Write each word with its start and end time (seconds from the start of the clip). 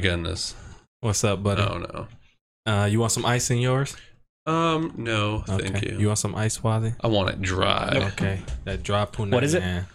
my 0.00 0.08
goodness. 0.08 0.54
What's 1.00 1.22
up, 1.24 1.42
buddy? 1.42 1.60
Oh 1.60 1.76
no. 1.78 2.08
Uh, 2.64 2.86
you 2.86 3.00
want 3.00 3.12
some 3.12 3.26
ice 3.26 3.50
in 3.50 3.58
yours? 3.58 3.94
Um, 4.46 4.94
no, 4.96 5.40
thank 5.46 5.82
you. 5.82 5.98
you. 5.98 6.06
want 6.06 6.18
some 6.18 6.34
ice, 6.34 6.58
Wazzy? 6.58 6.94
I 7.02 7.08
want 7.08 7.28
it 7.28 7.42
dry. 7.42 8.10
Okay. 8.12 8.40
That 8.64 8.82
dry 8.82 9.04
puna. 9.04 9.36
What 9.36 9.44
is 9.44 9.52
it? 9.52 9.60
man. 9.60 9.86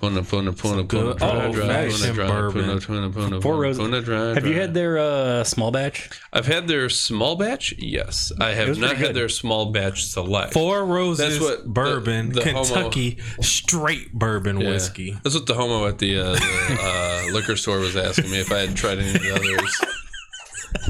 Puna, 0.00 0.22
puna, 0.22 0.52
puna, 0.54 0.84
puna, 0.84 1.14
dry, 1.14 1.50
fashioned 1.90 2.14
puna, 2.14 2.14
dry, 2.14 2.50
puna, 2.50 2.80
puna, 2.80 3.10
puna, 3.10 3.40
Four 3.42 3.56
Roses. 3.60 3.78
puna, 3.82 4.00
dry, 4.00 4.32
Have 4.32 4.46
you 4.46 4.58
had 4.58 4.72
their 4.72 4.96
uh, 4.96 5.44
small 5.44 5.70
batch? 5.70 6.08
I've 6.32 6.46
had 6.46 6.66
their 6.68 6.88
small 6.88 7.36
batch. 7.36 7.74
Yes, 7.76 8.32
I 8.40 8.52
have 8.52 8.78
not 8.78 8.96
had 8.96 9.14
their 9.14 9.28
small 9.28 9.72
batch 9.72 10.04
select. 10.06 10.54
Four 10.54 10.86
Roses 10.86 11.38
That's 11.38 11.40
what 11.44 11.66
bourbon, 11.66 12.32
the 12.32 12.42
homo- 12.42 12.64
Kentucky 12.64 13.18
straight 13.42 14.10
bourbon 14.14 14.58
Yeah. 14.62 14.70
whiskey. 14.70 15.18
That's 15.22 15.34
what 15.34 15.44
the 15.44 15.54
homo 15.54 15.86
at 15.86 15.98
the, 15.98 16.18
uh, 16.18 16.32
the 16.32 16.78
uh, 16.80 17.26
liquor 17.34 17.56
store 17.56 17.80
was 17.80 17.94
asking 17.94 18.30
me 18.30 18.40
if 18.40 18.50
I 18.50 18.60
had 18.60 18.76
tried 18.76 19.00
any 19.00 19.14
of 19.14 19.20
the 19.22 19.34
others. 19.34 19.80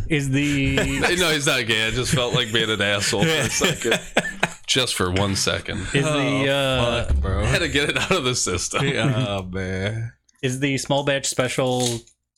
Is 0.08 0.30
the 0.30 0.76
no, 1.18 1.30
he's 1.30 1.46
not 1.46 1.66
gay. 1.66 1.86
I 1.86 1.90
just 1.90 2.12
felt 2.14 2.34
like 2.34 2.52
being 2.52 2.70
an 2.70 2.80
asshole 2.82 3.22
for 3.22 3.28
a 3.28 3.48
second, 3.50 4.00
just 4.66 4.94
for 4.94 5.10
one 5.10 5.36
second. 5.36 5.78
is 5.94 6.04
the 6.04 6.48
uh, 6.50 7.04
Fuck, 7.06 7.16
bro. 7.16 7.40
I 7.40 7.46
had 7.46 7.60
to 7.60 7.68
get 7.68 7.88
it 7.90 7.96
out 7.96 8.10
of 8.12 8.24
the 8.24 8.34
system. 8.34 8.84
oh 8.84 9.42
man. 9.44 10.12
is 10.42 10.60
the 10.60 10.76
small 10.78 11.04
batch 11.04 11.26
special 11.26 11.86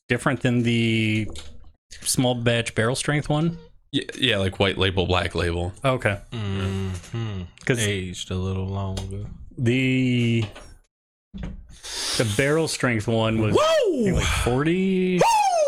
different 0.09 0.41
than 0.43 0.63
the 0.63 1.29
small 2.03 2.35
batch 2.35 2.75
barrel 2.75 2.95
strength 2.97 3.29
one? 3.29 3.59
Yeah, 3.91 4.05
yeah, 4.19 4.37
like 4.39 4.59
white 4.59 4.79
label, 4.79 5.07
black 5.07 5.35
label. 5.35 5.73
Okay, 5.85 6.19
Mm-hmm. 6.33 7.43
because 7.61 7.79
Aged 7.87 8.31
a 8.31 8.35
little 8.35 8.67
longer. 8.67 9.27
the 9.59 10.45
the 12.17 12.35
barrel 12.37 12.69
strength 12.69 13.09
one 13.09 13.41
was 13.41 13.57
I 13.59 13.91
think, 14.05 14.17
like 14.17 14.25
forty. 14.27 15.21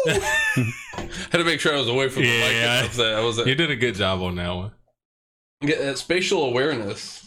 Had 0.97 1.39
to 1.39 1.45
make 1.45 1.61
sure 1.61 1.75
I 1.75 1.78
was 1.78 1.89
away 1.89 2.09
from 2.09 2.23
the 2.23 2.28
mic. 2.28 2.53
Yeah. 2.53 2.81
enough 2.81 2.95
that 2.97 3.14
I 3.14 3.20
was 3.20 3.39
You 3.39 3.55
did 3.55 3.70
a 3.70 3.77
good 3.77 3.95
job 3.95 4.20
on 4.23 4.37
that 4.37 4.55
one. 4.55 4.73
get 5.62 5.78
that 5.81 5.98
spatial 5.98 6.45
awareness. 6.45 7.25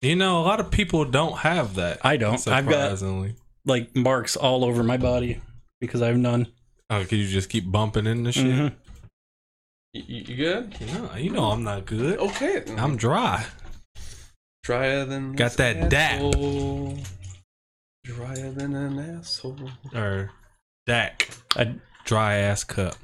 You 0.00 0.16
know, 0.16 0.40
a 0.40 0.42
lot 0.44 0.58
of 0.60 0.70
people 0.70 1.04
don't 1.04 1.38
have 1.38 1.76
that. 1.76 1.98
I 2.04 2.16
don't. 2.16 2.34
I've 2.48 2.64
got 2.66 2.98
Surprisingly. 2.98 3.36
like 3.64 3.94
marks 3.94 4.36
all 4.36 4.64
over 4.64 4.82
my 4.82 4.96
body 4.96 5.40
because 5.80 6.02
I 6.02 6.08
have 6.08 6.16
none. 6.18 6.48
Oh, 6.90 7.04
could 7.04 7.18
you 7.18 7.28
just 7.28 7.48
keep 7.48 7.70
bumping 7.70 8.06
into 8.06 8.32
shit? 8.32 8.46
Mhm. 8.46 8.74
You, 9.94 10.02
you 10.06 10.24
you 10.26 10.36
good? 10.36 10.74
No, 10.92 11.14
you 11.16 11.30
know 11.30 11.44
I'm 11.50 11.62
not 11.64 11.86
good. 11.86 12.18
Okay. 12.18 12.60
then. 12.60 12.78
I'm 12.80 12.96
dry. 12.96 13.44
drier 14.64 15.04
than 15.04 15.32
Got 15.34 15.52
that 15.54 15.88
dap. 15.90 16.14
asshole. 16.20 16.98
Drier 18.04 18.50
than 18.50 18.74
an 18.74 18.98
asshole. 19.18 19.70
Or 19.94 20.30
Dak. 20.86 21.28
I, 21.56 21.74
Dry 22.04 22.36
ass 22.36 22.64
cup. 22.64 22.94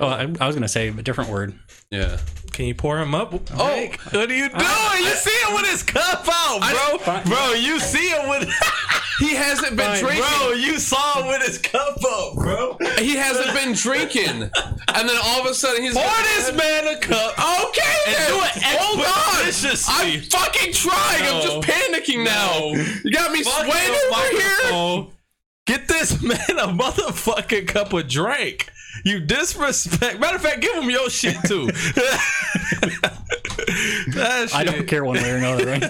oh, 0.00 0.06
I, 0.08 0.22
I 0.40 0.46
was 0.46 0.56
gonna 0.56 0.68
say 0.68 0.88
a 0.88 0.92
different 1.02 1.30
word. 1.30 1.58
Yeah. 1.90 2.18
Can 2.52 2.66
you 2.66 2.74
pour 2.74 2.98
him 2.98 3.14
up? 3.14 3.32
Oh, 3.54 3.68
Jake? 3.74 3.98
what 4.00 4.30
are 4.30 4.34
you 4.34 4.48
doing? 4.48 4.60
you 4.98 5.10
see 5.14 5.46
him 5.46 5.54
with 5.54 5.66
his 5.70 5.82
cup 5.82 6.26
out, 6.30 6.60
bro. 6.60 6.98
Fine. 6.98 7.24
bro, 7.24 7.52
you 7.52 7.78
see 7.80 8.08
him 8.10 8.28
with. 8.28 8.48
he 9.20 9.34
hasn't 9.34 9.76
been 9.76 9.90
Fine. 9.90 10.00
drinking. 10.00 10.24
bro, 10.38 10.52
you 10.52 10.78
saw 10.78 11.20
him 11.22 11.28
with 11.28 11.42
his 11.46 11.58
cup 11.58 11.96
up, 12.04 12.34
bro. 12.34 12.76
He 12.98 13.16
hasn't 13.16 13.54
been 13.54 13.72
drinking, 13.74 14.42
and 14.42 15.08
then 15.08 15.16
all 15.24 15.40
of 15.40 15.46
a 15.46 15.54
sudden 15.54 15.82
he's 15.82 15.94
Pour 15.94 16.04
this 16.36 16.52
man 16.54 16.88
a 16.88 16.98
cup. 16.98 17.32
Okay, 17.68 17.82
And 18.06 18.16
then. 18.16 18.30
do 18.30 18.36
it 18.44 18.62
hold 18.64 19.00
on. 19.00 19.06
I'm 19.88 20.20
fucking 20.20 20.72
trying. 20.72 21.22
I'm 21.22 21.42
just 21.42 21.60
panicking 21.68 22.24
now. 22.24 22.68
You 23.04 23.10
got 23.12 23.32
me 23.32 23.42
Fuck 23.42 23.64
sweating 23.64 23.92
the 23.92 24.14
over 24.14 25.06
here. 25.06 25.12
Microphone. 25.66 25.66
Get 25.66 25.88
this 25.88 26.22
man 26.22 26.58
a 26.58 26.68
motherfucking 26.72 27.68
cup 27.68 27.92
of 27.92 28.08
drink. 28.08 28.70
You 29.04 29.20
disrespect. 29.20 30.20
Matter 30.20 30.36
of 30.36 30.42
fact, 30.42 30.60
give 30.60 30.74
him 30.74 30.90
your 30.90 31.08
shit 31.08 31.36
too. 31.46 31.66
that 34.12 34.48
shit. 34.48 34.54
I 34.54 34.64
don't 34.64 34.86
care 34.86 35.04
one 35.04 35.16
way 35.16 35.30
or 35.30 35.36
another. 35.36 35.66
Right? 35.66 35.84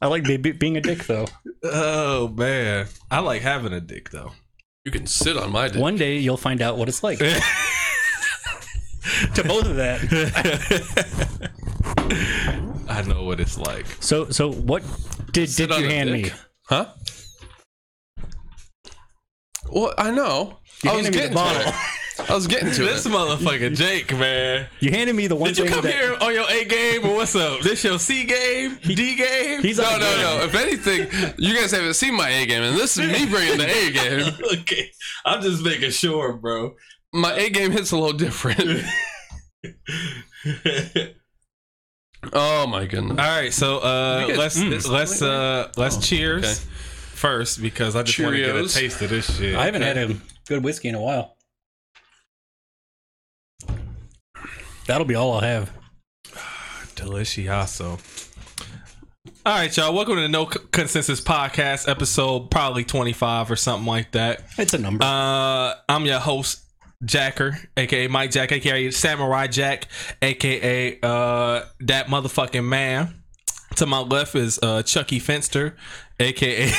I 0.00 0.06
like 0.06 0.24
be, 0.24 0.36
be- 0.36 0.52
being 0.52 0.76
a 0.76 0.80
dick 0.80 1.04
though. 1.04 1.26
Oh 1.64 2.28
man, 2.28 2.86
I 3.10 3.18
like 3.20 3.42
having 3.42 3.72
a 3.72 3.80
dick 3.80 4.10
though. 4.10 4.32
You 4.84 4.92
can 4.92 5.06
sit 5.06 5.36
on 5.36 5.50
my 5.50 5.68
dick. 5.68 5.80
One 5.80 5.96
day 5.96 6.18
you'll 6.18 6.36
find 6.36 6.62
out 6.62 6.78
what 6.78 6.88
it's 6.88 7.02
like. 7.02 7.18
to 9.34 9.42
both 9.44 9.66
of 9.66 9.76
that. 9.76 11.50
I 12.88 13.02
know 13.02 13.24
what 13.24 13.40
it's 13.40 13.58
like. 13.58 13.86
So 14.00 14.30
so 14.30 14.52
what 14.52 14.84
did 15.32 15.50
Sit 15.50 15.70
did 15.70 15.76
on 15.76 15.82
you 15.82 15.88
hand 15.88 16.10
dick? 16.10 16.24
me? 16.26 16.32
Huh? 16.66 16.86
Well, 19.72 19.94
I 19.98 20.10
know. 20.10 20.58
You 20.84 20.90
I 20.90 20.96
was 20.96 21.04
handed 21.04 21.04
me 21.04 21.10
the 21.10 21.18
getting 21.22 21.34
bottle. 21.34 21.62
to 21.62 21.68
it. 21.68 21.74
I 22.30 22.34
was 22.34 22.46
getting 22.48 22.70
to 22.72 22.82
This 22.84 23.06
it. 23.06 23.12
motherfucker 23.12 23.76
Jake, 23.76 24.12
man. 24.12 24.66
You 24.80 24.90
handed 24.90 25.14
me 25.14 25.26
the 25.28 25.36
one 25.36 25.48
Did 25.48 25.58
you 25.58 25.64
thing 25.64 25.72
come 25.74 25.82
that 25.84 25.94
here 25.94 26.16
on 26.20 26.34
your 26.34 26.44
A 26.50 26.64
game 26.64 27.04
or 27.06 27.14
what's 27.16 27.34
up? 27.36 27.60
This 27.60 27.84
your 27.84 27.98
C 27.98 28.24
game, 28.24 28.78
D 28.82 29.16
game? 29.16 29.62
he's 29.62 29.78
No, 29.78 29.84
on 29.84 30.00
no, 30.00 30.16
the- 30.16 30.22
no. 30.38 30.44
If 30.44 30.54
anything, 30.54 31.34
you 31.38 31.54
guys 31.54 31.70
haven't 31.72 31.94
seen 31.94 32.14
my 32.16 32.28
A 32.28 32.46
game, 32.46 32.62
and 32.62 32.76
this 32.76 32.96
is 32.98 33.06
me 33.10 33.26
bringing 33.30 33.58
the 33.58 33.66
A 33.68 33.90
game. 33.92 34.34
okay, 34.60 34.90
I'm 35.24 35.42
just 35.42 35.62
making 35.64 35.90
sure, 35.90 36.32
bro. 36.34 36.74
My 37.12 37.32
A 37.34 37.50
game 37.50 37.70
hits 37.72 37.92
a 37.92 37.96
little 37.96 38.16
different. 38.16 38.84
Oh 42.32 42.66
my 42.66 42.84
goodness. 42.84 43.18
All 43.18 43.40
right, 43.40 43.52
so 43.52 43.78
uh, 43.78 44.20
You 44.22 44.28
guys- 44.36 44.38
let's 44.38 44.58
mm. 44.58 44.88
let's 44.90 45.22
uh, 45.22 45.70
let's 45.76 46.06
cheers 46.06 46.44
okay. 46.44 46.54
First 47.18 47.60
because 47.60 47.96
I 47.96 48.02
just 48.04 48.18
want 48.18 48.34
to 48.36 48.40
get 48.40 48.50
a 48.50 48.60
Cheerios. 48.60 48.74
taste 48.74 49.02
of 49.02 49.10
this 49.10 49.36
shit. 49.36 49.56
I 49.56 49.64
haven't 49.66 49.82
had 49.82 49.98
a 49.98 50.16
good 50.46 50.62
whiskey 50.64 50.88
in 50.88 50.94
a 50.94 51.00
while. 51.00 51.36
That'll 54.86 55.04
be 55.04 55.14
all 55.14 55.32
I'll 55.34 55.40
have. 55.40 55.70
Delicioso. 56.94 58.00
All 59.44 59.54
right, 59.54 59.74
y'all. 59.76 59.94
Welcome 59.94 60.16
to 60.16 60.22
the 60.22 60.28
No 60.28 60.48
C- 60.48 60.58
Consensus 60.72 61.20
Podcast, 61.20 61.88
episode 61.88 62.50
probably 62.50 62.84
25 62.84 63.50
or 63.50 63.56
something 63.56 63.86
like 63.86 64.12
that. 64.12 64.42
It's 64.56 64.74
a 64.74 64.78
number. 64.78 65.04
Uh, 65.04 65.74
I'm 65.88 66.06
your 66.06 66.18
host, 66.18 66.62
Jacker, 67.04 67.58
aka 67.76 68.08
Mike 68.08 68.30
Jack, 68.30 68.52
aka 68.52 68.90
Samurai 68.90 69.46
Jack, 69.46 69.88
aka 70.22 70.98
uh 71.02 71.62
that 71.80 72.06
motherfucking 72.06 72.64
man. 72.64 73.14
To 73.76 73.86
my 73.86 74.00
left 74.00 74.34
is 74.34 74.58
uh 74.62 74.82
Chucky 74.82 75.18
Finster, 75.18 75.76
aka 76.20 76.70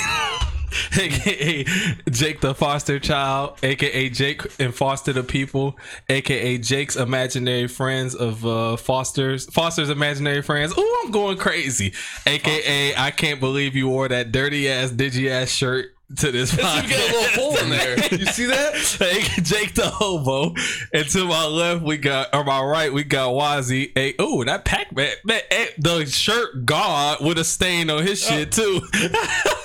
aka 0.97 1.63
Jake 2.09 2.41
the 2.41 2.53
Foster 2.53 2.99
Child, 2.99 3.57
aka 3.63 4.09
Jake 4.09 4.41
and 4.59 4.73
Foster 4.73 5.13
the 5.13 5.23
People, 5.23 5.77
aka 6.09 6.57
Jake's 6.57 6.95
imaginary 6.95 7.67
friends 7.67 8.15
of 8.15 8.45
uh 8.45 8.77
Foster's 8.77 9.45
Foster's 9.45 9.89
imaginary 9.89 10.41
friends. 10.41 10.77
Ooh, 10.77 10.97
I'm 11.03 11.11
going 11.11 11.37
crazy. 11.37 11.93
AKA 12.25 12.95
I 12.95 13.11
can't 13.11 13.39
believe 13.39 13.75
you 13.75 13.87
wore 13.87 14.07
that 14.07 14.31
dirty 14.31 14.69
ass 14.69 14.91
digi 14.91 15.29
ass 15.29 15.49
shirt 15.49 15.95
to 16.17 16.31
this 16.31 16.51
You 16.57 16.63
podcast. 16.63 16.89
get 16.89 16.99
a 16.99 17.13
little 17.17 17.43
hole 17.43 17.57
in 17.57 17.69
there. 17.69 17.97
You 18.13 18.25
see 18.25 18.45
that? 18.45 18.75
Hey, 18.99 19.21
Jake 19.41 19.75
the 19.75 19.87
hobo. 19.87 20.53
And 20.93 21.07
to 21.09 21.25
my 21.25 21.45
left, 21.45 21.83
we 21.83 21.97
got, 21.97 22.33
or 22.33 22.43
my 22.43 22.61
right, 22.61 22.91
we 22.91 23.03
got 23.03 23.29
Wazzy. 23.33 23.91
Hey, 23.95 24.15
oh, 24.19 24.43
that 24.43 24.65
Pac 24.65 24.91
Man, 24.95 25.13
man, 25.23 25.41
eh, 25.51 25.67
the 25.77 26.05
shirt 26.05 26.65
God 26.65 27.23
with 27.23 27.37
a 27.37 27.43
stain 27.43 27.89
on 27.89 28.05
his 28.05 28.21
shit 28.21 28.51
too. 28.51 28.81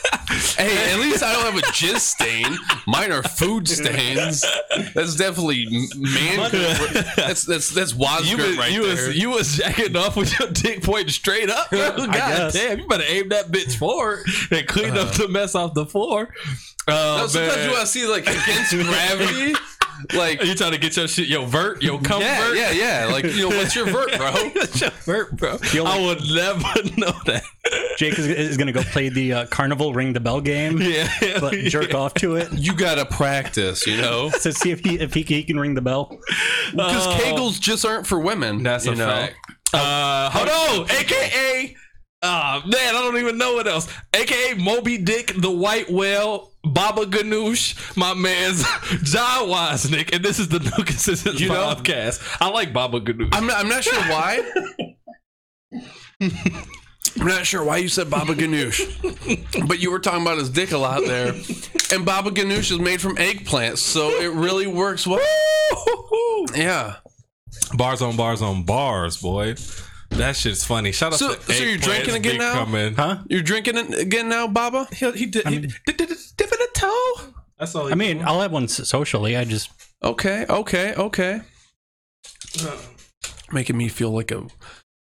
Hey, 0.57 0.93
at 0.93 0.99
least 1.01 1.23
I 1.23 1.33
don't 1.33 1.45
have 1.45 1.57
a 1.57 1.67
jizz 1.69 2.01
stain. 2.01 2.57
Mine 2.87 3.13
are 3.13 3.23
food 3.23 3.69
stains. 3.69 4.45
That's 4.95 5.17
definitely 5.17 5.67
man. 5.97 6.51
That's 7.17 7.45
that's 7.45 7.71
that's 7.71 7.93
you 7.93 7.99
Wazgurt 7.99 8.49
was, 8.49 8.59
right 8.59 8.73
you 8.73 8.83
there. 8.95 9.07
was 9.09 9.17
you 9.17 9.31
was 9.31 9.57
jacking 9.57 9.97
off 9.97 10.17
with 10.17 10.39
your 10.39 10.49
dick 10.51 10.83
pointing 10.83 11.11
straight 11.11 11.51
up. 11.51 11.71
bro. 11.71 11.97
God 12.07 12.53
damn, 12.53 12.79
you 12.81 12.87
better 12.89 13.05
aim 13.07 13.29
that 13.31 13.49
bitch 13.49 13.77
forward 13.77 14.25
and 14.51 14.67
clean 14.67 14.97
up 14.97 15.13
the 15.15 15.29
mess 15.29 15.55
off 15.55 15.75
the 15.75 15.87
floor. 15.87 16.33
Uh, 16.87 17.19
No, 17.21 17.27
sometimes 17.27 17.57
man. 17.57 17.65
you 17.67 17.71
want 17.73 17.81
to 17.83 17.87
see 17.87 18.07
like 18.07 18.23
against 18.27 18.71
gravity. 18.73 19.55
Like 20.15 20.41
Are 20.43 20.45
you 20.45 20.55
trying 20.55 20.73
to 20.73 20.79
get 20.79 20.97
your 20.97 21.09
shit, 21.09 21.29
your 21.29 21.47
vert, 21.47 21.83
your 21.83 22.01
comfort? 22.01 22.25
yeah, 22.27 22.53
yeah, 22.53 22.71
yeah. 22.73 23.07
Like 23.13 23.25
you 23.25 23.49
know, 23.49 23.57
what's 23.57 23.75
your 23.77 23.87
vert, 23.87 24.17
bro? 24.17 24.31
What's 24.55 24.81
your 24.81 24.91
vert, 24.91 25.37
bro? 25.37 25.59
You'll- 25.73 25.87
I 25.87 26.01
would 26.05 26.21
never 26.31 26.83
know 26.99 27.13
that. 27.27 27.43
Jake 27.97 28.19
is, 28.19 28.27
is 28.27 28.57
going 28.57 28.67
to 28.67 28.73
go 28.73 28.83
play 28.83 29.09
the 29.09 29.33
uh, 29.33 29.47
carnival 29.47 29.93
ring 29.95 30.13
the 30.13 30.21
bell 30.21 30.41
game, 30.41 30.81
Yeah, 30.83 31.09
but 31.41 31.55
jerk 31.55 31.95
off 31.95 32.13
to 32.15 32.37
it 32.37 32.53
You 32.53 32.75
gotta 32.75 33.07
practice, 33.07 33.87
you 33.87 33.97
know, 33.97 34.31
to 34.43 34.53
see 34.53 34.71
if 34.71 34.81
he 34.81 34.99
if 34.99 35.15
he, 35.15 35.23
he 35.23 35.43
can 35.45 35.59
ring 35.59 35.75
the 35.75 35.81
bell. 35.83 36.19
because 36.73 37.07
Oh. 37.07 37.19
Kegels 37.23 37.61
just 37.61 37.85
aren't 37.87 38.07
for 38.07 38.19
women. 38.19 38.63
That's 38.63 38.85
you 38.87 38.93
a 38.93 38.97
know? 38.97 39.07
fact. 39.07 39.37
Uh, 39.73 40.31
hold 40.31 40.49
on, 40.49 40.87
Uh, 42.27 42.63
man, 42.65 42.95
I 42.97 43.03
don't 43.03 43.19
even 43.19 43.37
know 43.37 43.53
what 43.55 43.67
else. 43.69 43.87
AKA 44.15 44.55
Moby 44.55 44.97
Dick, 44.97 45.35
the 45.37 45.51
White 45.51 45.91
Whale, 45.91 46.53
Baba 46.65 47.03
Ganoush, 47.05 47.95
my 47.99 48.15
man's 48.15 48.63
John 49.03 49.49
Wozniak, 49.49 50.15
and 50.15 50.25
this 50.25 50.39
is 50.39 50.49
the 50.49 50.59
No 50.61 50.71
Consensus 50.85 51.39
You 51.39 51.49
know- 51.51 51.75
podcast. 51.75 52.39
I 52.41 52.49
like 52.49 52.73
Baba 52.73 53.01
Ganoush. 53.01 53.29
I'm 53.35 53.47
not, 53.47 53.59
I'm 53.59 53.69
not 53.69 53.85
sure 53.85 54.01
why. 54.05 54.41
I'm 57.21 57.27
not 57.29 57.47
sure 57.47 57.63
why 57.63 57.77
you 57.77 57.89
said 57.89 58.09
Baba 58.11 58.35
Ganoush, 58.35 59.69
but 59.69 59.79
you 59.79 59.91
were 59.91 59.99
talking 60.01 60.23
about 60.23 60.39
his 60.39 60.49
dick 60.51 60.73
a 60.73 60.79
lot 60.79 61.03
there. 61.05 61.29
And 61.93 62.05
Baba 62.07 62.31
Ganoush 62.31 62.73
is 62.73 62.79
made 62.79 63.01
from 63.03 63.17
eggplants, 63.17 63.79
so 63.79 64.09
it 64.09 64.33
really 64.33 64.67
works 64.67 65.07
well. 65.07 65.21
Yeah. 66.55 66.97
Bars 67.75 68.01
on 68.03 68.17
bars 68.17 68.41
on 68.43 68.65
bars, 68.65 69.19
boy. 69.19 69.55
That 70.17 70.37
shit's 70.37 70.65
funny. 70.65 70.93
Shout 70.93 71.13
out 71.13 71.19
So- 71.19 71.35
to 71.35 71.53
so 71.53 71.65
you're 71.65 71.77
drinking 71.79 72.15
again 72.15 72.39
now? 72.39 72.55
Coming. 72.55 72.95
Huh? 72.95 73.19
You're 73.29 73.43
drinking 73.43 73.77
again 73.95 74.29
now, 74.29 74.47
Baba? 74.47 74.87
He, 74.93 75.11
he 75.13 75.27
did. 75.27 75.47
he 75.49 75.59
did, 75.61 75.75
did, 75.87 75.97
did, 75.97 76.09
dip 76.37 76.53
in 76.53 76.59
a 76.61 76.67
toe. 76.75 77.33
That's 77.59 77.75
all. 77.75 77.91
I 77.91 77.95
mean, 77.95 78.23
I'll 78.23 78.41
have 78.41 78.53
one 78.53 78.69
socially. 78.69 79.37
I 79.37 79.45
just 79.45 79.71
Okay, 80.03 80.45
okay, 80.49 80.95
okay. 80.95 81.41
Making 83.53 83.77
me 83.77 83.89
feel 83.89 84.11
like 84.11 84.31
a 84.31 84.47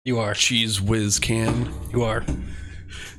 you 0.06 0.19
are 0.19 0.34
cheese 0.34 0.81
whiz 0.81 1.19
can. 1.19 1.72
you 1.92 2.04
are. 2.04 2.24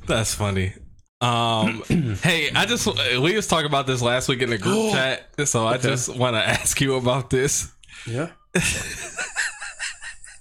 That's 0.07 0.33
funny. 0.33 0.73
Um, 1.21 1.83
hey, 2.23 2.49
I 2.51 2.65
just 2.65 2.87
we 3.21 3.35
was 3.35 3.47
talking 3.47 3.65
about 3.67 3.87
this 3.87 4.01
last 4.01 4.27
week 4.27 4.41
in 4.41 4.49
the 4.49 4.57
group 4.57 4.91
chat, 4.93 5.27
so 5.47 5.67
I 5.67 5.77
just 5.77 6.15
want 6.15 6.35
to 6.35 6.47
ask 6.47 6.79
you 6.81 6.95
about 6.95 7.29
this. 7.29 7.71
Yeah. 8.05 8.29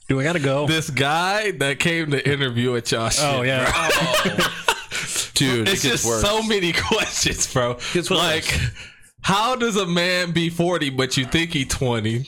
Do 0.09 0.21
I 0.21 0.23
gotta 0.23 0.39
go? 0.39 0.67
This 0.67 0.89
guy 0.89 1.51
that 1.53 1.81
came 1.81 2.13
to 2.13 2.29
interview 2.29 2.77
at 2.77 2.91
y'all. 2.93 3.09
Shit, 3.09 3.25
oh 3.25 3.43
yeah. 3.43 3.71
Oh. 3.75 4.53
Dude, 5.35 5.69
it's 5.69 5.85
it 5.85 5.89
just 5.91 6.07
worse. 6.07 6.23
so 6.23 6.43
many 6.43 6.73
questions, 6.89 7.53
bro. 7.53 7.79
Gets 7.93 8.11
like, 8.11 8.59
how 9.21 9.57
does 9.57 9.77
a 9.77 9.85
man 9.87 10.31
be 10.33 10.49
forty 10.49 10.91
but 10.91 11.17
you 11.17 11.25
think 11.25 11.53
he 11.53 11.65
twenty? 11.65 12.27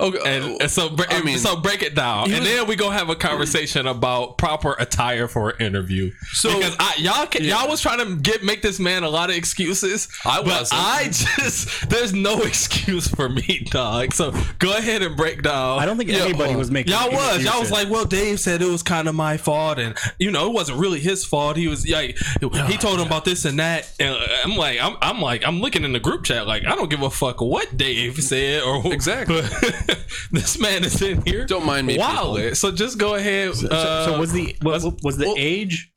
Okay, 0.00 0.18
And, 0.24 0.60
and 0.62 0.70
so, 0.70 0.88
bre- 0.90 1.04
I 1.08 1.22
mean, 1.22 1.38
so 1.38 1.56
break 1.56 1.82
it 1.82 1.94
down, 1.94 2.28
he 2.30 2.36
and 2.36 2.44
then 2.44 2.66
we 2.66 2.76
gonna 2.76 2.96
have 2.96 3.08
a 3.10 3.16
conversation 3.16 3.86
about 3.86 4.38
proper 4.38 4.74
attire 4.78 5.28
for 5.28 5.50
an 5.50 5.60
interview. 5.66 6.10
So- 6.32 6.54
because 6.58 6.76
I, 6.78 6.94
y'all, 6.98 7.26
can, 7.26 7.44
y'all 7.44 7.68
was 7.68 7.80
trying 7.80 7.98
to 7.98 8.16
get 8.16 8.42
make 8.42 8.62
this 8.62 8.78
man 8.80 9.02
a 9.04 9.08
lot 9.08 9.30
of 9.30 9.36
excuses. 9.36 10.08
I 10.24 10.40
wasn't. 10.40 10.80
I 10.82 11.04
just 11.10 11.88
there's 11.90 12.12
no 12.12 12.42
excuse 12.42 13.08
for 13.08 13.28
me, 13.28 13.66
dog. 13.70 14.12
So 14.14 14.32
go 14.58 14.76
ahead 14.76 15.02
and 15.02 15.16
break 15.16 15.42
down. 15.42 15.78
I 15.78 15.86
don't 15.86 15.96
think 15.96 16.10
Yeah, 16.10 16.24
anybody 16.24 16.50
hold 16.50 16.58
was 16.58 16.70
making. 16.70 16.92
Y'all 16.92 17.10
was 17.10 17.44
y'all 17.44 17.60
was 17.60 17.70
like, 17.70 17.90
well, 17.90 18.04
Dave 18.04 18.40
said 18.40 18.62
it 18.62 18.68
was 18.68 18.82
kind 18.82 19.08
of 19.08 19.14
my 19.14 19.36
fault, 19.36 19.78
and 19.78 19.96
you 20.18 20.30
know 20.30 20.46
it 20.46 20.52
wasn't 20.52 20.78
really 20.78 21.00
his 21.00 21.24
fault. 21.24 21.56
He 21.56 21.68
was 21.68 21.88
like, 21.88 22.18
he 22.40 22.76
told 22.76 23.00
him 23.00 23.06
about 23.06 23.24
this 23.24 23.44
and 23.44 23.58
that, 23.58 23.90
and 24.00 24.14
uh, 24.14 24.26
I'm 24.44 24.56
like, 24.56 24.78
I'm, 24.80 24.96
I'm 25.00 25.20
like, 25.20 25.46
I'm 25.46 25.60
looking 25.60 25.84
in 25.84 25.92
the 25.92 26.00
group 26.00 26.24
chat, 26.24 26.46
like, 26.46 26.64
I 26.64 26.74
don't 26.76 26.90
give 26.90 27.02
a 27.02 27.10
fuck 27.10 27.40
what 27.40 27.76
Dave 27.76 28.22
said 28.22 28.62
or 28.62 28.92
Exactly. 28.92 29.42
this 30.32 30.58
man 30.58 30.84
is 30.84 31.00
in 31.02 31.22
here. 31.22 31.44
Don't 31.46 31.66
mind 31.66 31.86
me, 31.86 31.98
Wow. 31.98 32.34
people. 32.36 32.54
So 32.54 32.70
just 32.72 32.98
go 32.98 33.14
ahead. 33.14 33.54
So, 33.54 33.68
uh, 33.68 34.04
so 34.06 34.18
was 34.18 34.32
the 34.32 34.56
was, 34.62 34.84
was 35.02 35.16
the 35.16 35.26
well- 35.26 35.34
age 35.38 35.90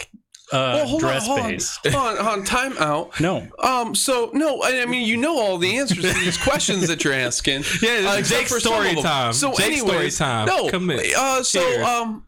uh, 0.54 0.80
Well, 0.80 0.88
hold 0.88 1.02
dress 1.02 1.24
on, 1.28 1.40
hold 1.40 1.40
on. 1.40 1.92
Hold 1.94 2.18
on, 2.20 2.26
hold 2.26 2.40
on, 2.40 2.46
time 2.46 2.78
out. 2.80 3.20
No. 3.20 3.48
Um. 3.62 3.94
So 3.96 4.30
no, 4.34 4.62
I 4.62 4.82
I 4.82 4.86
mean, 4.86 5.06
you 5.06 5.18
know 5.18 5.38
all 5.38 5.58
the 5.58 5.78
answers 5.78 6.02
to 6.04 6.14
these 6.14 6.38
questions 6.38 6.88
that 6.88 7.04
you're 7.04 7.14
asking. 7.14 7.64
Yeah, 7.82 8.10
Uh, 8.12 8.18
it's 8.18 8.32
except 8.32 8.48
for 8.50 8.60
story 8.60 8.96
time. 8.96 9.34
So, 9.34 9.50
Jake's 9.52 9.82
anyways, 9.82 10.16
story 10.16 10.30
time. 10.30 10.48
No. 10.48 10.70
Commit. 10.70 11.14
Uh. 11.16 11.44
So 11.44 11.60
Cheers. 11.60 11.86
um. 11.88 12.24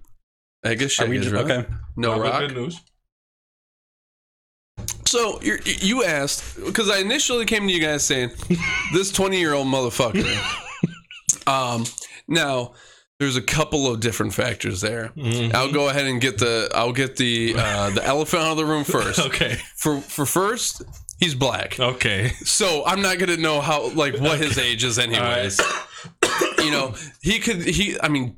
I 0.65 0.73
guess 0.75 0.99
Are 0.99 1.07
we 1.07 1.19
just, 1.19 1.31
right. 1.31 1.49
okay. 1.49 1.65
No 1.95 2.11
Robert 2.11 2.23
rock. 2.23 2.39
Good 2.41 2.55
news. 2.57 2.81
So 5.05 5.39
you're, 5.41 5.59
you 5.65 6.03
asked 6.03 6.57
because 6.63 6.89
I 6.89 6.99
initially 6.99 7.45
came 7.45 7.67
to 7.67 7.73
you 7.73 7.79
guys 7.81 8.03
saying 8.03 8.31
this 8.93 9.11
20 9.11 9.39
year 9.39 9.53
old 9.53 9.67
motherfucker. 9.67 10.25
Um. 11.49 11.85
Now 12.27 12.73
there's 13.19 13.35
a 13.35 13.41
couple 13.41 13.91
of 13.91 13.99
different 13.99 14.33
factors 14.33 14.79
there. 14.79 15.11
Mm-hmm. 15.15 15.55
I'll 15.55 15.71
go 15.71 15.89
ahead 15.89 16.07
and 16.07 16.21
get 16.21 16.37
the 16.37 16.69
I'll 16.73 16.93
get 16.93 17.17
the 17.17 17.53
uh, 17.57 17.89
the 17.91 18.05
elephant 18.05 18.43
out 18.43 18.51
of 18.51 18.57
the 18.57 18.65
room 18.65 18.83
first. 18.85 19.19
Okay. 19.19 19.57
For 19.75 19.99
for 19.99 20.25
first, 20.25 20.83
he's 21.19 21.35
black. 21.35 21.79
Okay. 21.79 22.29
So 22.43 22.83
I'm 22.85 23.01
not 23.01 23.19
gonna 23.19 23.37
know 23.37 23.59
how 23.61 23.89
like 23.89 24.17
what 24.19 24.39
his 24.39 24.57
age 24.57 24.83
is 24.83 24.97
anyways. 24.97 25.59
you 26.59 26.71
know, 26.71 26.93
he 27.21 27.39
could 27.39 27.61
he 27.61 27.99
I 28.01 28.07
mean 28.07 28.37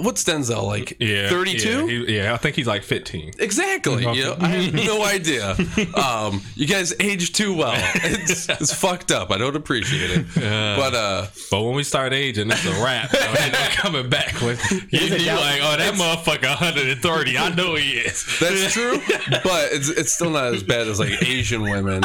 what's 0.00 0.24
Denzel 0.24 0.64
like 0.64 0.96
Yeah. 1.00 1.28
32? 1.28 1.68
Yeah, 1.68 1.86
he- 2.06 2.16
yeah, 2.16 2.34
I 2.34 2.36
think 2.36 2.56
he's 2.56 2.66
like 2.66 2.82
15. 2.82 3.32
Exactly. 3.38 4.02
You 4.14 4.24
know, 4.24 4.36
I 4.40 4.48
have 4.48 4.74
no 4.74 5.04
idea. 5.16 5.56
Um, 5.94 6.42
you 6.54 6.66
guys 6.66 6.92
age 7.00 7.32
too 7.32 7.54
well. 7.54 7.74
It's, 7.94 8.48
it's 8.48 8.72
fucked 8.74 9.12
up. 9.12 9.30
I 9.30 9.38
don't 9.38 9.56
appreciate 9.56 10.10
it. 10.10 10.26
But 10.34 10.94
uh, 10.94 11.26
But 11.50 11.62
when 11.62 11.74
we 11.74 11.84
start 11.84 12.12
aging, 12.12 12.50
it's 12.50 12.64
a 12.66 12.70
wrap. 12.82 13.10
though. 13.10 13.18
Ain't 13.38 13.52
no 13.52 13.58
coming 13.70 14.08
back. 14.08 14.34
When 14.40 14.56
you, 14.90 15.00
you 15.00 15.24
doubt- 15.26 15.40
like, 15.40 15.60
oh, 15.62 15.76
that 15.76 15.94
motherfucker 15.94 16.48
130. 16.48 17.38
I 17.38 17.54
know 17.54 17.74
he 17.74 17.92
is. 17.92 18.24
that's 18.40 18.72
true. 18.72 19.00
But 19.44 19.72
it's 19.72 19.88
it's 19.88 20.12
still 20.12 20.30
not 20.30 20.54
as 20.54 20.62
bad 20.62 20.86
as 20.88 20.98
like 20.98 21.22
Asian 21.22 21.62
women. 21.62 22.02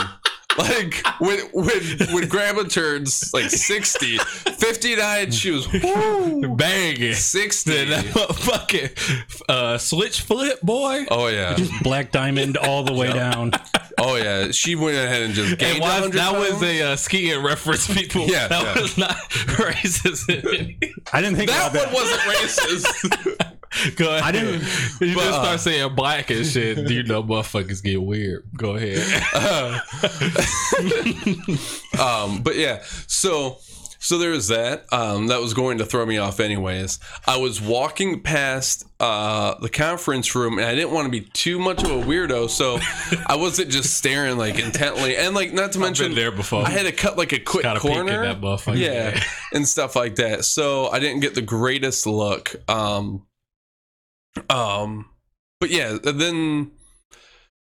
Like 0.58 1.04
when 1.20 1.40
when 1.52 1.80
when 2.12 2.28
grandma 2.28 2.64
turns 2.64 3.34
like 3.34 3.50
60, 3.50 4.18
59, 4.18 5.32
she 5.32 5.52
was 5.52 5.68
woo, 5.72 6.56
Banging. 6.56 7.14
60. 7.14 7.86
That 7.86 8.06
motherfucking 8.06 9.44
uh, 9.50 9.78
switch 9.80 10.22
flip, 10.22 10.62
boy. 10.62 11.06
Oh 11.10 11.28
yeah. 11.28 11.56
Just 11.56 11.72
black 11.84 12.12
diamond 12.12 12.58
all 12.58 12.84
the 12.84 12.94
way 12.94 13.12
down. 13.12 13.52
Oh 13.98 14.16
yeah. 14.16 14.52
She 14.52 14.76
went 14.76 14.96
ahead 14.98 15.24
and 15.24 15.34
just 15.34 15.52
And 15.52 15.60
gained 15.60 15.82
why- 15.82 16.00
100 16.02 16.18
that 16.18 16.34
was 16.38 16.62
a 16.62 16.82
uh, 16.92 16.96
skiing 16.98 17.44
reference, 17.44 17.92
people. 17.92 18.28
Yeah, 18.28 18.48
that 18.48 18.64
yeah. 18.76 18.82
was 18.82 18.98
not 18.98 19.12
racist. 19.58 20.30
I 21.14 21.22
didn't 21.22 21.38
think 21.38 21.50
that 21.50 21.72
about 21.72 21.92
one 21.94 22.06
that. 22.06 22.28
wasn't 22.28 22.86
racist. 23.42 23.50
Go 23.96 24.10
ahead. 24.10 24.24
I 24.24 24.32
didn't- 24.32 24.62
You 25.02 25.16
But, 25.16 25.24
just 25.24 25.40
uh, 25.40 25.44
start 25.44 25.60
saying 25.60 25.96
black 25.96 26.30
and 26.30 26.46
shit. 26.46 26.90
You 26.90 27.04
know, 27.04 27.24
motherfuckers 27.24 27.84
get 27.84 28.02
weird. 28.02 28.44
Go 28.56 28.76
ahead. 28.76 29.24
um, 32.00 32.42
but 32.44 32.56
yeah, 32.56 32.82
so 33.08 33.58
so 34.00 34.18
there 34.18 34.32
was 34.32 34.50
that. 34.50 34.86
Um, 34.92 35.28
that 35.28 35.40
was 35.40 35.54
going 35.54 35.78
to 35.78 35.86
throw 35.86 36.06
me 36.06 36.18
off 36.18 36.42
anyways. 36.42 37.00
I 37.26 37.38
was 37.38 37.62
walking 37.62 38.22
past 38.22 38.86
uh, 39.00 39.56
the 39.62 39.70
conference 39.70 40.36
room 40.36 40.58
and 40.58 40.68
I 40.68 40.76
didn't 40.76 40.92
want 40.92 41.06
to 41.06 41.12
be 41.12 41.22
too 41.22 41.58
much 41.58 41.82
of 41.84 41.90
a 41.90 42.02
weirdo, 42.04 42.50
so 42.50 42.80
I 43.28 43.38
wasn't 43.38 43.72
just 43.72 43.96
staring 43.96 44.38
like 44.38 44.60
intently. 44.60 45.16
And 45.16 45.34
like 45.34 45.54
not 45.54 45.72
to 45.74 45.80
mention 45.80 46.16
there 46.16 46.32
before. 46.32 46.66
I 46.66 46.70
had 46.70 46.86
to 46.86 46.92
cut 46.92 47.18
like 47.18 47.32
a 47.32 47.40
quick 47.40 47.64
Got 47.64 47.78
a 47.78 47.80
peek 47.80 47.92
at 47.92 47.96
corner. 47.96 48.36
that 48.36 48.76
yeah, 48.76 49.24
and 49.54 49.66
stuff 49.66 49.96
like 49.96 50.16
that. 50.16 50.44
So 50.44 50.90
I 50.90 51.00
didn't 51.00 51.22
get 51.22 51.34
the 51.34 51.42
greatest 51.42 52.06
look. 52.06 52.56
Um, 52.70 53.26
um, 54.50 55.06
but 55.60 55.70
yeah, 55.70 55.98
and 56.04 56.20
then 56.20 56.72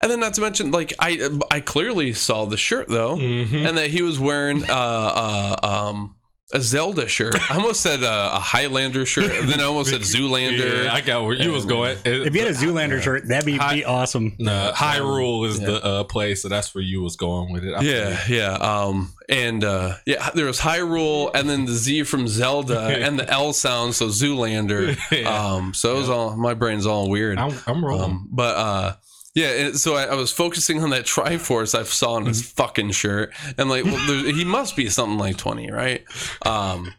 and 0.01 0.11
then 0.11 0.19
not 0.19 0.33
to 0.35 0.41
mention 0.41 0.71
like 0.71 0.93
I 0.99 1.29
I 1.51 1.59
clearly 1.59 2.13
saw 2.13 2.45
the 2.45 2.57
shirt 2.57 2.87
though, 2.87 3.17
Mhm. 3.17 3.67
and 3.67 3.77
that 3.77 3.89
he 3.89 4.01
was 4.01 4.19
wearing 4.19 4.63
uh 4.69 4.73
uh 4.73 5.55
um. 5.67 6.15
A 6.51 6.61
Zelda 6.61 7.07
shirt. 7.07 7.35
I 7.51 7.57
almost 7.57 7.81
said 7.81 8.03
uh, 8.03 8.31
a 8.33 8.39
Highlander 8.39 9.05
shirt. 9.05 9.31
and 9.31 9.47
Then 9.47 9.59
I 9.59 9.65
almost 9.65 9.91
said 9.91 10.01
Zoolander. 10.13 10.85
Yeah, 10.85 10.93
I 10.93 11.01
got 11.01 11.23
where 11.23 11.35
you 11.35 11.51
was 11.51 11.65
going. 11.65 11.97
If 12.03 12.33
you 12.33 12.41
had 12.41 12.49
a 12.49 12.55
Zoolander 12.55 12.99
shirt, 13.01 13.27
that'd 13.27 13.45
be, 13.45 13.59
be 13.59 13.85
awesome. 13.85 14.35
Nah, 14.39 14.71
Hyrule 14.71 15.45
is 15.45 15.59
the 15.59 15.83
uh, 15.83 16.03
place, 16.05 16.41
so 16.41 16.49
that's 16.49 16.73
where 16.73 16.83
you 16.83 17.03
was 17.03 17.15
going 17.17 17.53
with 17.53 17.63
it. 17.65 17.75
I 17.75 17.81
Yeah, 17.81 18.19
yeah. 18.27 18.53
Um, 18.53 19.13
and 19.29 19.63
uh, 19.63 19.97
yeah, 20.07 20.31
there 20.31 20.47
was 20.47 20.59
Hyrule, 20.59 21.29
and 21.35 21.47
then 21.47 21.65
the 21.65 21.73
Z 21.73 22.03
from 22.03 22.27
Zelda, 22.27 22.79
and 23.05 23.19
the 23.19 23.29
L 23.29 23.53
sound, 23.53 23.93
so 23.93 24.07
Zoolander. 24.07 24.97
Yeah. 25.11 25.53
Um, 25.53 25.73
so 25.73 25.95
it 25.95 25.99
was 25.99 26.09
all 26.09 26.35
my 26.35 26.53
brain's 26.53 26.85
all 26.85 27.09
weird. 27.09 27.37
I'm, 27.39 27.53
I'm 27.65 27.83
rolling. 27.83 28.03
Um, 28.03 28.27
but 28.31 28.57
uh, 28.57 28.95
yeah, 29.35 29.71
so 29.73 29.95
I, 29.95 30.05
I 30.05 30.15
was 30.15 30.31
focusing 30.31 30.81
on 30.81 30.89
that 30.89 31.05
Triforce 31.05 31.77
I 31.77 31.83
saw 31.83 32.13
on 32.13 32.25
his 32.25 32.41
fucking 32.41 32.91
shirt, 32.91 33.33
and 33.57 33.69
like, 33.69 33.85
well, 33.85 34.07
there, 34.07 34.33
he 34.33 34.43
must 34.43 34.75
be 34.75 34.89
something 34.89 35.19
like 35.19 35.37
twenty, 35.37 35.71
right? 35.71 36.03
Um, 36.45 36.93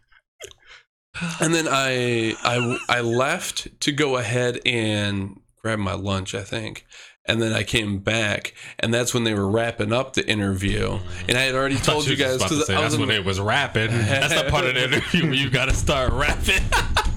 and 1.40 1.52
then 1.54 1.66
I 1.68 2.36
I 2.42 2.78
I 2.88 3.00
left 3.00 3.80
to 3.80 3.92
go 3.92 4.16
ahead 4.16 4.60
and 4.64 5.40
grab 5.60 5.78
my 5.78 5.94
lunch, 5.94 6.34
I 6.34 6.42
think. 6.42 6.86
And 7.26 7.40
then 7.40 7.52
I 7.52 7.62
came 7.62 7.98
back, 7.98 8.54
and 8.78 8.92
that's 8.92 9.12
when 9.14 9.24
they 9.24 9.34
were 9.34 9.48
wrapping 9.48 9.92
up 9.92 10.14
the 10.14 10.28
interview. 10.28 10.98
And 11.28 11.36
I 11.36 11.42
had 11.42 11.54
already 11.54 11.76
I 11.76 11.80
told 11.80 12.06
you 12.06 12.16
guys 12.16 12.38
because 12.38 12.66
that's 12.66 12.94
in, 12.94 13.00
when 13.00 13.10
it 13.10 13.24
was 13.24 13.38
rapping. 13.38 13.88
That's 13.90 14.34
the 14.34 14.50
part 14.50 14.64
of 14.64 14.74
the 14.74 14.84
interview 14.84 15.24
where 15.24 15.34
you 15.34 15.50
got 15.50 15.66
to 15.66 15.74
start 15.74 16.12
rapping. 16.12 16.64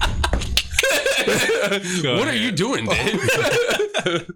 what 1.18 2.28
are 2.28 2.36
you 2.36 2.52
doing, 2.52 2.86
Dave? 2.86 3.20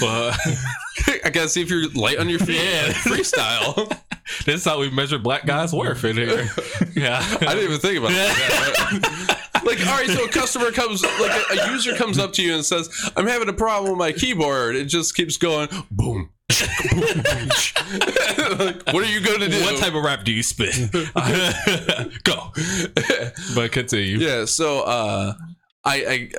Well, 0.00 0.36
I 1.24 1.30
gotta 1.30 1.48
see 1.48 1.62
if 1.62 1.70
you're 1.70 1.88
light 1.90 2.18
on 2.18 2.28
your 2.28 2.38
feet. 2.38 2.56
Yeah. 2.62 2.92
freestyle. 2.92 3.88
this 4.44 4.56
is 4.56 4.64
how 4.64 4.80
we 4.80 4.90
measure 4.90 5.18
black 5.18 5.46
guys' 5.46 5.72
worth 5.72 6.04
in 6.04 6.16
here. 6.16 6.48
Yeah, 6.94 7.20
I 7.22 7.54
didn't 7.54 7.64
even 7.64 7.78
think 7.78 7.98
about 7.98 8.10
that. 8.10 9.38
like, 9.64 9.86
all 9.86 9.96
right, 9.96 10.08
so 10.08 10.24
a 10.24 10.28
customer 10.28 10.70
comes, 10.72 11.02
like 11.02 11.50
a, 11.50 11.54
a 11.54 11.70
user 11.70 11.94
comes 11.94 12.18
up 12.18 12.32
to 12.34 12.42
you 12.42 12.54
and 12.54 12.64
says, 12.64 12.88
"I'm 13.16 13.26
having 13.26 13.48
a 13.48 13.52
problem 13.52 13.92
with 13.92 13.98
my 13.98 14.12
keyboard. 14.12 14.76
It 14.76 14.86
just 14.86 15.14
keeps 15.14 15.36
going 15.36 15.68
boom." 15.90 16.30
like, 16.50 16.66
what 18.92 19.02
are 19.02 19.06
you 19.06 19.20
going 19.20 19.40
to 19.40 19.48
do? 19.48 19.62
What 19.62 19.80
type 19.80 19.94
of 19.94 20.04
rap 20.04 20.24
do 20.24 20.32
you 20.32 20.42
spit? 20.42 20.76
Go. 22.24 22.52
But 23.54 23.72
continue. 23.72 24.18
Yeah, 24.18 24.44
so 24.44 24.82
uh, 24.82 25.32
I, 25.84 25.94
I 25.94 26.30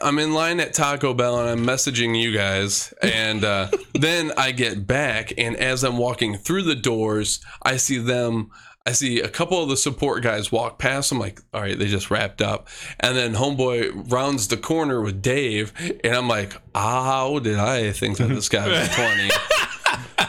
I'm 0.00 0.18
in 0.18 0.32
line 0.32 0.60
at 0.60 0.74
Taco 0.74 1.14
Bell 1.14 1.38
and 1.40 1.48
I'm 1.48 1.66
messaging 1.66 2.20
you 2.20 2.32
guys, 2.32 2.92
and 3.02 3.44
uh, 3.44 3.68
then 3.94 4.32
I 4.36 4.52
get 4.52 4.86
back, 4.86 5.32
and 5.38 5.56
as 5.56 5.84
I'm 5.84 5.96
walking 5.98 6.36
through 6.36 6.62
the 6.62 6.76
doors, 6.76 7.40
I 7.62 7.76
see 7.76 7.98
them. 7.98 8.50
I 8.86 8.92
see 8.92 9.20
a 9.20 9.28
couple 9.28 9.62
of 9.62 9.68
the 9.68 9.76
support 9.76 10.22
guys 10.22 10.50
walk 10.50 10.78
past. 10.78 11.12
I'm 11.12 11.18
like, 11.18 11.42
all 11.52 11.60
right, 11.60 11.78
they 11.78 11.88
just 11.88 12.10
wrapped 12.10 12.40
up, 12.40 12.68
and 13.00 13.14
then 13.16 13.34
Homeboy 13.34 14.10
rounds 14.10 14.48
the 14.48 14.56
corner 14.56 15.02
with 15.02 15.20
Dave, 15.20 15.74
and 16.02 16.14
I'm 16.14 16.26
like, 16.28 16.54
how 16.74 17.38
did 17.38 17.58
I 17.58 17.92
think 17.92 18.16
that 18.16 18.28
this 18.28 18.48
guy 18.48 18.66
was 18.66 18.88
20? 18.94 19.30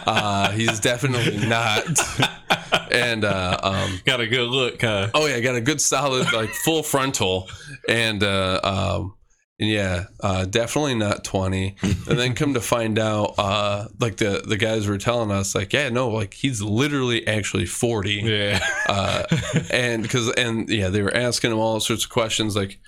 Uh, 0.06 0.51
he's 0.51 0.80
definitely 0.80 1.38
not. 1.48 1.86
And 2.91 3.24
uh, 3.24 3.58
um, 3.62 4.00
Got 4.05 4.22
a 4.22 4.27
good 4.27 4.50
look, 4.50 4.81
huh? 4.81 5.10
Oh 5.13 5.25
yeah, 5.25 5.39
got 5.39 5.55
a 5.55 5.62
good 5.62 5.81
solid 5.81 6.31
like 6.34 6.50
full 6.50 6.84
frontal, 6.84 7.50
and 7.88 8.24
uh, 8.24 8.60
um, 8.63 9.15
and 9.60 9.69
yeah, 9.69 10.05
uh, 10.22 10.46
definitely 10.46 10.96
not 10.96 11.24
twenty. 11.24 11.75
And 11.81 12.17
then 12.17 12.34
come 12.34 12.53
to 12.53 12.62
find 12.62 12.98
out, 12.98 13.36
uh, 13.38 13.88
like 14.00 14.17
the 14.17 14.41
the 14.46 14.58
guys 14.58 14.88
were 14.88 14.98
telling 14.98 15.31
us, 15.31 15.53
like 15.53 15.74
yeah, 15.74 15.89
no, 15.89 16.10
like 16.10 16.34
he's 16.34 16.62
literally 16.62 17.27
actually 17.27 17.65
forty. 17.65 18.22
Yeah. 18.24 18.65
Uh, 18.88 19.24
and 19.69 20.01
because 20.01 20.31
and 20.31 20.69
yeah, 20.69 20.89
they 20.89 21.01
were 21.01 21.15
asking 21.15 21.51
him 21.51 21.60
all 21.60 21.79
sorts 21.79 22.05
of 22.05 22.10
questions, 22.10 22.55
like 22.55 22.79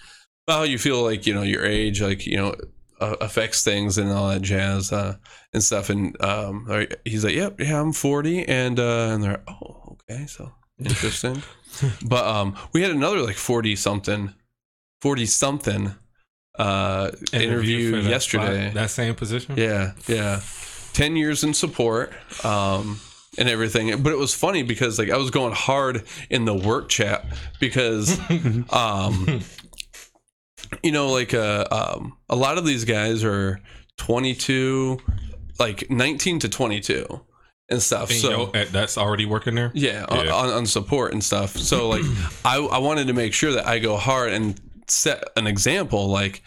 how 0.47 0.63
you 0.63 0.77
feel 0.77 1.03
like 1.03 1.27
you 1.27 1.33
know 1.33 1.43
your 1.43 1.65
age, 1.65 2.01
like 2.01 2.25
you 2.25 2.37
know. 2.37 2.55
Uh, 2.99 3.15
affects 3.19 3.63
things 3.63 3.97
and 3.97 4.11
all 4.11 4.29
that 4.29 4.43
jazz 4.43 4.93
uh, 4.93 5.15
and 5.53 5.63
stuff, 5.63 5.89
and 5.89 6.21
um, 6.23 6.87
he's 7.05 7.25
like, 7.25 7.35
"Yep, 7.35 7.59
yeah, 7.59 7.81
I'm 7.81 7.93
40," 7.93 8.47
and 8.47 8.79
uh, 8.79 9.09
and 9.11 9.23
they're, 9.23 9.43
"Oh, 9.47 9.97
okay, 10.09 10.25
so 10.25 10.51
interesting." 10.79 11.41
but 12.05 12.25
um, 12.25 12.55
we 12.73 12.81
had 12.81 12.91
another 12.91 13.21
like 13.21 13.35
40 13.35 13.75
something, 13.75 14.33
40 15.01 15.25
something 15.25 15.95
uh, 16.57 17.11
interview, 17.33 18.01
that 18.01 18.09
yesterday. 18.09 18.65
spot, 18.65 18.73
that 18.75 18.89
same 18.89 19.15
position. 19.15 19.55
Yeah, 19.57 19.93
yeah. 20.07 20.41
10 20.93 21.15
years 21.15 21.43
in 21.43 21.53
support 21.53 22.11
um, 22.43 22.99
and 23.37 23.49
everything. 23.49 24.01
But 24.03 24.11
it 24.11 24.17
was 24.17 24.33
funny 24.33 24.63
because 24.63 24.99
like 24.99 25.09
I 25.09 25.17
was 25.17 25.31
going 25.31 25.53
hard 25.53 26.03
in 26.29 26.45
the 26.45 26.53
work 26.53 26.89
chat 26.89 27.25
because 27.59 28.19
um 28.69 29.41
you 30.83 30.91
know 30.91 31.11
like 31.11 31.33
uh, 31.33 31.65
um 31.71 32.17
a 32.29 32.35
lot 32.35 32.57
of 32.57 32.65
these 32.65 32.85
guys 32.85 33.23
are 33.23 33.59
22 33.97 34.99
like 35.61 35.89
19 35.89 36.39
to 36.39 36.49
22 36.49 37.21
and 37.69 37.81
stuff. 37.81 38.09
And 38.09 38.19
so 38.19 38.29
yo, 38.31 38.43
uh, 38.61 38.65
that's 38.71 38.97
already 38.97 39.25
working 39.25 39.55
there. 39.55 39.71
yeah, 39.73 40.05
on- 40.09 40.25
Yeah. 40.25 40.33
On, 40.33 40.49
on 40.49 40.65
support 40.65 41.13
and 41.13 41.23
stuff. 41.23 41.55
So 41.55 41.87
like, 41.89 42.03
I 42.45 42.57
I 42.57 42.79
wanted 42.79 43.07
to 43.07 43.13
make 43.13 43.33
sure 43.33 43.53
that 43.53 43.65
I 43.67 43.79
go 43.79 43.95
hard 43.97 44.33
and 44.33 44.59
set 44.87 45.23
an 45.37 45.47
example. 45.47 46.07
Like, 46.09 46.43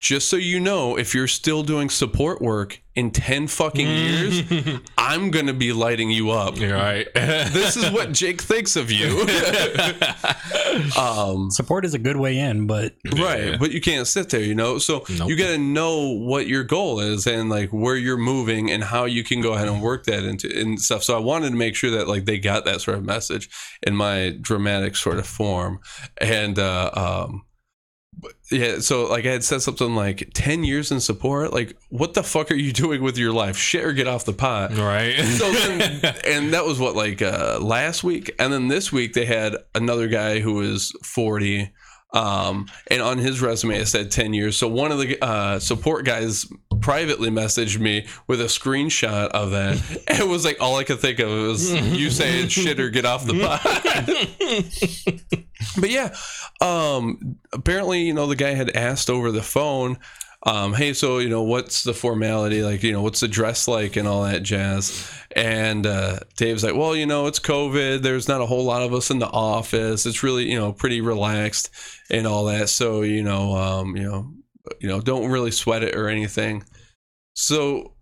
just 0.00 0.28
so 0.28 0.36
you 0.36 0.60
know, 0.60 0.96
if 0.96 1.14
you're 1.14 1.26
still 1.26 1.62
doing 1.62 1.90
support 1.90 2.40
work 2.40 2.80
in 2.94 3.10
ten 3.10 3.46
fucking 3.46 3.86
years, 3.86 4.42
I'm 4.98 5.30
gonna 5.30 5.52
be 5.52 5.72
lighting 5.72 6.10
you 6.10 6.30
up. 6.30 6.56
You're 6.58 6.74
right. 6.74 7.06
This 7.14 7.76
is 7.76 7.90
what 7.90 8.12
Jake 8.12 8.40
thinks 8.40 8.76
of 8.76 8.90
you. 8.90 9.26
um, 10.98 11.50
Support 11.50 11.84
is 11.84 11.94
a 11.94 11.98
good 11.98 12.16
way 12.16 12.38
in, 12.38 12.66
but 12.66 12.94
right 13.18 13.58
but 13.58 13.70
you 13.72 13.80
can't 13.80 14.06
sit 14.06 14.30
there 14.30 14.40
you 14.40 14.54
know 14.54 14.78
so 14.78 15.04
Nope. 15.18 15.28
you 15.28 15.36
got 15.36 15.48
to 15.48 15.58
know 15.58 16.10
what 16.10 16.46
your 16.46 16.62
goal 16.64 17.00
is 17.00 17.26
and 17.26 17.48
like 17.48 17.70
where 17.70 17.96
you're 17.96 18.16
moving 18.18 18.70
and 18.70 18.84
how 18.84 19.04
you 19.04 19.24
can 19.24 19.40
go 19.40 19.54
ahead 19.54 19.68
and 19.68 19.82
work 19.82 20.04
that 20.04 20.24
into 20.24 20.48
and 20.58 20.80
stuff 20.80 21.02
so 21.02 21.16
i 21.16 21.20
wanted 21.20 21.50
to 21.50 21.56
make 21.56 21.74
sure 21.74 21.90
that 21.90 22.06
like 22.08 22.24
they 22.26 22.38
got 22.38 22.64
that 22.64 22.80
sort 22.80 22.96
of 22.98 23.04
message 23.04 23.48
in 23.82 23.96
my 23.96 24.36
dramatic 24.40 24.94
sort 24.94 25.18
of 25.18 25.26
form 25.26 25.80
and 26.18 26.58
uh 26.58 26.90
um 26.94 27.42
but, 27.42 27.47
yeah 28.50 28.78
so 28.78 29.06
like 29.06 29.24
i 29.26 29.30
had 29.30 29.44
said 29.44 29.62
something 29.62 29.94
like 29.94 30.30
10 30.34 30.64
years 30.64 30.90
in 30.90 31.00
support? 31.00 31.52
Like 31.52 31.76
what 31.88 32.14
the 32.14 32.22
fuck 32.22 32.50
are 32.50 32.54
you 32.54 32.72
doing 32.72 33.02
with 33.02 33.18
your 33.18 33.32
life? 33.32 33.56
Shit 33.56 33.84
or 33.84 33.92
get 33.92 34.06
off 34.06 34.24
the 34.24 34.32
pot? 34.32 34.76
Right. 34.76 35.18
so 35.38 35.50
then, 35.50 36.14
and 36.24 36.54
that 36.54 36.64
was 36.64 36.78
what 36.78 36.94
like 36.94 37.22
uh, 37.22 37.58
last 37.60 38.04
week, 38.04 38.30
and 38.38 38.52
then 38.52 38.68
this 38.68 38.92
week 38.92 39.14
they 39.14 39.24
had 39.24 39.56
another 39.74 40.08
guy 40.08 40.40
who 40.40 40.54
was 40.54 40.92
forty, 41.02 41.72
um, 42.12 42.66
and 42.88 43.02
on 43.02 43.18
his 43.18 43.40
resume 43.40 43.76
it 43.76 43.86
said 43.86 44.10
ten 44.10 44.32
years. 44.32 44.56
So 44.56 44.68
one 44.68 44.92
of 44.92 44.98
the 44.98 45.22
uh, 45.22 45.58
support 45.58 46.04
guys 46.04 46.46
privately 46.80 47.30
messaged 47.30 47.78
me 47.78 48.06
with 48.26 48.40
a 48.40 48.44
screenshot 48.44 49.28
of 49.28 49.50
that. 49.50 49.76
and 50.08 50.20
it 50.20 50.28
was 50.28 50.44
like 50.44 50.58
all 50.60 50.76
I 50.76 50.84
could 50.84 51.00
think 51.00 51.18
of 51.18 51.28
was 51.28 51.72
you 51.72 52.10
saying 52.10 52.48
shit 52.48 52.80
or 52.80 52.90
get 52.90 53.04
off 53.04 53.26
the 53.26 53.40
pot. 53.40 53.62
but 55.80 55.90
yeah, 55.90 56.14
um, 56.60 57.38
apparently 57.52 58.02
you 58.02 58.14
know 58.14 58.26
the 58.26 58.36
guy 58.36 58.54
had 58.54 58.74
asked 58.76 59.10
over 59.10 59.30
the 59.30 59.42
phone 59.42 59.98
um, 60.44 60.72
hey, 60.72 60.92
so 60.92 61.18
you 61.18 61.28
know, 61.28 61.42
what's 61.42 61.82
the 61.82 61.92
formality 61.92 62.62
like? 62.62 62.82
You 62.82 62.92
know, 62.92 63.02
what's 63.02 63.20
the 63.20 63.28
dress 63.28 63.66
like 63.66 63.96
and 63.96 64.06
all 64.06 64.22
that 64.22 64.44
jazz? 64.44 65.10
And 65.34 65.84
uh, 65.84 66.20
Dave's 66.36 66.62
like, 66.62 66.76
well, 66.76 66.94
you 66.94 67.06
know, 67.06 67.26
it's 67.26 67.40
COVID. 67.40 68.02
There's 68.02 68.28
not 68.28 68.40
a 68.40 68.46
whole 68.46 68.64
lot 68.64 68.82
of 68.82 68.94
us 68.94 69.10
in 69.10 69.18
the 69.18 69.28
office. 69.28 70.06
It's 70.06 70.22
really, 70.22 70.48
you 70.48 70.58
know, 70.58 70.72
pretty 70.72 71.00
relaxed 71.00 71.70
and 72.10 72.26
all 72.26 72.46
that. 72.46 72.68
So 72.68 73.02
you 73.02 73.22
know, 73.22 73.54
um, 73.56 73.96
you 73.96 74.04
know, 74.04 74.32
you 74.80 74.88
know, 74.88 75.00
don't 75.00 75.30
really 75.30 75.50
sweat 75.50 75.82
it 75.82 75.94
or 75.94 76.08
anything. 76.08 76.64
So, 77.34 77.94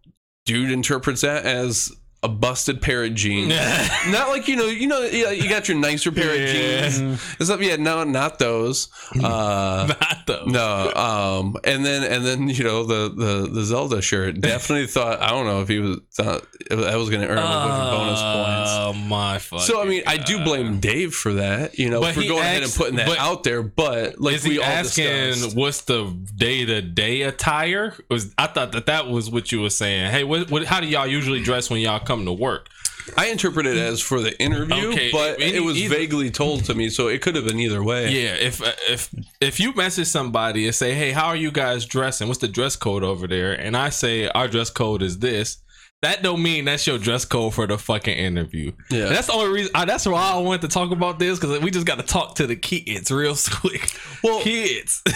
dude 0.45 0.71
interprets 0.71 1.21
that 1.21 1.45
as 1.45 1.93
a 2.27 2.29
busted 2.29 2.83
pair 2.83 3.05
of 3.05 3.15
jeans. 3.15 3.49
not 4.09 4.29
like 4.29 4.49
you 4.49 4.57
know, 4.57 4.67
you 4.67 4.89
know, 4.89 5.03
you 5.03 5.29
you 5.29 5.49
got 5.49 5.69
your 5.69 5.79
nicer 5.79 6.11
pair 6.11 6.31
of 6.31 6.49
jeans 6.49 6.99
and 6.99 7.19
stuff. 7.47 7.61
Yeah, 7.61 7.77
no, 7.77 8.03
not 8.03 8.39
those. 8.39 8.89
Uh, 9.15 9.87
Not 10.01 10.19
though. 10.27 10.45
no, 10.47 10.93
um, 10.95 11.57
and 11.63 11.85
then 11.85 12.03
and 12.03 12.25
then 12.25 12.49
you 12.49 12.65
know 12.65 12.85
the 12.85 13.09
the 13.15 13.49
the 13.49 13.65
Zelda 13.65 14.03
shirt. 14.03 14.41
Definitely 14.41 14.89
thought 14.89 15.21
I 15.21 15.31
don't 15.31 15.47
know 15.47 15.61
if 15.61 15.69
he 15.69 15.79
was 15.79 15.99
thought 16.13 16.47
I 16.71 16.97
was 16.97 17.11
going 17.11 17.23
to 17.23 17.29
earn 17.29 17.39
a 17.39 17.43
bunch 17.43 17.73
of 17.73 17.91
bonus 17.93 18.23
points. 18.23 18.71
Oh 18.73 18.93
my 19.09 19.39
fuck. 19.39 19.61
So 19.61 19.81
I 19.81 19.85
mean, 19.85 20.03
I 20.07 20.17
do 20.17 20.43
blame 20.43 20.81
Dave 20.81 21.15
for 21.15 21.35
that, 21.35 21.79
you 21.79 21.89
know, 21.89 22.01
But 22.01 22.15
for 22.15 22.23
going 22.23 22.41
ahead 22.41 22.63
and 22.63 22.73
putting 22.73 22.97
that 22.97 23.09
out 23.19 23.45
there. 23.45 23.63
But 23.63 24.21
like 24.21 24.35
is 24.35 24.45
we 24.45 24.55
he 24.55 24.59
all 24.59 24.65
asking 24.65 25.05
discussed, 25.05 25.57
what's 25.57 25.83
the 25.83 26.05
day 26.35 26.65
to 26.65 26.83
day 26.83 27.23
attire? 27.23 27.95
Was 28.11 28.35
I 28.37 28.49
thought 28.49 28.73
that 28.73 28.87
that 28.87 29.07
was 29.07 29.31
what 29.31 29.53
you 29.53 29.61
were 29.61 29.71
saying? 29.71 30.11
Hey, 30.11 30.25
what, 30.25 30.51
what 30.51 30.65
how 30.65 30.81
do 30.81 30.87
y'all 30.87 31.07
usually 31.07 31.43
dress 31.43 31.71
when 31.71 31.81
y'all 31.81 32.01
come 32.01 32.16
to 32.25 32.33
work? 32.33 32.69
I 33.17 33.27
interpret 33.27 33.67
it 33.67 33.77
as 33.77 34.01
for 34.01 34.21
the 34.21 34.37
interview, 34.43 34.89
Okay, 34.91 35.11
but 35.13 35.41
any- 35.41 35.55
it 35.55 35.61
was 35.61 35.77
either- 35.77 35.95
vaguely 35.95 36.29
told 36.31 36.65
to 36.65 36.75
me, 36.75 36.89
so 36.89 37.07
it 37.07 37.23
could 37.23 37.37
have 37.37 37.45
been 37.47 37.61
either 37.61 37.81
way. 37.85 38.11
Yeah, 38.11 38.35
if 38.35 38.61
uh, 38.61 38.73
if 38.89 39.09
if 39.41 39.61
you 39.61 39.73
message 39.75 40.09
somebody 40.09 40.67
and 40.67 40.75
say, 40.75 40.93
"Hey, 40.95 41.13
how 41.13 41.27
are 41.27 41.37
you 41.37 41.53
guys 41.53 41.85
dressing? 41.85 42.27
What's 42.27 42.41
the 42.41 42.49
dress 42.49 42.75
code 42.75 43.05
over 43.05 43.29
there?" 43.29 43.53
and 43.53 43.77
I 43.77 43.91
say 43.91 44.27
our 44.29 44.49
dress 44.49 44.71
code 44.71 45.03
is 45.03 45.21
this, 45.21 45.59
that 46.03 46.23
don't 46.25 46.43
mean 46.43 46.65
that's 46.65 46.85
your 46.85 46.99
dress 46.99 47.25
code 47.25 47.55
for 47.55 47.69
the 47.69 47.79
fucking 47.79 48.17
interview. 48.17 48.73
Yeah. 48.91 49.07
And 49.07 49.15
that's 49.15 49.29
the 49.29 49.35
only 49.35 49.53
reason. 49.53 49.71
I, 49.77 49.85
that's 49.85 50.05
why 50.05 50.33
I 50.33 50.39
wanted 50.39 50.63
to 50.63 50.69
talk 50.69 50.91
about 50.91 51.21
this 51.21 51.39
because 51.39 51.61
we 51.61 51.71
just 51.71 51.87
got 51.87 51.99
to 52.01 52.05
talk 52.05 52.35
to 52.37 52.47
the 52.49 52.57
kids 52.57 53.13
real 53.13 53.37
quick. 53.61 53.89
Well, 54.25 54.41
kids. 54.43 55.03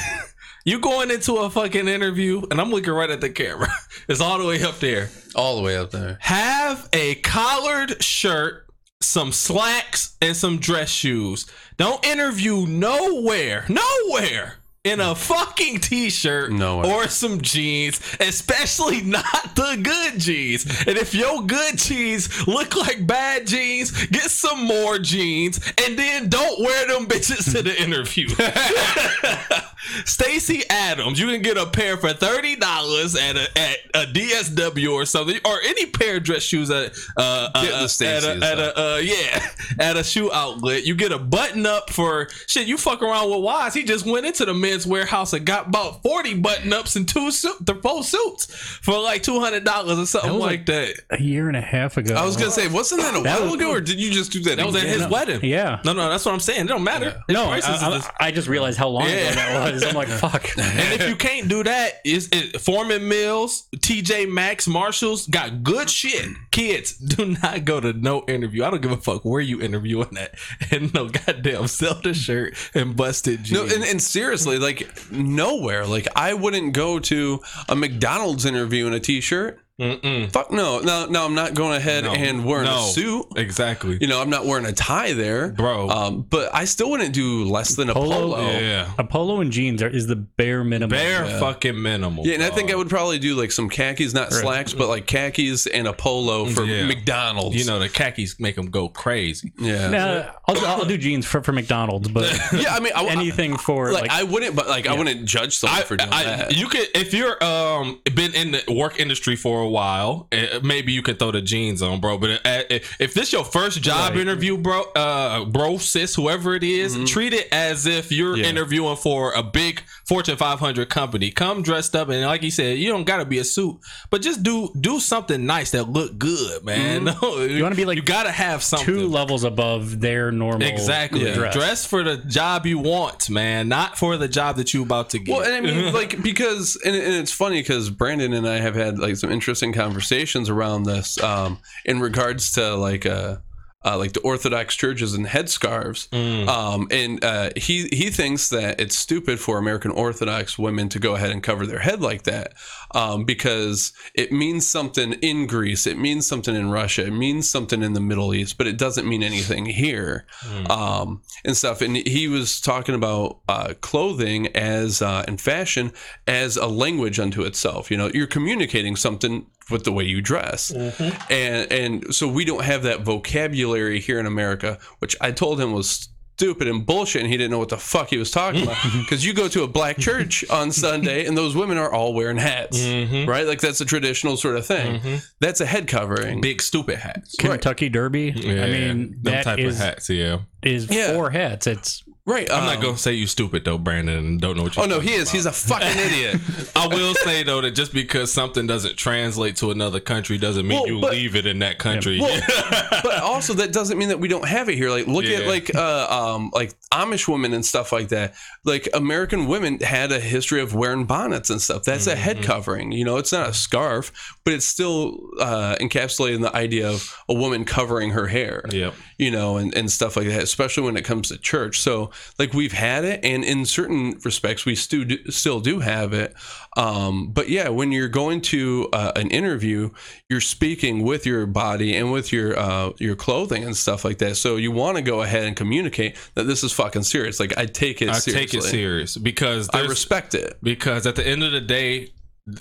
You 0.64 0.78
going 0.78 1.10
into 1.10 1.36
a 1.36 1.48
fucking 1.50 1.88
interview, 1.88 2.42
and 2.50 2.60
I'm 2.60 2.70
looking 2.70 2.92
right 2.92 3.10
at 3.10 3.20
the 3.20 3.30
camera. 3.30 3.68
It's 4.08 4.20
all 4.20 4.38
the 4.38 4.44
way 4.46 4.62
up 4.62 4.78
there. 4.80 5.08
all 5.36 5.56
the 5.56 5.62
way 5.62 5.76
up 5.76 5.90
there. 5.92 6.18
Have 6.20 6.88
a 6.92 7.14
collared 7.16 8.02
shirt, 8.02 8.66
some 9.00 9.30
slacks, 9.30 10.16
and 10.20 10.36
some 10.36 10.58
dress 10.58 10.90
shoes. 10.90 11.46
Don't 11.76 12.04
interview 12.04 12.66
nowhere, 12.66 13.66
nowhere 13.68 14.56
in 14.82 14.98
a 14.98 15.14
fucking 15.14 15.78
t-shirt 15.78 16.50
Nowhere. 16.50 16.90
or 16.90 17.08
some 17.08 17.42
jeans, 17.42 18.00
especially 18.18 19.02
not 19.02 19.54
the 19.54 19.78
good 19.82 20.18
jeans. 20.18 20.64
And 20.86 20.96
if 20.96 21.14
your 21.14 21.42
good 21.42 21.76
jeans 21.76 22.46
look 22.48 22.74
like 22.74 23.06
bad 23.06 23.46
jeans, 23.46 24.06
get 24.06 24.30
some 24.30 24.64
more 24.64 24.98
jeans, 24.98 25.60
and 25.84 25.98
then 25.98 26.30
don't 26.30 26.60
wear 26.60 26.86
them 26.86 27.06
bitches 27.06 27.52
to 27.54 27.62
the 27.62 27.82
interview. 27.82 28.28
Stacy 30.04 30.62
Adams, 30.70 31.18
you 31.18 31.26
can 31.26 31.42
get 31.42 31.56
a 31.56 31.66
pair 31.66 31.96
for 31.96 32.12
thirty 32.12 32.56
dollars 32.56 33.16
at 33.16 33.36
a 33.36 33.48
at 33.58 33.78
a 33.94 34.12
DSW 34.12 34.92
or 34.92 35.04
something, 35.04 35.38
or 35.44 35.58
any 35.62 35.86
pair 35.86 36.16
of 36.16 36.22
dress 36.22 36.42
shoes 36.42 36.70
at 36.70 36.92
uh, 37.16 37.48
uh, 37.54 37.54
uh, 37.54 37.88
at 38.04 38.24
a, 38.24 38.44
at 38.44 38.58
a 38.58 38.78
uh, 38.78 38.96
yeah 38.98 39.46
at 39.80 39.96
a 39.96 40.04
shoe 40.04 40.30
outlet. 40.32 40.84
You 40.84 40.94
get 40.94 41.12
a 41.12 41.18
button 41.18 41.66
up 41.66 41.90
for 41.90 42.28
shit. 42.46 42.66
You 42.66 42.76
fuck 42.76 43.02
around 43.02 43.30
with 43.30 43.40
Wise. 43.40 43.74
He 43.74 43.84
just 43.84 44.06
went 44.06 44.26
into 44.26 44.44
the 44.44 44.54
Men's 44.70 44.86
Wearhouse 44.86 45.34
and 45.34 45.44
got 45.44 45.66
about 45.68 46.02
forty 46.02 46.34
button 46.34 46.72
ups 46.72 46.94
and 46.96 47.08
two 47.08 47.30
suit 47.30 47.56
the 47.66 47.74
four 47.74 48.02
suits 48.04 48.46
for 48.82 48.98
like 48.98 49.22
two 49.22 49.40
hundred 49.40 49.64
dollars 49.64 49.98
or 49.98 50.06
something 50.06 50.30
That 50.30 50.36
was 50.36 50.42
like 50.46 50.66
that. 50.66 50.94
a 51.10 51.20
year 51.20 51.48
and 51.48 51.56
a 51.56 51.60
half 51.60 51.96
ago. 51.96 52.14
I 52.14 52.24
was 52.24 52.36
gonna 52.36 52.50
say, 52.50 52.68
wasn't 52.68 53.00
that 53.02 53.18
a 53.18 53.22
That 53.22 53.40
while 53.40 53.50
was- 53.50 53.54
ago, 53.60 53.70
or 53.70 53.80
did 53.80 54.00
you 54.00 54.10
just 54.10 54.30
do 54.32 54.40
that? 54.44 54.56
That 54.58 54.66
was 54.66 54.76
at 54.76 54.82
again? 54.84 55.00
his 55.00 55.08
wedding. 55.08 55.40
Yeah. 55.44 55.80
No, 55.84 55.92
no, 55.92 56.08
that's 56.08 56.24
what 56.24 56.32
I'm 56.32 56.40
saying. 56.40 56.66
It 56.66 56.68
don't 56.68 56.84
matter. 56.84 57.22
His 57.26 57.34
No, 57.34 57.44
I, 57.44 57.56
I, 57.56 57.60
just- 57.60 58.10
I 58.20 58.30
just 58.30 58.48
realized 58.48 58.78
how 58.78 58.88
long 58.88 59.08
Yeah. 59.08 59.30
ago 59.30 59.34
that 59.34 59.72
was. 59.74 59.82
I'm 59.84 59.94
like, 59.94 60.08
fuck. 60.08 60.44
And 60.58 61.00
if 61.00 61.08
you 61.08 61.16
can't 61.16 61.48
do 61.48 61.64
that, 61.64 61.94
is 62.04 62.28
it 62.32 62.60
Forman 62.60 63.08
Mills, 63.08 63.66
TJ 63.76 64.28
Maxx, 64.30 64.66
Marshalls 64.68 65.26
got 65.26 65.62
good 65.62 65.90
shit. 65.90 66.26
Kids, 66.52 66.92
do 66.96 67.36
not 67.42 67.64
go 67.64 67.80
to 67.80 67.92
no 67.92 68.24
interview. 68.28 68.64
I 68.64 68.70
don't 68.70 68.82
give 68.82 68.92
a 68.92 68.96
fuck 68.96 69.24
where 69.24 69.40
you 69.40 69.60
interviewing 69.60 70.16
at. 70.18 70.34
And 70.72 70.92
no 70.94 71.08
goddamn 71.08 71.66
Zelda 71.66 72.14
shirt 72.14 72.54
and 72.74 72.94
busted 72.94 73.40
No, 73.50 73.62
jeans. 73.66 73.72
and, 73.72 73.84
and 73.84 74.02
seriously, 74.02 74.58
like 74.60 75.10
nowhere. 75.10 75.86
Like 75.86 76.08
I 76.14 76.34
wouldn't 76.34 76.72
go 76.72 76.98
to 77.00 77.40
a 77.68 77.74
McDonald's 77.74 78.44
interview 78.44 78.86
in 78.86 78.92
a 78.92 79.00
t-shirt. 79.00 79.60
Mm-mm. 79.80 80.30
Fuck 80.30 80.52
no. 80.52 80.80
No, 80.80 81.06
no, 81.06 81.24
I'm 81.24 81.34
not 81.34 81.54
going 81.54 81.76
ahead 81.76 82.04
No. 82.04 82.12
and 82.12 82.44
wearing 82.44 82.66
No. 82.66 82.78
a 82.78 82.82
suit. 82.92 83.26
Exactly. 83.36 83.96
You 84.00 84.06
know, 84.06 84.20
I'm 84.20 84.28
not 84.30 84.44
wearing 84.44 84.66
a 84.66 84.72
tie 84.72 85.14
there, 85.14 85.48
Bro. 85.48 85.88
Um, 85.88 86.26
but 86.28 86.54
I 86.54 86.66
still 86.66 86.90
wouldn't 86.90 87.14
do 87.14 87.44
less 87.44 87.74
than 87.76 87.88
a 87.88 87.94
Polo? 87.94 88.14
polo. 88.34 88.40
Yeah, 88.50 88.58
yeah. 88.60 88.92
A 88.98 89.04
polo 89.04 89.40
and 89.40 89.50
jeans 89.50 89.82
are, 89.82 89.88
is 89.88 90.06
the 90.06 90.16
bare 90.16 90.62
minimum. 90.64 90.90
Bare 90.90 91.24
fucking 91.40 91.80
minimal. 91.80 92.26
Yeah, 92.26 92.34
and 92.34 92.42
I 92.42 92.50
think 92.50 92.70
I 92.70 92.74
would 92.76 92.90
probably 92.90 93.18
do 93.18 93.34
like 93.34 93.52
some 93.52 93.68
khakis, 93.70 94.12
not 94.12 94.32
slacks, 94.32 94.74
but 94.74 94.88
like 94.88 95.06
khakis 95.06 95.66
and 95.66 95.86
a 95.88 95.92
polo 95.92 96.44
for 96.46 96.64
Yeah. 96.64 96.86
McDonald's. 96.86 97.56
You 97.56 97.64
know, 97.64 97.78
the 97.78 97.88
khakis 97.88 98.38
make 98.38 98.56
them 98.56 98.66
go 98.70 98.88
crazy. 98.88 99.52
yeah. 99.58 99.88
Nah, 99.88 100.30
I'll, 100.46 100.66
I'll 100.66 100.84
do 100.84 100.98
jeans 100.98 101.24
for, 101.26 101.42
for 101.42 101.52
McDonald's, 101.52 102.08
but 102.08 102.30
yeah, 102.52 102.74
I 102.74 102.80
mean, 102.80 102.92
I, 102.94 103.04
anything 103.06 103.56
for 103.56 103.92
like, 103.92 104.02
like, 104.02 104.10
I 104.10 104.24
wouldn't, 104.24 104.54
but 104.54 104.68
like 104.68 104.86
I 104.86 104.94
wouldn't 104.94 105.24
judge 105.24 105.56
someone 105.56 105.80
I, 105.80 105.82
for 105.84 105.96
doing 105.96 106.12
I- 106.12 106.24
that. 106.24 106.56
you 106.56 106.68
could 106.68 106.86
if 106.94 107.14
you're 107.14 107.42
um 107.42 108.00
been 108.14 108.34
in 108.34 108.50
the 108.52 108.62
work 108.74 109.00
industry 109.00 109.36
for 109.36 109.62
a 109.62 109.68
while, 109.70 110.28
eh, 110.32 110.58
maybe 110.62 110.92
you 110.92 111.02
could 111.02 111.18
throw 111.18 111.30
the 111.30 111.40
jeans 111.40 111.82
on, 111.82 112.00
bro. 112.00 112.18
But 112.18 112.40
eh, 112.44 112.62
eh, 112.70 112.78
if 112.98 113.14
this 113.14 113.32
your 113.32 113.44
first 113.44 113.82
job 113.82 114.12
Right. 114.12 114.20
interview, 114.20 114.56
bro, 114.58 114.82
uh, 114.94 115.44
bro, 115.44 115.78
sis, 115.78 116.14
whoever 116.14 116.54
it 116.54 116.62
is, 116.64 116.96
treat 117.10 117.32
it 117.32 117.48
as 117.52 117.86
if 117.86 118.10
you're 118.12 118.36
Yeah. 118.36 118.46
interviewing 118.46 118.96
for 118.96 119.32
a 119.32 119.42
big 119.42 119.82
Fortune 120.06 120.36
500 120.36 120.88
company. 120.88 121.30
Come 121.30 121.62
dressed 121.62 121.94
up, 121.94 122.08
and 122.08 122.24
like 122.26 122.42
you 122.42 122.50
said, 122.50 122.78
you 122.78 122.88
don't 122.90 123.04
gotta 123.04 123.24
be 123.24 123.38
a 123.38 123.44
suit, 123.44 123.76
but 124.10 124.22
just 124.22 124.42
do 124.42 124.70
do 124.80 124.98
something 124.98 125.46
nice 125.46 125.70
that 125.70 125.88
look 125.88 126.18
good, 126.18 126.64
man. 126.64 127.04
No, 127.22 127.42
you 127.42 127.62
wanna 127.62 127.74
be 127.76 127.84
like 127.84 127.96
you 127.96 128.02
gotta 128.02 128.30
have 128.32 128.62
something. 128.62 128.86
two 128.86 129.06
levels 129.08 129.44
above 129.44 130.00
their 130.00 130.32
normal 130.32 130.66
Exactly. 130.66 131.24
Yeah. 131.24 131.34
dress. 131.34 131.54
Dress 131.54 131.86
for 131.86 132.02
the 132.02 132.16
job 132.16 132.66
you 132.66 132.78
want, 132.78 133.28
man, 133.30 133.68
not 133.68 133.98
for 133.98 134.16
the 134.16 134.26
job 134.28 134.56
that 134.56 134.72
you 134.74 134.82
about 134.82 135.10
to 135.10 135.18
get. 135.18 135.32
Well, 135.36 135.42
and 135.44 135.54
I 135.54 135.60
mean, 135.60 135.92
like, 136.00 136.22
because, 136.22 136.76
and, 136.84 136.96
and 136.96 137.14
it's 137.14 137.32
funny 137.32 137.60
because 137.60 137.90
Brandon 137.90 138.32
and 138.32 138.48
I 138.48 138.58
have 138.60 138.74
had 138.74 138.98
like 138.98 139.16
some 139.16 139.30
interesting 139.30 139.59
conversations 139.72 140.48
around 140.48 140.84
this 140.84 141.22
um, 141.22 141.58
in 141.84 142.00
regards 142.00 142.52
to 142.52 142.74
like, 142.74 143.06
uh, 143.06 143.36
uh, 143.84 143.96
like 143.96 144.12
the 144.12 144.20
Orthodox 144.20 144.76
churches 144.76 145.14
and 145.14 145.26
headscarves, 145.26 146.08
Mm. 146.10 146.48
um, 146.48 146.88
and 146.90 147.24
uh, 147.24 147.50
he 147.56 147.88
he 147.92 148.10
thinks 148.10 148.48
that 148.50 148.80
it's 148.80 148.96
stupid 148.96 149.40
for 149.40 149.58
American 149.58 149.90
Orthodox 149.90 150.58
women 150.58 150.88
to 150.90 150.98
go 150.98 151.14
ahead 151.14 151.30
and 151.30 151.42
cover 151.42 151.66
their 151.66 151.78
head 151.78 152.00
like 152.00 152.24
that 152.24 152.52
um, 152.94 153.24
because 153.24 153.92
it 154.14 154.32
means 154.32 154.68
something 154.68 155.14
in 155.14 155.46
Greece, 155.46 155.86
it 155.86 155.98
means 155.98 156.26
something 156.26 156.54
in 156.54 156.70
Russia, 156.70 157.06
it 157.06 157.12
means 157.12 157.48
something 157.48 157.82
in 157.82 157.94
the 157.94 158.00
Middle 158.00 158.34
East, 158.34 158.58
but 158.58 158.66
it 158.66 158.76
doesn't 158.76 159.08
mean 159.08 159.22
anything 159.22 159.64
here 159.66 160.26
um, 160.68 161.22
and 161.44 161.56
stuff. 161.56 161.80
And 161.80 161.96
he 161.96 162.28
was 162.28 162.60
talking 162.60 162.94
about 162.94 163.40
uh, 163.48 163.74
clothing 163.80 164.48
as 164.56 165.00
uh, 165.02 165.24
and 165.26 165.40
fashion 165.40 165.92
as 166.26 166.56
a 166.56 166.66
language 166.66 167.18
unto 167.18 167.42
itself. 167.42 167.90
You 167.90 167.96
know, 167.96 168.10
you're 168.12 168.26
communicating 168.26 168.96
something 168.96 169.46
with 169.70 169.84
the 169.84 169.92
way 169.92 170.04
you 170.04 170.20
dress, 170.20 170.72
mm-hmm. 170.72 171.32
and 171.32 171.72
and 171.72 172.14
so 172.14 172.28
we 172.28 172.44
don't 172.44 172.64
have 172.64 172.82
that 172.84 173.00
vocabulary 173.02 174.00
here 174.00 174.18
in 174.18 174.26
America, 174.26 174.78
which 174.98 175.16
I 175.20 175.32
told 175.32 175.60
him 175.60 175.72
was. 175.72 176.08
Stupid 176.40 176.68
and 176.68 176.86
bullshit, 176.86 177.20
and 177.20 177.30
he 177.30 177.36
didn't 177.36 177.50
know 177.50 177.58
what 177.58 177.68
the 177.68 177.76
fuck 177.76 178.08
he 178.08 178.16
was 178.16 178.30
talking 178.30 178.62
about. 178.62 178.78
Because 178.94 179.26
you 179.26 179.34
go 179.34 179.46
to 179.48 179.62
a 179.62 179.68
black 179.68 179.98
church 179.98 180.42
on 180.48 180.72
Sunday, 180.72 181.26
and 181.26 181.36
those 181.36 181.54
women 181.54 181.76
are 181.76 181.92
all 181.92 182.14
wearing 182.14 182.38
hats, 182.38 182.78
mm-hmm. 182.78 183.28
right? 183.28 183.46
Like 183.46 183.60
that's 183.60 183.82
a 183.82 183.84
traditional 183.84 184.38
sort 184.38 184.56
of 184.56 184.64
thing. 184.64 185.00
Mm-hmm. 185.00 185.16
That's 185.40 185.60
a 185.60 185.66
head 185.66 185.86
covering. 185.86 186.40
big 186.40 186.62
stupid 186.62 186.96
hats. 186.96 187.34
Kentucky 187.36 187.90
Derby. 187.90 188.30
I 188.30 188.70
mean, 188.70 189.10
them 189.10 189.18
that 189.24 189.44
type 189.44 189.58
is 189.58 189.78
of 189.78 189.84
hats. 189.84 190.08
Yeah, 190.08 190.38
is 190.62 190.88
Yeah. 190.90 191.12
four 191.12 191.28
hats. 191.28 191.66
It's 191.66 192.04
Right. 192.30 192.50
I'm 192.50 192.64
not 192.64 192.76
um, 192.76 192.82
gonna 192.82 192.98
say 192.98 193.12
you 193.14 193.26
stupid 193.26 193.64
though, 193.64 193.78
Brandon. 193.78 194.16
And 194.16 194.40
don't 194.40 194.56
know 194.56 194.62
what 194.62 194.76
you. 194.76 194.82
Oh 194.82 194.86
no, 194.86 195.00
he 195.00 195.12
is. 195.14 195.30
He's 195.30 195.46
a 195.46 195.52
fucking 195.52 195.88
idiot. 195.98 196.40
I 196.76 196.86
will 196.86 197.14
say 197.14 197.42
though 197.42 197.60
that 197.60 197.72
just 197.72 197.92
because 197.92 198.32
something 198.32 198.66
doesn't 198.66 198.96
translate 198.96 199.56
to 199.56 199.70
another 199.70 199.98
country 200.00 200.38
doesn't 200.38 200.66
mean 200.66 200.78
Well, 200.78 200.86
you 200.88 201.00
but- 201.00 201.12
leave 201.12 201.34
it 201.36 201.46
in 201.46 201.58
that 201.60 201.78
country. 201.78 202.20
Well, 202.20 202.40
but 203.02 203.20
also 203.20 203.54
that 203.54 203.72
doesn't 203.72 203.98
mean 203.98 204.10
that 204.10 204.20
we 204.20 204.28
don't 204.28 204.46
have 204.46 204.68
it 204.68 204.76
here. 204.76 204.90
Like 204.90 205.06
look 205.06 205.24
at 205.24 205.46
like 205.46 205.74
uh 205.74 206.06
um 206.34 206.50
like 206.54 206.74
Amish 206.92 207.26
women 207.26 207.52
and 207.52 207.64
stuff 207.64 207.90
like 207.92 208.08
that. 208.08 208.34
Like 208.64 208.88
American 208.94 209.46
women 209.46 209.80
had 209.80 210.12
a 210.12 210.20
history 210.20 210.60
of 210.60 210.74
wearing 210.74 211.04
bonnets 211.06 211.50
and 211.50 211.60
stuff. 211.60 211.84
That's 211.84 212.06
a 212.06 212.10
Mm-hmm. 212.10 212.20
head 212.20 212.42
covering. 212.42 212.92
You 212.92 213.04
know, 213.04 213.16
it's 213.16 213.32
not 213.32 213.48
a 213.48 213.54
scarf, 213.54 214.12
but 214.44 214.54
it's 214.54 214.66
still 214.66 215.18
uh 215.40 215.76
encapsulating 215.80 216.42
the 216.42 216.54
idea 216.54 216.88
of 216.88 217.16
a 217.28 217.34
woman 217.34 217.64
covering 217.64 218.10
her 218.10 218.26
hair. 218.28 218.64
Yep. 218.70 218.94
You 219.18 219.30
know, 219.30 219.56
and, 219.56 219.74
and 219.74 219.90
stuff 219.90 220.16
like 220.16 220.26
that, 220.28 220.42
especially 220.42 220.82
when 220.84 220.96
it 220.96 221.04
comes 221.04 221.28
to 221.28 221.36
church. 221.38 221.80
So, 221.80 222.10
like, 222.38 222.52
we've 222.52 222.72
had 222.72 223.04
it, 223.04 223.24
and 223.24 223.44
in 223.44 223.64
certain 223.64 224.18
respects, 224.24 224.64
we 224.64 224.74
still 224.74 225.04
do, 225.04 225.30
still 225.30 225.60
do 225.60 225.80
have 225.80 226.12
it. 226.12 226.34
Um, 226.76 227.32
but 227.32 227.48
yeah, 227.48 227.68
when 227.68 227.92
you're 227.92 228.08
going 228.08 228.40
to 228.42 228.88
uh, 228.92 229.12
an 229.16 229.30
interview, 229.30 229.90
you're 230.28 230.40
speaking 230.40 231.02
with 231.02 231.26
your 231.26 231.46
body 231.46 231.96
and 231.96 232.12
with 232.12 232.32
your 232.32 232.58
uh, 232.58 232.90
your 232.98 233.16
clothing 233.16 233.64
and 233.64 233.76
stuff 233.76 234.04
like 234.04 234.18
that. 234.18 234.36
So 234.36 234.56
you 234.56 234.70
want 234.70 234.96
to 234.96 235.02
go 235.02 235.22
ahead 235.22 235.44
and 235.44 235.56
communicate 235.56 236.16
that 236.34 236.44
this 236.44 236.62
is 236.62 236.72
fucking 236.72 237.02
serious. 237.02 237.40
Like 237.40 237.56
I 237.58 237.66
take 237.66 238.02
it 238.02 238.08
I 238.08 238.18
seriously. 238.18 238.32
take 238.32 238.54
it 238.54 238.62
serious 238.62 239.16
because 239.16 239.68
I 239.72 239.80
respect 239.82 240.34
it. 240.34 240.58
because 240.62 241.06
at 241.06 241.16
the 241.16 241.26
end 241.26 241.42
of 241.42 241.52
the 241.52 241.60
day 241.60 242.12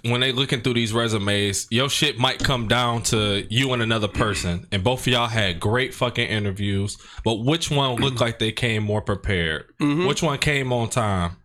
when 0.04 0.22
they 0.22 0.32
looking 0.32 0.62
through 0.62 0.74
these 0.76 0.94
resumes 0.94 1.68
your 1.70 1.90
shit 1.90 2.18
might 2.18 2.40
come 2.40 2.68
down 2.68 3.02
to 3.04 3.46
you 3.50 3.74
and 3.74 3.82
another 3.82 4.08
person. 4.08 4.68
And 4.72 4.84
both 4.84 5.02
of 5.02 5.08
y'all 5.08 5.28
had 5.28 5.60
great 5.60 5.94
fucking 5.94 6.28
interviews 6.28 6.98
but 7.24 7.36
which 7.46 7.70
one 7.72 7.96
looked 7.96 8.20
like 8.22 8.40
they 8.40 8.52
came 8.52 8.84
more 8.84 9.02
prepared? 9.02 9.66
Mhm. 9.82 10.08
which 10.08 10.22
one 10.24 10.38
came 10.40 10.72
on 10.74 10.90
time? 10.90 11.38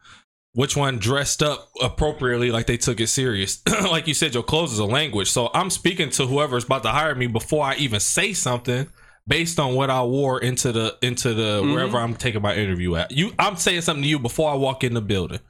Which 0.53 0.77
one 0.77 0.99
dressed 0.99 1.43
up 1.43 1.69
appropriately 1.83 2.53
like 2.53 2.67
they 2.67 2.77
took 2.77 3.01
it 3.01 3.09
serious? 3.09 3.61
Like 3.91 4.07
you 4.07 4.15
said 4.15 4.35
your 4.35 4.43
clothes 4.45 4.73
is 4.73 4.79
a 4.79 4.85
language. 4.85 5.31
So 5.31 5.51
i'm 5.55 5.71
speaking 5.71 6.11
to 6.11 6.27
whoever's 6.27 6.65
about 6.65 6.83
to 6.85 6.91
hire 6.91 7.15
me 7.15 7.27
before 7.27 7.65
i 7.65 7.75
even 7.77 8.01
say 8.01 8.33
something 8.33 8.89
based 9.27 9.59
on 9.59 9.75
what 9.75 9.89
i 9.91 10.03
wore 10.03 10.39
into 10.41 10.71
the 10.71 10.97
into 11.01 11.33
the 11.35 11.63
wherever 11.63 11.99
i'm 11.99 12.15
taking 12.15 12.43
my 12.43 12.55
interview 12.55 12.95
at. 12.97 13.11
You 13.11 13.33
i'm 13.39 13.57
saying 13.57 13.81
something 13.81 14.03
to 14.03 14.09
you 14.09 14.19
before 14.19 14.51
i 14.51 14.55
walk 14.55 14.85
in 14.85 14.93
the 14.95 15.01
building 15.01 15.41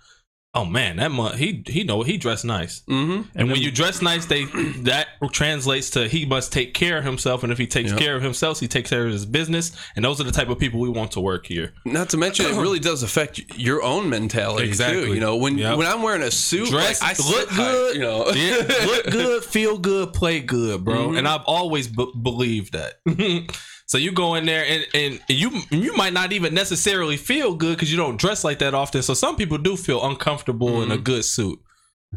oh 0.56 0.64
man 0.64 0.96
that 0.96 1.10
month 1.10 1.34
he 1.36 1.62
he 1.66 1.82
know 1.84 2.02
he 2.02 2.16
dressed 2.16 2.44
nice 2.44 2.82
hmm 2.86 3.22
and 3.34 3.50
when 3.50 3.60
you 3.60 3.70
dress 3.70 4.00
nice, 4.02 4.26
they 4.26 4.44
that 4.82 5.08
translates 5.32 5.90
to 5.90 6.06
he 6.08 6.24
must 6.26 6.52
take 6.52 6.74
care 6.74 6.98
of 6.98 7.04
himself, 7.04 7.42
and 7.42 7.50
if 7.52 7.58
he 7.58 7.66
takes 7.66 7.90
Yep. 7.90 7.98
care 7.98 8.16
of 8.16 8.22
himself, 8.22 8.60
he 8.60 8.68
takes 8.68 8.90
care 8.90 9.06
of 9.06 9.12
his 9.12 9.26
business, 9.26 9.72
and 9.96 10.04
those 10.04 10.20
are 10.20 10.24
the 10.24 10.32
type 10.32 10.48
of 10.48 10.58
people 10.58 10.80
we 10.80 10.88
want 10.88 11.12
to 11.12 11.20
work 11.20 11.46
here. 11.46 11.72
Not 11.84 12.08
to 12.10 12.16
mention, 12.16 12.46
it 12.46 12.54
really 12.60 12.78
does 12.78 13.02
affect 13.02 13.40
your 13.56 13.82
own 13.82 14.08
mentality 14.08 14.66
Exactly. 14.68 15.06
too. 15.06 15.14
You 15.14 15.20
know, 15.20 15.36
when 15.36 15.58
Yep. 15.58 15.78
when 15.78 15.86
I'm 15.86 16.02
wearing 16.02 16.22
a 16.22 16.30
suit, 16.30 16.68
Dress, 16.68 17.00
like, 17.02 17.18
I 17.18 17.22
look 17.28 17.40
sit 17.40 17.48
high, 17.48 17.72
good, 17.72 17.94
you 17.96 18.02
know, 18.02 18.30
Yeah, 18.30 18.86
look 18.86 19.04
good, 19.10 19.44
feel 19.44 19.78
good, 19.78 20.12
play 20.12 20.40
good, 20.40 20.84
bro. 20.84 21.08
Mhm. 21.08 21.18
And 21.18 21.26
I've 21.28 21.44
always 21.46 21.88
b- 21.88 22.12
believed 22.22 22.72
that. 22.74 23.00
so 23.86 23.98
you 23.98 24.12
go 24.12 24.34
in 24.34 24.46
there 24.46 24.64
and, 24.64 24.86
and 24.94 25.20
you 25.28 25.50
you 25.70 25.94
might 25.96 26.12
not 26.12 26.32
even 26.32 26.54
necessarily 26.54 27.16
feel 27.16 27.54
good 27.54 27.76
because 27.76 27.90
you 27.90 27.98
don't 27.98 28.18
dress 28.18 28.44
like 28.44 28.58
that 28.60 28.74
often. 28.74 29.02
So 29.02 29.14
some 29.14 29.36
people 29.36 29.58
do 29.58 29.76
feel 29.76 30.04
uncomfortable 30.04 30.82
in 30.82 30.90
a 30.90 30.94
mm-hmm. 30.94 31.02
good 31.02 31.24
suit. 31.24 31.60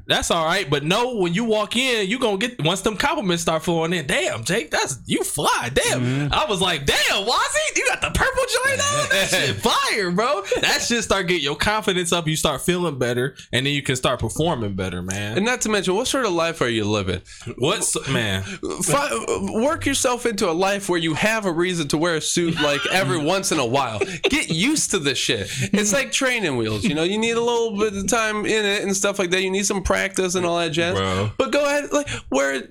That's 0.06 0.32
all 0.32 0.46
right, 0.46 0.70
but 0.70 0.84
no, 0.84 1.16
when 1.16 1.34
you 1.34 1.46
walk 1.46 1.76
in, 1.76 2.10
you 2.10 2.20
gonna 2.20 2.38
get 2.38 2.62
once 2.64 2.82
them 2.82 2.98
compliments 2.98 3.42
start 3.44 3.64
flowing 3.64 3.94
in. 3.94 4.08
Damn, 4.08 4.44
Jake, 4.44 4.72
that's 4.72 5.00
you 5.06 5.24
fly. 5.24 5.70
Damn, 5.74 6.02
mm-hmm. 6.02 6.34
I 6.34 6.46
was 6.46 6.62
like, 6.62 6.86
damn, 6.86 7.26
Wazzy, 7.26 7.76
you 7.76 7.88
got 7.88 8.02
the 8.02 8.12
purple 8.12 8.44
joint 8.44 8.82
on. 8.82 9.10
That 9.10 9.28
shit 9.32 9.56
fire, 9.56 10.12
bro. 10.12 10.44
That 10.62 10.82
shit 10.82 11.04
start 11.04 11.28
getting 11.28 11.44
your 11.44 11.56
confidence 11.56 12.12
up. 12.12 12.28
You 12.28 12.36
start 12.36 12.62
feeling 12.62 12.98
better, 12.98 13.36
and 13.52 13.66
then 13.66 13.74
you 13.74 13.82
can 13.82 13.96
start 13.96 14.20
performing 14.20 14.76
better, 14.76 15.02
man. 15.02 15.38
and 15.38 15.46
not 15.46 15.62
to 15.62 15.70
mention, 15.70 15.96
what 15.96 16.08
sort 16.08 16.26
of 16.26 16.34
life 16.34 16.62
are 16.62 16.70
you 16.70 16.86
living? 16.86 17.22
What's 17.58 17.96
man? 18.10 18.44
Work 19.54 19.86
yourself 19.86 20.26
into 20.26 20.50
a 20.50 20.54
life 20.54 20.90
where 20.90 21.00
you 21.00 21.14
have 21.14 21.46
a 21.46 21.52
reason 21.52 21.88
to 21.90 21.98
wear 21.98 22.16
a 22.16 22.22
suit 22.22 22.60
like 22.62 22.82
every 22.92 23.18
once 23.24 23.52
in 23.52 23.60
a 23.60 23.66
while. 23.66 24.00
Get 24.24 24.50
used 24.50 24.92
to 24.92 25.00
this 25.00 25.18
shit. 25.18 25.50
It's 25.74 25.94
like 25.94 26.12
training 26.12 26.58
wheels. 26.58 26.84
You 26.84 26.96
know, 26.96 27.04
you 27.04 27.18
need 27.18 27.38
a 27.38 27.42
little 27.42 27.78
bit 27.78 27.96
of 27.96 28.08
time 28.08 28.46
in 28.46 28.66
it 28.66 28.84
and 28.84 28.96
stuff 28.96 29.20
like 29.20 29.30
that. 29.32 29.42
You 29.42 29.52
need 29.52 29.66
some 29.66 29.84
practice 29.88 30.36
and 30.36 30.45
all 30.45 30.58
that 30.60 30.69
jazz. 30.71 30.97
But 31.38 31.52
go 31.52 31.65
ahead, 31.65 31.91
like 31.93 32.10
wear 32.30 32.67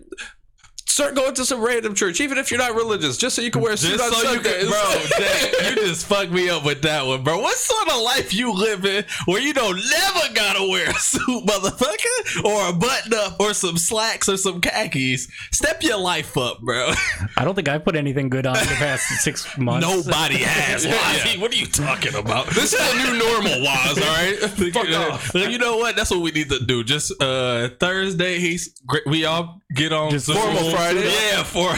start 0.96 1.14
going 1.14 1.34
to 1.34 1.44
some 1.44 1.60
random 1.60 1.94
church, 1.94 2.22
even 2.22 2.38
if 2.38 2.50
you're 2.50 2.56
not 2.56 2.74
religious, 2.74 3.18
just 3.18 3.36
so 3.36 3.42
you 3.42 3.50
can 3.50 3.60
wear 3.60 3.74
a 3.74 3.76
suit 3.76 3.98
Just 3.98 4.04
on 4.04 4.12
so 4.12 4.30
you 4.32 4.42
Sundays. 4.42 4.62
can, 4.62 4.68
bro, 4.70 5.18
Jack, 5.18 5.68
you 5.68 5.74
just 5.84 6.06
fucked 6.06 6.30
me 6.32 6.48
up 6.48 6.64
with 6.64 6.80
that 6.82 7.04
one, 7.04 7.22
bro. 7.22 7.38
What 7.38 7.54
sort 7.58 7.88
of 7.90 8.00
life 8.00 8.32
you 8.32 8.50
living 8.50 9.04
where 9.26 9.38
you 9.42 9.52
don't 9.52 9.76
never 9.76 10.32
gotta 10.32 10.66
wear 10.66 10.88
a 10.88 10.94
suit, 10.94 11.44
motherfucker, 11.44 12.44
or 12.46 12.70
a 12.70 12.72
button 12.72 13.12
up, 13.12 13.38
or 13.38 13.52
some 13.52 13.76
slacks, 13.76 14.26
or 14.26 14.38
some 14.38 14.62
khakis? 14.62 15.28
Step 15.52 15.82
your 15.82 15.98
life 15.98 16.34
up, 16.38 16.60
bro. 16.62 16.92
I 17.36 17.44
don't 17.44 17.54
think 17.54 17.68
I've 17.68 17.84
put 17.84 17.94
anything 17.94 18.30
good 18.30 18.46
on 18.46 18.56
in 18.56 18.64
the 18.66 18.74
past 18.76 19.06
six 19.22 19.58
months. 19.58 19.86
Nobody 19.86 20.38
has. 20.38 20.86
Why? 20.86 21.36
What 21.38 21.52
are 21.52 21.56
you 21.56 21.66
talking 21.66 22.14
about? 22.14 22.46
this 22.54 22.72
is 22.72 22.80
a 22.80 22.94
new 23.12 23.18
normal, 23.18 23.62
Waz. 23.62 23.98
All 23.98 24.04
right, 24.04 24.38
fuck 24.72 24.88
Yeah. 24.88 25.08
off. 25.08 25.34
You 25.34 25.58
know 25.58 25.76
what? 25.76 25.94
That's 25.94 26.10
what 26.10 26.20
we 26.22 26.30
need 26.30 26.48
to 26.48 26.58
do. 26.64 26.82
Just 26.84 27.12
uh 27.20 27.68
Thursday, 27.78 28.38
he's 28.38 28.68
great. 28.86 29.02
We 29.06 29.26
all 29.26 29.60
get 29.74 29.92
on 29.92 30.10
Just 30.10 30.32
formal 30.32 30.70
Friday? 30.70 30.85
Yeah, 30.94 31.42
for 31.42 31.74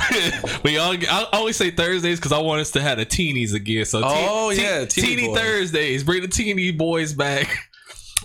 we 0.64 0.78
all. 0.78 0.92
I 0.94 1.26
always 1.32 1.56
say 1.56 1.70
Thursdays 1.70 2.18
because 2.18 2.32
I 2.32 2.38
want 2.38 2.60
us 2.60 2.70
to 2.72 2.80
have 2.82 2.98
the 2.98 3.06
teenies 3.06 3.54
again. 3.54 3.84
So 3.84 4.00
teen- 4.00 4.08
Oh, 4.28 4.50
teen- 4.50 4.60
yeah, 4.60 4.84
teeny 4.84 5.16
teeny. 5.16 5.34
Thursdays. 5.34 6.04
Bring 6.04 6.22
the 6.22 6.28
teeny 6.28 6.70
boys 6.72 7.12
back. 7.12 7.48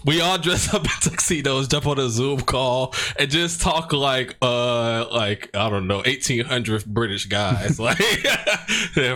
We 0.06 0.20
all 0.20 0.38
dress 0.38 0.74
up 0.74 0.84
in 0.84 0.90
tuxedos, 1.00 1.70
jump 1.70 1.88
on 1.88 1.98
a 1.98 2.10
Zoom 2.10 2.42
call, 2.42 2.94
and 3.18 3.32
just 3.32 3.62
talk 3.62 3.94
like, 3.94 4.36
uh, 4.42 5.08
like 5.10 5.56
I 5.56 5.70
don't 5.70 5.88
know, 5.88 6.02
eighteen 6.04 6.44
hundred 6.44 6.84
British 6.84 7.28
guys, 7.28 7.80
like 7.80 7.98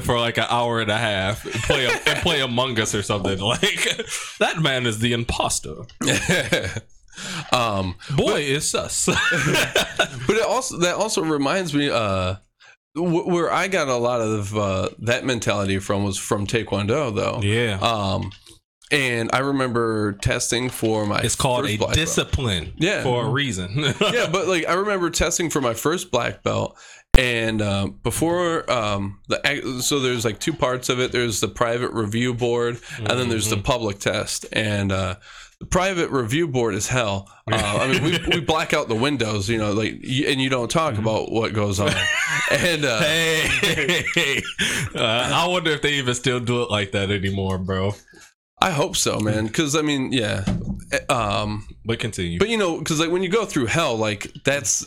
for 0.04 0.18
like 0.18 0.38
an 0.38 0.46
hour 0.50 0.80
and 0.80 0.90
a 0.90 0.98
half, 0.98 1.44
and 1.44 1.56
play 1.56 1.88
and 1.88 2.20
play 2.22 2.40
Among 2.40 2.80
Us 2.80 2.96
or 2.96 3.02
something. 3.02 3.38
Like 3.40 3.98
that 4.40 4.62
man 4.62 4.86
is 4.86 5.00
the 5.00 5.12
imposter. 5.12 5.76
Um, 7.52 7.96
Boy, 8.16 8.42
it's 8.42 8.68
sus. 8.68 9.06
but 10.28 10.36
it 10.36 10.46
also 10.46 10.78
that 10.80 10.96
also 10.96 11.24
reminds 11.24 11.74
me, 11.74 11.90
uh, 11.90 12.36
where 12.96 13.52
I 13.52 13.68
got 13.68 13.88
a 13.88 13.96
lot 13.96 14.22
of 14.22 14.56
uh, 14.58 14.90
that 15.00 15.26
mentality 15.26 15.80
from 15.80 16.04
was 16.04 16.18
from 16.18 16.48
Taekwondo, 16.48 17.14
though. 17.16 17.40
yeah, 17.44 17.78
Um, 17.80 18.32
and 18.92 19.30
I 19.34 19.40
remember 19.40 20.14
testing 20.14 20.70
for 20.70 21.06
my. 21.06 21.20
it's 21.20 21.36
called 21.36 21.66
a 21.68 21.78
black 21.78 21.90
belt. 21.90 21.94
discipline. 21.96 22.74
Yeah. 22.78 23.04
for 23.04 23.26
a 23.26 23.30
reason. 23.30 23.72
yeah, 24.02 24.30
but 24.32 24.48
like 24.48 24.68
I 24.68 24.74
remember 24.74 25.10
testing 25.10 25.50
for 25.50 25.62
my 25.62 25.74
first 25.74 26.10
black 26.10 26.42
belt, 26.42 26.78
and 27.18 27.62
uh, 27.62 27.88
before 28.04 28.70
um, 28.72 29.20
the 29.28 29.80
so 29.82 30.00
there's 30.00 30.24
like 30.26 30.40
two 30.40 30.54
parts 30.54 30.88
of 30.90 31.00
it. 31.00 31.12
There's 31.12 31.40
the 31.42 31.48
private 31.50 31.92
review 31.92 32.34
board, 32.34 32.80
and 32.98 33.08
then 33.08 33.30
there's 33.30 33.50
the 33.50 33.58
public 33.58 34.00
test. 34.00 34.46
And 34.54 34.92
uh, 34.92 35.16
the 35.60 35.66
private 35.66 36.10
review 36.12 36.48
board 36.48 36.76
is 36.76 36.88
hell. 36.88 37.30
Uh, 37.50 37.56
I 37.80 37.88
mean, 37.88 38.04
we, 38.04 38.20
we 38.36 38.40
black 38.42 38.74
out 38.74 38.90
the 38.90 38.96
windows, 38.96 39.48
you 39.48 39.58
know, 39.58 39.72
like 39.72 39.94
and 39.94 40.42
you 40.42 40.50
don't 40.50 40.70
talk 40.70 40.98
about 40.98 41.32
what 41.32 41.54
goes 41.54 41.80
on. 41.80 41.94
And 42.52 42.84
uh, 42.84 43.00
Hey, 43.00 44.42
uh, 44.96 45.32
I 45.34 45.48
wonder 45.48 45.72
if 45.72 45.82
they 45.82 45.94
even 45.94 46.14
still 46.14 46.42
do 46.42 46.62
it 46.64 46.70
like 46.70 46.92
that 46.92 47.10
anymore, 47.10 47.58
bro. 47.58 47.94
I 48.60 48.72
hope 48.72 48.98
so, 48.98 49.20
man. 49.22 49.48
Because 49.48 49.78
I 49.78 49.82
mean, 49.82 50.12
yeah. 50.12 50.44
Um, 51.08 51.66
But 51.86 52.00
continue. 52.00 52.38
but 52.38 52.50
you 52.50 52.58
know, 52.58 52.80
because 52.80 53.00
like 53.00 53.12
when 53.12 53.24
you 53.24 53.30
go 53.30 53.46
through 53.46 53.68
hell, 53.68 53.96
like 53.96 54.30
that's 54.44 54.86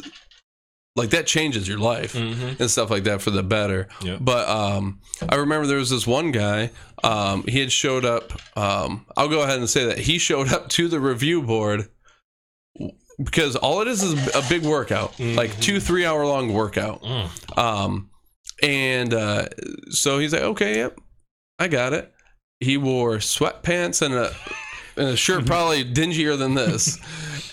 like 1.01 1.11
that 1.11 1.27
changes 1.27 1.67
your 1.67 1.79
life. 1.79 2.13
Mhm. 2.15 2.61
and 2.61 2.71
stuff 2.71 2.91
like 2.91 3.05
that 3.05 3.23
for 3.23 3.31
the 3.31 3.43
better. 3.43 3.89
Yeah. 4.03 4.19
But 4.21 4.49
um, 4.49 5.01
I 5.29 5.37
remember 5.37 5.67
there 5.67 5.79
was 5.79 5.91
this 5.91 6.07
one 6.07 6.31
guy. 6.31 6.71
Um, 7.03 7.45
he 7.49 7.59
had 7.61 7.73
showed 7.73 8.05
up. 8.05 8.33
Um, 8.57 9.07
I'll 9.17 9.29
go 9.29 9.43
ahead 9.43 9.59
and 9.59 9.69
say 9.69 9.85
that 9.87 9.99
he 9.99 10.19
showed 10.19 10.53
up 10.53 10.69
to 10.71 10.89
the 10.89 11.01
review 11.01 11.43
board 11.43 11.89
because 13.23 13.57
all 13.57 13.81
it 13.83 13.89
is 13.89 14.03
is 14.03 14.35
a 14.35 14.43
big 14.49 14.63
workout, 14.65 15.19
like 15.19 15.59
two 15.61 15.81
three 15.81 16.05
hour 16.07 16.25
long 16.27 16.53
workout. 16.55 17.03
Mm. 17.03 17.59
Um, 17.59 18.11
and 18.63 19.13
uh, 19.15 19.47
so 19.91 20.19
he's 20.19 20.33
like, 20.33 20.43
okay, 20.43 20.77
yep, 20.77 20.99
I 21.59 21.69
got 21.69 21.93
it. 21.93 22.13
He 22.61 22.77
wore 22.77 23.17
sweatpants 23.17 24.03
and 24.03 24.15
a, 24.15 24.35
and 25.01 25.09
a 25.11 25.17
shirt 25.17 25.47
probably 25.47 25.85
dingier 25.85 26.37
than 26.39 26.55
this. 26.55 26.99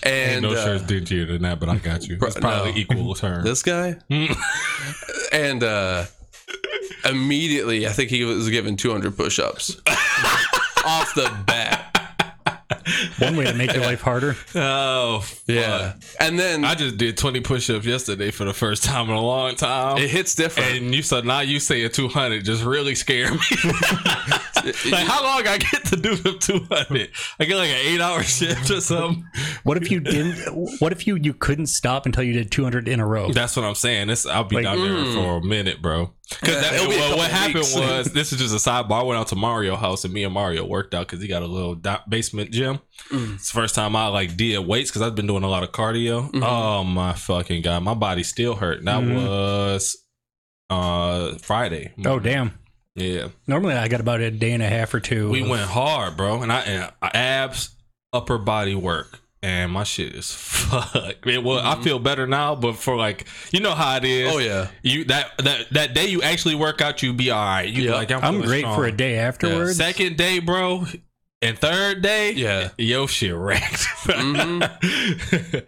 Ain't 0.04 0.32
And 0.34 0.42
no 0.42 0.52
uh, 0.52 0.64
shirt's 0.64 0.84
dingier 0.84 1.26
than 1.26 1.42
that, 1.42 1.58
but 1.58 1.68
I 1.68 1.76
got 1.78 2.06
you. 2.06 2.16
Bro, 2.16 2.28
It's 2.28 2.38
probably 2.38 2.72
no. 2.72 2.78
equal 2.78 3.14
term. 3.14 3.42
this 3.42 3.62
guy 3.62 3.96
and 5.32 5.62
uh 5.64 6.04
immediately 7.04 7.86
i 7.86 7.90
think 7.90 8.10
he 8.10 8.24
was 8.24 8.48
given 8.50 8.76
200 8.76 9.16
push-ups 9.16 9.76
off 10.86 11.14
the 11.14 11.30
bat 11.46 11.84
One 13.18 13.36
way 13.36 13.44
to 13.44 13.52
make 13.54 13.72
your 13.74 13.82
life 13.84 14.00
harder. 14.00 14.34
oh, 14.54 15.24
yeah 15.46 15.94
and 16.20 16.38
then 16.38 16.64
I 16.64 16.74
just 16.74 16.96
did 16.96 17.16
20 17.18 17.40
push-ups 17.40 17.84
yesterday 17.84 18.30
for 18.30 18.44
the 18.44 18.54
first 18.54 18.82
time 18.84 19.08
in 19.10 19.14
a 19.14 19.20
long 19.20 19.54
time. 19.56 19.98
it 19.98 20.08
hits 20.10 20.34
different 20.34 20.70
and 20.72 20.94
you 20.94 21.02
said 21.02 21.24
now 21.26 21.40
you 21.40 21.60
say 21.60 21.80
saying 21.80 21.90
200 21.92 22.44
just 22.44 22.64
really 22.64 22.94
scared 22.94 23.32
me. 23.32 23.40
like 24.90 25.06
how 25.06 25.22
long 25.22 25.46
I 25.46 25.58
get 25.58 25.84
to 25.86 25.96
do 25.96 26.14
the 26.16 26.32
200? 26.38 27.10
I 27.40 27.44
get 27.44 27.56
like 27.56 27.70
an 27.70 27.76
eight 27.84 28.00
hour 28.00 28.22
shift 28.22 28.70
or 28.70 28.80
something. 28.80 29.24
What 29.64 29.76
if 29.76 29.90
you 29.90 30.00
didn't? 30.00 30.36
What 30.80 30.92
if 30.92 31.06
you 31.06 31.16
you 31.16 31.34
couldn't 31.34 31.66
stop 31.66 32.06
until 32.06 32.22
you 32.24 32.32
did 32.32 32.50
200 32.50 32.88
in 32.88 33.00
a 33.00 33.06
row? 33.06 33.30
That's 33.32 33.56
what 33.56 33.64
I'm 33.64 33.74
saying. 33.74 34.08
This 34.08 34.26
I'll 34.26 34.44
be 34.44 34.56
Like- 34.56 34.64
down 34.64 34.78
there 34.80 35.04
for 35.14 35.36
a 35.38 35.44
minute, 35.44 35.80
bro. 35.82 36.14
Because 36.30 36.62
Yeah, 36.62 36.86
be 36.86 37.16
what, 37.16 37.30
happened 37.30 37.54
weeks. 37.54 37.74
was 37.76 38.12
this 38.12 38.32
is 38.34 38.38
just 38.38 38.52
a 38.54 38.70
sidebar. 38.70 39.00
I 39.00 39.02
went 39.02 39.18
out 39.18 39.28
to 39.28 39.36
Mario 39.36 39.76
house 39.76 40.04
and 40.04 40.12
me 40.12 40.24
and 40.24 40.34
Mario 40.34 40.66
worked 40.66 40.92
out 40.92 41.06
because 41.06 41.22
he 41.22 41.26
got 41.28 41.42
a 41.42 41.46
little 41.46 41.74
basement 42.06 42.50
gym. 42.50 42.80
Mm. 43.10 43.36
It's 43.36 43.50
the 43.50 43.58
first 43.58 43.74
time 43.74 43.96
I 43.96 44.08
like 44.08 44.36
did 44.36 44.58
weights 44.66 44.90
because 44.90 45.00
I've 45.00 45.14
been 45.14 45.26
doing 45.26 45.42
a 45.42 45.48
lot 45.48 45.62
of 45.62 45.72
cardio. 45.72 46.30
Mhm. 46.30 46.42
Oh 46.44 46.84
my 46.84 47.14
fucking 47.14 47.62
god, 47.62 47.82
my 47.82 47.94
body 47.94 48.22
still 48.24 48.56
hurt. 48.56 48.84
That 48.84 49.00
Mhm. 49.02 49.14
was 49.26 49.96
uh 50.70 51.38
Friday. 51.38 51.92
Oh 52.04 52.18
damn! 52.18 52.52
Yeah. 53.00 53.28
Normally 53.46 53.74
I 53.74 53.88
got 53.88 54.00
about 54.00 54.20
a 54.20 54.30
day 54.30 54.52
and 54.52 54.62
a 54.62 54.68
half 54.68 54.92
or 54.94 55.00
two. 55.00 55.30
We 55.30 55.42
of- 55.42 55.48
went 55.48 55.62
hard, 55.68 56.16
bro, 56.16 56.42
and 56.42 56.52
I 56.52 56.60
and 56.60 56.92
abs, 57.02 57.70
upper 58.12 58.38
body 58.38 58.74
work, 58.74 59.18
and 59.42 59.72
my 59.72 59.84
shit 59.84 60.14
is 60.14 60.32
fuck. 60.34 61.24
Man, 61.26 61.44
well, 61.44 61.58
I 61.58 61.74
mm-hmm. 61.74 61.82
feel 61.82 61.98
better 61.98 62.26
now, 62.26 62.54
but 62.54 62.76
for 62.76 62.96
like, 62.96 63.26
you 63.52 63.60
know 63.60 63.74
how 63.74 63.96
it 63.96 64.04
is. 64.04 64.32
oh 64.34 64.38
yeah 64.38 64.68
You 64.82 65.04
that 65.04 65.32
that 65.38 65.70
that 65.72 65.94
day 65.94 66.06
you 66.06 66.22
actually 66.22 66.54
work 66.54 66.80
out, 66.80 67.02
you 67.02 67.12
be 67.12 67.30
all 67.30 67.44
right. 67.44 67.68
You 67.68 67.82
be 67.82 67.88
Yeah. 67.88 67.94
like, 67.94 68.10
I'm, 68.10 68.22
I'm 68.24 68.40
great 68.40 68.60
strong. 68.60 68.76
for 68.76 68.84
a 68.86 68.92
day 68.92 69.18
afterwards. 69.18 69.76
Second 69.76 70.16
day, 70.16 70.38
bro, 70.40 70.84
and 71.40 71.58
third 71.58 72.02
day, 72.02 72.32
Yeah. 72.32 72.70
yo 72.78 73.06
shit 73.06 73.34
wrecked. 73.34 73.86
Mm-hmm. 74.08 75.58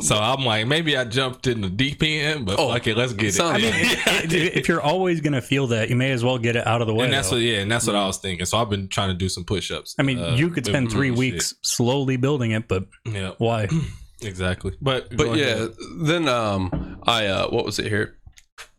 so 0.02 0.16
I'm 0.16 0.44
like, 0.44 0.66
maybe 0.66 0.96
I 0.96 1.04
jumped 1.04 1.46
in 1.46 1.60
the 1.60 1.68
deep 1.70 2.02
end, 2.02 2.46
but 2.46 2.58
Oh, 2.58 2.72
fuck 2.72 2.86
it, 2.86 2.96
let's 2.96 3.12
get 3.12 3.34
it. 3.34 3.40
I 3.40 3.56
mean, 3.58 3.64
if 3.74 4.56
if 4.56 4.68
you're 4.68 4.80
always 4.80 5.20
gonna 5.20 5.42
feel 5.42 5.66
that, 5.68 5.90
you 5.90 5.96
may 5.96 6.12
as 6.12 6.24
well 6.24 6.38
get 6.38 6.56
it 6.56 6.66
out 6.66 6.80
of 6.80 6.86
the 6.86 6.94
way. 6.94 7.04
and 7.06 7.14
that's 7.14 7.30
though. 7.30 7.36
what, 7.36 7.42
yeah, 7.42 7.58
and 7.58 7.70
that's 7.70 7.86
what 7.86 7.96
I 7.96 8.06
was 8.06 8.18
thinking. 8.18 8.46
So 8.46 8.58
I've 8.58 8.70
been 8.70 8.88
trying 8.88 9.08
to 9.08 9.14
do 9.14 9.28
some 9.28 9.44
push-ups. 9.44 9.94
I 9.98 10.02
mean, 10.02 10.18
uh, 10.18 10.34
you 10.36 10.50
could 10.50 10.64
spend 10.66 10.90
three 10.90 11.10
shit. 11.10 11.18
weeks 11.18 11.54
slowly 11.62 12.16
building 12.16 12.52
it, 12.52 12.68
but 12.68 12.84
Yeah, 13.04 13.32
why? 13.38 13.68
exactly. 14.22 14.72
But 14.80 15.10
but 15.16 15.24
go 15.26 15.34
yeah 15.34 15.44
ahead. 15.46 15.70
then 16.02 16.28
um 16.28 16.98
i 17.06 17.26
uh 17.26 17.48
what 17.48 17.64
was 17.64 17.78
it 17.78 17.86
here 17.86 18.16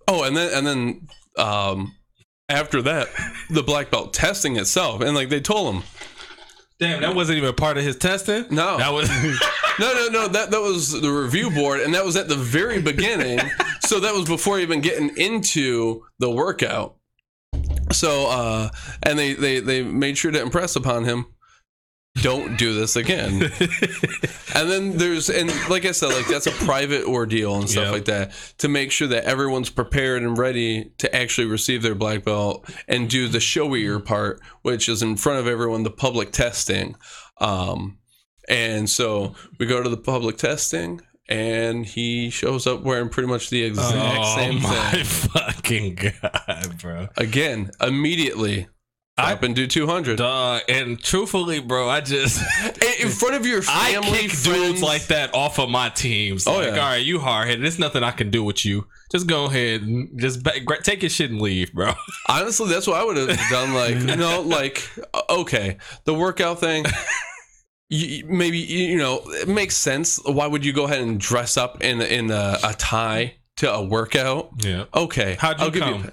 oh 0.07 0.23
and 0.23 0.35
then 0.35 0.57
and 0.57 0.65
then 0.65 1.07
um 1.37 1.93
after 2.49 2.81
that 2.81 3.07
the 3.49 3.63
black 3.63 3.89
belt 3.89 4.13
testing 4.13 4.55
itself 4.55 5.01
and 5.01 5.15
like 5.15 5.29
they 5.29 5.39
told 5.39 5.73
him 5.73 5.83
damn, 6.79 7.01
that 7.01 7.15
wasn't 7.15 7.37
even 7.37 7.53
part 7.53 7.77
of 7.77 7.83
his 7.83 7.95
testing. 7.95 8.45
No. 8.49 8.77
that 8.77 8.91
was. 8.93 9.09
No, 9.77 9.91
no, 9.93 10.07
no. 10.07 10.27
That 10.29 10.51
that 10.51 10.61
was 10.61 11.01
the 11.01 11.09
review 11.11 11.51
board, 11.51 11.81
and 11.81 11.93
that 11.95 12.05
was 12.05 12.15
at 12.15 12.29
the 12.29 12.37
very 12.37 12.81
beginning. 12.81 13.41
so 13.81 13.99
that 13.99 14.13
was 14.13 14.23
before 14.23 14.57
even 14.57 14.79
getting 14.79 15.09
into 15.17 16.05
the 16.17 16.31
workout. 16.31 16.95
So, 17.91 18.27
uh, 18.29 18.69
and 19.03 19.19
they 19.19 19.33
they 19.33 19.59
they 19.59 19.83
made 19.83 20.17
sure 20.17 20.31
to 20.31 20.41
impress 20.41 20.77
upon 20.77 21.03
him. 21.03 21.25
Don't 22.21 22.57
do 22.57 22.73
this 22.73 22.95
again. 22.95 23.41
and 24.55 24.69
then 24.71 24.97
there's 24.97 25.29
and 25.29 25.49
like 25.69 25.85
I 25.85 25.91
said, 25.91 26.07
like 26.13 26.27
that's 26.27 26.47
a 26.47 26.51
private 26.51 27.03
ordeal 27.05 27.55
and 27.55 27.69
stuff 27.69 27.85
Yep. 27.85 27.93
like 27.93 28.05
that 28.05 28.31
to 28.59 28.69
make 28.69 28.91
sure 28.91 29.07
that 29.09 29.25
everyone's 29.25 29.69
prepared 29.69 30.23
and 30.23 30.37
ready 30.37 30.91
to 30.99 31.13
actually 31.15 31.47
receive 31.47 31.81
their 31.83 31.93
black 31.95 32.23
belt 32.23 32.69
and 32.87 33.09
do 33.09 33.27
the 33.27 33.39
showier 33.39 34.03
part, 34.03 34.39
which 34.61 34.87
is 34.87 35.03
in 35.03 35.17
front 35.17 35.39
of 35.39 35.47
everyone, 35.47 35.83
the 35.83 35.91
public 35.91 36.31
testing. 36.31 36.95
Um, 37.39 37.97
and 38.47 38.89
so 38.89 39.35
we 39.59 39.65
go 39.65 39.83
to 39.83 39.89
the 39.89 39.97
public 39.97 40.37
testing, 40.37 41.01
and 41.27 41.85
he 41.85 42.29
shows 42.29 42.65
up 42.67 42.81
wearing 42.83 43.09
pretty 43.09 43.27
much 43.27 43.49
the 43.49 43.63
exact 43.63 44.17
oh 44.19 44.35
same 44.35 44.61
my 44.61 44.91
thing. 44.91 45.03
fucking 45.95 45.95
god, 46.21 46.77
bro. 46.81 47.07
Again, 47.17 47.71
immediately. 47.81 48.67
I- 49.17 49.37
and 49.41 49.55
do 49.55 49.65
200. 49.65 50.17
Dog, 50.17 50.61
and 50.67 51.01
truthfully, 51.01 51.59
bro, 51.59 51.87
I 51.89 52.01
just 52.01 52.41
In 53.01 53.09
front 53.09 53.35
of 53.35 53.45
your 53.45 53.59
I 53.69 53.93
family, 53.93 54.19
kick 54.19 54.31
friends. 54.31 54.43
dudes 54.59 54.81
like 54.83 55.07
that 55.07 55.33
off 55.33 55.57
of 55.59 55.69
my 55.69 55.89
teams. 55.89 56.45
Oh, 56.47 56.55
like, 56.55 56.65
yeah. 56.75 56.79
all 56.79 56.89
right, 56.89 57.05
you 57.05 57.19
hard 57.19 57.47
headed. 57.47 57.63
There's 57.63 57.79
nothing 57.79 58.03
I 58.03 58.11
can 58.11 58.29
do 58.29 58.43
with 58.43 58.65
you. 58.65 58.87
Just 59.11 59.27
go 59.27 59.45
ahead 59.45 59.81
and 59.83 60.19
just 60.19 60.43
ba- 60.43 60.59
gra- 60.65 60.81
take 60.81 61.01
your 61.01 61.09
shit 61.09 61.29
and 61.31 61.41
leave, 61.41 61.73
bro. 61.73 61.93
Honestly, 62.29 62.67
that's 62.67 62.87
what 62.87 62.99
I 62.99 63.05
would 63.05 63.15
have 63.17 63.49
done. 63.49 63.73
Like, 63.73 63.95
you 63.95 64.15
know, 64.17 64.41
like, 64.45 64.89
okay, 65.29 65.77
the 66.03 66.13
workout 66.13 66.59
thing. 66.59 66.85
You, 67.89 68.25
maybe 68.25 68.57
you 68.57 68.97
know 68.97 69.21
it 69.27 69.47
makes 69.47 69.75
sense. 69.75 70.19
Why 70.25 70.47
would 70.47 70.65
you 70.65 70.73
go 70.73 70.85
ahead 70.85 71.01
and 71.01 71.19
dress 71.19 71.55
up 71.55 71.83
in 71.83 72.01
in 72.01 72.31
a, 72.31 72.57
a 72.63 72.73
tie 72.73 73.35
to 73.57 73.71
a 73.71 73.81
workout. 73.83 74.49
Yeah. 74.57 74.85
Okay, 74.93 75.37
How'd 75.39 75.59
you 75.59 75.65
I'll 75.65 75.71
give 75.71 75.83
come? 75.83 76.11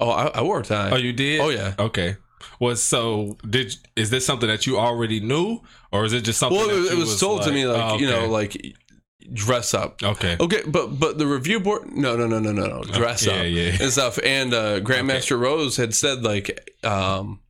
oh, 0.00 0.10
I, 0.10 0.26
I 0.26 0.42
wore 0.42 0.60
a 0.60 0.62
tie. 0.62 0.90
Oh, 0.90 0.96
you 0.96 1.12
did? 1.14 1.40
Oh, 1.40 1.48
yeah. 1.48 1.74
Okay. 1.78 2.16
Was 2.60 2.82
so 2.82 3.36
did 3.48 3.74
is 3.96 4.10
this 4.10 4.24
something 4.26 4.48
that 4.48 4.66
you 4.66 4.78
already 4.78 5.20
knew, 5.20 5.60
or 5.92 6.04
is 6.04 6.12
it 6.12 6.22
just 6.22 6.38
something? 6.38 6.58
well, 6.58 6.70
it, 6.70 6.92
it 6.92 6.94
you 6.94 6.98
was, 7.00 7.20
told 7.20 7.42
to 7.42 7.52
me 7.52 7.66
like 7.66 7.92
oh, 7.92 7.98
you 7.98 8.06
know 8.06 8.26
like 8.26 8.56
dress 9.32 9.72
up. 9.74 10.02
okay. 10.02 10.36
Okay, 10.38 10.62
but 10.66 10.98
but 10.98 11.18
the 11.18 11.26
review 11.26 11.60
board 11.60 11.90
no 11.92 12.16
no 12.16 12.26
no 12.26 12.38
no 12.38 12.52
no 12.52 12.66
no 12.66 12.82
dress 12.82 13.26
yeah, 13.26 13.32
up 13.34 13.46
yeah. 13.46 13.76
and 13.80 13.92
stuff. 13.92 14.18
And 14.22 14.52
uh, 14.52 14.80
Grandmaster 14.80 15.38
Rose 15.38 15.76
had 15.76 15.94
said 15.94 16.22
like 16.22 16.70
um, 16.84 17.40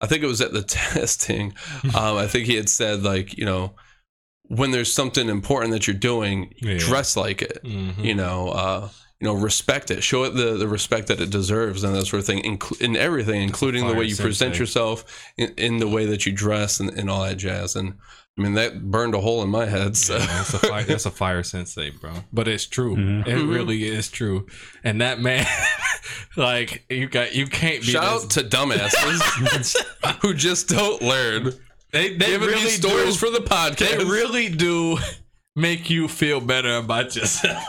I 0.00 0.06
think 0.06 0.22
it 0.22 0.26
was 0.26 0.40
at 0.40 0.52
the 0.52 0.62
testing. 0.94 1.54
Um, 1.94 2.16
I 2.16 2.26
think 2.26 2.46
he 2.46 2.56
had 2.56 2.68
said 2.68 3.02
like 3.02 3.36
you 3.38 3.44
know 3.44 3.74
when 4.48 4.70
there's 4.70 4.92
something 4.92 5.28
important 5.28 5.72
that 5.72 5.86
you're 5.86 5.96
doing, 5.96 6.54
Yeah. 6.60 6.76
dress 6.78 7.16
like 7.16 7.42
it. 7.42 7.62
Mhm. 7.64 8.04
You 8.04 8.14
know. 8.14 8.48
Uh, 8.50 8.88
you 9.22 9.28
know, 9.28 9.34
respect 9.34 9.92
it. 9.92 10.02
Show 10.02 10.24
it 10.24 10.30
the, 10.34 10.56
the 10.56 10.66
respect 10.66 11.06
that 11.06 11.20
it 11.20 11.30
deserves, 11.30 11.84
and 11.84 11.94
that 11.94 12.06
sort 12.06 12.18
of 12.20 12.26
thing. 12.26 12.42
Inclu- 12.42 12.80
in 12.80 12.96
everything, 12.96 13.40
including 13.40 13.84
the 13.86 13.92
fire 13.92 14.00
way 14.00 14.06
you 14.06 14.16
present 14.16 14.56
sensei. 14.56 14.58
yourself, 14.58 15.32
in, 15.36 15.54
in 15.56 15.76
the 15.78 15.86
way 15.86 16.06
that 16.06 16.26
you 16.26 16.32
dress, 16.32 16.80
and, 16.80 16.90
and 16.90 17.08
all 17.08 17.22
that 17.22 17.36
jazz. 17.36 17.76
And 17.76 17.94
I 18.36 18.42
mean, 18.42 18.54
that 18.54 18.90
burned 18.90 19.14
a 19.14 19.20
hole 19.20 19.40
in 19.42 19.48
my 19.48 19.66
head. 19.66 19.96
So. 19.96 20.16
Yeah, 20.16 20.26
that's 20.26 20.54
a 20.54 20.58
fire, 20.70 20.82
that's 20.82 21.06
a 21.06 21.10
fire 21.12 21.42
sensei, 21.44 21.90
bro. 21.90 22.12
But 22.32 22.48
it's 22.48 22.66
true. 22.66 22.96
Mhm. 22.96 23.26
It 23.28 23.36
Mhm. 23.36 23.54
really 23.54 23.84
is 23.84 24.10
true. 24.10 24.46
And 24.82 25.00
that 25.00 25.20
man, 25.20 25.46
like 26.36 26.84
you 26.90 27.06
got, 27.08 27.32
you 27.34 27.46
can't 27.46 27.80
be. 27.80 27.86
Shout 27.92 28.02
this- 28.22 28.24
out 28.24 28.50
to 28.50 28.56
dumbasses 28.56 29.76
who 30.22 30.34
just 30.34 30.68
don't 30.68 31.00
learn. 31.00 31.52
They 31.92 32.16
they 32.16 32.26
Giving 32.26 32.48
really 32.48 32.70
stories 32.70 33.14
do, 33.20 33.26
for 33.26 33.30
the 33.30 33.44
podcast. 33.44 33.98
They 33.98 34.04
really 34.04 34.48
do 34.48 34.98
make 35.54 35.90
you 35.90 36.08
feel 36.08 36.40
better 36.40 36.76
about 36.76 37.14
yourself. 37.14 37.62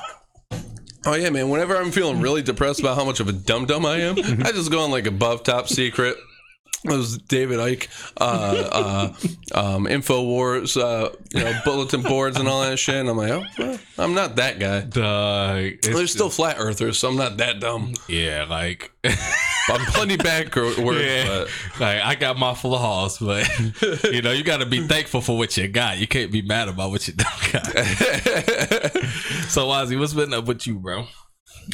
Oh 1.06 1.14
yeah, 1.16 1.30
man. 1.30 1.50
Whenever 1.50 1.76
I'm 1.76 1.92
feeling 1.92 2.22
really 2.22 2.42
depressed 2.42 2.80
about 2.80 2.98
how 2.98 3.06
much 3.06 3.20
of 3.20 3.28
a 3.28 3.34
dum 3.34 3.66
dum 3.66 3.86
I 3.86 3.98
am, 3.98 4.18
I 4.20 4.52
just 4.52 4.72
go 4.72 4.82
on 4.82 4.92
like 4.92 5.06
above 5.08 5.44
top 5.44 5.68
secret. 5.68 6.18
Those 6.86 7.18
David 7.18 7.60
Icke, 7.60 7.88
uh, 8.20 8.24
uh, 9.54 9.66
um, 9.76 9.86
Infowars, 9.86 10.76
uh, 10.76 11.10
you 11.34 11.40
know, 11.44 11.54
bulletin 11.64 12.02
boards 12.02 12.38
and 12.38 12.48
all 12.50 12.62
that 12.62 12.78
shit. 12.78 12.96
And 12.96 13.08
I'm 13.10 13.16
like, 13.16 13.32
oh, 13.32 13.44
well, 13.58 13.80
I'm 13.98 14.14
not 14.14 14.36
that 14.36 14.60
guy. 14.60 14.82
Dog, 14.82 15.58
it's 15.64 15.88
There's 15.88 16.12
still 16.12 16.30
flat 16.30 16.58
earthers, 16.60 17.00
so 17.00 17.08
I'm 17.08 17.16
not 17.16 17.38
that 17.38 17.62
dumb. 17.62 17.94
yeah, 18.10 18.46
like 18.50 18.92
I'm 19.06 19.86
plenty 19.94 20.18
backward, 20.18 20.78
Yeah. 20.78 21.26
but 21.28 21.50
like 21.80 22.02
I 22.02 22.16
got 22.16 22.38
my 22.38 22.54
flaws, 22.54 23.18
but 23.18 23.48
you 24.12 24.22
know 24.22 24.32
you 24.32 24.44
got 24.44 24.58
to 24.58 24.66
be 24.66 24.86
thankful 24.86 25.22
for 25.22 25.38
what 25.38 25.56
you 25.56 25.70
got. 25.70 26.00
You 26.00 26.08
can't 26.08 26.32
be 26.34 26.42
mad 26.42 26.68
about 26.68 26.90
what 26.92 27.08
you 27.08 27.14
don't 27.14 27.52
got. 27.54 27.66
so 29.48 29.68
Ozzy, 29.68 29.98
what's 29.98 30.14
been 30.14 30.34
up 30.34 30.46
with 30.46 30.68
you, 30.68 30.80
bro? 30.80 31.08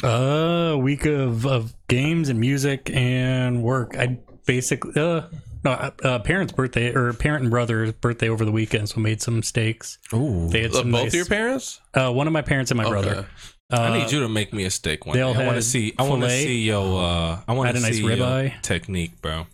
A 0.04 0.78
week 0.80 1.04
of, 1.06 1.46
of 1.46 1.74
games 1.88 2.28
and 2.28 2.38
music 2.38 2.90
and 2.94 3.62
work. 3.62 3.96
I 3.98 4.20
basically 4.54 4.92
uh 5.00 5.22
no 5.62 5.70
uh, 5.72 5.90
uh, 6.02 6.18
parents' 6.20 6.52
birthday 6.52 6.92
or 6.94 7.12
parent 7.12 7.42
and 7.42 7.50
brother's 7.50 7.92
birthday 7.92 8.28
over 8.30 8.44
the 8.46 8.50
weekend, 8.52 8.88
so 8.88 8.98
made 8.98 9.20
some 9.20 9.42
steaks. 9.42 9.98
Ooh, 10.14 10.48
They 10.48 10.62
had 10.62 10.70
Uh, 10.70 10.78
some 10.78 10.90
both 10.90 11.02
nice, 11.04 11.14
your 11.14 11.26
parents. 11.26 11.80
uh, 11.92 12.10
one 12.10 12.26
of 12.26 12.32
my 12.32 12.40
parents 12.42 12.70
and 12.70 12.78
my 12.78 12.88
brother. 12.88 13.26
Uh, 13.70 13.76
I 13.80 13.98
need 13.98 14.10
you 14.10 14.20
to 14.20 14.28
make 14.28 14.52
me 14.54 14.64
a 14.64 14.70
steak 14.70 15.04
one. 15.06 15.14
they 15.16 15.22
Day. 15.22 15.28
I 15.42 15.46
want 15.46 15.56
to 15.56 15.62
see. 15.62 15.92
I 15.98 16.02
want 16.08 16.22
to 16.22 16.30
see 16.30 16.62
your. 16.62 17.02
Uh, 17.04 17.40
I 17.46 17.52
want 17.52 17.70
to 17.72 17.76
a 17.76 17.80
nice 17.80 17.96
see 17.96 18.02
your 18.02 18.16
ribeye. 18.16 18.62
technique, 18.62 19.20
bro. 19.20 19.46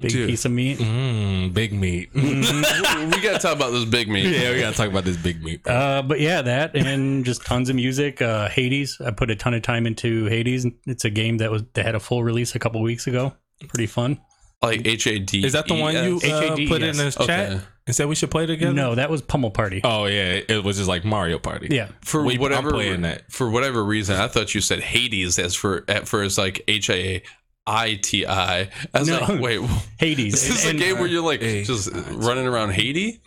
big 0.00 0.12
Dude. 0.12 0.28
piece 0.28 0.44
of 0.44 0.52
meat. 0.52 0.78
Mm, 0.78 1.52
big 1.52 1.72
meat. 1.72 2.10
Mm-hmm. 2.14 3.10
we 3.10 3.20
gotta 3.20 3.40
talk 3.40 3.56
about 3.56 3.72
this 3.72 3.84
big 3.86 4.08
meat. 4.08 4.24
yeah, 4.30 4.52
we 4.52 4.60
gotta 4.60 4.76
talk 4.76 4.88
about 4.88 5.04
this 5.04 5.16
big 5.16 5.42
meat. 5.42 5.64
Bro. 5.64 5.74
Uh, 5.74 6.02
but 6.02 6.20
yeah, 6.20 6.40
that 6.42 6.76
and 6.76 7.24
just 7.24 7.44
tons 7.44 7.68
of 7.68 7.74
music. 7.76 8.22
Uh, 8.22 8.48
Hades, 8.48 8.98
I 9.04 9.10
put 9.10 9.30
a 9.30 9.36
ton 9.36 9.52
of 9.54 9.62
time 9.62 9.84
into 9.84 10.26
Hades. 10.26 10.64
It's 10.86 11.04
a 11.04 11.10
game 11.10 11.38
that 11.38 11.50
was 11.50 11.64
that 11.74 11.84
had 11.84 11.96
a 11.96 12.00
full 12.00 12.22
release 12.22 12.54
a 12.54 12.60
couple 12.60 12.80
weeks 12.82 13.06
ago. 13.08 13.34
Pretty 13.66 13.86
fun. 13.86 14.20
Like 14.62 14.86
H 14.86 15.06
A 15.06 15.18
D. 15.18 15.44
Is 15.44 15.52
that 15.52 15.66
the 15.68 15.74
one 15.74 15.94
you 15.94 16.16
uh, 16.16 16.20
HAD, 16.20 16.68
put 16.68 16.80
yes. 16.82 16.98
in 16.98 17.04
the 17.10 17.16
Okay. 17.20 17.26
chat 17.26 17.62
and 17.86 17.94
said 17.96 18.08
we 18.08 18.14
should 18.16 18.30
play 18.30 18.44
together? 18.46 18.72
No, 18.72 18.94
that 18.96 19.08
was 19.08 19.22
Pummel 19.22 19.50
Party. 19.52 19.80
Oh 19.84 20.06
yeah, 20.06 20.40
it 20.48 20.64
was 20.64 20.76
just 20.78 20.88
like 20.88 21.04
Mario 21.04 21.38
Party. 21.38 21.68
Yeah, 21.70 21.88
for 22.04 22.24
We- 22.24 22.34
I'm 22.34 22.40
whatever 22.40 22.70
playing 22.70 23.02
that. 23.02 23.30
for 23.30 23.48
whatever 23.50 23.84
reason, 23.84 24.16
I 24.16 24.26
thought 24.28 24.54
you 24.54 24.60
said 24.60 24.80
Hades 24.80 25.38
as 25.38 25.54
for 25.54 25.84
at 25.88 26.08
first 26.08 26.38
like 26.38 26.62
H 26.66 26.90
A 26.90 27.22
I 27.68 28.00
T 28.02 28.26
I. 28.26 28.62
I 28.62 28.98
was 28.98 29.08
No. 29.08 29.20
like, 29.20 29.40
wait, 29.40 29.60
Hades. 30.00 30.34
is 30.34 30.48
this 30.48 30.66
And- 30.66 30.80
a 30.80 30.82
game 30.82 30.98
where 30.98 31.06
you're 31.06 31.22
like 31.24 31.40
Hey. 31.40 31.62
just 31.62 31.90
running 32.12 32.46
around 32.46 32.70
Haiti? 32.72 33.20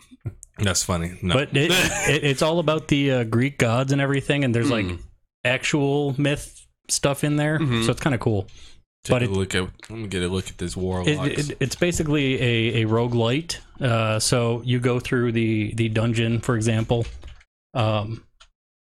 that's 0.58 0.84
funny. 0.84 1.18
No. 1.22 1.34
But 1.34 1.56
it, 1.56 1.70
it, 1.72 2.24
it's 2.24 2.42
all 2.42 2.58
about 2.58 2.88
the 2.88 3.10
uh, 3.10 3.24
Greek 3.24 3.56
gods 3.58 3.90
and 3.90 4.00
everything, 4.02 4.44
and 4.44 4.54
there's 4.54 4.70
like 4.70 4.86
Hmm. 4.86 4.96
actual 5.44 6.14
myth 6.20 6.66
stuff 6.88 7.24
in 7.24 7.36
there, 7.36 7.58
Mhm. 7.58 7.84
so 7.86 7.90
it's 7.90 8.00
kind 8.00 8.14
of 8.14 8.20
cool. 8.20 8.48
Take 9.04 9.10
but 9.10 9.22
a 9.22 9.24
it- 9.24 9.30
look 9.32 9.54
at. 9.54 9.62
Let 9.90 9.98
me 9.98 10.06
get 10.06 10.22
a 10.22 10.28
look 10.28 10.48
at 10.48 10.58
this 10.58 10.76
It, 10.76 10.80
warlocks. 10.80 11.48
it, 11.50 11.56
it's 11.60 11.74
basically 11.76 12.40
a, 12.40 12.82
a 12.82 12.86
roguelite. 12.86 13.58
Uh, 13.80 14.20
so 14.20 14.62
you 14.64 14.78
go 14.78 15.00
through 15.00 15.32
the, 15.32 15.74
the 15.74 15.88
dungeon, 15.88 16.38
for 16.40 16.54
example, 16.54 17.04
um, 17.74 18.22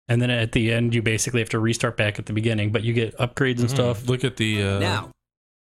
and 0.07 0.19
then 0.21 0.31
at 0.31 0.53
the 0.53 0.71
end, 0.73 0.95
you 0.95 1.01
basically 1.03 1.39
have 1.41 1.49
to 1.49 1.59
restart 1.59 1.97
back 1.97 2.17
at 2.17 2.25
the 2.25 2.33
beginning, 2.33 2.71
but 2.71 2.81
you 2.83 2.93
get 2.93 3.15
upgrades 3.17 3.59
and 3.59 3.67
Mm, 3.69 3.75
stuff. 3.75 4.07
Look 4.09 4.23
at 4.23 4.37
the. 4.37 4.63
Uh, 4.63 4.79
Now. 4.79 5.11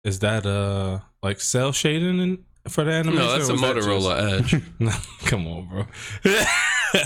is 0.04 0.18
that 0.18 0.44
uh 0.44 0.98
like 1.22 1.40
cell 1.40 1.72
shading 1.72 2.18
in, 2.20 2.44
for 2.68 2.85
the 2.85 2.90
animation? 2.90 3.20
No, 3.24 3.33
that's 3.38 3.48
a 3.48 3.52
was 3.52 3.61
that 3.62 3.76
Motorola 3.76 4.40
Edge. 4.40 4.62
come 5.24 5.46
on, 5.46 5.68
bro. 5.68 5.85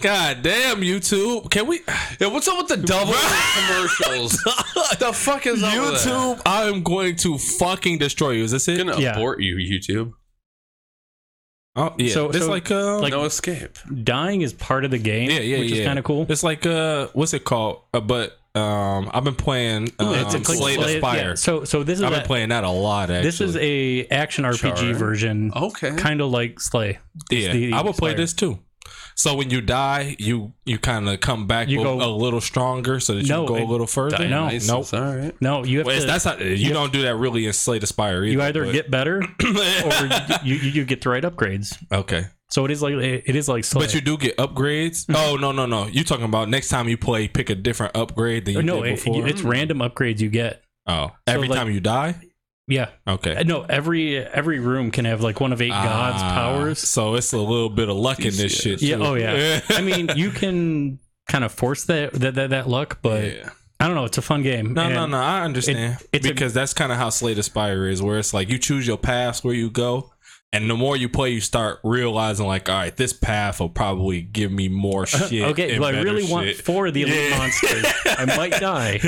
God 0.00 0.42
damn, 0.42 0.82
YouTube! 0.82 1.50
Can 1.50 1.66
we? 1.66 1.80
yeah, 2.20 2.26
what's 2.28 2.46
up 2.48 2.58
with 2.58 2.68
the 2.68 2.76
double 2.76 3.14
commercials? 3.14 4.32
the 4.98 5.10
fuck 5.14 5.46
is 5.46 5.62
up 5.62 5.72
with 5.74 6.04
that? 6.04 6.08
YouTube, 6.10 6.42
I 6.44 6.64
am 6.64 6.82
going 6.82 7.16
to 7.16 7.38
fucking 7.38 7.98
destroy 7.98 8.32
you. 8.32 8.44
Is 8.44 8.50
this 8.50 8.68
it? 8.68 8.76
gonna 8.78 9.00
Yeah. 9.00 9.16
abort 9.16 9.40
you, 9.40 9.56
YouTube. 9.56 10.12
Oh 11.76 11.94
yeah, 11.98 12.12
So- 12.12 12.28
it's 12.30 12.38
so, 12.38 12.50
like 12.50 12.70
uh, 12.70 12.98
like- 13.00 13.12
no 13.12 13.24
escape. 13.24 13.78
Dying 14.04 14.42
is 14.42 14.52
part 14.52 14.84
of 14.84 14.90
the 14.90 14.98
game, 14.98 15.30
Yeah, 15.30 15.40
yeah, 15.40 15.58
which 15.58 15.70
yeah. 15.72 15.80
is 15.82 15.86
kind 15.86 15.98
of 15.98 16.04
cool. 16.04 16.26
It's 16.28 16.42
like 16.42 16.66
uh, 16.66 17.08
what's 17.14 17.32
it 17.34 17.44
called? 17.44 17.82
Uh, 17.94 18.00
but 18.00 18.38
um, 18.54 19.10
I've 19.12 19.24
been 19.24 19.34
playing 19.34 19.92
um, 19.98 20.14
It's 20.14 20.34
a 20.34 20.40
click- 20.40 20.56
Slay 20.58 20.76
the 20.76 20.82
Slay- 20.82 20.98
Spire. 20.98 21.28
yeah, 21.30 21.34
So, 21.34 21.64
so 21.64 21.82
this 21.82 21.98
is 21.98 22.02
I've 22.02 22.12
been 22.12 22.20
a, 22.22 22.24
playing 22.26 22.48
that 22.50 22.64
a 22.64 22.70
lot. 22.70 23.10
Actually, 23.10 23.22
this 23.22 23.40
is 23.42 23.56
a 23.56 24.06
action 24.08 24.44
RPG 24.44 24.76
Char. 24.76 24.94
version, 24.94 25.52
Okay. 25.54 25.94
kind 25.96 26.22
of 26.22 26.30
like 26.30 26.60
Slay. 26.60 26.98
yeah. 27.30 27.52
the 27.52 27.72
I 27.74 27.82
would 27.82 27.96
play 27.96 28.10
Spire. 28.12 28.16
this 28.16 28.32
too. 28.32 28.58
So 29.18 29.34
when 29.34 29.48
you 29.48 29.62
die, 29.62 30.14
you 30.18 30.52
you 30.66 30.78
kind 30.78 31.08
of 31.08 31.20
come 31.20 31.46
back 31.46 31.68
You 31.68 31.80
a- 31.80 31.84
go- 31.84 32.02
a 32.02 32.12
little 32.14 32.40
stronger, 32.42 33.00
so 33.00 33.14
that 33.14 33.22
you 33.22 33.28
No, 33.28 33.46
go 33.46 33.56
a 33.56 33.64
little 33.64 33.86
further. 33.86 34.28
No. 34.28 34.44
Nice. 34.46 34.68
nope. 34.68 34.92
All 34.92 35.16
right. 35.16 35.34
No, 35.40 35.64
you 35.64 35.78
have 35.78 35.86
Well, 35.86 35.98
to. 36.00 36.06
that's 36.06 36.26
not 36.26 36.40
you 36.44 36.72
don't 36.74 36.92
do 36.92 37.02
that 37.02 37.16
really 37.16 37.46
in 37.46 37.52
Slay 37.54 37.78
the 37.78 37.86
Spire 37.86 38.22
either. 38.24 38.26
you 38.32 38.42
either 38.42 38.64
but- 38.66 38.72
get 38.72 38.90
better 38.90 39.22
or 39.44 40.06
you, 40.44 40.54
you, 40.56 40.70
you 40.70 40.84
get 40.84 41.00
the 41.00 41.08
right 41.08 41.22
upgrades. 41.24 41.76
okay, 41.90 42.26
So 42.50 42.64
it 42.66 42.70
is 42.70 42.82
like 42.82 42.92
it 42.94 43.34
is 43.34 43.48
like 43.48 43.64
Slay. 43.64 43.86
but 43.86 43.94
you 43.94 44.02
do 44.02 44.18
get 44.18 44.36
upgrades. 44.36 45.06
Mm-hmm. 45.06 45.16
oh 45.16 45.36
no 45.36 45.50
no 45.50 45.64
no! 45.64 45.86
You 45.86 46.04
talking 46.04 46.26
about 46.26 46.50
next 46.50 46.68
time 46.68 46.86
you 46.86 46.98
play, 46.98 47.26
pick 47.26 47.48
a 47.48 47.54
different 47.54 47.96
upgrade 47.96 48.44
than 48.44 48.54
you 48.54 48.62
no, 48.62 48.82
did 48.82 48.92
it, 48.92 49.04
before? 49.04 49.26
it's 49.26 49.40
random 49.42 49.78
upgrades 49.78 50.20
you 50.20 50.28
get. 50.28 50.62
oh, 50.86 51.06
so, 51.08 51.14
every 51.26 51.48
like- 51.48 51.58
time 51.58 51.70
you 51.70 51.80
die. 51.80 52.16
Yeah, 52.68 52.88
Okay. 53.06 53.36
Uh, 53.36 53.42
no. 53.44 53.62
Every 53.62 54.18
every 54.18 54.58
room 54.58 54.90
can 54.90 55.04
have 55.04 55.20
like 55.20 55.40
one 55.40 55.52
of 55.52 55.62
eight 55.62 55.70
ah, 55.72 55.84
gods' 55.84 56.22
Ah, 56.22 56.34
powers. 56.34 56.78
So 56.80 57.14
it's 57.14 57.32
a 57.32 57.38
little 57.38 57.70
bit 57.70 57.88
of 57.88 57.96
luck 57.96 58.18
in 58.18 58.24
this 58.34 58.56
DCS. 58.58 58.60
shit. 58.62 58.82
Yeah. 58.82 58.96
Oh, 58.96 58.98
too. 58.98 59.04
Oh 59.04 59.14
yeah. 59.14 59.60
I 59.70 59.82
mean, 59.82 60.10
you 60.16 60.30
can 60.30 60.98
kind 61.28 61.44
of 61.44 61.52
force 61.52 61.84
that 61.84 62.12
that 62.14 62.34
that, 62.34 62.50
that 62.50 62.68
luck, 62.68 62.98
but 63.02 63.22
Yeah. 63.24 63.50
I 63.78 63.86
don't 63.86 63.94
know. 63.94 64.04
It's 64.06 64.18
a 64.18 64.22
fun 64.22 64.42
game. 64.42 64.72
No, 64.74 64.88
no, 64.88 65.02
And 65.04 65.12
no. 65.12 65.18
I 65.18 65.42
understand 65.42 65.98
it's 66.12 66.26
a- 66.26 66.28
because 66.32 66.54
that's 66.54 66.72
kind 66.74 66.90
of 66.90 66.98
how 66.98 67.10
Slay 67.10 67.34
the 67.34 67.42
Spire 67.44 67.88
is, 67.88 68.02
where 68.02 68.18
it's 68.18 68.32
like 68.34 68.48
you 68.48 68.58
choose 68.58 68.86
your 68.86 68.96
path 68.98 69.44
where 69.44 69.54
you 69.54 69.68
go, 69.70 70.10
and 70.52 70.68
the 70.70 70.74
more 70.74 70.96
you 70.96 71.08
play, 71.10 71.30
you 71.30 71.40
start 71.42 71.78
realizing 71.84 72.46
like, 72.46 72.68
all 72.70 72.74
right, 72.74 72.96
this 72.96 73.12
path 73.12 73.60
will 73.60 73.68
probably 73.68 74.22
give 74.22 74.50
me 74.50 74.68
more 74.68 75.02
uh, 75.02 75.06
shit. 75.06 75.42
Okay, 75.50 75.72
and 75.72 75.80
well, 75.80 75.90
I 75.90 75.92
better 75.92 76.04
really 76.04 76.24
want 76.28 76.46
shit. 76.48 76.64
four 76.64 76.86
of 76.86 76.94
the 76.94 77.02
elite 77.02 77.30
Yeah. 77.30 77.38
monsters. 77.38 77.84
I 78.06 78.24
might 78.36 78.52
die. 78.52 78.98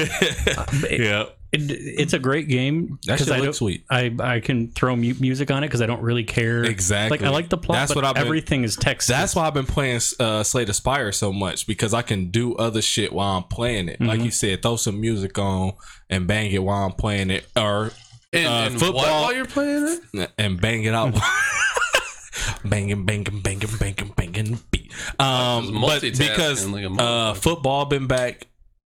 Uh, 0.59 0.65
it- 0.91 1.01
yeah, 1.01 1.25
it- 1.53 1.71
it's 1.71 2.13
a 2.13 2.19
great 2.19 2.49
game 2.49 2.99
that 3.07 3.19
shit 3.19 3.31
I 3.31 3.39
looks 3.41 3.59
sweet. 3.59 3.85
I 3.91 4.15
I 4.21 4.41
can 4.41 4.71
throw 4.73 4.95
mu- 4.97 5.15
music 5.19 5.51
on 5.51 5.65
it 5.65 5.69
because 5.69 5.81
I 5.83 5.87
don't 5.87 6.03
really 6.03 6.25
care. 6.25 6.63
Exactly. 6.65 7.19
Like 7.19 7.27
I 7.27 7.31
like 7.31 7.49
the 7.49 7.57
plot, 7.59 7.79
That's 7.79 7.91
but 7.95 7.97
what 7.97 8.05
I've 8.05 8.15
been- 8.15 8.25
everything 8.27 8.65
is 8.65 8.77
text. 8.77 9.09
That's 9.09 9.35
why 9.35 9.47
I've 9.47 9.55
been 9.55 9.67
playing 9.67 10.01
uh, 10.21 10.43
Slay 10.43 10.65
the 10.65 10.75
Spire 10.75 11.11
so 11.13 11.33
much 11.33 11.67
because 11.67 11.95
I 11.95 12.03
can 12.03 12.31
do 12.31 12.55
other 12.57 12.83
shit 12.83 13.13
while 13.13 13.37
I'm 13.39 13.45
playing 13.45 13.89
it. 13.89 14.01
Like 14.01 14.21
Mhm. 14.21 14.25
you 14.27 14.31
said, 14.31 14.63
throw 14.63 14.77
some 14.77 15.01
music 15.01 15.39
on 15.39 15.73
and 16.11 16.27
bang 16.27 16.51
it 16.53 16.63
while 16.63 16.85
I'm 16.85 16.93
playing 16.93 17.31
it, 17.31 17.47
or 17.57 17.93
And, 18.31 18.47
Uh, 18.47 18.51
and 18.51 18.79
football- 18.79 18.95
what 19.05 19.09
while 19.23 19.33
you're 19.35 19.47
playing 19.47 20.01
it? 20.13 20.31
and 20.37 20.61
bang 20.61 20.85
it 20.85 20.93
out. 20.93 21.15
banging, 22.65 23.05
banging, 23.07 23.41
banging, 23.41 23.71
banging, 23.79 24.13
banging 24.17 24.59
beat. 24.71 24.93
Um, 25.19 25.81
but 25.81 26.03
because 26.03 26.67
like 26.69 26.87
uh, 26.99 27.35
football 27.35 27.87
been 27.87 28.07
back, 28.07 28.47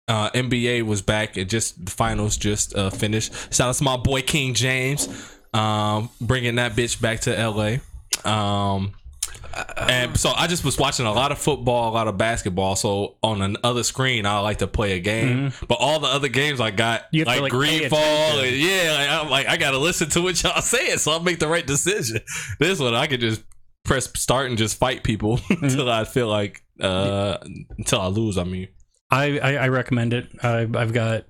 uh, 0.08 0.30
NBA 0.32 0.84
was 0.84 1.02
back. 1.02 1.38
It 1.38 1.46
just 1.46 1.86
the 1.86 1.92
finals 1.92 2.38
just 2.38 2.76
uh, 2.76 2.90
finished. 2.90 3.54
Shout 3.54 3.70
out 3.70 3.76
to 3.76 3.84
my 3.84 3.98
boy 3.98 4.22
King 4.22 4.54
James, 4.54 5.08
um, 5.54 6.10
bringing 6.22 6.56
that 6.56 6.74
bitch 6.74 7.02
back 7.02 7.22
to 7.22 7.32
LA. 7.32 7.78
Um, 8.30 8.94
and 9.78 10.18
so 10.18 10.32
I 10.36 10.48
just 10.48 10.64
was 10.64 10.78
watching 10.78 11.06
a 11.06 11.12
lot 11.12 11.32
of 11.32 11.40
football, 11.40 11.92
a 11.92 11.94
lot 11.94 12.08
of 12.08 12.18
basketball. 12.18 12.76
So 12.76 13.16
on 13.24 13.42
another 13.42 13.84
screen, 13.84 14.26
I 14.26 14.40
like 14.40 14.60
to 14.60 14.68
play 14.68 14.94
a 14.94 15.00
game, 15.00 15.52
but 15.68 15.76
all 15.80 16.00
the 16.00 16.08
other 16.08 16.28
games 16.28 16.62
I 16.62 16.72
got 16.72 17.12
to, 17.12 17.26
like, 17.26 17.42
like, 17.42 17.52
Greenfall, 17.52 18.44
and 18.44 18.56
yeah, 18.56 18.94
like, 18.94 19.10
I'm 19.10 19.30
like 19.30 19.48
I 19.48 19.58
gotta 19.58 19.78
listen 19.78 20.10
to 20.12 20.22
what 20.22 20.42
y'all 20.44 20.62
saying, 20.62 21.00
so 21.00 21.12
I'll 21.12 21.22
make 21.22 21.40
the 21.40 21.48
right 21.48 21.66
decision. 21.66 22.22
This 22.60 22.80
one, 22.80 22.94
I 22.94 23.08
could 23.08 23.20
just 23.20 23.44
press 23.84 24.10
start 24.20 24.50
and 24.50 24.58
just 24.58 24.78
fight 24.78 25.04
people 25.04 25.40
until 25.50 25.90
I 25.90 26.04
feel 26.04 26.28
like 26.28 26.64
uh 26.80 27.38
until 27.78 28.02
I 28.02 28.08
lose. 28.08 28.38
I 28.38 28.44
mean, 28.44 28.68
I, 29.10 29.40
I, 29.40 29.54
I 29.56 29.68
recommend 29.70 30.14
it. 30.14 30.28
I, 30.44 30.62
I've 30.76 30.94
got 30.94 31.26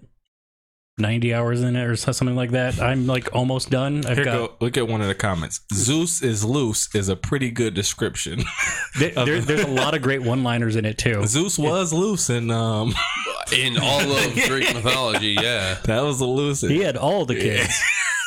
90 0.99 1.31
hours 1.33 1.61
in 1.61 1.75
it 1.75 1.83
or 1.85 1.95
something 1.95 2.35
like 2.35 2.51
that. 2.51 2.79
I'm 2.81 3.05
like 3.05 3.29
almost 3.35 3.69
done. 3.69 4.03
I've 4.07 4.15
here 4.17 4.25
got 4.25 4.33
go. 4.33 4.55
Look 4.59 4.77
at 4.77 4.87
one 4.87 5.01
of 5.01 5.07
the 5.07 5.13
comments. 5.15 5.61
Zeus 5.71 6.23
is 6.23 6.43
loose 6.43 6.93
is 6.95 7.07
a 7.07 7.15
pretty 7.15 7.51
good 7.51 7.73
description. 7.75 8.43
there, 8.99 9.11
there- 9.11 9.41
there's 9.41 9.63
a 9.63 9.67
lot 9.67 9.93
of 9.95 10.01
great 10.01 10.23
one-liners 10.23 10.75
in 10.75 10.85
it 10.85 10.97
too. 10.97 11.23
Zeus 11.27 11.59
was 11.59 11.93
loose, 11.93 12.29
and 12.29 12.51
um, 12.51 12.93
In 13.55 13.77
all 13.77 14.01
of 14.11 14.33
Greek 14.47 14.73
mythology, 14.73 15.37
yeah. 15.39 15.75
that 15.85 16.01
was 16.01 16.19
the 16.19 16.25
loose. 16.25 16.61
He 16.61 16.79
had 16.79 16.97
all 16.97 17.25
the 17.25 17.35
kids. 17.35 17.79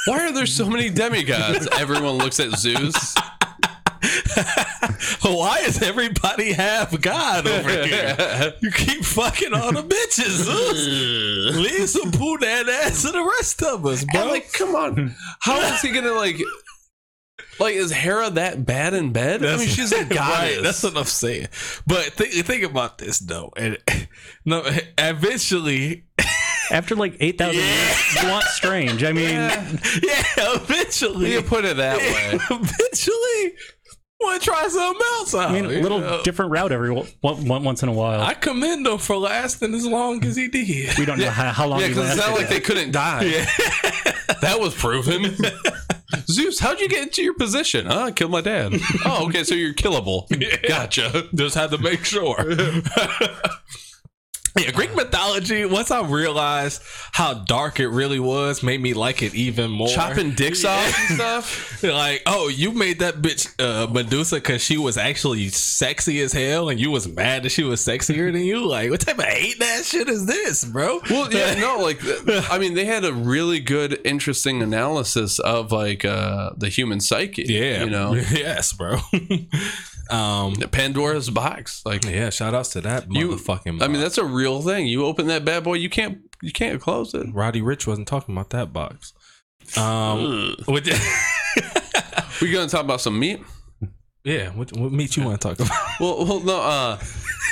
Why 0.07 0.27
are 0.27 0.33
there 0.33 0.47
so 0.47 0.67
many 0.71 0.89
demigods? 0.89 1.69
Everyone 1.73 2.13
looks 2.19 2.41
at 2.41 2.53
Zeus. 2.53 3.15
Why 5.23 5.62
does 5.64 5.83
everybody 5.83 6.53
have 6.53 7.01
God 7.01 7.47
over 7.47 7.71
here? 7.85 8.55
You 8.61 8.71
keep 8.71 9.05
fucking 9.05 9.55
all 9.55 9.73
the 9.73 9.83
bitches. 9.83 10.45
Zeus. 10.45 11.57
Leave 11.57 11.88
some 11.88 12.11
poo 12.12 12.38
that 12.38 12.69
ass 12.69 13.03
to 13.03 13.12
the 13.12 13.23
rest 13.38 13.62
of 13.62 13.87
us, 13.87 14.05
bro. 14.05 14.23
And 14.23 14.31
like, 14.31 14.53
come 14.53 14.75
on. 14.75 15.14
How 15.40 15.59
is 15.61 15.81
he 15.81 15.93
gonna 15.93 16.12
like 16.12 16.37
like 17.59 17.75
is 17.75 17.90
Hera 17.93 18.31
that 18.31 18.64
bad 18.66 18.95
in 18.95 19.12
bed? 19.12 19.45
I 19.45 19.57
mean 19.57 19.69
she's 19.69 19.93
a 19.93 20.05
goddess. 20.05 20.19
Right, 20.19 20.59
that's 20.62 20.83
what 20.83 20.97
I'm 20.97 21.05
saying. 21.05 21.49
But 21.87 22.05
think, 22.12 22.33
think 22.47 22.64
about 22.64 22.99
this 22.99 23.19
though, 23.19 23.53
and 23.57 23.79
no, 24.45 24.62
eventually, 24.99 26.05
After 26.71 26.95
like 26.95 27.16
8,000 27.19 27.55
Yeah. 27.57 27.66
years, 27.66 28.23
you 28.23 28.29
want 28.29 28.45
strange. 28.45 29.03
I 29.03 29.12
mean, 29.12 29.27
yeah, 29.35 30.23
eventually, 30.55 31.33
you 31.33 31.43
put 31.43 31.64
it 31.64 31.77
that 31.79 31.99
way. 31.99 32.38
eventually, 32.49 33.55
want 34.20 34.40
to 34.42 34.46
try 34.48 34.68
something 34.68 35.00
else 35.14 35.35
out. 35.35 35.50
I 35.50 35.52
mean, 35.52 35.66
oh, 35.66 35.70
a 35.70 35.80
little 35.83 36.00
know? 36.00 36.22
different 36.22 36.50
route 36.52 36.72
every 36.72 36.90
one, 36.90 37.06
one, 37.20 37.64
once 37.64 37.83
in 37.83 37.88
a 37.88 37.92
while. 37.92 38.20
I 38.20 38.35
commend 38.35 38.87
him 38.87 38.98
for 38.98 39.16
lasting 39.16 39.74
as 39.74 39.87
long 39.87 40.24
as 40.24 40.37
he 40.37 40.48
did. 40.48 40.98
we 40.98 41.04
don't 41.04 41.18
know 41.18 41.30
how, 41.30 41.52
how 41.52 41.66
long 41.66 41.80
Yeah, 41.80 41.87
he 41.87 41.92
because 41.94 42.11
it's 42.11 42.18
lasted. 42.18 42.30
not 42.33 42.38
like 42.40 42.48
they 42.48 42.61
couldn't 42.61 42.92
die. 42.92 43.46
That 44.42 44.59
was 44.59 44.74
proven. 44.74 45.37
Zeus, 46.30 46.61
how'd 46.61 46.80
you 46.80 46.88
get 46.88 47.02
into 47.02 47.22
your 47.22 47.35
position? 47.35 47.87
Oh, 47.90 48.04
I 48.04 48.11
killed 48.12 48.30
my 48.30 48.40
dad. 48.40 48.72
Oh, 49.04 49.26
okay, 49.26 49.44
so 49.44 49.54
you're 49.54 49.74
killable. 49.74 50.26
Gotcha. 50.68 51.28
Just 51.35 51.56
had 51.56 51.70
to 51.72 51.78
make 51.78 52.04
sure. 52.06 52.37
Yeah, 54.59 54.71
Greek 54.73 54.95
mythology. 54.95 55.65
Once 55.65 55.91
I 55.91 56.03
realized 56.03 56.83
how 57.13 57.35
dark 57.35 57.79
it 57.79 57.89
really 57.89 58.19
was, 58.19 58.63
made 58.63 58.81
me 58.81 58.95
like 58.95 59.23
it 59.23 59.35
even 59.35 59.71
more. 59.71 59.89
Chopping 59.89 60.33
dicks 60.33 60.65
off 60.65 60.99
and 60.99 61.15
stuff. 61.17 61.83
like, 61.83 62.23
oh, 62.27 62.49
you 62.49 62.73
made 62.73 62.99
that 62.99 63.17
bitch 63.17 63.49
uh, 63.59 63.87
Medusa 63.93 64.37
because 64.37 64.63
she 64.63 64.77
was 64.77 64.97
actually 64.97 65.49
sexy 65.49 66.21
as 66.21 66.33
hell, 66.33 66.69
and 66.69 66.81
you 66.81 66.91
was 66.91 67.07
mad 67.07 67.45
that 67.45 67.51
she 67.51 67.63
was 67.63 67.81
sexier 67.81 68.33
than 68.33 68.43
you. 68.43 68.67
Like, 68.67 68.91
what 68.91 69.01
type 69.01 69.19
of 69.19 69.25
hate 69.25 69.59
that 69.61 69.85
shit 69.85 70.09
is 70.09 70.27
this, 70.27 70.65
bro? 70.65 71.01
Well, 71.09 71.33
yeah, 71.33 71.55
no, 71.61 71.79
like, 71.79 72.01
I 72.51 72.59
mean, 72.59 72.75
they 72.75 72.85
had 72.85 73.05
a 73.05 73.13
really 73.13 73.61
good, 73.61 74.01
interesting 74.05 74.63
analysis 74.63 75.39
of 75.39 75.73
like 75.73 76.05
uh 76.05 76.51
the 76.57 76.69
human 76.69 77.01
psyche. 77.01 77.45
yeah, 77.47 77.85
you 77.85 77.91
know, 77.91 78.15
yes, 78.33 78.73
bro. 78.73 78.99
Um, 80.12 80.55
Pandora's 80.57 81.31
box. 81.31 81.83
Like, 81.85 82.05
yeah, 82.05 82.31
shout 82.31 82.55
outs 82.55 82.70
to 82.70 82.81
that 82.83 83.07
You- 83.12 83.29
motherfucking. 83.31 83.83
I 83.83 83.88
mean, 83.88 84.01
that's 84.01 84.18
a 84.18 84.25
real 84.25 84.61
thing. 84.62 84.87
You 84.87 85.05
open 85.05 85.27
that 85.29 85.44
bad 85.44 85.64
boy, 85.64 85.75
you 85.75 85.88
can't, 85.90 86.18
you 86.42 86.53
can't 86.53 86.81
close 86.81 87.14
it. 87.14 87.27
Roddy 87.33 87.61
Ricch 87.62 87.87
wasn't 87.87 88.09
talking 88.09 88.35
about 88.35 88.51
that 88.51 88.73
box. 88.73 89.12
Um, 89.77 90.57
what, 90.66 90.85
We 92.42 92.51
gonna 92.51 92.68
talk 92.68 92.85
about 92.85 93.01
some 93.01 93.18
meat? 93.18 93.40
yeah, 94.25 94.49
what, 94.51 94.73
what 94.77 94.92
meat 94.92 95.16
you 95.16 95.25
want 95.25 95.40
to 95.40 95.49
talk 95.49 95.61
about? 95.61 95.79
Well, 96.01 96.25
well, 96.25 96.40
no. 96.40 96.61
Uh, 96.61 96.96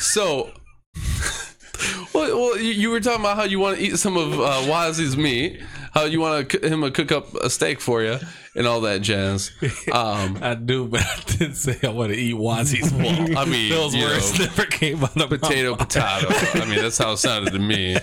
so, 0.00 0.50
well, 2.14 2.36
well, 2.38 2.58
you, 2.58 2.72
you 2.72 2.90
were 2.90 3.00
talking 3.00 3.20
about 3.20 3.36
how 3.36 3.44
you 3.44 3.58
want 3.58 3.76
to 3.78 3.82
eat 3.84 3.98
some 3.98 4.16
of 4.16 4.32
uh, 4.40 4.62
Wazzy's 4.66 5.16
meat, 5.16 5.60
how 5.98 6.04
you 6.04 6.20
want 6.20 6.48
to, 6.50 6.66
him 6.68 6.82
to 6.82 6.90
cook 6.90 7.12
up 7.12 7.34
a 7.34 7.50
steak 7.50 7.80
for 7.80 8.02
you, 8.02 8.18
and 8.54 8.66
all 8.66 8.80
that 8.82 9.00
jazz. 9.02 9.50
Um, 9.92 10.38
I 10.42 10.54
do, 10.54 10.86
but 10.86 11.00
I 11.02 11.20
didn't 11.26 11.54
say 11.54 11.78
I 11.82 11.88
want 11.90 12.12
to 12.12 12.18
eat 12.18 12.34
Wazzy's 12.34 12.92
wall. 12.92 13.36
I 13.38 13.44
mean, 13.44 13.70
those 13.70 13.94
you 13.94 14.04
words 14.04 14.38
know, 14.38 14.44
never 14.46 14.64
came 14.66 15.02
out 15.04 15.16
of 15.20 15.28
potato, 15.28 15.70
mouth. 15.70 15.78
potato. 15.80 16.28
I 16.60 16.64
mean, 16.66 16.80
that's 16.80 16.98
how 16.98 17.12
it 17.12 17.16
sounded 17.18 17.52
to 17.52 17.58
me. 17.58 17.96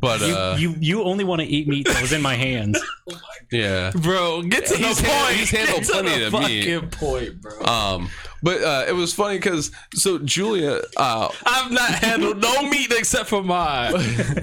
But 0.00 0.22
uh, 0.22 0.56
you 0.58 0.74
you 0.78 1.02
only 1.02 1.24
want 1.24 1.40
to 1.40 1.46
eat 1.46 1.66
meat 1.68 1.86
that 1.86 2.00
was 2.02 2.12
in 2.12 2.22
my 2.22 2.34
hands. 2.34 2.80
yeah. 3.52 3.90
Bro, 3.94 4.42
get 4.42 4.66
to 4.66 4.76
He's 4.76 5.00
the 5.00 5.08
hand- 5.08 5.24
point. 5.26 5.36
he's 5.38 5.50
handled 5.50 5.78
Get 5.82 5.86
to 5.86 5.92
plenty 5.92 6.18
the 6.20 6.26
of 6.26 6.32
meat. 6.34 6.64
fucking 6.80 6.90
point, 6.90 7.40
bro. 7.40 7.60
Um, 7.64 8.10
but 8.42 8.62
uh, 8.62 8.84
it 8.88 8.92
was 8.92 9.12
funny 9.12 9.36
because 9.36 9.70
so 9.94 10.18
Julia, 10.18 10.80
uh, 10.96 11.28
I've 11.44 11.70
not 11.70 11.90
handled 11.90 12.40
no 12.40 12.62
meat 12.68 12.92
except 12.92 13.28
for 13.28 13.42
mine. 13.42 13.92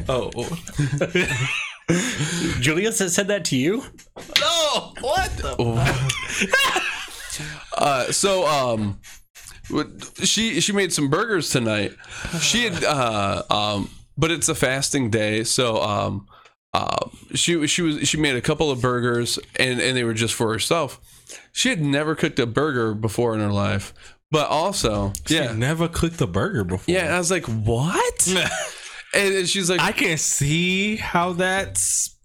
oh 0.09 0.29
Julia 2.59 2.91
said 2.91 3.11
said 3.11 3.27
that 3.29 3.45
to 3.45 3.55
you. 3.55 3.83
no! 4.39 4.93
What 5.01 5.31
the? 5.37 5.55
uh, 7.77 8.11
so 8.11 8.45
um, 8.45 8.99
she 10.23 10.59
she 10.59 10.73
made 10.73 10.91
some 10.91 11.09
burgers 11.09 11.49
tonight. 11.49 11.93
She 12.41 12.65
had 12.65 12.83
uh, 12.83 13.43
um, 13.49 13.89
but 14.17 14.31
it's 14.31 14.49
a 14.49 14.55
fasting 14.55 15.09
day, 15.09 15.43
so 15.43 15.81
um, 15.81 16.27
uh, 16.73 17.09
she 17.33 17.65
she 17.67 17.81
was 17.81 18.07
she 18.07 18.17
made 18.17 18.35
a 18.35 18.41
couple 18.41 18.69
of 18.69 18.81
burgers 18.81 19.39
and 19.55 19.79
and 19.79 19.95
they 19.95 20.03
were 20.03 20.13
just 20.13 20.33
for 20.33 20.51
herself. 20.51 20.99
She 21.51 21.69
had 21.69 21.81
never 21.81 22.15
cooked 22.15 22.39
a 22.39 22.45
burger 22.45 22.93
before 22.93 23.33
in 23.33 23.39
her 23.39 23.51
life, 23.51 23.93
but 24.31 24.47
also 24.49 25.13
Yeah, 25.27 25.45
yeah. 25.45 25.51
never 25.53 25.87
cooked 25.87 26.21
a 26.21 26.27
burger 26.27 26.63
before. 26.63 26.93
Yeah, 26.93 27.05
and 27.05 27.13
I 27.13 27.17
was 27.17 27.31
like, 27.31 27.45
"What?" 27.45 28.27
And 29.13 29.33
and 29.35 29.47
she's 29.49 29.69
like, 29.69 29.79
I 29.81 29.91
can't 29.91 30.19
see 30.19 30.95
how 30.97 31.33
that's. 31.33 32.15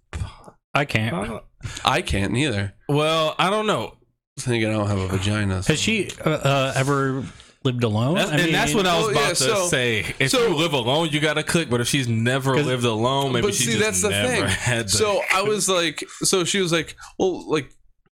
I 0.75 0.85
can't. 0.85 1.15
uh, 1.15 1.41
"I 1.85 2.03
can't 2.03 2.33
neither." 2.33 2.75
well, 2.89 3.35
I 3.39 3.51
don't 3.51 3.67
know. 3.67 3.97
Then 4.45 4.55
again, 4.55 4.71
I 4.71 4.75
don't 4.79 4.89
have 4.89 4.99
a 4.99 5.09
vagina. 5.09 5.63
so- 5.63 5.73
Has 5.75 5.81
she 5.81 6.11
uh, 6.25 6.31
uh, 6.31 6.73
ever 6.75 7.25
lived 7.65 7.85
alone? 7.85 8.15
That's, 8.15 8.31
I 8.31 8.37
and 8.39 8.55
that's 8.55 8.75
what 8.75 8.87
I 8.87 8.97
was 8.97 9.03
Well, 9.09 9.11
about 9.13 9.23
yeah, 9.23 9.29
to 9.29 9.35
so- 9.35 9.67
say. 9.67 10.15
If 10.19 10.31
so- 10.31 10.47
you 10.49 10.55
live 10.57 10.73
alone, 10.73 11.11
you 11.11 11.21
gotta 11.21 11.43
cook. 11.43 11.69
But 11.69 11.81
if 11.83 11.89
she's 11.89 12.09
never 12.09 12.57
lived 12.57 12.85
alone, 12.85 13.33
maybe 13.33 13.47
but 13.49 13.55
she 13.55 13.65
see, 13.65 13.79
just 13.79 13.85
that's 13.85 14.03
the 14.03 14.09
never 14.11 14.29
thing. 14.29 14.45
had. 14.49 14.87
The, 14.87 14.91
So 14.91 15.21
I 15.33 15.43
was 15.43 15.69
like, 15.69 16.03
so 16.23 16.45
she 16.45 16.61
was 16.61 16.73
like, 16.73 16.97
well, 17.19 17.49
like 17.49 17.71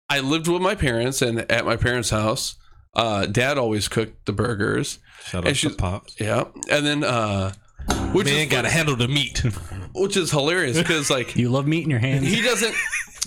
I 0.09 0.19
lived 0.19 0.47
with 0.47 0.61
my 0.61 0.75
parents, 0.75 1.21
and 1.23 1.39
at 1.51 1.65
my 1.65 1.75
parents' 1.75 2.11
house, 2.11 2.55
uh, 2.95 3.25
dad 3.25 3.57
always 3.57 3.87
cooked 3.87 4.27
the 4.27 4.33
burgers. 4.33 4.99
shout 5.25 5.39
and 5.47 5.49
out 5.49 5.55
to 5.55 5.69
pops. 5.71 6.19
Yeah, 6.19 6.43
and 6.69 6.85
then 6.85 7.03
uh, 7.03 7.51
which 8.13 8.25
Man 8.25 8.45
is 8.45 8.51
gotta 8.51 8.69
handle 8.69 8.95
the 8.95 9.07
meat. 9.07 9.43
which 9.93 10.17
is 10.17 10.31
hilarious 10.31 10.77
because 10.77 11.09
like 11.09 11.35
you 11.35 11.49
love 11.49 11.67
meat 11.67 11.83
in 11.83 11.89
your 11.89 11.99
hands. 11.99 12.27
he 12.27 12.41
doesn't 12.41 12.73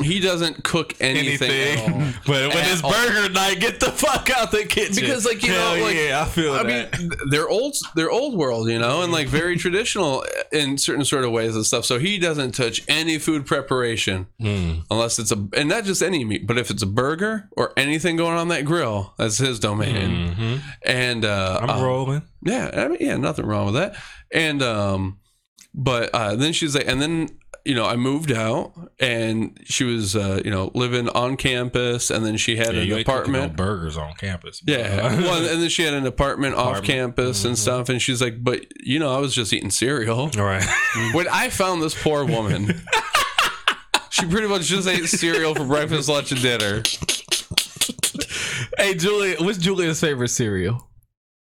he 0.03 0.21
doesn't 0.21 0.63
cook 0.63 0.95
anything, 1.01 1.51
at 1.79 1.91
all. 1.93 1.99
but 2.27 2.49
when 2.55 2.59
At 2.65 2.73
it's 2.73 2.83
all. 2.85 2.93
burger 2.93 3.31
night, 3.33 3.61
get 3.61 3.81
the 3.81 3.91
fuck 3.91 4.29
out 4.29 4.51
the 4.51 4.65
kitchen. 4.67 4.95
Because, 4.97 5.25
like, 5.25 5.43
you 5.43 5.53
Hell 5.53 5.77
know, 5.77 5.83
like, 5.85 5.97
yeah, 5.97 6.21
I 6.21 6.25
feel 6.27 6.53
I 6.53 6.63
that. 6.65 6.99
mean, 7.01 7.11
they're 7.31 7.49
old, 7.49 7.75
they're 7.95 8.11
old 8.11 8.37
world, 8.37 8.69
you 8.69 8.79
know, 8.79 9.01
and 9.03 9.11
like 9.11 9.27
very 9.29 9.57
traditional 9.57 10.23
in 10.53 10.77
certain 10.77 11.05
sort 11.07 11.25
of 11.25 11.33
ways 11.33 11.57
and 11.57 11.65
stuff. 11.65 11.87
So 11.87 11.99
he 11.99 12.19
doesn't 12.19 12.53
touch 12.53 12.83
any 12.89 13.19
food 13.19 13.47
preparation 13.47 14.27
Mm. 14.41 14.83
unless 14.91 15.19
it's 15.19 15.33
a, 15.33 15.49
and 15.55 15.69
not 15.69 15.85
just 15.85 16.03
any 16.03 16.25
meat, 16.25 16.47
but 16.47 16.59
if 16.59 16.71
it's 16.71 16.83
a 16.83 16.87
burger 16.87 17.49
or 17.57 17.73
anything 17.79 18.17
going 18.17 18.37
on 18.37 18.49
that 18.49 18.67
grill, 18.67 19.15
that's 19.17 19.39
his 19.39 19.59
domain. 19.59 20.35
Mhm. 20.37 20.61
And 20.85 21.25
uh, 21.25 21.61
I'm 21.63 21.71
uh, 21.71 21.83
rolling. 21.83 22.23
yeah, 22.45 22.71
I 22.75 22.89
mean, 22.89 22.99
yeah, 23.01 23.17
nothing 23.17 23.47
wrong 23.47 23.67
with 23.67 23.75
that. 23.77 23.97
And 24.31 24.63
um, 24.63 25.19
but 25.75 26.11
uh, 26.15 26.37
then 26.37 26.53
she's 26.53 26.75
like, 26.75 26.87
and 26.87 27.01
then 27.01 27.29
you 27.67 27.75
know, 27.75 27.85
I 27.85 27.97
moved 27.97 28.31
out, 28.33 28.73
and 29.01 29.59
she 29.65 29.85
was 29.85 30.15
uh, 30.17 30.41
you 30.45 30.51
know 30.51 30.71
living 30.75 31.09
on 31.11 31.37
campus, 31.37 32.11
and 32.11 32.25
then 32.25 32.37
she 32.37 32.57
had 32.57 32.75
Yeah, 32.75 32.81
an 32.83 32.87
you 32.87 32.97
ain't 32.97 33.07
no 33.09 33.15
apartment. 33.15 33.57
burgers 33.57 33.97
on 33.97 34.15
campus. 34.15 34.63
Yeah, 34.67 35.03
well, 35.21 35.45
and 35.47 35.61
then 35.63 35.69
she 35.69 35.83
had 35.83 35.93
an 35.95 36.07
apartment, 36.07 36.55
off 36.55 36.79
Apartment. 36.79 36.87
campus 36.87 37.45
and 37.45 37.59
stuff, 37.59 37.89
and 37.89 38.01
she's 38.01 38.23
like, 38.23 38.43
"But 38.43 38.67
you 38.81 38.99
know, 38.99 39.15
I 39.15 39.19
was 39.19 39.35
just 39.35 39.53
eating 39.53 39.71
cereal." 39.71 40.31
All 40.39 40.45
right. 40.45 40.65
when 41.13 41.27
I 41.29 41.51
found 41.51 41.83
this 41.83 42.01
poor 42.01 42.25
woman, 42.25 42.81
she 44.11 44.27
pretty 44.27 44.47
much 44.49 44.63
just 44.63 44.87
ate 44.89 45.07
cereal 45.07 45.55
for 45.55 45.65
breakfast, 45.65 46.09
lunch, 46.09 46.33
and 46.33 46.41
dinner. 46.41 46.83
hey, 48.79 48.95
Julia, 48.95 49.37
what's 49.43 49.59
Julia's 49.59 50.01
favorite 50.01 50.29
cereal? 50.29 50.86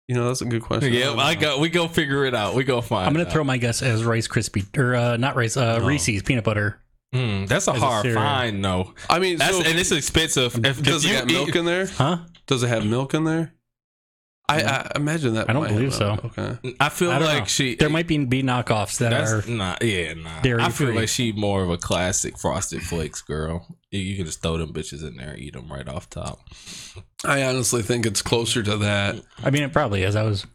You 0.08 0.16
know, 0.16 0.28
that's 0.28 0.42
a 0.42 0.46
good 0.46 0.62
question. 0.62 0.94
Yeah, 0.94 1.14
I 1.14 1.34
got. 1.36 1.60
We 1.60 1.70
go 1.70 1.88
figure 1.88 2.26
it 2.26 2.36
out. 2.36 2.54
We 2.54 2.64
go 2.64 2.80
find. 2.82 3.08
I'm 3.08 3.14
gonna 3.14 3.26
out. 3.26 3.32
throw 3.32 3.44
my 3.44 3.58
guess 3.58 3.82
as 3.82 4.04
Rice 4.06 4.28
Krispie 4.28 4.78
or 4.78 4.96
uh, 4.96 5.18
not 5.18 5.36
Rice, 5.36 5.58
uh, 5.58 5.80
No. 5.80 5.86
Reese's 5.88 6.22
peanut 6.22 6.44
butter. 6.44 6.80
Mm, 7.14 7.48
that's 7.48 7.68
a 7.68 7.72
As 7.72 7.82
a 7.82 7.86
hard 7.86 8.04
cereal. 8.04 8.22
find, 8.22 8.64
though. 8.64 8.94
I 9.10 9.20
mean, 9.20 9.38
That's 9.38 9.58
so 9.58 9.64
and 9.64 9.80
it's 9.80 9.92
expensive. 9.92 10.64
If, 10.66 10.84
does 10.84 11.06
if 11.06 11.10
it 11.10 11.14
you 11.14 11.20
have 11.20 11.30
eat- 11.30 11.34
milk 11.34 11.56
in 11.56 11.66
there? 11.66 11.86
Huh? 11.88 12.18
Does 12.46 12.62
it 12.62 12.68
have 12.68 12.86
milk 12.86 13.14
in 13.14 13.24
there? 13.24 13.54
I, 14.48 14.62
I 14.62 14.92
imagine 14.96 15.34
that. 15.36 15.50
I 15.50 15.54
don't 15.54 15.64
might 15.64 15.70
believe 15.70 15.86
have- 15.86 15.94
so. 15.96 16.20
Okay. 16.38 16.76
I 16.80 16.90
feel 16.90 17.12
I 17.12 17.20
don't 17.20 17.28
like 17.28 17.40
know. 17.40 17.46
she 17.46 17.76
There 17.76 17.90
might 17.90 18.08
be 18.08 18.18
be 18.26 18.44
knockoffs 18.44 19.00
that 19.00 19.12
are. 19.12 19.36
That's 19.38 19.48
not 19.48 19.84
yeah, 19.84 20.14
nah. 20.14 20.42
dairy 20.42 20.62
I 20.62 20.70
feel 20.70 20.88
free. 20.88 20.96
like 20.96 21.10
she 21.10 21.32
more 21.32 21.64
of 21.64 21.70
a 21.72 21.78
classic 21.78 22.38
frosted 22.38 22.84
flakes 22.84 23.22
girl. 23.22 23.66
You, 23.92 24.00
you 24.02 24.16
can 24.18 24.26
just 24.26 24.42
throw 24.44 24.58
them 24.58 24.72
bitches 24.74 25.08
in 25.08 25.18
there 25.18 25.32
and 25.32 25.40
eat 25.40 25.54
them 25.54 25.72
right 25.72 25.88
off 25.88 26.10
top. 26.10 26.40
I 27.24 27.44
honestly 27.44 27.82
think 27.82 28.06
it's 28.06 28.22
closer 28.22 28.62
to 28.62 28.78
that. 28.78 29.16
I 29.44 29.50
mean, 29.50 29.64
it 29.64 29.74
probably 29.74 30.04
is. 30.04 30.16
I 30.16 30.24
was. 30.24 30.46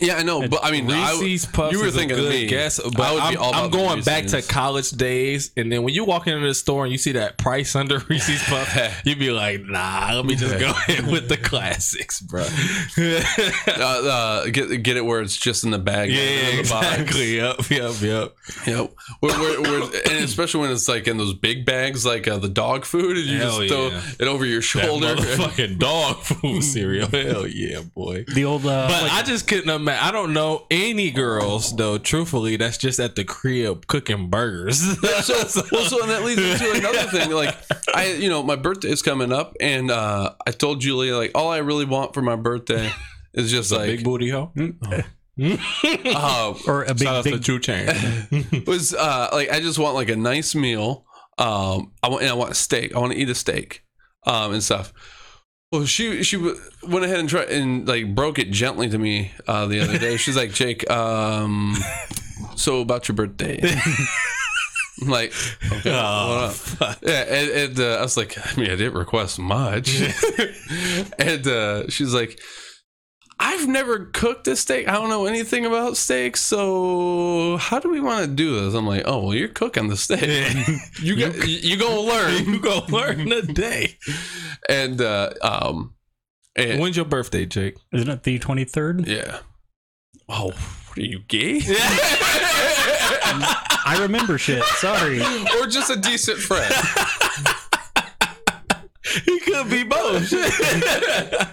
Yeah, 0.00 0.16
I 0.16 0.22
know, 0.22 0.46
but 0.48 0.60
I 0.64 0.70
mean, 0.70 0.90
I, 0.90 1.18
Reese's 1.20 1.46
Puffs 1.46 1.72
you 1.72 1.80
were 1.80 1.86
is 1.86 1.94
a 1.94 1.98
thinking 1.98 2.18
of 2.18 2.24
good 2.24 2.30
me. 2.30 2.46
guess, 2.46 2.78
I 2.80 2.88
but 2.90 3.14
would 3.14 3.22
I'm, 3.22 3.36
all 3.38 3.54
I'm 3.54 3.70
going 3.70 4.02
back 4.02 4.26
to 4.26 4.42
college 4.42 4.90
days, 4.90 5.50
and 5.56 5.70
then 5.72 5.82
when 5.82 5.94
you 5.94 6.04
walk 6.04 6.26
into 6.26 6.46
the 6.46 6.54
store 6.54 6.84
and 6.84 6.92
you 6.92 6.98
see 6.98 7.12
that 7.12 7.38
price 7.38 7.74
under 7.76 7.98
Reese's 8.08 8.42
Puff, 8.44 9.02
you'd 9.04 9.18
be 9.18 9.30
like, 9.30 9.62
"Nah, 9.62 10.12
let 10.14 10.24
me 10.26 10.34
just 10.36 10.58
go 10.58 10.70
ahead 10.88 11.06
with 11.06 11.28
the 11.28 11.36
classics, 11.36 12.20
bro." 12.20 12.44
uh, 12.98 13.80
uh, 13.80 14.46
get 14.46 14.82
get 14.82 14.96
it 14.96 15.04
where 15.04 15.20
it's 15.20 15.36
just 15.36 15.64
in 15.64 15.70
the 15.70 15.78
bag. 15.78 16.10
yeah, 16.10 16.42
not 16.42 16.50
in 16.50 16.56
the 16.62 16.68
box. 16.70 16.86
exactly. 17.00 17.36
Yep, 17.36 17.70
yep, 17.70 18.00
yep. 18.02 18.36
Yep. 18.66 18.92
We're, 19.22 19.40
we're, 19.40 19.62
we're, 19.62 19.82
and 20.10 20.24
especially 20.24 20.60
when 20.60 20.70
it's 20.72 20.88
like 20.88 21.06
in 21.08 21.16
those 21.16 21.34
big 21.34 21.64
bags, 21.64 22.04
like 22.06 22.28
uh, 22.28 22.38
the 22.38 22.48
dog 22.48 22.84
food, 22.84 23.16
and 23.16 23.26
you 23.26 23.38
Hell 23.38 23.60
just 23.60 23.72
throw 23.72 24.26
it 24.26 24.28
over 24.28 24.44
your 24.44 24.60
That 24.60 24.62
shoulder. 24.62 25.14
motherfucking 25.16 25.78
dog 25.78 26.16
food 26.18 26.62
cereal. 26.62 27.08
Hell 27.08 27.46
yeah, 27.46 27.80
boy. 27.94 28.24
The 28.34 28.44
old. 28.44 28.62
Uh, 28.66 28.88
But 28.88 29.02
like- 29.04 29.12
I 29.12 29.22
just 29.22 29.46
couldn't 29.48 29.70
imagine. 29.86 30.08
I 30.08 30.10
don't 30.10 30.32
know 30.32 30.66
any 30.70 31.10
girls 31.10 31.74
though. 31.74 31.98
Truthfully, 31.98 32.56
that's 32.56 32.78
just 32.78 32.98
at 32.98 33.16
the 33.16 33.24
crib 33.24 33.86
cooking 33.86 34.28
burgers. 34.28 34.80
so, 35.24 35.62
well, 35.72 35.84
so 35.84 36.02
and 36.02 36.10
that 36.10 36.22
leads 36.24 36.40
into 36.40 36.72
another 36.72 37.08
thing. 37.08 37.30
Like, 37.30 37.56
I, 37.94 38.12
you 38.12 38.28
know, 38.28 38.42
my 38.42 38.56
birthday 38.56 38.90
is 38.90 39.02
coming 39.02 39.32
up, 39.32 39.54
and 39.60 39.90
uh, 39.90 40.34
I 40.46 40.50
told 40.50 40.80
Julia 40.80 41.16
like 41.16 41.32
all 41.34 41.50
I 41.50 41.58
really 41.58 41.84
want 41.84 42.14
for 42.14 42.22
my 42.22 42.36
birthday 42.36 42.90
is 43.34 43.50
just 43.50 43.72
a 43.72 43.76
like 43.76 43.86
big 43.86 44.04
booty 44.04 44.30
hoe. 44.30 44.52
uh, 45.38 46.54
or 46.66 46.84
a 46.84 46.94
big, 46.94 46.98
Shout 46.98 47.16
out 47.16 47.24
big 47.24 47.44
True 47.44 47.60
Chain. 47.60 47.86
was 48.66 48.94
uh, 48.94 49.28
like 49.32 49.50
I 49.50 49.60
just 49.60 49.78
want 49.78 49.94
like 49.94 50.08
a 50.08 50.16
nice 50.16 50.54
meal. 50.54 51.04
Um, 51.38 51.92
I 52.02 52.08
want 52.08 52.22
and 52.22 52.30
I 52.30 52.34
want 52.34 52.50
a 52.50 52.54
steak. 52.54 52.94
I 52.94 52.98
want 52.98 53.12
to 53.12 53.18
eat 53.18 53.28
a 53.28 53.34
steak, 53.34 53.82
um, 54.26 54.52
and 54.52 54.62
stuff. 54.62 54.92
Well, 55.72 55.84
she 55.84 56.22
she 56.22 56.36
went 56.36 57.04
ahead 57.04 57.18
and 57.18 57.28
tried 57.28 57.50
and 57.50 57.88
like 57.88 58.14
broke 58.14 58.38
it 58.38 58.50
gently 58.52 58.88
to 58.88 58.98
me 58.98 59.32
uh, 59.48 59.66
the 59.66 59.80
other 59.80 59.98
day. 59.98 60.16
She's 60.16 60.36
like, 60.36 60.52
Jake, 60.52 60.88
um, 60.88 61.76
so 62.54 62.80
about 62.80 63.08
your 63.08 63.16
birthday. 63.16 63.58
I'm 65.02 65.08
like, 65.08 65.34
okay, 65.72 65.90
Oh, 65.92 66.48
fuck. 66.50 66.98
Yeah, 67.02 67.24
and, 67.28 67.50
and 67.50 67.80
uh, 67.80 67.96
I 67.96 68.02
was 68.02 68.16
like, 68.16 68.38
I 68.38 68.58
mean, 68.60 68.70
I 68.70 68.76
didn't 68.76 68.94
request 68.94 69.38
much. 69.38 70.00
and 71.18 71.46
uh, 71.46 71.88
she's 71.90 72.14
like, 72.14 72.40
I've 73.38 73.68
never 73.68 74.06
cooked 74.06 74.48
a 74.48 74.56
steak. 74.56 74.88
I 74.88 74.92
don't 74.92 75.10
know 75.10 75.26
anything 75.26 75.66
about 75.66 75.98
steaks. 75.98 76.40
So 76.40 77.58
how 77.58 77.78
do 77.78 77.90
we 77.90 78.00
want 78.00 78.24
to 78.24 78.30
do 78.34 78.60
this? 78.60 78.74
I'm 78.74 78.86
like, 78.86 79.02
oh, 79.04 79.24
well, 79.24 79.34
you're 79.34 79.48
cooking 79.48 79.88
the 79.88 79.96
steak. 79.96 80.56
you 81.02 81.16
got, 81.16 81.36
you, 81.46 81.56
you 81.56 81.76
gonna 81.76 82.00
learn. 82.00 82.44
you 82.52 82.60
gonna 82.60 82.86
learn 82.86 83.28
today. 83.28 83.98
and 84.68 85.00
uh, 85.00 85.30
um, 85.42 85.94
and, 86.56 86.80
When's 86.80 86.96
your 86.96 87.04
birthday, 87.04 87.44
Jake? 87.44 87.76
Isn't 87.92 88.08
it 88.08 88.22
the 88.22 88.38
twenty 88.38 88.64
third? 88.64 89.06
yeah. 89.06 89.40
Oh, 90.28 90.46
what 90.46 90.98
are 90.98 91.02
you 91.02 91.20
gay? 91.28 91.60
I 93.88 93.98
remember 94.00 94.38
shit. 94.38 94.64
Sorry. 94.64 95.20
or 95.20 95.66
just 95.68 95.90
a 95.90 95.96
decent 95.96 96.38
friend? 96.38 96.74
He 99.24 99.38
could 99.40 99.70
be 99.70 99.84
both. 99.84 100.32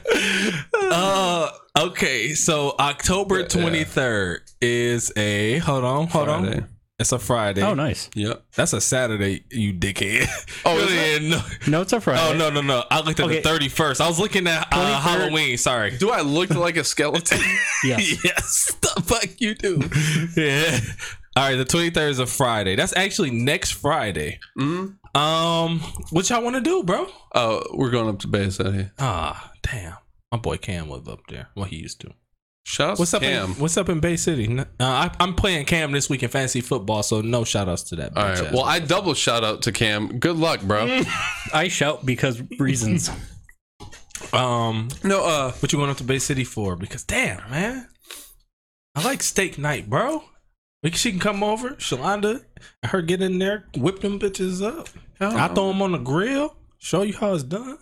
uh, 0.82 1.50
okay, 1.80 2.34
so 2.34 2.76
October 2.80 3.36
Yeah, 3.38 3.42
yeah. 3.44 3.48
twenty 3.48 3.84
third 3.84 4.42
is 4.62 5.12
a 5.18 5.58
hold 5.60 5.84
on, 5.84 6.08
hold 6.08 6.28
Friday. 6.28 6.58
on. 6.58 6.70
It's 7.00 7.12
a 7.12 7.18
Friday. 7.20 7.62
Oh, 7.64 7.74
nice. 7.74 8.10
Yep. 8.16 8.46
That's 8.56 8.72
a 8.72 8.80
Saturday, 8.80 9.44
you 9.52 9.74
dickhead. 9.74 10.28
Oh, 10.64 10.78
is 10.78 10.92
Really, 10.92 11.30
no. 11.30 11.42
No, 11.68 11.82
it's 11.82 11.92
a 11.92 12.00
Friday. 12.00 12.22
Oh 12.24 12.38
no 12.38 12.50
no 12.50 12.62
no! 12.62 12.84
I 12.90 13.02
looked 13.02 13.20
at 13.20 13.26
Okay. 13.26 13.38
the 13.38 13.42
thirty 13.42 13.68
first. 13.68 14.00
I 14.00 14.08
was 14.08 14.20
looking 14.20 14.48
at 14.48 14.68
uh, 14.72 15.00
Halloween. 15.02 15.58
Sorry. 15.58 15.98
Do 15.98 16.12
I 16.12 16.22
look 16.22 16.52
like 16.52 16.78
a 16.78 16.84
skeleton? 16.84 17.40
Yes. 17.84 18.24
yes, 18.24 18.76
the 18.82 19.02
fuck 19.02 19.42
you 19.42 19.56
do. 19.56 19.82
yeah. 20.42 20.80
All 21.36 21.50
right, 21.50 21.56
the 21.58 21.66
twenty 21.66 21.90
third 21.90 22.12
is 22.12 22.20
a 22.20 22.26
Friday. 22.28 22.76
That's 22.78 22.96
actually 22.96 23.32
next 23.32 23.72
Friday. 23.72 24.40
hmm 24.56 24.92
Um, 25.16 25.80
what 26.10 26.30
y'all 26.30 26.44
want 26.44 26.56
to 26.56 26.62
do, 26.62 26.84
bro? 26.84 27.08
Oh, 27.36 27.62
we're 27.74 27.92
going 27.92 28.10
up 28.10 28.20
to 28.20 28.28
Bay 28.28 28.50
City. 28.50 28.90
Ah, 28.98 29.52
damn. 29.62 29.98
My 30.32 30.40
boy 30.40 30.58
Cam 30.58 30.90
live 30.90 31.08
up 31.08 31.20
there. 31.30 31.50
Well, 31.56 31.66
he 31.66 31.76
used 31.76 32.02
to. 32.02 32.14
Shout 32.66 32.92
out 32.92 33.00
What's 33.00 33.12
to 33.12 33.18
up? 33.18 33.24
Cam. 33.24 33.52
In, 33.52 33.60
what's 33.60 33.78
up 33.78 33.90
in 33.90 34.00
Bay 34.00 34.16
City? 34.16 34.58
Uh, 34.58 34.66
I, 34.80 35.12
I'm 35.20 35.36
playing 35.36 35.66
Cam 35.66 35.92
this 35.92 36.10
week 36.10 36.24
in 36.24 36.30
fantasy 36.30 36.62
football, 36.62 37.04
so 37.04 37.22
no 37.22 37.44
shout 37.44 37.70
outs 37.70 37.84
to 37.84 37.98
that. 37.98 38.18
All 38.18 38.24
bitch 38.24 38.36
right. 38.40 38.48
ass. 38.48 38.54
Well, 38.54 38.64
I 38.64 38.80
double 38.80 39.14
shout 39.14 39.44
out 39.44 39.62
to 39.64 39.72
Cam. 39.72 40.18
Good 40.18 40.38
luck, 40.38 40.62
bro. 40.62 41.02
I 41.54 41.68
shout 41.68 42.06
because 42.06 42.42
reasons. 42.58 43.12
um, 44.34 44.88
No, 45.04 45.24
uh, 45.26 45.52
what 45.52 45.72
you 45.72 45.78
going 45.78 45.92
up 45.92 45.98
to 45.98 46.04
Bay 46.04 46.20
City 46.20 46.46
for? 46.46 46.76
Because 46.76 47.04
damn, 47.04 47.48
man, 47.52 47.88
I 48.96 49.04
like 49.04 49.22
steak 49.22 49.58
night, 49.60 49.90
bro. 49.90 50.24
She 50.92 51.12
can 51.12 51.20
come 51.20 51.44
over, 51.44 51.72
Shalonda, 51.72 52.44
her 52.84 53.02
get 53.02 53.22
in 53.22 53.40
there, 53.40 53.66
whip 53.78 54.02
them 54.02 54.20
bitches 54.20 54.62
up. 54.66 54.90
I 55.20 55.48
throw 55.48 55.70
them 55.70 55.82
on 55.82 55.94
the 55.94 55.98
grill, 55.98 56.56
show 56.78 57.04
you 57.04 57.14
how 57.14 57.34
it's 57.34 57.44
done. 57.44 57.78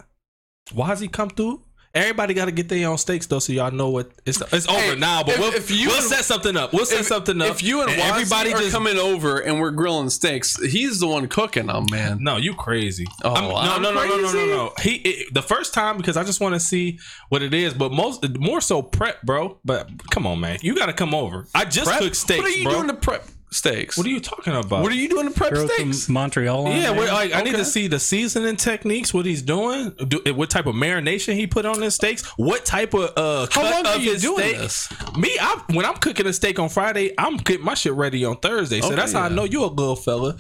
Why 0.72 0.88
has 0.88 1.00
he 1.00 1.08
come 1.08 1.30
through. 1.32 1.64
Everybody 1.94 2.34
got 2.34 2.46
to 2.46 2.52
get 2.52 2.70
their 2.70 2.88
own 2.88 2.98
steaks 2.98 3.26
though, 3.26 3.40
so 3.40 3.52
y'all 3.52 3.70
know 3.70 3.90
what 3.90 4.10
it's. 4.26 4.40
It's 4.54 4.66
over 4.68 4.80
Hey, 4.80 4.96
now, 4.96 5.24
but 5.24 5.34
if- 5.34 5.40
we'll, 5.42 5.54
if 5.54 5.70
you 5.70 5.88
we'll 5.88 5.98
and- 5.98 6.06
set 6.06 6.24
something 6.24 6.56
up. 6.56 6.72
We'll 6.72 6.86
set 6.86 7.02
if, 7.02 7.06
something 7.08 7.42
up. 7.42 7.50
if 7.50 7.62
you 7.62 7.82
and, 7.82 7.90
Wazzy 7.92 8.00
everybody 8.12 8.54
are 8.54 8.60
just 8.60 8.72
coming 8.72 8.98
over 8.98 9.40
and 9.40 9.60
we're 9.60 9.72
grilling 9.72 10.10
steaks, 10.10 10.56
he's 10.64 11.02
the 11.02 11.08
one 11.08 11.28
cooking 11.28 11.68
them, 11.68 11.86
man. 11.92 12.24
No, 12.24 12.38
you 12.38 12.54
crazy. 12.56 13.06
Oh, 13.26 13.34
I'm- 13.34 13.44
no, 13.50 13.56
I'm 13.58 13.82
no, 13.82 13.92
no, 13.92 14.06
no, 14.06 14.08
no, 14.08 14.22
no, 14.22 14.30
crazy? 14.32 14.48
no. 14.48 14.74
He 14.82 14.92
it, 14.96 15.34
the 15.34 15.42
first 15.42 15.74
time 15.74 15.98
because 15.98 16.16
I 16.16 16.24
just 16.24 16.40
want 16.40 16.54
to 16.56 16.62
see 16.62 16.98
what 17.28 17.42
it 17.42 17.54
is, 17.54 17.74
but 17.74 17.92
most 17.92 18.26
more 18.40 18.62
so 18.62 18.82
prep, 18.82 19.22
bro. 19.24 19.58
But 19.66 19.90
come 20.12 20.26
on, 20.26 20.40
man, 20.40 20.60
you 20.62 20.76
got 20.76 20.86
to 20.86 20.94
come 20.94 21.14
over. 21.14 21.46
I 21.54 21.66
just 21.66 21.88
Prep? 21.90 22.00
cooked 22.00 22.16
steaks, 22.16 22.40
What 22.42 22.48
are 22.48 22.58
you 22.58 22.64
bro. 22.64 22.74
doing 22.74 22.88
to 22.88 22.94
prep 22.94 23.26
steaks? 23.52 23.98
what 23.98 24.08
are 24.08 24.10
you 24.10 24.20
talking 24.20 24.54
about? 24.54 24.82
What 24.82 24.92
are 24.92 24.96
you 24.96 25.10
doing 25.10 25.28
to 25.28 25.34
prep 25.34 25.50
Throw 25.54 25.68
steaks? 25.68 26.00
some 26.04 26.14
Montreal 26.14 26.68
on. 26.68 26.72
yeah, 26.76 26.82
there. 26.92 26.94
we're, 26.96 27.08
like 27.12 27.34
I 27.34 27.42
need 27.42 27.50
Okay. 27.54 27.58
to 27.58 27.66
see 27.66 27.88
the 27.88 28.00
seasoning 28.00 28.56
techniques, 28.56 29.14
what 29.14 29.26
he's 29.26 29.42
doing, 29.42 29.92
do, 30.08 30.22
what 30.34 30.50
type 30.50 30.66
of 30.68 30.76
marination 30.76 31.34
he 31.36 31.48
put 31.48 31.66
on 31.66 31.82
his 31.82 31.96
steaks, 31.96 32.26
what 32.38 32.64
type 32.66 32.94
of 32.94 33.12
uh, 33.18 33.42
How 33.52 33.62
cut 33.62 33.72
long 33.72 33.86
are 33.88 33.96
of 33.98 34.02
you 34.04 34.14
his 34.14 34.22
doing 34.22 34.40
steak. 34.40 34.58
this? 34.58 34.90
Me, 35.18 35.36
I 35.40 35.62
when 35.74 35.86
I'm 35.86 35.96
cooking 35.96 36.28
a 36.28 36.34
steak 36.34 36.60
on 36.60 36.70
Friday, 36.70 37.14
I'm 37.18 37.38
getting 37.38 37.66
my 37.66 37.74
shit 37.74 37.94
ready 37.94 38.24
on 38.26 38.38
Thursday, 38.38 38.80
so 38.82 38.88
Okay, 38.88 38.96
that's 38.96 39.12
how 39.14 39.22
I 39.24 39.28
yeah. 39.30 39.36
know 39.36 39.44
you 39.44 39.64
a 39.64 39.68
little 39.68 39.96
fella. 39.98 40.38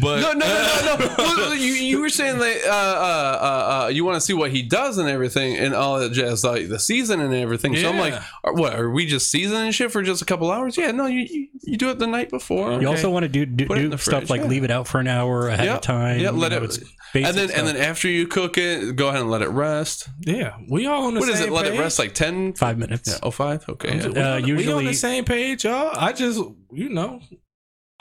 But 0.00 0.20
No, 0.20 0.32
no, 0.32 0.46
no, 0.46 0.96
no, 0.98 1.06
no. 1.06 1.14
Well, 1.42 1.54
you, 1.56 1.72
you 1.72 2.00
were 2.00 2.08
saying 2.08 2.38
that 2.38 2.64
uh, 2.64 2.70
uh, 2.70 3.38
uh, 3.42 3.84
uh, 3.84 3.88
you 3.88 4.04
want 4.04 4.16
to 4.16 4.20
see 4.20 4.32
what 4.34 4.50
he 4.52 4.62
does 4.62 4.98
and 4.98 5.08
everything 5.08 5.56
and 5.56 5.74
all 5.74 5.98
that 5.98 6.12
jazz, 6.12 6.44
like 6.44 6.68
the 6.68 6.78
season 6.78 7.20
and 7.20 7.34
everything. 7.34 7.74
So 7.76 7.88
I'm 7.88 7.98
like, 7.98 8.12
Yeah. 8.14 8.24
are, 8.44 8.54
what 8.54 8.74
are 8.78 8.90
we 8.90 9.06
just 9.06 9.30
seasoning 9.30 9.72
shit 9.72 9.90
for 9.90 10.02
just 10.02 10.22
a 10.22 10.24
couple 10.24 10.50
hours? 10.52 10.76
Yeah, 10.76 10.92
no, 10.92 11.06
you 11.06 11.26
you, 11.28 11.48
you 11.62 11.76
do 11.76 11.90
it 11.90 11.98
the 11.98 12.06
night 12.06 12.30
before. 12.56 12.80
You 12.80 12.88
also 12.88 13.10
want 13.10 13.24
to 13.24 13.28
do 13.28 13.46
do, 13.46 13.66
Put 13.66 13.78
it 13.78 13.84
in 13.84 13.90
do 13.90 13.96
stuff 13.96 14.20
fridge, 14.20 14.30
like 14.30 14.40
yeah. 14.42 14.46
leave 14.48 14.64
it 14.64 14.70
out 14.70 14.86
for 14.88 15.00
an 15.00 15.08
hour 15.08 15.48
ahead 15.48 15.66
Yeah, 15.66 15.74
of 15.76 15.80
time. 15.82 16.18
yeah, 16.20 16.30
you 16.30 16.36
let 16.36 16.52
know, 16.52 16.62
it- 16.64 16.78
and 16.78 16.88
basic 17.12 17.34
then 17.36 17.50
and 17.50 17.66
then 17.68 17.76
after 17.76 18.08
you 18.08 18.26
cook 18.26 18.56
it, 18.58 18.96
go 18.96 19.08
ahead 19.08 19.20
and 19.20 19.30
let 19.30 19.42
it 19.42 19.48
rest. 19.50 20.08
yeah, 20.20 20.56
we 20.68 20.86
all 20.86 21.04
on 21.06 21.14
the 21.14 21.20
What 21.20 21.26
same 21.26 21.34
is 21.34 21.40
it? 21.42 21.50
Let 21.52 21.66
it 21.66 21.78
rest 21.78 21.98
like 21.98 22.14
ten. 22.14 22.54
five 22.54 22.78
minutes. 22.78 23.08
Yeah. 23.10 23.18
Oh, 23.22 23.30
five. 23.30 23.64
Okay. 23.68 23.96
yeah. 23.98 24.08
We 24.08 24.18
Uh, 24.20 24.36
on- 24.36 24.42
we 24.56 24.72
on 24.72 24.84
the 24.86 24.94
same 24.94 25.24
page, 25.24 25.64
y'all. 25.64 25.90
I 25.94 26.12
just, 26.12 26.40
you 26.72 26.88
know, 26.88 27.20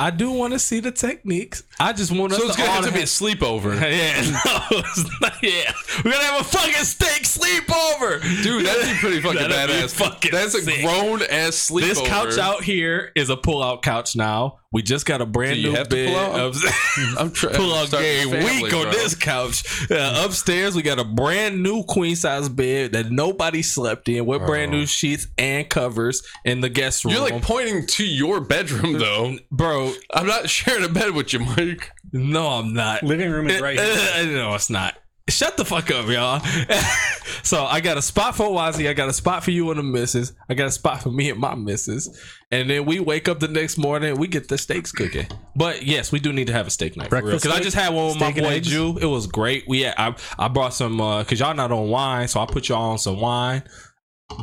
I 0.01 0.09
do 0.09 0.31
want 0.31 0.53
to 0.53 0.57
see 0.57 0.79
the 0.79 0.91
techniques. 0.91 1.61
I 1.79 1.93
just 1.93 2.11
want 2.11 2.33
us 2.33 2.39
So 2.39 2.47
it's 2.47 2.55
to 2.55 2.61
gonna 2.63 2.73
have 2.73 2.85
to 2.85 2.91
be 2.91 3.01
a 3.01 3.03
sleepover, 3.03 3.79
yeah, 3.81 4.21
no, 4.71 4.81
not, 5.21 5.43
yeah. 5.43 5.71
We're 6.03 6.11
gonna 6.11 6.23
have 6.23 6.41
a 6.41 6.43
fucking 6.43 6.73
steak 6.73 7.21
sleepover, 7.21 8.19
dude. 8.41 8.65
That'd 8.65 8.83
be 8.83 8.97
pretty 8.97 9.21
fucking 9.21 9.41
badass. 9.41 9.93
fucking 9.93 10.31
That's 10.31 10.55
a 10.55 10.81
grown 10.81 11.21
ass 11.21 11.69
sleepover. 11.69 11.81
This 11.81 12.01
couch 12.01 12.39
out 12.39 12.63
here 12.63 13.11
is 13.15 13.29
a 13.29 13.37
pull-out 13.37 13.83
couch 13.83 14.15
now. 14.15 14.60
We 14.73 14.81
just 14.81 15.05
got 15.05 15.19
a 15.21 15.25
brand 15.25 15.55
Do 15.55 15.59
you 15.61 15.69
new 15.71 15.75
have 15.75 15.89
to 15.89 15.95
bed. 15.95 16.07
pull 16.15 16.17
out? 16.17 16.47
upstairs. 16.47 17.15
I'm 17.19 17.31
trying. 17.31 17.53
To 17.53 17.59
pull 17.59 17.73
out 17.73 17.91
game 17.91 18.29
family, 18.29 18.63
week 18.63 18.73
on 18.73 18.83
bro. 18.83 18.91
this 18.91 19.15
couch. 19.15 19.91
Uh, 19.91 20.23
upstairs, 20.25 20.75
we 20.75 20.81
got 20.81 20.97
a 20.97 21.03
brand 21.03 21.61
new 21.61 21.83
queen 21.83 22.15
size 22.15 22.47
bed 22.47 22.93
that 22.93 23.11
nobody 23.11 23.61
slept 23.63 24.07
in 24.07 24.25
with 24.25 24.45
brand 24.45 24.71
new 24.71 24.85
sheets 24.85 25.27
and 25.37 25.69
covers 25.69 26.23
in 26.45 26.61
the 26.61 26.69
guest 26.69 27.03
room. 27.03 27.13
You're 27.13 27.23
like 27.23 27.41
pointing 27.41 27.85
to 27.87 28.05
your 28.05 28.39
bedroom 28.39 28.93
though. 28.93 29.35
bro, 29.51 29.93
I'm 30.13 30.25
not 30.27 30.49
sharing 30.49 30.85
a 30.85 30.89
bed 30.89 31.11
with 31.11 31.33
you, 31.33 31.39
Mike. 31.39 31.91
no, 32.13 32.47
I'm 32.47 32.73
not. 32.73 33.03
Living 33.03 33.29
room 33.29 33.49
is 33.49 33.59
right. 33.61 33.77
here. 33.79 34.25
no, 34.27 34.55
it's 34.55 34.69
not. 34.69 34.95
Shut 35.31 35.57
the 35.57 35.65
fuck 35.65 35.89
up, 35.91 36.07
y'all. 36.07 36.39
so 37.43 37.65
I 37.65 37.79
got 37.79 37.97
a 37.97 38.01
spot 38.01 38.35
for 38.35 38.47
Wazzy. 38.47 38.89
I 38.89 38.93
got 38.93 39.09
a 39.09 39.13
spot 39.13 39.43
for 39.43 39.51
you 39.51 39.69
and 39.71 39.79
the 39.79 39.83
missus. 39.83 40.33
I 40.49 40.53
got 40.53 40.67
a 40.67 40.71
spot 40.71 41.01
for 41.01 41.09
me 41.09 41.29
and 41.29 41.39
my 41.39 41.55
missus. 41.55 42.09
And 42.51 42.69
then 42.69 42.85
we 42.85 42.99
wake 42.99 43.29
up 43.29 43.39
the 43.39 43.47
next 43.47 43.77
morning. 43.77 44.17
We 44.17 44.27
get 44.27 44.49
the 44.49 44.57
steaks 44.57 44.91
cooking. 44.91 45.27
But 45.55 45.83
yes, 45.83 46.11
we 46.11 46.19
do 46.19 46.33
need 46.33 46.47
to 46.47 46.53
have 46.53 46.67
a 46.67 46.69
steak 46.69 46.97
night 46.97 47.09
because 47.09 47.47
I 47.47 47.61
just 47.61 47.75
had 47.75 47.93
one 47.93 48.07
with 48.07 48.19
my 48.19 48.33
boy? 48.33 48.59
Jew. 48.59 48.97
It 48.97 49.05
was 49.05 49.27
great. 49.27 49.63
We 49.67 49.81
had, 49.81 49.95
I 49.97 50.15
I 50.37 50.49
brought 50.49 50.73
some 50.73 50.99
uh, 50.99 51.23
because 51.23 51.39
y'all 51.39 51.55
not 51.55 51.71
on 51.71 51.89
wine, 51.89 52.27
so 52.27 52.41
I 52.41 52.45
put 52.45 52.67
y'all 52.67 52.91
on 52.91 52.97
some 52.97 53.19
wine. 53.19 53.63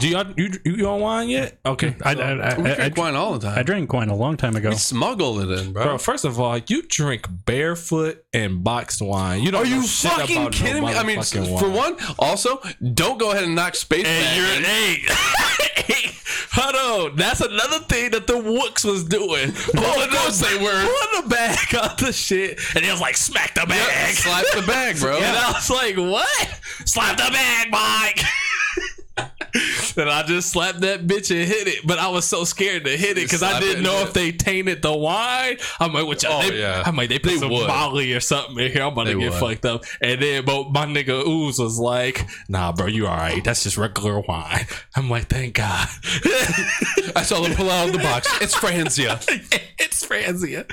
Do 0.00 0.08
y'all 0.08 0.26
you 0.36 0.50
you 0.64 0.88
on 0.88 1.00
wine 1.00 1.28
yet? 1.28 1.58
Okay. 1.64 1.96
I, 2.04 2.14
I, 2.14 2.30
I, 2.30 2.58
we 2.58 2.70
I, 2.70 2.74
drink 2.74 2.98
I, 2.98 3.00
wine 3.00 3.14
all 3.16 3.38
the 3.38 3.46
time. 3.46 3.58
I 3.58 3.62
drank 3.62 3.92
wine 3.92 4.08
a 4.08 4.14
long 4.16 4.36
time 4.36 4.56
ago. 4.56 4.70
we 4.70 4.76
smuggled 4.76 5.40
it 5.40 5.58
in, 5.58 5.72
bro. 5.72 5.84
Bro, 5.84 5.98
first 5.98 6.24
of 6.24 6.38
all, 6.40 6.58
you 6.66 6.82
drink 6.82 7.26
barefoot 7.46 8.24
and 8.32 8.62
boxed 8.62 9.02
wine. 9.02 9.42
You 9.42 9.50
don't 9.50 9.62
Are 9.66 9.68
know 9.68 9.76
you 9.76 9.86
shit 9.86 10.10
fucking 10.12 10.36
about 10.36 10.52
no 10.52 10.58
kidding 10.58 10.84
me? 10.84 10.92
I 10.94 11.02
mean, 11.02 11.18
motherfucking 11.18 11.58
for 11.58 11.70
one, 11.70 11.96
also, 12.18 12.60
don't 12.94 13.18
go 13.18 13.30
ahead 13.32 13.44
and 13.44 13.54
knock 13.54 13.74
space 13.74 14.04
back 14.04 14.36
you're 14.36 14.46
in. 14.46 14.62
hey, 14.62 15.02
hold 16.52 17.10
on. 17.10 17.16
That's 17.16 17.40
another 17.40 17.80
thing 17.80 18.10
that 18.12 18.26
the 18.26 18.38
Wooks 18.38 18.84
was 18.84 19.04
doing. 19.04 19.52
Pulling 19.74 20.10
course 20.10 20.40
they 20.40 20.58
were. 20.58 20.70
Pulling 20.70 21.22
the 21.22 21.28
bag 21.28 21.74
out 21.74 21.98
the 21.98 22.12
shit. 22.12 22.58
And 22.74 22.84
he 22.84 22.90
was 22.90 23.00
like, 23.00 23.16
smack 23.16 23.54
the 23.54 23.66
bag. 23.66 24.14
Slap 24.14 24.44
the 24.54 24.66
bag, 24.66 24.98
bro. 24.98 25.16
And 25.16 25.36
I 25.36 25.52
was 25.52 25.70
like, 25.70 25.96
what? 25.96 26.60
Slap 26.84 27.16
the 27.16 27.30
bag, 27.30 27.70
Mike. 27.70 28.24
and 29.96 30.10
I 30.10 30.22
just 30.24 30.50
slapped 30.50 30.80
that 30.80 31.06
bitch 31.06 31.30
and 31.30 31.48
hit 31.48 31.66
it. 31.68 31.86
But 31.86 31.98
I 31.98 32.08
was 32.08 32.24
so 32.24 32.44
scared 32.44 32.84
to 32.84 32.96
hit 32.96 33.12
it 33.18 33.24
because 33.24 33.42
I 33.42 33.60
didn't 33.60 33.82
know 33.82 34.02
if 34.02 34.12
they 34.12 34.32
tainted 34.32 34.82
the 34.82 34.96
wine. 34.96 35.58
I'm 35.80 35.92
like, 35.92 36.06
what 36.06 36.22
y'all? 36.22 36.42
Oh, 36.42 36.48
they, 36.48 36.60
yeah. 36.60 36.82
I'm 36.84 36.96
like, 36.96 37.08
they 37.08 37.18
put 37.18 37.30
They 37.30 37.38
some 37.38 37.50
would. 37.50 37.66
Molly 37.66 38.12
or 38.12 38.20
something 38.20 38.58
in 38.58 38.72
here. 38.72 38.82
I'm 38.82 38.92
about 38.92 39.04
to 39.04 39.18
get 39.18 39.32
would. 39.32 39.40
fucked 39.40 39.64
up. 39.64 39.84
And 40.00 40.20
then, 40.20 40.44
but 40.44 40.70
my 40.70 40.86
nigga 40.86 41.26
Ooze 41.26 41.58
was 41.58 41.78
like, 41.78 42.26
nah, 42.48 42.72
bro, 42.72 42.86
you 42.86 43.06
all 43.06 43.16
right. 43.16 43.42
That's 43.42 43.62
just 43.62 43.76
regular 43.76 44.20
wine. 44.20 44.66
I'm 44.96 45.08
like, 45.10 45.28
thank 45.28 45.54
God. 45.54 45.88
I 47.16 47.22
saw 47.24 47.40
them 47.40 47.54
pull 47.54 47.70
out 47.70 47.88
of 47.88 47.92
the 47.92 47.98
box. 47.98 48.28
It's 48.40 48.54
Franzia. 48.54 49.18
it's 49.78 50.06
Franzia. 50.06 50.66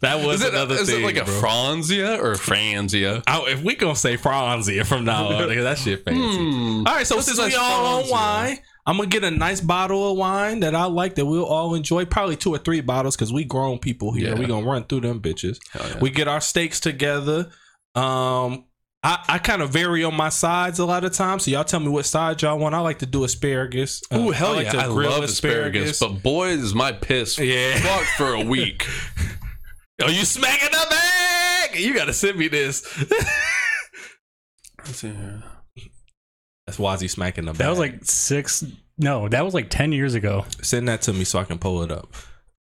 That 0.00 0.24
was 0.24 0.40
Is 0.40 0.48
it, 0.48 0.54
another 0.54 0.74
is 0.74 0.88
thing. 0.88 0.96
Is 0.96 1.02
it 1.02 1.04
like 1.04 1.16
a 1.16 1.24
bro. 1.24 1.34
Franzia 1.40 2.18
or 2.18 2.34
Franzia? 2.34 3.22
Oh, 3.28 3.46
if 3.46 3.62
we 3.62 3.74
gonna 3.74 3.96
say 3.96 4.16
Franzia 4.16 4.84
from 4.86 5.04
now 5.04 5.28
on, 5.28 5.48
nigga, 5.48 5.62
that 5.62 5.78
shit 5.78 6.04
fancy. 6.04 6.38
Hmm. 6.38 6.86
All 6.86 6.94
right, 6.94 7.06
so 7.06 7.20
since 7.20 7.38
a 7.38 7.46
we 7.46 7.54
all 7.54 8.02
on 8.02 8.10
wine, 8.10 8.58
I'm 8.86 8.96
gonna 8.96 9.08
get 9.08 9.24
a 9.24 9.30
nice 9.30 9.60
bottle 9.60 10.12
of 10.12 10.16
wine 10.16 10.60
that 10.60 10.74
I 10.74 10.84
like 10.84 11.16
that 11.16 11.26
we'll 11.26 11.44
all 11.44 11.74
enjoy. 11.74 12.04
Probably 12.04 12.36
two 12.36 12.54
or 12.54 12.58
three 12.58 12.80
bottles 12.80 13.16
because 13.16 13.32
we 13.32 13.44
grown 13.44 13.78
people 13.78 14.12
here. 14.12 14.28
Yeah. 14.28 14.38
We 14.38 14.46
gonna 14.46 14.66
run 14.66 14.84
through 14.84 15.00
them 15.00 15.20
bitches. 15.20 15.58
Yeah. 15.74 15.98
We 16.00 16.10
get 16.10 16.28
our 16.28 16.40
steaks 16.40 16.80
together. 16.80 17.50
Um, 17.94 18.64
I, 19.06 19.24
I 19.28 19.38
kind 19.38 19.62
of 19.62 19.70
vary 19.70 20.02
on 20.02 20.16
my 20.16 20.30
sides 20.30 20.80
a 20.80 20.84
lot 20.84 21.04
of 21.04 21.12
times. 21.12 21.44
So 21.44 21.52
y'all 21.52 21.62
tell 21.62 21.78
me 21.78 21.86
what 21.88 22.06
side 22.06 22.42
y'all 22.42 22.58
want. 22.58 22.74
I 22.74 22.80
like 22.80 22.98
to 22.98 23.06
do 23.06 23.22
asparagus. 23.22 24.02
Uh, 24.10 24.18
Ooh, 24.18 24.30
hell 24.32 24.50
I 24.50 24.56
like 24.56 24.64
yeah. 24.66 24.72
to 24.72 24.78
I 24.80 24.86
grill 24.88 25.10
love 25.12 25.22
asparagus, 25.22 26.00
but 26.00 26.24
boy, 26.24 26.48
is 26.48 26.74
my 26.74 26.90
piss 26.90 27.38
Yeah. 27.38 27.78
fucked 27.78 28.08
for 28.16 28.34
a 28.34 28.40
week. 28.40 28.84
Are 30.02 30.10
you 30.10 30.24
smacking 30.24 30.70
the 30.72 30.86
bag? 30.90 31.76
You 31.78 31.94
gotta 31.94 32.12
send 32.12 32.36
me 32.36 32.48
this. 32.48 32.84
Let's 34.78 34.96
see 34.98 35.08
here. 35.10 35.42
That's 36.66 36.78
Wazzy 36.78 37.08
smacking 37.08 37.44
the 37.44 37.52
bag. 37.52 37.58
That 37.58 37.70
was 37.70 37.78
like 37.78 38.04
six. 38.04 38.64
No, 38.98 39.28
that 39.28 39.44
was 39.44 39.54
like 39.54 39.70
ten 39.70 39.92
years 39.92 40.14
ago. 40.14 40.46
Send 40.62 40.88
that 40.88 41.02
to 41.02 41.12
me 41.12 41.22
so 41.22 41.38
I 41.38 41.44
can 41.44 41.58
pull 41.58 41.84
it 41.84 41.92
up. 41.92 42.12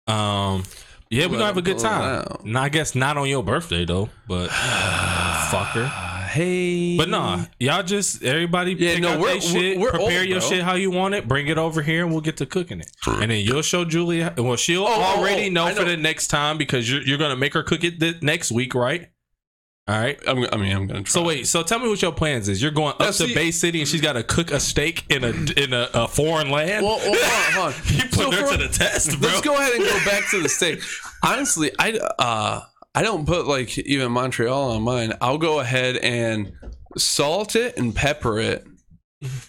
Um, 0.07 0.65
yeah, 1.09 1.25
we're 1.25 1.33
gonna 1.33 1.45
have 1.45 1.57
a 1.57 1.63
good 1.63 1.79
time. 1.79 2.25
out. 2.27 2.41
I 2.55 2.69
guess 2.69 2.93
not 2.93 3.17
on 3.17 3.27
your 3.27 3.43
birthday 3.43 3.85
though, 3.85 4.09
but 4.27 4.49
fucker. 4.51 6.07
Hey. 6.28 6.97
But 6.97 7.09
nah, 7.09 7.45
y'all 7.59 7.84
just 7.84 8.23
everybody 8.23 8.73
Yeah, 8.73 8.93
pick 8.95 9.01
no, 9.03 9.09
out 9.13 9.19
we're- 9.19 9.34
their 9.34 9.41
shit, 9.41 9.53
we're- 9.53 9.78
we're 9.78 9.89
prepare 9.91 10.19
old, 10.19 10.28
your 10.30 10.39
bro. 10.39 10.49
shit 10.49 10.61
how 10.63 10.73
you 10.75 10.91
want 10.91 11.15
it, 11.15 11.28
bring 11.28 11.47
it 11.47 11.57
over 11.57 11.82
here, 11.82 12.03
and 12.03 12.11
we'll 12.11 12.21
get 12.21 12.38
to 12.38 12.45
cooking 12.45 12.80
it. 12.82 12.91
And 13.07 13.32
then 13.32 13.43
you'll 13.45 13.61
show 13.61 13.86
Julia. 13.86 14.34
Well, 14.38 14.55
she'll 14.57 14.84
Oh, 14.84 14.88
oh, 14.95 15.19
already 15.19 15.47
oh, 15.47 15.51
know 15.51 15.65
I 15.65 15.73
for 15.73 15.84
the 15.86 15.97
next 15.97 16.28
time 16.28 16.57
because 16.57 16.89
you're 16.91 17.01
you're 17.01 17.17
gonna 17.17 17.36
make 17.36 17.53
her 17.53 17.63
cook 17.63 17.84
it 17.84 17.99
th- 17.99 18.21
next 18.21 18.51
week, 18.51 18.75
right? 18.75 19.09
All 19.89 19.97
right. 19.97 20.19
I'm, 20.28 20.45
I 20.51 20.57
mean, 20.57 20.75
I'm 20.75 20.86
gonna 20.86 21.03
try. 21.03 21.09
So 21.11 21.23
wait, 21.23 21.47
so 21.47 21.63
tell 21.63 21.80
me 21.80 21.88
what 21.88 22.01
your 22.01 22.11
plans 22.11 22.49
is. 22.49 22.61
You're 22.61 22.71
going 22.71 22.89
up 22.89 22.99
Now, 22.99 23.11
to 23.11 23.34
Bay 23.34 23.51
City 23.51 23.80
and 23.80 23.88
she's 23.88 24.01
got 24.01 24.13
to 24.13 24.23
cook 24.23 24.51
a 24.51 24.59
steak 24.59 25.05
in 25.09 25.23
a 25.23 25.30
in 25.30 25.71
a, 25.71 25.89
a 25.93 26.07
foreign 26.09 26.49
land. 26.51 26.86
Well, 26.86 26.97
well, 26.97 27.13
hold 27.13 27.15
on, 27.15 27.53
hold 27.53 27.73
on. 27.73 27.73
you 27.95 28.03
put 28.03 28.13
So 28.15 28.32
her 28.32 28.45
for- 28.47 28.57
to 28.57 28.67
the 28.67 28.67
test, 28.67 29.17
bro. 29.21 29.30
Let's 29.30 29.41
go 29.41 29.55
ahead 29.55 29.73
and 29.75 29.86
go 29.86 29.97
back 30.03 30.30
to 30.32 30.41
the 30.43 30.49
steak. 30.49 30.82
Honestly, 31.23 31.71
I 31.80 31.97
uh 32.19 32.61
I 32.97 33.03
don't 33.03 33.27
put 33.27 33.45
like 33.45 33.77
even 33.77 34.11
Montreal 34.11 34.71
on 34.71 34.81
mine. 34.81 35.13
I'll 35.21 35.37
go 35.37 35.59
ahead 35.59 35.97
and 35.97 36.53
salt 36.97 37.55
it 37.55 37.77
and 37.77 37.93
pepper 37.95 38.39
it 38.39 38.65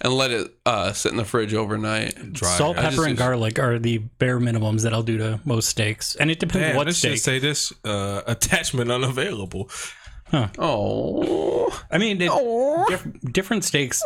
and 0.02 0.12
let 0.12 0.32
it 0.32 0.50
uh 0.66 0.92
sit 0.92 1.12
in 1.12 1.16
the 1.16 1.24
fridge 1.24 1.54
overnight. 1.54 2.34
Dry. 2.34 2.58
Salt, 2.58 2.76
I 2.76 2.82
pepper, 2.82 2.96
just 2.96 3.08
and 3.08 3.16
garlic 3.16 3.58
are 3.58 3.78
the 3.78 3.98
bare 4.18 4.38
minimums 4.38 4.82
that 4.82 4.92
I'll 4.92 5.02
do 5.02 5.16
to 5.16 5.40
most 5.46 5.70
steaks, 5.70 6.14
and 6.16 6.30
it 6.30 6.40
depends 6.40 6.68
Damn, 6.68 6.76
what 6.76 6.88
this 6.88 6.98
steak. 6.98 7.12
should 7.12 7.20
say 7.22 7.38
this 7.38 7.72
uh, 7.86 8.20
attachment 8.26 8.90
unavailable. 8.90 9.70
Oh, 10.58 11.82
I 11.90 11.96
mean, 11.96 12.20
it, 12.20 12.28
oh. 12.30 12.84
diff- 12.86 13.32
different 13.32 13.64
steaks 13.64 14.02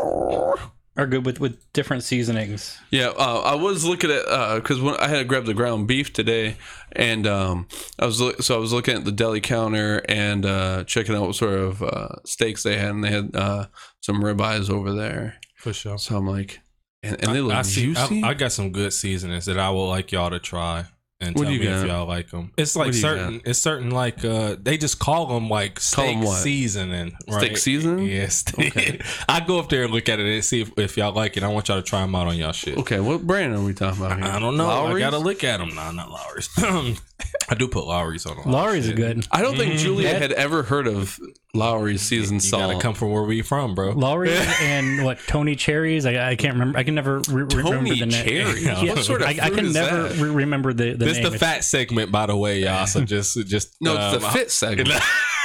are 0.97 1.07
good 1.07 1.25
with 1.25 1.41
with 1.41 1.73
different 1.73 2.03
seasonings. 2.03 2.79
Yeah, 2.91 3.09
uh, 3.09 3.41
I 3.41 3.55
was 3.55 3.85
looking 3.85 4.11
at 4.11 4.25
because 4.57 4.81
when 4.81 4.97
I 4.97 5.09
had 5.09 5.19
to 5.19 5.25
grab 5.25 5.47
the 5.47 5.55
ground 5.55 5.89
beef 5.89 6.13
today, 6.13 6.57
and 6.93 7.27
um, 7.27 7.67
I 7.99 8.07
was 8.07 8.21
look, 8.21 8.43
so 8.43 8.55
I 8.55 8.59
was 8.59 8.73
looking 8.73 8.97
at 8.97 9.05
the 9.05 9.13
deli 9.13 9.41
counter 9.41 10.03
and 10.09 10.45
uh, 10.45 10.85
checking 10.85 11.15
out 11.15 11.23
what 11.23 11.35
sort 11.35 11.55
of 11.55 11.83
uh, 11.83 12.17
steaks 12.25 12.63
they 12.63 12.77
had, 12.77 12.91
and 12.91 13.05
they 13.05 13.11
had 13.11 13.35
uh, 13.35 13.67
some 14.01 14.23
ribeyes 14.23 14.71
over 14.71 14.93
there. 14.93 15.39
For 15.57 15.73
sure. 15.73 15.99
So 15.99 16.17
I'm 16.17 16.27
like, 16.27 16.61
and, 17.03 17.23
and 17.25 17.35
they 17.35 17.41
look 17.41 17.55
I, 17.55 17.63
see, 17.63 17.95
juicy. 17.95 18.23
I, 18.23 18.31
I 18.31 18.35
got 18.35 18.53
some 18.53 18.71
good 18.73 18.93
seasonings 18.93 19.47
that 19.47 19.59
I 19.59 19.71
would 19.71 19.87
like 19.87 20.13
y'all 20.13 20.31
to 20.31 20.39
try 20.39 20.87
and 21.23 21.35
What 21.37 21.45
tell 21.45 21.53
do 21.53 21.59
me 21.59 21.65
you 21.65 21.71
if 21.71 21.81
got? 21.81 21.87
y'all 21.89 22.07
like 22.07 22.31
them. 22.31 22.53
It's 22.59 22.75
What 22.75 22.87
like 22.87 22.93
do 22.93 22.99
you 22.99 23.03
certain. 23.03 23.41
It's 23.45 23.59
certain 23.59 23.91
like 23.91 24.25
uh 24.25 24.57
they 24.61 24.77
just 24.77 24.99
call 24.99 25.27
them 25.27 25.49
like 25.49 25.77
Call 25.77 25.83
steak 25.83 26.19
what? 26.19 26.39
seasoning. 26.39 27.17
Right? 27.29 27.41
Steak 27.45 27.57
seasoning? 27.57 28.07
Yes. 28.09 28.45
Okay. 28.59 29.01
I 29.29 29.41
go 29.41 29.59
up 29.59 29.69
there 29.69 29.85
and 29.85 29.93
look 29.93 30.09
at 30.09 30.21
it 30.21 30.27
and 30.27 30.45
see 30.45 30.61
if, 30.63 30.77
if 30.79 30.97
y'all 30.97 31.13
like 31.13 31.37
it. 31.37 31.43
I 31.43 31.49
want 31.49 31.69
y'all 31.69 31.79
to 31.79 31.83
try 31.83 32.01
them 32.03 32.15
out 32.15 32.27
on 32.27 32.37
y'all 32.37 32.53
shit. 32.53 32.77
okay, 32.79 33.01
what 33.01 33.27
brand 33.27 33.55
are 33.55 33.63
we 33.63 33.73
talking 33.73 34.05
about 34.05 34.19
here? 34.19 34.27
I 34.31 34.39
don't 34.39 34.57
know. 34.57 34.67
Lawry's? 34.67 34.97
I 34.97 35.11
gotta 35.11 35.19
look 35.19 35.45
at 35.45 35.59
them. 35.59 35.75
Nah, 35.75 35.91
not 35.93 36.11
Lawry's. 36.11 36.49
I 37.49 37.55
do 37.55 37.69
put 37.69 37.87
Lawry's 37.87 38.25
on. 38.27 38.33
a 38.33 38.37
lot 38.37 38.47
of 38.47 38.53
Lawry's 38.53 38.85
are 38.87 38.89
shit. 38.91 38.97
good. 38.97 39.27
I 39.31 39.43
don't 39.43 39.57
think 39.57 39.75
Mhm. 39.75 39.79
Julia 39.79 40.09
Yeah. 40.11 40.19
had 40.19 40.33
ever 40.33 40.63
heard 40.63 40.87
of 40.87 41.19
Lawry's 41.55 42.01
seasoned 42.03 42.43
You 42.43 42.49
salt. 42.49 42.63
gotta 42.73 42.81
come 42.83 42.95
from 42.95 43.11
where 43.11 43.25
we 43.25 43.43
from, 43.43 43.75
bro. 43.75 43.91
Lawry 43.93 44.33
and 44.63 45.05
what 45.05 45.19
Tony 45.27 45.55
cherries. 45.57 46.07
I, 46.07 46.31
I 46.31 46.37
can't 46.37 46.55
remember. 46.55 46.79
I 46.79 46.83
can 46.85 46.95
never 46.95 47.19
re- 47.29 47.43
remember 47.45 47.63
Tony 47.63 47.99
the 47.99 48.07
name. 48.07 48.11
cherries? 48.27 48.65
Yeah, 48.65 48.83
What 48.95 49.05
sort 49.05 49.21
of 49.23 49.29
I, 49.29 49.31
I 49.33 49.35
fruit 49.49 49.57
can 49.57 49.67
is 49.67 49.75
never 49.75 50.09
that? 50.09 50.17
re- 50.23 50.31
remember 50.31 50.73
the, 50.73 50.93
the 50.95 51.05
This 51.05 51.19
name. 51.19 51.31
the 51.33 51.39
fat 51.39 51.65
segment, 51.65 52.11
by 52.11 52.27
the 52.27 52.37
way, 52.37 52.61
y'all. 52.61 52.87
So 52.87 53.01
just, 53.05 53.37
just 53.47 53.75
no, 53.81 53.93
it's 53.95 54.21
the 54.23 54.27
um, 54.29 54.33
fit 54.33 54.51
segment. 54.51 54.89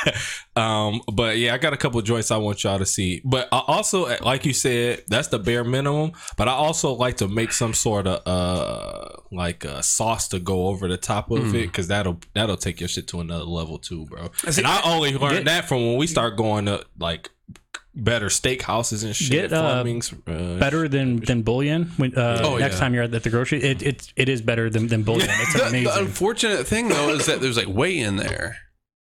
um, 0.56 1.02
but 1.14 1.38
yeah, 1.38 1.54
I 1.54 1.58
got 1.58 1.74
a 1.74 1.78
couple 1.78 2.00
of 2.00 2.06
joints 2.06 2.32
I 2.32 2.38
want 2.38 2.64
y'all 2.64 2.80
to 2.80 2.86
see. 2.86 3.22
But 3.24 3.48
I 3.52 3.62
also, 3.68 4.08
like 4.22 4.46
you 4.46 4.54
said, 4.54 5.04
that's 5.08 5.28
the 5.30 5.40
bare 5.40 5.64
minimum. 5.64 6.12
But 6.38 6.48
I 6.48 6.52
also 6.52 6.94
like 6.94 7.18
to 7.18 7.28
make 7.28 7.52
some 7.52 7.74
sort 7.74 8.08
of 8.08 8.22
uh, 8.28 9.10
like 9.32 9.66
a 9.66 9.84
sauce 9.84 10.28
to 10.30 10.40
go 10.40 10.68
over 10.68 10.88
the 10.88 10.98
top 10.98 11.32
of 11.32 11.54
it 11.56 11.68
because 11.68 11.88
that'll 11.88 12.20
that'll 12.34 12.58
take 12.58 12.80
your 12.80 12.90
shit 12.90 13.08
to 13.10 13.20
another 13.20 13.46
level 13.46 13.78
too, 13.78 14.06
bro. 14.06 14.30
See, 14.50 14.62
and 14.62 14.68
I 14.68 14.82
only 14.84 15.16
learned 15.18 15.38
get- 15.38 15.46
that 15.46 15.68
from 15.68 15.86
when 15.86 15.98
we 15.98 16.08
start 16.08 16.38
going 16.38 16.66
to 16.66 16.86
like 17.00 17.30
better 18.00 18.28
steakhouses 18.28 19.04
and 19.04 19.16
shit. 19.16 19.32
Get, 19.32 19.54
uh, 19.54 19.82
Fleming's, 19.82 20.14
uh, 20.28 20.58
better 20.60 20.88
than 20.88 21.18
than 21.18 21.42
bouillon. 21.42 21.86
When, 21.98 22.16
uh, 22.16 22.42
Oh, 22.44 22.58
next 22.58 22.76
yeah. 22.76 22.80
time 22.80 22.94
you're 22.94 23.04
at 23.04 23.12
the 23.24 23.30
grocery, 23.30 23.64
it 23.64 23.82
it, 23.82 24.14
it 24.16 24.30
is 24.30 24.42
better 24.42 24.70
than, 24.70 24.88
than 24.88 25.02
bouillon. 25.04 25.28
It's 25.30 25.54
The, 25.72 25.84
the 25.84 26.00
unfortunate 26.00 26.68
thing 26.68 26.90
though 26.90 27.10
is 27.10 27.26
that 27.26 27.42
there's 27.42 27.58
like 27.58 27.68
whey 27.68 27.98
in 27.98 28.18
there, 28.18 28.58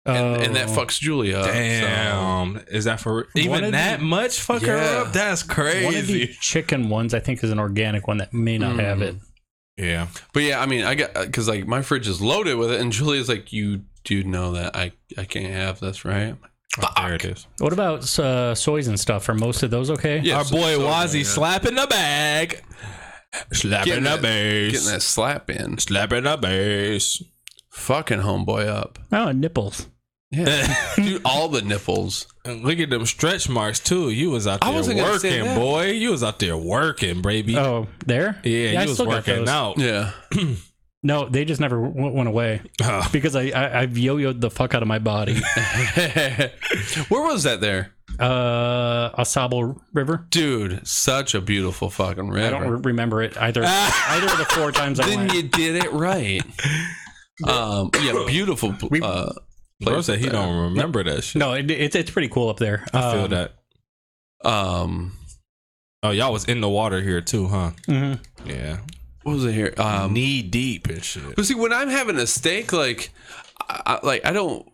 and, 0.05 0.41
and 0.41 0.55
that 0.55 0.69
Oh. 0.69 0.71
fucks 0.75 0.99
Julia. 0.99 1.37
up, 1.39 1.45
so- 1.47 1.51
Damn, 1.53 2.61
is 2.69 2.85
that 2.85 2.99
for 2.99 3.27
even 3.35 3.65
of 3.65 3.71
that 3.73 3.99
the- 3.99 4.05
much? 4.05 4.39
Fuck 4.39 4.61
Yeah. 4.61 4.67
her 4.69 5.01
up. 5.01 5.13
That's 5.13 5.43
crazy. 5.43 5.85
One 5.85 5.95
of 5.95 6.07
the 6.07 6.27
chicken 6.39 6.89
ones, 6.89 7.13
I 7.13 7.19
think, 7.19 7.43
is 7.43 7.51
an 7.51 7.59
organic 7.59 8.07
one 8.07 8.17
that 8.17 8.33
may 8.33 8.57
not 8.57 8.79
have 8.79 9.01
it. 9.01 9.15
Yeah. 9.77 10.07
But 10.33 10.43
yeah, 10.43 10.59
I 10.61 10.65
mean, 10.65 10.83
I 10.83 10.95
got 10.95 11.13
because 11.13 11.47
like 11.47 11.65
my 11.67 11.81
fridge 11.81 12.07
is 12.07 12.21
loaded 12.21 12.55
with 12.57 12.71
it, 12.71 12.81
and 12.81 12.91
Julia's 12.91 13.29
like, 13.29 13.53
"You 13.53 13.81
do 14.03 14.23
know 14.23 14.51
that 14.53 14.75
I 14.75 14.91
I 15.17 15.23
can't 15.25 15.53
have 15.53 15.79
this, 15.79 16.03
right?" 16.03 16.35
There 16.97 17.13
it 17.15 17.25
is. 17.25 17.47
What 17.59 17.73
about 17.73 18.19
uh, 18.19 18.55
soys 18.55 18.87
and 18.87 18.99
stuff? 18.99 19.27
Are 19.29 19.33
most 19.33 19.63
of 19.63 19.71
those 19.71 19.89
okay? 19.89 20.19
Yeah, 20.23 20.37
Our 20.37 20.45
so- 20.45 20.55
boy 20.55 20.75
so, 20.75 20.81
Wazzy 20.87 21.19
yeah. 21.19 21.23
slapping 21.25 21.75
the 21.75 21.87
bag. 21.87 22.61
Slapping 23.53 23.95
the 24.03 24.09
that- 24.11 24.21
bass. 24.21 24.71
Getting 24.73 24.87
that 24.87 25.01
slap 25.01 25.49
in, 25.49 25.77
Slapping 25.77 26.23
the 26.23 26.37
bass. 26.37 27.21
Fucking 27.79 28.19
homeboy 28.19 28.67
up. 28.67 28.99
Oh, 29.11 29.31
nipples. 29.31 29.87
Yeah, 30.31 30.75
dude, 30.95 31.21
all 31.25 31.49
the 31.49 31.61
nipples. 31.63 32.27
And 32.45 32.63
look 32.63 32.77
at 32.77 32.91
them 32.91 33.05
stretch 33.07 33.49
marks 33.49 33.79
too. 33.79 34.11
You 34.11 34.29
was 34.29 34.45
out 34.45 34.59
I 34.61 34.67
there 34.67 34.75
wasn't 34.77 34.99
gonna 34.99 35.17
say 35.19 35.39
working, 35.39 35.45
that. 35.55 35.57
boy. 35.59 35.85
You 35.91 36.11
was 36.11 36.23
out 36.23 36.37
there 36.37 36.55
working, 36.55 37.21
baby. 37.23 37.57
Oh, 37.57 37.87
there? 38.05 38.39
yeah, 38.43 38.79
I 38.79 38.83
you 38.83 38.89
was 38.89 38.93
still 38.93 39.07
got 39.07 39.15
working 39.27 39.45
those. 39.45 39.49
out. 39.49 39.77
Yeah, 39.79 40.11
No, 41.01 41.29
they 41.29 41.45
just 41.45 41.61
never 41.61 41.81
w- 41.81 42.11
went 42.11 42.27
away 42.27 42.61
Oh, 42.83 43.07
because 43.11 43.33
I, 43.35 43.43
I 43.51 43.79
I've 43.79 43.97
yo-yoed 43.97 44.39
the 44.41 44.51
fuck 44.51 44.75
out 44.75 44.81
of 44.83 44.87
my 44.87 44.99
body. 44.99 45.33
where 47.09 47.23
was 47.23 47.43
that 47.43 47.59
there, 47.61 47.93
uh, 48.19 49.09
Au 49.17 49.23
Sable 49.23 49.81
River. 49.93 50.27
dude? 50.29 50.85
Such 50.87 51.33
a 51.35 51.41
beautiful 51.41 51.89
fucking 51.89 52.29
river. 52.29 52.45
I 52.47 52.49
don't 52.59 52.69
re- 52.69 52.81
remember 52.83 53.21
it 53.23 53.37
either. 53.37 53.63
either 53.65 54.27
of 54.27 54.37
the 54.37 54.45
four 54.45 54.71
times 54.71 54.99
I 54.99 55.07
then 55.07 55.17
went. 55.19 55.33
you 55.33 55.43
did 55.43 55.75
it 55.83 55.91
right. 55.93 56.41
Um, 57.47 57.91
yeah, 58.01 58.23
beautiful. 58.27 58.75
We- 58.89 59.01
Uh, 59.01 59.31
bro 59.81 59.93
place 59.93 60.05
said 60.07 60.19
he 60.19 60.25
there. 60.25 60.33
don't 60.33 60.71
remember 60.71 61.03
that 61.03 61.23
shit. 61.23 61.39
No, 61.39 61.53
it, 61.53 61.69
it's 61.71 61.95
it's 61.95 62.11
pretty 62.11 62.27
cool 62.29 62.49
up 62.49 62.57
there. 62.57 62.85
I 62.93 63.11
feel 63.13 63.23
Um, 63.25 63.29
that. 63.31 63.53
Um, 64.43 65.13
Oh, 66.01 66.11
y'all 66.11 66.31
was 66.31 66.45
in 66.45 66.61
the 66.61 66.69
water 66.69 67.01
here 67.01 67.19
too, 67.19 67.47
huh? 67.49 67.71
Mm-hmm. 67.87 68.49
Yeah. 68.49 68.77
What 69.23 69.33
was 69.33 69.43
it 69.43 69.51
here? 69.53 69.73
Um, 69.77 70.13
Knee 70.13 70.41
deep 70.41 70.87
and 70.87 71.03
shit. 71.03 71.35
But 71.35 71.45
see, 71.45 71.55
when 71.55 71.73
I'm 71.73 71.89
having 71.89 72.15
a 72.15 72.25
steak, 72.25 72.71
like, 72.71 73.09
I, 73.59 73.81
I- 74.01 74.05
like 74.05 74.25
I 74.25 74.31
don't 74.31 74.65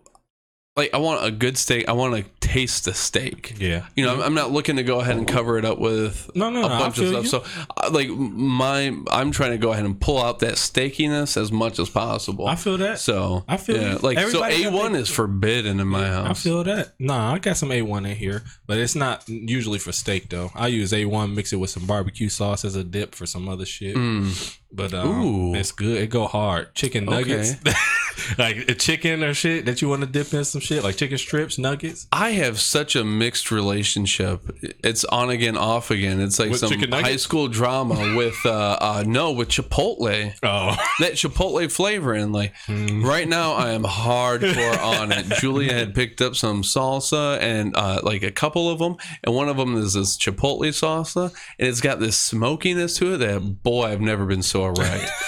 like. 0.75 0.93
I 0.93 0.97
want 0.97 1.25
a 1.25 1.31
good 1.31 1.57
steak. 1.57 1.89
I 1.89 1.93
want 1.93 2.15
to 2.15 2.29
taste 2.55 2.85
the 2.85 2.93
steak. 2.93 3.55
Yeah. 3.59 3.85
You 3.95 4.05
know, 4.05 4.13
I'm, 4.13 4.21
I'm 4.21 4.33
not 4.33 4.51
looking 4.51 4.77
to 4.77 4.83
go 4.83 5.01
ahead 5.01 5.17
and 5.17 5.27
cover 5.27 5.57
it 5.57 5.65
up 5.65 5.77
with 5.77 6.31
No, 6.35 6.49
no, 6.49 6.59
a 6.59 6.69
no, 6.69 6.79
bunch 6.79 6.97
of 6.99 7.09
stuff. 7.09 7.27
So, 7.27 7.67
uh, 7.75 7.89
like, 7.91 8.07
my 8.09 8.97
I'm 9.11 9.31
trying 9.31 9.51
to 9.51 9.57
go 9.57 9.73
ahead 9.73 9.83
and 9.83 9.99
pull 9.99 10.21
out 10.21 10.39
that 10.39 10.53
steakiness 10.53 11.35
as 11.35 11.51
much 11.51 11.79
as 11.79 11.89
possible. 11.89 12.47
I 12.47 12.55
feel 12.55 12.77
that. 12.77 12.99
so 12.99 13.43
I 13.47 13.57
feel 13.57 13.75
yeah, 13.75 13.93
you. 13.93 13.97
like 13.99 14.17
Everybody 14.17 14.63
so. 14.63 14.69
A 14.69 14.73
one 14.73 14.95
is 14.95 15.09
forbidden 15.09 15.81
in 15.81 15.87
my 15.87 16.07
house. 16.07 16.29
I 16.29 16.33
feel 16.33 16.63
that. 16.63 16.93
Nah, 16.97 17.33
I 17.33 17.39
got 17.39 17.57
some 17.57 17.69
A1 17.69 18.09
in 18.09 18.15
here, 18.15 18.43
but 18.67 18.77
it's 18.77 18.95
not 18.95 19.27
usually 19.27 19.79
for 19.79 19.91
steak 19.91 20.29
though. 20.29 20.51
I 20.55 20.67
use 20.67 20.93
A1, 20.93 21.35
mix 21.35 21.51
it 21.51 21.57
with 21.57 21.71
some 21.71 21.85
barbecue 21.85 22.29
sauce 22.29 22.63
as 22.63 22.75
a 22.77 22.83
dip 22.85 23.15
for 23.15 23.25
some 23.25 23.49
other 23.49 23.65
shit. 23.65 23.97
Mm. 23.97 24.57
But 24.75 24.93
um, 24.93 25.55
it's 25.55 25.71
good. 25.71 25.97
It 26.01 26.09
go 26.09 26.27
hard. 26.27 26.75
Chicken 26.75 27.05
nuggets, 27.05 27.55
like 28.37 28.57
a 28.69 28.75
chicken 28.75 29.23
or 29.23 29.33
shit 29.33 29.65
that 29.65 29.81
you 29.81 29.87
want 29.87 30.01
to 30.01 30.07
dip 30.07 30.33
in 30.33 30.43
some 30.43 30.59
shit, 30.59 30.83
like 30.83 30.97
chicken 30.97 31.17
strips, 31.17 31.57
nuggets. 31.57 32.07
I 32.11 32.31
have 32.31 32.44
such 32.53 32.95
a 32.95 33.03
mixed 33.03 33.51
relationship. 33.51 34.41
It's 34.83 35.03
on 35.05 35.29
again, 35.29 35.57
off 35.57 35.91
again. 35.91 36.19
It's 36.21 36.39
like 36.39 36.51
With 36.51 36.59
some 36.59 36.69
chicken 36.69 36.89
nuggets? 36.91 37.09
high 37.09 37.15
school 37.17 37.47
drama 37.47 38.15
with 38.17 38.37
uh, 38.45 38.77
uh 38.79 39.03
no 39.05 39.31
with 39.31 39.49
Chipotle. 39.49 40.33
Oh, 40.43 40.75
that 40.99 41.13
Chipotle 41.13 41.71
flavor 41.71 42.13
and 42.13 42.31
like 42.33 42.53
Hmm. 42.65 43.03
right 43.05 43.27
now 43.27 43.53
I 43.53 43.71
am 43.71 43.83
hardcore 43.83 44.79
on 44.81 45.11
it. 45.11 45.25
Julia 45.39 45.73
had 45.73 45.93
picked 45.95 46.21
up 46.21 46.35
some 46.35 46.61
salsa 46.63 47.39
and 47.39 47.75
uh, 47.75 47.99
like 48.03 48.23
a 48.23 48.31
couple 48.31 48.69
of 48.69 48.79
them, 48.79 48.95
and 49.23 49.35
one 49.35 49.49
of 49.49 49.57
them 49.57 49.75
is 49.77 49.93
this 49.93 50.17
Chipotle 50.17 50.67
salsa, 50.69 51.33
and 51.59 51.67
it's 51.67 51.81
got 51.81 51.99
this 51.99 52.17
smokiness 52.17 52.97
to 52.97 53.13
it 53.13 53.17
that 53.17 53.63
boy 53.63 53.83
I've 53.85 54.01
never 54.01 54.25
been 54.25 54.43
so 54.43 54.65
erect. 54.65 55.09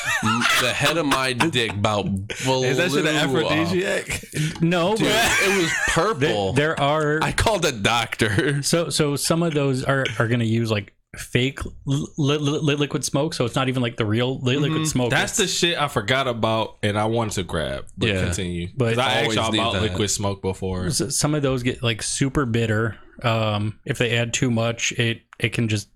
The 0.62 0.74
head 0.74 0.98
of 0.98 1.06
my 1.06 1.34
dick 1.34 1.72
about 1.72 2.06
blew 2.44 2.64
is 2.64 2.78
that 2.78 2.90
shit 2.92 3.06
an 3.06 3.16
up. 3.16 3.30
aphrodisiac? 3.30 4.24
No, 4.62 4.96
Dude, 4.96 5.08
but 5.08 5.32
it 5.44 5.62
was 5.62 5.72
purple. 5.90 6.54
there, 6.54 6.76
there 6.76 6.80
are 6.80 7.07
I 7.22 7.32
called 7.32 7.66
a 7.66 7.72
doctor. 7.72 8.62
so 8.72 8.90
so 8.90 9.16
some 9.16 9.44
of 9.44 9.54
those 9.54 9.84
are 9.84 10.06
are 10.20 10.28
going 10.28 10.40
to 10.42 10.46
use 10.46 10.70
like 10.72 10.94
fake 11.16 11.60
li- 11.86 12.08
li- 12.18 12.38
li- 12.38 12.76
liquid 12.76 13.04
smoke, 13.04 13.34
so 13.34 13.46
it's 13.46 13.56
not 13.56 13.70
even 13.70 13.82
like 13.82 13.96
the 13.98 14.06
real 14.06 14.40
li- 14.40 14.58
liquid 14.58 14.86
smoke. 14.88 15.10
That's 15.10 15.38
the 15.38 15.48
shit 15.48 15.80
I 15.82 15.88
forgot 15.88 16.28
about, 16.28 16.78
and 16.84 16.98
I 17.00 17.06
wanted 17.06 17.34
to 17.34 17.44
grab. 17.44 17.86
But 17.98 18.10
Yeah. 18.10 18.24
continue. 18.26 18.68
But- 18.76 18.96
But 18.96 19.06
I 19.06 19.12
asked 19.14 19.22
Always 19.24 19.36
y'all 19.38 19.54
about 19.54 19.74
that. 19.74 19.82
liquid 19.84 20.10
smoke 20.12 20.42
before. 20.42 20.86
s- 20.88 21.16
some 21.18 21.34
of 21.34 21.42
those 21.42 21.64
get 21.64 21.82
like 21.82 22.04
super 22.04 22.46
bitter. 22.46 22.98
Um, 23.24 23.80
if 23.86 23.98
they 23.98 24.16
add 24.18 24.34
too 24.34 24.52
much, 24.52 24.92
it 24.94 25.22
it 25.40 25.54
can 25.54 25.68
just 25.70 25.88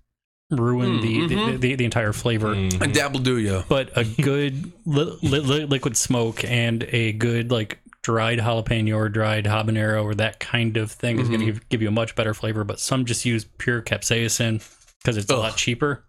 ruin 0.50 1.00
the, 1.00 1.18
Mhm. 1.20 1.28
the, 1.52 1.56
the 1.58 1.74
the 1.76 1.84
entire 1.84 2.12
flavor. 2.12 2.54
Mhm. 2.54 2.82
I 2.82 2.86
dabble 2.86 3.20
do 3.20 3.38
you. 3.38 3.62
But 3.68 3.90
a 3.96 4.04
good 4.04 4.72
li- 4.84 5.18
li- 5.22 5.40
li- 5.40 5.64
liquid 5.66 5.96
smoke 5.96 6.44
and 6.44 6.82
a 6.90 7.12
good 7.12 7.50
like 7.50 7.78
dried 8.02 8.38
jalapeno 8.40 8.94
or 8.96 9.08
dried 9.08 9.44
habanero 9.44 10.02
or 10.04 10.14
that 10.16 10.40
kind 10.40 10.76
of 10.76 10.90
thing 10.90 11.18
is 11.20 11.28
going 11.28 11.40
to 11.40 11.46
give, 11.46 11.68
give 11.68 11.82
you 11.82 11.88
a 11.88 11.92
much 11.92 12.14
better 12.14 12.34
flavor. 12.34 12.64
But 12.64 12.80
some 12.80 13.04
just 13.04 13.24
use 13.24 13.44
pure 13.58 13.80
capsaicin 13.80 14.62
because 14.98 15.16
it's 15.16 15.30
a 15.30 15.36
lot 15.36 15.56
cheaper. 15.56 16.04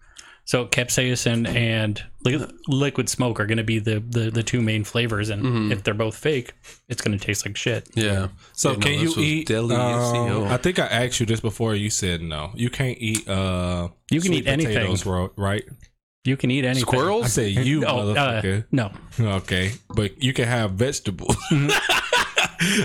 So 0.46 0.66
capsaicin 0.66 1.48
and 1.48 2.04
li- 2.26 2.46
liquid 2.68 3.08
smoke 3.08 3.40
are 3.40 3.46
going 3.46 3.60
to 3.60 3.64
be 3.64 3.80
the, 3.80 4.00
the 4.10 4.30
the 4.30 4.44
two 4.44 4.62
main 4.62 4.84
flavors, 4.84 5.30
and 5.30 5.42
Mhm. 5.42 5.72
if 5.72 5.84
they're 5.84 5.94
both 5.94 6.18
fake, 6.18 6.54
it's 6.90 7.02
going 7.02 7.18
to 7.18 7.26
taste 7.26 7.46
like 7.46 7.56
shit. 7.56 7.88
Yeah. 7.96 8.28
So 8.52 8.72
Yeah, 8.72 8.80
can 8.80 9.06
this 9.06 9.16
you 9.16 9.24
eat? 9.24 9.48
delicioso. 9.48 10.46
um, 10.48 10.52
I 10.52 10.58
think 10.58 10.80
I 10.80 10.88
asked 10.88 11.22
you 11.22 11.26
this 11.26 11.40
before. 11.40 11.76
You 11.76 11.90
said 11.90 12.22
no. 12.22 12.52
You 12.56 12.70
can't 12.70 12.98
eat. 13.00 13.26
uh 13.30 13.88
You 14.12 14.20
can 14.20 14.32
sweet 14.32 14.40
eat 14.44 14.48
anything. 14.48 14.74
potatoes, 14.76 15.06
ro- 15.06 15.32
right? 15.38 15.64
You 16.26 16.38
can 16.38 16.52
eat 16.52 16.64
anything. 16.64 16.84
Squirrels? 16.88 17.26
I 17.26 17.28
said 17.28 17.52
you, 17.52 17.86
Oh, 17.86 18.12
uh, 18.12 18.16
motherfucker. 18.42 18.66
no, 18.72 18.92
okay, 19.20 19.74
but 19.90 20.24
you 20.24 20.32
can 20.34 20.46
have 20.48 20.72
vegetables. 20.72 21.36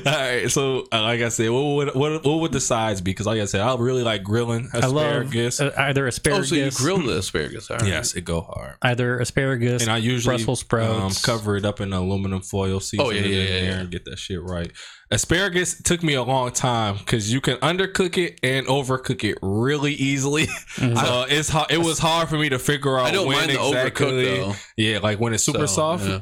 All 0.06 0.12
right. 0.12 0.50
So, 0.50 0.86
uh, 0.92 1.02
like 1.02 1.20
I 1.20 1.28
said, 1.28 1.50
what 1.50 1.62
would 1.62 1.94
what, 1.94 2.24
what 2.24 2.40
would 2.40 2.52
the 2.52 2.60
sides 2.60 3.00
be? 3.00 3.10
Because, 3.12 3.26
like 3.26 3.40
I 3.40 3.44
said, 3.44 3.60
I 3.60 3.74
really 3.76 4.02
like 4.02 4.22
grilling 4.22 4.68
I 4.72 4.86
love 4.86 5.22
asparagus. 5.26 5.60
uh, 5.60 5.72
either 5.78 6.04
Oh, 6.04 6.08
asparagus. 6.08 6.48
so 6.48 6.54
you 6.54 6.70
grill 6.70 6.98
the 7.02 7.18
asparagus? 7.18 7.70
All 7.70 7.76
right. 7.78 7.86
yes, 7.88 8.14
it 8.14 8.22
go 8.22 8.40
hard. 8.42 8.76
either 8.82 9.18
asparagus, 9.18 9.82
And 9.82 9.90
I 9.90 9.98
usually 9.98 10.36
Brussels 10.36 10.60
um, 10.62 10.64
sprouts. 10.66 11.24
cover 11.24 11.56
it 11.56 11.64
up 11.64 11.80
in 11.80 11.92
aluminum 11.92 12.42
foil, 12.42 12.80
season 12.80 13.06
Oh, 13.06 13.10
yeah, 13.10 13.20
it 13.22 13.26
yeah, 13.30 13.42
yeah, 13.42 13.62
yeah. 13.62 13.78
and 13.80 13.90
get 13.90 14.04
that 14.06 14.18
shit 14.18 14.42
right. 14.42 14.70
Asparagus 15.10 15.80
took 15.82 16.02
me 16.02 16.14
a 16.14 16.22
long 16.22 16.50
time 16.52 16.96
because 16.98 17.32
you 17.32 17.40
can 17.40 17.56
undercook 17.58 18.18
it 18.18 18.38
and 18.42 18.66
overcook 18.66 19.24
it 19.24 19.38
really 19.42 19.94
easily. 19.94 20.46
Mhm. 20.78 20.96
So 20.96 21.24
it's 21.28 21.48
hard, 21.48 21.70
it 21.72 21.78
was 21.78 21.98
hard 21.98 22.28
for 22.28 22.36
me 22.38 22.48
to 22.50 22.58
figure 22.58 22.98
out. 22.98 23.06
I 23.06 23.10
don't 23.10 23.26
when 23.26 23.36
mind 23.38 23.50
the 23.50 23.54
exactly, 23.66 24.06
overcooked 24.06 24.36
though. 24.46 24.54
Yeah, 24.76 24.98
like 24.98 25.18
when 25.18 25.34
it's 25.34 25.42
super 25.42 25.66
So, 25.66 25.74
soft, 25.74 26.06
Yeah. 26.06 26.20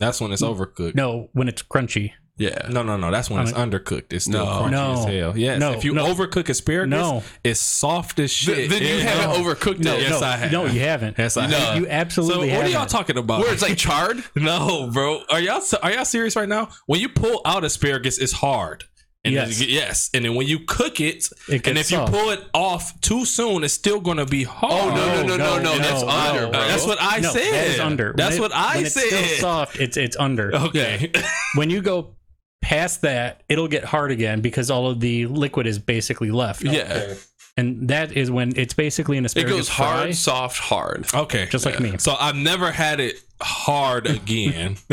that's 0.00 0.20
when 0.20 0.32
it's 0.32 0.40
overcooked. 0.42 0.94
no, 0.94 1.28
when 1.32 1.48
it's 1.48 1.62
crunchy. 1.62 2.12
Yeah. 2.38 2.66
No, 2.70 2.82
no, 2.82 2.96
no. 2.96 3.10
That's 3.10 3.28
when 3.30 3.40
I 3.40 3.42
it's 3.42 3.52
undercooked. 3.52 4.12
It's 4.12 4.24
still 4.24 4.44
No. 4.44 4.50
crunchy 4.62 4.70
No. 4.70 4.92
as 4.92 5.04
hell. 5.04 5.38
Yes. 5.38 5.60
No, 5.60 5.72
if 5.72 5.84
you 5.84 5.92
no. 5.94 6.06
overcook 6.12 6.48
asparagus, 6.48 6.90
No. 6.90 7.22
it's 7.44 7.60
soft 7.60 8.18
as 8.18 8.32
shit. 8.32 8.56
Th- 8.56 8.70
then 8.70 8.82
you 8.82 8.88
Yeah, 8.96 9.10
haven't 9.10 9.42
no. 9.42 9.52
overcooked 9.54 9.78
No, 9.80 9.94
it. 9.94 10.02
Yes, 10.02 10.20
no, 10.20 10.26
I 10.26 10.36
have. 10.36 10.52
no, 10.52 10.66
you 10.66 10.80
haven't. 10.80 11.18
Yes, 11.18 11.36
I 11.36 11.46
No. 11.46 11.56
have. 11.58 11.76
You 11.76 11.84
So 11.84 11.90
absolutely 11.90 12.48
what 12.48 12.52
are 12.54 12.56
haven't. 12.62 12.72
y'all 12.72 12.86
talking 12.86 13.18
about? 13.18 13.40
Where 13.40 13.52
it's 13.52 13.62
like 13.62 13.76
charred? 13.76 14.22
no, 14.34 14.88
bro. 14.92 15.22
Are 15.30 15.40
y'all 15.40 15.62
are 15.82 15.92
y'all 15.92 16.04
serious 16.04 16.34
right 16.36 16.48
now? 16.48 16.68
When 16.86 17.00
you 17.00 17.08
pull 17.08 17.40
out 17.44 17.64
asparagus, 17.64 18.18
it's 18.18 18.32
hard. 18.32 18.84
And 19.24 19.34
Yes. 19.34 19.60
then, 19.60 19.68
yes. 19.68 20.10
And 20.14 20.24
then 20.24 20.34
when 20.34 20.48
you 20.48 20.58
cook 20.66 21.00
it, 21.00 21.28
It 21.48 21.64
and 21.68 21.78
if 21.78 21.86
soft. 21.86 22.12
you 22.12 22.18
pull 22.18 22.30
it 22.30 22.40
off 22.54 23.00
too 23.02 23.24
soon, 23.24 23.62
it's 23.62 23.72
still 23.72 24.00
gonna 24.00 24.26
be 24.26 24.42
hard. 24.42 24.72
Oh 24.72 24.88
no 24.96 25.22
no 25.22 25.22
no 25.22 25.36
no 25.36 25.56
no! 25.58 25.62
no, 25.62 25.78
That's 25.78 26.02
no, 26.02 26.08
under, 26.08 26.40
no. 26.40 26.50
bro. 26.50 26.58
Uh, 26.60 26.66
that's 26.66 26.86
what 26.86 26.98
I 27.00 27.20
no, 27.20 27.30
said. 27.32 27.52
that 27.54 27.66
is 27.68 27.78
under. 27.78 28.14
That's 28.16 28.32
When 28.34 28.40
what 28.40 28.50
it- 28.50 28.56
I 28.56 28.74
when 28.78 28.86
it's 28.86 28.94
said. 28.94 29.04
still 29.04 29.38
soft. 29.38 29.78
It's 29.78 29.96
it's 29.96 30.16
under. 30.16 30.50
Okay. 30.56 31.12
When 31.54 31.70
you 31.70 31.82
go 31.82 32.16
past 32.62 33.02
that, 33.02 33.42
it'll 33.50 33.68
get 33.68 33.84
hard 33.84 34.10
again 34.10 34.40
because 34.40 34.70
all 34.70 34.88
of 34.88 35.00
the 35.00 35.26
liquid 35.26 35.66
is 35.66 35.78
basically 35.78 36.30
left. 36.30 36.62
Yeah, 36.62 37.14
and 37.58 37.88
that 37.88 38.12
is 38.12 38.30
when 38.30 38.52
it's 38.56 38.72
basically 38.72 39.18
an 39.18 39.26
asparagus. 39.26 39.52
it 39.52 39.60
asparagus 39.60 39.68
goes 39.68 39.68
hard, 39.68 40.02
fry, 40.04 40.10
soft, 40.12 40.58
hard. 40.58 41.06
okay. 41.14 41.46
just 41.50 41.66
like 41.66 41.78
me. 41.80 41.98
So 41.98 42.14
I've 42.18 42.36
never 42.36 42.70
had 42.72 42.98
it 43.00 43.20
hard 43.42 44.06
again. 44.06 44.76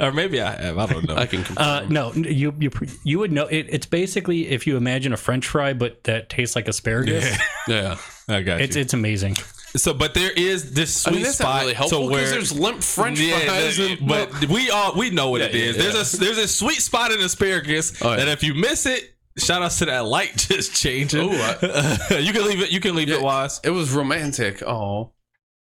or 0.00 0.12
maybe 0.12 0.40
I 0.40 0.52
have. 0.62 0.78
I 0.78 0.86
don't 0.86 1.06
know. 1.08 1.16
I 1.16 1.26
can 1.26 1.44
confirm. 1.44 1.66
Uh, 1.66 1.80
no, 1.88 2.12
you 2.14 2.54
you 2.58 2.70
you 3.04 3.18
would 3.18 3.32
know 3.32 3.46
it, 3.46 3.66
it's 3.68 3.86
basically 3.86 4.48
if 4.48 4.66
you 4.66 4.76
imagine 4.76 5.12
a 5.12 5.16
French 5.16 5.46
fry 5.46 5.72
but 5.72 6.04
that 6.04 6.28
tastes 6.28 6.56
like 6.56 6.68
asparagus. 6.68 7.36
yeah, 7.68 7.96
I 8.28 8.42
got 8.42 8.60
It's 8.60 8.76
you. 8.76 8.82
it's 8.82 8.94
amazing. 8.94 9.36
So, 9.76 9.92
but 9.92 10.14
there 10.14 10.30
is 10.30 10.72
this 10.72 11.04
I 11.04 11.10
sweet 11.10 11.14
mean 11.16 11.22
that's 11.24 11.38
spot 11.38 11.54
not 11.56 11.60
really 11.62 11.74
helpful 11.74 12.06
to 12.06 12.12
where 12.12 12.28
there's 12.30 12.52
limp 12.58 12.82
French 12.82 13.18
fries. 13.18 13.76
the- 13.76 13.96
and, 13.98 14.06
but 14.08 14.46
we 14.48 14.70
all 14.70 14.94
we 14.94 15.10
know 15.10 15.30
what 15.30 15.40
Yeah, 15.40 15.48
it 15.48 15.54
is. 15.56 15.76
yeah, 15.76 15.82
There's 15.90 16.14
a 16.14 16.16
there's 16.18 16.38
a 16.38 16.46
sweet 16.46 16.80
spot 16.80 17.10
in 17.10 17.20
asparagus 17.20 18.00
Oh, 18.02 18.10
yeah. 18.10 18.16
that 18.18 18.28
if 18.28 18.42
you 18.44 18.54
miss 18.54 18.86
it, 18.86 19.14
shout 19.36 19.62
out 19.62 19.72
to 19.72 19.86
that 19.86 20.04
light 20.04 20.36
just 20.48 20.74
changing. 20.76 21.20
Ooh, 21.28 21.32
you 22.18 22.32
can 22.32 22.46
leave 22.46 22.60
it. 22.62 22.70
You 22.70 22.78
can 22.78 22.94
leave 22.94 23.08
Yeah. 23.08 23.16
it 23.16 23.22
wise. 23.22 23.60
it 23.64 23.70
was 23.70 23.90
romantic. 23.92 24.62
Oh, 24.62 25.12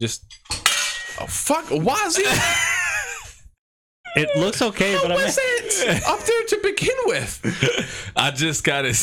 Just 0.01 0.25
oh 1.21 1.27
fuck! 1.27 1.65
Wazzy, 1.65 2.23
It 4.15 4.27
looks 4.37 4.61
okay, 4.63 4.95
but 4.99 5.11
how 5.11 5.17
I'm 5.17 5.23
was 5.23 5.37
it 5.39 6.03
up 6.07 6.19
there 6.25 6.43
to 6.47 6.59
begin 6.63 6.95
with? 7.05 8.11
I 8.15 8.31
just 8.31 8.63
got 8.63 8.85
it. 8.85 8.97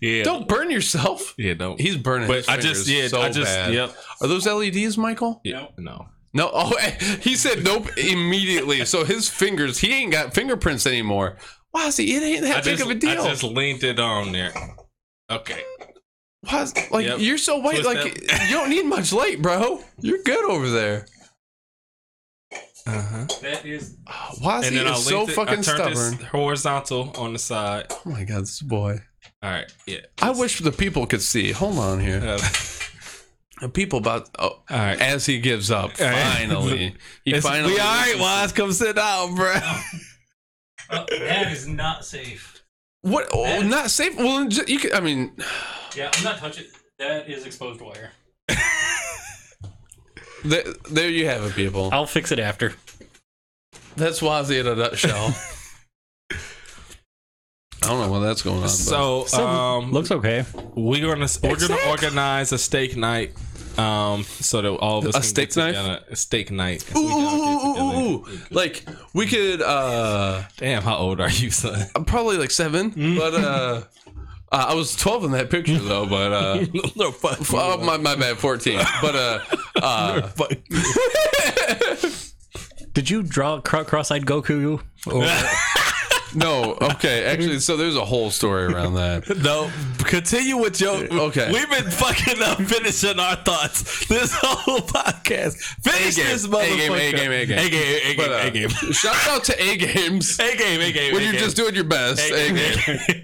Yeah. 0.00 0.22
Don't 0.22 0.46
burn 0.48 0.70
yourself. 0.70 1.34
Yeah. 1.38 1.54
Don't. 1.54 1.80
He's 1.80 1.96
burning. 1.96 2.28
his 2.30 2.46
But 2.46 2.48
I 2.48 2.56
just 2.58 2.86
yeah. 2.88 3.08
so 3.08 3.20
I 3.20 3.28
just 3.30 3.46
bad. 3.52 3.72
yep. 3.74 3.94
Are 4.20 4.28
those 4.28 4.46
LEDs, 4.46 4.96
Michael? 4.98 5.40
Yeah, 5.44 5.66
no. 5.78 6.06
No. 6.34 6.50
Oh, 6.52 6.76
he 7.20 7.34
said 7.36 7.64
nope 7.64 7.88
immediately. 7.96 8.84
So 8.84 9.04
his 9.04 9.28
fingers, 9.28 9.78
he 9.78 9.92
ain't 9.92 10.12
got 10.12 10.34
fingerprints 10.34 10.86
anymore. 10.86 11.36
Wazzy, 11.74 12.08
it 12.08 12.22
ain't 12.22 12.42
that 12.42 12.56
I 12.58 12.60
big 12.62 12.78
just 12.78 12.82
of 12.84 12.90
a 12.90 12.94
deal. 12.94 13.10
I 13.22 13.28
just 13.28 13.42
leaned 13.42 13.84
it 13.84 13.98
on 13.98 14.32
there. 14.32 14.52
Okay. 15.30 15.62
Waz, 16.50 16.72
like 16.90 17.06
Yep. 17.06 17.18
you're 17.20 17.38
so 17.38 17.58
white, 17.58 17.80
Twist 17.82 17.86
like 17.86 18.22
you 18.48 18.54
don't 18.56 18.70
need 18.70 18.84
much 18.86 19.12
light, 19.12 19.42
bro. 19.42 19.82
You're 20.00 20.22
good 20.22 20.48
over 20.50 20.68
there. 20.70 21.06
Uh 22.86 23.02
huh. 23.02 23.26
That 23.42 23.66
is 23.66 23.96
Wazzy 24.40 24.68
And 24.68 24.76
then 24.76 24.86
is 24.86 25.04
so 25.06 25.22
it. 25.22 25.30
Fucking 25.32 25.62
turned 25.62 25.96
stubborn. 25.96 26.24
horizontal 26.26 27.12
on 27.18 27.32
the 27.32 27.38
side. 27.38 27.86
Oh 27.90 28.02
my 28.04 28.22
god, 28.24 28.42
this 28.42 28.62
boy. 28.62 29.00
All 29.46 29.52
right. 29.52 29.72
Yeah. 29.86 30.00
I 30.20 30.30
wish 30.30 30.58
the 30.58 30.72
people 30.72 31.06
could 31.06 31.22
see. 31.22 31.52
Hold 31.52 31.78
on 31.78 32.00
here. 32.00 32.20
Uh, 32.22 32.38
The 33.58 33.70
people 33.70 34.00
about 34.00 34.28
oh, 34.38 34.48
all 34.48 34.62
right. 34.68 35.00
as 35.00 35.24
he 35.24 35.38
gives 35.40 35.70
up. 35.70 35.92
All 35.98 36.06
right. 36.06 36.36
Finally, 36.36 36.94
he 37.24 37.32
It's, 37.32 37.46
finally. 37.46 37.72
we 37.72 37.80
all 37.80 37.86
right, 37.86 38.18
Wise. 38.18 38.52
Come 38.52 38.70
sit 38.70 38.96
down, 38.96 39.34
bro. 39.34 39.54
that 40.90 41.50
is 41.50 41.66
not 41.66 42.04
safe. 42.04 42.62
What? 43.00 43.28
Oh, 43.32 43.62
not 43.62 43.90
safe. 43.90 44.14
Well, 44.18 44.46
you 44.46 44.78
can. 44.78 44.92
I 44.92 45.00
mean, 45.00 45.32
Yeah, 45.96 46.10
I'm 46.12 46.22
not 46.22 46.36
touching. 46.36 46.66
That 46.98 47.30
is 47.30 47.46
exposed 47.46 47.80
wire. 47.80 48.10
th- 50.42 50.66
there 50.90 51.08
you 51.08 51.24
have 51.26 51.44
it, 51.44 51.54
people. 51.54 51.88
I'll 51.92 52.06
fix 52.06 52.32
it 52.32 52.38
after. 52.38 52.74
That's 53.96 54.20
Wazzy 54.20 54.60
in 54.60 54.66
a 54.66 54.74
nutshell. 54.74 55.34
I 57.82 57.88
don't 57.88 58.00
know 58.00 58.08
what 58.10 58.20
that's 58.20 58.40
going 58.42 58.56
on. 58.56 58.62
But. 58.62 58.68
So, 58.70 59.24
So, 59.26 59.46
um, 59.46 59.92
looks 59.92 60.10
okay. 60.10 60.44
we're 60.74 61.06
gonna 61.06 61.28
we're 61.42 61.56
gonna 61.56 61.76
organize 61.90 62.52
a 62.52 62.58
steak 62.58 62.96
night. 62.96 63.32
Um, 63.78 64.24
so 64.24 64.62
that 64.62 64.70
all 64.70 64.98
of 65.00 65.04
us 65.06 65.14
A 65.16 65.18
can 65.18 65.22
steak 65.28 65.48
get 65.50 65.56
knife? 65.58 65.74
together. 65.76 66.00
A 66.10 66.16
steak 66.16 66.50
night. 66.50 66.82
ooh, 66.96 67.02
we 67.02 67.08
can 67.10 67.26
all 67.26 67.36
ooh, 67.36 67.76
ooh, 67.76 67.98
ooh, 67.98 68.16
ooh. 68.26 68.38
like 68.50 68.86
we 69.12 69.26
could 69.26 69.60
uh 69.60 70.42
Damn, 70.56 70.82
how 70.82 70.96
old 70.96 71.20
are 71.20 71.28
you, 71.30 71.50
son? 71.50 71.86
I'm 71.94 72.06
probably 72.06 72.38
like 72.38 72.50
seven, 72.50 72.88
but 73.18 73.34
uh, 73.34 73.82
uh 74.50 74.66
I 74.70 74.74
was 74.74 74.96
12 74.96 75.24
in 75.24 75.30
that 75.32 75.50
picture 75.50 75.76
though, 75.78 76.06
but 76.06 76.32
uh 76.32 76.64
no, 76.96 77.12
fuck. 77.12 77.38
f- 77.40 77.52
oh, 77.54 77.76
my 77.84 77.98
my 77.98 78.16
bad 78.16 78.38
14. 78.38 78.80
But 79.02 79.14
uh 79.14 79.40
uh 79.82 80.22
fuck. 80.28 80.52
Did 82.94 83.10
you 83.10 83.22
draw 83.22 83.60
cro- 83.60 83.84
cross-eyed 83.84 84.24
Goku? 84.24 84.80
No, 86.36 86.76
okay, 86.80 87.24
actually 87.24 87.58
so 87.60 87.76
there's 87.76 87.96
a 87.96 88.04
whole 88.04 88.30
story 88.30 88.64
around 88.72 88.94
that. 88.94 89.24
No, 89.42 89.70
continue 89.98 90.56
with 90.56 90.80
your. 90.80 90.94
Okay. 90.96 91.50
we've 91.52 91.68
been 91.70 91.90
fucking 91.90 92.42
up 92.42 92.60
finishing 92.62 93.18
our 93.18 93.36
thoughts 93.36 94.06
this 94.08 94.32
whole 94.34 94.78
podcast. 94.80 95.56
Finish 95.82 96.18
A-game, 96.18 96.26
this 96.32 96.44
A-game. 96.44 96.92
A-game, 96.92 97.32
A-game. 97.32 97.58
A 97.58 97.70
game, 97.70 98.00
A 98.02 98.14
game, 98.14 98.16
But, 98.16 98.32
uh, 98.32 98.46
A 98.46 98.50
game, 98.50 98.68
Shout 98.92 99.28
out 99.28 99.44
to 99.44 99.62
A 99.62 99.76
Games 99.76 100.38
A 100.38 100.56
game, 100.56 100.80
A 100.80 100.92
game. 100.92 101.14
when 101.14 101.22
you're 101.22 101.32
just 101.32 101.56
doing 101.56 101.74
your 101.74 101.84
best. 101.84 102.20
A 102.20 102.30
Game. 102.52 102.56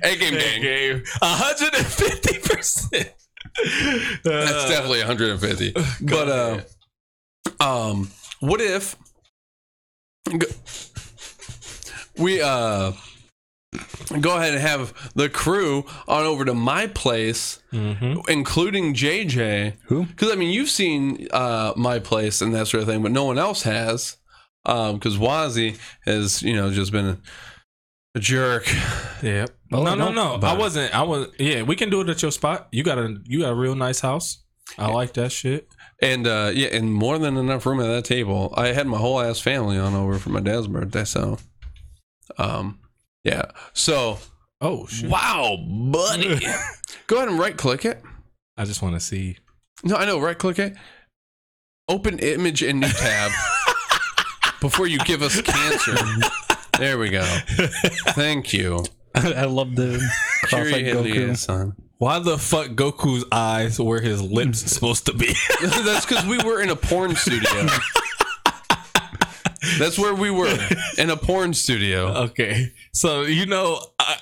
A 0.02 0.16
Game 0.16 0.34
A 0.34 0.38
gang. 0.38 0.62
game. 0.62 1.02
hundred 1.20 1.74
and 1.74 1.86
fifty 1.86 2.38
percent. 2.38 3.12
That's 4.24 4.68
definitely 4.70 5.00
150. 5.00 5.74
But 6.00 6.28
uh 6.28 6.60
um 7.62 8.10
what 8.40 8.60
if 8.60 8.96
we 12.18 12.40
uh 12.42 12.92
go 14.20 14.36
ahead 14.36 14.52
and 14.52 14.60
have 14.60 14.92
the 15.14 15.28
crew 15.30 15.84
on 16.06 16.24
over 16.24 16.44
to 16.44 16.54
my 16.54 16.86
place 16.88 17.58
Mm-hmm. 17.72 18.20
including 18.28 18.92
JJ 18.94 19.76
Who? 19.84 20.04
cuz 20.16 20.30
I 20.30 20.34
mean 20.34 20.50
you've 20.50 20.68
seen 20.68 21.26
uh 21.30 21.72
my 21.76 21.98
place 21.98 22.42
and 22.42 22.54
that 22.54 22.66
sort 22.68 22.82
of 22.82 22.88
thing 22.88 23.02
but 23.02 23.12
no 23.12 23.24
one 23.24 23.38
else 23.38 23.62
has 23.62 24.16
um 24.66 25.00
cuz 25.00 25.16
Wazzy 25.16 25.78
has 26.04 26.42
you 26.42 26.54
know 26.54 26.70
just 26.70 26.92
been 26.92 27.06
a, 27.06 27.18
a 28.14 28.20
jerk 28.20 28.66
Yep. 29.22 29.50
Well, 29.70 29.84
no, 29.84 29.94
no, 29.94 30.12
no, 30.12 30.36
no. 30.36 30.46
I 30.46 30.52
wasn't. 30.54 30.94
I 30.94 31.02
was. 31.02 31.28
Yeah, 31.38 31.62
we 31.62 31.76
can 31.76 31.88
do 31.88 32.00
it 32.02 32.08
at 32.10 32.20
your 32.20 32.30
spot. 32.32 32.68
You 32.72 32.82
got 32.82 32.98
a. 32.98 33.16
You 33.24 33.38
got 33.40 33.52
a 33.52 33.54
real 33.54 33.74
nice 33.76 34.00
house. 34.00 34.42
I 34.76 34.88
like 34.90 35.14
that 35.14 35.32
shit. 35.32 35.66
and 36.02 36.26
uh 36.26 36.50
yeah 36.52 36.68
and 36.76 36.92
more 36.92 37.18
than 37.18 37.36
enough 37.38 37.64
room 37.64 37.80
at 37.80 37.86
that 37.86 38.04
table 38.04 38.52
I 38.56 38.68
had 38.72 38.86
my 38.86 38.98
whole 38.98 39.20
ass 39.20 39.38
family 39.40 39.78
on 39.78 39.94
over 39.94 40.18
for 40.18 40.30
my 40.30 40.40
dad's 40.40 40.66
birthday 40.66 41.04
so 41.04 41.38
um 42.38 42.78
yeah 43.24 43.50
so 43.72 44.18
Oh 44.64 44.86
shit. 44.86 45.10
Wow, 45.10 45.56
buddy. 45.68 46.38
Go 47.08 47.16
ahead 47.16 47.28
and 47.28 47.38
right 47.38 47.56
click 47.56 47.84
it. 47.84 48.00
I 48.56 48.64
just 48.64 48.80
want 48.80 48.94
to 48.94 49.00
see. 49.00 49.38
No, 49.82 49.96
I 49.96 50.04
know, 50.04 50.20
right 50.20 50.38
click 50.38 50.60
it. 50.60 50.76
Open 51.88 52.20
image 52.20 52.62
in 52.62 52.78
new 52.78 52.88
tab 52.88 53.32
before 54.60 54.86
you 54.86 54.98
give 55.00 55.20
us 55.20 55.40
cancer. 55.42 55.96
There 56.78 56.98
we 56.98 57.10
go. 57.10 57.22
Thank 58.14 58.54
you. 58.54 58.82
I 59.14 59.44
love 59.44 59.76
the 59.76 60.00
cross-eyed 60.44 60.86
Goku. 60.86 61.36
son. 61.36 61.74
Why 61.98 62.18
the 62.18 62.38
fuck 62.38 62.68
Goku's 62.68 63.26
eyes 63.30 63.78
where 63.78 64.00
his 64.00 64.22
lips 64.22 64.60
supposed 64.72 65.04
to 65.06 65.12
be? 65.12 65.34
That's 65.60 66.06
because 66.06 66.24
we 66.24 66.38
were 66.38 66.62
in 66.62 66.70
a 66.70 66.76
porn 66.76 67.14
studio. 67.14 67.68
That's 69.78 69.98
where 69.98 70.14
we 70.14 70.30
were 70.30 70.56
in 70.98 71.10
a 71.10 71.16
porn 71.16 71.54
studio. 71.54 72.08
okay, 72.24 72.72
so 72.92 73.22
you 73.22 73.46
know, 73.46 73.80
I, 73.98 74.16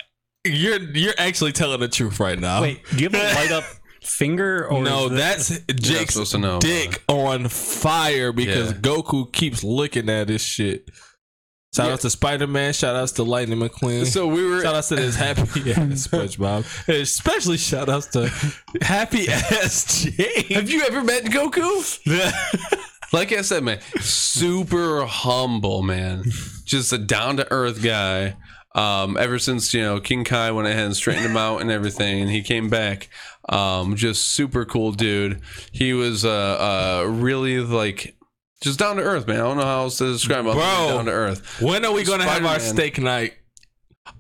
you're 0.45 0.81
you're 0.81 1.15
actually 1.19 1.53
telling 1.53 1.81
the 1.81 1.89
truth 1.89 2.19
right 2.21 2.39
now. 2.39 2.63
Wait, 2.63 2.81
do 2.97 3.03
you 3.05 3.09
have 3.11 3.15
a 3.15 3.35
light 3.41 3.53
up 3.53 3.65
finger 4.03 4.67
or 4.69 4.83
no, 4.83 5.09
that- 5.09 5.17
that's 5.17 5.59
Jake's 5.81 6.15
supposed 6.15 6.33
to 6.33 6.39
know. 6.39 6.59
dick 6.61 7.03
on 7.09 7.49
fire 7.49 8.33
because 8.33 8.73
Yeah. 8.73 8.79
Goku 8.79 9.31
keeps 9.33 9.63
looking 9.65 10.09
at 10.09 10.29
his 10.29 10.43
shit. 10.43 10.89
Shout 11.75 11.87
Yeah. 11.87 11.93
out 11.93 12.01
to 12.01 12.11
Spider 12.11 12.47
Man. 12.49 12.73
Shout 12.73 12.97
outs 12.97 13.13
to 13.13 13.23
Lightning 13.23 13.61
McQueen. 13.61 14.05
So 14.05 14.27
we 14.27 14.45
were 14.45 14.63
Shout 14.63 14.75
outs 14.75 14.89
to 14.89 14.97
this 14.97 15.15
happy 15.15 15.41
ass 15.73 16.09
SpongeBob. 16.09 16.67
And 16.89 16.97
especially 16.97 17.59
shout 17.59 17.89
outs 17.89 18.07
to 18.09 18.29
happy 18.83 19.29
ass 19.29 20.03
Jake. 20.03 20.49
Have 20.49 20.69
you 20.69 20.83
ever 20.83 21.05
met 21.05 21.25
Goku? 21.27 22.01
Like 23.13 23.33
I 23.33 23.43
said, 23.43 23.65
man, 23.65 23.81
super 24.01 25.05
humble, 25.05 25.83
man. 25.83 26.25
Just 26.65 26.93
a 26.93 26.99
down 26.99 27.37
to 27.39 27.51
earth 27.53 27.83
guy. 27.83 28.37
Um, 28.73 29.17
ever 29.17 29.41
since 29.41 29.75
you 29.75 29.83
know 29.83 29.99
King 29.99 30.23
Kai 30.23 30.53
went 30.53 30.69
ahead 30.69 30.87
and 30.87 30.95
straightened 30.97 31.27
him 31.27 31.37
out 31.37 31.61
and 31.61 31.71
everything, 31.73 32.21
and 32.21 32.31
he 32.31 32.41
came 32.43 32.69
back. 32.71 33.09
Um, 33.49 33.97
just 33.97 34.29
super 34.29 34.65
cool 34.65 34.93
dude. 34.93 35.41
He 35.73 35.93
was 35.93 36.25
uh, 36.25 37.01
uh 37.05 37.09
really 37.09 37.59
like 37.59 38.17
just 38.63 38.79
down 38.79 38.97
to 38.97 39.03
earth, 39.03 39.27
man. 39.27 39.37
I 39.41 39.43
don't 39.43 39.57
know 39.57 39.65
how 39.65 39.81
else 39.83 39.99
to 39.99 40.13
describe 40.13 40.45
him. 40.47 40.53
Bro. 40.53 40.63
down 40.63 41.07
to 41.07 41.11
earth. 41.11 41.61
when 41.61 41.85
are 41.85 41.93
we 41.93 42.05
gonna 42.05 42.23
have 42.25 42.45
our 42.45 42.61
steak 42.61 43.01
night? 43.01 43.33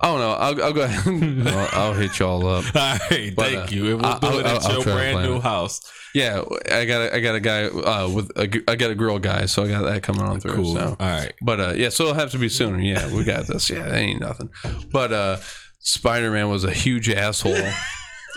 I 0.01 0.07
don't 0.09 0.19
know. 0.19 0.33
I'll, 0.33 0.63
I'll 0.65 0.73
go 0.73 0.83
ahead. 0.83 1.47
I'll, 1.47 1.69
I'll 1.81 1.95
hit 1.95 2.19
y'all 2.19 2.47
up. 2.47 2.65
All 2.75 2.99
right, 3.11 3.33
But, 3.37 3.45
thank 3.47 3.59
uh, 3.59 3.67
you. 3.71 3.87
And 3.93 4.03
we'll 4.03 4.07
I'll- 4.07 4.39
it 4.41 4.47
I'll- 4.47 4.57
at 4.67 4.73
your 4.73 4.83
brand 4.83 5.29
new 5.29 5.37
it. 5.37 5.43
house. 5.43 5.81
Yeah, 6.15 6.43
I 6.71 6.85
got 6.87 7.03
a, 7.03 7.15
I 7.17 7.21
got 7.21 7.35
a 7.37 7.41
guy 7.41 7.65
uh, 7.67 8.09
with 8.09 8.33
a, 8.37 8.47
g- 8.49 8.63
I 8.67 8.75
got 8.77 8.91
a 8.91 8.95
girl 8.95 9.19
guy, 9.19 9.47
so 9.47 9.63
I 9.65 9.69
got 9.69 9.83
that 9.83 10.03
coming 10.03 10.23
on 10.23 10.41
through. 10.41 10.55
Cool. 10.55 10.75
So. 10.75 10.97
All 10.99 11.07
right. 11.09 11.33
But 11.43 11.61
uh, 11.61 11.73
yeah, 11.77 11.89
so 11.91 12.05
it'll 12.05 12.15
have 12.15 12.31
to 12.33 12.39
be 12.39 12.49
sooner. 12.49 12.81
Yeah, 12.81 13.13
we 13.15 13.23
got 13.25 13.47
this. 13.47 13.71
Yeah, 13.71 13.85
that 13.85 13.95
ain't 13.95 14.21
nothing. 14.21 14.51
But 14.93 15.13
uh, 15.13 15.37
Spider 15.79 16.31
Man 16.33 16.49
was 16.51 16.65
a 16.65 16.73
huge 16.73 17.09
asshole. 17.11 17.57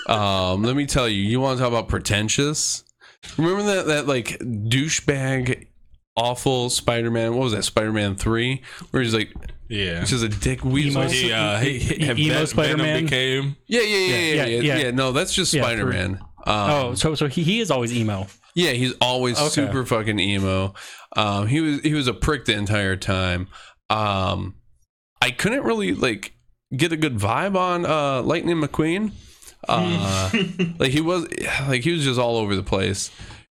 Um, 0.06 0.64
let 0.64 0.76
me 0.76 0.86
tell 0.86 1.08
you, 1.08 1.22
you 1.22 1.40
want 1.40 1.58
to 1.58 1.62
talk 1.64 1.70
about 1.72 1.88
pretentious? 1.88 2.84
Remember 3.38 3.64
that 3.64 3.86
that 3.86 4.06
like 4.06 4.38
douchebag, 4.40 5.68
awful 6.18 6.70
Spider 6.70 7.10
Man? 7.10 7.34
What 7.36 7.44
was 7.44 7.54
that? 7.54 7.64
Spider 7.64 7.94
Man 7.94 8.16
three, 8.16 8.62
where 8.92 9.02
he's 9.02 9.14
like, 9.14 9.32
Yeah. 9.70 10.02
he's 10.02 10.12
is 10.12 10.24
a 10.24 10.28
dick 10.30 10.66
weasel. 10.66 11.04
Emo- 11.04 11.10
He, 11.12 11.32
uh, 11.32 11.60
he, 11.60 11.80
he, 11.80 12.28
emo 12.28 12.44
Spider-Man? 12.46 13.06
Became. 13.06 13.56
Yeah, 13.66 13.82
yeah, 13.82 13.86
yeah, 13.86 13.98
yeah, 13.98 14.18
yeah, 14.18 14.46
yeah, 14.46 14.62
yeah, 14.62 14.78
yeah. 14.86 14.92
No, 14.92 15.14
that's 15.14 15.34
just 15.34 15.54
Yeah, 15.54 15.62
Spider 15.64 15.86
Man. 15.86 16.20
Um, 16.46 16.70
Oh, 16.70 16.94
so 16.96 17.16
so 17.16 17.28
he, 17.28 17.44
he 17.44 17.60
is 17.60 17.72
always 17.72 17.94
emo. 17.94 18.28
Yeah, 18.56 18.72
he's 18.72 18.94
always 19.02 19.38
Okay. 19.40 19.50
super 19.50 19.86
fucking 19.86 20.20
emo. 20.20 20.74
Um, 21.16 21.48
he 21.48 21.60
was 21.62 21.82
he 21.82 21.94
was 21.94 22.08
a 22.08 22.14
prick 22.14 22.46
the 22.46 22.54
entire 22.54 22.96
time. 22.96 23.48
Um, 23.90 24.56
I 25.22 25.32
couldn't 25.32 25.64
really 25.64 25.94
like 25.94 26.34
get 26.76 26.92
a 26.92 26.98
good 26.98 27.18
vibe 27.18 27.56
on 27.56 27.86
uh, 27.86 28.22
Lightning 28.22 28.58
McQueen. 28.58 29.12
Uh, 29.68 30.30
like 30.80 30.92
he 30.92 31.02
was 31.02 31.28
like 31.68 31.84
he 31.84 31.92
was 31.94 32.04
just 32.04 32.20
all 32.20 32.38
over 32.38 32.56
the 32.56 32.64
place. 32.64 33.10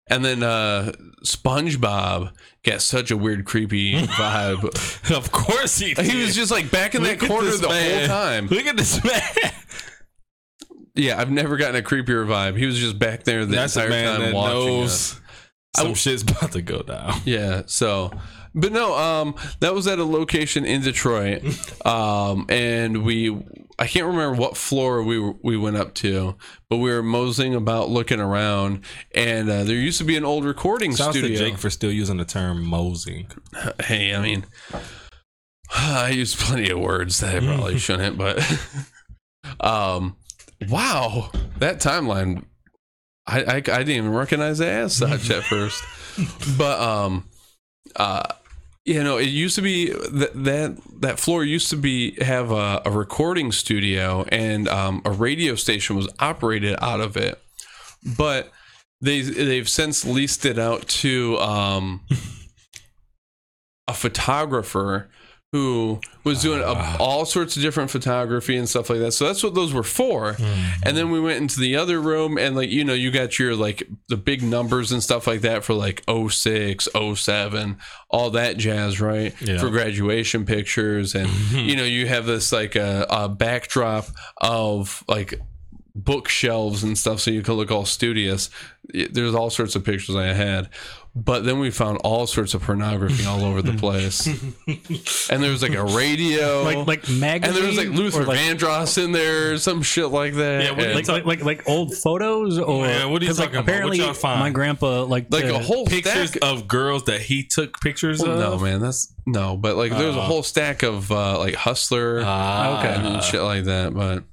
And 0.08 0.24
then 0.24 0.42
uh, 0.42 0.92
SpongeBob 1.24 2.32
got 2.64 2.82
such 2.82 3.10
a 3.10 3.16
weird, 3.16 3.44
creepy 3.46 3.94
vibe. 3.94 5.10
Of 5.16 5.32
course 5.32 5.78
he. 5.78 5.94
Did. 5.94 6.04
he 6.06 6.20
was 6.22 6.34
just 6.34 6.50
like 6.50 6.70
back 6.70 6.94
in 6.94 7.02
that 7.04 7.20
Look 7.20 7.22
at 7.24 7.28
corner 7.28 7.50
the 7.50 7.68
man. 7.68 7.98
whole 7.98 8.08
time. 8.08 8.46
Look 8.48 8.66
at 8.66 8.76
this 8.76 9.02
man. 9.04 9.20
Yeah, 10.94 11.20
I've 11.20 11.30
never 11.30 11.56
gotten 11.56 11.76
a 11.76 11.82
creepier 11.82 12.26
vibe. 12.26 12.58
He 12.58 12.66
was 12.66 12.78
just 12.78 12.98
back 12.98 13.24
there 13.24 13.46
the 13.46 13.56
That's 13.56 13.76
entire 13.76 14.18
time 14.18 14.32
watching 14.32 14.82
us. 14.84 15.20
some 15.76 15.94
shit's 15.94 16.22
about 16.22 16.52
to 16.52 16.62
go 16.62 16.82
down. 16.82 17.20
Yeah, 17.24 17.62
so 17.66 18.10
but 18.54 18.72
no, 18.72 18.94
um 18.96 19.34
that 19.60 19.74
was 19.74 19.86
at 19.86 19.98
a 19.98 20.04
location 20.04 20.64
in 20.64 20.82
Detroit. 20.82 21.42
Um 21.86 22.46
and 22.48 23.04
we 23.04 23.30
I 23.78 23.86
can't 23.86 24.06
remember 24.06 24.38
what 24.38 24.56
floor 24.56 25.02
we 25.02 25.18
were, 25.18 25.34
we 25.42 25.56
went 25.56 25.76
up 25.76 25.94
to, 25.94 26.36
but 26.68 26.76
we 26.76 26.90
were 26.90 27.02
moseying 27.02 27.54
about 27.54 27.88
looking 27.88 28.20
around 28.20 28.84
and 29.14 29.48
uh, 29.48 29.64
there 29.64 29.74
used 29.76 29.98
to 29.98 30.04
be 30.04 30.16
an 30.16 30.24
old 30.24 30.44
recording 30.44 30.94
to 30.94 31.10
studio. 31.10 31.36
Jake 31.36 31.58
for 31.58 31.70
still 31.70 31.90
using 31.90 32.18
the 32.18 32.24
term 32.26 32.62
mosing. 32.62 33.28
hey, 33.84 34.14
I 34.14 34.20
mean 34.20 34.44
I 35.74 36.10
use 36.10 36.36
plenty 36.36 36.68
of 36.68 36.78
words 36.78 37.18
that 37.20 37.34
I 37.34 37.40
probably 37.40 37.78
shouldn't, 37.86 38.18
but 38.18 38.38
um 39.58 40.16
wow, 40.68 41.30
that 41.58 41.80
timeline 41.80 42.44
I, 43.26 43.42
I 43.42 43.54
I 43.56 43.60
didn't 43.60 43.90
even 43.90 44.12
recognize 44.12 44.58
that 44.58 44.68
as 44.68 44.96
such 44.96 45.30
at 45.30 45.44
first. 45.44 45.82
But 46.58 46.78
um 46.78 47.28
uh 47.96 48.34
you 48.84 49.02
know, 49.02 49.16
it 49.16 49.28
used 49.28 49.54
to 49.56 49.62
be 49.62 49.90
that 49.90 50.32
that 50.34 50.76
that 51.00 51.20
floor 51.20 51.44
used 51.44 51.70
to 51.70 51.76
be 51.76 52.22
have 52.22 52.50
a, 52.50 52.82
a 52.84 52.90
recording 52.90 53.52
studio 53.52 54.24
and 54.32 54.68
um, 54.68 55.02
a 55.04 55.10
radio 55.10 55.54
station 55.54 55.94
was 55.94 56.08
operated 56.18 56.76
out 56.82 57.00
of 57.00 57.16
it, 57.16 57.40
but 58.16 58.50
they 59.00 59.20
they've 59.20 59.68
since 59.68 60.04
leased 60.04 60.44
it 60.44 60.58
out 60.58 60.88
to 60.88 61.38
um, 61.38 62.00
a 63.88 63.94
photographer 63.94 65.08
who 65.52 66.00
was 66.24 66.40
doing 66.40 66.62
Ah. 66.64 66.96
a, 66.98 67.02
all 67.02 67.26
sorts 67.26 67.56
of 67.56 67.62
different 67.62 67.90
photography 67.90 68.56
and 68.56 68.66
stuff 68.66 68.88
like 68.88 69.00
that. 69.00 69.12
So 69.12 69.26
that's 69.26 69.42
what 69.44 69.54
those 69.54 69.74
were 69.74 69.82
for. 69.82 70.32
Mm-hmm. 70.32 70.82
And 70.84 70.96
then 70.96 71.10
we 71.10 71.20
went 71.20 71.38
into 71.42 71.60
the 71.60 71.76
other 71.76 72.00
room 72.00 72.38
and 72.38 72.56
like 72.56 72.70
you 72.70 72.84
know 72.84 72.94
you 72.94 73.10
got 73.10 73.38
your 73.38 73.54
like 73.54 73.82
the 74.08 74.16
big 74.16 74.42
numbers 74.42 74.92
and 74.92 75.02
stuff 75.02 75.26
like 75.26 75.42
that 75.42 75.62
for 75.62 75.74
like 75.74 76.02
06, 76.08 76.88
07, 77.14 77.76
all 78.10 78.30
that 78.30 78.56
jazz, 78.56 78.98
right? 79.00 79.34
Yeah. 79.42 79.58
For 79.58 79.68
graduation 79.68 80.46
pictures 80.46 81.14
and 81.14 81.28
you 81.52 81.76
know 81.76 81.84
you 81.84 82.06
have 82.06 82.24
this 82.24 82.50
like 82.50 82.74
a, 82.74 83.06
a 83.10 83.28
backdrop 83.28 84.06
of 84.38 85.04
like 85.06 85.38
bookshelves 85.94 86.82
and 86.82 86.96
stuff 86.96 87.20
so 87.20 87.30
you 87.30 87.42
could 87.42 87.54
look 87.54 87.70
all 87.70 87.84
studious. 87.84 88.50
It- 88.92 89.14
There's 89.14 89.34
all 89.34 89.50
sorts 89.50 89.76
of 89.76 89.84
pictures 89.84 90.16
I 90.16 90.32
had. 90.32 90.68
But 91.14 91.44
then 91.44 91.58
we 91.58 91.70
found 91.70 91.98
all 92.04 92.26
sorts 92.26 92.54
of 92.54 92.62
pornography 92.62 93.26
all 93.26 93.44
over 93.44 93.60
the 93.60 93.74
place. 93.78 94.26
and 95.28 95.42
there 95.42 95.50
was 95.50 95.60
like 95.60 95.74
a 95.74 95.84
radio. 95.84 96.62
like 96.62 96.86
like 96.86 97.10
magazine 97.10 97.54
and 97.54 97.54
there 97.54 97.66
was 97.66 97.76
like 97.76 97.88
Luther 97.88 98.22
or 98.22 98.24
like, 98.24 98.38
Vandross 98.38 98.96
in 99.02 99.12
there, 99.12 99.58
some 99.58 99.82
shit 99.82 100.08
like 100.08 100.32
that. 100.36 100.64
Yeah, 100.64 100.70
what 100.70 100.80
And- 100.86 100.94
like, 100.94 101.08
like 101.08 101.24
like 101.26 101.44
like 101.44 101.68
old 101.68 101.94
photos 101.94 102.58
or 102.58 102.84
Man, 102.86 103.10
what 103.10 103.20
are 103.20 103.24
you 103.26 103.28
'cause, 103.30 103.38
like, 103.40 103.48
talking 103.52 103.58
about? 103.58 103.64
What 103.66 103.68
apparently 103.74 103.98
y'all 103.98 104.14
find? 104.14 104.40
my 104.40 104.48
grandpa 104.48 105.02
like 105.04 105.26
like 105.30 105.44
a 105.44 105.58
whole 105.58 105.84
Pictures 105.84 106.30
stack. 106.30 106.42
of 106.42 106.66
girls 106.66 107.04
that 107.04 107.20
he 107.20 107.44
took 107.44 107.78
pictures 107.82 108.22
Well, 108.22 108.32
of. 108.54 108.60
no, 108.62 108.64
man, 108.66 108.80
that's 108.80 109.12
no. 109.26 109.58
But 109.58 109.76
like, 109.76 109.92
there's 109.92 110.16
a 110.16 110.18
Uh. 110.18 110.22
whole 110.22 110.42
stack 110.42 110.82
of 110.82 111.12
uh, 111.12 111.38
like 111.38 111.56
Hustler 111.56 112.22
Ah, 112.24 112.78
Okay. 112.78 113.06
and 113.06 113.22
shit 113.22 113.42
like 113.42 113.64
that. 113.64 113.92
But 113.92 114.24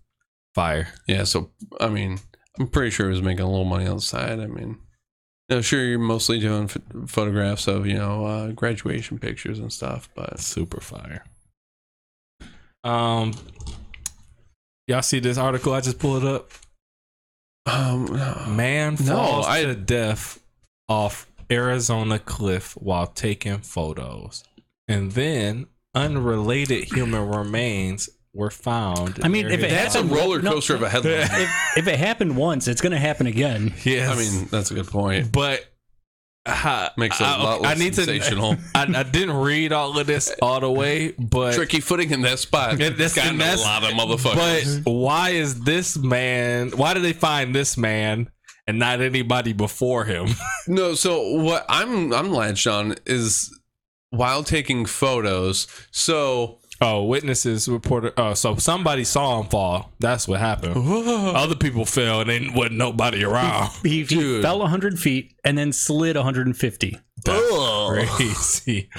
fire. 0.55 0.87
yeah, 1.07 1.23
so 1.23 1.51
I 1.79 1.89
mean, 1.89 2.19
I'm 2.59 2.67
pretty 2.67 2.89
sure 2.91 3.07
he 3.07 3.11
was 3.13 3.21
making 3.21 3.43
a 3.45 3.49
little 3.49 3.65
money 3.65 3.87
on 3.87 3.95
the 3.97 4.01
side. 4.01 4.39
I 4.39 4.47
mean, 4.47 4.77
you 5.49 5.55
know, 5.57 5.61
sure, 5.61 5.83
you're 5.83 5.99
mostly 5.99 6.39
doing 6.39 6.67
ph- 6.67 6.85
photographs 7.07 7.67
of 7.67 7.85
you 7.87 7.95
know 7.95 8.25
uh, 8.25 8.51
graduation 8.51 9.19
pictures 9.19 9.59
and 9.59 9.71
stuff, 9.73 10.09
but 10.15 10.39
Super 10.39 10.79
fire. 10.81 11.23
Um, 12.83 13.33
y'all 14.87 15.01
see 15.01 15.19
this 15.19 15.37
article? 15.37 15.73
I 15.73 15.81
just 15.81 15.99
pulled 15.99 16.23
it 16.23 16.27
up. 16.29 16.51
um, 17.65 18.05
no. 18.05 18.45
Man 18.49 18.95
No, 19.01 19.15
falls 19.15 19.45
I- 19.47 19.63
to 19.63 19.75
death 19.75 20.39
off 20.87 21.27
Arizona 21.51 22.19
cliff 22.19 22.73
while 22.73 23.07
taking 23.07 23.57
photos, 23.59 24.43
and 24.87 25.11
then 25.11 25.67
unrelated 25.95 26.85
human 26.93 27.27
remains 27.27 28.09
were 28.33 28.49
found. 28.51 29.19
I 29.23 29.27
mean, 29.27 29.47
if 29.47 29.59
it 29.63 29.69
that's 29.69 29.95
a 29.95 29.99
happened- 29.99 30.09
house. 30.11 30.19
roller 30.19 30.41
no, 30.41 30.51
coaster 30.53 30.75
of 30.75 30.83
a 30.83 30.89
headline. 30.89 31.13
if, 31.21 31.49
if 31.77 31.87
it 31.87 31.97
happened 31.99 32.37
once, 32.37 32.67
it's 32.67 32.81
gonna 32.81 32.99
happen 32.99 33.27
again. 33.27 33.73
Yeah, 33.83 34.11
I 34.11 34.15
mean, 34.15 34.47
that's 34.51 34.71
a 34.71 34.75
good 34.75 34.87
point. 34.87 35.31
but 35.31 35.65
uh, 36.45 36.89
Makes 36.97 37.19
it 37.19 37.23
a 37.23 37.27
I, 37.27 37.43
lot 37.43 37.61
less 37.61 37.75
I 37.75 37.79
need 37.79 37.95
sensational. 37.95 38.55
to. 38.55 38.61
I, 38.75 38.99
I 38.99 39.03
didn't 39.03 39.35
read 39.35 39.71
all 39.73 39.97
of 39.99 40.07
this 40.07 40.33
all 40.41 40.59
the 40.59 40.71
way, 40.71 41.11
but 41.17 41.53
Tricky 41.55 41.79
footing 41.79 42.11
in 42.11 42.21
that 42.21 42.39
spot. 42.39 42.71
And 42.71 42.79
that's- 42.81 43.15
Got 43.15 43.27
and 43.27 43.35
a 43.35 43.39
that's- 43.39 43.61
lot 43.61 43.83
of 43.83 43.89
motherfuckers. 43.91 44.83
But 44.83 44.91
why 44.91 45.29
is 45.31 45.61
this 45.61 45.97
man? 45.97 46.69
Why 46.71 46.93
did 46.93 47.03
they 47.03 47.13
find 47.13 47.53
this 47.53 47.77
man 47.77 48.29
and 48.67 48.79
not 48.79 49.01
anybody 49.01 49.53
before 49.53 50.05
him? 50.05 50.29
No, 50.67 50.93
so 50.93 51.33
what 51.41 51.65
I'm 51.67 52.13
I'm 52.13 52.31
latched 52.31 52.67
on 52.67 52.93
is 53.07 53.49
while 54.11 54.43
taking 54.43 54.85
photos. 54.85 55.65
So 55.89 56.58
Oh, 56.81 57.03
witnesses 57.03 57.67
reported. 57.67 58.13
Oh, 58.17 58.33
so 58.33 58.55
somebody 58.55 59.03
saw 59.03 59.41
him 59.41 59.47
fall. 59.49 59.91
That's 59.99 60.27
what 60.27 60.39
happened. 60.39 60.75
Other 60.77 61.55
people 61.55 61.83
fell 61.85 62.21
and 62.21 62.29
then 62.29 62.53
wasn't 62.53 62.77
nobody 62.77 63.23
around. 63.23 63.69
He, 63.83 63.99
he 63.99 64.03
Dude. 64.05 64.41
fell 64.43 64.59
100 64.59 64.97
feet 64.99 65.33
and 65.43 65.57
then 65.57 65.73
slid 65.73 66.15
150. 66.15 66.99
That's 67.25 67.51
crazy. 68.07 68.89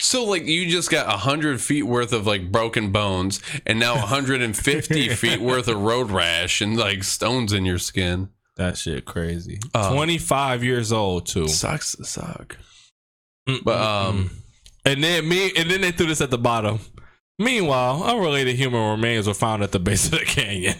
so 0.00 0.24
like 0.24 0.46
you 0.46 0.70
just 0.70 0.90
got 0.90 1.06
hundred 1.20 1.60
feet 1.60 1.82
worth 1.82 2.14
of 2.14 2.26
like 2.26 2.50
broken 2.50 2.92
bones, 2.92 3.40
and 3.66 3.78
now 3.78 3.94
150 3.96 5.08
feet 5.14 5.40
worth 5.40 5.68
of 5.68 5.78
road 5.82 6.10
rash 6.10 6.62
and 6.62 6.78
like 6.78 7.04
stones 7.04 7.52
in 7.52 7.66
your 7.66 7.78
skin. 7.78 8.30
That 8.56 8.78
shit 8.78 9.04
crazy. 9.04 9.60
Uh, 9.74 9.92
Twenty 9.94 10.16
five 10.18 10.64
years 10.64 10.92
old 10.92 11.26
too. 11.26 11.48
Sucks 11.48 11.94
to 11.96 12.04
suck. 12.04 12.56
But, 13.64 13.80
um, 13.80 14.30
and 14.84 15.02
then 15.02 15.28
me, 15.28 15.52
and 15.56 15.70
then 15.70 15.80
they 15.80 15.90
threw 15.90 16.06
this 16.06 16.20
at 16.20 16.30
the 16.30 16.38
bottom. 16.38 16.78
Meanwhile, 17.42 18.02
unrelated 18.04 18.56
human 18.56 18.90
remains 18.90 19.26
were 19.26 19.34
found 19.34 19.62
at 19.62 19.72
the 19.72 19.78
base 19.78 20.04
of 20.06 20.12
the 20.18 20.24
canyon. 20.24 20.76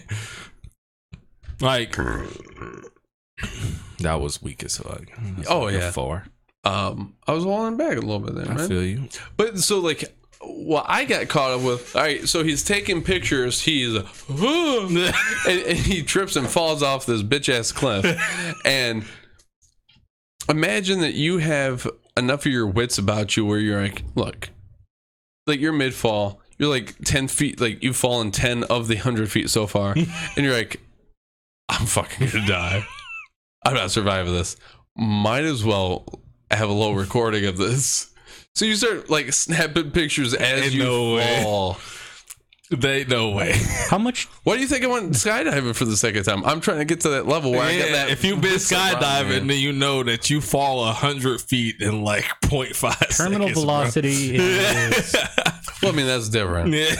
Like 1.59 1.95
that 3.99 4.19
was 4.19 4.41
weak 4.41 4.63
as 4.63 4.77
fuck. 4.77 5.03
That's 5.37 5.49
Oh, 5.49 5.61
like 5.61 5.73
yeah. 5.75 5.91
four. 5.91 6.25
Um, 6.63 7.15
I 7.27 7.33
was 7.33 7.45
walling 7.45 7.77
back 7.77 7.97
a 7.97 8.01
little 8.01 8.19
bit 8.19 8.35
there, 8.35 8.49
I 8.49 8.55
man. 8.55 8.67
feel 8.69 8.83
you. 8.83 9.07
But 9.37 9.59
so 9.59 9.79
like 9.79 10.15
what 10.41 10.85
I 10.87 11.05
got 11.05 11.27
caught 11.29 11.51
up 11.51 11.61
with, 11.61 11.95
all 11.95 12.01
right, 12.01 12.27
so 12.27 12.43
he's 12.43 12.63
taking 12.63 13.01
pictures, 13.01 13.61
he's 13.61 13.95
and, 14.29 14.97
and 15.47 15.77
he 15.77 16.03
trips 16.03 16.35
and 16.35 16.47
falls 16.49 16.81
off 16.83 17.05
this 17.05 17.23
bitch 17.23 17.49
ass 17.53 17.71
cliff. 17.71 18.05
and 18.65 19.05
imagine 20.49 20.99
that 21.01 21.13
you 21.13 21.37
have 21.39 21.87
enough 22.17 22.45
of 22.45 22.51
your 22.51 22.67
wits 22.67 22.97
about 22.97 23.35
you 23.37 23.45
where 23.45 23.59
you're 23.59 23.81
like, 23.81 24.03
look, 24.15 24.49
like 25.47 25.59
you're 25.59 25.73
mid 25.73 25.93
fall, 25.93 26.41
you're 26.57 26.69
like 26.69 26.97
10 27.05 27.27
feet, 27.27 27.59
like 27.59 27.83
you've 27.83 27.95
fallen 27.95 28.31
10 28.31 28.63
of 28.65 28.87
the 28.87 28.95
100 28.95 29.31
feet 29.31 29.49
so 29.49 29.67
far, 29.67 29.93
and 29.95 30.07
you're 30.37 30.53
like, 30.53 30.79
I'm 31.69 31.85
fucking 31.85 32.29
gonna 32.29 32.47
die. 32.47 32.85
I'm 33.65 33.73
not 33.73 33.91
surviving 33.91 34.33
this. 34.33 34.57
Might 34.95 35.43
as 35.43 35.63
well 35.63 36.05
have 36.51 36.69
a 36.69 36.73
low 36.73 36.93
recording 36.93 37.45
of 37.45 37.57
this. 37.57 38.11
So 38.55 38.65
you 38.65 38.75
start 38.75 39.09
like 39.09 39.33
snapping 39.33 39.91
pictures 39.91 40.33
as 40.33 40.65
Ain't 40.65 40.73
you 40.73 40.83
no 40.83 41.15
way. 41.15 41.43
Fall. 42.69 42.77
They 42.79 43.05
no 43.05 43.29
way. 43.31 43.53
How 43.89 43.97
much? 43.97 44.25
Why 44.43 44.55
do 44.55 44.61
you 44.61 44.67
think 44.67 44.83
I 44.83 44.87
went 44.87 45.11
skydiving 45.13 45.75
for 45.75 45.85
the 45.85 45.97
second 45.97 46.23
time? 46.23 46.43
I'm 46.45 46.61
trying 46.61 46.79
to 46.79 46.85
get 46.85 47.01
to 47.01 47.09
that 47.09 47.27
level 47.27 47.51
where 47.51 47.61
I 47.61 47.75
get 47.75 47.91
that. 47.91 48.09
if 48.09 48.23
you've 48.23 48.41
been 48.41 48.53
wits 48.53 48.71
around 48.71 48.95
skydiving, 48.95 49.47
then 49.47 49.59
you 49.59 49.71
know 49.73 50.03
that 50.03 50.29
you 50.29 50.41
fall 50.41 50.85
hundred 50.93 51.41
feet 51.41 51.81
in 51.81 52.03
like 52.03 52.25
0.5 52.43 53.17
Terminal 53.17 53.47
seconds, 53.47 53.59
velocity 53.59 54.35
is 54.37 55.15
well, 55.81 55.91
I 55.91 55.95
mean 55.95 56.05
that's 56.07 56.29
different. 56.29 56.71
Yeah. 56.73 56.95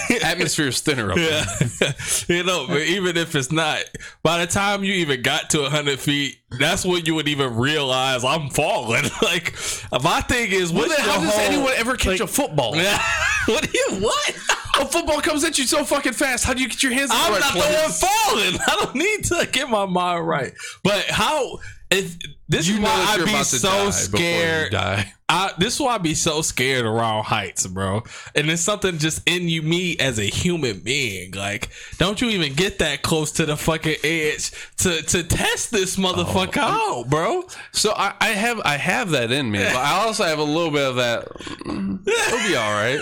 is 0.67 0.81
thinner 0.81 1.11
up 1.11 1.15
there. 1.15 1.45
Yeah. 1.81 1.91
you 2.27 2.43
know, 2.43 2.67
but 2.67 2.81
even 2.81 3.15
if 3.15 3.33
it's 3.35 3.51
not, 3.51 3.79
by 4.23 4.39
the 4.45 4.51
time 4.51 4.83
you 4.83 4.93
even 4.95 5.21
got 5.21 5.49
to 5.51 5.61
100 5.61 5.99
feet, 5.99 6.37
that's 6.59 6.83
when 6.85 7.05
you 7.05 7.15
would 7.15 7.29
even 7.29 7.55
realize 7.55 8.25
I'm 8.25 8.49
falling. 8.49 9.03
like, 9.21 9.55
my 10.03 10.19
thing 10.21 10.51
is, 10.51 10.73
Well, 10.73 10.89
how 10.99 11.13
your 11.15 11.23
does 11.23 11.33
whole- 11.33 11.45
anyone 11.45 11.73
ever 11.77 11.95
catch 11.95 12.19
a 12.19 12.27
football? 12.27 12.75
what 12.75 13.63
do 13.63 13.69
you, 13.73 13.99
what? 14.01 14.35
A 14.79 14.85
football 14.85 15.21
comes 15.21 15.43
at 15.43 15.57
you 15.57 15.65
so 15.65 15.83
fucking 15.83 16.13
fast. 16.13 16.45
How 16.45 16.53
do 16.53 16.61
you 16.61 16.69
get 16.69 16.81
your 16.83 16.93
hands 16.93 17.11
I'm 17.13 17.31
right 17.31 17.39
not 17.39 17.51
place? 17.51 17.99
the 17.99 18.05
one 18.05 18.11
falling. 18.11 18.59
I 18.67 18.83
don't 18.83 18.95
need 18.95 19.23
to 19.25 19.47
get 19.51 19.69
my 19.69 19.85
mind 19.85 20.27
right. 20.27 20.53
But 20.83 21.05
how, 21.05 21.59
if, 21.91 22.17
this 22.49 22.67
You 22.67 22.75
is 22.75 22.81
why 22.81 22.89
I'd 22.89 23.17
be 23.17 23.31
about 23.31 23.45
to 23.45 23.61
die 23.61 23.89
so 23.89 23.91
scared. 23.91 24.71
die. 24.71 25.13
I, 25.29 25.51
this 25.57 25.75
is 25.75 25.79
why 25.79 25.95
I'd 25.95 26.03
be 26.03 26.13
so 26.13 26.41
scared 26.41 26.85
around 26.85 27.23
heights, 27.23 27.65
bro. 27.65 28.03
And 28.35 28.49
it's 28.49 28.61
something 28.61 28.97
just 28.99 29.27
in 29.27 29.47
you, 29.49 29.61
me 29.61 29.97
as 29.97 30.19
a 30.19 30.23
human 30.25 30.79
being. 30.79 31.31
Like, 31.31 31.69
don't 31.97 32.21
you 32.21 32.29
even 32.29 32.53
get 32.53 32.79
that 32.79 33.01
close 33.01 33.31
to 33.33 33.45
the 33.45 33.57
fucking 33.57 33.95
edge 34.03 34.51
to 34.77 35.01
to 35.01 35.23
test 35.23 35.71
this 35.71 35.97
oh, 35.97 36.01
motherfucker 36.01 36.57
out, 36.57 37.09
bro? 37.09 37.43
So 37.71 37.93
I, 37.95 38.13
I 38.21 38.27
have 38.29 38.61
I 38.65 38.77
have 38.77 39.11
that 39.11 39.31
in 39.31 39.49
me, 39.49 39.59
but 39.63 39.75
I 39.75 40.03
also 40.03 40.23
have 40.23 40.39
a 40.39 40.43
little 40.43 40.71
bit 40.71 40.87
of 40.87 40.95
that. 40.97 41.27
It'll 41.65 42.47
be 42.47 42.55
all 42.55 42.73
right. 42.73 42.99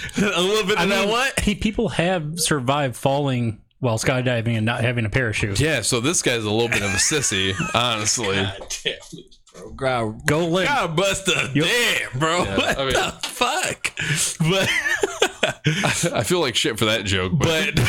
a 0.16 0.40
little 0.40 0.64
bit 0.66 0.78
of 0.78 0.84
I 0.84 0.86
that 0.86 1.08
what? 1.08 1.36
pe- 1.36 1.54
people 1.54 1.88
have 1.90 2.38
survived 2.40 2.96
falling 2.96 3.60
while 3.80 3.98
skydiving 3.98 4.56
and 4.56 4.64
not 4.66 4.80
having 4.82 5.04
a 5.04 5.10
parachute. 5.10 5.60
Yeah, 5.60 5.82
so 5.82 6.00
this 6.00 6.22
guy's 6.22 6.44
a 6.44 6.50
little 6.50 6.68
bit 6.68 6.82
of 6.82 6.90
a 6.90 6.96
sissy, 6.96 7.54
honestly. 7.74 8.36
God 8.36 8.74
damn, 8.84 8.94
Bro, 9.54 9.70
God, 9.72 10.26
Go 10.26 10.46
limp. 10.48 10.68
God 10.68 10.96
bust 10.96 11.28
a 11.28 11.50
dead, 11.54 12.08
bro. 12.14 12.42
Yeah, 12.44 12.56
what 12.56 12.78
I 12.78 12.84
mean- 12.84 12.92
the 12.92 13.10
fuck? 13.22 13.92
But 14.50 16.12
I 16.14 16.22
feel 16.24 16.40
like 16.40 16.56
shit 16.56 16.78
for 16.78 16.84
that 16.86 17.04
joke, 17.04 17.32
but, 17.36 17.74
but 17.76 17.84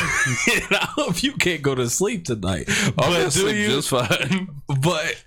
I 0.72 0.88
hope 0.96 1.24
you 1.24 1.34
can't 1.34 1.62
go 1.62 1.76
to 1.76 1.90
sleep 1.90 2.26
tonight. 2.26 2.66
I'll 2.70 2.94
But 2.96 3.10
go 3.10 3.24
do 3.26 3.30
sleep 3.32 3.56
you? 3.58 3.68
just 3.68 3.90
fine. 3.90 4.62
But 4.68 5.24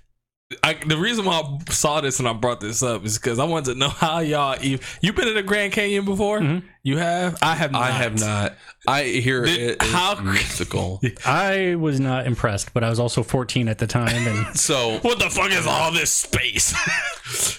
I, 0.63 0.73
the 0.73 0.97
reason 0.97 1.25
why 1.25 1.39
I 1.41 1.71
saw 1.71 2.01
this 2.01 2.19
and 2.19 2.27
I 2.27 2.33
brought 2.33 2.59
this 2.59 2.83
up 2.83 3.05
is 3.05 3.17
because 3.17 3.39
I 3.39 3.45
wanted 3.45 3.73
to 3.73 3.79
know 3.79 3.89
how 3.89 4.19
y'all. 4.19 4.57
You 4.59 4.79
you 5.01 5.13
been 5.13 5.27
in 5.27 5.35
the 5.35 5.43
Grand 5.43 5.73
Canyon 5.73 6.05
before? 6.05 6.61
You 6.83 6.97
have. 6.97 7.37
I 7.41 7.55
have. 7.55 7.71
Not. 7.71 7.81
I 7.83 7.91
have 7.91 8.19
not. 8.19 8.53
I 8.87 9.03
hear 9.03 9.45
Did- 9.45 9.59
it 9.59 9.83
is 9.83 9.91
how- 9.91 10.15
mystical. 10.15 10.99
I 11.25 11.75
was 11.75 11.99
not 11.99 12.25
impressed, 12.25 12.73
but 12.73 12.83
I 12.83 12.89
was 12.89 12.99
also 12.99 13.21
14 13.23 13.67
at 13.67 13.77
the 13.77 13.85
time, 13.87 14.09
and 14.27 14.57
So 14.59 14.97
What 15.03 15.19
the 15.19 15.29
fuck 15.29 15.51
is 15.51 15.67
all 15.67 15.91
this 15.91 16.09
space? 16.11 16.73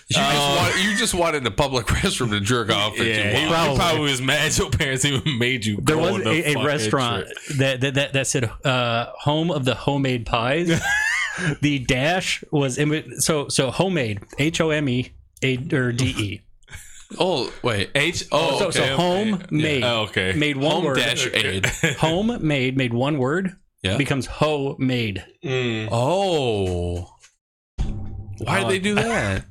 you, 0.08 0.16
just 0.16 0.56
want, 0.56 0.84
you 0.84 0.96
just 0.96 1.14
wanted 1.14 1.46
a 1.46 1.50
public 1.52 1.86
restroom 1.86 2.30
to 2.30 2.40
jerk 2.40 2.70
off 2.70 2.94
into. 2.96 3.08
yeah, 3.08 3.38
he, 3.38 3.50
Wow. 3.50 3.70
he 3.70 3.76
probably 3.76 4.00
was 4.02 4.20
mad. 4.20 4.56
Your 4.58 4.70
parents 4.70 5.04
even 5.04 5.38
made 5.38 5.64
you. 5.64 5.76
there 5.80 5.96
go 5.96 6.02
was 6.02 6.12
on 6.14 6.24
the 6.24 6.48
a, 6.50 6.54
a 6.60 6.64
restaurant 6.64 7.26
that, 7.58 7.80
that 7.80 7.94
that 7.94 8.12
that 8.14 8.26
said 8.26 8.50
uh, 8.64 9.06
"Home 9.20 9.50
of 9.52 9.64
the 9.64 9.74
Homemade 9.76 10.26
Pies." 10.26 10.68
The 11.60 11.78
dash 11.80 12.44
was 12.50 12.78
in, 12.78 13.20
so 13.20 13.48
so 13.48 13.70
homemade 13.70 14.20
H 14.38 14.60
O 14.60 14.70
M 14.70 14.88
E 14.88 15.12
A 15.42 15.56
or 15.74 15.92
D 15.92 16.04
E. 16.18 16.40
Oh 17.18 17.52
wait. 17.62 17.90
H 17.94 18.24
Oh, 18.32 18.58
so, 18.58 18.66
okay, 18.68 18.78
so 18.78 18.84
okay. 18.84 18.94
home 18.94 19.42
made 19.50 19.84
Oh, 19.84 20.04
okay. 20.04 20.32
made 20.32 20.56
one 20.56 20.76
Home 20.76 20.84
word. 20.84 20.96
dash 20.96 21.26
aid. 21.34 21.66
home 21.98 22.38
made 22.40 22.74
made 22.78 22.94
one 22.94 23.18
word 23.18 23.54
Yeah. 23.82 23.98
becomes 23.98 24.24
ho 24.24 24.76
made. 24.78 25.22
Mm. 25.44 25.88
Oh. 25.92 27.10
Why 28.38 28.60
did 28.60 28.68
they 28.70 28.78
do 28.78 28.94
that? 28.94 29.44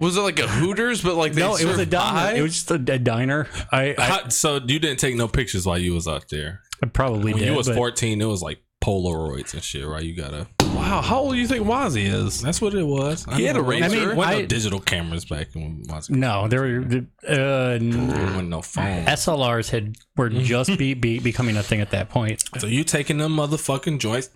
Was 0.00 0.16
it 0.16 0.20
like 0.20 0.38
a 0.40 0.46
Hooters, 0.48 1.00
but 1.02 1.14
like 1.14 1.32
they 1.34 1.40
no, 1.40 1.54
it 1.56 1.64
was 1.66 1.78
a 1.78 1.86
diner. 1.86 2.10
pie? 2.18 2.32
It 2.34 2.42
was 2.42 2.54
just 2.54 2.70
a, 2.72 2.74
a 2.74 2.98
diner. 2.98 3.46
I, 3.72 3.94
I, 3.98 4.02
How- 4.04 4.28
so 4.28 4.56
you 4.56 4.78
didn't 4.80 4.98
take 4.98 5.14
no 5.16 5.28
pictures 5.28 5.66
while 5.66 5.78
you 5.78 5.94
was 5.94 6.06
out 6.08 6.26
there. 6.30 6.62
I 6.82 6.86
probably 6.86 7.32
When 7.32 7.42
did. 7.42 7.48
you 7.50 7.54
was 7.56 7.68
but 7.68 7.76
14, 7.76 8.20
it 8.20 8.24
was 8.24 8.42
like 8.42 8.58
Polaroids 8.82 9.54
and 9.54 9.62
shit, 9.62 9.86
right? 9.86 10.02
You 10.04 10.14
gotta. 10.16 10.46
Wow. 10.90 11.02
How 11.02 11.18
old 11.20 11.32
do 11.34 11.38
you 11.38 11.46
think 11.46 11.66
Wazzy 11.66 12.04
is? 12.06 12.40
That's 12.40 12.60
what 12.60 12.74
it 12.74 12.82
was. 12.82 13.24
He 13.34 13.44
had 13.44 13.56
a 13.56 13.60
know. 13.60 13.64
razor. 13.68 13.84
I 13.84 13.88
mean, 13.88 14.16
wasn't 14.16 14.36
I- 14.36 14.40
no 14.40 14.46
digital 14.46 14.80
cameras 14.80 15.24
back 15.24 15.48
when 15.54 15.82
was 15.88 16.10
No, 16.10 16.48
there 16.48 16.60
were 16.62 17.06
uh, 17.28 17.78
no 17.80 18.62
phone. 18.62 19.04
SLRs 19.06 19.70
had 19.70 19.96
were 20.16 20.28
just 20.30 20.76
be, 20.78 20.94
be 20.94 21.18
becoming 21.18 21.56
a 21.56 21.62
thing 21.62 21.80
at 21.80 21.90
that 21.90 22.08
point. 22.08 22.42
So 22.58 22.66
you 22.66 22.84
taking 22.84 23.18
them 23.18 23.36
motherfucking 23.36 23.98
joints? 23.98 24.30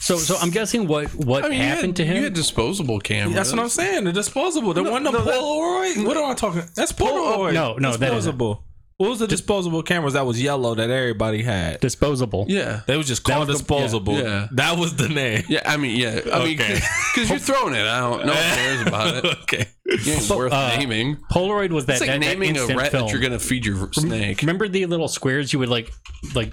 So 0.00 0.16
so 0.16 0.36
I'm 0.40 0.50
guessing 0.50 0.86
what 0.86 1.08
what 1.14 1.44
I 1.44 1.48
mean, 1.48 1.60
happened 1.60 1.86
had, 1.88 1.96
to 1.96 2.04
him. 2.04 2.16
You 2.16 2.24
had 2.24 2.34
disposable 2.34 3.00
cameras. 3.00 3.34
That's 3.34 3.50
what 3.52 3.60
I'm 3.60 3.68
saying. 3.68 4.04
The 4.04 4.12
disposable. 4.12 4.72
The 4.72 4.84
one 4.84 5.02
the 5.02 5.10
no, 5.10 5.24
that- 5.24 5.34
Polaroid. 5.34 6.06
what 6.06 6.16
am 6.16 6.30
I 6.30 6.34
talking? 6.34 6.62
That's 6.74 6.92
Polaroid. 6.92 7.52
no, 7.52 7.74
no, 7.74 7.90
that 7.96 8.12
isn't. 8.14 8.38
disposable. 8.38 8.64
What 8.98 9.10
was 9.10 9.20
the 9.20 9.28
disposable 9.28 9.82
cameras 9.84 10.14
that 10.14 10.26
was 10.26 10.42
yellow 10.42 10.74
that 10.74 10.90
everybody 10.90 11.42
had? 11.44 11.78
disposable. 11.80 12.46
Yeah. 12.48 12.80
They 12.86 12.96
was 12.96 13.06
just 13.06 13.22
called 13.22 13.46
was 13.46 13.58
the- 13.58 13.62
disposable. 13.62 14.14
yeah, 14.14 14.22
yeah. 14.22 14.48
That 14.52 14.76
was 14.78 14.96
the 14.96 15.08
name. 15.08 15.44
Yeah. 15.48 15.62
I 15.64 15.76
mean, 15.76 15.96
yeah. 15.96 16.20
I 16.32 16.44
mean, 16.44 16.60
Okay. 16.60 16.80
because 17.14 17.30
you're 17.30 17.38
throwing 17.38 17.74
it 17.76 17.86
out. 17.86 18.26
No 18.26 18.32
one 18.34 18.42
cares 18.42 18.86
about 18.86 19.14
it. 19.16 19.24
okay. 19.42 19.68
You 19.86 20.12
ain't 20.14 20.28
worth 20.30 20.52
uh, 20.52 20.76
naming. 20.76 21.16
Polaroid 21.30 21.70
was 21.70 21.86
that, 21.86 21.92
It's 21.92 22.00
like 22.00 22.08
that, 22.10 22.20
that 22.20 22.26
naming 22.38 22.56
a 22.56 22.60
instant 22.60 22.78
rat 22.78 22.90
film. 22.90 23.04
that 23.06 23.12
you're 23.12 23.22
gonna 23.22 23.38
feed 23.38 23.64
your 23.64 23.92
snake. 23.92 24.40
Remember 24.42 24.66
the 24.66 24.84
little 24.86 25.06
squares 25.08 25.52
you 25.52 25.60
would 25.60 25.68
like 25.68 25.92
like 26.34 26.52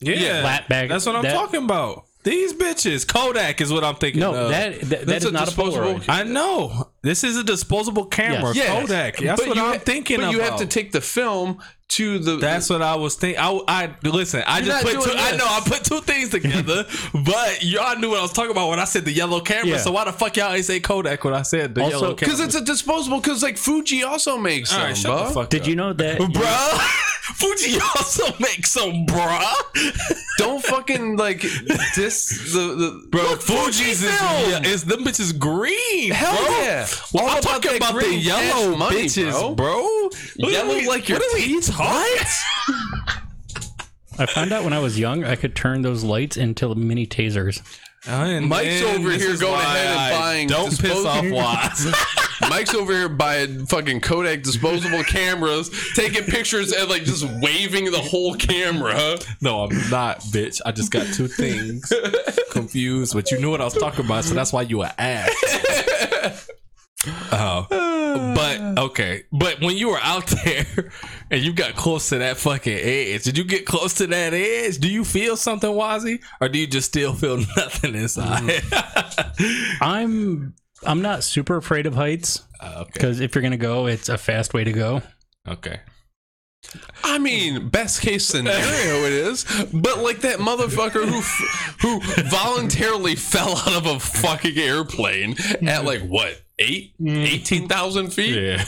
Yeah. 0.00 0.42
flat 0.42 0.68
bag- 0.68 0.90
That's 0.90 1.04
what 1.06 1.16
I'm 1.16 1.22
that- 1.24 1.34
talking 1.34 1.64
about. 1.64 2.04
These 2.22 2.52
bitches. 2.52 3.08
Kodak 3.08 3.62
is 3.62 3.72
what 3.72 3.82
I'm 3.82 3.94
thinking. 3.96 4.20
no 4.20 4.34
of. 4.34 4.50
that 4.50 4.78
that, 4.80 4.88
that 4.90 5.06
That's 5.06 5.24
is 5.24 5.30
a 5.30 5.32
not 5.32 5.42
a 5.42 5.46
disposable- 5.46 5.94
Polaroid. 6.00 6.04
I 6.08 6.22
know. 6.22 6.90
This 7.02 7.24
is 7.24 7.36
a 7.38 7.42
disposable 7.42 8.04
camera. 8.04 8.52
Yes. 8.54 8.68
Kodak. 8.80 9.16
That's 9.16 9.40
But 9.40 9.48
what 9.48 9.56
you 9.56 9.62
I'm 9.64 9.72
ha- 9.72 9.78
thinking 9.84 10.18
But 10.18 10.24
about. 10.24 10.32
you 10.34 10.40
have 10.42 10.58
to 10.58 10.66
take 10.66 10.92
the 10.92 11.00
film 11.00 11.58
to 11.90 12.18
the. 12.18 12.36
That's 12.36 12.68
what 12.70 12.82
I 12.82 12.94
was 12.96 13.14
thinking. 13.14 13.40
I, 13.40 13.60
I 13.68 13.94
listen. 14.08 14.42
I 14.46 14.60
just 14.62 14.82
put 14.84 14.92
two. 14.94 15.00
doing 15.02 15.16
I 15.18 15.36
know. 15.36 15.44
I 15.46 15.60
put 15.64 15.84
two 15.84 16.00
things 16.00 16.30
together, 16.30 16.84
but 17.24 17.62
y'all 17.62 17.96
knew 17.98 18.10
what 18.10 18.18
I 18.18 18.22
was 18.22 18.32
talking 18.32 18.50
about 18.52 18.68
when 18.70 18.78
I 18.80 18.84
said 18.84 19.04
the 19.04 19.12
yellow 19.12 19.40
camera. 19.40 19.66
Yeah. 19.72 19.76
So 19.78 19.92
why 19.92 20.04
the 20.04 20.12
fuck 20.12 20.36
y'all 20.36 20.52
ain't 20.52 20.64
say 20.64 20.80
Kodak 20.80 21.22
when 21.24 21.34
I 21.34 21.42
said 21.42 21.74
the 21.74 21.82
Also- 21.82 21.96
yellow 22.00 22.14
camera? 22.14 22.34
because 22.36 22.40
it's 22.40 22.54
a 22.54 22.64
disposable. 22.64 23.20
Because 23.20 23.42
like 23.42 23.56
Fuji 23.58 24.02
also 24.04 24.38
makes 24.38 24.72
All 24.72 24.78
them, 24.78 24.86
right, 24.88 24.96
shut 24.96 25.10
bruh. 25.12 25.28
the 25.28 25.34
fuck 25.34 25.50
Did 25.50 25.62
up. 25.62 25.68
you 25.68 25.76
know 25.76 25.92
that? 25.92 26.18
bruh? 26.20 27.06
Fuji 27.30 27.78
also 27.96 28.24
makes 28.40 28.72
some, 28.72 29.04
bro. 29.06 29.38
Don't 30.38 30.62
fucking 30.64 31.16
like 31.16 31.42
this. 31.94 32.52
the 32.52 32.60
the 32.74 33.06
Bro, 33.10 33.22
Look, 33.22 33.42
Fuji's 33.42 34.02
is, 34.02 34.10
film. 34.18 34.50
yeah, 34.50 34.62
is 34.68 34.84
them 34.84 35.04
bitches 35.04 35.38
green. 35.38 36.10
Hell 36.10 36.34
bro. 36.36 36.50
yeah. 36.62 36.86
Well, 37.12 37.24
I'm 37.26 37.38
about 37.38 37.42
talking 37.42 37.78
that 37.78 37.90
about 37.90 38.00
the 38.00 38.14
yellow 38.14 38.76
money, 38.76 39.04
bitches, 39.04 39.30
bro. 39.32 39.54
bro. 39.54 40.08
What 40.38 40.52
Yellow 40.52 40.74
like 40.88 41.08
your 41.08 41.18
what 41.18 41.32
are 41.32 41.34
we 41.36 41.44
teeth. 41.46 41.68
Talking? 41.84 42.44
I 44.18 44.26
found 44.26 44.52
out 44.52 44.64
when 44.64 44.72
I 44.72 44.78
was 44.80 44.98
young, 44.98 45.24
I 45.24 45.34
could 45.36 45.56
turn 45.56 45.82
those 45.82 46.04
lights 46.04 46.36
into 46.36 46.74
mini 46.74 47.06
tasers. 47.06 47.62
Oh, 48.08 48.22
and 48.22 48.48
Mike's 48.48 48.80
then 48.80 48.98
over 49.00 49.10
this 49.10 49.22
here 49.22 49.30
is 49.30 49.40
going 49.40 49.52
why 49.52 49.62
ahead 49.62 49.86
and 49.88 49.98
I 49.98 50.10
buying 50.18 50.48
Don't 50.48 50.68
piss 50.70 50.78
disposable- 50.78 51.38
off 51.38 51.72
Waz. 51.82 51.94
Mike's 52.48 52.74
over 52.74 52.92
here 52.94 53.08
buying 53.10 53.66
fucking 53.66 54.00
Kodak 54.00 54.42
disposable 54.42 55.04
cameras, 55.04 55.70
taking 55.94 56.24
pictures 56.24 56.72
and 56.72 56.88
like 56.88 57.04
just 57.04 57.24
waving 57.42 57.90
the 57.90 57.98
whole 58.00 58.34
camera. 58.34 59.18
no, 59.42 59.64
I'm 59.64 59.90
not, 59.90 60.20
bitch. 60.20 60.60
I 60.64 60.72
just 60.72 60.90
got 60.90 61.06
two 61.14 61.28
things 61.28 61.92
confused, 62.50 63.12
but 63.12 63.30
you 63.30 63.38
knew 63.38 63.50
what 63.50 63.60
I 63.60 63.64
was 63.64 63.74
talking 63.74 64.06
about, 64.06 64.24
so 64.24 64.32
that's 64.34 64.52
why 64.52 64.62
you 64.62 64.78
were 64.78 64.90
asked. 64.98 66.46
Oh, 67.32 67.66
but 68.34 68.60
okay. 68.84 69.22
But 69.32 69.60
when 69.60 69.76
you 69.76 69.88
were 69.88 70.00
out 70.02 70.26
there 70.44 70.90
and 71.30 71.40
you 71.42 71.52
got 71.52 71.74
close 71.74 72.10
to 72.10 72.18
that 72.18 72.36
fucking 72.36 72.76
edge, 72.78 73.22
did 73.24 73.38
you 73.38 73.44
get 73.44 73.64
close 73.64 73.94
to 73.94 74.06
that 74.08 74.34
edge? 74.34 74.78
Do 74.78 74.88
you 74.88 75.04
feel 75.04 75.36
something, 75.36 75.70
Wazzy, 75.70 76.20
or 76.40 76.48
do 76.50 76.58
you 76.58 76.66
just 76.66 76.88
still 76.88 77.14
feel 77.14 77.38
nothing 77.56 77.94
inside? 77.94 78.62
I'm 79.80 80.54
I'm 80.86 81.02
not 81.02 81.24
super 81.24 81.56
afraid 81.56 81.86
of 81.86 81.94
heights 81.94 82.42
Uh, 82.60 82.80
okay. 82.80 82.90
because 82.92 83.20
if 83.20 83.34
you're 83.34 83.42
gonna 83.42 83.56
go, 83.56 83.86
it's 83.86 84.08
a 84.08 84.18
fast 84.18 84.52
way 84.54 84.64
to 84.64 84.72
go. 84.72 85.02
Okay. 85.48 85.80
I 87.02 87.18
mean, 87.18 87.70
best 87.70 88.02
case 88.02 88.26
scenario 88.26 89.04
it 89.06 89.12
is, 89.14 89.44
but 89.72 90.00
like 90.00 90.20
that 90.20 90.38
motherfucker 90.40 91.06
who 91.08 91.18
f- 91.18 91.76
who 91.80 92.00
voluntarily 92.28 93.14
fell 93.16 93.56
out 93.56 93.72
of 93.72 93.86
a 93.86 93.98
fucking 93.98 94.58
airplane 94.58 95.36
at 95.66 95.86
like 95.86 96.02
what 96.02 96.38
eight 96.60 96.94
eighteen 97.04 97.66
thousand 97.68 98.10
feet. 98.10 98.34
Yeah. 98.34 98.64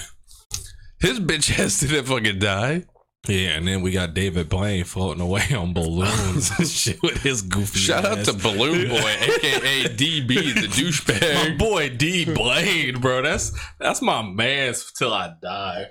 His 1.01 1.21
bitch 1.21 1.59
ass 1.59 1.81
didn't 1.81 2.05
fucking 2.07 2.39
die. 2.39 2.85
Yeah, 3.29 3.51
and 3.51 3.69
then 3.69 3.83
we 3.83 3.93
got 3.93 4.15
David 4.15 4.49
Blaine 4.49 4.83
floating 4.83 5.21
away 5.23 5.45
on 5.57 5.73
balloons 5.75 6.51
and 6.59 6.67
shit 6.67 7.01
with 7.03 7.23
his 7.23 7.43
goofy. 7.43 7.79
Shout 7.79 8.05
out 8.05 8.25
to 8.25 8.33
Balloon 8.33 8.89
Boy, 8.89 8.97
aka 9.21 9.85
DB, 9.85 10.27
the 10.55 10.67
douchebag. 10.67 11.51
my 11.51 11.57
boy 11.57 11.89
D 11.91 12.25
Blaine, 12.25 13.01
bro. 13.01 13.23
That's 13.23 13.53
that's 13.79 14.03
my 14.03 14.23
man's 14.23 14.91
till 14.93 15.13
I 15.15 15.35
die. 15.41 15.87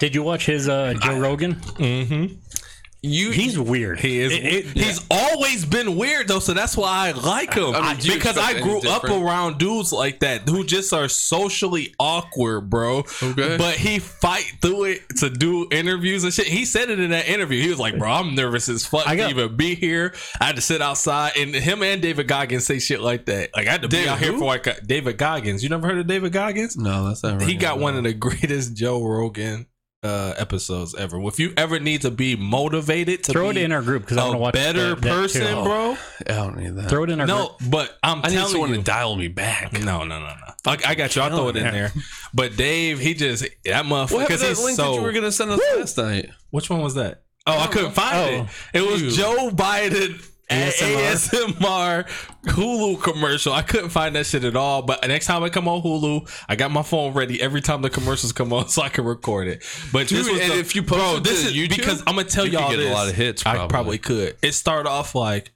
Did 0.00 0.14
you 0.14 0.22
watch 0.22 0.46
his 0.46 0.68
uh, 0.68 0.94
Joe 1.02 1.18
Rogan? 1.18 1.54
Mm-hmm. 1.54 2.34
You 3.04 3.32
He's 3.32 3.58
weird. 3.58 3.98
He 3.98 4.20
is. 4.20 4.32
It- 4.32 4.44
it- 4.44 4.66
he's 4.74 5.00
always 5.10 5.64
been 5.64 5.96
weird 5.96 6.28
though, 6.28 6.38
so 6.38 6.54
that's 6.54 6.76
why 6.76 7.08
I 7.08 7.10
like 7.10 7.52
him. 7.54 7.74
I 7.74 7.94
mean, 7.94 8.00
do 8.00 8.14
because 8.14 8.38
I 8.38 8.60
grew 8.60 8.80
up 8.88 9.02
around 9.02 9.58
dudes 9.58 9.92
like 9.92 10.20
that 10.20 10.48
who 10.48 10.62
just 10.64 10.92
are 10.92 11.08
socially 11.08 11.94
awkward, 11.98 12.70
bro. 12.70 12.98
Okay. 13.20 13.56
But 13.56 13.74
he 13.74 13.98
fight 13.98 14.52
through 14.60 14.84
it 14.84 15.00
to 15.16 15.30
do 15.30 15.66
interviews 15.72 16.22
and 16.22 16.32
shit. 16.32 16.46
He 16.46 16.64
said 16.64 16.90
it 16.90 17.00
in 17.00 17.10
that 17.10 17.26
interview. 17.28 17.60
He 17.60 17.70
was 17.70 17.80
like, 17.80 17.98
"Bro, 17.98 18.08
I'm 18.08 18.34
nervous 18.36 18.68
as 18.68 18.86
fuck 18.86 19.06
I 19.08 19.12
to 19.12 19.16
got- 19.16 19.30
even 19.30 19.56
be 19.56 19.74
here. 19.74 20.14
I 20.40 20.44
had 20.44 20.56
to 20.56 20.62
sit 20.62 20.80
outside." 20.80 21.32
And 21.36 21.52
him 21.54 21.82
and 21.82 22.00
David 22.00 22.28
Goggins 22.28 22.64
say 22.66 22.78
shit 22.78 23.00
like 23.00 23.26
that. 23.26 23.50
Like 23.56 23.66
I 23.66 23.72
had 23.72 23.82
to 23.82 23.88
be 23.88 23.96
David 23.96 24.08
out 24.10 24.18
here 24.20 24.32
who? 24.32 24.38
for 24.38 24.44
like 24.44 24.86
David 24.86 25.18
Goggins. 25.18 25.64
You 25.64 25.70
never 25.70 25.88
heard 25.88 25.98
of 25.98 26.06
David 26.06 26.32
Goggins? 26.32 26.76
no, 26.76 27.08
that's 27.08 27.24
not 27.24 27.40
right. 27.40 27.48
he 27.48 27.56
got 27.56 27.80
one 27.80 27.96
of 27.96 28.04
the 28.04 28.12
greatest 28.14 28.74
Joe 28.76 29.02
Rogan 29.04 29.66
uh 30.02 30.34
episodes 30.36 30.94
ever. 30.96 31.20
If 31.28 31.38
you 31.38 31.52
ever 31.56 31.78
need 31.78 32.02
to 32.02 32.10
be 32.10 32.34
motivated 32.34 33.22
to 33.24 33.32
Throw 33.32 33.50
it 33.50 33.56
in 33.56 33.70
our 33.70 33.82
group 33.82 34.02
because 34.02 34.16
I 34.18 34.22
want 34.24 34.32
to 34.32 34.38
a 34.38 34.40
watch 34.40 34.54
better 34.54 34.88
that- 34.96 35.00
that 35.02 35.08
too. 35.30 35.38
person, 35.38 35.64
bro. 35.64 35.96
I 36.26 36.32
don't 36.32 36.56
need 36.56 36.74
that. 36.76 36.88
Throw 36.90 37.04
it 37.04 37.10
in 37.10 37.20
our 37.20 37.26
No, 37.26 37.54
group. 37.58 37.70
but 37.70 37.98
I'm 38.02 38.18
I 38.24 38.28
need 38.28 38.34
telling 38.34 38.50
someone 38.50 38.70
you. 38.70 38.76
to 38.76 38.82
dial 38.82 39.14
me 39.14 39.28
back. 39.28 39.72
no, 39.74 40.02
no, 40.04 40.18
no, 40.18 40.26
no. 40.26 40.34
I, 40.66 40.78
I 40.86 40.94
got 40.96 41.14
you. 41.14 41.22
I'll 41.22 41.30
throw 41.30 41.48
it 41.48 41.56
in 41.56 41.64
there. 41.64 41.92
But 42.34 42.56
Dave, 42.56 42.98
he 42.98 43.14
just 43.14 43.44
that 43.64 43.84
What 43.86 44.08
motherfucker 44.08 44.10
happened 44.10 44.28
because 44.28 44.40
to 44.40 44.46
that 44.46 44.48
he's 44.56 44.64
link 44.64 44.76
so. 44.76 44.90
that 44.90 44.94
you 44.96 45.02
were 45.02 45.12
gonna 45.12 45.32
send 45.32 45.50
us 45.52 45.60
last 45.76 45.96
night? 45.98 46.30
Which 46.50 46.68
one 46.68 46.80
was 46.82 46.94
that? 46.96 47.22
Oh, 47.46 47.58
I 47.58 47.66
couldn't 47.68 47.92
find 47.92 48.16
Oh. 48.16 48.48
it. 48.74 48.80
It 48.82 48.86
was 48.90 49.02
You. 49.02 49.10
Joe 49.10 49.50
Biden 49.50 50.24
ASMR. 50.52 51.12
ASMR 51.12 52.08
Hulu 52.46 53.00
commercial. 53.02 53.52
I 53.52 53.62
couldn't 53.62 53.90
find 53.90 54.14
that 54.16 54.26
shit 54.26 54.44
at 54.44 54.56
all. 54.56 54.82
But 54.82 55.06
next 55.06 55.26
time 55.26 55.42
I 55.44 55.48
come 55.48 55.68
on 55.68 55.82
Hulu, 55.82 56.28
I 56.48 56.56
got 56.56 56.70
my 56.70 56.82
phone 56.82 57.14
ready 57.14 57.40
every 57.40 57.60
time 57.60 57.82
the 57.82 57.90
commercials 57.90 58.32
come 58.32 58.52
on 58.52 58.68
so 58.70 58.82
I 58.82 58.88
can 58.88 59.04
record 59.04 59.48
it. 59.48 59.64
But 59.92 60.08
this 60.08 60.24
Dude, 60.26 60.32
was 60.32 60.40
and 60.42 60.52
the- 60.52 60.58
if 60.58 60.74
you 60.74 60.82
post 60.82 61.00
bro, 61.00 61.16
it 61.16 61.24
this 61.24 61.42
to 61.42 61.48
is 61.48 61.54
YouTube, 61.54 61.76
because 61.76 62.00
I'm 62.06 62.16
gonna 62.16 62.24
tell 62.28 62.44
you 62.46 62.52
y'all 62.58 62.70
get 62.70 62.78
a 62.80 62.82
this. 62.82 62.92
lot 62.94 63.08
of 63.08 63.14
hits, 63.14 63.46
I 63.46 63.54
probably. 63.54 63.68
probably 63.68 63.98
could. 63.98 64.36
It 64.42 64.52
started 64.52 64.88
off 64.88 65.14
like. 65.14 65.52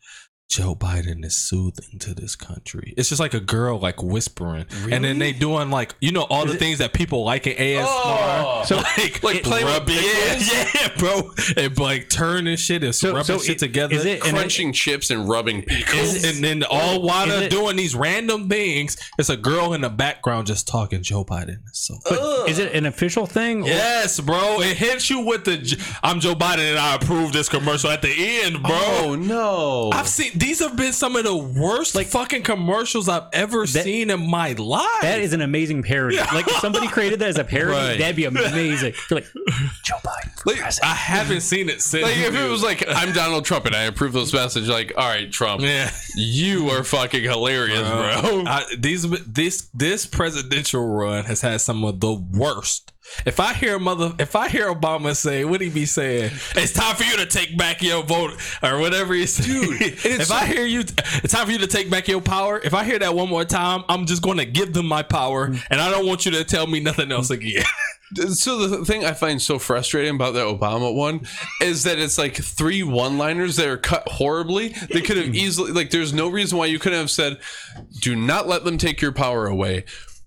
Joe 0.49 0.76
Biden 0.76 1.24
is 1.24 1.36
soothing 1.36 1.99
to 1.99 2.14
this 2.14 2.36
country. 2.36 2.94
It's 2.97 3.09
just 3.09 3.20
like 3.20 3.34
a 3.34 3.40
girl 3.40 3.80
like 3.80 4.01
whispering, 4.01 4.66
and 4.90 5.05
then 5.05 5.18
they 5.18 5.32
doing 5.32 5.70
like 5.70 5.97
you 6.01 6.12
know 6.12 6.22
all 6.22 6.47
the 6.47 6.55
things 6.55 6.78
that 6.78 6.92
people 6.92 7.24
like 7.24 7.49
in 7.49 7.57
ASMR. 7.57 7.84
Oh. 7.84 8.53
So- 8.66 8.76
like 8.76 9.22
Like 9.22 9.42
playing 9.42 9.64
with 9.66 9.74
rubbing, 9.74 9.97
yeah, 9.97 10.68
yeah, 10.74 10.88
bro, 10.99 11.30
and 11.57 11.76
like 11.78 12.09
turning 12.09 12.57
shit 12.57 12.82
and 12.84 12.94
So- 12.94 13.09
rubbing 13.11 13.24
so 13.24 13.38
shit 13.38 13.57
it- 13.57 13.59
together. 13.59 13.94
is 13.94 14.05
it- 14.05 14.24
and 14.24 14.36
Crunching 14.36 14.72
chips 14.72 15.11
and 15.11 15.28
rubbing 15.28 15.62
pickles. 15.62 16.24
and, 16.24 16.36
and 16.36 16.44
then 16.44 16.64
all 16.70 17.03
while 17.03 17.28
Is 17.30 17.40
they're 17.40 17.49
doing 17.49 17.76
these 17.76 17.94
random 17.94 18.49
things, 18.49 18.97
it's 19.18 19.28
a 19.28 19.36
girl 19.36 19.72
in 19.72 19.80
the 19.82 19.88
background 19.90 20.47
just 20.47 20.66
talking. 20.68 21.03
Joe 21.03 21.24
Biden 21.24 21.59
is 21.70 21.78
so. 21.78 21.97
But 22.09 22.49
is 22.49 22.59
it 22.59 22.72
an 22.72 22.86
official 22.86 23.26
thing? 23.26 23.62
or- 23.64 23.66
Yes, 23.68 24.18
bro. 24.20 24.61
It 24.62 24.76
hits 24.76 25.11
you 25.11 25.20
with 25.20 25.44
the 25.44 25.57
"I'm 26.05 26.20
Joe 26.20 26.34
Biden 26.34 26.70
and 26.70 26.78
I 26.78 26.94
approve 26.94 27.32
this 27.32 27.49
commercial" 27.49 27.90
at 27.90 28.03
the 28.03 28.12
end, 28.42 28.62
bro. 28.62 28.70
oh 28.72 29.14
no! 29.16 29.90
I've 29.92 30.09
seen 30.09 30.36
these 30.39 30.61
have 30.61 30.76
been 30.76 30.93
some 30.93 31.16
of 31.16 31.24
the 31.24 31.37
worst 31.37 31.95
like 31.95 32.07
fucking 32.07 32.43
commercials 32.43 33.09
I've 33.09 33.28
ever 33.32 33.66
seen 33.66 34.11
in 34.11 34.28
my 34.28 34.53
life. 34.53 35.03
That 35.03 35.20
is 35.20 35.32
an 35.32 35.41
amazing 35.41 35.82
parody. 35.82 36.16
Like 36.18 36.47
if 36.49 36.57
somebody 36.57 36.89
created 36.89 37.18
that 37.20 37.28
as 37.28 37.39
a 37.39 37.45
parody, 37.45 37.76
Right. 37.76 37.99
that'd 37.99 38.16
be 38.16 38.24
amazing. 38.24 38.95
You're 39.11 39.20
like 39.20 39.28
Joe 39.82 39.97
Biden. 40.05 40.45
Like. 40.47 40.61
I 40.82 40.95
haven't 40.95 41.41
seen 41.41 41.68
it 41.68 41.80
since. 41.82 42.03
like 42.05 42.16
if 42.16 42.34
it 42.34 42.49
was 42.51 42.62
like 42.62 42.84
I'm 42.89 43.12
Donald 43.12 43.45
Trump 43.45 43.66
and 43.66 43.74
I 43.74 43.82
approve 43.84 44.12
this 44.12 44.32
message, 44.32 44.68
like 44.68 44.93
all 44.97 45.09
right, 45.09 45.30
Trump, 45.30 45.62
yeah. 45.62 45.91
you 46.16 46.68
are 46.70 46.84
fucking 46.84 47.22
hilarious, 47.22 47.80
bro. 47.89 48.45
I, 48.47 48.64
these 48.78 49.09
this 49.24 49.68
this 49.74 50.07
presidential 50.07 50.87
run 50.87 51.24
has 51.24 51.41
had 51.41 51.61
some 51.61 51.84
of 51.84 52.01
the 52.01 52.12
worst 52.12 52.93
If 53.24 53.40
I 53.40 53.54
hear 53.54 53.78
mother, 53.78 54.12
if 54.18 54.36
I 54.36 54.48
hear 54.48 54.72
Obama 54.72 55.16
say, 55.16 55.44
what 55.44 55.61
he 55.61 55.70
be 55.70 55.86
saying? 55.86 56.32
It's 56.54 56.72
time 56.72 56.96
for 56.96 57.04
you 57.04 57.16
to 57.16 57.26
take 57.26 57.57
back 57.57 57.82
your 57.82 58.02
vote 58.02 58.32
or 58.62 58.78
whatever 58.78 59.14
he 59.14 59.26
said. 59.26 59.46
Dude, 59.46 59.80
if 59.82 60.30
I 60.30 60.46
hear 60.46 60.66
you, 60.66 60.80
it's 60.80 61.32
time 61.32 61.46
for 61.46 61.52
you 61.52 61.59
to 61.59 61.66
take 61.66 61.90
back 61.90 62.09
your 62.09 62.20
power. 62.20 62.61
If 62.62 62.74
I 62.74 62.84
hear 62.84 62.98
that 62.98 63.14
one 63.14 63.28
more 63.28 63.44
time, 63.44 63.84
I'm 63.88 64.07
just 64.07 64.22
going 64.22 64.38
to 64.38 64.44
give 64.44 64.72
them 64.72 64.86
my 64.86 65.02
power, 65.02 65.46
and 65.70 65.80
I 65.80 65.90
don't 65.90 66.07
want 66.07 66.26
you 66.26 66.32
to 66.32 66.44
tell 66.44 66.66
me 66.66 66.80
nothing 66.80 67.12
else 67.12 67.30
again. 67.30 67.64
So 68.14 68.68
the 68.68 68.84
thing 68.84 69.04
I 69.04 69.14
find 69.14 69.42
so 69.42 69.59
frustrating 69.59 70.14
about 70.14 70.34
the 70.34 70.40
Obama 70.40 70.94
one 70.94 71.26
is 71.61 71.82
that 71.82 71.98
it's 71.98 72.18
like 72.18 72.36
three 72.36 72.84
one-liners 72.84 73.57
that 73.57 73.66
are 73.66 73.76
cut 73.76 74.07
horribly. 74.07 74.68
They 74.68 75.00
could 75.00 75.16
have 75.16 75.26
mm. 75.26 75.34
easily 75.34 75.72
like 75.72 75.90
there's 75.90 76.12
no 76.12 76.28
reason 76.28 76.57
why 76.57 76.66
you 76.66 76.78
couldn't 76.78 77.00
have 77.00 77.11
said, 77.11 77.40
"Do 78.00 78.14
not 78.14 78.46
let 78.46 78.64
them 78.64 78.78
take 78.78 79.02
your 79.02 79.11
power 79.11 79.48
away." 79.48 79.86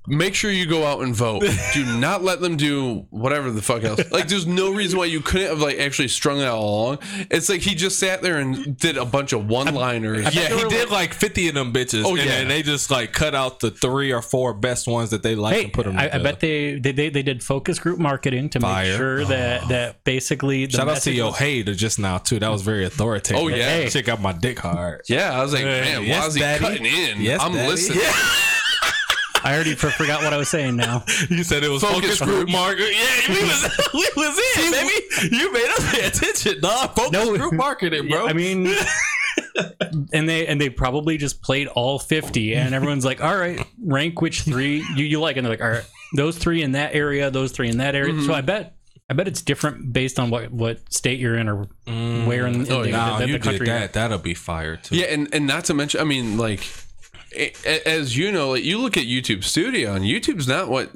Make 0.10 0.34
sure 0.34 0.51
you 0.51 0.66
go 0.66 0.86
out 0.86 1.01
and 1.01 1.16
vote. 1.16 1.43
Do 1.74 1.86
not 1.99 2.24
let 2.24 2.41
them 2.41 2.57
do 2.57 3.05
whatever 3.12 3.51
the 3.51 3.62
fuck 3.62 3.84
else. 3.84 4.01
Like, 4.12 4.28
there's 4.28 4.47
no 4.47 4.74
reason 4.74 4.97
why 4.97 5.05
you 5.05 5.22
couldn't 5.22 5.47
have 5.47 5.60
like 5.60 5.78
actually 5.80 6.07
strung 6.07 6.39
that 6.39 6.51
along. 6.51 6.99
It's 7.30 7.47
like 7.47 7.62
he 7.62 7.76
just 7.76 7.99
sat 7.99 8.22
there 8.22 8.39
and 8.39 8.76
did 8.78 8.97
a 8.97 9.05
bunch 9.05 9.34
of 9.34 9.47
one-liners. 9.47 10.36
yeah, 10.36 10.49
he 10.49 10.68
did 10.70 10.89
like 10.89 11.14
50 11.14 11.49
of 11.49 11.53
them 11.55 11.72
bitches. 11.72 12.03
Oh, 12.05 12.16
and 12.16 12.20
yeah. 12.20 12.26
then 12.26 12.47
they 12.47 12.64
just 12.64 12.89
like 12.89 13.14
cut 13.14 13.36
out 13.36 13.60
the 13.60 13.70
three 13.72 14.12
or 14.12 14.22
four 14.22 14.53
best 14.53 14.88
ones 14.88 15.12
that 15.12 15.22
they 15.24 15.36
like 15.36 15.55
Hey, 15.55 15.64
and 15.66 15.74
put 15.74 15.86
them 15.86 15.97
I, 15.97 16.10
I 16.12 16.18
bet 16.18 16.39
they, 16.39 16.80
they 16.80 16.91
they 16.91 17.10
they 17.10 17.22
did 17.24 17.43
focus 17.43 17.78
group 17.80 17.99
marketing 17.99 18.49
to 18.49 18.60
Fire. 18.60 18.86
make 18.88 18.97
sure 18.97 19.26
that 19.26 19.64
oh. 19.66 19.68
that 19.68 20.03
basically 20.03 20.66
the 20.66 20.74
Shout 20.74 20.89
out 20.89 21.01
to 21.03 21.12
Yo 21.12 21.18
your 21.18 21.26
was- 21.28 21.38
hater 21.38 21.74
just 21.76 21.99
now 21.99 22.18
too. 22.18 22.39
That 22.39 22.49
was 22.49 22.64
very 22.64 22.86
authoritative. 22.86 23.41
Oh, 23.43 23.47
yeah. 23.47 23.80
That 23.80 23.91
shit 23.91 24.05
got 24.05 24.22
my 24.22 24.32
dick 24.34 24.60
hard. 24.60 25.01
Yeah, 25.07 25.38
I 25.38 25.41
was 25.43 25.53
like, 25.53 25.64
man, 25.66 26.03
Yes, 26.03 26.20
why 26.22 26.28
is 26.28 26.34
he 26.34 26.39
daddy. 26.41 26.60
cutting 26.60 26.86
in? 26.86 27.22
Yes, 27.22 27.41
I'm 27.41 27.53
daddy. 27.53 27.70
listening. 27.70 28.01
I 29.43 29.53
already 29.55 29.75
for, 29.75 29.89
forgot 29.89 30.23
what 30.23 30.33
I 30.33 30.37
was 30.37 30.49
saying 30.49 30.75
now. 30.75 31.03
You 31.29 31.43
said 31.43 31.63
it 31.63 31.69
was 31.69 31.81
focus, 31.81 32.17
Focus 32.17 32.21
group 32.21 32.35
groups. 32.37 32.51
marketing. 32.51 32.93
Yeah, 32.93 33.33
we 33.33 33.41
was 33.43 33.89
we 33.93 34.09
was 34.15 34.39
in, 34.57 34.71
baby. 34.71 35.35
You 35.35 35.53
made 35.53 35.69
us 35.69 35.91
pay 35.93 36.05
attention, 36.07 36.61
dog. 36.61 36.95
Focus 36.95 37.11
No. 37.11 37.37
group 37.37 37.53
marketing, 37.53 38.07
bro. 38.09 38.27
I 38.27 38.33
mean, 38.33 38.67
and 40.13 40.27
they 40.27 40.47
and 40.47 40.59
they 40.59 40.69
probably 40.69 41.17
just 41.17 41.41
played 41.41 41.67
all 41.67 41.99
fifty, 41.99 42.55
and 42.55 42.73
everyone's 42.73 43.05
like, 43.05 43.23
"All 43.23 43.35
right, 43.35 43.65
rank 43.83 44.21
which 44.21 44.41
three 44.41 44.83
you, 44.95 45.05
you 45.05 45.19
like," 45.19 45.37
and 45.37 45.45
they're 45.45 45.53
like, 45.53 45.61
"All 45.61 45.69
right, 45.69 45.85
those 46.15 46.37
three 46.37 46.61
in 46.61 46.73
that 46.73 46.95
area, 46.95 47.29
those 47.31 47.51
three 47.51 47.69
in 47.69 47.77
that 47.77 47.95
area." 47.95 48.13
Mm-hmm. 48.13 48.25
So 48.25 48.33
I 48.33 48.41
bet. 48.41 48.75
I 49.11 49.15
bet 49.15 49.27
it's 49.27 49.41
different 49.41 49.91
based 49.91 50.19
on 50.19 50.29
what, 50.29 50.51
what 50.51 50.93
state 50.93 51.19
you're 51.19 51.35
in 51.35 51.49
or 51.49 51.63
where 51.87 52.45
in, 52.45 52.53
in 52.67 52.71
Oh, 52.71 52.83
the, 52.83 52.89
yeah. 52.91 52.95
nah, 52.95 53.17
the, 53.17 53.25
the 53.25 53.31
you 53.31 53.39
country. 53.39 53.65
did 53.65 53.73
that. 53.73 53.93
That'll 53.93 54.19
be 54.19 54.35
fire 54.35 54.75
too. 54.75 54.97
Yeah, 54.97 55.05
and, 55.07 55.27
and 55.33 55.47
not 55.47 55.65
to 55.65 55.73
mention, 55.73 55.99
I 55.99 56.03
mean, 56.03 56.37
like, 56.37 56.59
a- 56.59 56.63
a- 56.63 56.88
as 57.86 58.17
you 58.17 58.32
know, 58.32 58.51
like, 58.51 58.63
you 58.63 58.77
look 58.80 58.97
at 58.97 59.03
YouTube 59.05 59.43
Studio, 59.43 59.93
and 59.93 60.05
YouTube's 60.05 60.47
not 60.47 60.69
what 60.69 60.91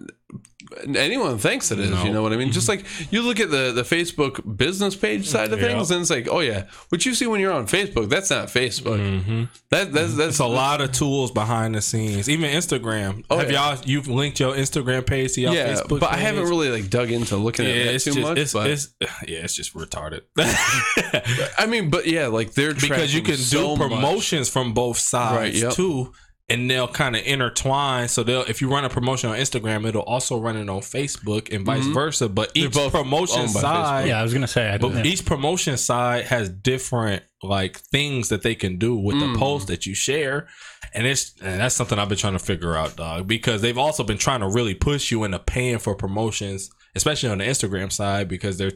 anyone 0.95 1.37
thinks 1.37 1.71
it 1.71 1.79
is. 1.79 1.89
No. 1.89 2.03
You 2.03 2.11
know 2.11 2.21
what 2.21 2.33
I 2.33 2.37
mean? 2.37 2.51
Just 2.51 2.69
mm-hmm. 2.69 2.83
like 2.85 3.11
you 3.11 3.21
look 3.21 3.39
at 3.39 3.49
the 3.51 3.71
the 3.71 3.83
Facebook 3.83 4.57
business 4.57 4.95
page 4.95 5.27
side 5.27 5.51
of 5.53 5.59
Yeah. 5.59 5.67
things, 5.67 5.91
and 5.91 6.01
it's 6.01 6.09
like, 6.09 6.27
oh 6.29 6.39
yeah, 6.39 6.65
what 6.89 7.05
you 7.05 7.13
see 7.13 7.27
when 7.27 7.39
you're 7.39 7.51
on 7.51 7.67
Facebook, 7.67 8.09
that's 8.09 8.29
not 8.29 8.47
Facebook. 8.47 8.99
Mm-hmm. 8.99 9.43
That 9.69 9.91
that's 9.91 10.09
mm-hmm. 10.09 10.17
that's 10.17 10.29
It's 10.31 10.39
a 10.39 10.45
lot 10.45 10.81
of 10.81 10.91
tools 10.91 11.31
behind 11.31 11.75
the 11.75 11.81
scenes. 11.81 12.29
Even 12.29 12.49
Instagram. 12.49 13.23
Oh, 13.29 13.37
Have 13.37 13.51
yeah. 13.51 13.73
y'all 13.75 13.83
you've 13.85 14.07
linked 14.07 14.39
your 14.39 14.55
Instagram 14.55 15.05
page 15.05 15.33
to 15.33 15.41
your 15.41 15.53
Yeah, 15.53 15.73
Facebook? 15.73 15.99
but 15.99 16.11
I 16.11 16.17
haven't 16.17 16.43
really 16.43 16.69
like 16.69 16.89
dug 16.89 17.11
into 17.11 17.37
looking 17.37 17.65
Yeah, 17.65 17.71
at 17.71 17.95
it's 17.95 18.03
too 18.05 18.11
just 18.13 18.27
much. 18.27 18.37
it's, 18.37 18.53
but 18.53 18.69
it's 18.69 18.93
yeah, 19.01 19.39
it's 19.39 19.55
just 19.55 19.73
retarded. 19.73 20.21
I 21.57 21.65
mean, 21.67 21.89
but 21.89 22.07
yeah, 22.07 22.27
like 22.27 22.53
they're 22.53 22.73
because 22.73 23.13
you 23.13 23.21
can 23.21 23.37
so 23.37 23.75
do 23.75 23.83
much. 23.83 23.91
promotions 23.91 24.49
from 24.49 24.73
both 24.73 24.97
sides 24.97 25.37
Right, 25.37 25.53
yep. 25.53 25.73
too 25.73 26.13
and 26.49 26.69
they'll 26.69 26.87
kind 26.89 27.15
of 27.15 27.23
intertwine 27.25 28.07
so 28.09 28.21
they'll 28.21 28.41
if 28.43 28.61
you 28.61 28.69
run 28.69 28.83
a 28.83 28.89
promotion 28.89 29.29
on 29.29 29.37
instagram 29.37 29.87
it'll 29.87 30.01
also 30.03 30.37
run 30.37 30.57
it 30.57 30.67
on 30.69 30.81
facebook 30.81 31.53
and 31.55 31.65
vice 31.65 31.85
versa 31.87 32.27
but 32.27 32.51
each 32.53 32.73
both 32.73 32.91
promotion 32.91 33.41
owned 33.41 33.53
by 33.53 33.61
side 33.61 34.07
Yeah, 34.09 34.19
I 34.19 34.23
was 34.23 34.33
gonna 34.33 34.47
say. 34.47 34.69
I, 34.69 34.77
but 34.77 34.93
yeah. 34.93 35.03
each 35.03 35.25
promotion 35.25 35.77
side 35.77 36.25
has 36.25 36.49
different 36.49 37.23
like 37.41 37.77
things 37.79 38.27
that 38.29 38.41
they 38.41 38.55
can 38.55 38.77
do 38.77 38.95
with 38.95 39.15
Mm. 39.15 39.33
the 39.33 39.39
post 39.39 39.67
that 39.67 39.85
you 39.85 39.95
share 39.95 40.47
and 40.93 41.07
it's 41.07 41.33
and 41.41 41.59
that's 41.61 41.75
something 41.75 41.97
i've 41.97 42.09
been 42.09 42.17
trying 42.17 42.33
to 42.33 42.39
figure 42.39 42.75
out 42.75 42.95
dog 42.97 43.25
because 43.27 43.61
they've 43.61 43.77
also 43.77 44.03
been 44.03 44.17
trying 44.17 44.41
to 44.41 44.47
really 44.49 44.73
push 44.75 45.11
you 45.11 45.23
into 45.23 45.39
paying 45.39 45.77
for 45.79 45.95
promotions 45.95 46.69
especially 46.95 47.29
on 47.29 47.37
the 47.39 47.43
instagram 47.45 47.91
side 47.91 48.27
because 48.27 48.57
they're 48.57 48.71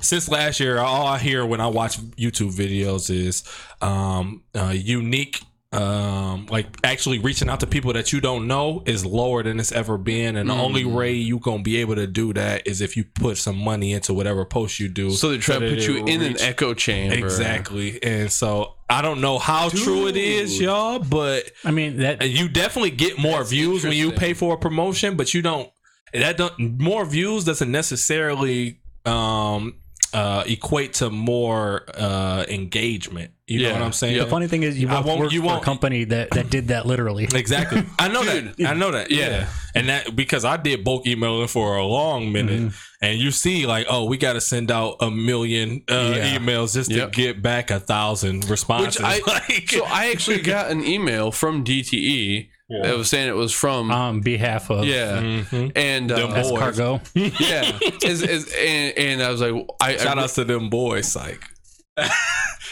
since 0.00 0.28
last 0.28 0.60
year 0.60 0.78
all 0.78 1.06
i 1.06 1.18
hear 1.18 1.44
when 1.44 1.60
i 1.60 1.66
watch 1.66 1.98
youtube 2.16 2.52
videos 2.54 3.10
is 3.10 3.42
um 3.82 4.42
uh, 4.54 4.72
unique 4.76 5.40
um 5.72 6.46
like 6.46 6.66
actually 6.82 7.18
reaching 7.18 7.50
out 7.50 7.60
to 7.60 7.66
people 7.66 7.92
that 7.92 8.10
you 8.10 8.22
don't 8.22 8.46
know 8.46 8.82
is 8.86 9.04
lower 9.04 9.42
than 9.42 9.60
it's 9.60 9.70
ever 9.70 9.98
been 9.98 10.36
and 10.36 10.48
the 10.48 10.54
only 10.54 10.82
Mm. 10.82 10.94
way 10.94 11.12
you 11.12 11.38
gonna 11.38 11.62
be 11.62 11.76
able 11.76 11.94
to 11.96 12.06
do 12.06 12.32
that 12.32 12.66
is 12.66 12.80
if 12.80 12.96
you 12.96 13.04
put 13.04 13.36
some 13.36 13.58
money 13.58 13.92
into 13.92 14.14
whatever 14.14 14.46
post 14.46 14.80
you 14.80 14.88
do 14.88 15.10
So 15.10 15.28
they 15.28 15.36
try 15.36 15.58
to 15.58 15.68
put 15.68 15.80
you 15.86 15.98
it 15.98 16.02
will 16.04 16.08
in 16.08 16.22
an 16.22 16.40
echo 16.40 16.72
chamber. 16.72 17.16
Exactly. 17.16 18.02
And 18.02 18.32
so 18.32 18.76
I 18.88 19.02
don't 19.02 19.20
know 19.20 19.38
how 19.38 19.68
true 19.68 20.06
it 20.08 20.16
is, 20.16 20.58
y'all, 20.58 21.00
but 21.00 21.50
I 21.66 21.70
mean 21.70 21.98
that. 21.98 22.26
you 22.30 22.48
definitely 22.48 22.92
get 22.92 23.18
more 23.18 23.44
views 23.44 23.84
when 23.84 23.92
you 23.92 24.12
pay 24.12 24.32
for 24.32 24.54
a 24.54 24.58
promotion, 24.58 25.16
but 25.18 25.34
you 25.34 25.42
don't 25.42 25.70
that 26.14 26.38
don't 26.38 26.80
more 26.80 27.04
views 27.04 27.44
doesn't 27.44 27.70
necessarily 27.70 28.80
um 29.04 29.74
uh 30.14 30.42
equate 30.46 30.94
to 30.94 31.10
more 31.10 31.84
uh 31.94 32.44
engagement. 32.48 33.32
You 33.46 33.62
know 33.62 33.72
what 33.72 33.82
I'm 33.82 33.92
saying? 33.94 34.14
Yeah. 34.16 34.24
The 34.24 34.30
funny 34.30 34.46
thing 34.46 34.62
is, 34.62 34.78
you 34.78 34.88
I 34.88 34.96
both 34.96 35.06
won't- 35.06 35.20
work 35.20 35.32
you 35.32 35.40
for 35.40 35.46
won't- 35.46 35.62
a 35.62 35.64
company 35.64 36.04
that, 36.04 36.30
that 36.32 36.50
did 36.50 36.68
that 36.68 36.84
literally. 36.86 37.26
Exactly. 37.34 37.82
I 37.98 38.08
know 38.08 38.22
Dude. 38.22 38.54
that. 38.56 38.66
I 38.68 38.74
know 38.74 38.90
that. 38.90 39.10
Yeah. 39.10 39.28
Yeah. 39.30 39.48
And 39.74 39.88
that 39.88 40.14
because 40.14 40.44
I 40.44 40.58
did 40.58 40.84
bulk 40.84 41.06
emailing 41.06 41.48
for 41.48 41.76
a 41.76 41.84
long 41.86 42.30
minute 42.30 42.60
Mm-hmm. 42.60 42.76
and 43.04 43.18
you 43.18 43.30
see 43.30 43.64
like, 43.66 43.86
oh, 43.88 44.04
we 44.04 44.18
got 44.18 44.34
to 44.34 44.40
send 44.42 44.70
out 44.70 44.96
a 45.00 45.10
million 45.10 45.82
uh, 45.90 46.12
Yeah. 46.14 46.36
emails 46.38 46.74
just 46.74 46.90
Yep. 46.90 47.12
to 47.12 47.16
get 47.16 47.42
back 47.42 47.70
a 47.70 47.80
thousand 47.80 48.48
responses. 48.50 49.00
Which 49.00 49.06
I 49.06 49.20
Like- 49.26 49.70
so 49.70 49.84
I 49.86 50.10
actually 50.10 50.40
got 50.54 50.70
an 50.70 50.84
email 50.84 51.32
from 51.32 51.64
DTE 51.64 52.48
that 52.70 52.96
was 52.96 53.08
saying 53.08 53.28
it 53.28 53.34
was 53.36 53.52
from 53.52 53.90
on 53.90 54.20
behalf 54.20 54.70
of 54.70 54.84
yeah, 54.84 55.20
Mhm. 55.20 55.72
and 55.76 56.10
Them 56.10 56.30
uh, 56.32 56.42
boys. 56.42 56.58
Cargo. 56.58 57.00
yeah, 57.14 57.78
is, 58.04 58.22
is, 58.22 58.52
and, 58.58 58.96
and 58.98 59.22
I 59.22 59.30
was 59.30 59.40
like, 59.40 59.54
I, 59.80 59.96
Shout 59.96 60.18
I 60.18 60.22
outs 60.22 60.34
to 60.34 60.44
them 60.44 60.68
boys, 60.68 61.10
psych. 61.10 61.42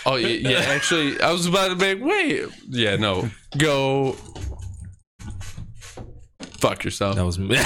oh 0.07 0.17
yeah, 0.17 0.29
yeah, 0.51 0.59
actually, 0.59 1.21
I 1.21 1.33
was 1.33 1.47
about 1.47 1.69
to 1.69 1.77
make 1.77 1.99
wait, 2.05 2.45
yeah, 2.69 2.97
no, 2.97 3.31
go 3.57 4.17
fuck 6.59 6.85
yourself. 6.85 7.17
That 7.17 7.25
was 7.25 7.39
me. 7.39 7.59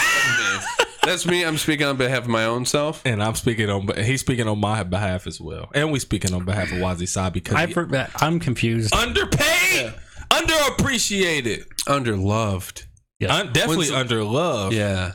That's 1.03 1.24
me. 1.26 1.45
I'm 1.45 1.57
speaking 1.57 1.87
on 1.87 1.97
behalf 1.97 2.24
of 2.24 2.28
my 2.28 2.45
own 2.45 2.66
self. 2.66 3.03
and 3.07 3.22
I'm 3.22 3.35
speaking 3.35 3.70
on, 3.70 3.89
he's 4.05 4.20
speaking 4.20 4.47
on 4.47 4.59
my 4.61 4.83
behalf 4.83 5.26
as 5.26 5.41
well. 5.41 5.70
And 5.74 5.91
we 5.91 5.99
speaking 5.99 6.35
on 6.35 6.45
behalf 6.45 6.70
of 6.72 6.78
Wazi 6.78 7.09
Sa 7.09 7.31
because 7.31 7.55
I 7.57 7.66
he- 7.66 7.72
forgot. 7.72 8.11
I'm 8.16 8.39
confused. 8.39 8.95
underpaid, 8.95 9.95
underappreciated, 10.31 11.66
Underloved. 11.87 12.85
Yeah. 13.18 13.35
Un- 13.35 13.53
definitely 13.53 13.91
When's- 13.91 14.11
underloved. 14.11 14.72
Yeah. 14.72 15.12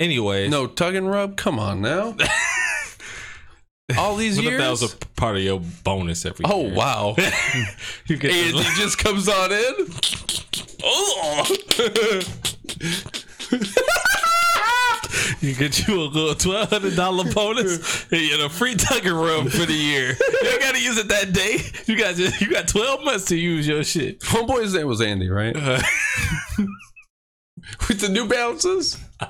Anyway. 0.00 0.48
No 0.48 0.66
tug 0.66 0.94
and 0.94 1.10
rub. 1.10 1.36
Come 1.36 1.58
on 1.58 1.82
now. 1.82 2.16
All 3.98 4.16
these 4.16 4.36
what 4.36 4.44
if 4.44 4.50
years. 4.50 4.60
that 4.60 4.70
was 4.70 4.82
a 4.92 4.96
part 5.16 5.36
of 5.36 5.42
your 5.42 5.60
bonus 5.82 6.26
every 6.26 6.44
oh 6.46 6.66
year? 6.66 6.74
wow. 6.74 7.16
you 8.06 8.16
get 8.18 8.30
and 8.32 8.54
he 8.56 8.74
just 8.80 8.98
comes 8.98 9.28
on 9.28 9.50
in. 9.50 9.74
You 15.40 15.54
get 15.54 15.86
you 15.86 16.00
a 16.00 16.02
little 16.02 16.34
twelve 16.34 16.70
hundred 16.70 16.96
dollar 16.96 17.30
bonus 17.32 18.06
and 18.10 18.42
a 18.42 18.48
free 18.48 18.74
tugger 18.74 19.14
rub 19.14 19.50
for 19.50 19.66
the 19.66 19.72
year. 19.72 20.16
You 20.42 20.48
ain't 20.48 20.60
gotta 20.60 20.80
use 20.80 20.98
it 20.98 21.08
that 21.08 21.32
day. 21.32 21.58
You 21.86 21.96
got 21.96 22.16
just 22.16 22.40
you 22.40 22.50
got 22.50 22.66
twelve 22.66 23.04
months 23.04 23.26
to 23.26 23.36
use 23.36 23.66
your 23.66 23.84
shit. 23.84 24.20
Homeboy's 24.20 24.74
name 24.74 24.88
was 24.88 25.00
Andy, 25.00 25.28
right? 25.28 25.54
With 27.88 28.00
the 28.00 28.08
New 28.08 28.26
Balances. 28.26 28.98
all 29.20 29.28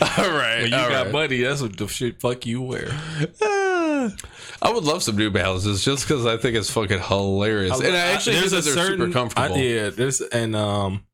right. 0.00 0.62
When 0.62 0.70
you 0.72 0.76
all 0.76 0.88
got 0.88 1.04
right. 1.04 1.12
money, 1.12 1.42
that's 1.42 1.62
what 1.62 1.76
the 1.76 1.86
shit 1.86 2.20
fuck 2.20 2.44
you 2.46 2.62
wear. 2.62 2.88
I 3.40 4.70
would 4.72 4.84
love 4.84 5.02
some 5.02 5.16
New 5.16 5.30
Balances 5.30 5.84
just 5.84 6.08
because 6.08 6.26
I 6.26 6.36
think 6.36 6.56
it's 6.56 6.70
fucking 6.70 7.00
hilarious, 7.00 7.78
and 7.80 7.96
I 7.96 8.12
actually 8.12 8.36
think 8.36 8.50
that 8.50 8.64
they're 8.64 8.86
super 8.86 9.10
comfortable. 9.10 9.54
I, 9.54 9.58
yeah, 9.58 9.90
there's 9.90 10.20
and 10.20 10.56
um, 10.56 11.04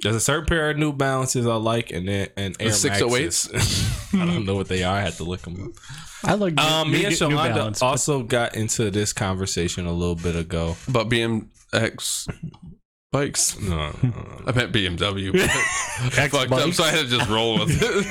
there's 0.00 0.16
a 0.16 0.20
certain 0.20 0.46
pair 0.46 0.70
of 0.70 0.76
New 0.76 0.92
Balances 0.92 1.46
I 1.46 1.54
like, 1.56 1.90
and 1.90 2.06
then 2.08 2.28
and 2.36 2.56
Air 2.60 2.68
608s? 2.70 3.52
Maxes. 3.52 4.14
I 4.14 4.24
don't 4.26 4.44
know 4.44 4.54
what 4.54 4.68
they 4.68 4.82
are. 4.84 4.96
I 4.96 5.00
had 5.00 5.14
to 5.14 5.24
look 5.24 5.42
them 5.42 5.62
up. 5.62 5.70
I 6.24 6.34
like 6.34 6.58
Um, 6.60 6.90
me 6.90 7.04
and 7.04 7.10
New 7.10 7.16
Shalonda 7.16 7.54
Balance, 7.54 7.80
but 7.80 7.86
also 7.86 8.22
got 8.22 8.56
into 8.56 8.90
this 8.90 9.12
conversation 9.12 9.86
a 9.86 9.92
little 9.92 10.14
bit 10.14 10.36
ago. 10.36 10.76
About 10.88 11.08
BMX 11.08 12.28
bikes. 13.16 13.58
No, 13.60 13.76
no, 13.76 13.92
no. 14.02 14.42
I 14.46 14.52
meant 14.52 14.72
BMW. 14.72 15.38
fucked 16.30 16.52
up, 16.52 16.72
so 16.72 16.84
I 16.84 16.90
had 16.90 17.06
to 17.06 17.18
just 17.18 17.30
roll 17.30 17.58
with 17.60 17.70
it. 17.70 18.04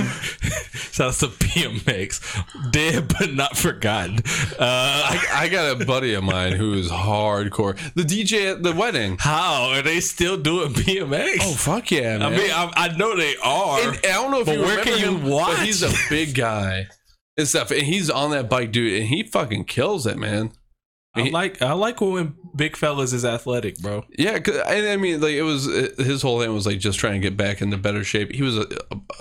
Shout 0.91 1.07
out 1.09 1.13
to 1.15 1.27
BMX, 1.27 2.71
dead 2.71 3.13
but 3.19 3.33
not 3.33 3.57
forgotten. 3.57 4.19
Uh, 4.57 4.57
I, 4.59 5.25
I 5.33 5.49
got 5.49 5.79
a 5.81 5.85
buddy 5.85 6.13
of 6.13 6.23
mine 6.23 6.53
who 6.53 6.73
is 6.73 6.89
hardcore. 6.89 7.77
The 7.95 8.03
DJ 8.03 8.51
at 8.53 8.63
the 8.63 8.73
wedding. 8.73 9.17
how 9.19 9.71
are 9.71 9.81
they 9.81 9.99
still 9.99 10.37
doing 10.37 10.73
BMX? 10.73 11.37
Oh 11.41 11.53
fuck 11.53 11.91
yeah! 11.91 12.17
I 12.21 12.29
mean, 12.29 12.49
I, 12.51 12.71
I 12.75 12.97
know 12.97 13.15
they 13.15 13.35
are. 13.43 13.79
And 13.81 13.97
I 13.97 14.13
don't 14.13 14.31
know 14.31 14.39
if 14.39 14.45
But 14.47 14.55
you 14.55 14.61
where 14.61 14.77
remember 14.79 14.91
can 14.91 14.99
you 14.99 15.17
him, 15.17 15.29
watch? 15.29 15.57
But 15.57 15.65
he's 15.65 15.83
a 15.83 15.91
big 16.09 16.33
guy 16.33 16.87
and 17.37 17.47
stuff, 17.47 17.71
and 17.71 17.81
he's 17.83 18.09
on 18.09 18.31
that 18.31 18.49
bike, 18.49 18.71
dude, 18.71 18.99
and 19.01 19.09
he 19.09 19.23
fucking 19.23 19.65
kills 19.65 20.07
it, 20.07 20.17
man. 20.17 20.51
I 21.15 21.29
like 21.29 21.61
I 21.61 21.73
like 21.73 22.01
when 22.01 22.35
big 22.55 22.75
fellas 22.75 23.13
is 23.13 23.23
athletic, 23.25 23.77
bro. 23.79 24.03
Yeah, 24.17 24.37
'cause- 24.39 24.55
and 24.67 24.87
I 24.87 24.97
mean, 24.97 25.21
like 25.21 25.33
it 25.33 25.43
was 25.43 25.65
his 25.65 26.21
whole 26.21 26.41
thing 26.41 26.53
was 26.53 26.65
like 26.65 26.79
just 26.79 26.99
trying 26.99 27.13
to 27.13 27.19
get 27.29 27.37
back 27.37 27.61
into 27.61 27.77
better 27.77 28.03
shape. 28.03 28.31
He 28.31 28.41
was 28.43 28.57
a, 28.57 28.67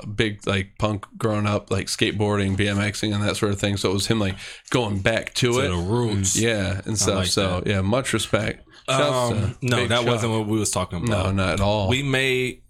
a, 0.00 0.06
big 0.06 0.46
like 0.46 0.72
punk 0.78 1.06
growing 1.16 1.46
up, 1.46 1.70
like 1.70 1.86
skateboarding, 1.86 2.56
BMXing, 2.56 3.14
and 3.14 3.22
that 3.22 3.36
sort 3.36 3.52
of 3.52 3.60
thing. 3.60 3.76
So 3.76 3.90
it 3.90 3.94
was 3.94 4.06
him 4.08 4.18
like 4.20 4.36
going 4.70 5.00
back 5.00 5.34
to, 5.34 5.52
To 5.54 5.60
it, 5.60 5.68
the 5.68 5.76
roots. 5.76 6.36
yeah, 6.36 6.80
and 6.84 6.98
stuff. 6.98 7.14
like 7.16 7.26
so 7.28 7.60
that. 7.60 7.66
yeah, 7.68 7.80
much 7.80 8.12
respect. 8.12 8.66
Um, 8.88 9.56
no, 9.62 9.86
that 9.86 10.04
wasn't 10.04 10.32
what 10.32 10.46
we 10.46 10.58
was 10.58 10.70
talking 10.70 10.98
about. 11.04 11.26
No, 11.26 11.32
not 11.32 11.54
at 11.54 11.60
all. 11.60 11.88
We 11.88 12.02
made 12.02 12.62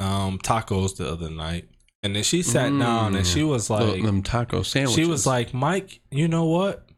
um 0.00 0.38
tacos 0.38 0.96
the 0.96 1.08
other 1.10 1.30
night, 1.30 1.68
and 2.02 2.16
then 2.16 2.22
she 2.24 2.42
sat 2.42 2.70
down 2.76 3.14
and 3.14 3.26
she 3.26 3.42
was 3.44 3.68
Tho- 3.68 3.76
like, 3.92 4.02
them 4.02 4.22
taco 4.22 4.62
sandwiches. 4.62 4.96
she 4.96 5.08
was 5.08 5.26
like, 5.26 5.54
Mike, 5.54 6.00
you 6.10 6.26
know 6.28 6.44
what? 6.46 6.88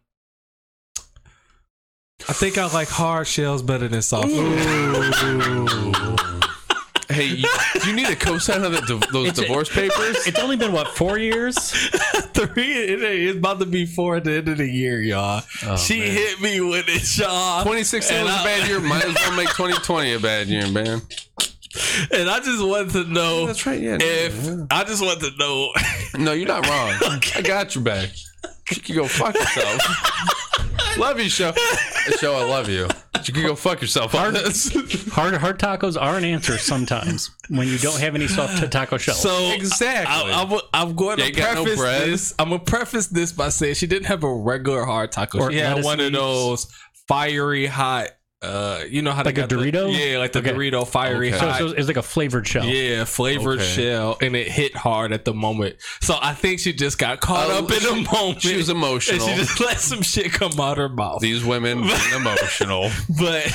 I 2.28 2.32
think 2.32 2.58
I 2.58 2.66
like 2.72 2.88
hard 2.88 3.26
shells 3.26 3.62
better 3.62 3.88
than 3.88 4.02
soft 4.02 4.30
shells. 4.30 5.16
"Hey, 7.08 7.26
you, 7.26 7.46
do 7.82 7.88
you 7.90 7.94
need 7.94 8.08
a 8.08 8.16
cosign 8.16 8.64
on 8.64 8.72
the, 8.72 8.80
div- 8.80 9.12
those 9.12 9.28
It's 9.28 9.38
a- 9.38 9.42
divorce 9.42 9.68
papers?" 9.68 10.26
It's 10.26 10.38
only 10.40 10.56
been 10.56 10.72
what 10.72 10.88
four 10.88 11.18
years? 11.18 11.56
Three, 12.34 12.72
it- 12.72 13.02
it's 13.02 13.38
about 13.38 13.60
to 13.60 13.66
be 13.66 13.86
four 13.86 14.16
at 14.16 14.24
the 14.24 14.32
end 14.38 14.48
of 14.48 14.56
the 14.58 14.66
year, 14.68 15.00
y'all. 15.02 15.42
Oh, 15.64 15.76
she 15.76 16.00
man. 16.00 16.10
hit 16.10 16.40
me 16.40 16.60
with 16.60 16.86
it, 16.88 17.16
y'all. 17.18 17.60
2016 17.62 18.16
And 18.16 18.24
was 18.26 18.34
a 18.34 18.38
I- 18.38 18.44
bad 18.44 18.68
year. 18.68 18.80
Might 18.80 19.04
as 19.04 19.14
well 19.14 19.36
make 19.36 19.48
2020 19.50 20.14
a 20.14 20.18
bad 20.20 20.46
year, 20.48 20.68
man. 20.68 21.02
And 22.10 22.30
I 22.30 22.40
just 22.40 22.64
want 22.64 22.92
to 22.92 23.04
know 23.04 23.46
That's 23.46 23.66
right. 23.66 23.78
Yeah. 23.78 23.98
if 24.00 24.44
yeah. 24.46 24.64
I 24.70 24.82
just 24.84 25.02
want 25.02 25.20
to 25.20 25.30
know. 25.38 25.72
No, 26.18 26.32
you're 26.32 26.48
not 26.48 26.66
wrong. 26.66 26.94
I 27.34 27.42
got 27.42 27.74
your 27.74 27.84
back. 27.84 28.08
You 28.70 28.80
can 28.80 28.94
go 28.96 29.06
fuck 29.06 29.34
yourself. 29.34 29.82
love 30.98 31.20
you, 31.20 31.28
show. 31.28 31.52
Show, 32.20 32.34
I 32.34 32.44
love 32.44 32.68
you. 32.68 32.88
You 33.24 33.32
can 33.32 33.42
go 33.42 33.54
fuck 33.56 33.80
yourself 33.80 34.14
on 34.14 34.34
this. 34.34 34.72
Hard 35.12 35.34
hard 35.34 35.58
tacos 35.58 36.00
are 36.00 36.16
an 36.16 36.24
answer 36.24 36.58
sometimes 36.58 37.30
when 37.48 37.66
you 37.66 37.78
don't 37.78 37.98
have 37.98 38.14
any 38.14 38.28
soft 38.28 38.60
t- 38.60 38.68
taco 38.68 38.98
shells. 38.98 39.20
So 39.20 39.52
Exactly. 39.52 40.32
I, 40.32 40.42
I'm, 40.42 40.60
I'm 40.72 40.94
going 40.94 41.18
Yeah, 41.18 41.24
to 41.24 41.30
you 41.30 41.36
got 41.36 41.54
no 41.56 41.64
preface 41.64 41.80
this. 42.04 42.34
I'm 42.38 42.50
gonna 42.50 42.60
preface 42.60 43.08
this 43.08 43.32
by 43.32 43.48
saying 43.48 43.74
she 43.74 43.86
didn't 43.86 44.06
have 44.06 44.22
a 44.22 44.32
regular 44.32 44.84
hard 44.84 45.10
taco. 45.12 45.40
Or 45.40 45.50
she 45.50 45.58
had 45.58 45.70
lettuce 45.70 45.84
one 45.84 46.00
of 46.00 46.12
those 46.12 46.66
fiery 47.08 47.66
hot. 47.66 48.10
Uh, 48.42 48.82
you 48.90 49.00
know 49.00 49.12
how 49.12 49.24
Like 49.24 49.34
they 49.34 49.42
a 49.42 49.46
got 49.46 49.48
the- 49.48 49.56
Dorito? 49.56 49.90
yeah, 50.12 50.18
like 50.18 50.32
the 50.32 50.40
Okay. 50.40 50.52
Dorito 50.52 50.86
fiery 50.86 51.28
Okay. 51.30 51.38
so, 51.38 51.48
hot. 51.48 51.58
so 51.58 51.66
it's 51.68 51.88
like 51.88 51.96
a 51.96 52.02
flavored 52.02 52.46
shell. 52.46 52.66
Yeah, 52.66 53.04
flavored 53.04 53.60
Okay. 53.60 53.68
shell, 53.84 54.18
and 54.20 54.36
it 54.36 54.48
hit 54.48 54.76
hard 54.76 55.12
at 55.12 55.24
the 55.24 55.32
moment. 55.32 55.76
So 56.02 56.16
I 56.20 56.34
think 56.34 56.60
she 56.60 56.74
just 56.74 56.98
got 56.98 57.20
caught 57.20 57.48
Oh, 57.50 57.64
up 57.64 57.70
in 57.72 57.82
the 57.82 58.08
moment. 58.12 58.42
She 58.42 58.54
was 58.56 58.68
and 58.68 58.76
emotional. 58.78 59.26
she 59.26 59.34
just 59.36 59.58
let 59.58 59.80
some 59.80 60.02
shit 60.02 60.32
come 60.32 60.60
out 60.60 60.76
her 60.76 60.90
mouth. 60.90 61.20
These 61.22 61.44
women 61.44 61.80
being 61.82 61.92
emotional. 62.14 62.90
But 63.18 63.50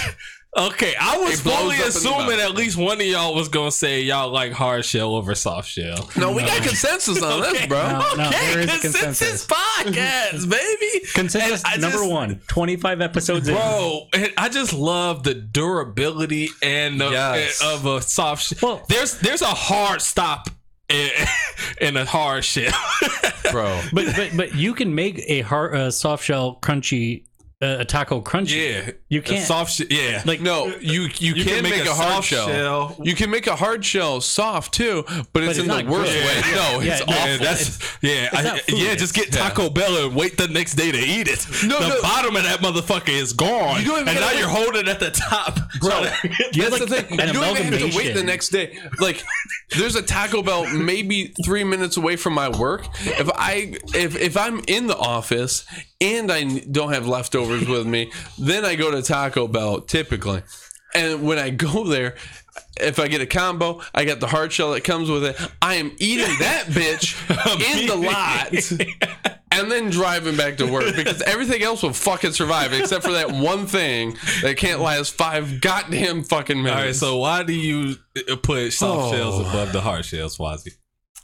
okay, 0.57 0.93
I 0.99 1.17
was 1.17 1.39
It 1.39 1.43
fully 1.43 1.55
up 1.55 1.71
in 1.73 1.77
the 1.79 1.85
assuming 1.87 2.39
at 2.39 2.51
least 2.55 2.77
one 2.77 2.99
of 2.99 3.05
y'all 3.07 3.33
was 3.35 3.47
gonna 3.49 3.71
say 3.71 4.01
y'all 4.01 4.29
like 4.29 4.51
hard 4.51 4.83
shell 4.85 5.15
over 5.15 5.33
soft 5.35 5.69
shell. 5.69 6.09
No, 6.17 6.31
we 6.31 6.41
got 6.41 6.61
consensus 6.63 7.21
on 7.21 7.41
this, 7.41 7.65
bro. 7.67 7.81
No, 7.81 8.15
no, 8.15 8.27
okay, 8.29 8.53
there 8.53 8.59
is 8.61 8.81
consensus 8.81 9.45
consensus. 9.45 9.47
podcast, 9.47 10.49
baby. 10.49 11.05
Consensus 11.13 11.63
And 11.65 11.81
number 11.81 11.97
just- 11.99 12.09
one, 12.11 12.41
25 12.47 13.01
episodes 13.01 13.47
in. 13.47 13.55
Bro, 13.55 14.07
and 14.13 14.33
I 14.37 14.49
just 14.49 14.73
love 14.73 15.23
the 15.23 15.33
durability 15.33 16.49
and 16.61 16.99
the, 16.99 17.09
Yes. 17.11 17.61
of 17.63 17.85
a 17.85 18.01
soft 18.01 18.43
shell. 18.43 18.57
Well- 18.77 18.85
there's 18.89 19.17
there's 19.19 19.41
a 19.41 19.45
hard 19.47 20.01
stop 20.01 20.49
in, 20.91 21.09
in 21.79 21.97
a 21.97 22.03
hard 22.05 22.43
shell. 22.43 22.73
Bro. 23.51 23.81
But, 23.93 24.13
but 24.15 24.31
but 24.35 24.55
you 24.55 24.73
can 24.73 24.93
make 24.95 25.21
a 25.27 25.41
hard 25.41 25.73
uh, 25.75 25.91
soft 25.91 26.23
shell 26.25 26.57
crunchy 26.61 27.23
a 27.61 27.85
taco 27.85 28.21
crunchy. 28.21 28.85
yeah, 28.85 28.91
You 29.07 29.21
can't 29.21 29.45
soft 29.45 29.73
shell. 29.73 29.87
Yeah, 29.89 30.23
like 30.25 30.41
No, 30.41 30.67
you 30.81 31.03
you, 31.19 31.35
You 31.35 31.45
can, 31.45 31.61
make, 31.63 31.75
a, 31.85 31.93
hard 31.93 32.13
soft 32.15 32.27
shell. 32.27 32.47
shell. 32.47 32.97
You 33.03 33.13
can 33.15 33.29
make 33.29 33.45
a 33.47 33.55
hard 33.55 33.85
shell 33.85 34.19
soft 34.21 34.73
too, 34.73 35.03
but 35.31 35.43
it's 35.43 35.57
it's 35.57 35.59
in 35.59 35.67
the 35.67 35.91
worst 35.91 36.11
good. 36.11 36.25
way. 36.25 36.41
No, 36.55 36.79
Yeah, 36.81 36.97
it's 36.97 37.05
no, 37.07 37.13
awful. 37.13 37.27
Yeah, 37.29 37.37
that's 37.37 37.97
yeah, 38.01 38.29
I, 38.33 38.61
yeah. 38.69 38.95
Just 38.95 39.13
get 39.13 39.31
Taco 39.31 39.69
Bell 39.69 40.05
and 40.07 40.15
wait 40.15 40.37
the 40.37 40.47
next 40.47 40.73
day 40.75 40.91
to 40.91 40.97
eat 40.97 41.27
it. 41.27 41.45
No, 41.65 41.79
the 41.79 41.89
no. 41.89 42.01
bottom 42.01 42.35
of 42.35 42.43
that 42.43 42.59
motherfucker 42.61 43.09
is 43.09 43.33
gone, 43.33 43.79
You 43.81 43.85
don't 43.87 43.95
even 44.01 44.07
and 44.09 44.19
now 44.19 44.25
gotta 44.27 44.39
you're 44.39 44.47
holding 44.49 44.87
at 44.87 44.99
the 44.99 45.11
top, 45.11 45.59
Bro, 45.79 46.01
You 46.53 46.63
That's 46.69 46.71
like 46.79 46.81
the 46.89 47.01
thing. 47.03 47.19
an 47.19 47.27
You 47.27 47.33
don't 47.33 47.57
even 47.59 47.73
have 47.73 47.91
to 47.91 47.97
wait 47.97 48.13
the 48.13 48.23
next 48.23 48.49
day. 48.49 48.77
Like, 48.99 49.23
there's 49.77 49.95
a 49.95 50.01
Taco 50.01 50.41
Bell 50.41 50.65
maybe 50.67 51.33
three 51.45 51.63
minutes 51.63 51.95
away 51.97 52.15
from 52.15 52.33
my 52.33 52.49
work. 52.49 52.87
If 53.05 53.29
I 53.35 53.75
if 53.93 54.15
if 54.17 54.35
I'm 54.35 54.61
in 54.67 54.87
the 54.87 54.97
office 54.97 55.65
and 56.01 56.31
I 56.31 56.43
don't 56.71 56.91
have 56.93 57.07
leftovers 57.07 57.50
with 57.67 57.87
me, 57.87 58.11
then 58.37 58.65
I 58.65 58.75
go 58.75 58.91
to 58.91 59.01
Taco 59.01 59.47
Bell 59.47 59.81
typically. 59.81 60.43
And 60.93 61.23
when 61.23 61.39
I 61.39 61.49
go 61.51 61.85
there, 61.85 62.15
if 62.79 62.99
I 62.99 63.07
get 63.07 63.21
a 63.21 63.25
combo, 63.25 63.81
I 63.95 64.03
got 64.03 64.19
the 64.19 64.27
hard 64.27 64.51
shell 64.51 64.71
that 64.73 64.83
comes 64.83 65.09
with 65.09 65.23
it. 65.23 65.37
I 65.61 65.75
am 65.75 65.91
eating 65.99 66.25
that 66.39 66.65
bitch 66.69 67.15
in 67.79 67.87
the 67.87 67.95
lot. 67.95 69.27
And 69.53 69.69
then 69.69 69.89
driving 69.89 70.37
back 70.37 70.55
to 70.57 70.65
work 70.71 70.95
because 70.95 71.21
everything 71.23 71.61
else 71.61 71.83
will 71.83 71.91
fucking 71.91 72.31
survive 72.31 72.71
except 72.71 73.03
for 73.03 73.11
that 73.11 73.31
one 73.33 73.67
thing 73.67 74.15
that 74.43 74.55
can't 74.55 74.79
last 74.79 75.13
five 75.13 75.59
goddamn 75.59 76.23
fucking 76.23 76.63
minutes. 76.63 76.77
All 76.79 76.85
right, 76.85 76.95
so 76.95 77.17
why 77.17 77.43
do 77.43 77.51
you 77.51 77.95
put 78.43 78.71
soft 78.71 79.13
Oh. 79.13 79.17
shells 79.17 79.39
above 79.41 79.73
the 79.73 79.81
hard 79.81 80.05
shells, 80.05 80.35
Swazi? 80.35 80.71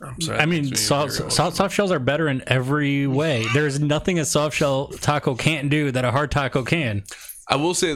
I'm 0.01 0.15
I 0.29 0.45
mean, 0.45 0.75
soft, 0.75 1.13
soft, 1.31 1.55
soft 1.57 1.73
shells 1.73 1.91
are 1.91 1.99
better 1.99 2.27
in 2.27 2.43
every 2.47 3.07
way. 3.07 3.45
There's 3.53 3.79
nothing 3.79 4.19
a 4.19 4.25
soft 4.25 4.55
shell 4.55 4.87
taco 5.01 5.33
can't 5.35 5.69
do 5.69 5.91
that 5.91 6.05
a 6.05 6.11
hard 6.11 6.29
taco 6.31 6.63
can. 6.63 7.03
I 7.47 7.55
will 7.55 7.73
say 7.73 7.95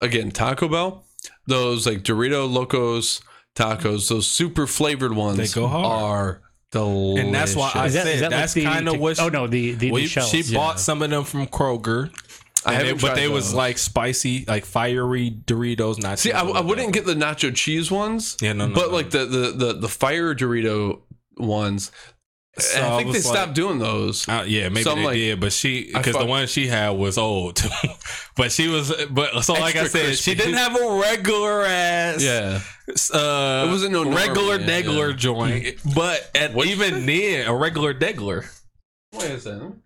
again, 0.00 0.30
Taco 0.32 0.68
Bell, 0.68 1.04
those 1.46 1.86
like 1.86 2.02
Dorito 2.02 2.50
Locos 2.50 3.20
tacos, 3.54 4.08
those 4.08 4.26
super 4.26 4.66
flavored 4.66 5.12
ones 5.14 5.38
They 5.38 5.46
go 5.60 5.68
hard. 5.68 5.84
are 5.86 6.42
delicious. 6.72 7.24
And 7.26 7.34
that's 7.34 7.54
why 7.54 7.70
I 7.74 7.86
Is 7.86 7.94
that, 7.94 8.04
said 8.04 8.14
is 8.16 8.20
that 8.22 8.30
that's 8.30 8.56
like 8.56 8.64
the, 8.64 8.70
kinda 8.72 8.90
the- 8.92 8.98
what 8.98 9.20
Oh 9.20 9.28
no, 9.28 9.46
the 9.46 9.72
the, 9.74 9.92
Well, 9.92 10.02
the 10.02 10.08
shells. 10.08 10.30
she 10.30 10.40
yeah. 10.40 10.58
bought 10.58 10.80
some 10.80 11.02
of 11.02 11.10
them 11.10 11.22
from 11.24 11.46
Kroger. 11.46 12.10
I 12.66 12.72
haven't 12.72 12.86
they- 12.86 12.92
but 12.94 13.00
tried 13.08 13.16
they 13.18 13.28
was 13.28 13.52
like 13.52 13.76
spicy, 13.76 14.46
like 14.48 14.64
fiery 14.64 15.30
Doritos. 15.30 16.02
Not 16.02 16.18
See, 16.18 16.32
I, 16.32 16.42
I 16.42 16.60
wouldn't 16.62 16.94
get 16.94 17.04
the 17.04 17.14
nacho 17.14 17.54
cheese 17.54 17.90
ones. 17.90 18.38
Yeah, 18.40 18.54
no, 18.54 18.66
no, 18.66 18.74
But 18.74 18.88
no. 18.88 18.94
like 18.96 19.10
the, 19.10 19.26
the 19.26 19.52
the 19.52 19.72
the 19.80 19.88
fire 19.88 20.34
Dorito 20.34 21.00
ones, 21.38 21.90
So 22.58 22.80
I 22.80 22.94
I 22.94 22.96
think 22.98 23.08
they 23.12 23.18
like- 23.18 23.22
stopped 23.22 23.54
doing 23.54 23.78
those. 23.78 24.28
Uh, 24.28 24.44
yeah, 24.46 24.68
maybe 24.68 24.82
So 24.84 24.94
they 24.94 25.04
like- 25.04 25.14
did, 25.16 25.40
but 25.40 25.52
she 25.52 25.90
because 25.92 26.14
the 26.16 26.24
one 26.26 26.46
she 26.46 26.66
had 26.68 26.90
was 26.90 27.18
old. 27.18 27.60
but 28.36 28.52
she 28.52 28.68
was, 28.68 28.92
but 29.10 29.42
so 29.44 29.54
like 29.54 29.76
I 29.76 29.80
Extra 29.80 30.00
said, 30.00 30.16
she 30.18 30.34
didn't 30.34 30.54
have 30.54 30.76
a 30.80 31.00
regular 31.00 31.64
ass. 31.64 32.22
Yeah, 32.22 32.60
uh, 33.12 33.64
It 33.66 33.70
wasn't 33.70 33.92
no 33.92 34.04
regular 34.14 34.60
yeah, 34.60 34.66
degler 34.82 35.10
yeah. 35.10 35.16
joint, 35.16 35.66
but 35.94 36.30
at 36.34 36.54
What'd 36.54 36.70
even 36.70 37.06
then, 37.06 37.46
a 37.48 37.54
regular 37.54 37.92
degler. 37.94 38.46
wait 39.12 39.30
a 39.32 39.40
second. 39.40 39.80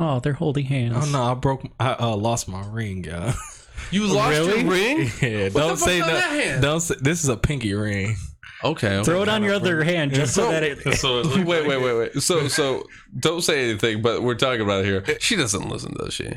Oh, 0.00 0.20
they're 0.20 0.32
holding 0.32 0.64
hands. 0.66 0.94
Oh 0.96 1.10
no, 1.10 1.22
I 1.24 1.34
broke, 1.34 1.62
I 1.80 1.92
uh, 1.98 2.14
lost 2.16 2.48
my 2.48 2.64
ring, 2.68 3.04
y'all. 3.04 3.34
You 3.90 4.06
lost 4.06 4.30
Really? 4.30 4.60
your 4.62 4.70
ring. 4.70 4.98
yeah, 5.22 5.48
the 5.48 5.50
don't 5.58 5.68
fuck's 5.70 5.82
say 5.84 6.00
no. 6.00 6.06
that 6.06 6.30
hand? 6.30 6.62
Don't 6.62 6.80
say 6.80 6.94
this 7.00 7.22
is 7.22 7.28
a 7.28 7.36
pinky 7.36 7.74
ring. 7.74 8.16
Okay. 8.64 8.96
okay. 8.96 9.04
Throw 9.04 9.22
it 9.22 9.28
on 9.28 9.42
your 9.42 9.54
other 9.54 9.84
hand 9.84 10.12
just 10.12 10.34
so 10.34 10.50
that 10.50 10.62
it. 10.62 10.78
So 10.98 11.22
wait, 11.44 11.66
wait, 11.66 11.80
wait, 11.80 11.94
wait. 12.14 12.22
So, 12.22 12.48
so 12.48 12.84
don't 13.18 13.42
say 13.42 13.70
anything. 13.70 14.02
But 14.02 14.22
we're 14.22 14.34
talking 14.34 14.62
about 14.62 14.84
it 14.84 15.06
here. 15.06 15.18
She 15.20 15.36
doesn't 15.36 15.68
listen, 15.68 15.94
does 15.98 16.14
she? 16.14 16.30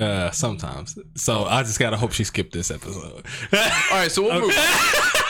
Uh, 0.00 0.30
sometimes. 0.30 0.98
So 1.16 1.44
I 1.44 1.62
just 1.62 1.78
gotta 1.78 1.96
hope 1.96 2.12
she 2.12 2.24
skipped 2.24 2.52
this 2.52 2.70
episode. 2.70 3.24
All 3.52 3.60
right. 3.92 4.10
So 4.10 4.22
we'll 4.22 4.40
move. 4.40 4.54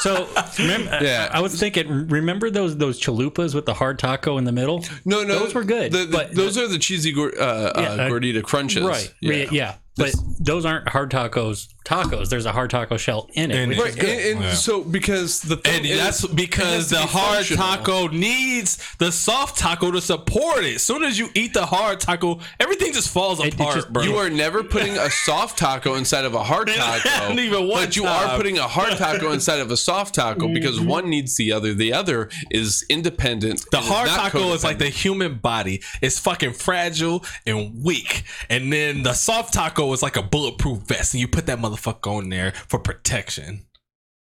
So 0.00 0.26
remember, 0.58 0.98
Yeah. 1.02 1.28
I 1.30 1.40
was 1.40 1.60
thinking. 1.60 2.08
Remember 2.08 2.48
those 2.48 2.74
those 2.78 2.98
chalupas 2.98 3.54
with 3.54 3.66
the 3.66 3.74
hard 3.74 3.98
taco 3.98 4.38
in 4.38 4.44
the 4.44 4.52
middle? 4.52 4.82
No, 5.04 5.22
no, 5.24 5.38
Those 5.40 5.52
were 5.54 5.62
good, 5.62 5.92
The- 5.92 6.06
the- 6.06 6.10
but- 6.10 6.34
those 6.34 6.56
are 6.56 6.66
the 6.66 6.78
cheesy 6.78 7.12
gor- 7.12 7.38
uh, 7.38 7.72
Yeah, 7.76 7.82
uh, 7.82 7.96
uh, 7.96 8.08
gordita 8.08 8.42
crunches. 8.42 8.82
Right. 8.82 9.12
Yeah. 9.20 9.46
Yeah. 9.50 9.74
Yeah. 10.00 10.12
but 10.12 10.44
those 10.46 10.64
aren't 10.64 10.88
hard 10.88 11.10
tacos. 11.10 11.68
Tacos. 11.84 12.28
There's 12.28 12.44
a 12.46 12.52
hard 12.52 12.70
taco 12.70 12.96
shell 12.98 13.28
in 13.32 13.50
it. 13.50 13.56
In 13.56 13.68
which 13.70 13.78
it. 13.78 13.80
is 13.80 13.94
Right, 13.94 14.00
good. 14.00 14.08
and, 14.10 14.20
and 14.36 14.40
Yeah. 14.44 14.54
so 14.54 14.82
because 14.82 15.40
the 15.40 15.56
thing 15.56 15.76
And 15.76 15.86
is, 15.86 15.98
that's 15.98 16.22
it 16.24 16.28
has 16.28 16.36
because 16.36 16.88
to 16.88 16.94
the 16.96 17.00
be 17.00 17.06
hard 17.08 17.36
functional. 17.46 17.66
taco 17.76 18.08
needs 18.08 18.78
the 18.98 19.10
soft 19.10 19.58
taco 19.58 19.90
to 19.90 20.00
support 20.00 20.62
it. 20.64 20.76
As 20.76 20.82
soon 20.82 21.02
as 21.02 21.18
you 21.18 21.30
eat 21.34 21.54
the 21.54 21.66
hard 21.66 21.98
taco, 21.98 22.38
everything 22.60 22.92
just 22.92 23.08
falls 23.08 23.40
it 23.44 23.54
apart, 23.54 23.74
just- 23.76 23.92
bro. 23.92 24.02
You 24.04 24.16
are 24.16 24.30
never 24.30 24.62
putting 24.62 24.96
a 24.98 25.10
soft 25.10 25.58
taco 25.58 25.94
inside 25.94 26.24
of 26.26 26.34
a 26.34 26.44
hard 26.44 26.68
taco. 26.76 27.08
haven't 27.08 27.38
even 27.40 27.66
one 27.66 27.86
but 27.86 27.96
you 27.96 28.02
time. 28.04 28.28
are 28.30 28.36
putting 28.36 28.58
a 28.58 28.68
hard 28.68 28.96
taco 28.98 29.32
inside 29.32 29.58
of 29.60 29.70
a 29.70 29.76
soft 29.76 30.14
taco 30.14 30.48
because 30.52 30.78
mm-hmm. 30.78 30.88
one 30.88 31.10
needs 31.10 31.36
the 31.36 31.50
other. 31.50 31.74
The 31.74 31.92
other 31.92 32.28
is 32.50 32.84
independent. 32.88 33.64
The 33.70 33.78
and 33.78 33.86
is 33.86 33.90
hard 33.92 34.06
not 34.08 34.16
taco 34.32 34.52
is 34.52 34.62
like 34.62 34.78
the 34.78 34.84
codependent. 34.84 34.88
human 34.90 35.34
body. 35.38 35.82
It's 36.02 36.18
fucking 36.18 36.52
fragile 36.52 37.24
and 37.46 37.82
weak. 37.82 38.24
And 38.48 38.72
then 38.72 39.02
the 39.02 39.14
soft 39.14 39.54
taco 39.54 39.89
is 39.92 40.02
like 40.02 40.16
a 40.16 40.22
bulletproof 40.22 40.78
vest, 40.80 41.14
and 41.14 41.20
you 41.20 41.28
put 41.28 41.46
that 41.46 41.58
motherfucker 41.58 42.18
on 42.18 42.28
there 42.28 42.52
for 42.68 42.78
protection. 42.78 43.66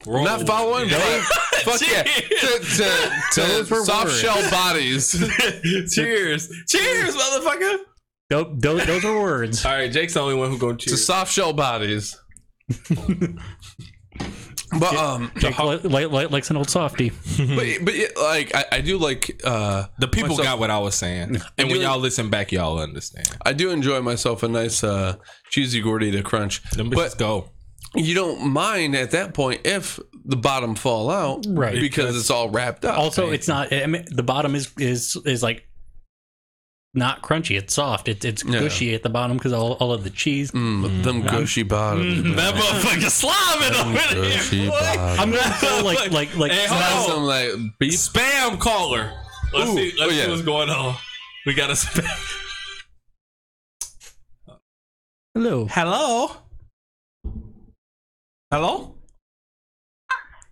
I'm 0.07 0.23
not 0.25 0.47
following. 0.47 0.89
bro. 0.89 0.99
Fuck 1.65 1.81
yeah. 1.81 2.03
To, 2.05 2.59
to, 3.33 3.65
to 3.67 3.85
soft 3.85 4.05
words. 4.07 4.21
shell 4.21 4.51
bodies. 4.51 5.11
Cheers. 5.93 6.49
Cheers, 6.69 7.17
motherfucker. 7.17 7.79
Tho- 8.31 8.55
those, 8.57 8.87
those 8.87 9.05
are 9.05 9.21
words. 9.21 9.65
All 9.65 9.73
right, 9.73 9.91
Jake's 9.91 10.15
the 10.15 10.21
only 10.21 10.35
one 10.35 10.51
who 10.51 10.59
going 10.59 10.77
to 10.77 10.91
to 10.91 10.97
soft 10.97 11.33
shell 11.33 11.53
bodies. 11.53 12.17
But 14.79 14.95
um, 14.97 15.31
Jake 15.39 15.59
li- 15.59 15.77
li- 15.85 16.07
li- 16.07 16.27
likes 16.27 16.51
an 16.51 16.57
old 16.57 16.69
softie. 16.71 17.11
but 17.39 17.67
but 17.85 17.95
yeah, 17.95 18.07
like 18.21 18.55
I, 18.55 18.65
I 18.73 18.81
do 18.81 18.99
like 18.99 19.41
uh 19.45 19.87
the 19.99 20.09
people 20.09 20.31
myself- 20.31 20.45
got 20.47 20.59
what 20.59 20.71
I 20.71 20.79
was 20.79 20.95
saying. 20.95 21.37
And 21.57 21.71
when 21.71 21.81
y'all 21.81 21.99
listen 21.99 22.31
back, 22.31 22.53
y'all 22.53 22.79
understand. 22.79 23.29
I 23.45 23.53
do 23.53 23.71
enjoy 23.71 24.01
myself 24.03 24.43
a 24.43 24.49
nice 24.49 24.83
uh 24.83 25.17
cheesy 25.51 25.83
gordita 25.83 26.23
crunch. 26.25 26.63
Them 26.71 26.91
But- 26.91 27.13
bitches 27.13 27.19
go. 27.19 27.51
You 27.95 28.15
don't 28.15 28.49
mind 28.51 28.95
at 28.95 29.13
that 29.13 29.33
point 29.33 29.63
if 29.65 29.99
the 30.27 30.37
bottom 30.37 30.75
fall 30.75 31.11
out, 31.11 31.47
Right. 31.49 31.81
Because 31.81 32.19
it's 32.19 32.31
all 32.31 32.51
wrapped 32.51 32.85
up. 32.85 32.99
Also, 32.99 33.31
it's 33.31 33.49
not. 33.49 33.73
I 33.73 33.87
mean, 33.87 34.05
the 34.11 34.23
bottom 34.23 34.55
is 34.55 34.71
is 34.79 35.17
is 35.25 35.43
like 35.43 35.67
not 36.95 37.23
crunchy. 37.23 37.57
It's 37.59 37.75
soft. 37.75 38.09
It's 38.09 38.25
it's 38.25 38.45
Yeah. 38.45 38.61
gushy 38.61 38.95
at 38.95 39.03
the 39.03 39.09
bottom 39.11 39.37
because 39.37 39.53
all, 39.53 39.73
all 39.75 39.93
of 39.93 40.05
the 40.05 40.11
cheese. 40.11 40.51
Mm, 40.53 41.03
them 41.05 41.23
gushy 41.23 41.63
bottoms. 41.63 42.25
man. 42.25 42.37
That 42.37 42.55
motherfucker 42.55 43.11
slobbing 43.11 43.85
over 43.85 44.15
Gushy 44.15 44.67
there. 44.67 44.99
I'm 45.19 45.31
gonna 45.31 45.59
go 45.61 45.83
like 45.85 46.11
like 46.11 46.35
like. 46.37 46.53
Hey, 46.53 46.67
hold 46.69 46.83
on. 46.83 47.09
some 47.17 47.23
like 47.25 47.51
beef. 47.79 47.95
Spam 47.95 48.59
caller. 48.59 49.13
Let's 49.53 49.71
Ooh, 49.71 49.77
see. 49.77 49.93
Let's 49.99 50.13
oh, 50.13 50.15
yeah. 50.15 50.25
see 50.25 50.31
what's 50.31 50.43
going 50.43 50.71
on. 50.71 50.97
We 51.47 51.55
got 51.55 51.71
a 51.71 51.73
spam. 51.75 52.45
Hello. 55.35 55.67
Hello. 55.67 56.31
Hello. 58.51 58.95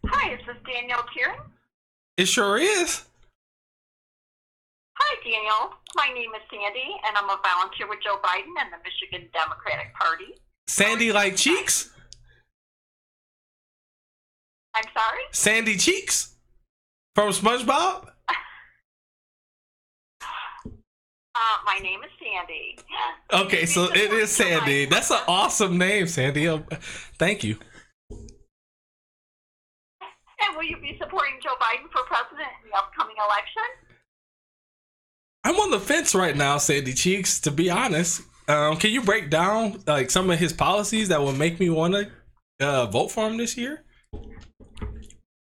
Hi, 0.06 0.34
is 0.34 0.40
this 0.46 0.56
Danielle 0.66 1.04
Kieran? 1.12 1.36
It 2.16 2.26
sure 2.28 2.58
is. 2.58 3.04
Hi, 4.98 5.16
Danielle. 5.24 5.74
My 5.97 6.12
name 6.14 6.31
is 6.36 6.43
Sandy, 6.51 6.94
and 7.06 7.16
I'm 7.16 7.24
a 7.24 7.40
volunteer 7.43 7.89
with 7.89 8.01
Joe 8.05 8.18
Biden 8.23 8.52
and 8.60 8.70
the 8.70 8.77
Michigan 8.85 9.31
Democratic 9.32 9.94
Party. 9.94 10.35
Sandy 10.68 11.10
like 11.10 11.36
cheeks. 11.36 11.89
I'm 14.74 14.85
sorry? 14.93 15.23
Sandy 15.32 15.78
cheeks 15.78 16.35
from 17.14 17.32
SpongeBob. 17.32 18.10
Uh, 21.36 21.59
my 21.66 21.78
name 21.81 22.01
is 22.02 22.09
Sandy. 22.16 22.78
Okay, 23.31 23.66
so 23.66 23.93
it 23.93 24.10
is 24.10 24.31
Sandy. 24.31 24.86
That's 24.86 25.10
an 25.10 25.20
awesome 25.28 25.77
name, 25.77 26.06
Sandy. 26.06 26.48
Um, 26.48 26.64
Thank 27.18 27.44
you. 27.44 27.59
And 28.10 28.31
will 30.56 30.64
you 30.64 30.78
be 30.78 30.97
supporting 30.98 31.35
Joe 31.43 31.56
Biden 31.60 31.93
for 31.93 32.05
president 32.09 32.48
in 32.64 32.70
the 32.70 32.77
upcoming 32.78 33.16
election? 33.20 33.85
I'm 35.47 35.55
on 35.60 35.70
the 35.70 35.78
fence 35.78 36.12
right 36.12 36.36
now, 36.36 36.59
Sandy 36.59 36.93
Cheeks. 36.93 37.39
To 37.43 37.52
be 37.52 37.70
honest, 37.70 38.20
um, 38.48 38.77
can 38.78 38.90
you 38.90 39.01
break 39.01 39.31
down 39.31 39.81
like 39.86 40.10
some 40.10 40.28
of 40.28 40.40
his 40.40 40.52
policies 40.52 41.06
that 41.10 41.20
will 41.20 41.35
make 41.35 41.60
me 41.60 41.70
want 41.70 41.94
to 41.94 42.10
uh, 42.66 42.86
vote 42.86 43.12
for 43.12 43.28
him 43.28 43.36
this 43.36 43.56
year? 43.56 43.85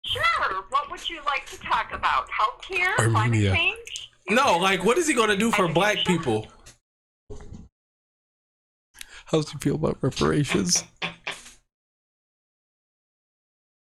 Sure. 0.04 0.64
What 0.72 0.90
would 0.90 1.08
you 1.08 1.20
like 1.28 1.46
to 1.52 1.60
talk 1.60 1.94
about? 1.94 2.28
Healthcare? 2.30 2.96
Climate 3.12 3.54
change? 3.54 4.10
No, 4.28 4.58
like 4.58 4.84
what 4.84 4.98
is 4.98 5.08
he 5.08 5.14
going 5.14 5.30
to 5.30 5.38
do 5.38 5.52
for 5.52 5.68
black 5.68 5.98
people? 6.04 6.48
How 9.26 9.40
do 9.40 9.52
you 9.54 9.60
feel 9.60 9.76
about 9.76 10.00
reparations? 10.02 10.84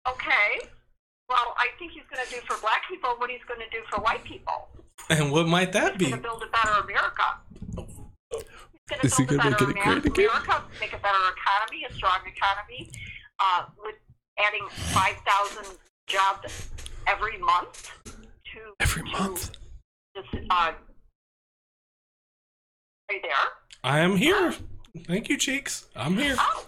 Okay. 0.05 0.59
Well, 1.29 1.55
I 1.57 1.67
think 1.79 1.93
he's 1.93 2.03
going 2.13 2.25
to 2.27 2.29
do 2.33 2.41
for 2.45 2.59
black 2.59 2.81
people 2.89 3.11
what 3.15 3.29
he's 3.29 3.39
going 3.47 3.61
to 3.61 3.69
do 3.69 3.81
for 3.89 4.01
white 4.01 4.25
people. 4.25 4.67
And 5.11 5.29
what 5.29 5.45
might 5.45 5.73
that 5.73 5.97
He's 5.97 5.97
be? 5.99 6.05
going 6.11 6.23
to 6.23 6.27
build 6.29 6.43
a 6.43 6.47
better 6.47 6.79
America. 6.79 7.23
He's 9.01 9.11
Is 9.11 9.17
he 9.17 9.25
going 9.25 9.41
to 9.41 9.43
gonna 9.43 9.57
build 9.57 9.71
a 9.71 9.73
make 9.73 9.83
better 9.83 9.97
it 9.97 10.03
great 10.03 10.05
America, 10.05 10.07
again? 10.07 10.29
America, 10.29 10.63
make 10.79 10.93
a 10.93 10.97
better 10.97 11.17
economy, 11.35 11.85
a 11.89 11.93
strong 11.93 12.19
economy, 12.25 12.89
uh, 13.39 13.65
with 13.83 13.95
adding 14.39 14.65
5,000 14.69 15.77
jobs 16.07 16.69
every 17.07 17.37
month 17.39 17.91
to 18.05 18.59
Every 18.79 19.03
to 19.03 19.09
month. 19.09 19.51
This, 20.15 20.23
uh, 20.49 20.71
are 20.71 20.75
you 23.09 23.19
there? 23.21 23.31
I 23.83 23.99
am 23.99 24.15
here. 24.15 24.53
Thank 25.07 25.27
you, 25.29 25.37
Cheeks. 25.37 25.87
I'm 25.95 26.15
here. 26.17 26.35
Oh. 26.39 26.65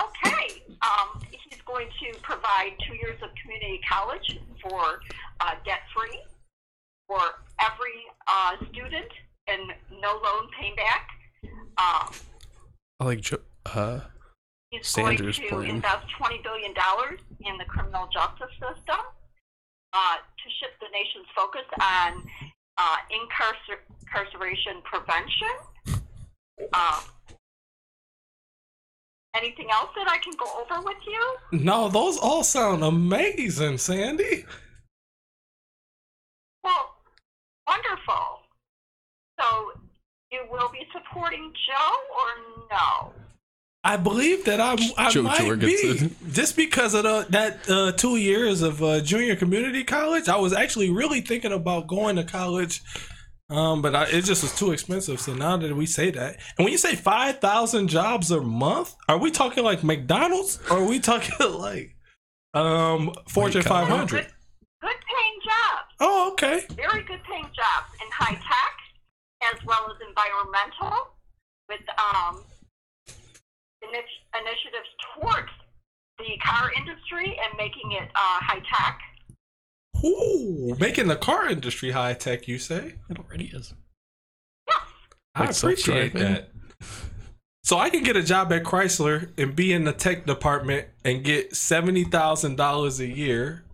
Okay. 0.00 0.62
Um, 0.80 1.20
he's 1.30 1.60
going 1.66 1.88
to 2.00 2.18
provide 2.20 2.70
two 2.88 2.94
years 2.94 3.18
of 3.22 3.28
community 3.42 3.80
college 3.90 4.38
for 4.62 5.00
uh, 5.40 5.54
debt 5.66 5.80
free 5.94 6.18
for 7.12 7.20
every 7.60 7.98
uh, 8.26 8.56
student 8.70 9.10
and 9.48 9.60
no 10.00 10.12
loan 10.24 10.48
payback. 10.58 11.04
Um, 11.78 12.14
I 13.00 13.04
like 13.04 13.20
Jo- 13.20 13.38
uh 13.66 14.00
he's 14.70 14.86
Sanders' 14.86 15.38
going 15.38 15.48
to 15.50 15.56
plan. 15.56 15.70
invest 15.76 16.06
$20 16.20 16.42
billion 16.42 16.72
in 17.40 17.58
the 17.58 17.64
criminal 17.66 18.08
justice 18.12 18.52
system 18.52 19.00
uh, 19.92 20.16
to 20.16 20.46
shift 20.60 20.80
the 20.80 20.86
nation's 20.92 21.26
focus 21.36 21.66
on 21.80 22.22
uh, 22.78 22.96
incarcer- 23.12 23.84
incarceration 24.00 24.80
prevention. 24.84 26.00
Uh, 26.72 27.00
anything 29.34 29.66
else 29.70 29.90
that 29.96 30.08
I 30.08 30.18
can 30.18 30.32
go 30.38 30.46
over 30.62 30.82
with 30.86 30.96
you? 31.06 31.36
No, 31.60 31.88
those 31.88 32.16
all 32.18 32.44
sound 32.44 32.82
amazing, 32.84 33.76
Sandy. 33.78 34.44
Well, 36.64 36.91
wonderful. 37.72 38.40
So 39.40 39.72
you 40.30 40.40
will 40.50 40.70
be 40.72 40.86
supporting 40.92 41.52
Joe 41.66 41.94
or 42.20 42.66
no? 42.70 43.12
I 43.84 43.96
believe 43.96 44.44
that 44.44 44.60
I 44.60 44.76
I 44.96 45.10
Joe 45.10 45.22
might 45.22 45.40
Jorgensen. 45.40 46.08
be 46.08 46.32
just 46.32 46.56
because 46.56 46.94
of 46.94 47.02
the, 47.02 47.26
that 47.30 47.68
uh, 47.68 47.92
two 47.92 48.16
years 48.16 48.62
of 48.62 48.82
uh, 48.82 49.00
junior 49.00 49.34
community 49.34 49.82
college. 49.82 50.28
I 50.28 50.36
was 50.36 50.52
actually 50.52 50.90
really 50.90 51.20
thinking 51.20 51.52
about 51.52 51.88
going 51.88 52.14
to 52.16 52.22
college, 52.22 52.80
um, 53.50 53.82
but 53.82 53.96
I, 53.96 54.04
it 54.04 54.22
just 54.22 54.42
was 54.42 54.54
too 54.56 54.70
expensive. 54.70 55.20
So 55.20 55.34
now 55.34 55.56
that 55.56 55.74
we 55.74 55.86
say 55.86 56.12
that, 56.12 56.36
and 56.56 56.64
when 56.64 56.68
you 56.70 56.78
say 56.78 56.94
five 56.94 57.40
thousand 57.40 57.88
jobs 57.88 58.30
a 58.30 58.40
month, 58.40 58.94
are 59.08 59.18
we 59.18 59.32
talking 59.32 59.64
like 59.64 59.82
McDonald's 59.82 60.60
or 60.70 60.78
are 60.78 60.84
we 60.84 61.00
talking 61.00 61.34
like 61.58 61.96
um, 62.54 63.12
Fortune 63.28 63.62
five 63.62 63.88
hundred? 63.88 64.26
Good, 64.26 64.32
good 64.80 64.90
paying 64.90 65.38
jobs, 65.44 65.91
Oh, 66.04 66.32
okay. 66.32 66.64
very 66.74 67.04
good 67.04 67.20
paying 67.22 67.44
jobs 67.44 67.90
in 68.02 68.08
high 68.10 68.34
tech 68.34 68.74
as 69.54 69.64
well 69.64 69.86
as 69.88 69.96
environmental 70.08 71.14
with 71.68 71.80
um, 71.98 72.42
initi- 73.84 74.40
initiatives 74.40 74.88
towards 75.14 75.48
the 76.18 76.36
car 76.44 76.72
industry 76.76 77.38
and 77.42 77.56
making 77.56 77.92
it 77.92 78.08
uh, 78.14 78.38
high 78.40 78.62
tech. 78.72 78.98
Ooh, 80.04 80.76
making 80.80 81.06
the 81.06 81.16
car 81.16 81.48
industry 81.48 81.92
high 81.92 82.14
tech. 82.14 82.48
You 82.48 82.58
say? 82.58 82.94
It 83.08 83.18
already 83.18 83.46
is. 83.46 83.72
I 85.34 85.46
Like 85.46 85.56
appreciate 85.56 86.12
that. 86.14 86.50
So 87.64 87.78
I 87.78 87.88
can 87.90 88.02
get 88.02 88.16
a 88.16 88.22
job 88.22 88.52
at 88.52 88.64
Chrysler 88.64 89.30
and 89.38 89.54
be 89.56 89.72
in 89.72 89.84
the 89.84 89.92
tech 89.92 90.26
department 90.26 90.88
and 91.04 91.22
get 91.24 91.54
seventy 91.56 92.04
thousand 92.04 92.56
dollars 92.56 93.00
a 93.00 93.06
year, 93.06 93.64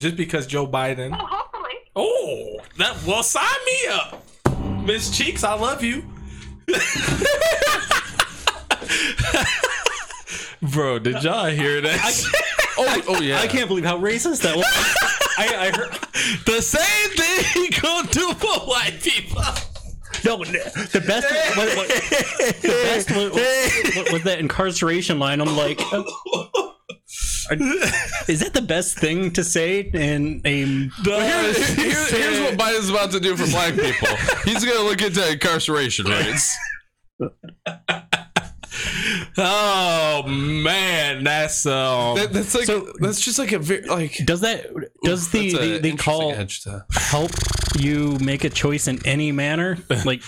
just 0.00 0.16
because 0.16 0.46
Joe 0.46 0.66
Biden. 0.66 1.10
Well, 1.10 1.18
hopefully. 1.20 1.37
Oh, 2.00 2.60
that 2.76 2.96
well, 3.04 3.24
sign 3.24 3.42
me 3.66 3.88
up, 3.88 4.22
Miss 4.84 5.10
Cheeks. 5.10 5.42
I 5.42 5.54
love 5.54 5.82
you, 5.82 6.04
bro. 10.62 11.00
Did 11.00 11.24
y'all 11.24 11.46
hear 11.46 11.80
that? 11.80 12.22
Oh, 12.78 13.02
oh 13.08 13.20
yeah. 13.20 13.40
I 13.40 13.48
can't 13.48 13.66
believe 13.66 13.84
how 13.84 13.98
racist 13.98 14.42
that 14.42 14.56
was. 14.56 14.64
I, 15.38 15.66
I 15.66 15.72
heard. 15.76 15.90
the 16.46 16.62
same 16.62 17.10
thing 17.16 17.44
he 17.64 17.70
gonna 17.70 18.06
do 18.06 18.32
for 18.34 18.60
white 18.60 19.00
people. 19.02 19.42
No, 20.24 20.36
the 20.44 21.02
best, 21.04 21.26
what, 21.56 21.76
what, 21.76 21.88
the 21.88 22.68
best 22.68 23.10
was, 23.10 23.32
was, 23.32 24.10
was 24.12 24.22
that 24.22 24.38
incarceration 24.38 25.18
line. 25.18 25.40
I'm 25.40 25.56
like, 25.56 25.80
is 27.50 28.40
that 28.40 28.50
the 28.54 28.62
best 28.62 28.98
thing 28.98 29.30
to 29.32 29.42
say 29.44 29.80
in 29.80 30.40
a? 30.44 30.64
Here- 30.64 31.52
here- 31.52 32.06
here's 32.06 32.40
what 32.40 32.54
Biden's 32.58 32.90
about 32.90 33.10
to 33.12 33.20
do 33.20 33.36
for 33.36 33.46
black 33.50 33.74
people. 33.74 34.08
He's 34.44 34.64
going 34.64 34.76
to 34.78 34.84
look 34.84 35.02
into 35.02 35.26
incarceration 35.30 36.06
rates. 36.06 36.56
oh 39.38 40.24
man, 40.26 41.24
that's 41.24 41.66
um. 41.66 42.16
That, 42.16 42.32
that's 42.32 42.54
like 42.54 42.68
that's 43.00 43.20
just 43.20 43.38
like 43.38 43.52
a 43.52 43.58
very 43.58 43.82
like 43.86 44.16
Does 44.24 44.40
that 44.42 44.66
does 45.04 45.30
the 45.30 45.50
that's 45.52 45.64
the, 45.64 45.78
the 45.78 45.96
call 45.96 46.32
edge 46.32 46.62
to- 46.62 46.84
help 46.92 47.30
you 47.78 48.18
make 48.20 48.44
a 48.44 48.50
choice 48.50 48.88
in 48.88 49.04
any 49.06 49.32
manner? 49.32 49.78
Like, 50.04 50.22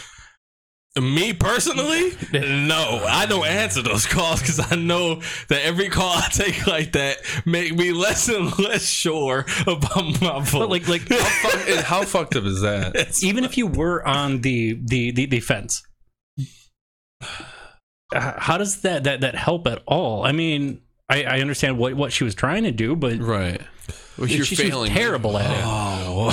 Me 0.98 1.32
personally, 1.32 2.10
no, 2.32 3.04
I 3.08 3.24
don't 3.26 3.46
answer 3.46 3.80
those 3.80 4.06
calls 4.06 4.40
because 4.40 4.72
I 4.72 4.74
know 4.74 5.20
that 5.48 5.62
every 5.62 5.88
call 5.88 6.16
I 6.16 6.28
take 6.32 6.66
like 6.66 6.92
that 6.92 7.18
make 7.46 7.74
me 7.76 7.92
less 7.92 8.28
and 8.28 8.58
less 8.58 8.84
sure 8.88 9.46
about 9.68 10.20
my 10.20 10.40
vote. 10.40 10.58
but 10.58 10.68
like 10.70 10.88
like 10.88 11.02
Fuck- 11.02 11.54
eh, 11.68 11.82
how 11.82 12.02
fucked 12.04 12.34
up 12.34 12.42
is 12.44 12.62
that? 12.62 13.20
even 13.22 13.44
if 13.44 13.56
you 13.56 13.68
were 13.68 14.04
on 14.04 14.40
the 14.40 14.80
the 14.84 15.12
the, 15.12 15.26
the 15.26 15.38
fence 15.40 15.82
how 18.12 18.58
does 18.58 18.80
that 18.82 19.04
that 19.04 19.20
that 19.20 19.34
help 19.36 19.66
at 19.68 19.82
all 19.86 20.24
i 20.24 20.32
mean 20.32 20.80
i 21.08 21.22
i 21.22 21.40
understand 21.40 21.78
what 21.78 21.94
what 21.94 22.12
she 22.12 22.24
was 22.24 22.34
trying 22.34 22.64
to 22.64 22.72
do 22.72 22.96
but 22.96 23.18
Right. 23.20 23.60
Well, 24.20 24.28
you're 24.28 24.44
she, 24.44 24.54
she 24.54 24.68
failing. 24.68 24.92
terrible 24.92 25.38
at 25.38 25.50
it 25.50 25.64
oh, 25.64 26.28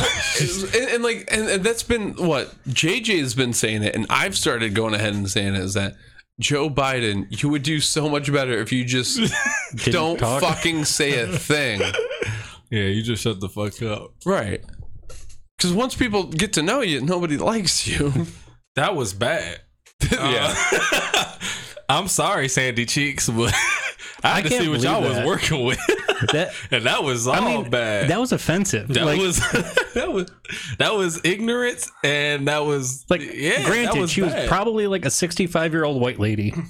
and, 0.76 0.90
and 0.90 1.04
like 1.04 1.28
and, 1.32 1.48
and 1.48 1.64
that's 1.64 1.84
been 1.84 2.16
what 2.16 2.54
JJ 2.66 3.20
has 3.20 3.34
been 3.34 3.54
saying 3.54 3.84
it, 3.84 3.96
and 3.96 4.06
I've 4.10 4.38
started 4.38 4.76
going 4.76 4.94
ahead 4.94 5.14
and 5.14 5.30
saying 5.30 5.56
it 5.56 5.62
is 5.62 5.74
that 5.76 5.96
Joe 6.40 6.70
Biden, 6.70 7.42
you 7.42 7.50
would 7.50 7.64
do 7.64 7.80
so 7.80 8.08
much 8.10 8.32
better 8.32 8.60
if 8.60 8.72
you 8.72 8.86
just 8.86 9.20
don't 9.86 10.20
talk. 10.20 10.42
fucking 10.42 10.86
say 10.86 11.20
a 11.20 11.28
thing. 11.28 11.80
yeah, 12.70 12.84
you 12.84 13.02
just 13.02 13.24
shut 13.24 13.40
the 13.40 13.50
fuck 13.50 13.82
up. 13.82 14.12
Right. 14.26 14.64
Because 15.58 15.74
once 15.74 15.96
people 15.96 16.24
get 16.24 16.54
to 16.54 16.62
know 16.62 16.82
you, 16.82 17.02
nobody 17.02 17.38
likes 17.38 17.88
you. 17.88 18.28
That 18.76 18.96
was 18.96 19.14
bad. 19.14 19.62
yeah. 20.12 20.54
Uh, 20.72 21.36
I'm 21.90 22.08
sorry, 22.08 22.50
Sandy 22.50 22.86
Cheeks, 22.86 23.30
but 23.30 23.54
I 24.24 24.36
had 24.36 24.44
to 24.44 24.50
can't 24.50 24.64
see 24.64 24.70
what 24.70 24.82
y'all 24.82 25.02
believe 25.02 25.10
was 25.10 25.18
that. 25.18 25.26
working 25.28 25.66
with, 25.66 25.80
that 26.32 26.54
and 26.72 26.86
that 26.86 27.04
was 27.04 27.28
all 27.28 27.36
i 27.36 27.40
mean 27.40 27.70
bad. 27.70 28.10
that 28.10 28.20
was 28.20 28.32
offensive 28.32 28.88
That 28.90 29.06
like, 29.06 29.20
was 29.20 29.38
that 29.94 30.12
was 30.12 30.32
that 30.80 30.94
was 30.96 31.22
ignorance, 31.24 31.92
and 32.04 32.48
that 32.48 32.66
was 32.66 33.06
like 33.10 33.22
yeah. 33.22 33.64
granted 33.66 33.96
that 33.96 34.02
was 34.02 34.12
she 34.12 34.22
was 34.22 34.34
probably 34.48 34.88
like 34.88 35.06
a 35.06 35.12
65 35.12 35.74
year 35.74 35.84
old 35.84 36.02
white 36.02 36.20
lady 36.20 36.54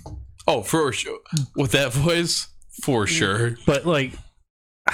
Oh, 0.49 0.61
for 0.61 0.93
sure. 0.93 1.19
With 1.57 1.71
that 1.71 1.91
voice, 1.91 2.47
for 2.81 3.03
mm. 3.03 3.09
sure. 3.09 3.57
but 3.65 3.85
like 3.85 4.13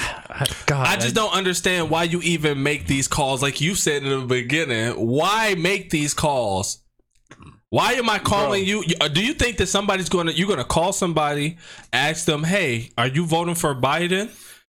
god 0.66 0.88
I 0.88 0.96
just 0.96 1.14
don't 1.14 1.34
understand 1.34 1.92
why 1.92 2.04
you 2.04 2.22
even 2.22 2.64
make 2.64 2.88
these 2.88 3.08
calls. 3.08 3.42
Like 3.44 3.62
you 3.62 3.76
said 3.76 4.04
in 4.04 4.20
the 4.20 4.26
beginning, 4.26 4.94
why 4.94 5.54
make 5.56 5.92
these 5.92 6.14
calls? 6.14 6.80
Why 7.74 7.94
am 7.94 8.08
I 8.08 8.20
calling 8.20 8.64
you? 8.66 8.84
you- 8.86 8.94
uh, 9.02 9.08
Do 9.08 9.26
you 9.26 9.34
think 9.34 9.58
that 9.58 9.66
somebody's 9.66 10.08
going 10.08 10.28
to 10.28 10.34
you're 10.34 10.46
going 10.46 10.60
to 10.60 10.64
call 10.64 10.94
somebody, 10.94 11.58
ask 11.92 12.26
them, 12.26 12.44
"Hey, 12.44 12.92
are 13.00 13.08
you 13.08 13.26
voting 13.26 13.56
for 13.56 13.74
Biden?" 13.74 14.30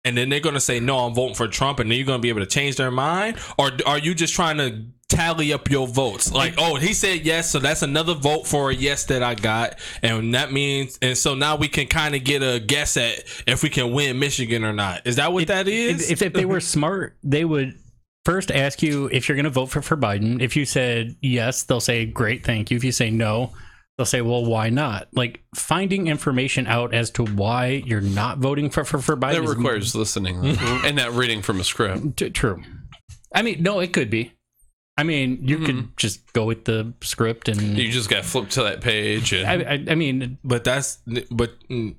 And 0.04 0.16
then 0.16 0.28
they're 0.28 0.38
going 0.38 0.54
to 0.54 0.60
say, 0.60 0.78
"No, 0.78 0.98
I'm 1.00 1.12
voting 1.12 1.34
for 1.34 1.48
Trump," 1.48 1.80
and 1.80 1.90
then 1.90 1.98
you're 1.98 2.06
going 2.06 2.20
to 2.20 2.22
be 2.22 2.28
able 2.28 2.38
to 2.42 2.46
change 2.46 2.76
their 2.76 2.92
mind, 2.92 3.38
or 3.58 3.72
are 3.84 3.98
you 3.98 4.14
just 4.14 4.32
trying 4.32 4.58
to 4.58 4.84
tally 5.08 5.52
up 5.52 5.68
your 5.70 5.88
votes? 5.88 6.30
Like, 6.32 6.54
oh, 6.56 6.76
he 6.76 6.94
said 6.94 7.26
yes, 7.26 7.50
so 7.50 7.58
that's 7.58 7.82
another 7.82 8.14
vote 8.14 8.46
for 8.46 8.70
a 8.70 8.74
yes 8.74 9.04
that 9.06 9.24
I 9.24 9.34
got, 9.34 9.76
and 10.02 10.32
that 10.34 10.52
means, 10.52 10.96
and 11.02 11.18
so 11.18 11.34
now 11.34 11.56
we 11.56 11.66
can 11.66 11.88
kind 11.88 12.14
of 12.14 12.22
get 12.22 12.42
a 12.42 12.60
guess 12.60 12.96
at 12.96 13.24
if 13.48 13.64
we 13.64 13.70
can 13.70 13.90
win 13.92 14.20
Michigan 14.20 14.62
or 14.64 14.72
not. 14.72 15.04
Is 15.04 15.16
that 15.16 15.32
what 15.32 15.48
that 15.48 15.66
is? 15.66 16.10
if, 16.12 16.22
if, 16.22 16.22
if 16.28 16.32
they 16.32 16.44
were 16.44 16.60
smart, 16.76 17.16
they 17.24 17.44
would 17.44 17.76
first 18.24 18.50
ask 18.50 18.82
you 18.82 19.08
if 19.12 19.28
you're 19.28 19.36
going 19.36 19.44
to 19.44 19.50
vote 19.50 19.66
for, 19.66 19.82
for 19.82 19.96
Biden. 19.96 20.40
If 20.40 20.56
you 20.56 20.64
said 20.64 21.16
yes, 21.20 21.64
they'll 21.64 21.80
say, 21.80 22.06
great, 22.06 22.44
thank 22.44 22.70
you. 22.70 22.76
If 22.76 22.84
you 22.84 22.92
say 22.92 23.10
no, 23.10 23.52
they'll 23.96 24.06
say, 24.06 24.20
well, 24.20 24.44
why 24.44 24.70
not? 24.70 25.08
Like 25.12 25.42
finding 25.54 26.08
information 26.08 26.66
out 26.66 26.94
as 26.94 27.10
to 27.12 27.24
why 27.24 27.82
you're 27.86 28.00
not 28.00 28.38
voting 28.38 28.70
for, 28.70 28.84
for, 28.84 28.98
for 28.98 29.16
Biden. 29.16 29.32
That 29.32 29.44
is 29.44 29.54
requires 29.54 29.94
listening 29.94 30.36
mm-hmm. 30.36 30.86
and 30.86 30.96
not 30.96 31.12
reading 31.12 31.42
from 31.42 31.60
a 31.60 31.64
script. 31.64 32.16
t- 32.16 32.30
true. 32.30 32.62
I 33.34 33.42
mean, 33.42 33.62
no, 33.62 33.80
it 33.80 33.92
could 33.92 34.10
be. 34.10 34.32
I 34.96 35.02
mean, 35.02 35.40
you 35.42 35.58
could 35.58 35.74
mm-hmm. 35.74 35.88
just 35.96 36.32
go 36.34 36.44
with 36.44 36.66
the 36.66 36.92
script 37.00 37.48
and. 37.48 37.76
You 37.76 37.90
just 37.90 38.08
got 38.08 38.24
flipped 38.24 38.52
to 38.52 38.62
that 38.62 38.80
page. 38.80 39.32
And, 39.32 39.62
I, 39.62 39.72
I, 39.72 39.84
I 39.90 39.94
mean, 39.96 40.38
But 40.44 40.62
that's 40.62 40.98
but 41.32 41.54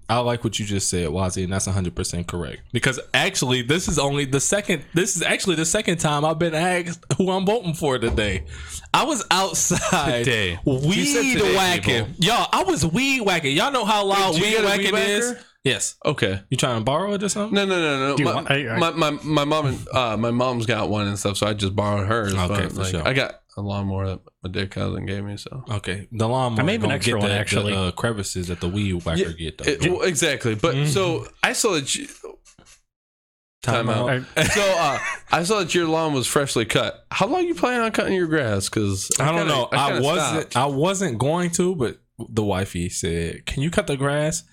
I 0.07 0.19
like 0.19 0.45
what 0.45 0.59
you 0.59 0.65
just 0.65 0.89
said, 0.89 1.09
Wazzy, 1.09 1.43
and 1.43 1.51
that's 1.51 1.67
100 1.67 1.93
percent 1.93 2.27
correct. 2.27 2.61
Because 2.72 2.99
actually, 3.13 3.63
this 3.63 3.89
is 3.89 3.99
only 3.99 4.23
the 4.23 4.39
second. 4.39 4.84
This 4.93 5.17
is 5.17 5.23
actually 5.23 5.57
the 5.57 5.65
second 5.65 5.97
time 5.97 6.23
I've 6.23 6.39
been 6.39 6.55
asked 6.55 7.03
who 7.17 7.31
I'm 7.31 7.45
voting 7.45 7.73
for 7.73 7.99
today. 7.99 8.45
I 8.93 9.03
was 9.03 9.26
outside 9.30 10.23
Today. 10.23 10.59
You 10.65 11.05
said 11.05 11.22
weed 11.22 11.34
today, 11.34 11.55
whacking. 11.55 12.05
people. 12.05 12.26
Y'all, 12.26 12.47
I 12.53 12.63
was 12.63 12.85
weed 12.85 13.22
whacking. 13.22 13.57
Y'all 13.57 13.73
know 13.73 13.84
how 13.84 14.05
loud 14.05 14.35
Wait, 14.35 14.57
weed 14.57 14.63
whacking 14.63 14.93
weed 14.93 15.01
is. 15.01 15.35
Whacker? 15.66 15.76
Yes. 15.76 15.96
okay. 16.06 16.42
You 16.50 16.58
trying 16.58 16.80
to 16.80 16.84
borrow 16.84 17.14
it 17.14 17.24
or 17.24 17.30
something? 17.30 17.56
No, 17.56 17.66
no, 17.66 17.80
no, 17.80 18.00
no. 18.10 18.16
Do 18.18 18.24
you 18.24 18.30
My, 18.30 18.36
want- 18.36 18.52
I- 18.52 18.70
I- 18.70 18.80
my, 18.80 18.92
my, 18.92 19.12
my 19.24 19.46
mom 19.46 19.66
and 19.68 19.88
uh, 19.94 20.18
my 20.18 20.32
mom's 20.32 20.66
got 20.66 20.90
one 20.90 21.08
and 21.08 21.18
stuff, 21.20 21.38
so 21.38 21.48
I 21.48 21.54
just 21.54 21.76
borrowed 21.76 22.08
hers. 22.08 22.34
Okay, 22.34 22.48
but, 22.48 22.72
for 22.72 22.80
like, 22.82 22.92
sure. 22.92 23.08
I 23.08 23.14
got 23.14 23.42
a 23.58 23.62
lawnmower 23.62 24.08
that 24.08 24.20
my 24.44 24.50
dick 24.52 24.72
cousin 24.72 25.06
gave 25.06 25.24
me, 25.24 25.38
so 25.38 25.64
Okay. 25.70 26.08
The 26.12 26.28
lawnmower. 26.28 26.62
I 26.62 26.66
may 26.66 26.74
have 26.74 26.84
an 26.84 26.90
gonna 26.90 26.96
extra 26.96 27.14
get 27.14 27.20
one, 27.20 27.30
the- 27.30 27.34
the, 27.36 27.40
actually. 27.40 27.74
uh, 27.74 27.92
crevices 27.92 28.48
that 28.50 28.60
the 28.62 28.68
weed 28.70 28.94
whacker 29.06 29.32
get 29.34 29.58
though. 29.58 29.72
It- 29.72 29.82
well, 29.92 30.02
exactly. 30.02 30.56
But 30.56 30.88
so 30.88 31.28
I 31.44 31.54
saw 31.54 31.74
that. 31.74 31.96
You, 31.96 32.08
time 33.64 33.90
out. 33.90 34.10
I, 34.38 34.44
so 34.44 34.62
uh, 34.78 35.00
I 35.32 35.44
saw 35.44 35.60
that 35.60 35.74
your 35.74 35.88
lawn 35.88 36.14
was 36.14 36.28
freshly 36.28 36.66
cut. 36.66 37.06
How 37.12 37.26
long 37.28 37.46
you 37.46 37.56
planning 37.56 37.82
on 37.82 37.92
cutting 37.92 38.14
your 38.14 38.28
grass? 38.28 38.70
Because 38.70 39.10
I 39.20 39.32
don't 39.36 39.48
know. 39.48 39.68
I, 39.72 40.00
wasn't. 40.00 40.56
I 40.56 40.66
wasn't 40.68 41.18
going 41.18 41.50
to, 41.52 41.76
but 41.76 41.98
the 42.30 42.44
wifey 42.44 42.90
said, 42.90 43.46
"Can 43.46 43.64
you 43.64 43.72
cut 43.72 43.88
the 43.88 43.98
grass?" 43.98 44.44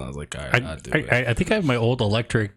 So 0.00 0.04
I 0.04 0.08
was 0.08 0.16
like, 0.16 0.34
"All 0.38 0.44
right, 0.50 0.62
I, 0.64 0.70
I'll 0.70 0.76
do 0.78 0.90
I, 0.94 0.98
it." 0.98 1.12
I, 1.12 1.30
I 1.30 1.34
think 1.34 1.50
I 1.52 1.54
have 1.54 1.64
my 1.64 1.76
old 1.76 2.00
electric 2.00 2.52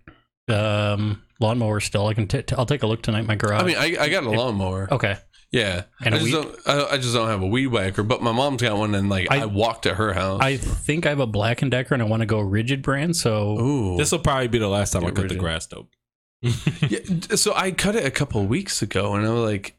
um, 0.50 1.22
lawnmower 1.40 1.80
still. 1.80 2.08
I 2.08 2.14
can. 2.14 2.28
T- 2.28 2.42
t- 2.42 2.56
I'll 2.58 2.66
take 2.66 2.84
a 2.84 2.88
look 2.88 3.02
tonight 3.02 3.22
in 3.22 3.28
my 3.28 3.36
garage. 3.36 3.62
I 3.62 3.66
mean, 3.66 3.76
I, 3.78 3.96
I 4.04 4.10
got 4.10 4.24
a 4.24 4.30
lawnmower. 4.30 4.88
okay. 4.94 5.18
Yeah, 5.52 5.84
And 6.04 6.16
I 6.16 6.18
a 6.18 6.22
just 6.22 6.34
weed- 6.34 6.42
don't. 6.66 6.68
I, 6.68 6.86
I 6.94 6.98
just 6.98 7.14
don't 7.14 7.28
have 7.28 7.44
a 7.44 7.46
weed 7.48 7.68
whacker. 7.68 8.02
But 8.02 8.24
my 8.24 8.32
mom's 8.32 8.62
got 8.64 8.76
one, 8.78 8.96
and 8.96 9.08
like 9.10 9.28
I, 9.30 9.42
I- 9.42 9.46
walked 9.46 9.84
to 9.84 9.94
her 9.94 10.14
house. 10.14 10.42
I 10.42 10.58
think 10.58 11.06
I 11.06 11.10
have 11.10 11.20
a 11.20 11.28
Black 11.28 11.62
and 11.62 11.70
Decker, 11.70 11.94
and 11.94 12.02
I 12.02 12.08
want 12.08 12.22
to 12.22 12.26
go 12.26 12.40
Ridgid 12.40 12.82
brand. 12.82 13.16
So 13.16 13.60
Ooh. 13.60 13.98
this 13.98 14.12
will 14.12 14.20
probably 14.20 14.48
be 14.48 14.58
the 14.58 14.68
last 14.68 14.94
time 14.94 15.04
I 15.04 15.08
Get 15.08 15.16
cut 15.16 15.22
rid 15.24 15.32
the 15.32 15.36
of- 15.36 15.42
grass, 15.42 15.66
though. 15.68 15.88
Yeah, 16.90 17.00
d- 17.06 17.38
so 17.38 17.54
I 17.56 17.72
cut 17.72 17.96
it 17.96 18.06
a 18.06 18.12
couple 18.12 18.42
of 18.42 18.48
weeks 18.50 18.82
ago, 18.82 19.14
and 19.16 19.26
I 19.26 19.30
was 19.30 19.44
like, 19.44 19.76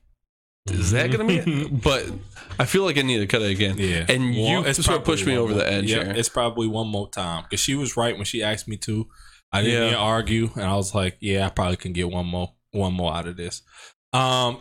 "Is 0.70 0.92
that 0.92 1.10
gonna 1.10 1.24
be?" 1.24 1.38
it? 1.38 1.82
But 1.82 2.06
I 2.59 2.64
feel 2.66 2.85
like 2.85 2.98
I 2.98 3.02
need 3.02 3.18
to 3.18 3.26
cut 3.26 3.43
it 3.43 3.51
again. 3.51 3.76
Yeah, 3.78 4.06
and 4.09 4.35
you 4.35 4.43
Well, 4.44 4.66
it's 4.66 4.85
sort 4.85 4.98
of 4.98 5.05
pushed 5.05 5.26
me 5.26 5.36
over 5.36 5.55
the 5.55 5.66
edge. 5.70 5.90
Yeah, 5.90 6.12
it's 6.14 6.28
probably 6.28 6.66
one 6.66 6.89
more 6.89 7.09
time 7.10 7.44
because 7.44 7.60
she 7.60 7.74
was 7.74 7.97
right 7.97 8.16
when 8.16 8.24
she 8.24 8.43
asked 8.43 8.68
me 8.68 8.76
to. 8.78 9.09
I 9.52 9.62
didn't 9.62 9.90
Yeah. 9.93 9.97
argue, 9.98 10.51
and 10.55 10.64
I 10.64 10.74
was 10.74 10.94
like, 10.94 11.16
"Yeah, 11.20 11.47
I 11.47 11.51
probably 11.51 11.76
can 11.76 11.93
get 11.93 12.10
one 12.10 12.26
more, 12.26 12.52
one 12.72 12.93
more 12.93 13.14
out 13.14 13.26
of 13.28 13.36
this." 13.36 13.62
Um, 14.12 14.59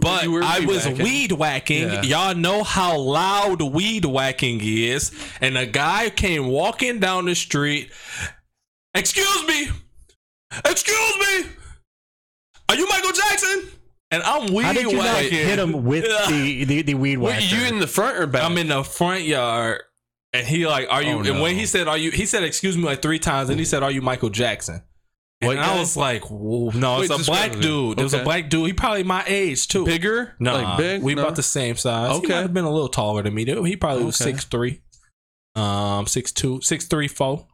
but 0.00 0.24
I 0.24 0.60
was 0.66 0.84
whacking. 0.86 1.02
weed 1.04 1.32
whacking. 1.32 1.82
Yeah. 1.90 2.02
Y'all 2.02 2.34
know 2.34 2.62
how 2.62 2.98
loud 2.98 3.62
weed 3.62 4.04
whacking 4.04 4.60
is, 4.62 5.12
and 5.40 5.56
a 5.56 5.66
guy 5.66 6.10
came 6.10 6.46
walking 6.48 6.98
down 7.00 7.26
the 7.26 7.34
street. 7.34 7.90
Excuse 8.94 9.46
me, 9.46 9.68
excuse 10.64 11.16
me, 11.18 11.50
are 12.68 12.74
you 12.76 12.88
Michael 12.88 13.12
Jackson? 13.12 13.68
And 14.10 14.22
I'm 14.22 14.52
weed 14.54 14.64
how 14.64 14.72
did 14.72 14.90
you 14.90 14.96
not 14.96 15.04
whacking. 15.04 15.30
hit 15.32 15.58
him 15.58 15.84
with 15.84 16.04
the, 16.28 16.64
the 16.64 16.82
the 16.82 16.94
weed 16.94 17.18
Wait, 17.18 17.34
whacker? 17.42 17.54
you 17.56 17.66
in 17.66 17.78
the 17.78 17.86
front 17.86 18.16
or 18.18 18.26
back? 18.26 18.42
I'm 18.42 18.56
in 18.56 18.68
the 18.68 18.82
front 18.82 19.22
yard, 19.24 19.82
and 20.32 20.46
he 20.46 20.66
like, 20.66 20.88
"Are 20.90 21.02
you?" 21.02 21.16
Oh, 21.18 21.22
And 21.24 21.40
when 21.42 21.56
he 21.56 21.66
said, 21.66 21.88
"Are 21.88 21.98
you?" 21.98 22.10
He 22.10 22.24
said, 22.24 22.42
"Excuse 22.42 22.76
me," 22.76 22.84
like 22.84 23.02
three 23.02 23.18
times, 23.18 23.50
and 23.50 23.58
he 23.58 23.66
said, 23.66 23.82
"Are 23.82 23.90
you 23.90 24.00
Michael 24.00 24.30
Jackson?" 24.30 24.82
White 25.40 25.56
and 25.58 25.64
guy? 25.66 25.76
I 25.76 25.78
was 25.78 25.96
like, 25.96 26.24
Whoa, 26.30 26.70
"No, 26.70 27.00
it's 27.00 27.10
Wait, 27.10 27.14
a 27.14 27.18
describe 27.18 27.50
black 27.50 27.52
it. 27.58 27.62
dude. 27.62 28.00
It 28.00 28.02
was 28.02 28.12
a 28.14 28.16
Okay. 28.16 28.24
black 28.24 28.48
dude. 28.50 28.66
He 28.66 28.72
probably 28.72 29.04
my 29.04 29.22
age 29.26 29.68
too. 29.68 29.84
bigger. 29.84 30.34
No, 30.40 30.54
like 30.60 30.78
big. 30.78 31.02
We 31.02 31.14
No? 31.14 31.22
about 31.22 31.36
the 31.36 31.44
same 31.44 31.76
size. 31.76 32.10
He 32.12 32.16
Okay. 32.18 32.28
might 32.28 32.40
have 32.40 32.54
been 32.54 32.64
a 32.64 32.72
little 32.72 32.88
taller 32.88 33.22
than 33.22 33.34
me. 33.34 33.44
He 33.44 33.76
probably 33.76 34.02
was 34.04 34.20
Okay. 34.20 34.32
six 34.32 34.46
three, 34.46 34.80
um, 35.54 36.06
six 36.08 36.32
two, 36.32 36.60
six 36.62 36.86
three, 36.86 37.06
four. 37.08 37.46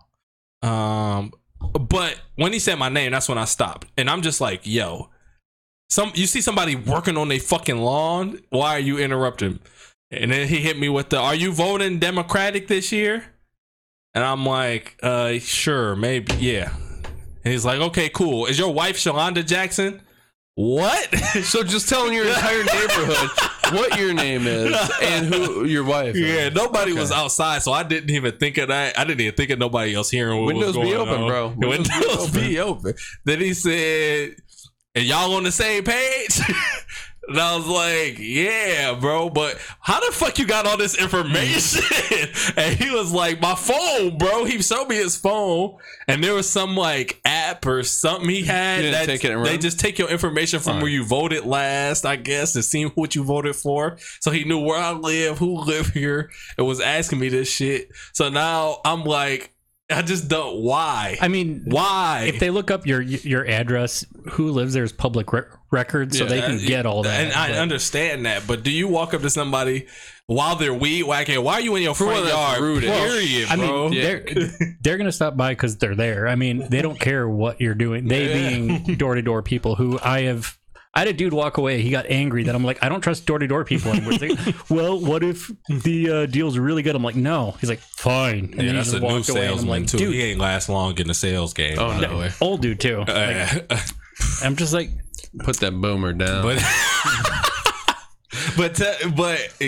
Um, 0.62 1.32
but 1.60 2.20
when 2.36 2.52
he 2.54 2.58
said 2.58 2.78
my 2.78 2.88
name, 2.88 3.12
that's 3.12 3.28
when 3.28 3.38
I 3.38 3.44
stopped, 3.44 3.86
and 3.98 4.08
I'm 4.08 4.22
just 4.22 4.40
like, 4.40 4.60
"Yo." 4.64 5.10
Some 5.94 6.10
you 6.16 6.26
see 6.26 6.40
somebody 6.40 6.74
working 6.74 7.16
on 7.16 7.28
their 7.28 7.38
fucking 7.38 7.78
lawn. 7.78 8.40
Why 8.50 8.70
are 8.70 8.80
you 8.80 8.98
interrupting? 8.98 9.60
And 10.10 10.32
then 10.32 10.48
he 10.48 10.56
hit 10.56 10.76
me 10.76 10.88
with 10.88 11.10
the, 11.10 11.18
"Are 11.18 11.36
you 11.36 11.52
voting 11.52 12.00
Democratic 12.00 12.66
this 12.66 12.90
year?" 12.90 13.24
And 14.12 14.24
I'm 14.24 14.44
like, 14.44 14.96
"Uh, 15.04 15.38
sure, 15.38 15.94
maybe, 15.94 16.34
yeah." 16.40 16.72
And 17.44 17.52
he's 17.52 17.64
like, 17.64 17.78
"Okay, 17.78 18.08
cool. 18.08 18.46
Is 18.46 18.58
your 18.58 18.72
wife 18.74 18.96
Shalonda 18.96 19.46
Jackson?" 19.46 20.00
What? 20.56 21.14
So 21.44 21.64
just 21.64 21.88
telling 21.88 22.12
your 22.12 22.26
entire 22.26 22.62
neighborhood, 22.64 23.30
what 23.72 23.98
your 23.98 24.14
name 24.14 24.46
is 24.46 24.76
and 25.02 25.26
who 25.26 25.64
your 25.64 25.82
wife. 25.82 26.14
Yeah, 26.14 26.46
is. 26.46 26.54
nobody 26.54 26.92
was 26.92 27.10
outside, 27.10 27.62
so 27.62 27.72
I 27.72 27.82
didn't 27.82 28.10
even 28.10 28.36
think 28.38 28.56
of 28.58 28.68
that. 28.68 28.96
I 28.96 29.04
didn't 29.04 29.20
even 29.20 29.34
think 29.34 29.50
of 29.50 29.58
nobody 29.58 29.94
else 29.94 30.10
hearing 30.10 30.38
what 30.38 30.46
Windows 30.46 30.76
was 30.76 30.88
be 30.88 30.94
open, 30.94 31.22
on. 31.22 31.28
bro. 31.28 31.48
Windows 31.56 31.88
Windows, 32.00 32.30
be 32.30 32.48
be 32.48 32.60
open. 32.60 32.94
Then 33.24 33.40
he 33.40 33.52
said, 33.52 34.36
"And 34.94 35.04
y'all 35.04 35.34
on 35.34 35.44
the 35.44 35.52
same 35.52 35.84
page?" 35.84 36.40
and 37.28 37.40
I 37.40 37.56
was 37.56 37.66
like, 37.66 38.18
"Yeah, 38.18 38.94
bro." 38.94 39.30
But 39.30 39.58
how 39.80 40.00
the 40.04 40.12
fuck 40.12 40.38
you 40.38 40.46
got 40.46 40.66
all 40.66 40.76
this 40.76 40.96
information? 40.96 41.82
and 42.56 42.76
he 42.76 42.90
was 42.90 43.12
like, 43.12 43.40
"My 43.40 43.54
phone, 43.54 44.18
bro." 44.18 44.44
He 44.44 44.60
showed 44.62 44.88
me 44.88 44.96
his 44.96 45.16
phone, 45.16 45.76
and 46.08 46.22
there 46.22 46.34
was 46.34 46.48
some 46.48 46.76
like 46.76 47.20
app 47.24 47.66
or 47.66 47.82
something 47.82 48.28
he 48.28 48.42
had 48.42 48.84
that 48.84 49.06
take 49.06 49.24
it 49.24 49.32
and 49.32 49.44
they 49.44 49.58
just 49.58 49.80
take 49.80 49.98
your 49.98 50.08
information 50.08 50.60
from 50.60 50.76
All 50.76 50.82
where 50.82 50.90
you 50.90 51.04
voted 51.04 51.44
last, 51.44 52.04
I 52.04 52.16
guess, 52.16 52.52
to 52.52 52.62
see 52.62 52.84
what 52.84 53.14
you 53.14 53.24
voted 53.24 53.56
for. 53.56 53.96
So 54.20 54.30
he 54.30 54.44
knew 54.44 54.58
where 54.58 54.78
I 54.78 54.92
live, 54.92 55.38
who 55.38 55.60
live 55.60 55.88
here, 55.88 56.30
and 56.58 56.66
was 56.66 56.80
asking 56.80 57.18
me 57.20 57.28
this 57.28 57.50
shit. 57.50 57.90
So 58.12 58.28
now 58.28 58.80
I'm 58.84 59.04
like, 59.04 59.53
I 59.90 60.00
just 60.02 60.28
don't. 60.28 60.62
Why? 60.62 61.16
I 61.20 61.28
mean, 61.28 61.62
why? 61.66 62.24
if 62.28 62.40
they 62.40 62.48
look 62.50 62.70
up 62.70 62.86
your 62.86 63.02
your 63.02 63.46
address, 63.46 64.04
who 64.32 64.48
lives 64.50 64.72
there 64.72 64.82
is 64.84 64.92
public 64.92 65.30
re- 65.32 65.42
record, 65.70 66.14
so 66.14 66.24
Yeah, 66.24 66.30
they 66.30 66.40
can 66.40 66.54
Uh, 66.56 66.66
get 66.66 66.86
all 66.86 67.02
that. 67.02 67.20
and 67.24 67.32
I 67.34 67.48
but- 67.48 67.58
understand 67.58 68.24
that, 68.26 68.46
but 68.46 68.62
do 68.62 68.70
you 68.70 68.88
walk 68.88 69.12
up 69.12 69.20
to 69.20 69.28
somebody 69.30 69.86
while 70.26 70.56
they're 70.56 70.72
weed 70.72 71.02
whacking? 71.02 71.42
Why 71.44 71.54
are 71.54 71.60
you 71.60 71.76
in 71.76 71.82
your 71.82 71.94
For 71.94 72.04
front 72.06 72.20
one, 72.20 72.28
yard? 72.30 72.60
rude. 72.62 72.82
Period, 72.84 73.48
I 73.50 73.56
mean, 73.56 73.66
bro. 73.66 73.90
Yeah. 73.90 74.02
they're 74.02 74.76
they're 74.80 74.96
gonna 74.96 75.12
stop 75.12 75.36
by 75.36 75.50
because 75.52 75.76
they're 75.76 75.94
there. 75.94 76.28
I 76.28 76.34
mean, 76.34 76.66
they 76.70 76.80
don't 76.80 76.98
care 76.98 77.28
what 77.28 77.60
you're 77.60 77.74
doing. 77.74 78.08
They 78.08 78.28
Yeah. 78.28 78.48
being 78.56 78.96
door 78.96 79.16
to 79.16 79.22
door 79.22 79.42
people 79.42 79.74
who 79.74 79.98
I 80.02 80.22
have. 80.22 80.56
I 80.96 81.00
had 81.00 81.08
a 81.08 81.12
dude 81.12 81.32
walk 81.32 81.56
away. 81.58 81.80
He 81.82 81.90
got 81.90 82.06
angry 82.06 82.44
that 82.44 82.54
I'm 82.54 82.62
like, 82.64 82.80
I 82.82 82.88
don't 82.88 83.00
trust 83.00 83.26
door 83.26 83.40
to 83.40 83.46
door 83.48 83.64
people 83.64 83.90
anymore. 83.90 84.12
He's 84.12 84.22
like, 84.36 84.70
well, 84.70 85.00
what 85.00 85.24
if 85.24 85.50
the 85.68 86.10
uh, 86.10 86.26
deal's 86.26 86.56
really 86.56 86.82
good? 86.82 86.94
I'm 86.94 87.02
like, 87.02 87.16
no. 87.16 87.52
He's 87.60 87.68
like, 87.68 87.80
fine. 87.80 88.38
And 88.52 88.54
yeah, 88.54 88.62
he 88.62 88.72
that's 88.72 88.90
just 88.92 88.96
a 88.98 89.00
new 89.00 89.06
walked 89.14 89.28
away, 89.28 89.42
I'm 89.48 89.54
salesman 89.54 89.68
like, 89.82 89.86
too. 89.88 89.98
dude, 89.98 90.14
he 90.14 90.22
ain't 90.22 90.38
last 90.40 90.68
long 90.68 90.96
in 90.98 91.08
the 91.08 91.14
sales 91.14 91.52
game. 91.52 91.78
Oh, 91.80 91.98
no. 91.98 92.18
way. 92.18 92.30
old 92.40 92.62
dude 92.62 92.78
too. 92.78 92.98
Like, 92.98 93.08
Uh, 93.70 93.78
I'm 94.42 94.54
just 94.54 94.72
like, 94.72 94.90
Put 95.40 95.56
that 95.56 95.72
boomer 95.72 96.12
down. 96.12 96.44
but 96.44 96.62
but 98.56 98.80
uh, 98.80 99.08
but 99.16 99.52
uh, 99.60 99.66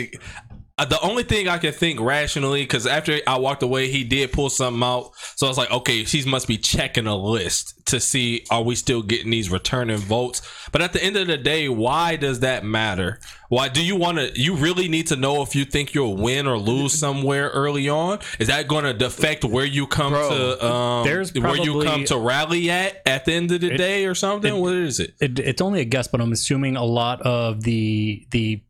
the 0.85 1.01
only 1.01 1.23
thing 1.23 1.49
I 1.49 1.57
can 1.57 1.73
think 1.73 1.99
rationally, 2.01 2.63
because 2.63 2.87
after 2.87 3.19
I 3.27 3.39
walked 3.39 3.63
away, 3.63 3.89
he 3.91 4.05
did 4.05 4.31
pull 4.33 4.51
something 4.51 4.83
out. 4.83 5.13
So 5.37 5.47
I 5.47 5.49
was 5.49 5.57
like, 5.57 5.71
okay, 5.71 6.05
she 6.05 6.23
must 6.29 6.47
be 6.47 6.59
checking 6.59 7.07
a 7.07 7.17
list 7.17 7.73
to 7.87 7.99
see 7.99 8.45
are 8.51 8.63
we 8.63 8.75
still 8.75 9.01
getting 9.01 9.31
these 9.31 9.51
returning 9.51 9.97
votes. 9.97 10.43
But 10.73 10.83
at 10.83 10.93
the 10.93 11.03
end 11.03 11.17
of 11.17 11.29
the 11.29 11.39
day, 11.39 11.71
why 11.71 12.17
does 12.17 12.41
that 12.41 12.63
matter? 12.63 13.21
Why 13.49 13.69
do 13.69 13.83
you 13.83 13.97
want 13.97 14.19
to? 14.19 14.39
You 14.39 14.57
really 14.57 14.89
need 14.89 15.07
to 15.07 15.17
know 15.17 15.41
if 15.41 15.55
you 15.55 15.65
think 15.65 15.95
you'll 15.95 16.17
win 16.17 16.47
or 16.47 16.59
lose 16.59 16.99
somewhere 16.99 17.49
early 17.51 17.89
on. 17.89 18.19
Is 18.39 18.49
that 18.49 18.69
going 18.69 18.85
to 18.99 19.07
affect 19.07 19.45
where 19.45 19.65
you 19.65 19.87
come 19.87 20.13
Bro, 20.13 20.29
to? 20.59 20.67
Um, 20.67 21.07
there's 21.07 21.33
where 21.33 21.57
you 21.57 21.83
come 21.85 22.05
to 22.07 22.19
rally 22.19 22.71
at 22.71 23.01
at 23.07 23.25
the 23.25 23.33
end 23.33 23.51
of 23.53 23.63
the 23.63 23.73
It- 23.73 23.77
day 23.79 24.05
or 24.05 24.15
something. 24.15 24.55
it- 24.55 24.61
what 24.61 24.75
is 24.75 25.01
it? 25.01 25.15
it, 25.21 25.39
it's 25.39 25.63
only 25.63 25.81
a 25.81 25.85
guess, 25.85 26.07
but 26.09 26.21
I'm 26.21 26.33
assuming 26.33 26.77
a 26.77 26.85
lot 26.85 27.23
of 27.23 27.63
the 27.63 28.27
the 28.33 28.61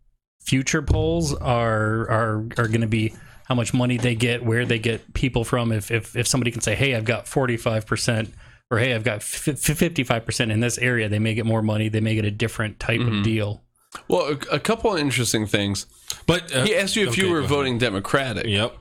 future 0.47 0.83
polls 0.83 1.35
are 1.35 2.09
are 2.11 2.37
are 2.59 2.69
going 2.69 2.81
to 2.83 2.87
be 2.87 3.15
how 3.49 3.55
much 3.55 3.73
money 3.75 3.97
they 3.97 4.15
get, 4.15 4.45
where 4.45 4.65
they 4.65 4.79
get 4.79 5.13
people 5.15 5.45
from. 5.45 5.73
If 5.73 5.91
if 5.91 6.17
if 6.17 6.27
somebody 6.27 6.51
can 6.51 6.61
say, 6.61 6.75
"Hey, 6.75 6.95
I've 6.95 7.05
got 7.05 7.29
45 7.29 7.87
percent," 7.87 8.33
or 8.71 8.79
"Hey, 8.79 8.95
I've 8.95 9.05
got 9.05 9.23
55 9.23 10.25
percent 10.27 10.51
in 10.53 10.61
this 10.61 10.79
area," 10.79 11.09
they 11.09 11.19
may 11.19 11.35
get 11.35 11.47
more 11.47 11.63
money. 11.63 11.89
They 11.89 12.01
may 12.01 12.15
get 12.15 12.25
a 12.25 12.31
different 12.31 12.79
type 12.81 13.01
Mhm. 13.01 13.19
of 13.19 13.25
deal. 13.25 13.63
well, 14.09 14.27
a, 14.51 14.57
a 14.57 14.61
couple 14.61 14.93
of 14.93 14.99
interesting 14.99 15.47
things. 15.47 15.87
But 16.27 16.55
uh, 16.55 16.65
He 16.65 16.75
asked 16.77 16.97
you 16.97 17.05
if 17.05 17.11
okay, 17.13 17.23
you 17.23 17.29
go 17.29 17.33
were 17.33 17.39
ahead. 17.39 17.51
voting 17.51 17.79
Democratic. 17.79 18.45
Yep. 18.47 18.77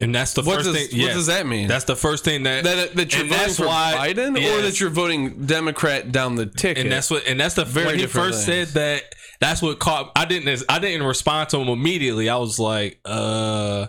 And 0.00 0.14
that's 0.14 0.32
the 0.34 0.42
What 0.42 0.56
first 0.56 0.72
does, 0.72 0.88
thing. 0.88 1.02
what 1.02 1.12
does 1.12 1.26
that 1.26 1.46
mean? 1.46 1.68
That's 1.68 1.84
the 1.84 1.96
first 1.96 2.24
thing 2.24 2.42
that. 2.44 2.64
that, 2.64 2.94
that 2.96 3.12
you're 3.14 3.24
voting 3.24 3.38
that's 3.38 3.56
for 3.56 3.66
why- 3.66 3.94
Biden, 3.96 4.36
or 4.36 4.62
that 4.62 4.80
you're 4.80 4.90
voting 4.90 5.46
Democrat 5.46 6.10
down 6.10 6.34
the 6.36 6.46
ticket. 6.46 6.82
and 6.84 6.92
that's 6.92 7.10
what. 7.10 7.26
And 7.26 7.38
that's 7.38 7.54
the 7.54 7.64
Very 7.64 7.86
when 7.86 7.98
he 7.98 8.06
first 8.06 8.44
things. 8.46 8.70
said 8.72 8.74
that. 8.80 9.02
That's 9.40 9.60
what 9.62 9.78
caught. 9.78 10.12
I 10.16 10.24
didn't. 10.24 10.62
I 10.68 10.78
didn't 10.78 11.06
respond 11.06 11.50
to 11.50 11.58
him 11.58 11.68
immediately. 11.68 12.28
I 12.28 12.36
was 12.36 12.58
like, 12.58 13.00
uh. 13.04 13.86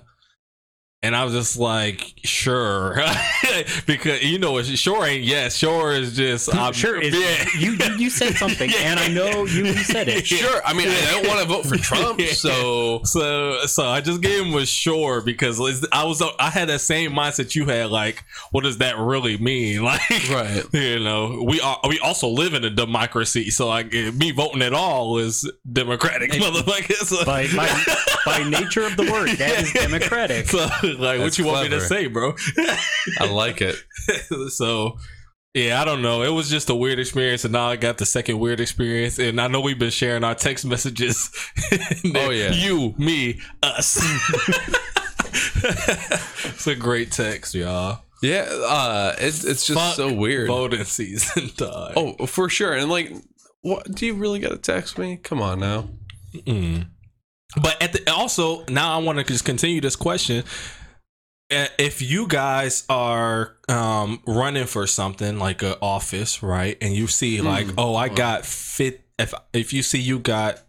And 1.06 1.16
I 1.16 1.24
was 1.24 1.34
just 1.34 1.58
like, 1.58 2.02
sure, 2.24 2.96
because 3.86 4.24
you 4.24 4.40
know, 4.40 4.62
sure 4.64 5.06
ain't 5.06 5.24
yes. 5.24 5.56
Sure 5.56 5.92
is 5.92 6.16
just 6.16 6.54
I'm, 6.54 6.74
sure, 6.74 7.00
it's, 7.00 7.16
yeah. 7.16 7.60
you 7.62 7.74
you- 7.74 7.96
you 8.06 8.10
said 8.10 8.36
something, 8.36 8.70
Yeah. 8.70 8.78
and 8.82 9.00
I 9.00 9.08
know 9.08 9.46
you, 9.46 9.66
you 9.66 9.74
said 9.84 10.08
it. 10.08 10.26
sure. 10.28 10.62
I 10.66 10.74
mean, 10.74 10.88
I 10.90 11.12
don't 11.12 11.28
want 11.28 11.40
to 11.42 11.46
vote 11.46 11.66
for 11.66 11.78
Trump, 11.78 12.20
so 12.22 13.02
So, 13.04 13.66
so 13.68 13.86
I 13.88 14.02
just 14.02 14.22
gave 14.22 14.44
him 14.46 14.54
a 14.56 14.66
sure 14.66 15.22
because 15.22 15.60
I 15.92 16.04
was 16.04 16.24
I 16.40 16.50
had 16.50 16.70
that 16.70 16.80
same 16.82 17.12
mindset 17.12 17.54
you 17.56 17.66
had. 17.66 17.92
Like, 17.92 18.24
what 18.52 18.64
does 18.64 18.80
that 18.80 18.98
really 18.98 19.38
mean? 19.38 19.84
Like, 19.86 20.02
right. 20.30 20.64
you 20.74 21.00
know, 21.00 21.44
we 21.48 21.62
are 21.62 21.80
we 21.88 22.00
also 22.00 22.28
live 22.28 22.54
in 22.56 22.64
a 22.66 22.70
democracy, 22.72 23.52
so 23.52 23.68
like 23.68 23.94
eh, 23.94 24.10
me 24.12 24.32
voting 24.32 24.62
at 24.64 24.74
all 24.74 25.18
is 25.20 25.50
democratic, 25.72 26.32
motherfucker. 26.32 27.26
By, 27.26 27.48
by 27.56 27.96
by 28.26 28.50
nature 28.50 28.86
of 28.86 28.98
the 28.98 29.04
word, 29.12 29.30
that 29.38 29.62
is 29.62 29.72
democratic. 29.74 30.48
so, 30.48 30.68
like, 31.00 31.20
what 31.20 31.26
That's 31.26 31.40
you 31.40 31.46
want 31.46 31.70
me 31.70 31.78
to 31.78 31.82
say, 31.82 32.08
bro? 32.08 32.36
I 33.20 33.30
like 33.30 33.62
it. 33.62 33.76
so. 34.50 34.98
Yeah, 35.54 35.82
I 35.82 35.86
don't 35.86 36.02
know. 36.02 36.22
It 36.22 36.32
was 36.32 36.50
just 36.50 36.70
a 36.70 36.76
weird 36.76 37.00
experience, 37.00 37.46
and 37.46 37.54
now 37.54 37.70
I 37.70 37.78
got 37.78 37.98
the 37.98 38.06
second 38.06 38.40
weird 38.40 38.60
experience. 38.60 39.20
And 39.20 39.40
I 39.40 39.48
know 39.48 39.62
we've 39.62 39.80
been 39.80 39.90
sharing 39.90 40.26
our 40.26 40.36
text 40.36 40.66
messages. 40.66 41.32
Oh, 42.16 42.30
yeah. 42.30 42.52
you, 42.52 42.94
me, 42.98 43.40
us. 43.64 43.98
it's 46.46 46.68
a 46.68 46.76
great 46.76 47.12
text, 47.12 47.56
y'all. 47.56 48.02
Yeah, 48.22 48.48
uh, 48.50 49.16
it's 49.20 49.44
it's 49.44 49.66
just 49.68 49.80
Fuck 49.80 49.96
so 49.96 50.14
weird. 50.14 50.48
Voting 50.48 50.84
season, 50.84 51.52
dog. 51.58 51.94
Oh, 51.96 52.26
for 52.26 52.50
sure. 52.50 52.74
And 52.74 52.90
like, 52.90 53.14
what? 53.62 53.92
Do 53.94 54.06
you 54.06 54.14
really 54.14 54.40
got 54.40 54.50
to 54.50 54.58
text 54.58 54.98
me? 54.98 55.18
Come 55.18 55.42
on 55.42 55.60
now. 55.60 55.90
Mm. 56.34 56.88
But 57.62 57.82
at 57.82 57.94
the 57.94 58.10
also 58.12 58.66
now 58.66 58.98
I 58.98 59.02
want 59.02 59.20
to 59.20 59.24
just 59.24 59.46
continue 59.46 59.82
this 59.82 59.96
question. 59.96 60.44
If 61.50 62.02
you 62.02 62.28
guys 62.28 62.86
are 62.90 63.56
um, 63.70 64.22
running 64.26 64.66
for 64.66 64.88
something 64.88 65.38
like 65.38 65.62
an 65.62 65.76
office, 65.82 66.42
right, 66.42 66.78
and 66.82 66.94
you 66.94 67.08
see 67.08 67.42
like, 67.42 67.68
oh, 67.78 67.96
I 67.96 68.10
got 68.10 68.46
fit. 68.46 69.02
If 69.20 69.34
if 69.54 69.72
you 69.72 69.84
see 69.84 70.00
you 70.00 70.20
got, 70.20 70.62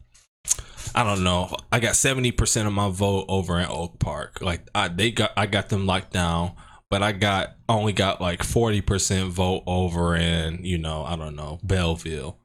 I 0.94 1.02
don't 1.02 1.24
know, 1.24 1.56
I 1.72 1.80
got 1.80 1.96
seventy 1.96 2.30
percent 2.30 2.68
of 2.68 2.74
my 2.74 2.90
vote 2.90 3.24
over 3.28 3.58
in 3.58 3.66
Oak 3.68 3.98
Park. 3.98 4.40
Like 4.42 4.68
I 4.74 4.88
they 4.88 5.10
got 5.10 5.32
I 5.36 5.46
got 5.46 5.70
them 5.70 5.86
locked 5.86 6.12
down, 6.12 6.52
but 6.90 7.02
I 7.02 7.12
got 7.12 7.56
only 7.68 7.94
got 7.94 8.20
like 8.20 8.42
forty 8.42 8.82
percent 8.82 9.30
vote 9.30 9.62
over 9.66 10.14
in 10.14 10.62
you 10.62 10.76
know 10.76 11.04
I 11.04 11.16
don't 11.16 11.36
know 11.36 11.58
Belleville. 11.64 12.36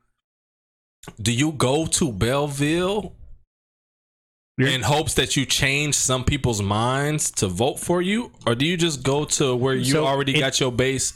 Do 1.22 1.34
you 1.34 1.52
go 1.52 1.86
to 1.86 2.12
Belleville 2.12 3.14
In 4.68 4.82
hopes 4.82 5.14
that 5.16 5.36
you 5.36 5.46
change 5.46 5.96
some 5.96 6.24
people's 6.24 6.62
minds 6.62 7.32
to 7.32 7.48
vote 7.48 7.80
for 7.80 8.02
you, 8.02 8.32
or 8.46 8.56
do 8.56 8.66
you 8.66 8.78
just 8.78 9.04
go 9.04 9.26
to 9.26 9.56
where 9.56 9.76
you 9.76 9.92
So 9.94 10.06
already 10.06 10.36
it- 10.36 10.40
got 10.40 10.60
your 10.60 10.72
base, 10.72 11.14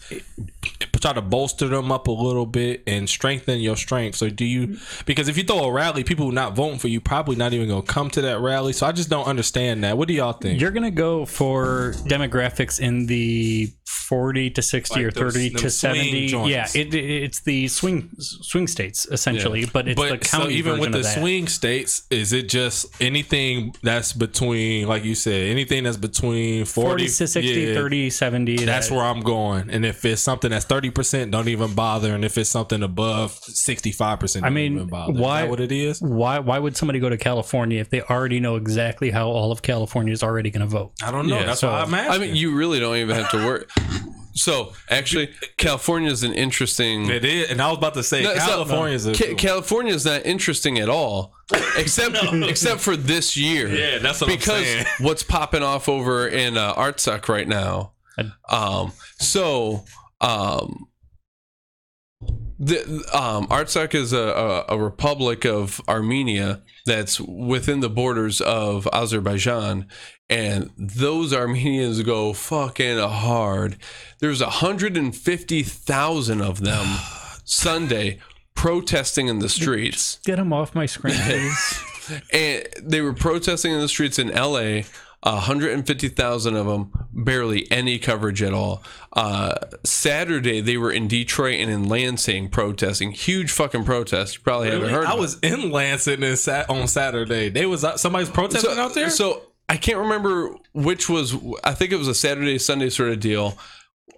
try 1.01 1.13
to 1.13 1.21
bolster 1.21 1.67
them 1.67 1.91
up 1.91 2.07
a 2.07 2.11
little 2.11 2.45
bit 2.45 2.81
and 2.87 3.07
strengthen 3.09 3.59
your 3.59 3.75
strength? 3.77 4.15
So 4.15 4.29
do 4.29 4.45
you? 4.45 4.77
Because 5.05 5.27
if 5.27 5.37
you 5.37 5.43
throw 5.43 5.65
a 5.65 5.71
rally, 5.71 6.03
people 6.03 6.31
not 6.31 6.55
voting 6.55 6.79
for 6.79 6.87
you 6.87 6.99
probably 7.01 7.35
not 7.35 7.53
even 7.53 7.67
gonna 7.67 7.81
come 7.81 8.09
to 8.11 8.21
that 8.21 8.39
rally. 8.39 8.73
So 8.73 8.85
I 8.87 8.91
just 8.91 9.09
don't 9.09 9.25
understand 9.27 9.83
that. 9.83 9.97
What 9.97 10.07
do 10.07 10.13
y'all 10.13 10.33
think? 10.33 10.59
You're 10.59 10.71
gonna 10.71 10.91
go 10.91 11.25
for 11.25 11.93
demographics 12.05 12.79
in 12.79 13.05
the 13.07 13.71
40 13.85 14.49
to 14.51 14.61
60 14.61 14.95
Like 14.95 15.05
or 15.05 15.11
those- 15.11 15.33
30 15.33 15.49
them 15.49 15.61
to 15.61 15.69
70. 15.69 16.27
joints. 16.27 16.49
Yeah, 16.51 16.67
it, 16.81 16.93
it- 16.93 17.23
it's 17.23 17.39
the 17.41 17.67
swing 17.67 18.09
swing 18.19 18.67
states 18.67 19.07
essentially, 19.11 19.65
but 19.65 19.87
it's 19.87 19.99
the 20.01 20.09
but 20.09 20.25
so 20.25 20.49
even 20.49 20.79
with 20.79 20.91
the 20.91 21.03
swing 21.03 21.47
states, 21.47 22.03
is 22.09 22.31
it 22.33 22.47
just 22.49 22.85
anything 23.01 23.34
that's 23.83 24.13
between, 24.13 24.87
like 24.87 25.03
you 25.03 25.15
said, 25.15 25.49
anything 25.49 25.83
that's 25.83 25.97
between 25.97 26.65
40, 26.65 26.89
40 26.89 27.05
to 27.05 27.11
60, 27.27 27.41
yeah, 27.41 27.73
30, 27.73 28.09
70. 28.09 28.57
That's 28.65 28.89
that- 28.89 28.95
where 28.95 29.03
I'm 29.03 29.21
going. 29.21 29.69
And 29.69 29.85
if 29.85 30.03
it's 30.05 30.21
something 30.21 30.51
that's 30.51 30.65
30%, 30.65 31.31
don't 31.31 31.47
even 31.47 31.73
bother. 31.73 32.13
And 32.15 32.23
if 32.23 32.37
it's 32.37 32.49
something 32.49 32.81
above 32.83 33.31
65%, 33.41 34.43
I 34.43 34.47
don't 34.47 34.53
mean, 34.53 34.73
even 34.75 34.87
bother. 34.87 35.13
Is 35.13 35.19
why- 35.19 35.41
that 35.41 35.49
what 35.49 35.59
it 35.59 35.71
is? 35.71 36.01
Why 36.01 36.39
why 36.39 36.59
would 36.59 36.75
somebody 36.77 36.99
go 36.99 37.09
to 37.09 37.17
California 37.17 37.79
if 37.81 37.89
they 37.89 38.01
already 38.01 38.39
know 38.39 38.55
exactly 38.55 39.11
how 39.11 39.27
all 39.27 39.51
of 39.51 39.61
California 39.61 40.13
is 40.13 40.23
already 40.23 40.49
going 40.51 40.61
to 40.61 40.67
vote? 40.67 40.91
I 41.03 41.11
don't 41.11 41.27
know. 41.27 41.39
Yeah, 41.39 41.45
that's 41.45 41.61
so- 41.61 41.69
why 41.71 41.81
I'm 41.81 41.93
asking. 41.93 42.13
I 42.21 42.25
mean, 42.25 42.35
you 42.35 42.55
really 42.55 42.79
don't 42.79 42.95
even 42.97 43.15
have 43.15 43.29
to 43.31 43.37
worry. 43.37 43.65
So 44.35 44.73
actually, 44.89 45.29
California 45.57 46.11
is 46.11 46.23
an 46.23 46.33
interesting. 46.33 47.09
it 47.09 47.23
is. 47.23 47.49
And 47.49 47.61
I 47.61 47.69
was 47.69 47.77
about 47.77 47.93
to 47.93 48.03
say, 48.03 48.21
No, 48.23 48.35
California 48.35 48.95
is 48.95 49.05
a. 49.05 49.13
Ca- 49.13 49.35
California 49.35 49.93
is 49.93 50.05
not 50.05 50.25
interesting 50.25 50.77
at 50.79 50.89
all, 50.89 51.33
except 51.77 52.17
except 52.43 52.81
for 52.81 52.97
this 52.97 53.37
year. 53.37 53.67
yeah, 53.69 53.97
that's 53.99 54.19
what 54.21 54.29
because 54.29 54.59
I'm 54.59 54.63
saying. 54.65 54.85
what's 54.99 55.23
popping 55.23 55.63
off 55.63 55.87
over 55.87 56.27
in 56.27 56.57
uh, 56.57 56.73
Artsakh 56.75 57.29
right 57.29 57.47
now. 57.47 57.93
Um, 58.49 58.91
so 59.19 59.83
um, 60.21 60.87
The, 62.59 62.79
um, 63.13 63.47
Artsakh 63.47 63.93
is 63.93 64.13
a, 64.13 64.17
a, 64.69 64.75
a 64.75 64.77
republic 64.77 65.45
of 65.45 65.81
Armenia 65.89 66.61
that's 66.85 67.19
within 67.19 67.81
the 67.81 67.89
borders 67.89 68.39
of 68.41 68.87
Azerbaijan, 68.93 69.87
and 70.29 70.71
those 70.77 71.33
Armenians 71.33 72.01
go 72.03 72.33
fucking 72.33 72.97
hard. 72.97 73.77
There's 74.19 74.41
150,000 74.41 76.41
of 76.41 76.61
them 76.61 76.85
Sunday 77.43 78.19
protesting 78.55 79.27
in 79.27 79.39
the 79.39 79.49
streets. 79.49 80.19
Get 80.23 80.37
them 80.37 80.53
off 80.53 80.73
my 80.73 80.85
screen, 80.85 81.15
please. 81.25 81.83
and 82.31 82.65
they 82.81 83.01
were 83.01 83.13
protesting 83.13 83.73
in 83.73 83.79
the 83.79 83.87
streets 83.87 84.17
in 84.17 84.29
LA. 84.29 84.81
150,000 85.25 86.55
of 86.55 86.67
them, 86.67 87.07
barely 87.11 87.69
any 87.71 87.97
coverage 87.97 88.43
at 88.43 88.53
all. 88.53 88.83
Uh, 89.13 89.55
Saturday, 89.83 90.61
they 90.61 90.77
were 90.77 90.91
in 90.91 91.07
Detroit 91.07 91.59
and 91.59 91.71
in 91.71 91.89
Lansing 91.89 92.49
protesting. 92.49 93.11
Huge 93.11 93.49
fucking 93.49 93.85
protests. 93.85 94.35
You 94.35 94.41
probably 94.41 94.69
haven't 94.69 94.91
heard 94.91 95.07
I 95.07 95.13
of 95.13 95.19
was 95.19 95.39
in 95.39 95.71
Lansing 95.71 96.23
and 96.23 96.37
sat 96.37 96.69
on 96.69 96.87
Saturday. 96.87 97.49
They 97.49 97.65
was 97.65 97.83
out, 97.83 97.99
somebody's 97.99 98.29
protesting 98.29 98.75
so, 98.75 98.79
out 98.79 98.93
there. 98.93 99.09
So 99.09 99.44
I 99.67 99.77
can't 99.77 99.97
remember 99.97 100.55
which 100.73 101.09
was, 101.09 101.35
I 101.63 101.73
think 101.73 101.91
it 101.91 101.97
was 101.97 102.07
a 102.07 102.15
Saturday, 102.15 102.57
Sunday 102.59 102.89
sort 102.89 103.09
of 103.09 103.19
deal. 103.19 103.57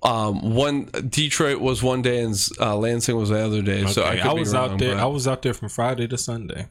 Um, 0.04 0.54
one 0.54 0.86
Detroit 1.10 1.60
was 1.60 1.82
one 1.82 2.02
day 2.02 2.22
and 2.22 2.36
uh, 2.60 2.76
Lansing 2.76 3.16
was 3.16 3.30
the 3.30 3.40
other 3.44 3.62
day. 3.62 3.86
so 3.88 4.04
I, 4.04 4.18
I 4.18 4.34
was 4.34 4.54
wrong, 4.54 4.74
out 4.74 4.78
there. 4.80 4.96
but- 4.96 5.02
I 5.04 5.06
was 5.06 5.28
out 5.28 5.42
there 5.42 5.54
from 5.54 5.70
Friday 5.70 6.08
to 6.10 6.18
Sunday. 6.18 6.68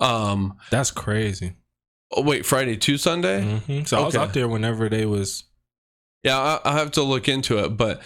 um, 0.00 0.56
That's 0.70 0.90
crazy. 0.90 1.52
oh, 2.16 2.22
wait, 2.22 2.44
Friday 2.46 2.76
to 2.76 2.96
Sunday? 2.98 3.42
hmm 3.60 3.84
So 3.84 3.98
I 4.00 4.04
was 4.04 4.16
out 4.16 4.32
there 4.34 4.48
whenever 4.48 4.88
they 4.88 5.06
was. 5.06 5.44
Yeah, 6.24 6.38
I, 6.38 6.60
I 6.64 6.72
have 6.78 6.90
to 6.92 7.02
look 7.02 7.28
into 7.28 7.58
it, 7.62 7.76
but 7.76 8.00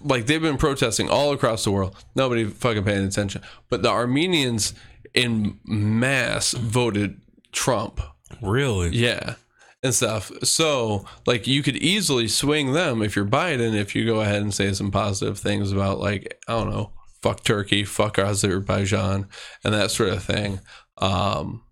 like 0.00 0.26
they've 0.26 0.40
been 0.40 0.56
protesting 0.58 1.08
all 1.10 1.32
across 1.32 1.64
the 1.64 1.72
world. 1.72 1.96
Nobody 2.14 2.44
fucking 2.44 2.84
paying 2.84 3.04
attention. 3.04 3.42
But 3.68 3.82
the 3.82 3.90
Armenians 3.90 4.74
in 5.12 5.58
mass 5.66 6.52
voted 6.52 7.20
Trump. 7.50 8.00
Really? 8.40 8.90
Yeah. 8.90 9.34
And 9.84 9.92
stuff. 9.94 10.30
So, 10.44 11.04
like, 11.26 11.46
you 11.48 11.62
could 11.62 11.76
easily 11.76 12.28
swing 12.28 12.72
them 12.72 13.02
if 13.02 13.16
you're 13.16 13.24
Biden 13.24 13.74
if 13.74 13.96
you 13.96 14.06
go 14.06 14.20
ahead 14.20 14.40
and 14.42 14.54
say 14.54 14.72
some 14.72 14.92
positive 14.92 15.38
things 15.38 15.72
about, 15.72 15.98
like, 15.98 16.38
I 16.46 16.52
don't 16.52 16.70
know, 16.70 16.92
fuck 17.20 17.42
Turkey, 17.42 17.84
fuck 17.84 18.16
Azerbaijan, 18.18 19.26
and 19.64 19.74
that 19.74 19.90
sort 19.90 20.10
of 20.10 20.22
thing. 20.22 20.60
Um, 20.98 21.62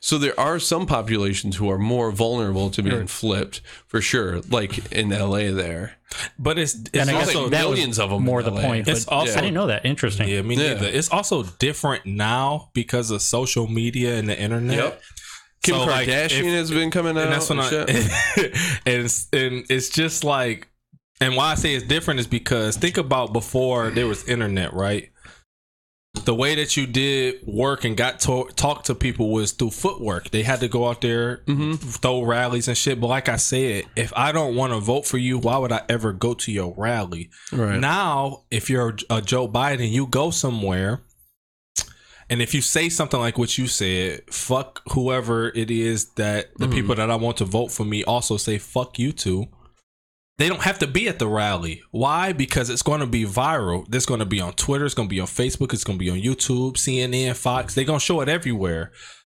so 0.00 0.18
there 0.18 0.38
are 0.38 0.58
some 0.58 0.86
populations 0.86 1.54
who 1.56 1.70
are 1.70 1.78
more 1.78 2.10
vulnerable 2.10 2.70
to 2.70 2.82
being 2.82 3.06
flipped 3.06 3.60
for 3.86 4.00
sure, 4.00 4.40
like 4.50 4.90
in 4.92 5.10
LA 5.10 5.52
there. 5.52 5.98
But 6.40 6.58
it's 6.58 6.74
it's 6.74 6.90
And 6.94 7.08
I 7.10 7.12
guess 7.12 7.28
also 7.28 7.38
also 7.38 7.50
that 7.50 7.60
millions 7.62 7.98
of 8.00 8.10
them 8.10 8.24
more 8.24 8.42
the 8.42 8.50
LA. 8.50 8.62
point. 8.62 8.88
It's 8.88 9.04
but 9.04 9.12
also- 9.14 9.32
I 9.34 9.42
didn't 9.42 9.54
know 9.54 9.68
that. 9.68 9.86
Interesting. 9.86 10.28
yeah, 10.28 10.42
me 10.42 10.56
Yeah. 10.56 10.74
neither. 10.74 10.88
It's 10.88 11.10
also 11.10 11.44
different 11.44 12.04
now 12.06 12.70
because 12.74 13.12
of 13.12 13.22
social 13.22 13.68
media 13.68 14.16
and 14.16 14.28
the 14.28 14.36
internet. 14.36 15.00
Kim 15.66 15.74
So, 15.74 15.84
like, 15.84 16.08
Kardashian 16.08 16.40
if- 16.44 16.54
has 16.54 16.70
been 16.70 16.90
coming 16.90 17.16
out. 17.16 17.24
and 17.24 17.32
that's 17.32 17.50
when 17.50 17.60
I 17.60 17.68
and 17.70 17.90
and 17.90 18.10
shit. 18.34 18.54
it's, 18.86 19.28
and 19.32 19.66
it's 19.68 19.88
just 19.90 20.24
like 20.24 20.68
and 21.20 21.34
why 21.36 21.52
I 21.52 21.54
say 21.56 21.74
it's 21.74 21.84
different 21.86 22.20
is 22.20 22.26
because 22.26 22.76
think 22.76 22.96
about 22.98 23.32
before 23.32 23.90
there 23.90 24.06
was 24.06 24.26
internet, 24.28 24.72
right? 24.74 25.10
The 26.24 26.34
way 26.34 26.54
that 26.54 26.78
you 26.78 26.86
did 26.86 27.40
work 27.46 27.84
and 27.84 27.94
got 27.94 28.20
to 28.20 28.48
talk 28.56 28.84
to 28.84 28.94
people 28.94 29.30
was 29.30 29.52
through 29.52 29.70
footwork. 29.72 30.30
They 30.30 30.42
had 30.42 30.60
to 30.60 30.68
go 30.68 30.88
out 30.88 31.02
there, 31.02 31.42
Mhm. 31.46 31.78
throw 31.78 32.22
rallies 32.22 32.68
and 32.68 32.76
shit. 32.76 32.98
But 33.00 33.08
like 33.08 33.28
I 33.28 33.36
said, 33.36 33.84
if 33.96 34.14
I 34.16 34.32
don't 34.32 34.56
want 34.56 34.72
to 34.72 34.80
vote 34.80 35.04
for 35.06 35.18
you, 35.18 35.36
why 35.38 35.58
would 35.58 35.72
I 35.72 35.82
ever 35.90 36.14
go 36.14 36.32
to 36.32 36.50
your 36.50 36.72
rally? 36.76 37.28
right. 37.52 37.78
Now, 37.78 38.44
if 38.50 38.70
you're 38.70 38.96
a 39.10 39.20
Joe 39.20 39.46
Biden, 39.46 39.90
you 39.90 40.06
go 40.06 40.30
somewhere, 40.30 41.02
and 42.28 42.42
if 42.42 42.54
you 42.54 42.60
say 42.60 42.88
something 42.88 43.20
like 43.20 43.38
what 43.38 43.56
you 43.58 43.66
said, 43.66 44.22
fuck 44.32 44.82
whoever 44.92 45.48
it 45.48 45.70
is 45.70 46.10
that 46.14 46.56
the 46.58 46.66
Mhm. 46.66 46.72
people 46.74 46.94
that 46.94 47.10
I 47.10 47.16
want 47.16 47.36
to 47.38 47.44
vote 47.44 47.70
for 47.70 47.84
me 47.84 48.02
also 48.04 48.36
say 48.36 48.58
fuck 48.58 48.98
you 48.98 49.12
too. 49.12 49.46
They 50.38 50.48
don't 50.48 50.62
have 50.62 50.78
to 50.80 50.86
be 50.86 51.08
at 51.08 51.18
the 51.18 51.26
rally. 51.28 51.82
Why? 51.92 52.32
Because 52.32 52.68
it's 52.68 52.82
going 52.82 53.00
to 53.00 53.06
be 53.06 53.24
viral. 53.24 53.86
It's 53.94 54.04
going 54.04 54.20
to 54.20 54.26
be 54.26 54.38
on 54.40 54.52
Twitter. 54.52 54.84
It's 54.84 54.94
going 54.94 55.08
to 55.08 55.14
be 55.14 55.20
on 55.20 55.26
Facebook. 55.26 55.72
It's 55.72 55.82
going 55.84 55.98
to 55.98 56.04
be 56.04 56.10
on 56.10 56.18
YouTube, 56.20 56.76
CNN, 56.76 57.34
Fox. 57.34 57.74
They're 57.74 57.86
going 57.86 58.00
to 58.00 58.04
show 58.04 58.20
it 58.20 58.28
everywhere. 58.28 58.92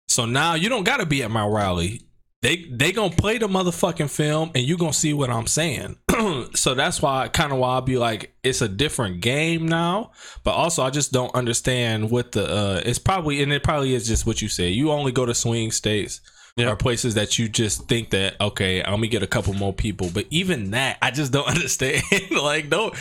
So 0.09 0.25
now 0.25 0.55
you 0.55 0.71
don't 0.71 0.85
got 0.85 0.99
to 0.99 1.07
be 1.07 1.23
at 1.23 1.31
my 1.31 1.45
rally. 1.47 2.06
They 2.43 2.57
they 2.71 2.93
gonna 2.93 3.15
play 3.15 3.39
the 3.39 3.49
motherfucking 3.49 4.11
film, 4.11 4.51
and 4.55 4.63
you 4.63 4.77
gonna 4.77 4.93
see 4.93 5.15
what 5.15 5.31
I'm 5.31 5.47
saying. 5.47 5.97
so 6.55 6.75
that's 6.75 7.01
why, 7.01 7.29
kind 7.29 7.51
of 7.53 7.59
why 7.59 7.75
I'll 7.75 7.81
be 7.81 7.97
like, 7.97 8.35
it's 8.45 8.61
a 8.61 8.69
different 8.69 9.21
game 9.23 9.67
now. 9.67 10.13
But 10.45 10.53
also, 10.53 10.83
I 10.83 10.91
just 10.91 11.13
don't 11.13 11.35
understand 11.35 12.11
what 12.11 12.33
the. 12.33 12.47
uh 12.47 12.83
It's 12.85 12.99
probably 12.99 13.43
and 13.43 13.53
it 13.53 13.63
probably 13.63 13.95
is 13.95 14.07
just 14.07 14.27
what 14.27 14.43
you 14.43 14.49
say 14.49 14.69
You 14.69 14.91
only 14.93 15.13
go 15.13 15.25
to 15.25 15.35
swing 15.35 15.71
states 15.71 16.21
Yeah. 16.57 16.71
or 16.71 16.77
places 16.77 17.15
that 17.15 17.39
you 17.39 17.49
just 17.49 17.89
think 17.89 18.11
that 18.11 18.39
okay, 18.39 18.83
let 18.87 19.01
me 19.01 19.09
get 19.09 19.23
a 19.23 19.27
couple 19.27 19.55
more 19.55 19.73
people. 19.73 20.11
But 20.13 20.27
even 20.31 20.73
that, 20.73 20.99
I 21.01 21.11
just 21.13 21.33
don't 21.33 21.49
understand. 21.55 22.03
like, 22.31 22.69
no, 22.69 22.93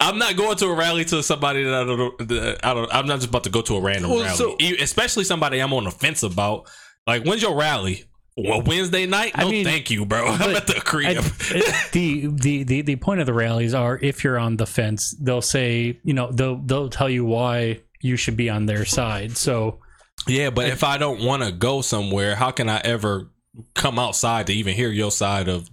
I'm 0.00 0.18
not 0.18 0.36
going 0.36 0.56
to 0.58 0.66
a 0.66 0.74
rally 0.74 1.06
to 1.06 1.22
somebody 1.22 1.64
that 1.64 1.74
I 1.74 1.84
don't. 1.84 2.28
That 2.28 2.60
I 2.62 2.74
don't. 2.74 2.94
I'm 2.94 3.06
not 3.06 3.16
just 3.16 3.30
about 3.30 3.44
to 3.44 3.50
go 3.50 3.62
to 3.62 3.76
a 3.76 3.80
random 3.80 4.10
Well, 4.10 4.22
rally, 4.22 4.36
so- 4.36 4.56
especially 4.80 5.24
somebody 5.24 5.60
I'm 5.60 5.72
on 5.72 5.84
the 5.84 5.90
fence 5.90 6.22
about. 6.22 6.68
Like, 7.06 7.24
when's 7.24 7.40
your 7.40 7.56
rally? 7.56 8.04
Well, 8.36 8.60
Wednesday 8.62 9.06
night? 9.06 9.32
I 9.34 9.44
No, 9.44 9.50
mean, 9.50 9.64
thank 9.64 9.90
you, 9.90 10.04
bro. 10.04 10.26
I'm 10.26 10.54
at 10.56 10.66
the 10.66 10.74
crib. 10.74 11.16
I- 11.18 11.88
the, 11.92 12.26
the 12.26 12.62
the 12.64 12.82
the 12.82 12.96
point 12.96 13.20
of 13.20 13.26
the 13.26 13.32
rallies 13.32 13.72
are 13.74 13.98
if 14.02 14.22
you're 14.24 14.38
on 14.38 14.56
the 14.58 14.66
fence, 14.66 15.12
they'll 15.20 15.40
say 15.42 15.98
you 16.04 16.12
know 16.14 16.30
they'll 16.30 16.56
they'll 16.56 16.90
tell 16.90 17.08
you 17.08 17.24
why 17.24 17.80
you 18.02 18.16
should 18.16 18.36
be 18.36 18.50
on 18.50 18.66
their 18.66 18.84
side. 18.84 19.36
So 19.36 19.80
yeah, 20.26 20.50
but 20.50 20.68
if 20.68 20.84
I 20.84 20.98
don't 20.98 21.22
want 21.24 21.42
to 21.44 21.52
go 21.52 21.80
somewhere, 21.80 22.34
how 22.36 22.50
can 22.50 22.68
I 22.68 22.80
ever 22.84 23.30
come 23.74 23.98
outside 23.98 24.48
to 24.48 24.52
even 24.52 24.74
hear 24.74 24.90
your 24.90 25.10
side 25.10 25.48
of 25.48 25.70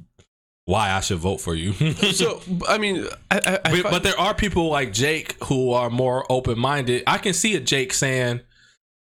why 0.66 0.92
I 0.92 1.02
should 1.02 1.18
vote 1.18 1.42
for 1.42 1.56
you? 1.56 1.74
so, 2.14 2.42
I 2.68 2.78
mean, 2.78 3.06
I, 3.30 3.36
I, 3.36 3.40
I 3.40 3.58
but, 3.58 3.72
find- 3.72 3.84
but 3.84 4.04
there 4.04 4.18
are 4.18 4.34
people 4.34 4.70
like 4.70 4.94
Jake 4.94 5.36
who 5.46 5.72
are 5.72 5.90
more 5.90 6.26
open 6.32 6.58
minded. 6.60 7.04
I 7.08 7.18
can 7.18 7.34
see 7.34 7.56
a 7.56 7.60
Jake 7.60 7.94
saying, 7.94 8.40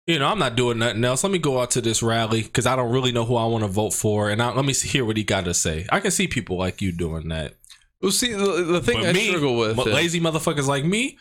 you 0.08 0.18
know, 0.18 0.26
I'm 0.26 0.38
not 0.40 0.56
doing 0.56 0.78
nothing 0.78 1.04
else. 1.04 1.22
Let 1.22 1.30
me 1.30 1.38
go 1.38 1.60
out 1.60 1.70
to 1.72 1.80
this 1.80 2.02
rally 2.02 2.42
because 2.42 2.66
I 2.66 2.74
don't 2.74 2.90
really 2.90 3.12
know 3.12 3.24
who 3.24 3.36
I 3.36 3.44
want 3.46 3.62
to 3.62 3.68
vote 3.68 3.92
for, 3.92 4.30
and 4.30 4.42
I, 4.42 4.52
let 4.52 4.64
me 4.64 4.72
see- 4.72 4.88
hear 4.88 5.04
what 5.04 5.16
he 5.16 5.22
got 5.22 5.44
to 5.44 5.54
say. 5.54 5.86
I 5.90 6.00
can 6.00 6.10
see 6.10 6.26
people 6.26 6.56
like 6.58 6.80
you 6.82 6.90
doing 6.92 7.28
that. 7.28 7.54
well, 8.02 8.10
see, 8.10 8.32
the, 8.32 8.62
the 8.64 8.80
thing 8.80 9.00
But 9.00 9.10
I 9.10 9.12
me, 9.12 9.28
struggle 9.28 9.56
with 9.58 9.76
but 9.76 9.86
is- 9.86 9.94
lazy 9.94 10.20
motherfuckers 10.20 10.66
like 10.66 10.84
me. 10.84 11.18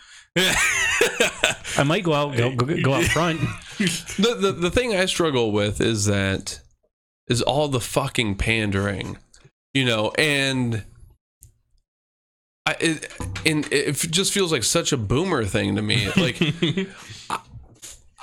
I 1.78 1.84
might 1.86 2.04
go 2.04 2.14
out 2.14 2.36
go, 2.38 2.56
go, 2.56 2.82
go 2.82 2.94
out 2.94 3.04
front. 3.18 3.40
the, 3.78 4.38
the 4.40 4.52
the 4.52 4.72
thing 4.72 4.96
I 4.96 5.06
struggle 5.06 5.52
with 5.52 5.82
is 5.82 6.06
that 6.06 6.60
is 7.28 7.42
all 7.42 7.68
the 7.68 7.80
fucking 7.80 8.36
pandering, 8.36 9.18
you 9.74 9.84
know, 9.86 10.12
and 10.18 10.84
I 12.66 12.76
it, 12.80 13.12
and 13.46 13.68
it 13.72 13.94
just 14.12 14.32
feels 14.34 14.52
like 14.52 14.64
such 14.64 14.92
a 14.92 14.98
boomer 14.98 15.44
thing 15.46 15.76
to 15.76 15.82
me. 15.82 16.08
Like 16.16 16.40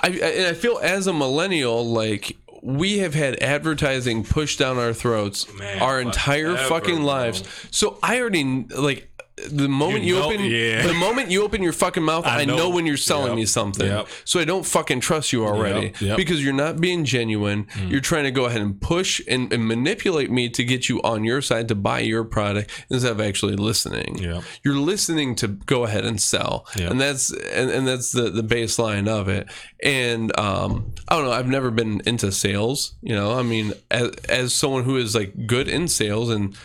I, 0.01 0.09
and 0.09 0.47
I 0.47 0.53
feel 0.53 0.77
as 0.81 1.07
a 1.07 1.13
millennial, 1.13 1.85
like 1.85 2.37
we 2.61 2.97
have 2.99 3.13
had 3.13 3.41
advertising 3.41 4.23
pushed 4.23 4.59
down 4.59 4.77
our 4.77 4.93
throats 4.93 5.51
Man, 5.53 5.81
our 5.81 6.01
entire 6.01 6.55
forever, 6.55 6.69
fucking 6.69 6.95
bro. 6.97 7.05
lives. 7.05 7.43
So 7.71 7.99
I 8.01 8.19
already 8.19 8.65
like 8.75 9.07
the 9.51 9.67
moment 9.67 10.03
You 10.05 10.15
you, 10.15 10.19
know- 10.21 10.27
open 10.31 10.45
yeah. 10.45 10.87
the 10.87 10.93
moment 10.93 11.29
you 11.29 11.43
open 11.43 11.61
your 11.61 11.73
fucking 11.73 12.03
mouth, 12.03 12.25
I, 12.25 12.41
I 12.41 12.45
know. 12.45 12.55
know. 12.55 12.69
when 12.69 12.85
you're 12.85 12.95
selling 12.95 13.27
Yep. 13.31 13.35
me 13.35 13.45
something. 13.45 13.85
Yep. 13.87 14.07
So 14.23 14.39
I 14.39 14.45
don't 14.45 14.65
fucking 14.65 15.01
trust 15.01 15.33
you 15.33 15.45
already 15.45 15.91
Yep, 15.99 16.15
because 16.15 16.41
you're 16.41 16.53
not 16.53 16.79
being 16.79 17.03
genuine. 17.03 17.65
Mm. 17.65 17.91
You're 17.91 17.99
trying 17.99 18.23
to 18.23 18.31
go 18.31 18.45
ahead 18.45 18.61
and 18.61 18.79
push 18.79 19.19
and, 19.27 19.51
and 19.51 19.67
manipulate 19.67 20.31
me 20.31 20.47
to 20.49 20.63
get 20.63 20.87
you 20.87 21.01
on 21.01 21.25
your 21.25 21.41
side 21.41 21.67
to 21.67 21.75
buy 21.75 21.99
your 21.99 22.23
product 22.23 22.71
instead 22.89 23.11
of 23.11 23.19
actually 23.19 23.57
listening. 23.57 24.19
You're 24.63 24.75
listening 24.75 25.35
to 25.35 25.49
go 25.49 25.83
ahead 25.83 26.05
and 26.05 26.21
sell, 26.21 26.65
and 26.79 26.99
that's 27.01 27.31
and, 27.31 27.69
and 27.69 27.85
that's 27.85 28.11
the 28.13 28.29
the 28.29 28.41
baseline 28.43 29.07
of 29.09 29.27
it. 29.27 29.49
And 29.83 30.37
um, 30.39 30.93
I 31.09 31.15
don't 31.17 31.25
know. 31.25 31.31
I've 31.33 31.47
never 31.47 31.71
been 31.71 32.01
into 32.05 32.31
sales. 32.31 32.95
You 33.01 33.15
know, 33.15 33.37
I 33.37 33.43
mean, 33.43 33.73
as, 33.91 34.11
as 34.29 34.53
someone 34.53 34.83
who 34.85 34.95
is 34.95 35.13
like 35.13 35.45
good 35.45 35.67
in 35.67 35.87
sales 35.89 36.29
and 36.29 36.55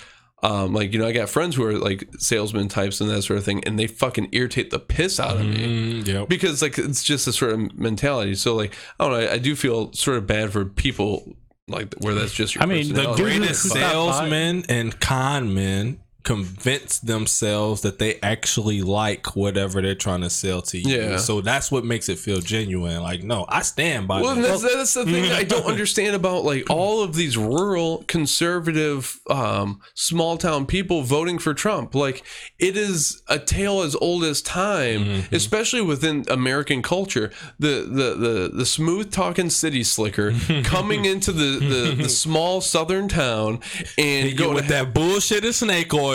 um, 0.43 0.73
like 0.73 0.93
you 0.93 0.99
know, 0.99 1.07
I 1.07 1.13
got 1.13 1.29
friends 1.29 1.55
who 1.57 1.65
are 1.65 1.75
like 1.79 2.09
salesman 2.19 2.69
types 2.69 3.01
and 3.01 3.11
that 3.11 3.23
sort 3.23 3.39
of 3.39 3.45
thing, 3.45 3.63
and 3.65 3.79
they 3.79 3.87
fucking 3.87 4.29
irritate 4.33 4.71
the 4.71 4.79
piss 4.79 5.21
out 5.21 5.37
of 5.37 5.45
me 5.47 6.03
Mm, 6.03 6.07
yep. 6.07 6.29
because 6.29 6.63
like 6.63 6.79
it's 6.79 7.03
just 7.03 7.27
a 7.27 7.33
sort 7.33 7.53
of 7.53 7.79
mentality. 7.79 8.35
So 8.35 8.55
like 8.55 8.75
I 8.99 9.05
don't 9.09 9.13
know, 9.21 9.29
I, 9.29 9.33
I 9.35 9.39
do 9.39 9.55
feel 9.55 9.93
sort 9.93 10.17
of 10.17 10.27
bad 10.27 10.53
for 10.53 10.65
people 10.65 11.37
like 11.69 11.95
where 12.01 12.15
that's 12.15 12.33
just 12.33 12.55
your 12.55 12.63
I 12.63 12.67
mean, 12.67 12.89
the 12.89 12.95
The 12.95 13.05
personality. 13.09 13.23
dude 13.23 13.33
who- 13.33 13.39
greatest 13.41 13.63
who 13.65 13.69
stopped 13.71 13.83
by- 13.85 13.91
salesmen 13.93 14.65
and 14.69 14.99
con 15.01 15.55
men 15.55 16.01
convince 16.23 16.99
themselves 16.99 17.81
that 17.83 17.99
they 17.99 18.19
actually 18.23 18.83
like 18.83 19.35
whatever 19.35 19.81
they're 19.81 19.95
trying 19.95 20.21
to 20.21 20.31
sell 20.31 20.61
to 20.63 20.79
you. 20.79 20.97
Yeah. 20.97 21.17
So 21.17 21.41
that's 21.41 21.73
what 21.73 21.85
makes 21.85 22.09
it 22.09 22.19
feel 22.19 22.41
genuine. 22.41 23.03
Like, 23.03 23.23
no, 23.23 23.47
I 23.49 23.63
stand 23.63 24.07
by 24.07 24.21
Well, 24.21 24.37
that's, 24.37 24.63
that's 24.63 24.95
the 24.95 25.05
thing 25.05 25.33
I 25.33 25.45
don't 25.45 25.67
understand 25.67 26.15
about 26.15 26.45
like 26.45 26.69
all 26.69 27.03
of 27.03 27.15
these 27.15 27.37
rural 27.37 28.05
conservative 28.07 29.19
um, 29.31 29.81
small 29.95 30.37
town 30.37 30.67
people 30.67 31.03
voting 31.03 31.39
for 31.39 31.55
Trump. 31.55 31.95
Like 31.95 32.23
it 32.59 32.77
is 32.77 33.23
a 33.29 33.39
tale 33.39 33.81
as 33.81 33.95
old 33.97 34.25
as 34.25 34.43
time, 34.43 35.25
especially 35.33 35.81
within 35.81 36.25
American 36.29 36.83
culture. 36.83 37.31
The 37.59 37.87
the 37.89 38.11
the, 38.15 38.51
the 38.53 38.67
smooth 38.67 39.11
talking 39.11 39.49
city 39.51 39.85
slicker 39.85 40.33
coming 40.65 41.05
into 41.05 41.33
the, 41.33 41.59
the, 41.59 42.03
the 42.03 42.09
small 42.09 42.61
southern 42.61 43.09
town 43.09 43.61
and 43.97 44.37
going 44.37 44.55
with 44.55 44.69
that 44.69 44.93
bullshit 44.93 45.45
of 45.45 45.55
snake 45.55 45.95
oil. 45.95 46.10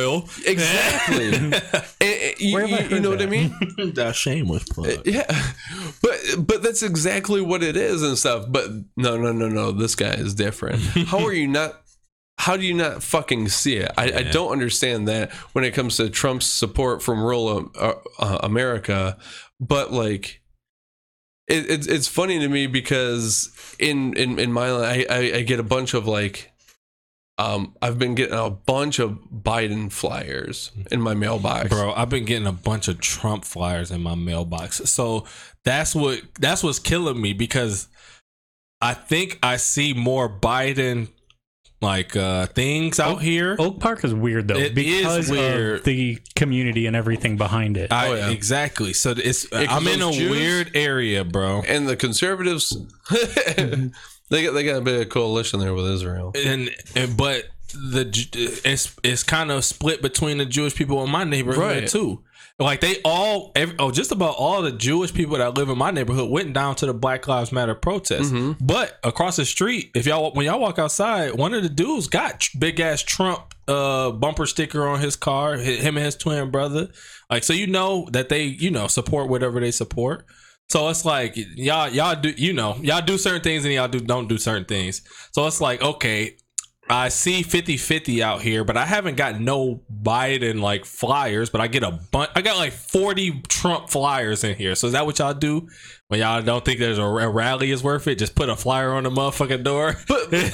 Exactly. 0.46 1.28
And- 1.36 1.54
and 2.02 2.40
you, 2.40 2.54
Where 2.54 2.68
have 2.68 2.80
I 2.80 2.84
you- 2.84 2.90
you 2.90 2.96
heard 2.96 3.04
know 3.04 3.10
what 3.12 3.22
I 3.22 3.26
mean? 3.26 3.56
that 3.96 4.16
shameless 4.16 4.64
plug. 4.66 5.06
Yeah, 5.06 5.26
but 6.02 6.20
but 6.40 6.62
that's 6.64 6.84
exactly 6.84 7.42
what 7.42 7.64
it 7.64 7.76
is 7.78 8.04
and 8.04 8.18
stuff. 8.18 8.46
But 8.50 8.70
no, 8.98 9.18
no, 9.18 9.32
no, 9.32 9.48
no. 9.48 9.72
This 9.72 9.96
guy 9.96 10.14
is 10.14 10.34
different. 10.36 10.82
How 11.08 11.26
are 11.26 11.34
you 11.34 11.48
not? 11.48 11.82
How 12.38 12.58
do 12.58 12.64
you 12.66 12.74
not 12.74 13.02
fucking 13.02 13.48
see 13.50 13.78
it? 13.78 13.92
I, 13.98 14.12
I 14.12 14.24
don't 14.24 14.52
understand 14.52 15.08
that 15.08 15.32
when 15.54 15.64
it 15.64 15.72
comes 15.74 15.96
to 15.98 16.10
Trump's 16.10 16.46
support 16.46 17.02
from 17.02 17.22
rural 17.24 17.72
uh, 17.80 17.94
uh, 18.20 18.40
America. 18.44 19.18
But 19.62 19.94
like, 19.94 20.42
it, 21.48 21.70
it's 21.70 21.88
it's 21.88 22.08
funny 22.10 22.40
to 22.40 22.50
me 22.50 22.68
because 22.68 23.50
in 23.80 24.14
in 24.18 24.38
in 24.38 24.52
my 24.52 24.68
I, 24.70 25.06
I 25.10 25.18
I 25.38 25.42
get 25.44 25.60
a 25.60 25.64
bunch 25.64 25.94
of 25.94 26.08
like. 26.08 26.52
Um, 27.38 27.76
I've 27.82 28.00
been 28.00 28.16
getting 28.16 28.38
a 28.38 28.50
bunch 28.50 29.00
of 29.00 29.20
Biden 29.30 29.92
flyers 29.92 30.72
in 30.90 31.02
my 31.02 31.14
mailbox. 31.14 31.68
Bro, 31.70 31.94
I've 31.94 32.08
been 32.10 32.24
getting 32.24 32.48
a 32.48 32.54
bunch 32.54 32.88
of 32.88 33.00
Trump 33.02 33.44
flyers 33.44 33.92
in 33.92 34.02
my 34.02 34.16
mailbox. 34.16 34.78
So 34.90 35.26
that's 35.66 35.94
what 35.94 36.22
that's 36.40 36.64
what's 36.64 36.80
killing 36.80 37.22
me 37.22 37.34
because 37.34 37.90
I 38.80 38.94
think 38.94 39.38
I 39.44 39.58
see 39.58 39.94
more 39.94 40.30
Biden 40.30 41.10
like 41.82 42.16
uh 42.16 42.46
things 42.48 43.02
out 43.02 43.22
here. 43.22 43.58
Oak 43.60 43.82
Park 43.82 44.06
is 44.06 44.14
weird 44.14 44.48
though 44.48 44.56
It 44.56 44.78
is 44.78 45.02
because 45.04 45.30
weird. 45.30 45.80
of 45.80 45.84
the 45.84 46.18
community 46.36 46.86
and 46.88 46.96
everything 46.96 47.36
behind 47.36 47.76
it. 47.76 47.92
I, 47.92 48.08
Oh, 48.08 48.14
yeah. 48.16 48.30
Exactly. 48.30 48.94
So 48.94 49.12
it's 49.12 49.46
Yeah, 49.52 49.66
'cause 49.66 49.76
I'm 49.82 49.88
in 49.90 50.02
a 50.02 50.12
Jews- 50.14 50.32
weird 50.32 50.72
area, 50.74 51.26
bro. 51.26 51.64
and 51.68 51.86
the 51.86 51.98
conservatives 51.98 52.78
they 54.30 54.44
got 54.44 54.54
they 54.54 54.64
got 54.64 54.78
a 54.78 54.82
bit 54.82 55.02
of 55.02 55.10
coalition 55.10 55.60
there 55.60 55.74
with 55.74 55.86
Israel. 55.88 56.32
And, 56.36 56.70
and 56.96 57.16
but 57.18 57.46
the 57.74 58.10
it's 58.64 58.96
it's 59.04 59.24
kind 59.24 59.52
of 59.52 59.66
split 59.66 60.02
between 60.02 60.38
the 60.38 60.46
Jewish 60.46 60.76
people 60.76 61.04
in 61.04 61.10
my 61.10 61.24
neighborhood 61.24 61.62
Right. 61.62 61.88
too. 61.88 62.24
Like 62.58 62.80
they 62.80 63.02
all, 63.04 63.52
every, 63.54 63.76
oh, 63.80 63.92
just 63.92 64.14
about 64.14 64.36
all 64.38 64.62
the 64.62 64.72
Jewish 64.72 65.14
people 65.14 65.38
that 65.40 65.56
live 65.58 65.68
in 65.68 65.78
my 65.78 65.92
neighborhood 65.92 66.30
went 66.30 66.54
down 66.54 66.76
to 66.78 66.86
the 66.86 66.94
Black 66.94 67.28
Lives 67.28 67.52
Matter 67.52 67.76
protest. 67.76 68.34
But 68.62 68.98
across 69.04 69.36
the 69.36 69.44
street, 69.44 69.92
if 69.94 70.06
y'all 70.06 70.32
when 70.32 70.46
y'all 70.46 70.62
walk 70.62 70.80
outside, 70.80 71.36
one 71.36 71.54
of 71.54 71.64
the 71.64 71.70
dudes 71.70 72.08
got 72.08 72.48
big 72.58 72.80
ass 72.80 73.02
Trump 73.04 73.54
uh 73.68 74.12
bumper 74.12 74.46
sticker 74.46 74.88
on 74.88 75.02
his 75.02 75.18
car. 75.18 75.58
Him 75.58 75.98
and 75.98 76.06
his 76.06 76.16
twin 76.16 76.50
brother. 76.50 76.88
Like 77.30 77.44
so, 77.44 77.52
you 77.52 77.68
know 77.68 78.08
that 78.12 78.30
they 78.30 78.44
you 78.44 78.72
know 78.72 78.88
support 78.88 79.28
whatever 79.28 79.60
they 79.60 79.72
support. 79.72 80.26
So 80.70 80.90
it's 80.90 81.06
like 81.06 81.34
y'all 81.36 81.90
y'all 81.90 82.20
do 82.20 82.34
you 82.36 82.52
know 82.52 82.76
y'all 82.82 83.02
do 83.02 83.18
certain 83.18 83.42
things 83.42 83.66
and 83.66 83.74
y'all 83.74 83.88
do 83.88 84.00
don't 84.00 84.28
do 84.28 84.38
certain 84.38 84.66
things. 84.66 85.02
So 85.32 85.46
it's 85.48 85.62
like 85.62 85.82
okay, 85.82 86.38
I 86.88 87.10
see 87.10 87.42
50-50 87.42 88.22
out 88.22 88.42
here, 88.44 88.64
but 88.64 88.78
I 88.78 88.86
haven't 88.86 89.16
got 89.16 89.40
no 89.40 89.82
Biden 89.92 90.62
like 90.62 90.86
flyers, 90.86 91.50
but 91.50 91.60
I 91.60 91.68
get 91.68 91.82
a 91.82 91.92
bunch. 91.92 92.30
I 92.36 92.42
got 92.42 92.58
like 92.58 92.74
40 92.74 93.42
Trump 93.48 93.90
flyers 93.90 94.44
in 94.44 94.56
here. 94.56 94.76
So 94.76 94.88
is 94.88 94.94
that 94.94 95.06
what 95.06 95.18
y'all 95.18 95.34
do? 95.34 95.68
When 96.10 96.20
y'all 96.20 96.44
don't 96.44 96.64
think 96.64 96.80
there's 96.80 97.00
a, 97.00 97.04
a 97.04 97.28
rally 97.28 97.72
is 97.72 97.82
worth 97.82 98.08
it, 98.08 98.20
just 98.20 98.36
put 98.36 98.50
a 98.50 98.56
flyer 98.56 98.92
on 98.94 99.04
the 99.04 99.10
motherfucking 99.10 99.64
door. 99.64 99.96
But, 100.08 100.30
but 100.30 100.54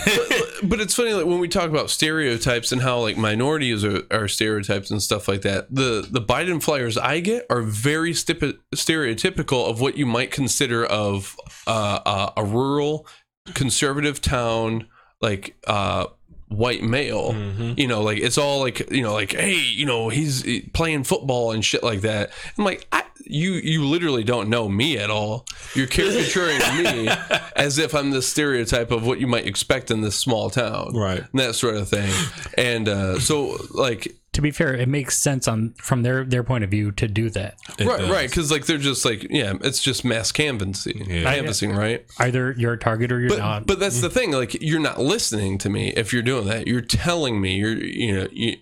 but 0.64 0.80
it's 0.80 0.96
funny 0.96 1.14
like 1.14 1.26
when 1.26 1.40
we 1.40 1.48
talk 1.48 1.70
about 1.70 1.90
stereotypes 1.90 2.72
and 2.72 2.82
how 2.82 3.00
like 3.00 3.18
minorities 3.18 3.84
are, 3.84 4.04
are 4.12 4.28
stereotypes 4.28 4.92
and 4.92 5.02
stuff 5.02 5.28
like 5.28 5.42
that. 5.42 5.74
The 5.74 6.08
the 6.10 6.22
Biden 6.22 6.64
flyers 6.64 6.98
I 6.98 7.20
get 7.20 7.46
are 7.50 7.62
very 7.62 8.12
stipi- 8.12 8.58
stereotypical 8.74 9.70
of 9.70 9.82
what 9.82 9.98
you 9.98 10.06
might 10.06 10.32
consider 10.32 10.86
of 10.86 11.36
uh, 11.68 12.00
uh, 12.06 12.32
a 12.38 12.46
rural 12.46 13.06
conservative 13.54 14.22
town 14.22 14.88
like 15.20 15.56
uh 15.68 16.06
white 16.52 16.84
male. 16.84 17.34
You 17.78 17.88
know 17.88 18.02
like 18.02 18.18
it's 18.20 18.38
all 18.38 18.60
like 18.60 18.92
you 18.92 19.02
know 19.02 19.14
like 19.14 19.34
hey 19.34 19.56
you 19.56 19.86
know 19.86 20.10
he's 20.10 20.44
playing 20.74 21.04
football 21.06 21.52
and 21.52 21.64
shit 21.64 21.84
like 21.84 22.02
that. 22.02 22.32
I'm 22.58 22.66
like 22.66 22.88
I, 22.92 23.04
you 23.26 23.54
you 23.54 23.86
literally 23.86 24.24
don't 24.24 24.50
know 24.50 24.68
me 24.68 24.98
at 24.98 25.10
all. 25.10 25.46
You're 25.74 25.88
caricaturing 25.88 26.60
me 26.84 27.10
as 27.56 27.78
if 27.78 27.94
i'm 27.94 28.12
the 28.12 28.22
stereotype 28.22 28.92
of 28.92 29.06
what 29.06 29.20
you 29.20 29.28
might 29.28 29.46
expect 29.48 29.92
in 29.92 30.02
this 30.02 30.16
small 30.18 30.50
town. 30.50 30.94
Right. 30.94 31.20
and 31.20 31.40
that 31.40 31.56
sort 31.56 31.76
of 31.76 31.88
thing. 31.88 32.12
And 32.58 32.90
uh 32.90 33.20
so 33.20 33.58
like 33.72 34.16
to 34.34 34.42
be 34.42 34.52
fair, 34.52 34.74
it 34.74 34.88
makes 34.88 35.18
sense 35.18 35.48
on 35.48 35.74
from 35.74 36.04
their 36.04 36.24
their 36.24 36.44
point 36.44 36.64
of 36.64 36.70
view 36.70 36.92
to 36.94 37.08
do 37.08 37.30
that. 37.32 37.58
It 37.78 37.86
right 37.86 38.00
does. 38.00 38.10
right 38.10 38.30
because 38.30 38.52
like 38.52 38.66
they're 38.66 38.78
just 38.78 39.04
like 39.04 39.28
yeah 39.30 39.54
it's 39.62 39.82
just 39.82 40.06
mass 40.06 40.32
canvassing 40.32 41.10
Yeah. 41.10 41.24
canvassing 41.24 41.74
right 41.76 42.06
Either 42.20 42.54
you're 42.58 42.74
a 42.74 42.80
target 42.80 43.12
or 43.12 43.20
you're 43.20 43.30
but, 43.30 43.40
not. 43.40 43.68
but 43.68 43.80
that's 43.80 43.98
mm. 43.98 44.02
the 44.02 44.10
thing 44.10 44.32
like 44.32 44.62
you're 44.62 44.80
not 44.80 45.00
listening 45.00 45.58
to 45.60 45.70
me 45.70 45.90
if 45.98 46.14
you're 46.14 46.22
doing 46.22 46.46
that 46.48 46.68
you're 46.68 46.82
telling 46.82 47.42
me 47.42 47.56
you're 47.56 47.74
you 47.78 48.14
know 48.16 48.28
you, 48.32 48.56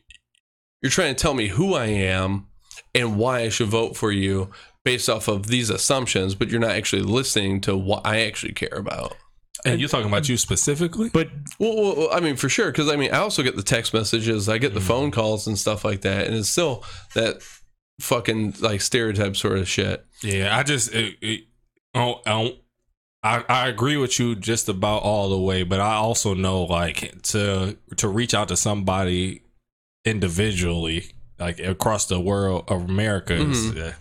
you're 0.82 0.90
trying 0.90 1.14
to 1.14 1.22
tell 1.22 1.34
me 1.34 1.50
who 1.50 1.74
i 1.76 1.86
am 1.86 2.48
and 2.96 3.18
why 3.18 3.42
i 3.42 3.50
should 3.50 3.68
vote 3.68 3.96
for 3.96 4.12
you 4.12 4.50
based 4.84 5.10
off 5.10 5.28
of 5.28 5.48
these 5.48 5.70
assumptions 5.70 6.34
but 6.36 6.50
you're 6.50 6.60
not 6.60 6.72
actually 6.72 7.02
listening 7.04 7.62
to 7.62 7.78
what 7.78 8.02
i 8.06 8.22
actually 8.22 8.54
care 8.54 8.78
about 8.78 9.16
And 9.66 9.80
you're 9.80 9.90
talking 9.90 10.08
about 10.08 10.30
you 10.30 10.38
specifically? 10.38 11.10
but 11.10 11.30
well, 11.60 11.96
well, 11.98 12.10
i 12.14 12.20
mean 12.20 12.36
for 12.38 12.48
sure 12.50 12.72
because 12.72 12.88
i 12.90 12.96
mean 12.96 13.12
i 13.12 13.18
also 13.18 13.44
get 13.44 13.56
the 13.58 13.64
text 13.64 13.94
messages 13.94 14.48
i 14.48 14.58
get 14.58 14.74
the 14.74 14.80
phone 14.82 15.12
calls 15.12 15.48
and 15.48 15.58
stuff 15.60 15.84
like 15.84 16.02
that 16.02 16.28
and 16.28 16.36
it's 16.36 16.48
still 16.50 16.84
that 17.14 17.42
fucking 18.00 18.56
like 18.62 18.80
stereotype 18.82 19.36
sort 19.36 19.58
of 19.58 19.68
shit. 19.68 20.06
Yeah, 20.24 20.58
I 20.58 20.64
just 20.64 20.94
it, 20.96 21.18
it, 21.22 21.42
oh, 21.94 22.22
I, 22.26 22.30
don't- 22.32 22.58
I 23.22 23.44
I 23.50 23.68
agree 23.68 23.98
with 23.98 24.18
you 24.20 24.34
just 24.36 24.70
about 24.70 25.04
all 25.04 25.28
the 25.28 25.38
way, 25.38 25.64
but 25.64 25.82
I 25.82 25.96
also 25.96 26.34
know 26.34 26.64
like 26.64 27.22
to 27.24 27.78
to 27.98 28.08
reach 28.08 28.34
out 28.34 28.48
to 28.48 28.56
somebody 28.56 29.42
individually, 30.06 31.12
like 31.38 31.60
across 31.60 32.06
the 32.08 32.20
world 32.20 32.64
of 32.70 32.84
America, 32.90 33.34
is, 33.34 33.72
uh, 33.76 33.94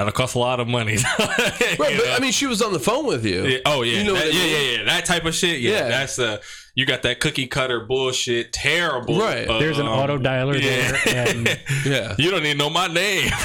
that'll 0.00 0.12
cost 0.12 0.34
a 0.34 0.38
lot 0.38 0.60
of 0.60 0.66
money. 0.68 0.96
right 1.18 1.76
but 1.78 2.08
i 2.10 2.18
mean 2.20 2.32
she 2.32 2.46
was 2.46 2.62
on 2.62 2.72
the 2.72 2.80
phone 2.80 3.06
with 3.06 3.24
you 3.24 3.44
Yeah, 3.46 3.58
oh 3.66 3.82
yeah, 3.82 3.98
You 3.98 4.04
know 4.04 4.14
that- 4.14 4.24
I 4.24 4.28
yeah, 4.28 4.32
mean? 4.42 4.50
yeah, 4.50 4.78
yeah, 4.78 4.84
that 4.84 5.04
type 5.04 5.24
of 5.26 5.34
shit. 5.34 5.60
Yeah, 5.60 5.70
Yeah. 5.72 5.88
that's 5.88 6.18
uh, 6.18 6.38
you 6.74 6.86
got 6.86 7.02
that 7.02 7.20
cookie 7.20 7.46
cutter 7.46 7.80
bullshit, 7.80 8.52
terrible. 8.52 9.18
Right. 9.18 9.46
there's 9.46 9.78
an 9.78 9.86
um, 9.86 9.92
auto 9.92 10.18
dialer 10.18 10.54
yeah. 10.60 10.92
there, 11.04 11.26
and 11.28 11.60
yeah 11.84 12.14
you 12.18 12.30
don't 12.30 12.44
even 12.46 12.58
know 12.58 12.70
my 12.70 12.86
name. 12.86 13.30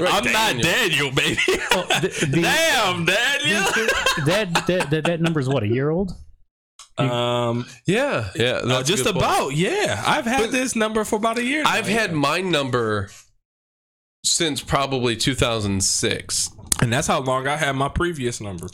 I'm 0.00 0.30
not 0.32 0.60
Daniel, 0.62 1.10
baby. 1.10 1.38
oh, 1.72 1.86
the, 2.00 2.26
the, 2.30 2.42
Damn, 2.42 3.04
Daniel. 3.04 3.62
that, 4.26 4.64
that 4.68 4.90
that 4.90 5.04
that 5.04 5.20
number 5.20 5.40
is 5.40 5.48
what 5.48 5.62
a 5.62 5.66
year 5.68 5.90
old. 5.90 6.12
um, 6.98 7.64
yeah 7.86 8.30
yeah 8.34 8.60
no, 8.64 8.82
just 8.82 9.04
good 9.04 9.14
point. 9.14 9.24
about. 9.24 9.54
Yeah, 9.56 10.02
I've 10.06 10.24
had 10.26 10.40
But- 10.42 10.50
this 10.52 10.74
number 10.76 11.04
for 11.04 11.16
about 11.16 11.38
a 11.38 11.44
year. 11.44 11.62
now, 11.62 11.70
I've 11.70 11.88
yeah. 11.88 12.00
had 12.00 12.12
my 12.12 12.40
number 12.40 13.10
since 14.24 14.60
probably 14.62 15.16
2006. 15.16 16.50
and 16.82 16.92
that's 16.92 17.06
how 17.06 17.20
long 17.20 17.46
I 17.46 17.56
had 17.56 17.72
my 17.76 17.88
previous 17.88 18.40
number. 18.40 18.68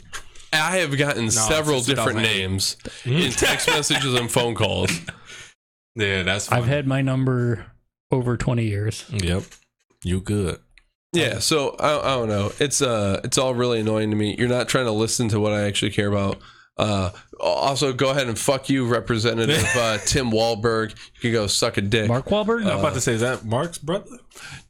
I 0.53 0.77
have 0.77 0.97
gotten 0.97 1.31
several 1.31 1.81
different 1.81 2.19
names 2.19 2.77
in 3.05 3.31
text 3.31 3.67
messages 3.67 4.13
and 4.13 4.31
phone 4.31 4.55
calls. 4.55 4.91
Yeah, 5.95 6.23
that's. 6.23 6.51
I've 6.51 6.65
had 6.65 6.87
my 6.87 7.01
number 7.01 7.71
over 8.11 8.37
20 8.37 8.63
years. 8.65 9.05
Yep, 9.11 9.43
you 10.03 10.21
good. 10.21 10.59
Yeah, 11.13 11.39
so 11.39 11.75
I, 11.79 11.99
I 11.99 12.15
don't 12.15 12.27
know. 12.27 12.51
It's 12.59 12.81
uh, 12.81 13.21
it's 13.23 13.37
all 13.37 13.53
really 13.53 13.79
annoying 13.79 14.09
to 14.11 14.15
me. 14.15 14.35
You're 14.37 14.49
not 14.49 14.67
trying 14.67 14.85
to 14.85 14.91
listen 14.91 15.29
to 15.29 15.39
what 15.39 15.53
I 15.53 15.63
actually 15.63 15.91
care 15.91 16.07
about. 16.09 16.39
Uh, 16.77 17.09
also, 17.39 17.93
go 17.93 18.09
ahead 18.09 18.27
and 18.27 18.37
fuck 18.37 18.69
you, 18.69 18.85
Representative 18.85 19.63
uh, 19.75 19.97
Tim 20.05 20.29
Walberg. 20.31 20.89
You 21.15 21.21
can 21.21 21.31
go 21.31 21.47
suck 21.47 21.77
a 21.77 21.81
dick. 21.81 22.07
Mark 22.09 22.25
Wahlberg, 22.25 22.65
I'm 22.69 22.79
about 22.79 22.95
to 22.95 23.01
say, 23.01 23.13
is 23.13 23.21
that 23.21 23.45
Mark's 23.45 23.77
brother? 23.77 24.05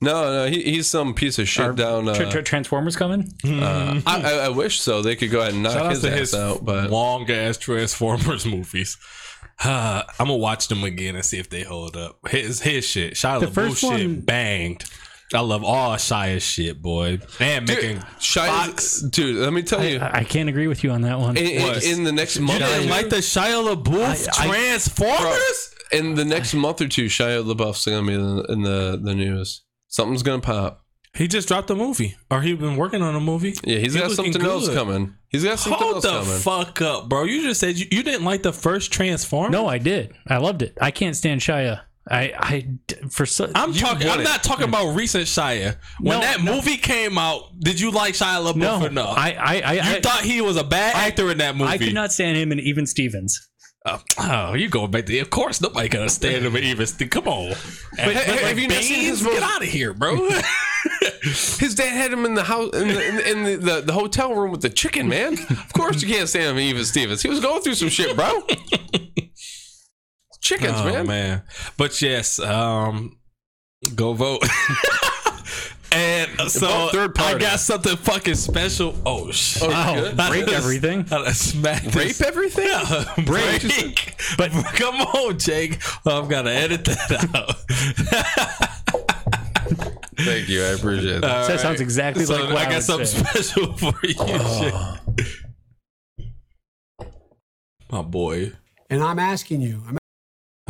No, 0.02 0.32
no, 0.46 0.46
he, 0.52 0.62
he's 0.64 0.88
some 0.88 1.16
piece 1.16 1.40
of 1.40 1.48
shit 1.48 1.66
Are 1.66 1.74
down. 1.74 2.08
Uh, 2.08 2.14
Tra- 2.16 2.30
Tra- 2.30 2.44
Transformers 2.44 2.96
coming. 2.96 3.34
uh, 3.44 4.02
I, 4.06 4.22
I, 4.22 4.32
I 4.46 4.50
wish 4.50 4.80
so. 4.82 5.02
They 5.02 5.16
could 5.16 5.32
go 5.32 5.42
ahead 5.42 5.54
and 5.54 5.64
knock 5.64 5.74
Shout 5.74 5.86
out 5.88 5.92
his 5.92 6.02
to 6.02 6.12
ass 6.12 6.18
his 6.20 6.36
out, 6.36 6.64
but 6.64 6.92
long 6.92 7.30
ass 7.32 7.58
Transformers 7.58 8.46
movies. 8.46 8.98
Uh, 9.64 10.04
I'm 10.20 10.26
gonna 10.28 10.36
watch 10.36 10.68
them 10.68 10.84
again 10.84 11.16
and 11.16 11.24
see 11.24 11.40
if 11.40 11.50
they 11.50 11.64
hold 11.64 11.96
up. 11.96 12.28
His 12.28 12.60
his 12.62 12.86
shit, 12.86 13.14
Shia 13.14 13.40
The 13.40 13.46
LaBeouf 13.48 13.54
first 13.54 13.78
shit 13.80 13.90
one- 13.90 14.20
banged. 14.20 14.84
I 15.36 15.42
love 15.42 15.64
all 15.64 15.92
Shia's 15.96 16.42
shit, 16.44 16.82
boy. 16.82 17.20
And 17.40 17.68
making 17.68 17.98
Shia, 18.20 18.48
Fox. 18.48 19.02
dude, 19.02 19.36
let 19.38 19.54
me 19.54 19.62
tell 19.64 19.84
you. 19.84 20.00
I, 20.00 20.20
I 20.20 20.24
can't 20.24 20.50
agree 20.50 20.68
with 20.68 20.84
you 20.84 20.92
on 20.92 21.02
that 21.02 21.20
one. 21.20 21.38
in, 21.38 21.46
in- 21.46 21.84
in 22.00 22.04
the 22.04 22.12
next 22.12 22.38
You 22.38 22.44
month, 22.44 22.60
didn't 22.60 22.90
like 22.90 23.10
the 23.10 23.18
Shia 23.18 23.76
LaBeouf 23.76 24.28
I- 24.40 24.44
I- 24.44 24.48
Transformers? 24.48 25.76
in 25.92 26.16
the 26.16 26.26
next 26.26 26.54
month 26.54 26.82
or 26.82 26.88
two, 26.88 27.06
Shia 27.06 27.44
LaBeouf's 27.44 27.86
gonna 27.86 28.06
be 28.08 28.14
in 28.14 28.36
the, 28.38 28.44
in 28.52 28.62
the 28.64 29.00
the 29.04 29.14
news. 29.16 29.64
Something's 29.88 30.24
gonna 30.24 30.42
pop. 30.42 30.82
He 31.14 31.30
just 31.30 31.48
dropped 31.48 31.70
a 31.70 31.76
movie, 31.76 32.16
or 32.30 32.42
he 32.42 32.54
been 32.56 32.76
working 32.76 33.02
on 33.02 33.16
a 33.16 33.22
movie. 33.22 33.54
Yeah, 33.64 33.78
he's 33.78 33.94
He 33.94 34.00
got 34.02 34.10
looking 34.10 34.34
something 34.34 34.42
else 34.50 34.68
coming. 34.74 35.16
He's 35.30 35.46
got 35.46 35.60
something 35.60 35.80
Hold 35.82 36.04
else 36.04 36.28
the 36.28 36.40
fuck 36.40 36.82
up, 36.82 37.08
bro! 37.08 37.24
You 37.24 37.42
just 37.44 37.60
said 37.62 37.78
you, 37.78 37.86
you 37.90 38.04
didn't 38.04 38.26
like 38.26 38.44
the 38.44 38.52
first 38.52 38.92
Transformer. 38.92 39.50
No, 39.50 39.66
I 39.68 39.78
did. 39.78 40.14
I 40.28 40.38
loved 40.38 40.62
it. 40.62 40.78
I 40.82 40.92
can't 40.92 41.16
stand 41.16 41.40
Shia. 41.40 41.82
I 42.10 42.34
I 42.38 42.68
for 43.10 43.26
so 43.26 43.52
I'm 43.56 43.74
talking. 43.74 44.08
I'm 44.08 44.24
not 44.24 44.44
talking 44.44 44.68
about 44.68 44.96
recent 44.96 45.26
Shia. 45.26 45.78
When 46.00 46.20
No, 46.20 46.22
that 46.22 46.44
no. 46.44 46.56
movie 46.56 46.78
came 46.78 47.18
out, 47.18 47.60
did 47.60 47.80
you 47.80 47.90
like 47.92 48.14
Shia 48.14 48.46
LaBeouf 48.46 48.58
no. 48.58 48.86
or 48.86 48.90
no? 48.90 49.06
I 49.06 49.32
I 49.32 49.62
I, 49.62 49.74
you 49.74 49.82
I, 49.82 50.02
thought 50.02 50.22
he 50.22 50.42
was 50.42 50.58
a 50.58 50.64
bad 50.64 50.96
actor 50.96 51.32
in 51.32 51.40
that 51.40 51.56
movie. 51.56 51.72
I 51.72 51.78
could 51.78 51.94
not 51.94 52.12
stand 52.12 52.38
him 52.38 52.52
and 52.52 52.62
even 52.62 52.86
Stevens. 52.86 53.50
Oh, 53.88 54.02
oh, 54.20 54.54
you 54.56 54.68
going 54.68 54.90
back 54.90 55.06
to? 55.06 55.20
Of 55.20 55.30
course, 55.30 55.62
nobody 55.62 55.90
can 55.90 56.10
stand 56.10 56.44
him 56.44 56.56
and 56.56 56.66
even. 56.66 56.88
Come 57.08 57.28
on, 57.28 57.50
but, 57.96 58.16
ha- 58.16 58.48
have 58.48 58.58
you 58.58 58.68
not 58.68 58.82
seen 58.82 59.06
his 59.06 59.22
Get 59.22 59.44
out 59.44 59.62
of 59.62 59.68
here, 59.68 59.94
bro. 59.94 60.28
His 61.24 61.74
dad 61.76 61.90
had 61.90 62.14
him 62.14 62.26
in 62.26 62.36
the 62.36 62.44
house 62.44 62.70
in 62.76 62.88
the 62.88 63.08
in, 63.08 63.16
the, 63.16 63.32
in 63.32 63.44
the, 63.44 63.56
the, 63.56 63.82
the 63.82 63.94
hotel 63.94 64.34
room 64.36 64.52
with 64.52 64.62
the 64.62 64.70
chicken, 64.70 65.08
man. 65.10 65.34
Of 65.34 65.74
course 65.74 66.02
you 66.04 66.08
can't 66.14 66.30
stand 66.30 66.46
him, 66.52 66.58
and 66.58 66.66
even 66.66 66.86
Stevens. 66.86 67.22
He 67.24 67.30
was 67.30 67.40
going 67.40 67.62
through 67.62 67.74
some 67.76 67.90
shit, 67.90 68.16
bro. 68.16 68.44
Chickens, 70.46 70.80
oh, 70.80 70.86
man. 70.86 71.08
man. 71.08 71.42
But 71.76 72.00
yes, 72.04 72.38
um, 72.38 73.18
go 73.96 74.14
vote. 74.14 74.44
and 75.92 76.30
so 76.52 76.68
Vote 76.68 76.92
third 76.92 77.18
I 77.18 77.36
got 77.40 77.60
something 77.60 77.96
fucking 77.98 78.36
special. 78.36 78.94
Oh 79.08 79.32
shit! 79.32 79.64
Oh, 79.64 79.70
Wow, 80.16 80.30
break 80.30 80.48
everything. 80.50 81.08
I 81.12 81.32
smack 81.32 81.82
this. 81.82 82.20
Rape 82.22 82.28
everything? 82.28 82.68
break. 83.26 84.14
But 84.38 84.52
come 84.76 85.02
on, 85.02 85.40
Jake. 85.40 85.80
I've 86.06 86.30
got 86.30 86.44
to 86.44 86.52
edit 86.52 86.86
that 86.86 87.30
out. 87.34 87.56
Thank 90.18 90.48
you. 90.48 90.62
I 90.64 90.68
appreciate 90.68 91.22
that. 91.22 91.24
All 91.42 91.48
That 91.48 91.60
sounds 91.60 91.82
exactly 91.82 92.26
So 92.26 92.36
like 92.36 92.50
what 92.54 92.58
I 92.58 92.62
I, 92.62 92.66
got 92.66 92.74
would 92.76 92.84
something 92.84 93.08
say. 93.08 93.42
special 93.42 93.74
for 93.78 93.94
you, 94.08 94.14
Oh. 94.20 95.00
Jake. 95.18 95.28
My 97.92 98.02
boy. 98.04 98.52
And 98.92 99.02
I'm 99.04 99.18
asking 99.20 99.62
you, 99.62 99.82
I'm 99.88 99.98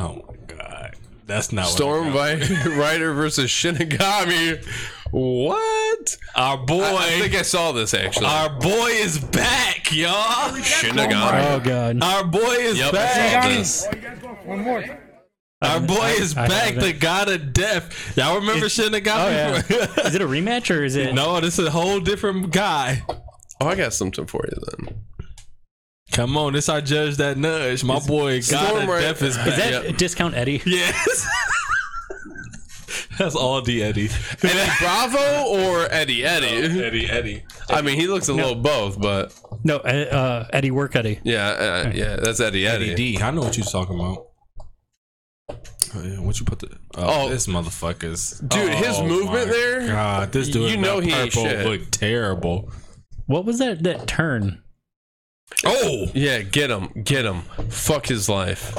Oh 0.06 0.26
my 0.28 0.56
god. 0.56 0.96
That's 1.26 1.52
not 1.52 1.66
Storm 1.68 2.14
what 2.14 2.42
I 2.44 2.68
Rider 2.78 3.14
versus 3.14 3.50
Shinigami. 3.50 4.64
What? 5.12 6.18
Our 6.36 6.58
boy. 6.58 6.84
I, 6.84 7.16
I 7.16 7.20
think 7.20 7.36
I 7.36 7.42
saw 7.42 7.72
this 7.72 7.94
actually. 7.94 8.28
our 8.28 8.50
boy 8.60 8.90
is 8.92 9.18
back, 9.18 9.92
y'all. 9.92 10.52
Shinigami. 10.60 11.52
Oh 11.56 11.60
god. 11.60 12.04
Our 12.04 12.24
boy 12.26 12.40
is 12.60 12.78
Yep, 12.78 12.90
I 12.90 12.92
back. 12.92 13.44
saw 13.44 13.50
this. 13.50 13.88
Our 15.62 15.80
boy 15.80 15.96
I- 16.02 16.12
is 16.20 16.38
I 16.38 16.48
back, 16.48 16.64
haven't. 16.76 16.84
the 16.84 16.94
god 16.94 17.30
of 17.30 17.54
death. 17.54 18.16
Y'all 18.18 18.36
remember 18.36 18.68
Shinigami? 18.68 19.08
Oh 19.08 19.30
yeah. 19.30 19.58
is 20.06 20.14
it 20.16 20.22
a 20.22 20.26
rematch 20.28 20.76
or 20.76 20.84
is 20.84 20.96
it? 20.96 21.14
no, 21.16 21.40
this 21.42 21.58
is 21.58 21.68
a 21.68 21.72
whole 21.72 22.00
different 22.00 22.52
guy. 22.52 23.02
Oh, 23.62 23.68
I 23.68 23.76
got 23.76 23.94
something 23.94 24.26
for 24.28 24.46
you 24.46 24.62
then. 24.86 25.02
Come 26.12 26.38
on, 26.38 26.54
this 26.54 26.70
our 26.70 26.82
judge 26.82 27.18
that 27.18 27.38
nudge. 27.38 27.84
My 27.84 28.00
boy, 28.00 28.38
god 28.40 28.44
Storm 28.68 28.84
of 28.84 28.90
Rider- 28.90 29.26
is 29.26 29.36
back. 29.38 29.48
Is 29.48 29.58
that 29.58 29.84
Yep. 29.86 29.98
discount 29.98 30.36
Eddie? 30.36 30.62
yes. 30.66 31.28
That's 33.18 33.36
all 33.36 33.62
D 33.62 33.82
Eddie. 33.82 34.10
Eddie 34.44 34.72
Bravo 34.80 35.46
or 35.48 35.88
Eddie 35.92 36.24
Eddie? 36.26 36.82
Eddie 36.84 37.10
Eddie. 37.10 37.44
I 37.70 37.82
mean, 37.82 38.00
he 38.00 38.08
looks 38.08 38.28
a 38.28 38.34
little 38.34 38.56
both, 38.56 39.00
but 39.00 39.34
No, 39.64 39.78
uh, 39.78 39.80
uh, 40.12 40.48
Eddie 40.54 40.72
Work 40.72 40.96
Eddie. 40.96 41.20
yeah, 41.24 41.48
uh, 41.48 41.92
yeah, 41.94 42.18
that's 42.18 42.40
Eddie 42.40 42.68
Eddie. 42.68 42.92
Eddie 42.92 43.14
D. 43.16 43.22
I 43.22 43.32
know 43.32 43.42
what 43.42 43.58
you're 43.58 43.66
talking 43.66 43.96
about. 44.00 44.28
Oh, 45.50 46.04
yeah, 46.04 46.20
what 46.20 46.40
you 46.40 46.46
put 46.46 46.60
the? 46.60 46.68
Oh, 46.98 47.26
Oh. 47.26 47.30
this 47.30 47.48
motherfucker's 47.48 48.40
Dude, 48.42 48.70
his 48.74 48.98
Oh, 49.00 49.08
movement 49.08 49.50
there, 49.50 49.88
God, 49.88 50.32
this 50.34 50.50
dude. 50.50 50.70
you 50.70 50.78
know 50.78 51.00
that 51.00 51.06
he 51.08 51.14
ain't 51.14 51.32
purple 51.34 51.50
shit. 51.50 51.66
Look 51.66 51.92
terrible. 51.92 52.70
What 53.28 53.46
was 53.46 53.60
that? 53.60 53.84
That 53.84 54.08
turn? 54.08 54.62
Oh, 55.66 56.08
Yeah, 56.14 56.42
get 56.42 56.70
him, 56.70 56.90
get 57.04 57.26
him. 57.26 57.42
Fuck 57.70 58.08
his 58.08 58.28
life. 58.30 58.74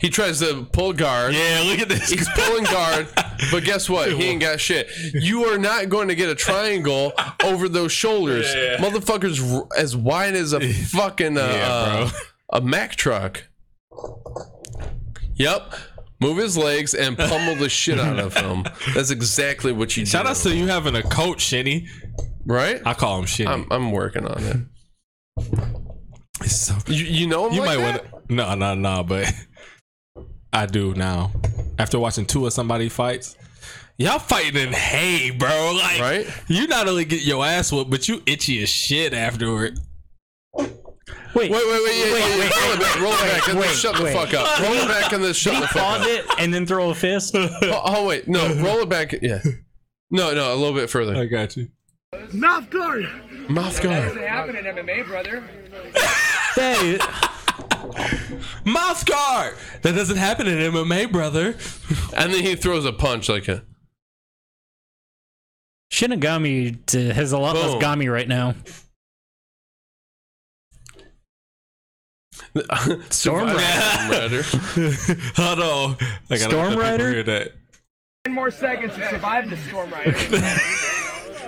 He 0.00 0.08
tries 0.08 0.38
to 0.40 0.66
pull 0.72 0.94
guard. 0.94 1.34
yeah. 1.34 1.62
Look 1.66 1.78
at 1.80 1.88
this. 1.90 2.08
He's 2.08 2.28
pulling 2.30 2.64
guard, 2.64 3.06
but 3.52 3.64
guess 3.64 3.88
what? 3.90 4.10
He 4.12 4.24
ain't 4.24 4.40
got 4.40 4.58
shit. 4.58 4.88
You 5.12 5.44
are 5.46 5.58
not 5.58 5.90
going 5.90 6.08
to 6.08 6.14
get 6.14 6.30
a 6.30 6.34
triangle 6.34 7.12
over 7.44 7.68
those 7.68 7.92
shoulders. 7.92 8.46
Yeah. 8.54 8.78
Motherfucker's 8.78 9.40
r- 9.52 9.68
as 9.76 9.94
wide 9.96 10.34
as 10.34 10.52
a 10.54 10.60
fucking 10.72 11.36
uh, 11.36 11.40
Yeah, 11.40 11.68
uh, 11.68 12.10
a 12.54 12.60
Mack 12.62 12.96
truck. 12.96 13.44
Yep. 15.34 15.74
Move 16.20 16.36
his 16.38 16.56
legs 16.56 16.94
and 16.94 17.16
pummel 17.16 17.56
the 17.56 17.68
shit 17.68 17.98
out 17.98 18.18
of 18.18 18.34
him. 18.34 18.64
That's 18.94 19.10
exactly 19.10 19.72
what 19.72 19.96
you 19.96 20.04
do. 20.04 20.10
Shout 20.10 20.24
do. 20.24 20.30
out 20.30 20.36
to 20.38 20.54
you 20.54 20.66
having 20.66 20.94
a 20.96 21.02
coach, 21.02 21.40
Shinny. 21.42 21.88
right? 22.44 22.80
I 22.84 22.92
call 22.94 23.18
him 23.18 23.26
Shinny. 23.26 23.50
I'm, 23.50 23.66
I'm 23.70 23.90
working 23.92 24.26
on 24.26 24.42
it. 24.42 24.56
It's 26.42 26.56
so- 26.56 26.76
You, 26.86 27.04
you 27.04 27.26
know 27.26 27.46
him 27.48 27.54
you 27.54 27.60
like 27.60 27.78
might 27.78 27.92
that? 27.92 28.12
want 28.12 28.28
to. 28.28 28.34
No, 28.34 28.54
no, 28.54 28.74
no, 28.74 29.02
but 29.04 29.32
I 30.52 30.66
do 30.66 30.94
now. 30.94 31.32
After 31.78 31.98
watching 31.98 32.26
two 32.26 32.46
of 32.46 32.52
somebody 32.52 32.88
fights, 32.88 33.36
y'all 33.98 34.18
fighting 34.18 34.56
in 34.60 34.72
hay, 34.72 35.30
bro. 35.30 35.72
Like, 35.80 36.00
Right? 36.00 36.26
you 36.48 36.66
not 36.66 36.88
only 36.88 37.04
get 37.04 37.22
your 37.22 37.44
ass 37.44 37.72
whooped, 37.72 37.90
but 37.90 38.08
you 38.08 38.22
itchy 38.26 38.62
as 38.62 38.68
shit 38.68 39.12
afterward. 39.12 39.78
Wait, 40.56 40.72
Wait, 41.34 41.50
wait, 41.50 41.50
wait, 41.52 41.96
yeah, 41.96 42.12
Wait, 42.12 42.20
yeah, 42.20 42.38
wait, 42.38 42.56
roll 42.60 42.72
it 42.72 42.80
back, 42.80 43.00
roll 43.00 43.12
it 43.12 43.20
back, 43.20 43.48
and 43.48 43.58
then 43.58 43.68
wait, 43.68 43.70
shut 43.76 43.96
the 43.96 44.06
fuck 44.10 44.34
up. 44.34 44.60
Roll 44.60 44.72
it 44.72 44.88
back 44.88 45.12
and 45.12 45.22
then 45.22 45.32
shut 45.32 45.52
Did 45.54 45.62
the 45.62 45.66
he 45.68 45.72
fuck 45.72 45.82
pause 45.98 46.06
it 46.06 46.24
and 46.38 46.52
then 46.52 46.66
throw 46.66 46.90
a 46.90 46.94
fist? 46.94 47.34
Oh, 47.36 47.50
oh, 47.84 48.06
wait, 48.06 48.26
no, 48.26 48.52
roll 48.56 48.78
it 48.80 48.88
back. 48.88 49.12
Yeah, 49.22 49.40
no, 50.10 50.34
no, 50.34 50.52
a 50.52 50.56
little 50.56 50.74
bit 50.74 50.90
further. 50.90 51.14
I 51.16 51.26
got 51.26 51.56
you. 51.56 51.68
Mouth 53.50 53.82
guard. 53.82 54.16
happen 54.16 54.56
in 54.56 54.64
MMA, 54.64 55.06
brother. 55.06 55.42
Hey, 56.54 56.98
Mouth 58.64 59.04
guard. 59.06 59.56
That 59.82 59.94
doesn't 59.94 60.16
happen 60.16 60.46
in 60.46 60.72
MMA, 60.72 61.10
brother. 61.10 61.56
And 62.16 62.32
then 62.32 62.42
he 62.44 62.54
throws 62.54 62.84
a 62.84 62.92
punch 62.92 63.28
like 63.28 63.48
a. 63.48 63.64
Shinigami 65.92 67.12
has 67.12 67.32
a 67.32 67.38
lot 67.38 67.54
Boom. 67.56 67.62
less 67.66 67.82
gami 67.82 68.10
right 68.12 68.28
now. 68.28 68.54
Storm 73.10 73.48
Rider. 73.48 74.42
Hold 75.36 75.60
on. 75.60 75.96
I 76.30 76.38
gotta 76.38 76.38
Storm 76.38 76.74
let 76.74 76.98
the 76.98 77.04
people 77.04 77.06
Rider? 77.06 77.10
hear. 77.24 77.48
Ten 78.24 78.34
more 78.34 78.50
seconds 78.50 78.94
to 78.94 79.08
survive 79.08 79.48
the 79.50 79.56
storm 79.56 79.90
rider. 79.90 80.12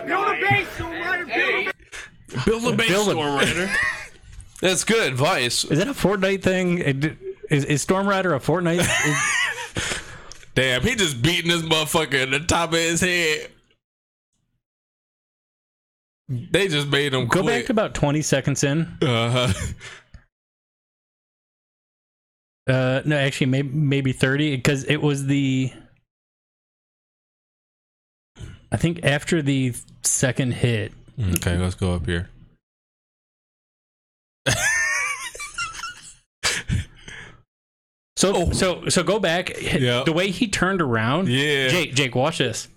Build 0.06 0.26
a 0.28 0.40
base, 0.40 0.68
storm 0.74 0.92
rider. 0.92 1.24
Build 1.26 1.66
a 1.66 1.72
base. 1.72 2.44
Build 2.44 2.64
a 2.74 2.76
base 2.76 2.88
Build 2.88 3.08
a- 3.08 3.10
Storm 3.12 3.34
Rider. 3.36 3.70
That's 4.60 4.84
good 4.84 5.06
advice. 5.12 5.64
Is 5.64 5.78
that 5.78 5.88
a 5.88 5.92
Fortnite 5.92 6.42
thing? 6.42 6.78
It- 6.78 7.18
Is, 7.50 7.64
is 7.64 7.82
Storm 7.82 8.08
Rider 8.08 8.34
a 8.34 8.40
Fortnite? 8.40 8.78
Is- 9.06 10.00
Damn, 10.54 10.82
he 10.82 10.94
just 10.94 11.22
beating 11.22 11.50
this 11.50 11.62
motherfucker 11.62 12.22
in 12.22 12.30
the 12.30 12.40
top 12.40 12.70
of 12.72 12.78
his 12.78 13.00
head. 13.00 13.48
They 16.28 16.68
just 16.68 16.88
made 16.88 17.12
him 17.14 17.26
go 17.26 17.40
quit. 17.42 17.46
back 17.46 17.66
to 17.66 17.72
about 17.72 17.94
20 17.94 18.22
seconds 18.22 18.62
in. 18.64 18.82
uh-huh. 19.02 19.52
Uh, 22.68 23.02
no, 23.04 23.16
actually, 23.16 23.46
maybe 23.48 23.68
maybe 23.70 24.12
30 24.12 24.56
because 24.56 24.84
it 24.84 24.98
was 25.02 25.26
the. 25.26 25.72
I 28.72 28.76
think 28.78 29.04
after 29.04 29.40
the 29.42 29.74
second 30.02 30.54
hit, 30.54 30.92
Okay, 31.36 31.56
let's 31.58 31.74
go 31.76 31.92
up 31.94 32.06
here. 32.06 32.30
So 38.16 38.32
Oh. 38.36 38.50
so 38.52 38.88
so 38.88 39.02
go 39.02 39.18
back. 39.18 39.50
Yeah. 39.60 40.02
The 40.04 40.12
way 40.12 40.30
he 40.30 40.46
turned 40.48 40.80
around. 40.80 41.28
Yeah. 41.28 41.68
Jake, 41.68 41.94
Jake, 41.94 42.14
watch 42.14 42.38
this. 42.38 42.68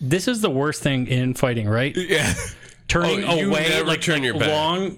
This 0.00 0.28
is 0.28 0.40
the 0.42 0.50
worst 0.50 0.82
thing 0.82 1.06
in 1.06 1.34
fighting, 1.34 1.68
right? 1.68 1.96
Yeah. 1.96 2.32
Oh, 2.36 2.50
Turning 2.88 3.24
Oh, 3.24 3.38
away, 3.38 3.80
like 3.82 4.00
turn 4.02 4.22
your 4.24 4.36
back. 4.36 4.48
long. 4.48 4.96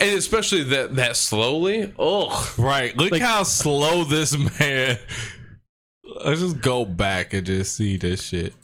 And 0.00 0.16
especially 0.16 0.62
that 0.64 0.94
that 0.96 1.16
slowly. 1.16 1.92
Oh, 1.98 2.54
Right. 2.56 2.96
Look 2.96 3.10
Like- 3.12 3.22
how 3.22 3.42
slow 3.42 4.04
this 4.04 4.36
man. 4.60 4.98
Let's 6.24 6.40
just 6.40 6.60
go 6.60 6.84
back 6.84 7.34
and 7.34 7.44
just 7.44 7.76
see 7.76 7.96
this 7.96 8.22
shit. 8.22 8.54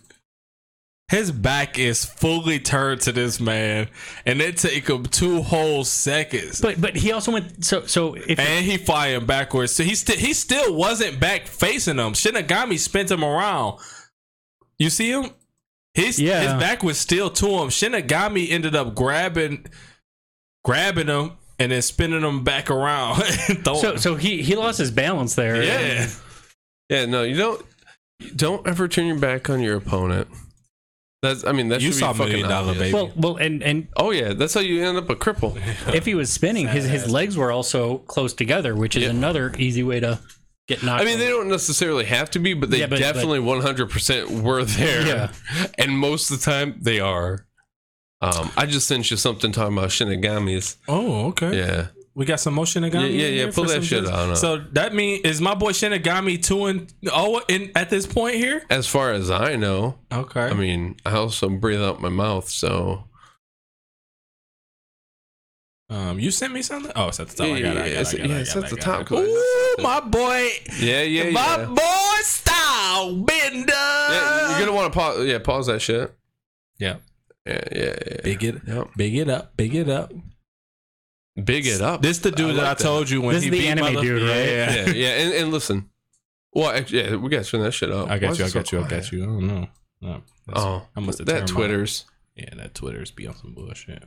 His 1.15 1.31
back 1.31 1.78
is 1.78 2.05
fully 2.05 2.59
turned 2.59 3.03
to 3.03 3.12
this 3.12 3.39
man, 3.39 3.89
and 4.27 4.41
it 4.41 4.57
take 4.57 4.89
him 4.89 5.05
two 5.05 5.43
whole 5.43 5.85
seconds. 5.85 6.61
But 6.61 6.81
but 6.81 6.97
he 6.97 7.12
also 7.12 7.31
went. 7.31 7.65
So 7.65 7.86
so 7.86 8.15
if 8.15 8.36
and 8.36 8.65
he 8.66 8.78
flying 8.78 9.24
backwards. 9.24 9.70
So 9.70 9.85
he 9.85 9.95
still 9.95 10.16
he 10.16 10.32
still 10.35 10.74
wasn't 10.74 11.20
back 11.20 11.47
facing 11.47 11.99
him. 11.99 12.15
Shinigami 12.15 12.81
spent 12.81 13.12
him 13.12 13.23
around. 13.23 13.78
You 14.81 14.91
see 14.91 15.11
him? 15.12 15.31
His 15.95 16.19
Yeah. 16.19 16.41
his 16.41 16.53
back 16.55 16.82
was 16.82 16.99
still 16.99 17.31
to 17.31 17.47
him. 17.47 17.69
Shinigami 17.69 18.51
ended 18.51 18.74
up 18.74 18.97
grabbing 18.97 19.66
grabbing 20.65 21.07
him 21.07 21.32
and 21.61 21.70
then 21.70 21.82
spinning 21.82 22.23
him 22.23 22.43
back 22.43 22.73
around. 22.73 23.23
So 23.65 23.95
so 23.97 24.16
he 24.16 24.43
he 24.43 24.57
lost 24.57 24.78
his 24.78 24.91
balance 24.91 25.36
there. 25.36 25.62
yeah. 25.62 26.09
Yeah, 26.91 27.07
no, 27.07 27.23
you 27.23 27.36
don't. 27.36 27.65
Don't 28.35 28.66
ever 28.66 28.89
turn 28.89 29.07
your 29.07 29.19
back 29.19 29.49
on 29.49 29.61
your 29.61 29.77
opponent. 29.77 30.27
That's. 31.25 31.45
I 31.45 31.53
mean, 31.53 31.69
that 31.69 31.81
You 31.81 31.91
should 31.91 32.01
saw 32.01 32.13
be 32.13 32.19
fucking 32.19 32.33
Million 32.33 32.49
Dollar 32.51 32.69
obvious. 32.71 32.79
Baby. 32.93 32.95
Well, 32.95 33.13
well, 33.17 33.37
and 33.37 33.63
and 33.63 33.89
Oh 33.97 34.11
yeah, 34.13 34.33
that's 34.35 34.55
how 34.55 34.61
you 34.61 34.85
end 34.85 34.97
up 34.99 35.11
a 35.11 35.17
cripple. 35.17 35.57
if 35.95 36.05
he 36.07 36.15
was 36.15 36.31
spinning, 36.33 36.69
his 36.69 36.85
his 36.85 37.11
legs 37.11 37.37
were 37.37 37.51
also 37.51 37.99
close 37.99 38.33
together, 38.35 38.75
which 38.77 38.97
is 38.97 39.03
Yeah. 39.05 39.11
another 39.11 39.53
easy 39.59 39.83
way 39.83 40.01
to 40.01 40.21
get 40.69 40.83
knocked. 40.83 41.03
I 41.03 41.05
mean, 41.05 41.19
they 41.19 41.33
over. 41.33 41.43
don't 41.43 41.49
necessarily 41.51 42.05
have 42.05 42.31
to 42.33 42.39
be, 42.39 42.55
but 42.55 42.71
they 42.71 42.79
Yeah, 42.81 42.87
but- 42.87 42.99
definitely 43.01 43.41
one 43.41 43.61
hundred 43.61 43.91
percent 43.91 44.31
were 44.31 44.65
there. 44.65 45.07
Yeah. 45.07 45.33
and 45.79 45.99
most 45.99 46.31
of 46.31 46.39
the 46.39 46.45
time 46.51 46.77
they 46.81 47.01
are. 47.01 47.47
Um, 48.21 48.51
I 48.57 48.65
just 48.65 48.87
sent 48.89 49.11
you 49.11 49.19
something 49.19 49.53
talking 49.53 49.77
about 49.77 49.91
shinigamis. 49.91 50.77
Oh, 50.89 51.27
okay. 51.27 51.59
Yeah, 51.59 51.89
We 52.16 52.24
got 52.27 52.39
some 52.39 52.55
more 52.55 52.65
Shinigami. 52.65 53.11
Yeah, 53.11 53.27
yeah, 53.27 53.45
yeah, 53.47 53.51
pull 53.53 53.65
that 53.65 53.82
shit 53.82 54.07
up. 54.07 54.36
So 54.36 54.59
that 54.73 54.95
mean 54.95 55.23
is 55.24 55.41
my 55.41 55.55
boy 55.55 55.73
Shinigami 55.73 56.41
two 56.43 56.66
and 56.66 56.93
oh 57.12 57.43
in 57.49 57.73
at 57.74 57.91
this 57.91 58.07
point 58.07 58.36
here? 58.36 58.62
as 58.70 58.86
far 58.86 59.11
as 59.12 59.31
I 59.32 59.57
know, 59.57 59.99
Okay. 60.12 60.43
I 60.43 60.55
mean, 60.55 60.97
I 61.05 61.16
also 61.16 61.49
breathe 61.49 61.82
out 61.82 62.01
my 62.01 62.09
mouth, 62.11 62.49
so 62.49 63.09
um, 65.91 66.19
you 66.19 66.31
sent 66.31 66.53
me 66.53 66.62
something. 66.62 66.93
Oh, 66.97 67.09
it's 67.09 67.20
at 67.20 67.28
the 67.28 67.36
top. 67.36 67.47
Yeah, 67.49 67.55
I 67.55 67.61
got 67.61 67.77
it. 67.77 67.81
I 67.82 67.86
yeah, 67.86 67.95
got 67.95 68.01
it's- 68.01 68.15
I 68.15 68.16
got 68.19 68.24
it, 68.24 68.28
yeah, 68.31 68.36
I 68.36 68.55
got 68.55 68.65
at 68.65 68.70
the 68.70 68.77
top. 68.77 69.12
Ooh, 69.12 69.82
my 69.82 70.01
boy. 70.01 70.49
yeah, 70.81 71.03
yeah, 71.03 71.31
my 71.31 71.41
yeah. 71.41 71.57
My 71.57 71.65
boy 71.66 72.23
style 72.23 73.16
bender. 73.16 73.73
Yeah, 73.73 74.51
you're 74.51 74.61
gonna 74.66 74.73
want 74.73 74.93
to 74.93 74.99
pause. 74.99 75.24
Yeah, 75.27 75.39
pause 75.41 75.66
that 75.66 75.81
shit. 75.82 76.12
yeah. 76.78 76.97
Yeah, 77.47 77.61
yeah, 77.73 77.97
yeah. 78.07 78.16
Big 78.24 78.43
it, 78.43 78.62
Yep. 78.66 78.89
big 78.97 79.15
it 79.16 79.28
up, 79.28 79.55
big 79.59 79.74
it 79.74 79.91
up. 79.91 80.11
Big 81.43 81.66
it 81.66 81.81
up. 81.81 82.01
This 82.02 82.19
the 82.19 82.31
dude 82.31 82.51
I 82.51 82.52
that 82.55 82.59
like 82.59 82.66
I 82.66 82.74
that. 82.74 82.78
told 82.78 83.11
you 83.11 83.20
when 83.20 83.35
This 83.35 83.43
he 83.43 83.48
is 83.48 83.52
the 83.52 83.59
beat 83.61 83.69
anime 83.69 83.94
mother- 83.94 84.06
dude, 84.06 84.23
right? 84.23 84.28
Yeah, 84.36 84.85
yeah, 84.86 84.90
yeah, 84.93 85.09
and, 85.09 85.35
and 85.35 85.51
listen. 85.52 85.90
Well, 86.52 86.70
actually, 86.70 87.02
yeah, 87.02 87.16
we 87.16 87.28
gotta 87.28 87.44
turn 87.44 87.62
that 87.62 87.73
shit 87.73 87.90
up. 87.90 88.06
I 88.06 88.11
Why 88.12 88.19
got 88.19 88.31
is 88.32 88.39
you. 88.39 88.44
I 88.44 88.47
it 88.47 88.51
so 88.52 88.61
got 88.61 88.73
you. 88.73 88.78
I 88.78 88.82
quiet? 88.86 89.02
got 89.02 89.12
you. 89.12 89.23
I 89.23 89.27
don't 89.27 89.47
know. 89.48 89.69
No, 90.01 90.23
that's- 90.47 90.65
Oh, 90.65 90.86
I 90.94 91.01
must 91.01 91.19
have 91.19 91.27
that 91.27 91.32
turned 91.39 91.51
my- 91.51 91.56
Twitter's. 91.56 92.05
Yeah, 92.36 92.51
that 92.55 92.74
Twitter's 92.74 93.11
be 93.11 93.27
on 93.27 93.35
some 93.36 93.52
bullshit. 93.55 94.05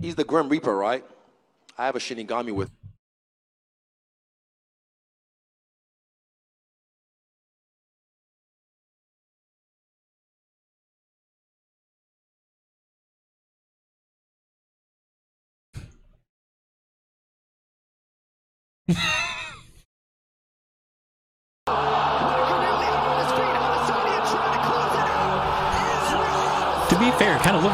He's 0.00 0.14
the 0.16 0.24
Grim 0.24 0.48
Reaper, 0.48 0.76
right? 0.76 1.04
I 1.78 1.86
have 1.86 1.96
a 1.96 1.98
Shinigami 2.00 2.52
with. 2.52 2.70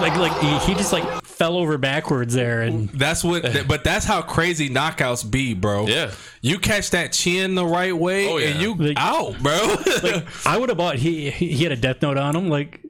Like 0.02 0.16
like 0.16 0.38
he, 0.40 0.58
he 0.72 0.74
just 0.74 0.92
like 0.92 1.24
fell 1.24 1.56
over 1.56 1.78
backwards 1.78 2.34
there, 2.34 2.60
and 2.62 2.88
That's 2.90 3.24
what, 3.24 3.42
but 3.66 3.82
that's 3.84 4.04
how 4.04 4.20
crazy 4.22 4.68
knockouts 4.68 5.28
be, 5.28 5.54
bro. 5.54 5.86
Yeah. 5.86 6.10
you 6.42 6.58
catch 6.58 6.90
that 6.90 7.12
chin 7.12 7.54
the 7.54 7.64
right 7.64 7.96
way, 7.96 8.28
Oh, 8.28 8.36
and 8.38 8.60
you 8.60 8.74
Like- 8.74 8.98
out, 8.98 9.38
bro. 9.42 9.76
like 10.02 10.24
I 10.46 10.58
would 10.58 10.68
have 10.68 10.76
bought 10.78 10.96
he 10.96 11.30
he 11.30 11.48
he 11.52 11.62
had 11.64 11.72
a 11.72 11.76
death 11.76 12.02
note 12.02 12.18
on 12.18 12.36
him, 12.36 12.48
like 12.48 12.80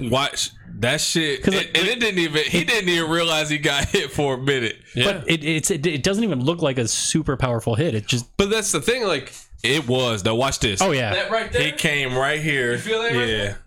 Watch 0.00 0.50
that 0.80 1.00
shit, 1.00 1.42
'Cause, 1.42 1.54
and, 1.54 1.64
like- 1.66 1.78
and 1.78 1.86
it 1.88 2.00
didn't 2.00 2.18
even. 2.18 2.42
He 2.44 2.64
didn't 2.64 2.88
even 2.88 3.08
realize 3.10 3.48
he 3.48 3.58
got 3.58 3.84
hit 3.88 4.10
for 4.10 4.34
a 4.34 4.38
minute. 4.38 4.76
Yeah, 4.94 5.04
but 5.20 5.30
it 5.30 5.44
it's 5.44 5.70
it, 5.70 5.86
it 5.86 6.02
doesn't 6.02 6.24
even 6.24 6.40
look 6.44 6.62
like 6.62 6.78
a 6.78 6.88
super 6.88 7.36
powerful 7.36 7.74
hit. 7.76 7.94
It 7.94 8.06
just 8.06 8.36
but 8.36 8.50
that's 8.50 8.72
the 8.72 8.80
thing. 8.80 9.04
Like 9.04 9.32
It 9.62 9.86
was 9.88 10.22
though. 10.24 10.34
Watch 10.34 10.58
this. 10.58 10.82
oh 10.82 10.90
yeah, 10.90 11.14
that 11.14 11.30
right 11.30 11.50
there 11.52 11.62
he 11.62 11.70
there. 11.70 11.78
came 11.78 12.16
right 12.16 12.40
here. 12.40 12.72
You 12.72 12.78
feel 12.78 13.02
that 13.02 13.12
right 13.12 13.20
Yeah. 13.20 13.36
there? 13.36 13.58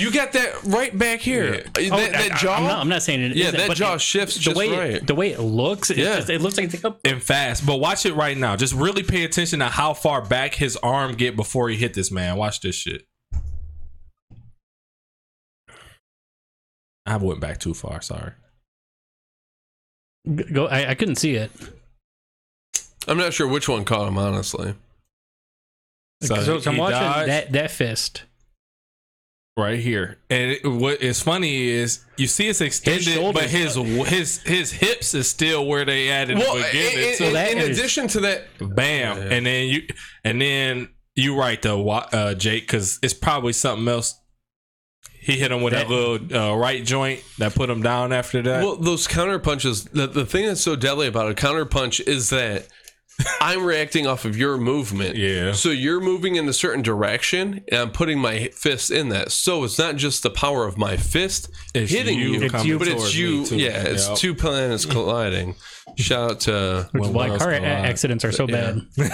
You 0.00 0.10
got 0.10 0.32
that 0.32 0.62
right 0.64 0.96
back 0.96 1.20
here. 1.20 1.54
Yeah. 1.54 1.60
Uh, 1.60 1.94
Oh, 1.94 1.96
That, 2.00 2.12
that 2.12 2.32
I- 2.32 2.36
jaw. 2.36 2.56
I'm 2.56 2.64
not, 2.64 2.78
I'm 2.80 2.88
not 2.88 3.02
saying 3.02 3.20
it. 3.22 3.36
Yeah, 3.36 3.46
isn't, 3.46 3.58
that 3.58 3.68
but 3.68 3.76
jaw 3.76 3.94
it- 3.94 4.00
shifts 4.00 4.34
the 4.36 4.40
just 4.40 4.56
way 4.56 4.70
right. 4.70 4.90
It, 4.94 5.06
the 5.06 5.14
way 5.14 5.32
it 5.32 5.40
looks, 5.40 5.90
Yeah. 5.90 6.16
just, 6.16 6.30
it 6.30 6.40
looks 6.40 6.56
like 6.56 6.72
it's 6.72 6.82
like 6.82 6.94
a, 7.04 7.08
and 7.08 7.22
fast. 7.22 7.66
But 7.66 7.76
watch 7.76 8.06
it 8.06 8.14
right 8.14 8.36
now. 8.36 8.56
Just 8.56 8.72
really 8.74 9.02
pay 9.02 9.24
attention 9.24 9.58
to 9.58 9.66
how 9.66 9.92
far 9.94 10.22
back 10.22 10.54
his 10.54 10.76
arm 10.78 11.14
get 11.16 11.36
before 11.36 11.68
he 11.68 11.76
hit 11.76 11.94
this 11.94 12.10
man. 12.10 12.36
Watch 12.36 12.60
this 12.60 12.74
shit. 12.76 13.06
I 17.06 17.16
went 17.16 17.40
back 17.40 17.58
too 17.58 17.74
far. 17.74 18.00
Sorry. 18.02 18.32
go. 20.52 20.66
I, 20.66 20.90
I 20.90 20.94
couldn't 20.94 21.16
see 21.16 21.34
it. 21.34 21.50
I'm 23.08 23.18
not 23.18 23.32
sure 23.34 23.48
which 23.48 23.68
one 23.68 23.84
caught 23.84 24.06
him, 24.06 24.18
honestly. 24.18 24.74
So, 26.22 26.34
he- 26.36 26.60
so 26.60 26.70
I'm 26.70 26.76
watching 26.76 27.00
dodged 27.00 27.28
that 27.30 27.52
that 27.52 27.70
fist. 27.70 28.24
Right 29.60 29.78
here, 29.78 30.18
and 30.30 30.52
it, 30.52 30.66
what 30.66 31.00
is 31.02 31.20
funny 31.22 31.68
is 31.68 32.04
you 32.16 32.26
see 32.26 32.48
it's 32.48 32.60
extended, 32.60 33.04
shoulders- 33.04 33.42
but 33.42 33.50
his 33.50 33.74
his 34.08 34.38
his 34.42 34.72
hips 34.72 35.14
is 35.14 35.28
still 35.28 35.66
where 35.66 35.84
they 35.84 36.08
at 36.10 36.30
in 36.30 36.38
Well, 36.38 36.54
the 36.54 36.60
in, 36.60 36.72
beginning. 36.72 37.08
in- 37.10 37.14
so 37.16 37.24
in- 37.26 37.32
that 37.34 37.52
in 37.52 37.58
is- 37.58 37.78
addition 37.78 38.08
to 38.08 38.20
that, 38.20 38.46
bam, 38.58 39.18
Yeah. 39.18 39.34
and 39.36 39.46
then 39.46 39.68
you 39.68 39.82
and 40.24 40.40
then 40.40 40.88
you 41.14 41.36
right 41.38 41.60
though, 41.60 41.88
uh, 41.88 42.34
Jake, 42.34 42.62
because 42.64 42.98
it's 43.02 43.14
probably 43.14 43.52
something 43.52 43.86
else. 43.88 44.14
He 45.22 45.36
hit 45.36 45.52
him 45.52 45.60
with 45.60 45.74
that, 45.74 45.86
That- 45.86 45.94
little 45.94 46.36
uh, 46.36 46.56
right 46.56 46.82
joint 46.84 47.20
that 47.38 47.54
put 47.54 47.68
him 47.68 47.82
down 47.82 48.10
after 48.12 48.40
that. 48.42 48.64
well, 48.64 48.76
those 48.76 49.06
counter 49.06 49.38
punches. 49.38 49.84
The, 49.84 50.06
the 50.06 50.24
thing 50.24 50.46
that's 50.46 50.62
so 50.62 50.76
deadly 50.76 51.06
about 51.08 51.30
a 51.30 51.34
counter 51.34 51.66
punch 51.66 52.00
is 52.00 52.30
that 52.30 52.68
I'm 53.40 53.64
reacting 53.64 54.06
off 54.06 54.24
of 54.24 54.36
your 54.36 54.56
movement. 54.56 55.16
Yeah. 55.16 55.52
So 55.52 55.70
you're 55.70 56.00
moving 56.00 56.36
in 56.36 56.48
a 56.48 56.52
certain 56.52 56.82
direction, 56.82 57.64
and 57.68 57.80
I'm 57.80 57.90
putting 57.92 58.18
my 58.18 58.48
fist 58.48 58.90
in 58.90 59.08
that. 59.10 59.32
So 59.32 59.64
it's 59.64 59.78
not 59.78 59.96
just 59.96 60.22
the 60.22 60.30
power 60.30 60.66
of 60.66 60.78
my 60.78 60.96
fist 60.96 61.50
It's 61.74 61.90
hitting 61.92 62.18
you 62.18 62.40
you, 62.40 62.50
coming 62.50 62.78
but 62.78 62.88
it's 62.88 63.14
you. 63.14 63.44
Yeah, 63.44 63.82
it's 63.82 64.08
Yep. 64.08 64.18
two 64.18 64.34
planets 64.34 64.84
colliding. 64.86 65.56
Shout 65.96 66.30
out 66.30 66.40
to 66.40 66.88
Which 66.92 67.02
is 67.04 67.08
why 67.10 67.28
car 67.28 67.38
collide. 67.38 67.62
accidents 67.64 68.24
are 68.24 68.32
so 68.32 68.46
Yeah. 68.48 68.76
bad. 68.98 69.12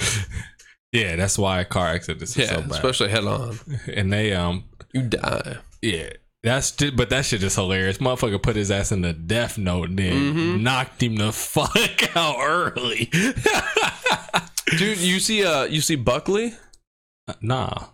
yeah, 0.92 1.16
that's 1.16 1.38
why 1.38 1.64
car 1.64 1.88
accidents 1.88 2.36
are 2.36 2.40
yeah, 2.42 2.46
so 2.48 2.60
bad. 2.62 2.70
especially 2.72 3.10
head 3.10 3.24
on. 3.24 3.58
and 3.92 4.12
they 4.12 4.32
um 4.32 4.64
You 4.92 5.02
die. 5.02 5.56
yeah. 5.82 6.10
That's 6.42 6.70
just, 6.70 6.94
but 6.96 7.10
that 7.10 7.24
shit 7.24 7.42
is 7.42 7.54
hilarious. 7.56 7.98
Motherfucker 7.98 8.40
put 8.42 8.54
his 8.56 8.70
ass 8.70 8.92
in 8.92 9.00
the 9.02 9.12
death 9.12 9.58
note 9.58 9.88
and 9.90 9.98
then 9.98 10.12
Mm-hmm. 10.34 10.62
knocked 10.62 11.02
him 11.02 11.16
the 11.16 11.32
fuck 11.32 12.16
out 12.16 12.36
early. 12.40 13.10
Dude, 14.76 14.98
you 14.98 15.18
see 15.18 15.44
uh 15.44 15.64
you 15.64 15.80
see 15.80 15.96
Buckley? 15.96 16.54
nah. 17.40 17.86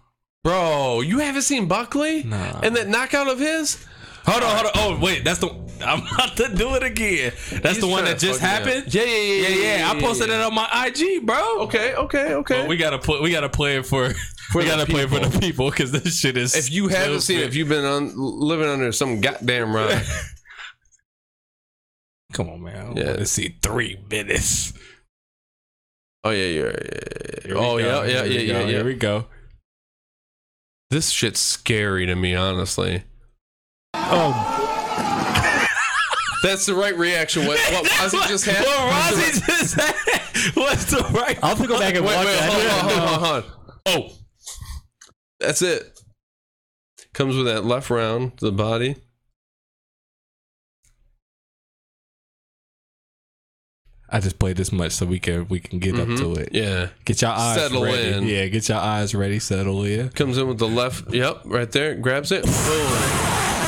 Bro, 0.43 1.01
you 1.03 1.21
haven't 1.21 1.43
seen 1.43 1.69
Buckley? 1.69 2.23
Nah. 2.25 2.61
And 2.63 2.77
that 2.77 2.87
knockout 2.89 3.29
of 3.29 3.39
his? 3.39 3.83
Hold 4.27 4.43
on, 4.43 4.57
hold 4.57 4.67
on. 4.67 4.73
Oh, 4.75 4.99
wait, 5.03 5.25
that's 5.25 5.39
the. 5.39 5.49
I'm 5.85 6.01
about 6.07 6.37
to 6.37 6.55
do 6.55 6.75
it 6.75 6.83
again. 6.83 7.33
That's 7.63 7.77
He's 7.77 7.81
the 7.81 7.89
one 7.89 8.05
that 8.05 8.19
just 8.19 8.41
fuck 8.41 8.51
me 8.51 8.57
up. 8.57 8.67
happened. 8.77 8.95
Yeah, 8.95 9.03
yeah, 9.05 9.17
yeah, 9.17 9.49
yeah, 9.49 9.77
yeah. 9.79 9.91
I 9.91 10.01
posted 10.01 10.29
it 10.31 10.41
on 10.41 10.55
my 10.55 10.87
IG, 10.87 11.25
bro. 11.27 11.61
Okay, 11.63 11.95
okay, 11.95 12.35
okay. 12.35 12.67
We 12.67 12.77
gotta 12.77 12.99
put. 12.99 13.23
We 13.23 13.31
gotta 13.31 13.49
play 13.49 13.77
it 13.79 13.87
for. 13.87 14.13
We 14.55 14.65
the 14.65 14.71
gotta 14.71 14.87
play 14.87 15.07
for 15.07 15.21
the 15.21 15.39
people 15.41 15.71
because 15.71 15.93
this 15.93 16.19
shit 16.21 16.37
is. 16.37 16.55
if 16.55 16.71
you 16.71 16.89
haven't 16.89 17.21
seen 17.21 17.41
it, 17.41 17.47
if 17.47 17.55
you've 17.55 17.69
been 17.69 17.85
on 17.85 18.13
living 18.17 18.69
under 18.69 18.93
some 18.93 19.21
goddamn 19.21 19.75
rock, 19.75 20.03
come 22.33 22.49
on, 22.49 22.63
man. 22.63 22.77
I 22.77 22.93
Yeah. 23.01 23.07
want 23.09 23.19
to 23.19 23.27
see 23.27 23.57
three 23.63 23.99
minutes. 24.11 24.73
oh 26.25 26.31
yeah, 26.31 26.47
yeah, 26.47 26.63
yeah, 26.63 26.71
yeah. 27.47 27.55
oh 27.55 27.79
go, 27.79 27.81
yeah, 28.03 28.05
yeah, 28.05 28.25
here 28.25 28.41
yeah, 28.41 28.61
yeah, 28.61 28.67
Here 28.67 28.85
we 28.85 28.95
go. 28.95 29.27
This 30.91 31.11
shit's 31.11 31.41
scary 31.41 32.07
to 32.07 32.15
me, 32.15 32.35
honestly. 32.35 33.03
Oh, 33.95 34.61
That's 36.43 36.67
the 36.67 36.75
right 36.75 36.97
reaction. 36.97 37.47
What, 37.47 37.59
what 37.73 37.87
Ozzy 37.87 38.29
just 38.29 38.45
had? 38.45 38.65
What 38.65 38.93
Rozzy 38.93 39.47
just 39.47 39.75
had? 39.81 39.95
What's 40.55 40.85
the 40.87 40.99
right? 41.13 41.39
I'll 41.43 41.51
have 41.57 41.61
to 41.63 41.67
go 41.67 41.79
back 41.79 41.95
and 41.95 42.05
Wait, 42.05 42.15
watch 42.15 42.27
wait, 42.27 42.33
that. 42.35 42.53
hold 42.53 42.63
I 42.63 42.69
on, 42.69 42.89
don't 42.89 42.91
hold 42.91 43.01
on, 43.01 43.23
know. 43.23 43.27
hold 43.27 43.45
on. 43.45 43.51
Oh, 43.87 44.11
that's 45.41 45.63
it. 45.63 46.01
Comes 47.13 47.37
with 47.37 47.47
that 47.47 47.65
left 47.65 47.91
round 47.91 48.39
to 48.39 48.47
the 48.47 48.53
body. 48.53 48.97
I 54.15 54.21
just 54.21 54.39
played 54.39 54.57
this 54.57 54.71
much 54.71 54.93
so 54.93 55.07
we 55.07 55.19
can 55.19 55.49
we 55.49 55.59
can 55.59 55.81
get 55.81 55.95
up 55.97 56.07
mm-hmm. 56.07 56.35
to 56.35 56.41
it. 56.41 56.51
Yeah. 56.53 56.89
Get 57.05 57.21
your 57.23 57.33
eyes 57.33 57.57
Settle 57.57 57.83
ready. 57.83 58.13
in. 58.13 58.25
Yeah, 58.29 58.47
get 58.47 58.69
your 58.69 58.79
eyes 58.79 59.15
ready. 59.15 59.41
Settle 59.41 59.85
in. 59.85 60.11
Comes 60.11 60.39
in 60.39 60.47
with 60.47 60.59
the 60.59 60.69
left. 60.69 61.13
Yep, 61.13 61.43
right 61.47 61.71
there. 61.73 61.97
Grabs 61.97 62.31
it. 62.31 62.45
Boom. 62.45 62.53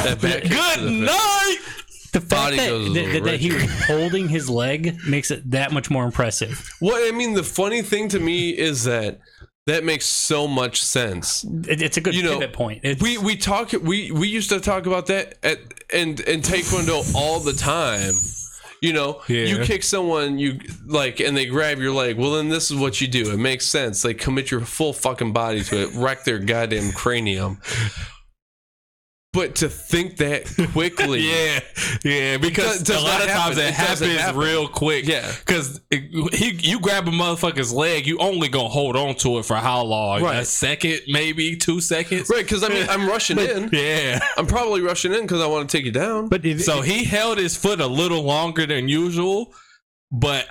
That 0.04 0.18
back 0.20 0.42
Good 0.42 0.92
night. 0.92 1.58
The 2.12 2.20
fact 2.20 2.30
Body 2.30 2.56
that, 2.58 2.68
goes 2.68 2.94
that, 2.94 3.12
that, 3.12 3.24
that 3.24 3.40
he 3.40 3.52
was 3.52 3.84
holding 3.86 4.28
his 4.28 4.48
leg 4.48 4.96
makes 5.06 5.30
it 5.30 5.50
that 5.50 5.72
much 5.72 5.90
more 5.90 6.04
impressive. 6.04 6.70
Well, 6.80 6.96
I 6.96 7.10
mean, 7.10 7.34
the 7.34 7.42
funny 7.42 7.82
thing 7.82 8.08
to 8.10 8.20
me 8.20 8.50
is 8.50 8.84
that 8.84 9.18
that 9.66 9.84
makes 9.84 10.06
so 10.06 10.46
much 10.46 10.82
sense. 10.82 11.44
It, 11.68 11.82
it's 11.82 11.96
a 11.96 12.00
good 12.00 12.14
You 12.14 12.22
know, 12.22 12.34
pivot 12.38 12.52
point. 12.52 12.80
It's, 12.84 13.02
We 13.02 13.18
we 13.18 13.36
talk 13.36 13.72
we 13.72 14.10
we 14.10 14.28
used 14.28 14.48
to 14.50 14.60
talk 14.60 14.86
about 14.86 15.06
that 15.06 15.36
at 15.42 15.58
and 15.92 16.18
in 16.20 16.40
Taekwondo 16.40 17.14
all 17.14 17.40
the 17.40 17.52
time. 17.52 18.14
You 18.82 18.92
know, 18.92 19.22
Yeah. 19.26 19.46
you 19.46 19.64
kick 19.64 19.82
someone, 19.82 20.38
you 20.38 20.60
like, 20.86 21.18
and 21.18 21.34
they 21.36 21.46
grab 21.46 21.78
your 21.78 21.92
leg. 21.92 22.18
Well, 22.18 22.32
then 22.32 22.50
this 22.50 22.70
is 22.70 22.76
what 22.76 23.00
you 23.00 23.08
do. 23.08 23.32
It 23.32 23.38
makes 23.38 23.66
sense. 23.66 24.04
Like 24.04 24.18
commit 24.18 24.50
your 24.50 24.60
full 24.60 24.92
fucking 24.92 25.32
body 25.32 25.62
to 25.64 25.82
it, 25.84 25.94
wreck 25.94 26.24
their 26.24 26.38
goddamn 26.38 26.92
cranium. 26.92 27.58
But 29.36 29.54
to 29.56 29.68
think 29.68 30.16
that 30.16 30.46
quickly, 30.72 31.20
Yeah, 31.20 31.60
yeah, 32.02 32.36
because 32.38 32.82
does 32.82 33.00
a 33.02 33.04
lot 33.06 33.18
not 33.18 33.22
of 33.22 33.28
times 33.28 33.56
happen. 33.56 33.58
it, 33.58 33.68
It 33.68 33.74
happens 33.74 34.20
happen. 34.20 34.40
real 34.40 34.66
quick. 34.66 35.06
Yeah. 35.06 35.30
because 35.38 35.80
he 35.90 36.58
you 36.62 36.80
grab 36.80 37.06
a 37.06 37.10
motherfucker's 37.10 37.72
leg, 37.72 38.06
you 38.06 38.18
only 38.18 38.48
gonna 38.48 38.68
hold 38.68 38.96
on 38.96 39.14
to 39.16 39.38
it 39.38 39.44
for 39.44 39.56
how 39.56 39.82
long? 39.84 40.22
Right. 40.22 40.38
A 40.38 40.44
second, 40.44 41.00
maybe 41.06 41.54
two 41.56 41.80
seconds. 41.80 42.28
right? 42.30 42.42
Because 42.42 42.64
I 42.64 42.68
mean, 42.68 42.86
I'm 42.88 43.06
rushing 43.06 43.38
in. 43.38 43.68
Yeah. 43.72 44.18
I'm 44.38 44.46
probably 44.46 44.80
rushing 44.80 45.12
in 45.12 45.20
because 45.22 45.40
I 45.42 45.46
want 45.46 45.68
to 45.68 45.76
take 45.76 45.84
you 45.84 45.92
down. 45.92 46.28
But 46.28 46.44
if, 46.46 46.62
So 46.64 46.80
he 46.80 47.04
held 47.04 47.38
his 47.38 47.56
foot 47.56 47.80
a 47.80 47.86
little 47.86 48.22
longer 48.22 48.64
than 48.66 48.88
usual, 48.88 49.54
but 50.10 50.46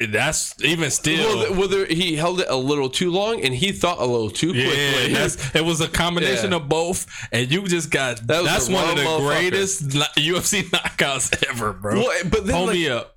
that's 0.00 0.54
even 0.62 0.90
still. 0.90 1.38
Well, 1.38 1.54
whether 1.54 1.84
he 1.86 2.14
held 2.16 2.40
it 2.40 2.46
a 2.48 2.56
little 2.56 2.88
too 2.88 3.10
long 3.10 3.42
and 3.42 3.52
he 3.54 3.72
thought 3.72 3.98
a 3.98 4.04
little 4.06 4.30
too 4.30 4.52
yeah, 4.52 4.66
quickly. 4.66 5.12
that's, 5.14 5.54
it 5.56 5.64
was 5.64 5.80
a 5.80 5.88
combination 5.88 6.52
Yeah. 6.52 6.58
of 6.58 6.68
both, 6.68 7.06
and 7.32 7.50
you 7.50 7.66
just 7.66 7.90
got 7.90 8.24
That 8.26 8.44
that's 8.44 8.68
one 8.68 8.88
of 8.90 8.96
the 8.96 9.18
greatest 9.18 9.88
UFC 9.88 10.62
knockouts 10.62 11.48
ever, 11.50 11.72
bro. 11.72 11.94
Well, 11.94 12.22
but 12.30 12.46
then, 12.46 12.54
Hold 12.54 12.68
like, 12.68 12.76
me 12.76 12.88
up. 12.88 13.16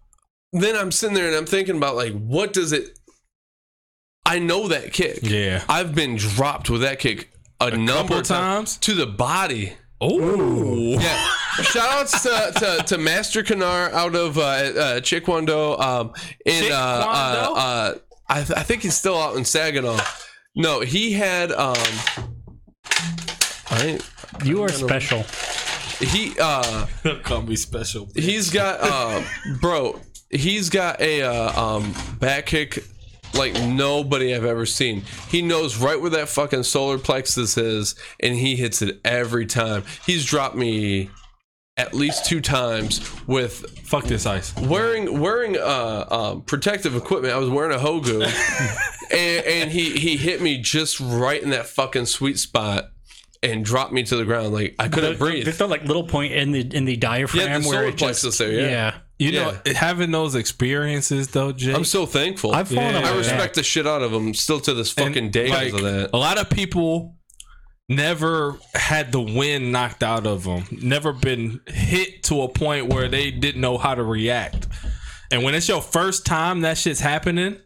then 0.54 0.76
I'm 0.76 0.92
sitting 0.92 1.14
there 1.16 1.28
and 1.28 1.36
I'm 1.36 1.46
thinking 1.46 1.78
about 1.78 1.96
like, 1.96 2.14
what 2.14 2.52
does 2.54 2.72
it? 2.74 2.98
I 4.26 4.40
know 4.40 4.68
that 4.70 4.94
kick. 4.94 5.20
Yeah. 5.22 5.64
I've 5.70 5.94
been 5.94 6.16
dropped 6.16 6.70
with 6.70 6.82
that 6.82 7.00
kick 7.00 7.32
a, 7.60 7.76
number 7.78 8.18
of 8.18 8.24
times? 8.24 8.78
to 8.78 8.94
the 8.96 9.06
body. 9.06 9.74
Oh, 10.02 10.98
Yeah. 11.00 11.28
Shout 11.64 11.90
outs 11.94 12.24
to, 12.24 12.52
to, 12.56 12.84
to 12.88 12.98
Master 12.98 13.44
Kanar 13.44 13.92
out 13.92 14.16
of 14.16 14.38
uh, 14.38 14.42
uh, 14.42 15.00
Chikwondo. 15.02 15.80
Um, 15.80 16.14
in, 16.46 16.72
uh, 16.72 16.76
uh, 16.76 17.54
uh, 17.56 17.94
I, 18.28 18.44
th- 18.44 18.58
I 18.58 18.64
think 18.64 18.82
he's 18.84 18.98
still 18.98 19.18
out 19.22 19.36
in 19.36 19.44
Saginaw. 19.46 20.00
No, 20.56 20.80
he 20.80 21.12
had. 21.12 21.52
Um, 21.52 21.76
I, 23.70 24.00
you 24.44 24.64
are 24.64 24.70
special. 24.70 25.24
he 26.00 26.34
uh, 26.40 26.88
call 27.24 27.42
me 27.42 27.56
special. 27.56 28.08
he's 28.16 28.50
got 28.50 28.82
um, 28.82 29.26
bro. 29.60 30.00
He's 30.30 30.70
got 30.70 31.02
a 31.02 31.22
uh, 31.24 31.62
um, 31.62 31.94
back 32.20 32.46
kick 32.48 32.84
like 33.34 33.54
nobody 33.64 34.36
I've 34.36 34.46
ever 34.46 34.66
seen. 34.66 35.04
He 35.30 35.42
knows 35.42 35.78
right 35.78 36.00
where 36.00 36.10
that 36.12 36.30
fucking 36.30 36.64
solar 36.64 36.98
plexus 36.98 37.58
is, 37.58 37.96
and 38.20 38.36
he 38.36 38.56
hits 38.56 38.82
it 38.82 39.00
every 39.04 39.46
time. 39.46 39.84
He's 40.06 40.26
dropped 40.26 40.56
me 40.56 41.10
at 41.78 41.94
least 41.94 42.26
two 42.26 42.42
times 42.42 43.00
with 43.28 43.80
Fuck 43.88 44.06
this 44.06 44.26
ice. 44.26 44.56
wearing 44.56 45.20
wearing 45.20 45.58
uh, 45.58 46.06
um, 46.10 46.42
protective 46.42 46.96
equipment. 46.96 47.34
I 47.34 47.38
was 47.38 47.50
wearing 47.50 47.74
a 47.74 47.82
hogu, 47.82 48.22
and, 49.12 49.46
and 49.46 49.72
he 49.72 49.98
he 49.98 50.18
hit 50.18 50.42
me 50.42 50.58
just 50.58 51.00
right 51.00 51.42
in 51.42 51.50
that 51.52 51.66
fucking 51.68 52.06
sweet 52.06 52.40
spot 52.40 52.92
and 53.44 53.66
dropped 53.66 53.92
me 53.92 54.04
to 54.04 54.16
the 54.16 54.26
ground. 54.26 54.54
Like 54.54 54.76
I 54.80 54.88
couldn't 54.88 55.18
breathe. 55.18 55.46
There's 55.46 55.58
that 55.58 55.68
like 55.68 55.84
little 55.84 56.06
point 56.06 56.34
in 56.34 56.52
the 56.52 56.62
in 56.76 56.86
the 56.86 56.96
diaphragm 56.98 57.48
Yeah, 57.48 57.60
the 57.60 57.68
where 57.68 57.78
solar 57.80 57.88
it 57.88 57.92
just 57.98 58.22
plexus 58.22 58.38
there, 58.38 58.52
yeah. 58.52 58.98
You 59.22 59.32
know, 59.34 59.58
having 59.76 60.10
those 60.10 60.34
experiences 60.34 61.28
though, 61.28 61.52
Jake. 61.52 61.76
I'm 61.76 61.86
so 61.86 62.06
thankful. 62.08 62.54
I've 62.54 62.70
fallen 62.70 62.96
Yeah. 62.96 63.12
I 63.12 63.16
respect 63.16 63.56
the 63.56 63.62
shit 63.64 63.86
out 63.86 64.02
of 64.02 64.12
him 64.12 64.34
still 64.34 64.60
to 64.62 64.74
this 64.74 64.96
and, 64.98 65.08
fucking 65.08 65.30
day 65.30 65.50
like, 65.50 65.68
because 65.68 65.86
of 65.86 65.94
that. 65.94 66.10
A 66.14 66.18
lot 66.18 66.40
of 66.40 66.50
people 66.50 67.18
never 67.88 68.58
had 68.74 69.12
the 69.12 69.22
wind 69.22 69.72
knocked 69.72 70.02
out 70.02 70.26
of 70.26 70.46
them. 70.46 70.64
Never 70.72 71.14
been 71.14 71.62
hit 71.68 72.24
to 72.24 72.42
a 72.42 72.48
point 72.48 72.92
where 72.92 73.08
they 73.08 73.30
didn't 73.30 73.62
know 73.62 73.78
how 73.78 73.94
to 73.94 74.04
react. 74.04 74.68
And 75.30 75.44
when 75.44 75.54
it's 75.54 75.70
your 75.70 75.82
first 75.82 76.26
time 76.26 76.62
that 76.62 76.78
shit's 76.78 77.00
happening, 77.00 77.58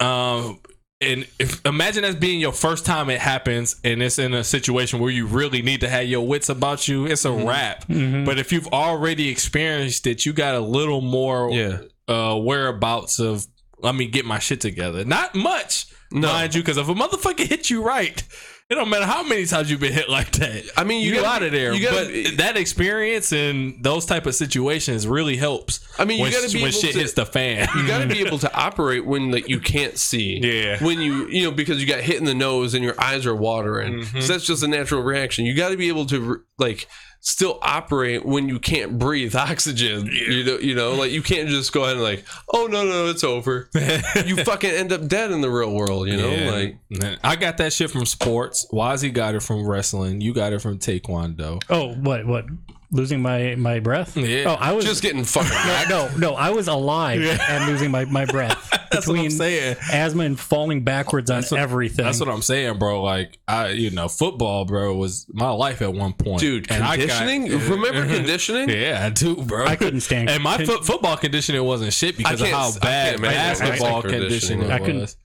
um, 0.00 0.60
and 1.00 1.26
if 1.38 1.64
imagine 1.64 2.02
that's 2.02 2.16
being 2.16 2.40
your 2.40 2.52
first 2.52 2.84
time 2.84 3.08
it 3.10 3.20
happens, 3.20 3.76
and 3.84 4.02
it's 4.02 4.18
in 4.18 4.34
a 4.34 4.42
situation 4.42 4.98
where 4.98 5.10
you 5.10 5.26
really 5.26 5.62
need 5.62 5.80
to 5.82 5.88
have 5.88 6.06
your 6.06 6.26
wits 6.26 6.48
about 6.48 6.88
you, 6.88 7.06
it's 7.06 7.24
a 7.24 7.32
wrap. 7.32 7.84
But 7.88 8.38
if 8.38 8.52
you've 8.52 8.66
already 8.68 9.28
experienced 9.28 10.06
it, 10.06 10.26
you 10.26 10.32
got 10.32 10.54
a 10.54 10.60
little 10.60 11.00
more 11.00 11.50
Yeah. 11.52 11.78
uh 12.08 12.36
whereabouts 12.36 13.20
of 13.20 13.46
let 13.80 13.94
me 13.94 14.06
get 14.06 14.24
my 14.24 14.38
shit 14.40 14.60
together. 14.60 15.04
Not 15.04 15.34
much, 15.36 15.86
mind 16.10 16.54
you, 16.54 16.62
because 16.62 16.78
if 16.78 16.88
a 16.88 16.94
motherfucker 16.94 17.46
hit 17.46 17.70
you 17.70 17.82
right, 17.84 18.22
it 18.70 18.74
don't 18.74 18.90
matter 18.90 19.06
how 19.06 19.22
many 19.22 19.46
times 19.46 19.70
you've 19.70 19.80
been 19.80 19.94
hit 19.94 20.10
like 20.10 20.30
that. 20.32 20.62
I 20.76 20.84
mean, 20.84 21.00
you 21.02 21.14
you 21.14 21.22
gotta 21.22 21.28
out 21.36 21.42
of 21.42 21.52
there. 21.52 21.72
gotta 21.80 22.24
but 22.28 22.36
that 22.36 22.56
experience 22.58 23.32
and 23.32 23.82
those 23.82 24.04
type 24.04 24.26
of 24.26 24.34
situations 24.34 25.06
really 25.06 25.36
helps. 25.38 25.80
I 25.98 26.04
mean, 26.04 26.18
you 26.18 26.24
when, 26.24 26.32
gotta 26.32 26.48
be 26.52 26.58
when 26.62 26.68
able 26.70 26.78
shit 26.80 26.92
to- 26.92 26.98
hits 26.98 27.14
the 27.14 27.24
fan. 27.24 27.66
You 27.74 27.86
got 27.86 28.00
to 28.02 28.06
be 28.06 28.20
able 28.26 28.38
to 28.40 28.54
operate 28.54 29.06
when 29.06 29.30
like 29.30 29.48
you 29.48 29.58
can't 29.58 29.96
see. 29.96 30.38
Yeah. 30.42 30.84
When 30.84 31.00
you 31.00 31.28
you 31.28 31.44
know 31.44 31.50
because 31.50 31.80
you 31.80 31.86
got 31.86 32.00
hit 32.00 32.16
in 32.18 32.24
the 32.24 32.34
nose 32.34 32.74
and 32.74 32.84
your 32.84 33.00
eyes 33.00 33.24
are 33.26 33.34
watering, 33.34 34.00
Mm-hmm. 34.00 34.20
so 34.20 34.32
that's 34.34 34.44
just 34.46 34.62
a 34.62 34.68
natural 34.68 35.02
reaction. 35.02 35.46
You 35.46 35.54
got 35.54 35.70
to 35.70 35.76
be 35.78 35.88
able 35.88 36.04
to 36.06 36.42
like 36.58 36.88
still 37.20 37.58
operate 37.62 38.24
when 38.24 38.48
you 38.48 38.58
can't 38.58 38.98
breathe 38.98 39.34
oxygen. 39.36 40.06
You 40.06 40.44
know, 40.44 40.58
you 40.58 40.74
know, 40.74 40.94
like 40.94 41.10
you 41.10 41.22
can't 41.22 41.48
just 41.48 41.72
go 41.72 41.82
ahead 41.84 41.94
and 41.96 42.02
like, 42.02 42.24
oh 42.52 42.66
no 42.66 42.84
no 42.84 43.06
it's 43.08 43.24
over. 43.24 43.68
you 44.26 44.36
fucking 44.44 44.70
end 44.70 44.92
up 44.92 45.06
dead 45.08 45.30
in 45.30 45.40
the 45.40 45.50
real 45.50 45.72
world. 45.74 46.08
You 46.08 46.16
know, 46.16 46.30
Yeah. 46.30 46.50
like 46.50 46.76
Man, 46.90 47.18
I 47.22 47.36
got 47.36 47.58
that 47.58 47.72
shit 47.72 47.90
from 47.90 48.06
sports. 48.06 48.66
Wazzy 48.72 49.12
got 49.12 49.34
it 49.34 49.42
from 49.42 49.66
wrestling. 49.66 50.20
You 50.20 50.32
got 50.32 50.52
it 50.52 50.60
from 50.60 50.78
taekwondo. 50.78 51.62
Oh, 51.68 51.94
what 51.94 52.26
what? 52.26 52.46
Losing 52.90 53.20
my 53.20 53.54
my 53.56 53.80
breath? 53.80 54.16
Yeah. 54.16 54.44
Oh, 54.46 54.54
I 54.54 54.72
was 54.72 54.86
just 54.86 55.02
getting 55.02 55.22
fucking. 55.22 55.50
no, 55.90 56.08
no, 56.08 56.16
no. 56.16 56.34
I 56.34 56.50
was 56.50 56.68
alive 56.68 57.20
and 57.22 57.66
losing 57.70 57.90
my, 57.90 58.06
my 58.06 58.24
breath 58.24 58.66
That's 58.90 59.06
what 59.06 59.18
I'm 59.18 59.24
between 59.24 59.30
saying. 59.30 59.76
asthma 59.92 60.22
and 60.24 60.40
falling 60.40 60.84
backwards 60.84 61.30
on 61.30 61.42
what- 61.44 61.60
everything. 61.60 62.06
That's 62.06 62.18
what 62.18 62.30
I'm 62.30 62.40
saying, 62.40 62.78
bro. 62.78 63.02
Like 63.02 63.38
I, 63.46 63.68
you 63.72 63.90
know, 63.90 64.08
football, 64.08 64.64
bro, 64.64 64.94
was 64.96 65.26
my 65.30 65.50
life 65.50 65.82
at 65.82 65.92
one 65.92 66.14
point, 66.14 66.40
Dude, 66.40 66.70
And 66.70 66.82
I 66.82 66.96
got- 66.96 67.08
conditioning. 67.10 67.50
Remember 67.68 68.04
mm-hmm. 68.06 68.14
conditioning? 68.14 68.70
Yeah, 68.70 69.04
I 69.04 69.10
do, 69.10 69.36
bro. 69.36 69.66
I 69.66 69.76
couldn't 69.76 70.00
stand 70.00 70.30
And 70.30 70.42
my 70.42 70.56
con- 70.56 70.64
foot, 70.66 70.86
football 70.86 71.18
conditioning 71.18 71.62
wasn't 71.64 71.92
shit 71.92 72.16
because 72.16 72.40
of 72.40 72.48
how 72.48 72.72
bad 72.80 73.18
can't 73.20 73.22
basketball 73.22 74.00
conditioning. 74.00 74.60
conditioning 74.62 74.70
I 74.70 74.78
couldn't- 74.78 75.00
was. 75.02 75.16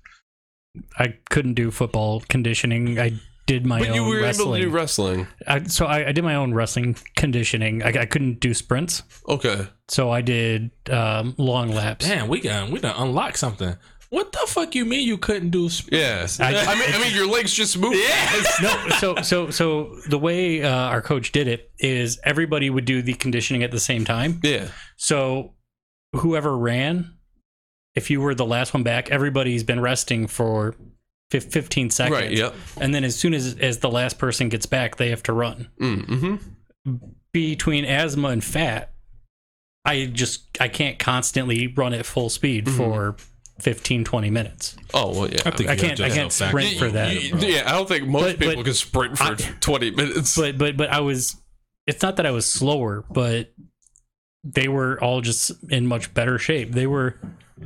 I 1.00 1.14
couldn't 1.30 1.54
do 1.54 1.72
football 1.72 2.22
conditioning. 2.28 3.00
I 3.00 3.14
did 3.46 3.66
my 3.66 3.80
But 3.80 3.90
own 3.90 3.96
you 3.96 4.04
were 4.06 4.22
wrestling. 4.22 4.48
able 4.48 4.56
to 4.56 4.62
do 4.62 4.70
wrestling. 4.70 5.28
I, 5.48 5.64
so 5.64 5.86
I, 5.86 6.08
I 6.08 6.12
did 6.12 6.24
my 6.24 6.36
own 6.36 6.54
wrestling 6.54 6.96
conditioning. 7.18 7.84
I, 7.84 7.90
I 8.02 8.06
couldn't 8.06 8.40
do 8.40 8.54
sprints, 8.54 9.04
Okay. 9.28 9.68
so 9.90 10.10
I 10.12 10.22
did 10.22 10.72
um, 10.90 11.36
long 11.38 11.70
laps. 11.70 12.08
Damn, 12.08 12.28
we 12.30 12.40
got 12.40 12.70
we 12.70 12.80
done 12.80 12.96
unlock 12.98 13.38
something. 13.38 13.76
What 14.10 14.32
the 14.32 14.44
fuck 14.46 14.76
you 14.76 14.86
mean 14.86 15.08
you 15.08 15.18
couldn't 15.18 15.50
do? 15.50 15.68
sprints? 15.70 16.40
Yeah. 16.40 16.46
I, 16.48 16.72
I- 16.74 16.76
mean, 16.76 16.90
I 16.94 17.00
mean, 17.04 17.16
your 17.16 17.28
legs 17.28 17.52
just 17.52 17.78
moved. 17.80 17.96
yes. 17.96 18.62
no, 18.62 18.90
so 18.98 19.16
so 19.24 19.50
so 19.50 19.96
the 20.08 20.20
way 20.20 20.62
uh, 20.64 20.70
our 20.70 21.02
coach 21.02 21.32
did 21.32 21.48
it 21.48 21.72
is 21.80 22.20
everybody 22.24 22.70
would 22.70 22.86
do 22.86 23.02
the 23.02 23.14
conditioning 23.16 23.64
at 23.64 23.72
the 23.72 23.80
same 23.80 24.06
time. 24.06 24.40
Yeah. 24.44 24.68
So 24.98 25.56
whoever 26.16 26.56
ran, 26.56 27.16
if 27.96 28.12
you 28.12 28.22
were 28.22 28.36
the 28.36 28.46
last 28.46 28.74
one 28.74 28.84
back, 28.84 29.10
everybody's 29.10 29.64
been 29.64 29.80
resting 29.82 30.28
for 30.28 30.74
fif- 30.74 30.80
15 31.40 31.90
seconds. 31.90 32.20
Right. 32.20 32.32
Yep. 32.32 32.54
And 32.82 32.94
then 32.94 33.04
as 33.04 33.16
soon 33.16 33.34
as 33.34 33.56
as 33.60 33.80
the 33.80 33.90
last 33.90 34.18
person 34.20 34.50
gets 34.50 34.66
back, 34.66 34.98
they 34.98 35.10
have 35.10 35.24
to 35.24 35.34
run. 35.34 35.70
Mm-hmm. 35.80 36.96
Between 37.32 37.86
asthma 37.86 38.28
and 38.30 38.44
fat, 38.44 38.94
I 39.86 40.06
just 40.06 40.46
I 40.60 40.68
can't 40.68 41.00
constantly 41.00 41.68
run 41.68 41.94
at 41.94 42.06
full 42.06 42.30
speed 42.30 42.66
Mm-hmm. 42.66 42.78
for 42.78 43.16
15 43.60 44.04
20 44.04 44.30
minutes. 44.30 44.76
Oh 44.94 45.12
well, 45.12 45.30
yeah. 45.30 45.42
I 45.46 45.52
think 45.52 45.70
I 45.70 45.76
can't 45.76 46.00
I 46.02 46.10
can't 46.10 46.32
sprint 46.32 46.78
for 46.78 46.90
that. 46.90 47.14
Yeah, 47.42 47.64
I 47.66 47.72
don't 47.74 47.88
think 47.88 48.08
most 48.08 48.24
But- 48.24 48.40
people 48.40 48.56
but 48.58 48.66
can 48.66 48.74
sprint 48.74 49.18
for 49.18 49.24
I- 49.24 49.36
20 49.60 49.92
minutes. 49.92 50.36
but 50.36 50.58
but 50.58 50.76
but 50.78 50.90
I 50.90 51.00
was 51.00 51.36
it's 51.88 52.02
not 52.02 52.16
that 52.18 52.26
I 52.26 52.32
was 52.32 52.46
slower, 52.46 53.04
but 53.10 53.54
they 54.44 54.68
were 54.68 55.02
all 55.04 55.22
just 55.22 55.52
in 55.70 55.88
much 55.88 56.14
better 56.14 56.38
shape. 56.38 56.72
They 56.72 56.88
were 56.88 57.18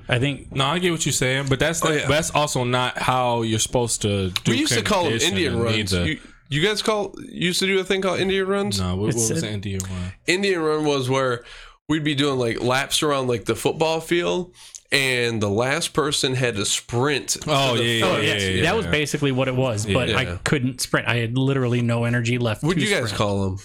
I 0.07 0.19
think 0.19 0.53
No, 0.55 0.65
I 0.65 0.79
get 0.79 0.91
what 0.91 1.05
you're 1.05 1.13
saying, 1.13 1.47
but 1.49 1.59
that's 1.59 1.83
Oh, 1.83 1.89
the, 1.89 1.99
yeah. 2.01 2.07
that's 2.07 2.29
also 2.31 2.63
not 2.63 2.97
how 2.99 3.41
you're 3.41 3.57
supposed 3.59 4.01
to. 4.03 4.29
do 4.29 4.33
it. 4.33 4.47
we 4.49 4.57
used 4.57 4.73
to 4.73 4.81
call 4.83 5.05
them 5.05 5.13
Indian 5.13 5.59
runs. 5.59 5.93
either. 5.93 6.05
You, 6.07 6.19
you 6.49 6.61
guys 6.61 6.81
call 6.81 7.15
used 7.27 7.59
to 7.61 7.65
do 7.65 7.79
a 7.79 7.83
thing 7.83 8.01
called 8.01 8.19
Indian 8.19 8.47
runs? 8.47 8.79
no, 8.79 8.95
what, 8.95 9.07
what 9.07 9.15
was 9.15 9.41
the 9.41 9.51
Indian 9.51 9.81
one? 9.81 10.13
Indian 10.27 10.61
run 10.61 10.85
was 10.85 11.09
where 11.09 11.43
we'd 11.89 12.03
be 12.03 12.15
doing 12.15 12.37
like 12.37 12.61
laps 12.61 13.01
around 13.01 13.27
like 13.27 13.45
the 13.45 13.55
football 13.55 13.99
field, 13.99 14.53
and 14.91 15.41
the 15.41 15.49
last 15.49 15.93
person 15.93 16.35
had 16.35 16.55
to 16.55 16.65
sprint. 16.65 17.29
to 17.29 17.39
Oh, 17.47 17.75
the 17.75 17.83
yeah, 17.83 18.07
front. 18.07 18.23
yeah, 18.23 18.33
yeah, 18.37 18.47
yeah. 18.49 18.61
that 18.63 18.75
was 18.77 18.85
basically 18.85 19.31
what 19.31 19.47
it 19.47 19.55
was, 19.55 19.85
but 19.85 20.09
Yeah. 20.09 20.17
I 20.19 20.25
couldn't 20.43 20.79
sprint. 20.79 21.07
I 21.07 21.15
had 21.17 21.37
literally 21.37 21.81
no 21.81 22.03
energy 22.03 22.37
left. 22.37 22.61
What'd 22.63 22.81
you 22.83 22.89
guys 22.89 23.09
sprint. 23.09 23.15
call 23.17 23.43
them? 23.49 23.59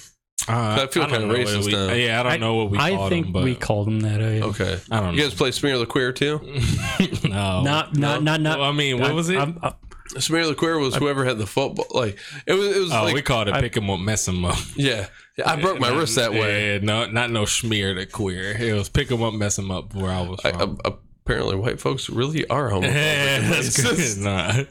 Uh, 0.48 0.78
I 0.82 0.86
feel 0.88 1.06
kinda 1.06 1.32
racist 1.32 1.66
we- 1.66 1.72
now. 1.72 1.92
Yeah, 1.92 2.20
I 2.20 2.22
don't 2.24 2.32
I, 2.32 2.36
know 2.36 2.54
what 2.56 2.70
we. 2.70 2.78
I 2.78 3.08
think 3.08 3.26
them, 3.26 3.32
but 3.32 3.44
we 3.44 3.54
called 3.54 3.86
them 3.86 4.00
that. 4.00 4.20
I, 4.20 4.40
Okay. 4.40 4.78
I 4.90 5.00
don't 5.00 5.14
You 5.14 5.20
know. 5.22 5.28
guys 5.28 5.34
play 5.34 5.50
Smear 5.52 5.78
the 5.78 5.86
Queer 5.86 6.12
too? 6.12 6.40
no, 7.24 7.62
Not 7.62 7.96
not 7.96 8.22
not 8.22 8.40
not. 8.40 8.58
Well, 8.58 8.68
I 8.68 8.72
mean, 8.72 8.98
what 9.00 9.14
was 9.14 9.28
it? 9.28 9.38
I'm- 9.38 9.58
I'm- 9.62 9.74
Samir 10.14 10.52
LaQueer 10.52 10.78
was 10.78 10.94
whoever 10.94 11.24
had 11.24 11.38
the 11.38 11.46
football. 11.46 11.86
Like 11.90 12.18
it 12.46 12.52
was. 12.52 12.76
It 12.76 12.80
was 12.80 12.92
Oh, 12.92 13.04
like 13.04 13.14
we 13.14 13.22
called 13.22 13.48
it 13.48 13.54
pick 13.54 13.74
him 13.74 13.88
up, 13.88 13.98
mess 13.98 14.28
him 14.28 14.44
up. 14.44 14.58
yeah. 14.76 15.06
Yeah, 15.38 15.50
I 15.50 15.56
broke 15.56 15.80
my 15.80 15.88
Not- 15.88 15.96
wrist 16.00 16.16
that 16.16 16.32
way. 16.32 16.74
Yeah, 16.74 16.78
no, 16.82 17.06
not 17.06 17.30
no 17.30 17.46
Smear 17.46 17.94
the 17.94 18.04
queer. 18.04 18.54
It 18.58 18.74
was 18.74 18.90
pick 18.90 19.10
him 19.10 19.22
up, 19.22 19.32
mess 19.32 19.56
him 19.58 19.70
up. 19.70 19.94
Where 19.94 20.10
I 20.10 20.20
was 20.20 20.38
I, 20.44 20.52
from. 20.52 20.78
apparently, 20.84 21.56
white 21.56 21.80
folks 21.80 22.10
really 22.10 22.46
are 22.48 22.68
homophobic. 22.68 22.92
and 22.92 23.46
That's 23.54 23.78
racist. 23.80 24.16
good. 24.16 24.24
Nah. 24.24 24.64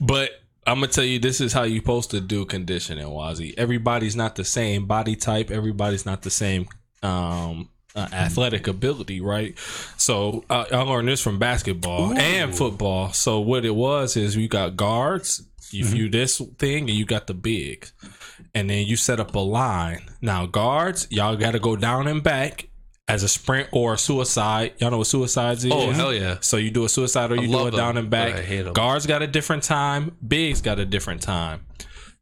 But 0.00 0.30
I'm 0.68 0.80
gonna 0.80 0.88
tell 0.88 1.04
you, 1.04 1.18
this 1.18 1.40
is 1.40 1.52
how 1.52 1.62
you 1.62 1.80
supposed 1.80 2.10
to 2.10 2.20
do 2.20 2.44
conditioning, 2.44 3.06
Wazzy. 3.06 3.54
Everybody's 3.56 4.14
not 4.14 4.36
the 4.36 4.44
same 4.44 4.86
body 4.86 5.16
type. 5.16 5.50
Everybody's 5.50 6.04
not 6.04 6.22
the 6.22 6.30
same 6.30 6.68
um, 7.02 7.70
uh, 7.96 8.06
athletic 8.12 8.66
ability, 8.68 9.22
right? 9.22 9.58
So 9.96 10.44
uh, 10.50 10.66
I 10.70 10.82
learned 10.82 11.08
this 11.08 11.22
from 11.22 11.38
basketball 11.38 12.16
and 12.18 12.54
football. 12.54 13.12
So 13.14 13.40
what 13.40 13.64
it 13.64 13.74
was 13.74 14.16
is 14.16 14.36
you 14.36 14.46
got 14.48 14.76
guards. 14.76 15.42
You 15.70 15.84
view 15.84 16.08
this 16.08 16.38
thing, 16.58 16.88
and 16.88 16.98
you 16.98 17.04
got 17.04 17.26
the 17.26 17.34
bigs, 17.34 17.92
and 18.54 18.70
then 18.70 18.86
you 18.86 18.96
set 18.96 19.20
up 19.20 19.34
a 19.34 19.38
line. 19.38 20.08
Now 20.22 20.46
guards, 20.46 21.06
y'all 21.10 21.36
got 21.36 21.50
to 21.52 21.58
go 21.58 21.76
down 21.76 22.06
and 22.06 22.22
back 22.22 22.67
as 23.08 23.22
a 23.22 23.28
sprint 23.28 23.68
or 23.72 23.94
a 23.94 23.98
suicide. 23.98 24.74
Y'all 24.78 24.90
know 24.90 24.98
what 24.98 25.06
suicides 25.06 25.64
is? 25.64 25.72
Oh 25.72 25.90
hell 25.90 26.12
yeah! 26.14 26.36
So 26.40 26.56
you 26.58 26.70
do 26.70 26.84
a 26.84 26.88
suicide 26.88 27.32
or 27.32 27.36
you 27.36 27.48
do 27.48 27.66
it 27.66 27.70
down 27.74 27.94
them, 27.94 28.04
and 28.04 28.10
back. 28.10 28.32
but 28.34 28.40
I 28.40 28.44
hate 28.44 28.66
'em. 28.66 28.72
Guards 28.74 29.06
got 29.06 29.22
a 29.22 29.26
different 29.26 29.62
time. 29.62 30.16
Bigs 30.26 30.60
got 30.60 30.78
a 30.78 30.84
different 30.84 31.22
time. 31.22 31.60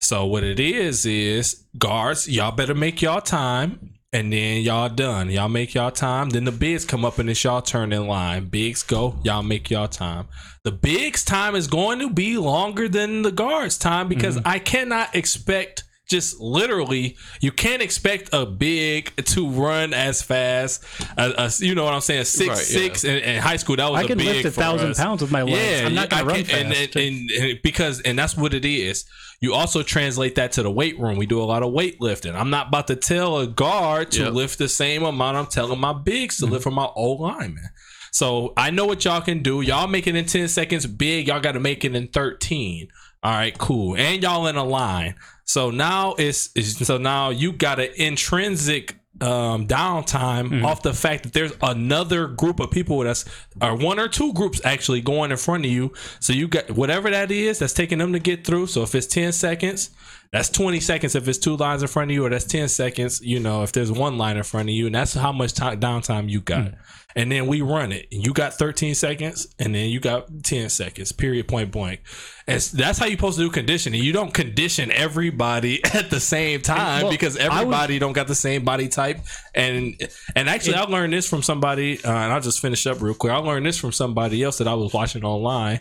So 0.00 0.26
what 0.26 0.44
it 0.44 0.60
is 0.60 1.04
is 1.06 1.64
guards, 1.78 2.28
y'all 2.28 2.52
better 2.52 2.74
make 2.74 3.00
y'all 3.02 3.20
time, 3.20 3.94
and 4.12 4.32
then 4.32 4.60
y'all 4.62 4.88
done. 4.90 5.30
Y'all 5.30 5.48
make 5.48 5.74
y'all 5.74 5.90
time. 5.90 6.30
Then 6.30 6.44
the 6.44 6.52
bigs 6.52 6.84
come 6.84 7.04
up 7.04 7.18
and 7.18 7.28
it's 7.30 7.42
y'all 7.42 7.62
turn 7.62 7.92
in 7.92 8.06
line. 8.06 8.44
Bigs 8.46 8.82
go, 8.82 9.16
y'all 9.24 9.42
make 9.42 9.70
y'all 9.70 9.88
time. 9.88 10.26
The 10.64 10.72
bigs 10.72 11.24
time 11.24 11.54
is 11.54 11.66
going 11.66 11.98
to 12.00 12.10
be 12.10 12.36
longer 12.36 12.88
than 12.88 13.22
the 13.22 13.32
guards 13.32 13.78
time 13.78 14.06
because 14.08 14.36
Mm-hmm. 14.36 14.48
I 14.48 14.58
cannot 14.58 15.14
expect. 15.16 15.84
Just 16.08 16.40
literally, 16.40 17.16
you 17.40 17.50
can't 17.50 17.82
expect 17.82 18.30
a 18.32 18.46
big 18.46 19.14
to 19.24 19.48
run 19.48 19.92
as 19.92 20.22
fast. 20.22 20.84
As, 21.16 21.32
as- 21.34 21.60
you 21.60 21.74
know 21.74 21.84
what 21.84 21.94
I'm 21.94 22.00
saying? 22.00 22.24
Six 22.24 22.48
Right, 22.48 22.58
yeah. 22.58 22.62
six 22.64 23.04
in, 23.04 23.18
in 23.18 23.42
high 23.42 23.56
school. 23.56 23.76
That 23.76 23.90
was 23.90 24.00
I 24.00 24.04
a 24.04 24.06
can 24.06 24.18
big. 24.18 24.26
I 24.28 24.30
can 24.30 24.42
lift 24.44 24.56
a 24.56 24.60
thousand 24.60 24.90
us. 24.90 24.98
pounds 25.00 25.22
with 25.22 25.32
my 25.32 25.42
legs. 25.42 25.80
Yeah, 25.80 25.86
I'm 25.86 25.94
not 25.94 26.08
gonna 26.10 26.24
run 26.24 26.44
fast. 26.44 26.52
and, 26.52 26.72
and, 26.72 26.96
and, 26.96 27.30
and 27.30 27.58
because 27.62 28.00
and 28.02 28.18
that's 28.18 28.36
what 28.36 28.54
it 28.54 28.64
is. 28.64 29.04
You 29.40 29.52
also 29.52 29.82
translate 29.82 30.36
that 30.36 30.52
to 30.52 30.62
the 30.62 30.70
weight 30.70 30.98
room. 30.98 31.16
We 31.16 31.26
do 31.26 31.42
a 31.42 31.44
lot 31.44 31.62
of 31.62 31.72
weightlifting. 31.72 32.34
I'm 32.34 32.50
not 32.50 32.68
about 32.68 32.86
to 32.86 32.96
tell 32.96 33.38
a 33.38 33.46
guard 33.46 34.10
to 34.12 34.22
Yep. 34.24 34.32
lift 34.32 34.58
the 34.58 34.68
same 34.68 35.02
amount 35.02 35.36
I'm 35.36 35.46
telling 35.46 35.78
my 35.78 35.92
bigs 35.92 36.38
to 36.38 36.44
mm-hmm. 36.44 36.52
lift 36.54 36.62
for 36.64 36.70
my 36.70 36.86
old 36.94 37.20
lineman. 37.20 37.68
So 38.12 38.54
I 38.56 38.70
know 38.70 38.86
what 38.86 39.04
y'all 39.04 39.20
can 39.20 39.42
do. 39.42 39.60
Y'all 39.60 39.88
make 39.88 40.06
it 40.06 40.16
in 40.16 40.24
10 40.24 40.48
seconds 40.48 40.86
big. 40.86 41.28
Y'all 41.28 41.40
got 41.40 41.52
to 41.52 41.60
make 41.60 41.84
it 41.84 41.94
in 41.94 42.08
13. 42.08 42.88
All 43.26 43.32
right, 43.32 43.58
cool. 43.58 43.96
And 43.96 44.22
y'all 44.22 44.46
in 44.46 44.54
a 44.54 44.62
line. 44.62 45.16
So 45.46 45.70
now 45.72 46.14
it's, 46.16 46.50
it's 46.54 46.86
so 46.86 46.96
now 46.96 47.30
you 47.30 47.52
got 47.52 47.80
an 47.80 47.88
intrinsic 47.96 49.00
um 49.20 49.66
downtime 49.66 50.62
off 50.62 50.82
the 50.82 50.92
fact 50.92 51.22
that 51.24 51.32
there's 51.32 51.52
another 51.62 52.28
group 52.28 52.60
of 52.60 52.70
people 52.70 52.98
that's 53.00 53.24
or 53.62 53.74
one 53.74 53.98
or 53.98 54.08
two 54.08 54.32
groups 54.34 54.60
actually 54.62 55.00
going 55.00 55.30
in 55.30 55.38
front 55.38 55.64
of 55.64 55.70
you 55.70 55.90
so 56.20 56.34
you 56.34 56.46
got 56.46 56.70
whatever 56.72 57.08
that 57.10 57.30
is 57.30 57.58
that's 57.58 57.72
taking 57.72 57.96
them 57.96 58.12
to 58.12 58.18
get 58.18 58.46
through 58.46 58.66
so 58.66 58.82
if 58.82 58.94
it's 58.94 59.06
10 59.06 59.32
seconds 59.32 59.88
that's 60.32 60.48
20 60.50 60.80
seconds 60.80 61.14
if 61.14 61.26
it's 61.28 61.38
two 61.38 61.56
lines 61.56 61.82
in 61.82 61.88
front 61.88 62.10
of 62.10 62.14
you 62.14 62.24
or 62.24 62.30
that's 62.30 62.44
10 62.44 62.68
seconds 62.68 63.20
you 63.20 63.40
know 63.40 63.62
if 63.62 63.72
there's 63.72 63.92
one 63.92 64.18
line 64.18 64.36
in 64.36 64.42
front 64.42 64.68
of 64.68 64.74
you 64.74 64.86
and 64.86 64.94
that's 64.94 65.14
how 65.14 65.32
much 65.32 65.54
time 65.54 65.80
downtime 65.80 66.28
you 66.28 66.40
got. 66.40 66.74
And 67.14 67.32
then 67.32 67.46
we 67.46 67.62
run 67.62 67.92
it. 67.92 68.08
And 68.12 68.24
you 68.26 68.34
got 68.34 68.54
13 68.54 68.94
seconds 68.94 69.46
and 69.58 69.74
then 69.74 69.88
you 69.88 70.00
got 70.00 70.28
10 70.42 70.68
seconds 70.68 71.12
period 71.12 71.48
point 71.48 71.72
blank. 71.72 72.02
And 72.46 72.60
that's 72.60 72.98
how 72.98 73.06
you're 73.06 73.16
supposed 73.16 73.38
to 73.38 73.44
do 73.44 73.50
conditioning. 73.50 74.02
You 74.02 74.12
don't 74.12 74.34
condition 74.34 74.90
everybody 74.90 75.82
at 75.94 76.10
the 76.10 76.20
same 76.20 76.60
time 76.60 77.08
because 77.08 77.36
everybody 77.36 77.98
don't 77.98 78.12
got 78.12 78.28
the 78.28 78.34
same 78.34 78.64
body 78.64 78.88
type. 78.88 79.20
And 79.54 79.96
and 80.34 80.48
actually 80.48 80.74
i 80.74 80.82
learned 80.82 81.12
this 81.12 81.28
from 81.28 81.42
somebody 81.42 82.04
uh, 82.04 82.12
and 82.12 82.32
i'll 82.32 82.40
just 82.40 82.60
finish 82.60 82.86
up 82.86 83.00
real 83.00 83.14
quick. 83.14 83.32
I 83.32 83.38
learned 83.38 83.64
this 83.64 83.78
from 83.78 83.92
somebody 83.92 84.42
else 84.42 84.58
that 84.58 84.68
i 84.68 84.74
was 84.74 84.92
watching 84.92 85.24
online. 85.24 85.80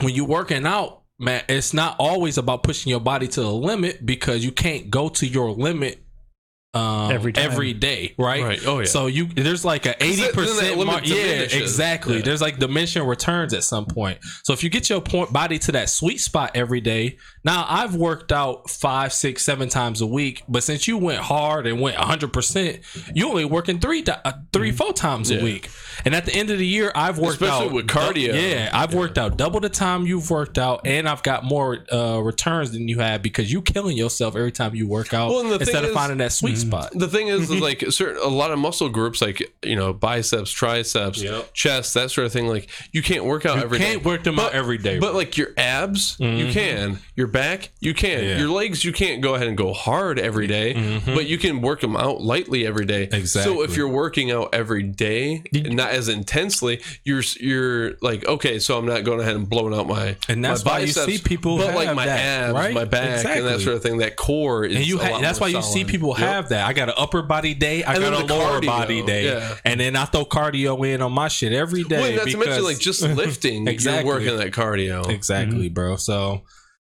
When 0.00 0.14
you're 0.14 0.26
working 0.26 0.66
out 0.66 1.03
man 1.18 1.42
it's 1.48 1.72
not 1.72 1.96
always 1.98 2.38
about 2.38 2.62
pushing 2.62 2.90
your 2.90 3.00
body 3.00 3.28
to 3.28 3.40
the 3.40 3.52
limit 3.52 4.04
because 4.04 4.44
you 4.44 4.52
can't 4.52 4.90
go 4.90 5.08
to 5.08 5.26
your 5.26 5.50
limit 5.50 6.03
um, 6.74 7.10
Every 7.12 7.32
time. 7.32 7.44
every 7.50 7.72
day, 7.72 8.14
right? 8.18 8.42
Right. 8.42 8.60
Oh, 8.66 8.80
yeah. 8.80 8.84
So 8.86 9.06
you 9.06 9.26
there's 9.26 9.64
like 9.64 9.86
a 9.86 10.02
eighty 10.02 10.30
percent. 10.32 10.76
limit. 10.76 11.06
Yeah, 11.06 11.14
exactly. 11.42 12.16
Yeah. 12.16 12.22
There's 12.22 12.40
like 12.40 12.58
diminishing 12.58 13.06
returns 13.06 13.54
at 13.54 13.64
some 13.64 13.86
point. 13.86 14.18
So 14.42 14.52
if 14.52 14.62
you 14.64 14.70
get 14.70 14.90
your 14.90 15.00
point 15.00 15.32
body 15.32 15.58
to 15.60 15.72
that 15.72 15.88
sweet 15.88 16.18
spot 16.20 16.52
every 16.54 16.80
day, 16.80 17.18
now 17.44 17.64
I've 17.68 17.94
worked 17.94 18.32
out 18.32 18.70
five, 18.70 19.12
six, 19.12 19.44
seven 19.44 19.68
times 19.68 20.00
a 20.00 20.06
week, 20.06 20.42
but 20.48 20.62
since 20.62 20.88
you 20.88 20.98
went 20.98 21.20
hard 21.20 21.66
and 21.66 21.80
went 21.80 21.96
hundred 21.96 22.32
percent, 22.32 22.80
you 23.14 23.28
only 23.28 23.44
working 23.44 23.78
three, 23.78 24.02
di- 24.02 24.20
uh, 24.24 24.32
three, 24.52 24.72
four 24.72 24.92
times 24.92 25.30
a 25.30 25.42
week. 25.42 25.70
And 26.04 26.14
at 26.14 26.24
the 26.26 26.34
end 26.34 26.50
of 26.50 26.58
the 26.58 26.66
year, 26.66 26.90
I've 26.94 27.18
worked 27.18 27.40
Especially 27.40 27.66
out 27.66 27.72
with 27.72 27.86
dou- 27.86 27.94
cardio. 27.94 28.34
yeah, 28.34 28.70
I've 28.72 28.94
worked 28.94 29.16
out 29.18 29.36
double 29.36 29.60
the 29.60 29.68
time 29.68 30.06
you've 30.06 30.28
worked 30.30 30.58
out, 30.58 30.82
and 30.86 31.08
I've 31.08 31.22
got 31.22 31.44
more 31.44 31.84
uh, 31.92 32.18
returns 32.22 32.72
than 32.72 32.88
you 32.88 32.98
have 32.98 33.22
because 33.22 33.52
you 33.52 33.62
killing 33.62 33.96
yourself 33.96 34.34
every 34.36 34.50
time 34.52 34.74
you 34.74 34.88
work 34.88 35.14
out 35.14 35.30
Well, 35.30 35.40
and 35.40 35.50
the 35.50 35.58
thing 35.58 35.68
instead 35.68 35.84
of 35.84 35.90
is- 35.90 35.94
finding 35.96 36.18
that 36.18 36.32
sweet 36.32 36.56
spot. 36.58 36.63
The 36.92 37.08
thing 37.08 37.28
is, 37.28 37.50
is 37.50 37.60
like 37.60 37.84
certain 37.90 38.20
a 38.22 38.28
lot 38.28 38.50
of 38.50 38.58
muscle 38.58 38.88
groups, 38.88 39.20
like 39.22 39.52
you 39.64 39.76
know, 39.76 39.92
biceps, 39.92 40.50
triceps, 40.50 41.22
Yep. 41.22 41.52
chest, 41.54 41.94
that 41.94 42.10
sort 42.10 42.26
of 42.26 42.32
thing. 42.32 42.46
Like 42.46 42.68
you 42.92 43.02
can't 43.02 43.24
work 43.24 43.46
out 43.46 43.58
every 43.58 43.78
day. 43.78 43.92
can't 43.94 44.04
work 44.04 44.24
them 44.24 44.38
out 44.38 44.52
every 44.52 44.78
day, 44.78 44.98
But 44.98 45.14
like 45.14 45.36
your 45.36 45.48
abs, 45.56 46.16
you 46.18 46.26
mm-hmm. 46.26 46.50
can. 46.52 46.98
Your 47.16 47.26
back, 47.28 47.70
you 47.80 47.94
can. 47.94 48.24
Yeah. 48.24 48.38
Your 48.38 48.48
legs, 48.48 48.84
you 48.84 48.92
can't 48.92 49.22
go 49.22 49.34
ahead 49.34 49.46
and 49.46 49.56
go 49.56 49.72
hard 49.72 50.18
every 50.18 50.46
day, 50.46 50.74
mm-hmm. 50.74 51.14
but 51.14 51.26
you 51.26 51.38
can 51.38 51.60
work 51.60 51.80
them 51.80 51.96
out 51.96 52.20
lightly 52.20 52.66
every 52.66 52.84
day. 52.86 53.08
So 53.10 53.16
Exactly. 53.16 53.58
if 53.64 53.76
you're 53.76 53.88
working 53.88 54.30
out 54.32 54.54
every 54.54 54.82
day, 54.82 55.42
not 55.52 55.90
as 55.90 56.08
intensely, 56.08 56.80
you're 57.04 57.22
you're 57.40 57.92
like 58.00 58.26
okay, 58.26 58.58
so 58.58 58.76
I'm 58.78 58.86
not 58.86 59.04
going 59.04 59.20
ahead 59.20 59.36
and 59.36 59.48
blowing 59.48 59.74
out 59.74 59.86
my 59.86 60.16
And 60.28 60.44
that's 60.44 60.64
my 60.64 60.72
why 60.72 60.78
you 60.80 60.88
see 60.88 61.18
people 61.18 61.56
but 61.58 61.74
like 61.74 61.86
have 61.88 61.96
my 61.96 62.06
that, 62.06 62.20
abs, 62.48 62.54
right? 62.54 62.74
my 62.74 62.84
back, 62.84 63.24
and 63.24 63.26
that 63.26 63.36
Exactly. 63.36 63.64
sort 63.64 63.76
of 63.76 63.82
thing. 63.82 63.98
That 63.98 64.16
core 64.16 64.64
is 64.64 64.76
And 64.76 64.86
you 64.86 65.00
a 65.00 65.04
ha- 65.04 65.10
lot 65.12 65.20
that's 65.22 65.38
more 65.40 65.46
why 65.48 65.50
you 65.56 65.62
see 65.62 65.80
solid. 65.80 65.88
people 65.88 66.08
Yep. 66.10 66.18
have 66.18 66.48
that. 66.54 66.66
I 66.66 66.72
got 66.72 66.88
an 66.88 66.94
upper 66.96 67.22
body 67.22 67.54
day, 67.54 67.84
I 67.84 67.94
And 67.94 68.02
got 68.02 68.22
a 68.22 68.26
the 68.26 68.34
lower 68.34 68.60
cardio, 68.60 68.66
body 68.66 69.02
day, 69.02 69.24
yeah. 69.26 69.56
and 69.64 69.78
then 69.80 69.96
I 69.96 70.04
throw 70.06 70.24
cardio 70.24 70.86
in 70.88 71.02
on 71.02 71.12
my 71.12 71.28
shit 71.28 71.52
every 71.52 71.84
day. 71.84 72.00
Well, 72.00 72.16
not 72.24 72.28
to 72.28 72.36
mention 72.38 72.64
like 72.64 72.78
just 72.78 73.02
lifting, 73.02 73.68
Exactly. 73.68 74.04
you're 74.08 74.14
working 74.20 74.36
that 74.38 74.52
cardio. 74.52 75.08
exactly, 75.08 75.66
mm-hmm. 75.66 75.74
bro. 75.74 75.96
So. 75.96 76.42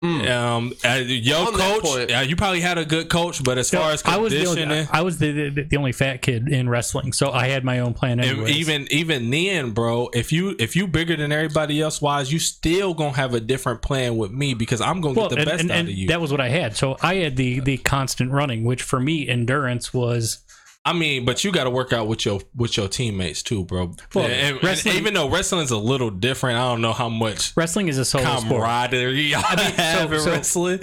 Mm. 0.04 0.28
Um, 0.32 0.74
uh, 0.84 0.94
yo, 1.06 1.46
On 1.46 1.54
coach, 1.54 1.84
point- 1.84 2.12
uh, 2.12 2.20
you 2.22 2.36
probably 2.36 2.60
had 2.62 2.80
a 2.80 2.86
good 2.86 3.08
coach, 3.08 3.44
but 3.44 3.60
as 3.60 3.70
far 3.70 3.92
as 3.92 4.02
I 4.04 4.18
was 4.18 4.34
the 4.34 4.40
conditioning, 4.40 4.72
only, 4.72 4.88
I 4.92 5.02
was 5.02 5.20
the, 5.20 5.50
the 5.52 5.64
the 5.64 5.78
only 5.78 5.92
fat 5.92 6.24
kid 6.24 6.48
in 6.50 6.68
wrestling, 6.68 7.14
so 7.14 7.32
I 7.32 7.50
had 7.50 7.64
my 7.64 7.80
own 7.80 7.94
plan. 7.94 8.20
And 8.20 8.50
even 8.50 8.88
even 8.90 9.30
then, 9.30 9.72
bro, 9.72 10.10
if 10.12 10.32
you 10.32 10.56
if 10.58 10.76
you 10.76 10.88
bigger 10.88 11.16
than 11.16 11.32
everybody 11.32 11.80
else 11.80 12.02
wise, 12.02 12.34
you 12.34 12.40
still 12.40 12.96
gonna 12.96 13.16
have 13.16 13.36
a 13.36 13.40
different 13.40 13.84
plan 13.84 14.18
with 14.18 14.32
me 14.32 14.56
because 14.56 14.82
I'm 14.82 15.02
gonna 15.02 15.14
well, 15.14 15.30
get 15.30 15.36
the 15.36 15.42
and, 15.42 15.50
best 15.50 15.62
and, 15.62 15.72
out 15.72 15.78
and 15.78 15.90
of 15.90 15.94
you. 15.94 16.08
that 16.08 16.20
was 16.20 16.32
what 16.32 16.42
I 16.42 16.50
had. 16.50 16.76
So 16.76 16.98
I 17.04 17.16
had 17.16 17.36
the 17.36 17.60
the 17.60 17.78
constant 17.78 18.32
running, 18.32 18.64
which 18.64 18.82
for 18.82 19.00
me 19.00 19.30
endurance 19.30 19.94
was 19.94 20.40
I 20.84 20.94
mean, 20.94 21.26
but 21.26 21.44
you 21.44 21.52
got 21.52 21.66
to 21.66 21.70
work 21.70 21.94
out 21.94 22.08
with 22.08 22.26
your 22.26 22.40
with 22.56 22.76
your 22.76 22.88
teammates 22.88 23.44
too, 23.44 23.66
bro. 23.66 23.94
Well, 24.16 24.26
and, 24.26 24.34
and 24.56 24.64
wrestling- 24.64 24.96
even 24.96 25.14
though 25.14 25.30
wrestling's 25.30 25.70
a 25.70 25.78
little 25.78 26.10
different, 26.10 26.58
I 26.58 26.64
don't 26.70 26.82
know 26.82 26.92
how 26.94 27.08
much 27.08 27.56
wrestling 27.56 27.88
is 27.88 28.00
a 28.00 28.06
solo 28.06 28.24
sport. 28.38 28.48
camaraderie 28.64 29.22
y'all 29.30 29.42
have 29.42 30.12
in 30.12 30.20
so- 30.20 30.32
wrestling, 30.32 30.80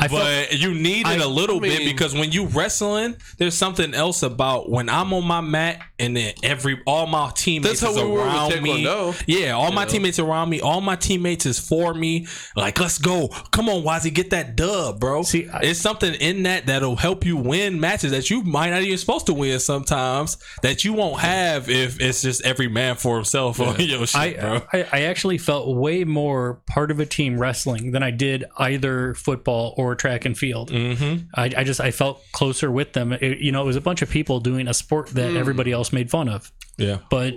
I 0.00 0.08
but 0.08 0.48
felt- 0.48 0.52
you 0.54 0.74
need 0.74 1.02
it 1.06 1.20
I- 1.20 1.24
a 1.24 1.28
little 1.28 1.58
I 1.58 1.60
bit 1.60 1.84
because 1.84 2.14
when 2.14 2.32
you 2.32 2.46
wrestling, 2.46 3.14
there's 3.38 3.54
something 3.54 3.94
else 3.94 4.24
about 4.24 4.70
when 4.70 4.88
I'm 4.88 5.12
on 5.12 5.24
my 5.24 5.40
mat 5.40 5.82
and 6.00 6.16
then 6.16 6.34
every 6.42 6.80
all 6.84 7.06
my 7.06 7.30
teammates 7.32 7.80
is 7.80 7.94
we 7.96 8.02
around 8.16 8.60
me. 8.60 8.82
Yeah, 9.28 9.52
all 9.52 9.70
my 9.70 9.84
know? 9.84 9.90
teammates 9.90 10.18
around 10.18 10.50
me, 10.50 10.60
all 10.60 10.80
my 10.80 10.96
teammates 10.96 11.46
is 11.46 11.60
for 11.60 11.94
me. 11.94 12.26
Like, 12.56 12.80
let's 12.80 12.98
go, 12.98 13.28
come 13.52 13.68
on, 13.68 13.84
Wazzy, 13.84 14.12
get 14.12 14.30
that 14.30 14.56
dub, 14.56 14.98
bro. 14.98 15.22
See, 15.22 15.48
I- 15.48 15.60
it's 15.60 15.78
something 15.80 16.12
in 16.14 16.42
that 16.42 16.66
that'll 16.66 16.96
help 16.96 17.24
you 17.24 17.36
win 17.36 17.78
matches 17.78 18.10
that 18.10 18.30
you 18.30 18.42
might 18.42 18.70
not 18.70 18.82
even 18.82 18.98
supposed 18.98 19.26
to 19.26 19.27
win 19.34 19.58
sometimes 19.60 20.36
that 20.62 20.84
you 20.84 20.92
won't 20.92 21.20
have 21.20 21.68
if 21.68 22.00
it's 22.00 22.22
just 22.22 22.44
every 22.44 22.68
man 22.68 22.96
for 22.96 23.16
himself 23.16 23.60
on 23.60 23.78
your 23.80 24.06
shit, 24.06 24.16
I, 24.20 24.32
bro. 24.34 24.62
I 24.72 24.86
I 24.92 25.00
actually 25.02 25.38
felt 25.38 25.74
way 25.76 26.04
more 26.04 26.60
part 26.66 26.90
of 26.90 27.00
a 27.00 27.06
team 27.06 27.38
wrestling 27.38 27.92
than 27.92 28.02
I 28.02 28.10
did 28.10 28.44
either 28.58 29.14
football 29.14 29.74
or 29.76 29.94
track 29.94 30.24
and 30.24 30.36
field. 30.36 30.70
Mm-hmm. 30.70 31.26
I, 31.34 31.44
I 31.56 31.64
just 31.64 31.80
I 31.80 31.90
felt 31.90 32.22
closer 32.32 32.70
with 32.70 32.92
them. 32.92 33.12
It- 33.12 33.38
you 33.38 33.52
know, 33.52 33.62
it 33.62 33.66
was 33.66 33.76
a 33.76 33.80
bunch 33.80 34.02
of 34.02 34.10
people 34.10 34.40
doing 34.40 34.68
a 34.68 34.74
sport 34.74 35.08
that 35.10 35.36
everybody 35.36 35.70
else 35.72 35.92
made 35.92 36.10
fun 36.10 36.28
of. 36.28 36.50
Yeah. 36.76 36.98
But 37.10 37.34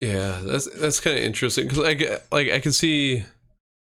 Yeah, 0.00 0.40
that's 0.42 0.68
that's 0.78 1.00
kind 1.00 1.16
of 1.18 1.22
interesting 1.24 1.64
because 1.64 1.78
like 1.78 2.02
like 2.30 2.50
I 2.50 2.60
can 2.60 2.72
see 2.72 3.24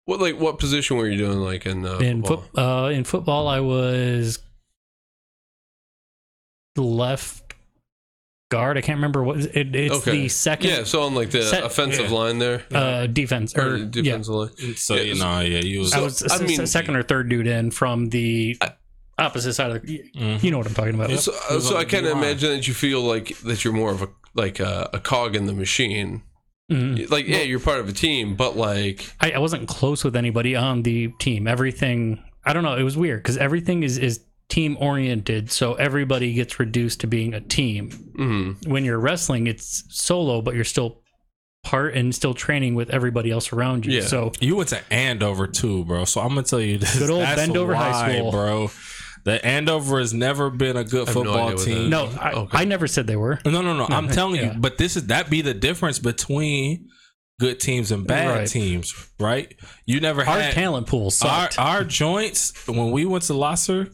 what 0.05 0.19
like 0.19 0.39
what 0.39 0.59
position 0.59 0.97
were 0.97 1.07
you 1.07 1.17
doing 1.17 1.39
like 1.39 1.65
in 1.65 1.85
uh, 1.85 1.97
in 1.97 2.21
football? 2.23 2.45
foot, 2.53 2.59
uh, 2.85 2.89
in 2.89 3.03
football, 3.03 3.47
I 3.47 3.59
was 3.59 4.39
left 6.77 7.44
guard. 8.55 8.77
I 8.77 8.81
can't 8.81 8.97
remember 8.97 9.21
what 9.23 9.37
it, 9.39 9.75
it's 9.75 9.95
Okay. 9.95 10.11
the 10.11 10.29
second 10.29 10.69
Yeah, 10.69 10.83
so 10.83 11.03
on 11.03 11.13
like 11.15 11.29
the 11.31 11.43
Set- 11.43 11.63
offensive 11.63 12.09
yeah. 12.11 12.17
line 12.19 12.37
there, 12.39 12.63
uh, 12.73 13.07
defense 13.07 13.55
or 13.55 13.73
or 13.73 13.77
yeah. 13.77 14.15
line. 14.27 14.49
So 14.75 14.95
Yeah, 14.95 15.01
you 15.01 15.15
know, 15.15 15.39
yeah, 15.41 15.59
you 15.59 15.79
was. 15.81 15.93
I 15.93 16.01
was 16.01 16.23
I 16.23 16.35
s- 16.35 16.41
mean- 16.41 16.61
s- 16.61 16.71
second 16.71 16.95
or 16.95 17.03
third 17.03 17.29
dude 17.29 17.47
in 17.47 17.71
from 17.71 18.09
the 18.09 18.57
opposite 19.17 19.53
side 19.53 19.71
of 19.71 19.81
the. 19.81 20.01
Mhm. 20.17 20.43
You 20.43 20.51
know 20.51 20.57
what 20.57 20.67
I'm 20.67 20.73
talking 20.73 20.95
about. 20.95 21.09
So, 21.19 21.31
He 21.49 21.59
so 21.61 21.77
I 21.77 21.83
the 21.83 21.89
kind 21.89 22.05
of 22.05 22.11
imagine 22.17 22.49
that 22.51 22.67
you 22.67 22.73
feel 22.73 23.01
like 23.01 23.37
that 23.39 23.63
you're 23.63 23.73
more 23.73 23.91
of 23.91 24.01
a 24.01 24.09
like 24.33 24.59
a, 24.59 24.89
a 24.93 24.99
cog 24.99 25.35
in 25.35 25.45
the 25.45 25.53
machine. 25.53 26.21
Mhm. 26.71 27.09
Like, 27.11 27.27
yeah, 27.27 27.41
you're 27.43 27.59
part 27.59 27.79
of 27.79 27.87
a 27.87 27.93
team, 27.93 28.35
but 28.35 28.57
like, 28.57 29.13
I, 29.21 29.31
I 29.31 29.37
wasn't 29.37 29.67
close 29.67 30.03
with 30.03 30.15
anybody 30.15 30.55
on 30.55 30.81
the 30.83 31.09
team. 31.19 31.47
Everything 31.47 32.23
I 32.47 32.53
don't 32.53 32.63
know. 32.63 32.75
It 32.75 32.83
was 32.83 32.97
weird 32.97 33.21
because 33.23 33.37
everything 33.37 33.83
is 33.83 33.97
is 33.97 34.19
team 34.49 34.77
oriented, 34.79 35.51
so 35.51 35.73
everybody 35.75 36.33
gets 36.33 36.59
reduced 36.59 37.01
to 37.01 37.07
being 37.07 37.33
a 37.33 37.41
team. 37.41 37.89
mm, 38.17 38.67
When 38.67 38.85
you're 38.85 38.99
wrestling, 38.99 39.47
it's 39.47 39.83
solo, 39.89 40.41
but 40.41 40.53
you're 40.55 40.63
still 40.63 41.01
part 41.63 41.95
and 41.95 42.13
still 42.13 42.33
training 42.35 42.75
with 42.75 42.91
everybody 42.91 43.31
else 43.31 43.51
around 43.51 43.85
you. 43.87 43.93
Yeah. 43.93 44.05
So 44.05 44.31
You 44.39 44.55
went 44.55 44.69
to 44.69 44.81
Andover 44.93 45.47
too, 45.47 45.83
bro. 45.85 46.05
So 46.05 46.21
I'm 46.21 46.29
gonna 46.29 46.43
tell 46.43 46.61
you 46.61 46.77
this. 46.77 46.97
Good 46.99 47.09
old 47.09 47.23
That's 47.23 47.41
Bendover 47.41 47.75
High 47.75 48.17
School. 48.19 48.31
bro. 48.31 48.71
The 49.23 49.43
Andover 49.43 49.97
has 49.97 50.13
never 50.13 50.51
been 50.51 50.77
a 50.77 50.83
good 50.83 51.07
I 51.09 51.11
have 51.11 51.15
no 51.15 51.23
football 51.23 51.55
team. 51.55 51.89
no. 51.89 52.05
I, 52.21 52.31
Okay. 52.33 52.57
I 52.59 52.65
never 52.65 52.85
said 52.87 53.07
they 53.07 53.15
were. 53.15 53.39
No, 53.43 53.63
no, 53.63 53.75
no. 53.75 53.87
I'm 53.89 54.07
telling 54.09 54.35
yeah. 54.35 54.53
you, 54.53 54.59
but 54.59 54.77
this 54.77 54.95
is 54.95 55.07
that 55.07 55.31
be 55.31 55.41
the 55.41 55.55
difference 55.55 55.97
between 55.97 56.89
good 57.39 57.59
teams 57.59 57.91
and 57.91 58.05
bad 58.05 58.29
Right. 58.37 58.47
teams, 58.47 58.93
right? 59.19 59.51
You 59.87 59.99
never 59.99 60.21
Our 60.21 60.39
had 60.39 60.53
talent 60.53 60.85
pool 60.85 61.05
our, 61.05 61.11
sucked. 61.11 61.57
our 61.57 61.83
joints 61.83 62.53
when 62.67 62.91
we 62.91 63.05
went 63.05 63.23
to 63.23 63.33
Lasser. 63.33 63.89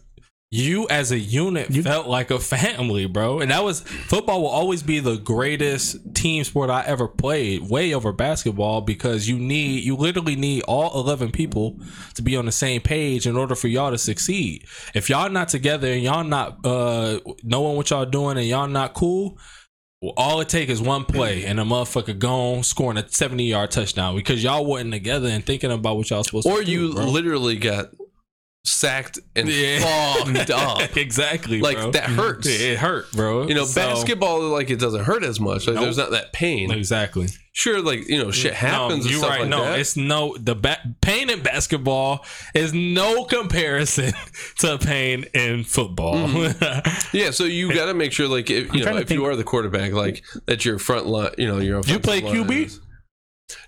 You 0.53 0.85
as 0.89 1.13
a 1.13 1.17
unit 1.17 1.71
You- 1.71 1.81
felt 1.81 2.07
like 2.07 2.29
a 2.29 2.37
family, 2.37 3.05
bro. 3.05 3.39
And 3.39 3.51
that 3.51 3.63
was 3.63 3.79
football 3.79 4.41
will 4.41 4.49
always 4.49 4.83
be 4.83 4.99
the 4.99 5.15
greatest 5.15 6.13
team 6.13 6.43
sport 6.43 6.69
I 6.69 6.83
ever 6.85 7.07
played, 7.07 7.69
way 7.69 7.93
over 7.93 8.11
basketball, 8.11 8.81
because 8.81 9.29
you 9.29 9.39
need 9.39 9.85
you 9.85 9.95
literally 9.95 10.35
need 10.35 10.63
all 10.63 10.91
eleven 10.99 11.31
people 11.31 11.79
to 12.15 12.21
be 12.21 12.35
on 12.35 12.45
the 12.45 12.51
same 12.51 12.81
page 12.81 13.25
in 13.25 13.37
order 13.37 13.55
for 13.55 13.69
y'all 13.69 13.91
to 13.91 13.97
succeed. 13.97 14.65
If 14.93 15.09
y'all 15.09 15.29
not 15.29 15.47
together 15.47 15.87
and 15.87 16.03
y'all 16.03 16.25
not 16.25 16.57
uh 16.65 17.19
knowing 17.43 17.77
what 17.77 17.89
y'all 17.89 18.05
doing 18.05 18.37
and 18.37 18.45
y'all 18.45 18.67
not 18.67 18.93
cool, 18.93 19.37
well, 20.01 20.13
all 20.17 20.41
it 20.41 20.49
take 20.49 20.67
is 20.67 20.81
one 20.81 21.05
play 21.05 21.45
and 21.45 21.61
a 21.61 21.63
motherfucker 21.63 22.19
gone 22.19 22.63
scoring 22.63 22.97
a 22.97 23.07
70 23.07 23.45
yard 23.45 23.71
touchdown 23.71 24.15
because 24.17 24.43
y'all 24.43 24.65
wasn't 24.65 24.91
together 24.91 25.29
and 25.29 25.45
thinking 25.45 25.71
about 25.71 25.95
what 25.95 26.09
y'all 26.09 26.25
supposed 26.25 26.45
or 26.45 26.59
to 26.59 26.65
do. 26.65 26.71
Or 26.71 26.89
you 26.89 26.93
bro. 26.93 27.05
literally 27.05 27.55
got 27.55 27.91
sacked 28.63 29.19
and 29.35 29.47
Yeah. 29.49 29.79
fucked 30.23 30.49
up. 30.51 30.95
exactly. 30.97 31.61
Like 31.61 31.77
bro. 31.77 31.91
that 31.91 32.03
hurts. 32.03 32.47
It 32.47 32.77
hurt, 32.77 33.11
bro. 33.11 33.47
You 33.47 33.55
know, 33.55 33.65
So- 33.65 33.81
basketball 33.81 34.41
like 34.49 34.69
it 34.69 34.79
doesn't 34.79 35.03
hurt 35.03 35.23
as 35.23 35.39
much. 35.39 35.67
Like 35.67 35.75
Nope. 35.75 35.83
there's 35.85 35.97
not 35.97 36.11
that 36.11 36.31
pain. 36.33 36.71
Exactly. 36.71 37.27
Sure, 37.53 37.81
like 37.81 38.07
you 38.07 38.17
know, 38.23 38.31
shit 38.31 38.53
happens. 38.53 39.03
No, 39.05 39.11
you're 39.11 39.21
right. 39.21 39.41
like 39.41 39.49
no, 39.49 39.63
that. 39.65 39.79
it's 39.79 39.97
no 39.97 40.37
the 40.39 40.55
ba- 40.55 40.79
pain 41.01 41.29
in 41.29 41.41
basketball 41.41 42.23
is 42.53 42.73
no 42.73 43.25
comparison 43.25 44.13
to 44.59 44.77
pain 44.77 45.25
in 45.33 45.63
football. 45.65 46.15
Mm-hmm. 46.15 47.07
Yeah, 47.17 47.31
so 47.31 47.43
you 47.43 47.73
got 47.73 47.87
to 47.87 47.93
make 47.93 48.13
sure, 48.13 48.27
like, 48.29 48.49
if, 48.49 48.73
you 48.73 48.85
know, 48.85 48.95
if 48.95 49.11
you 49.11 49.25
are 49.25 49.35
the 49.35 49.43
quarterback, 49.43 49.91
like 49.91 50.23
that 50.45 50.63
your 50.63 50.79
front 50.79 51.07
line, 51.07 51.31
you 51.37 51.45
know, 51.45 51.57
your 51.57 51.81
you 51.85 51.99
play 51.99 52.21
QB? 52.21 52.65
is- 52.67 52.79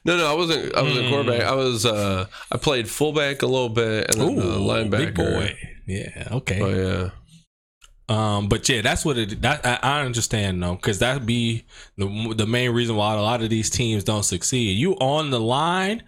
No, 0.05 0.17
no, 0.17 0.29
I 0.29 0.33
wasn't. 0.33 0.75
I 0.75 0.81
was 0.81 0.97
a 0.97 1.01
Mm. 1.01 1.09
quarterback. 1.09 1.41
I 1.43 1.55
was. 1.55 1.85
uh 1.85 2.25
I 2.51 2.57
played 2.57 2.89
fullback 2.89 3.41
a 3.41 3.47
little 3.47 3.69
bit 3.69 4.13
and 4.15 4.21
then 4.21 4.39
uh, 4.39 4.55
linebacker. 4.57 4.89
big 4.97 5.15
boy. 5.15 5.57
Yeah. 5.87 6.27
Okay. 6.31 6.61
Oh 6.61 6.69
yeah, 6.69 7.09
Um, 8.09 8.47
but 8.49 8.67
yeah, 8.69 8.81
that's 8.81 9.05
what 9.05 9.17
it. 9.17 9.41
That 9.41 9.65
I, 9.65 9.79
I 9.81 10.01
understand 10.01 10.61
though, 10.61 10.75
because 10.75 10.99
that'd 10.99 11.25
be 11.25 11.65
the 11.97 12.33
the 12.35 12.45
main 12.47 12.71
reason 12.71 12.95
why 12.95 13.13
a 13.15 13.21
lot 13.21 13.41
of 13.41 13.49
these 13.49 13.69
teams 13.69 14.03
don't 14.03 14.23
succeed. 14.23 14.77
You 14.77 14.93
on 14.95 15.29
the 15.29 15.39
line, 15.39 16.03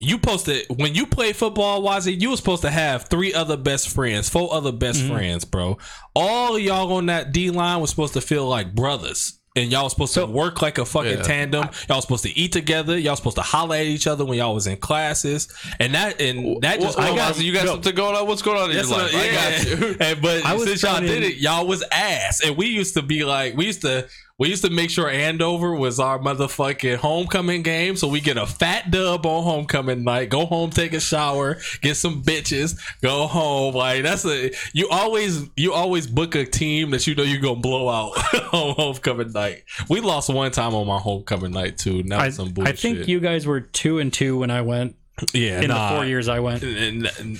you 0.00 0.12
supposed 0.16 0.44
to 0.46 0.64
when 0.76 0.94
you 0.94 1.06
play 1.06 1.32
football, 1.32 1.82
Wazzy, 1.82 2.18
you 2.20 2.30
were 2.30 2.36
supposed 2.36 2.62
to 2.62 2.70
have 2.70 3.08
three 3.08 3.32
other 3.34 3.56
best 3.56 3.88
friends, 3.88 4.28
four 4.28 4.52
other 4.52 4.72
best 4.72 5.00
Mm-hmm. 5.00 5.12
friends, 5.14 5.44
bro. 5.44 5.78
All 6.14 6.56
of 6.56 6.62
y'all 6.62 6.92
on 6.92 7.06
that 7.06 7.32
D 7.32 7.50
line 7.50 7.80
was 7.80 7.90
supposed 7.90 8.14
to 8.14 8.20
feel 8.20 8.46
like 8.46 8.74
brothers. 8.74 9.39
And 9.56 9.72
y'all 9.72 9.82
was 9.82 9.92
supposed 9.92 10.14
to 10.14 10.26
work 10.26 10.62
like 10.62 10.78
a 10.78 10.84
fucking 10.84 11.18
Yeah. 11.18 11.22
tandem. 11.22 11.64
Y'all 11.88 11.96
was 11.98 12.04
supposed 12.04 12.22
to 12.22 12.38
eat 12.38 12.52
together. 12.52 12.96
Y'all 12.96 13.12
was 13.12 13.18
supposed 13.18 13.36
to 13.36 13.42
holler 13.42 13.74
at 13.76 13.86
each 13.86 14.06
other 14.06 14.24
when 14.24 14.38
y'all 14.38 14.54
was 14.54 14.68
in 14.68 14.76
classes. 14.76 15.48
And 15.80 15.92
that 15.94 16.20
and 16.20 16.62
that 16.62 16.80
just 16.80 16.96
Well, 16.96 17.12
I 17.12 17.16
got 17.16 17.36
you 17.42 17.52
got 17.52 17.64
no. 17.64 17.72
something 17.72 17.94
going 17.96 18.14
on. 18.14 18.28
What's 18.28 18.42
going 18.42 18.58
on 18.60 18.70
in 18.70 18.76
That's 18.76 18.88
your 18.88 18.98
what- 18.98 19.12
life? 19.12 19.22
I 19.24 19.32
got 19.32 19.80
you. 19.80 19.96
And, 20.00 20.22
but 20.22 20.46
I 20.46 20.56
since 20.58 20.82
y'all 20.82 20.98
thrown 20.98 21.06
did 21.08 21.22
it, 21.24 21.36
y'all 21.38 21.66
was 21.66 21.82
ass. 21.90 22.42
And 22.44 22.56
we 22.56 22.66
used 22.68 22.94
to 22.94 23.02
be 23.02 23.24
like, 23.24 23.56
we 23.56 23.66
used 23.66 23.80
to 23.82 24.06
we 24.40 24.48
used 24.48 24.64
to 24.64 24.70
make 24.70 24.90
sure 24.90 25.08
Andover 25.08 25.74
was 25.74 26.00
our 26.00 26.18
motherfucking 26.18 26.96
homecoming 26.96 27.62
game. 27.62 27.94
So 27.94 28.08
we 28.08 28.20
get 28.20 28.36
a 28.38 28.46
fat 28.46 28.90
dub 28.90 29.24
on 29.26 29.44
homecoming 29.44 30.02
night. 30.02 30.30
Go 30.30 30.46
home, 30.46 30.70
take 30.70 30.94
a 30.94 30.98
shower, 31.00 31.58
get 31.82 31.96
some 31.96 32.22
bitches, 32.22 32.80
go 33.02 33.26
home. 33.26 33.74
Like 33.74 34.02
that's 34.02 34.24
a 34.24 34.50
you 34.72 34.88
always 34.90 35.44
you 35.56 35.72
always 35.74 36.06
book 36.06 36.34
a 36.34 36.44
team 36.46 36.90
that 36.90 37.06
you 37.06 37.14
know 37.14 37.22
you're 37.22 37.40
gonna 37.40 37.60
blow 37.60 37.88
out 37.88 38.12
on 38.54 38.74
homecoming 38.74 39.30
night. 39.32 39.62
We 39.88 40.00
lost 40.00 40.30
one 40.30 40.50
time 40.50 40.74
on 40.74 40.86
my 40.86 40.98
homecoming 40.98 41.52
night 41.52 41.76
too. 41.78 42.00
And 42.00 42.10
that 42.10 42.20
I, 42.20 42.26
was 42.26 42.36
some 42.36 42.52
I 42.60 42.72
think 42.72 43.06
you 43.06 43.20
guys 43.20 43.46
were 43.46 43.60
two 43.60 43.98
and 43.98 44.10
two 44.12 44.38
when 44.38 44.50
I 44.50 44.62
went. 44.62 44.96
yeah, 45.34 45.60
In 45.60 45.68
nah. 45.68 45.90
the 45.90 45.96
four 45.96 46.06
years 46.06 46.28
I 46.28 46.40
went, 46.40 46.62
And- 46.62 47.10
and- 47.18 47.38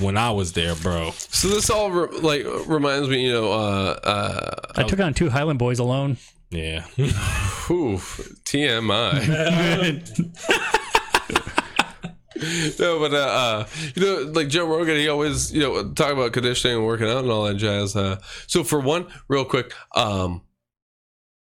when 0.00 0.16
I 0.16 0.32
was 0.32 0.52
there, 0.54 0.74
bro. 0.74 1.12
So 1.12 1.46
this 1.46 1.70
all 1.70 1.88
re- 1.92 2.18
like 2.18 2.44
reminds 2.66 3.08
me, 3.08 3.24
you 3.26 3.32
know, 3.32 3.52
uh, 3.52 4.00
uh, 4.02 4.50
I 4.74 4.82
took 4.82 4.98
on 4.98 5.14
two 5.14 5.30
Highland 5.30 5.60
boys 5.60 5.78
alone. 5.78 6.16
Yeah. 6.50 6.82
whew, 7.66 7.98
TMI. 8.44 9.28
no, 12.78 12.98
but 12.98 13.14
uh, 13.14 13.16
uh, 13.16 13.66
you 13.94 14.02
know, 14.02 14.32
like 14.32 14.48
Joe 14.48 14.66
Rogan, 14.66 14.96
he 14.96 15.08
always 15.08 15.52
you 15.52 15.60
know 15.60 15.92
talk 15.92 16.12
about 16.12 16.32
conditioning 16.32 16.78
and 16.78 16.86
working 16.86 17.08
out 17.08 17.22
and 17.22 17.30
all 17.30 17.44
that 17.44 17.54
jazz. 17.54 17.94
Uh, 17.94 18.20
so 18.46 18.64
for 18.64 18.80
one, 18.80 19.06
real 19.28 19.44
quick, 19.44 19.72
um, 19.94 20.42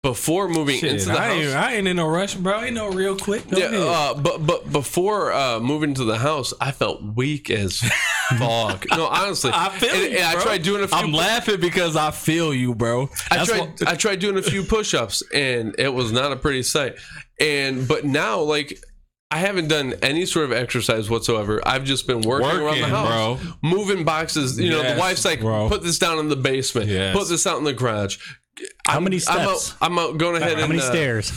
before 0.02 0.48
moving 0.48 0.80
Shit, 0.80 0.94
into 0.94 1.06
the 1.08 1.12
I, 1.12 1.28
house, 1.28 1.34
ain't, 1.44 1.56
I 1.56 1.74
ain't 1.76 1.88
in 1.88 1.98
no 1.98 2.08
rush, 2.08 2.36
bro. 2.36 2.64
Ain't 2.64 2.76
no 2.76 2.90
real 2.90 3.18
quick. 3.18 3.50
Go 3.50 3.58
yeah, 3.58 3.66
ahead. 3.66 3.82
uh, 3.82 4.14
but 4.16 4.46
but 4.46 4.72
before 4.72 5.34
uh, 5.34 5.60
moving 5.60 5.94
to 5.96 6.06
the 6.06 6.18
house, 6.18 6.54
I 6.62 6.72
felt 6.72 7.04
weak 7.04 7.50
as 7.50 7.80
fuck. 8.38 8.86
no, 8.92 9.08
honestly, 9.08 9.52
I 9.54 9.70
feel 9.70 9.90
and, 9.90 10.02
you, 10.14 10.18
and 10.20 10.26
I 10.26 10.42
tried 10.42 10.64
doing 10.64 10.84
a 10.84 10.88
few. 10.88 10.98
I'm 10.98 11.12
laughing 11.12 11.60
because 11.60 11.96
I 11.98 12.12
feel 12.12 12.54
you, 12.54 12.74
bro. 12.76 13.10
I 13.30 13.38
That's 13.38 13.50
tried. 13.50 13.60
what- 13.60 13.88
I 13.88 13.96
tried 13.96 14.20
doing 14.20 14.38
a 14.38 14.42
few 14.42 14.64
push-ups, 14.64 15.22
and 15.34 15.76
it 15.78 15.94
was 15.94 16.12
not 16.14 16.32
a 16.32 16.38
pretty 16.38 16.64
sight. 16.64 16.96
And 17.42 17.86
but 17.88 18.06
now, 18.06 18.40
like, 18.40 18.80
I 19.32 19.38
haven't 19.38 19.68
done 19.68 19.94
any 20.02 20.26
sort 20.26 20.46
of 20.46 20.54
exercise 20.54 21.10
whatsoever. 21.10 21.62
I've 21.66 21.84
just 21.84 22.08
been 22.08 22.22
working, 22.22 22.50
around 22.62 22.80
the 22.80 22.88
house, 22.88 23.42
bro. 23.44 23.54
moving 23.62 24.04
boxes. 24.06 24.60
You 24.60 24.70
know, 24.72 24.82
Yes, 24.82 24.94
the 24.96 25.00
wife's 25.00 25.26
like, 25.26 25.42
bro. 25.42 25.68
"Put 25.68 25.84
this 25.84 26.00
down 26.00 26.20
in 26.20 26.30
the 26.30 26.36
basement. 26.38 26.88
Yes. 26.88 27.16
Put 27.16 27.28
this 27.28 27.46
out 27.46 27.58
in 27.58 27.64
the 27.66 27.74
garage." 27.74 28.18
How 28.88 28.94
I'm- 28.96 29.04
many 29.04 29.20
I'm 29.28 29.40
out, 29.48 29.58
steps? 29.60 29.78
I'm 29.82 29.98
out 30.00 30.18
going 30.18 30.42
ahead 30.42 30.58
How 30.58 30.64
and 30.64 30.70
many 30.74 30.82
uh, 30.82 30.90
stairs? 30.90 31.32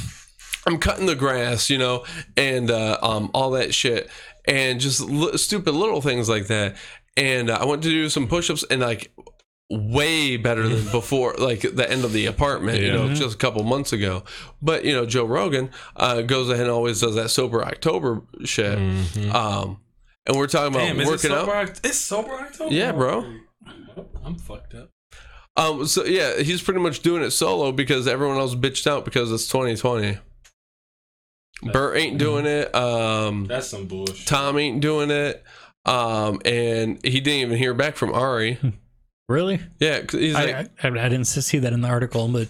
I'm 0.66 0.78
cutting 0.78 1.06
the 1.06 1.14
grass, 1.16 1.68
you 1.70 1.78
know, 1.78 2.04
and 2.36 2.70
uh, 2.70 2.98
um, 3.02 3.30
all 3.34 3.50
that 3.52 3.74
shit, 3.74 4.08
and 4.46 4.78
just 4.80 5.00
li- 5.00 5.36
stupid 5.36 5.72
little 5.74 6.00
things 6.00 6.28
like 6.28 6.46
that. 6.46 6.76
And 7.16 7.50
uh, 7.50 7.58
I 7.60 7.64
went 7.64 7.82
to 7.82 7.88
do 7.88 8.08
some 8.08 8.28
push-ups, 8.28 8.64
and 8.70 8.80
like 8.80 9.12
way 9.68 10.36
better 10.36 10.68
than 10.68 10.84
before, 10.92 11.34
like 11.36 11.62
the 11.62 11.90
end 11.90 12.04
of 12.04 12.12
the 12.12 12.26
apartment, 12.26 12.78
you 12.80 12.92
know, 12.92 13.12
just 13.12 13.34
a 13.34 13.38
couple 13.38 13.64
months 13.64 13.92
ago. 13.92 14.22
But 14.62 14.84
you 14.84 14.92
know, 14.94 15.04
Joe 15.04 15.24
Rogan 15.24 15.70
uh, 15.96 16.22
goes 16.22 16.48
ahead 16.48 16.62
and 16.62 16.70
always 16.70 17.00
does 17.00 17.16
that 17.16 17.30
sober 17.30 17.64
October 17.64 18.22
shit. 18.44 18.78
Um, 19.34 19.80
and 20.26 20.36
we're 20.36 20.46
talking 20.46 20.74
about 20.76 20.84
Damn, 20.86 21.00
is 21.00 21.08
it 21.08 21.10
working 21.10 21.30
sober 21.30 21.52
out. 21.54 21.80
It's 21.82 21.98
sober 21.98 22.34
October. 22.34 22.72
Yeah, 22.72 22.92
bro. 22.92 23.38
I'm 24.24 24.36
fucked 24.38 24.74
up. 24.74 24.90
Um, 25.56 25.86
so 25.86 26.04
yeah, 26.04 26.40
he's 26.40 26.62
pretty 26.62 26.80
much 26.80 27.00
doing 27.00 27.22
it 27.22 27.30
solo 27.30 27.72
because 27.72 28.08
everyone 28.08 28.38
else 28.38 28.54
bitched 28.54 28.86
out 28.86 29.04
because 29.04 29.30
it's 29.30 29.48
2020. 29.48 30.18
Bert 31.72 31.96
ain't 31.96 32.18
doing 32.18 32.46
it. 32.46 32.74
Um, 32.74 33.46
That's 33.46 33.68
some 33.68 33.86
bullshit. 33.86 34.26
Tom 34.26 34.58
ain't 34.58 34.80
doing 34.80 35.10
it. 35.10 35.44
Um, 35.84 36.40
and 36.44 36.98
he 37.04 37.20
didn't 37.20 37.40
even 37.40 37.58
hear 37.58 37.74
back 37.74 37.96
from 37.96 38.12
Ari. 38.12 38.58
Really? 39.28 39.60
Yeah, 39.78 40.02
he's 40.10 40.34
like, 40.34 40.54
I, 40.54 40.68
I, 40.82 40.88
I 40.88 41.08
didn't 41.08 41.24
see 41.24 41.58
that 41.58 41.72
in 41.72 41.80
the 41.80 41.88
article, 41.88 42.28
but 42.28 42.48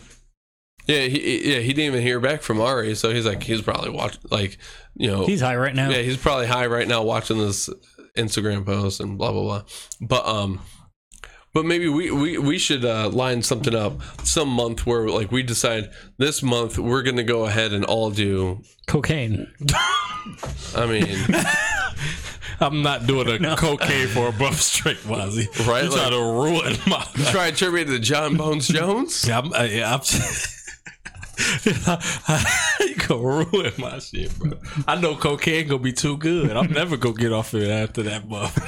yeah, 0.86 1.02
he, 1.02 1.52
yeah, 1.52 1.60
he 1.60 1.68
didn't 1.72 1.94
even 1.94 2.02
hear 2.02 2.18
back 2.18 2.42
from 2.42 2.60
Ari. 2.60 2.94
So 2.94 3.12
he's 3.12 3.26
like, 3.26 3.42
he's 3.42 3.62
probably 3.62 3.90
watching, 3.90 4.20
like, 4.30 4.58
you 4.96 5.08
know, 5.10 5.24
he's 5.26 5.40
high 5.40 5.56
right 5.56 5.74
now. 5.74 5.90
yeah, 5.90 6.02
he's 6.02 6.16
probably 6.16 6.46
high 6.46 6.66
right 6.66 6.88
now 6.88 7.02
watching 7.02 7.38
this 7.38 7.70
Instagram 8.16 8.66
post 8.66 9.00
and 9.00 9.16
blah 9.16 9.32
blah 9.32 9.42
blah. 9.42 9.62
But 10.00 10.26
um, 10.26 10.60
but 11.54 11.64
maybe 11.64 11.88
we 11.88 12.10
we 12.10 12.38
we 12.38 12.58
should 12.58 12.84
uh, 12.84 13.08
line 13.10 13.42
something 13.42 13.74
up 13.74 14.00
some 14.24 14.48
month 14.48 14.86
where 14.86 15.08
like 15.08 15.30
we 15.32 15.42
decide 15.42 15.90
this 16.18 16.42
month 16.42 16.78
we're 16.78 17.02
gonna 17.02 17.22
go 17.22 17.44
ahead 17.46 17.72
and 17.72 17.84
all 17.84 18.10
do. 18.10 18.62
Cocaine. 18.86 19.50
I 20.76 20.86
mean, 20.86 21.06
I'm 22.60 22.82
not 22.82 23.06
doing 23.06 23.44
a 23.44 23.56
cocaine 23.56 24.08
for 24.08 24.28
a 24.28 24.32
buff 24.32 24.60
straight, 24.60 24.98
Wazzy. 24.98 25.46
Right, 25.68 25.84
You 25.84 25.90
like- 25.90 25.98
trying 26.00 26.10
to 26.12 26.18
ruin 26.18 26.76
my. 26.86 27.04
try 27.30 27.50
to 27.50 27.56
turn 27.56 27.74
me 27.74 27.84
to 27.84 27.98
Jon 27.98 28.36
Bones 28.36 28.68
Jones. 28.68 29.26
Yeah, 29.26 29.38
I'm, 29.40 29.52
uh, 29.52 29.62
yeah, 29.64 29.94
I'm, 29.94 30.00
you 32.86 32.94
gonna 33.08 33.22
ruin 33.22 33.72
my 33.78 33.98
shit, 33.98 34.36
bro. 34.38 34.52
I 34.86 34.94
know 35.00 35.16
cocaine 35.16 35.66
gonna 35.68 35.82
be 35.82 35.92
too 35.92 36.16
good. 36.16 36.56
I'm 36.56 36.72
never 36.72 36.96
gonna 36.96 37.14
get 37.14 37.32
off 37.32 37.52
it 37.54 37.68
after 37.68 38.02
that 38.04 38.28
month. 38.28 38.58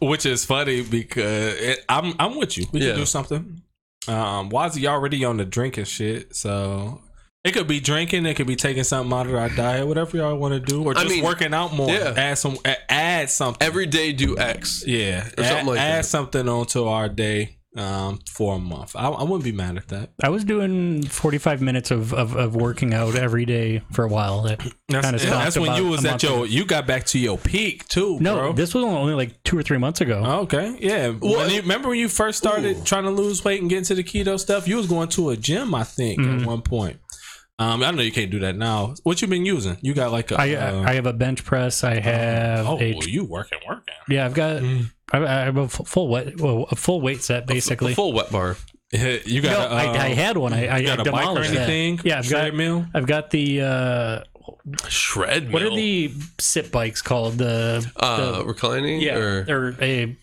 Which 0.00 0.26
is 0.26 0.44
funny 0.44 0.82
because 0.82 1.54
it, 1.60 1.84
I'm 1.88 2.14
I'm 2.18 2.36
with 2.36 2.56
you. 2.58 2.66
We 2.72 2.80
Yeah. 2.80 2.90
can 2.90 2.96
do 3.00 3.06
something. 3.06 3.62
Um, 4.08 4.50
Wazzy 4.50 4.86
already 4.86 5.24
on 5.24 5.36
the 5.36 5.44
drinking 5.44 5.84
shit, 5.84 6.34
so 6.34 7.00
it 7.44 7.52
could 7.52 7.66
be 7.68 7.78
drinking, 7.80 8.26
it 8.26 8.34
could 8.34 8.46
be 8.48 8.56
taking 8.56 8.82
something 8.84 9.16
out 9.16 9.26
of 9.26 9.34
our 9.34 9.48
diet, 9.48 9.86
whatever 9.86 10.16
y'all 10.16 10.36
want 10.36 10.54
to 10.54 10.60
do, 10.60 10.82
or 10.84 10.92
I 10.96 11.02
just 11.02 11.14
mean, 11.14 11.24
working 11.24 11.54
out 11.54 11.72
more. 11.74 11.88
yeah. 11.88 12.12
Add 12.16 12.38
some, 12.38 12.56
add 12.88 13.30
something. 13.30 13.64
Every 13.66 13.86
day 13.86 14.12
do 14.12 14.36
X. 14.38 14.84
yeah, 14.86 15.26
or 15.38 15.44
something 15.44 15.58
add, 15.58 15.66
like 15.66 15.80
add 15.80 15.98
that. 16.00 16.06
something 16.06 16.48
onto 16.48 16.84
our 16.84 17.08
day 17.08 17.58
um, 17.76 18.18
for 18.30 18.56
a 18.56 18.58
month. 18.58 18.94
I, 18.94 19.08
I 19.08 19.22
wouldn't 19.22 19.44
be 19.44 19.52
mad 19.52 19.76
at 19.78 19.88
that. 19.88 20.10
I 20.22 20.28
was 20.28 20.44
doing 20.44 21.02
45 21.04 21.62
minutes 21.62 21.90
of, 21.90 22.12
of, 22.12 22.36
of 22.36 22.54
working 22.54 22.92
out 22.92 23.14
every 23.14 23.44
day 23.46 23.82
for 23.92 24.04
a 24.04 24.08
while. 24.08 24.42
That 24.42 24.58
That's, 24.88 25.04
kind 25.04 25.16
of 25.16 25.22
yeah, 25.22 25.28
stopped. 25.28 25.44
that's 25.44 25.58
when 25.58 25.76
you 25.76 25.88
was 25.88 26.04
at 26.04 26.10
month 26.10 26.22
your 26.22 26.32
ago. 26.32 26.44
you 26.44 26.64
got 26.66 26.86
back 26.86 27.04
to 27.06 27.18
your 27.18 27.38
peak 27.38 27.88
too, 27.88 28.18
No, 28.20 28.36
bro. 28.36 28.52
this 28.52 28.74
was 28.74 28.84
only 28.84 29.14
like 29.14 29.42
two 29.44 29.56
or 29.56 29.62
three 29.62 29.78
months 29.78 30.00
ago. 30.02 30.22
okay, 30.42 30.76
yeah. 30.80 31.08
When 31.08 31.50
you, 31.50 31.62
remember 31.62 31.88
when 31.88 31.98
you 31.98 32.08
first 32.08 32.38
started 32.38 32.84
trying 32.84 33.04
to 33.04 33.10
lose 33.10 33.42
weight 33.44 33.60
and 33.60 33.70
get 33.70 33.78
into 33.78 33.94
the 33.94 34.04
keto 34.04 34.38
stuff? 34.38 34.68
You 34.68 34.76
was 34.76 34.86
going 34.86 35.08
to 35.10 35.30
a 35.30 35.36
gym, 35.36 35.74
I 35.74 35.84
think, 35.84 36.20
Mm-hmm. 36.20 36.40
at 36.40 36.46
one 36.46 36.62
point. 36.62 36.98
Um, 37.58 37.82
I 37.82 37.90
know 37.92 38.02
you 38.02 38.10
can't 38.12 38.30
do 38.30 38.40
that 38.40 38.56
now. 38.56 38.94
What 39.04 39.22
you 39.22 39.28
been 39.28 39.46
using? 39.46 39.76
You 39.82 39.94
got 39.94 40.10
like 40.10 40.30
a 40.32 40.40
I 40.40 40.54
uh, 40.54 40.82
I 40.84 40.94
have 40.94 41.06
a 41.06 41.12
bench 41.12 41.44
press. 41.44 41.84
I 41.84 42.00
have 42.00 42.66
oh, 42.66 42.78
a 42.78 42.92
you 43.06 43.24
working, 43.24 43.58
working. 43.68 43.94
yeah. 44.08 44.24
I've 44.24 44.34
got 44.34 44.62
I, 45.12 45.18
I 45.18 45.44
have 45.44 45.56
a 45.56 45.62
f- 45.62 45.80
full 45.86 46.08
weight 46.08 46.40
well, 46.40 46.66
a 46.70 46.76
full 46.76 47.00
weight 47.00 47.22
set 47.22 47.44
A 47.44 47.46
basically. 47.46 47.94
full 47.94 48.12
wet 48.12 48.30
bar. 48.32 48.56
You 48.92 49.40
No, 49.42 49.48
got. 49.50 49.72
a, 49.72 49.74
I, 49.74 49.86
uh, 49.86 49.92
I 49.92 50.08
had 50.08 50.36
one. 50.36 50.52
I, 50.52 50.66
I 50.66 50.78
you 50.78 50.86
got 50.86 51.06
a 51.06 51.10
bike 51.10 51.14
or 51.14 51.18
demolished 51.20 51.50
that. 51.52 51.68
anything? 51.68 52.00
Yeah, 52.04 52.18
I've 52.18 52.28
got 52.28 52.40
treadmill. 52.40 52.86
I've 52.92 53.06
got 53.06 53.30
the 53.30 53.60
uh, 53.62 54.20
Shred 54.88 55.52
what 55.52 55.62
are 55.62 55.70
the 55.74 56.12
sit 56.38 56.70
bikes 56.72 57.00
called? 57.00 57.38
The, 57.38 57.90
uh, 57.96 58.38
the 58.40 58.44
reclining 58.44 59.00
yeah 59.00 59.16
or 59.16 59.46
or 59.48 59.76
a 59.80 60.16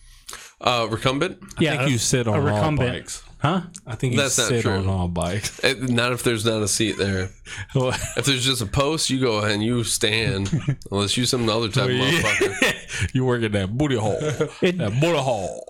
uh, 0.62 0.88
recumbent? 0.90 1.40
yeah 1.60 1.74
I 1.74 1.78
think 1.78 1.92
you 1.92 1.98
sit 1.98 2.28
a 2.28 2.32
on 2.32 2.40
all 2.40 2.46
recumbent. 2.46 2.94
bikes. 2.94 3.24
Huh? 3.40 3.62
I 3.88 3.96
think 3.96 4.14
you 4.14 4.20
That's 4.20 4.38
not 4.38 4.48
sit 4.50 4.62
true. 4.62 4.72
on 4.74 4.88
all 4.88 5.08
bikes. 5.08 5.60
Eh, 5.64 5.74
Not 5.80 6.12
if 6.14 6.24
there's 6.24 6.46
not 6.46 6.62
a 6.62 6.68
seat 6.68 6.98
there. 6.98 7.30
If 7.76 8.26
there's 8.26 8.46
just 8.46 8.62
a 8.62 8.66
post, 8.66 9.10
you 9.10 9.20
go 9.20 9.38
ahead 9.40 9.52
and 9.52 9.64
you 9.64 9.84
stand. 9.84 10.52
Unless 10.92 11.18
you 11.18 11.26
some 11.26 11.50
other 11.50 11.68
type 11.70 11.86
of 11.90 11.96
motherfucker. 11.96 13.14
you 13.14 13.26
work 13.26 13.42
in 13.44 13.52
that 13.54 13.78
booty 13.78 13.96
hole. 13.96 14.18
It- 14.62 14.78
that 14.78 15.00
booty 15.00 15.18
hole. 15.18 15.66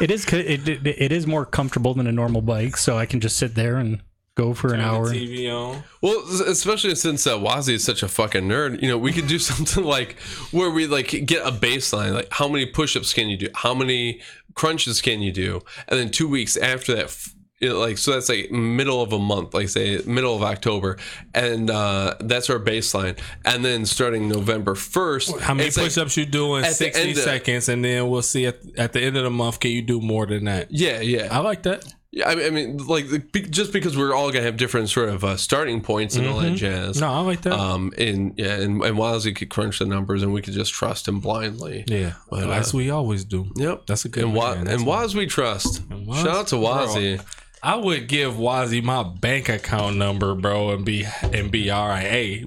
It 0.00 0.10
is 0.10 0.24
co- 0.24 0.36
it, 0.38 0.66
it, 0.68 0.86
it 0.86 1.12
is 1.12 1.26
more 1.26 1.44
comfortable 1.46 1.94
than 1.94 2.06
a 2.06 2.12
normal 2.12 2.42
bike, 2.42 2.76
so 2.76 2.98
I 2.98 3.06
can 3.06 3.20
just 3.20 3.36
sit 3.36 3.54
there 3.54 3.76
and 3.76 4.00
go 4.36 4.54
for 4.54 4.72
an 4.72 4.80
hour. 4.80 5.06
TV 5.12 5.52
on. 5.52 5.82
Well, 6.00 6.22
s- 6.32 6.40
especially 6.40 6.94
since 6.94 7.26
uh, 7.26 7.36
Wazzy 7.36 7.74
is 7.74 7.84
such 7.84 8.02
a 8.02 8.08
fucking 8.08 8.44
nerd, 8.44 8.80
you 8.80 8.88
know, 8.88 8.96
we 8.96 9.12
could 9.12 9.26
do 9.26 9.38
something 9.38 9.84
like 9.84 10.18
where 10.52 10.70
we 10.70 10.86
like 10.86 11.08
get 11.26 11.46
a 11.46 11.50
baseline, 11.52 12.14
like 12.14 12.28
how 12.30 12.48
many 12.48 12.64
push-ups 12.64 13.12
can 13.12 13.28
you 13.28 13.36
do, 13.36 13.48
how 13.54 13.74
many 13.74 14.20
crunches 14.60 15.00
can 15.00 15.18
you 15.22 15.32
do, 15.32 15.60
and 15.88 15.98
then 15.98 16.10
two 16.10 16.28
weeks 16.28 16.56
after 16.56 16.94
that, 16.96 17.04
f- 17.06 17.34
you 17.60 17.68
know, 17.68 17.78
like 17.78 17.98
so 17.98 18.12
that's 18.12 18.28
like 18.28 18.50
middle 18.50 19.00
of 19.02 19.12
a 19.12 19.18
month, 19.18 19.52
like 19.54 19.68
say 19.68 20.00
middle 20.06 20.34
of 20.34 20.42
October, 20.42 20.96
and 21.34 21.70
uh, 21.70 22.14
that's 22.20 22.48
our 22.50 22.58
baseline, 22.58 23.18
and 23.44 23.64
then 23.64 23.84
starting 23.86 24.28
November 24.28 24.74
first, 24.74 25.28
How 25.40 25.54
many 25.54 25.68
it's 25.68 25.76
like- 25.76 25.86
push-ups 25.86 26.16
you 26.16 26.26
do 26.26 26.56
in 26.56 26.64
sixty 26.64 27.08
end 27.08 27.18
of- 27.18 27.24
seconds, 27.24 27.68
and 27.68 27.84
then 27.84 28.08
we'll 28.08 28.22
see 28.34 28.46
at, 28.46 28.56
at 28.78 28.92
the 28.94 29.00
end 29.02 29.16
of 29.16 29.24
the 29.24 29.30
month 29.30 29.60
can 29.60 29.70
you 29.72 29.82
do 29.82 30.00
more 30.00 30.26
than 30.26 30.44
that. 30.44 30.68
yeah, 30.70 31.00
yeah, 31.00 31.28
I 31.30 31.38
like 31.40 31.62
that. 31.64 31.84
Yeah. 32.12 32.28
I 32.28 32.50
mean, 32.50 32.76
like 32.86 33.08
the- 33.08 33.18
just 33.48 33.72
because 33.72 33.96
we're 33.96 34.14
all 34.14 34.30
gonna 34.30 34.44
have 34.44 34.56
different 34.56 34.88
sort 34.90 35.08
of 35.08 35.24
uh, 35.24 35.36
starting 35.36 35.80
points 35.80 36.16
and 36.16 36.26
all 36.26 36.38
that 36.40 36.54
jazz. 36.56 37.00
No, 37.00 37.08
I 37.10 37.20
like 37.20 37.42
that. 37.42 37.52
Um, 37.52 37.92
and 37.98 38.34
yeah, 38.36 38.54
and, 38.56 38.82
and 38.82 38.96
Wazzy 38.96 39.34
could 39.34 39.50
crunch 39.50 39.78
the 39.78 39.86
numbers, 39.86 40.22
and 40.22 40.32
we 40.32 40.42
could 40.42 40.54
just 40.54 40.72
trust 40.72 41.06
him 41.08 41.20
blindly. 41.20 41.84
yeah, 41.86 42.14
but, 42.30 42.44
uh, 42.44 42.50
as 42.52 42.74
we 42.74 42.90
always 42.90 43.24
do. 43.24 43.50
Yep, 43.56 43.86
That's 43.86 44.04
a 44.04 44.08
good 44.08 44.24
and, 44.24 44.34
Wa-. 44.34 44.52
And 44.52 44.86
Waz 44.86 45.14
we 45.14 45.26
trust. 45.26 45.82
Waz- 45.90 46.18
Shout 46.18 46.28
out 46.36 46.46
to 46.48 46.56
Bro. 46.56 46.64
Wazzy. 46.66 47.24
I 47.62 47.76
would 47.76 48.08
give 48.08 48.34
Wazzy 48.34 48.82
my 48.82 49.02
bank 49.02 49.50
account 49.50 49.96
number, 49.96 50.34
bro, 50.34 50.70
and 50.70 50.82
be 50.84 51.04
and 51.22 51.50
be 51.50 51.70
all 51.70 51.86
right. 51.88 52.06
Hey, 52.06 52.46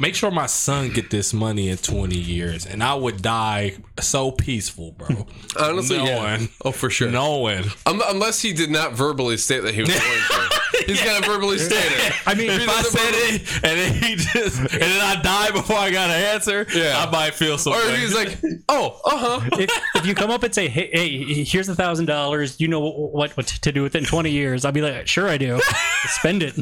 make 0.00 0.14
sure 0.14 0.30
my 0.30 0.46
son 0.46 0.90
get 0.90 1.10
this 1.10 1.32
money 1.32 1.68
in 1.68 1.76
twenty 1.78 2.18
years, 2.18 2.66
and 2.66 2.82
I 2.82 2.94
would 2.94 3.22
die 3.22 3.76
so 4.00 4.30
peaceful, 4.30 4.92
bro. 4.92 5.26
Honestly, 5.60 5.96
yeah. 5.96 6.38
Oh, 6.64 6.72
for 6.72 6.90
sure. 6.90 7.10
Knowing 7.10 7.64
Um, 7.86 8.02
unless 8.06 8.40
he 8.40 8.52
did 8.52 8.70
not 8.70 8.92
verbally 8.92 9.36
state 9.36 9.60
that 9.62 9.74
he 9.74 9.82
was 9.82 9.90
going 9.90 10.00
to. 10.00 10.58
He's 10.86 11.00
got 11.02 11.22
to 11.22 11.30
verbally 11.30 11.58
state 11.58 11.76
it. 11.78 12.12
I 12.26 12.34
mean, 12.34 12.50
if 12.50 12.68
I 12.68 12.82
said 12.82 13.12
it 13.14 13.42
and 13.62 13.78
then 13.78 14.02
he 14.02 14.16
just 14.16 14.58
and 14.58 14.68
then 14.82 15.00
I 15.00 15.20
die 15.22 15.50
before 15.52 15.76
I 15.76 15.90
got 15.92 16.10
an 16.10 16.16
answer, 16.16 16.66
Yeah. 16.74 17.04
I 17.06 17.10
might 17.10 17.34
feel 17.34 17.56
some. 17.56 17.74
Or 17.74 17.76
way. 17.76 18.00
he's 18.00 18.14
like, 18.14 18.36
oh, 18.68 19.00
uh 19.04 19.16
huh. 19.40 19.50
if, 19.60 19.70
if 19.94 20.06
you 20.06 20.14
come 20.16 20.30
up 20.30 20.42
and 20.42 20.52
say, 20.52 20.66
"Hey, 20.68 20.90
hey 20.92 21.44
here's 21.44 21.68
a 21.68 21.74
thousand 21.76 22.06
dollars. 22.06 22.58
You 22.60 22.66
know 22.68 22.80
what, 22.80 23.36
what 23.36 23.46
to 23.46 23.70
do 23.70 23.82
with 23.82 23.94
it 23.94 23.98
in 23.98 24.04
20 24.06 24.30
years?" 24.30 24.64
I'll 24.64 24.72
be 24.72 24.80
like, 24.82 25.06
"Sure, 25.06 25.28
I 25.28 25.38
do. 25.38 25.60
Spend 26.08 26.42
it." 26.42 26.56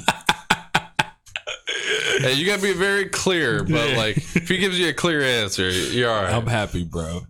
Yeah, 2.21 2.29
you 2.29 2.47
got 2.47 2.57
to 2.57 2.63
be 2.63 2.73
very 2.73 3.07
clear, 3.07 3.65
but 3.65 3.97
like, 3.97 4.17
if 4.19 4.49
he 4.49 4.59
gives 4.59 4.79
you 4.79 4.89
a 4.89 4.93
clear 4.93 5.21
answer, 5.23 5.69
you're 5.71 6.11
all 6.11 6.23
right. 6.23 6.33
I'm 6.35 6.47
happy, 6.47 6.85
bro. 6.85 7.23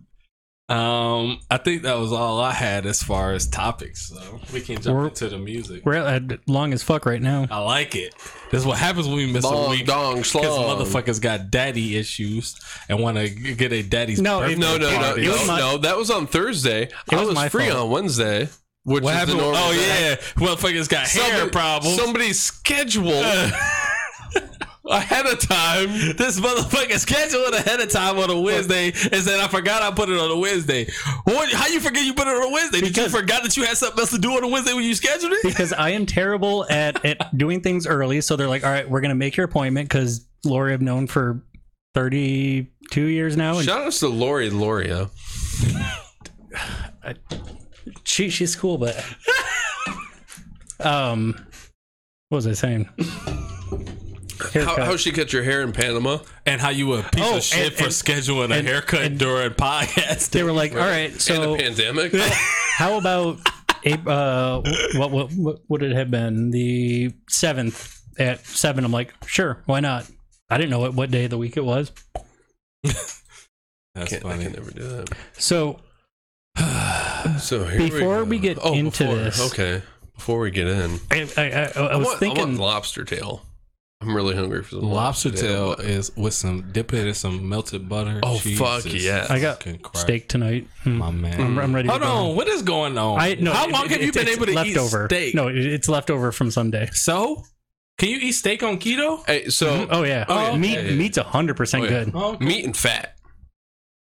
Um, 0.69 1.41
I 1.49 1.57
think 1.57 1.81
that 1.81 1.97
was 1.97 2.13
all 2.13 2.39
I 2.39 2.53
had 2.53 2.85
as 2.85 3.03
far 3.03 3.33
as 3.33 3.45
topics. 3.45 4.07
So 4.07 4.39
we 4.53 4.61
can 4.61 4.81
jump 4.81 4.95
We're- 4.97 5.07
into 5.09 5.27
the 5.27 5.37
music. 5.37 5.81
We're 5.85 5.95
at 5.95 6.47
long 6.47 6.71
as 6.71 6.81
fuck 6.81 7.05
right 7.05 7.21
now. 7.21 7.45
I 7.51 7.57
like 7.59 7.93
it. 7.95 8.15
This 8.51 8.61
is 8.61 8.65
what 8.65 8.77
happens 8.77 9.05
when 9.05 9.17
we 9.17 9.25
miss 9.29 9.43
a 9.43 9.49
Bong, 9.49 9.71
week. 9.71 9.85
dong, 9.85 10.15
Because 10.15 10.31
slong. 10.31 10.77
motherfuckers 10.79 11.19
got 11.19 11.51
daddy 11.51 11.97
issues 11.97 12.55
and 12.87 12.99
want 13.01 13.17
to 13.17 13.27
get 13.29 13.73
a 13.73 13.81
daddy's 13.81 14.21
No, 14.21 14.39
birthday 14.39 14.53
it- 14.53 14.59
no, 14.59 14.77
no, 14.77 14.89
no, 14.91 14.97
party. 14.97 15.25
It 15.25 15.29
was 15.29 15.41
no, 15.41 15.47
my- 15.47 15.59
no. 15.59 15.77
That 15.79 15.97
was 15.97 16.09
on 16.09 16.25
Thursday. 16.27 16.87
I 17.11 17.15
was 17.17 17.27
was 17.27 17.35
my 17.35 17.49
free 17.49 17.67
fault. 17.67 17.77
on 17.83 17.89
Wednesday, 17.89 18.47
which 18.83 19.03
What 19.03 19.11
is 19.13 19.19
happened? 19.19 19.39
the 19.39 19.43
normal. 19.43 19.61
Oh 19.61 19.73
day. 19.73 20.09
yeah, 20.11 20.15
motherfuckers 20.37 20.87
got 20.87 21.05
hair 21.05 21.23
Somebody- 21.31 21.51
problems. 21.51 21.97
Somebody 21.97 22.31
scheduled 22.31 23.25
ahead 24.91 25.25
of 25.25 25.39
time. 25.39 25.87
this 26.17 26.39
motherfucker 26.39 26.97
scheduled 26.99 27.53
ahead 27.53 27.79
of 27.79 27.89
time 27.89 28.17
on 28.19 28.29
a 28.29 28.39
Wednesday 28.39 28.87
and 28.87 29.23
said, 29.23 29.39
"I 29.39 29.47
forgot 29.47 29.81
I 29.81 29.91
put 29.91 30.09
it 30.09 30.19
on 30.19 30.29
a 30.31 30.37
Wednesday." 30.37 30.87
What? 31.23 31.51
How 31.51 31.67
you 31.67 31.79
forget 31.79 32.05
you 32.05 32.13
put 32.13 32.27
it 32.27 32.35
on 32.35 32.43
a 32.43 32.49
Wednesday? 32.51 32.79
Did 32.81 32.89
you 32.97 33.03
Because- 33.03 33.11
forgot 33.19 33.43
that 33.43 33.55
you 33.57 33.63
had 33.63 33.77
something 33.77 33.99
else 33.99 34.11
to 34.11 34.17
do 34.19 34.31
on 34.33 34.43
a 34.43 34.47
Wednesday 34.47 34.73
when 34.73 34.83
you 34.83 34.93
scheduled 34.95 35.31
it? 35.33 35.43
because 35.43 35.73
I 35.73 35.89
am 35.91 36.05
terrible 36.05 36.65
at, 36.69 37.03
at 37.05 37.35
doing 37.37 37.61
things 37.61 37.87
early. 37.87 38.21
So 38.21 38.35
they're 38.35 38.47
like, 38.49 38.63
all 38.63 38.71
right, 38.71 38.89
we're 38.89 39.01
going 39.01 39.09
to 39.09 39.15
make 39.15 39.35
your 39.37 39.45
appointment 39.45 39.87
because 39.89 40.27
Lori 40.45 40.73
I've 40.73 40.81
known 40.81 41.07
for 41.07 41.41
32 41.95 43.01
years 43.01 43.35
now. 43.37 43.57
And 43.57 43.65
Shout 43.65 43.81
out 43.85 43.91
to 43.93 44.07
Lori 44.07 44.47
and 44.47 44.59
Loria. 44.61 45.09
she, 48.03 48.29
she's 48.29 48.55
cool, 48.55 48.77
but. 48.77 49.03
um, 50.79 51.33
What 52.29 52.37
was 52.37 52.47
I 52.47 52.53
saying? 52.53 52.89
How, 54.53 54.59
Haircut. 54.61 54.79
how 54.85 54.97
she 54.97 55.11
cut 55.11 55.31
your 55.33 55.43
hair 55.43 55.61
in 55.61 55.71
Panama? 55.71 56.19
And 56.45 56.59
how 56.61 56.69
you 56.69 56.93
a 56.93 57.03
piece 57.03 57.23
Oh, 57.25 57.37
of 57.37 57.43
shit 57.43 57.67
and- 57.67 57.73
for 57.75 57.83
and- 57.85 57.93
scheduling 57.93 58.51
a 58.57 58.61
haircut 58.61 59.01
and- 59.03 59.19
during 59.19 59.51
podcast. 59.51 60.29
they 60.31 60.43
were 60.43 60.51
like, 60.51 60.73
all 60.73 60.79
right, 60.79 61.11
and 61.11 61.21
so 61.21 61.53
a 61.53 61.57
pandemic? 61.57 62.13
how 62.77 62.97
about 62.97 63.39
April, 63.83 64.15
uh, 64.15 64.61
what, 64.95 65.11
what 65.11 65.31
what 65.33 65.59
would 65.69 65.83
it 65.83 65.91
have 65.95 66.11
been 66.11 66.51
the 66.51 67.13
seventh 67.29 67.99
at 68.19 68.45
seven? 68.45 68.85
I'm 68.85 68.91
like, 68.91 69.13
sure, 69.25 69.61
why 69.65 69.79
not? 69.79 70.05
I 70.49 70.57
didn't 70.57 70.69
know 70.69 70.79
what, 70.79 70.93
what 70.93 71.09
day 71.11 71.23
of 71.25 71.29
the 71.31 71.37
week 71.37 71.57
it 71.57 71.65
was. 71.65 71.91
That's 72.83 73.23
Can't, 73.95 74.25
I 74.25 74.29
funny. 74.29 74.43
can 74.45 74.53
never 74.53 74.71
do 74.71 74.83
that. 74.83 75.09
So 75.33 75.79
So 77.39 77.65
here 77.65 77.79
Before 77.79 78.23
we, 78.23 78.29
we 78.31 78.37
go. 78.37 78.41
get 78.43 78.57
oh, 78.61 78.73
into 78.73 79.03
before, 79.03 79.15
this- 79.17 79.51
okay. 79.53 79.81
Before 80.15 80.39
we 80.41 80.51
get 80.51 80.67
in, 80.67 80.99
I 81.09 81.27
I, 81.35 81.43
I, 81.43 81.87
I 81.93 81.95
was 81.95 82.05
want, 82.07 82.19
thinking 82.19 82.41
I 82.41 82.45
want 82.45 82.57
lobster 82.59 83.03
tail. 83.03 83.43
I'm 84.01 84.15
really 84.15 84.35
hungry 84.35 84.63
for 84.63 84.71
some 84.71 84.81
Lobster 84.81 85.29
tail 85.29 85.75
but- 85.75 85.85
is 85.85 86.11
with 86.17 86.33
some 86.33 86.71
dip 86.71 86.91
it 86.93 87.05
in 87.07 87.13
some 87.13 87.47
melted 87.47 87.87
butter. 87.87 88.19
Oh, 88.23 88.39
Jesus 88.39 88.59
fuck 88.59 88.83
yeah. 88.91 89.27
I 89.29 89.39
got 89.39 89.63
steak 89.95 90.27
tonight. 90.27 90.67
Hmm. 90.83 90.97
my 90.97 91.11
man. 91.11 91.39
I'm, 91.39 91.59
I'm 91.59 91.75
ready. 91.75 91.87
Hold 91.87 92.01
to 92.01 92.07
go. 92.07 92.11
on, 92.13 92.35
what 92.35 92.47
is 92.47 92.63
going 92.63 92.97
on? 92.97 93.19
I 93.19 93.35
no. 93.35 93.53
How 93.53 93.67
it- 93.67 93.71
long 93.71 93.85
it- 93.85 93.91
have 93.91 94.01
you 94.01 94.09
it's- 94.09 94.25
been 94.25 94.33
able 94.33 94.47
to 94.47 94.53
leftover. 94.53 95.03
eat 95.05 95.09
steak? 95.09 95.35
No, 95.35 95.47
it- 95.49 95.57
it's 95.57 95.87
leftover 95.87 96.31
from 96.31 96.49
Sunday. 96.49 96.89
So, 96.93 97.43
can 97.99 98.09
you 98.09 98.17
eat 98.17 98.31
steak 98.31 98.63
on 98.63 98.79
keto? 98.79 99.23
Hey, 99.27 99.49
so 99.49 99.87
Oh 99.91 100.01
yeah, 100.03 100.25
Oh, 100.27 100.47
okay. 100.49 100.57
meat 100.57 100.93
meat's 100.97 101.17
hundred 101.19 101.55
percent 101.57 101.83
Oh, 101.83 101.85
yeah. 101.85 102.03
good. 102.05 102.11
Oh, 102.15 102.37
meat 102.39 102.65
and 102.65 102.75
fat 102.75 103.15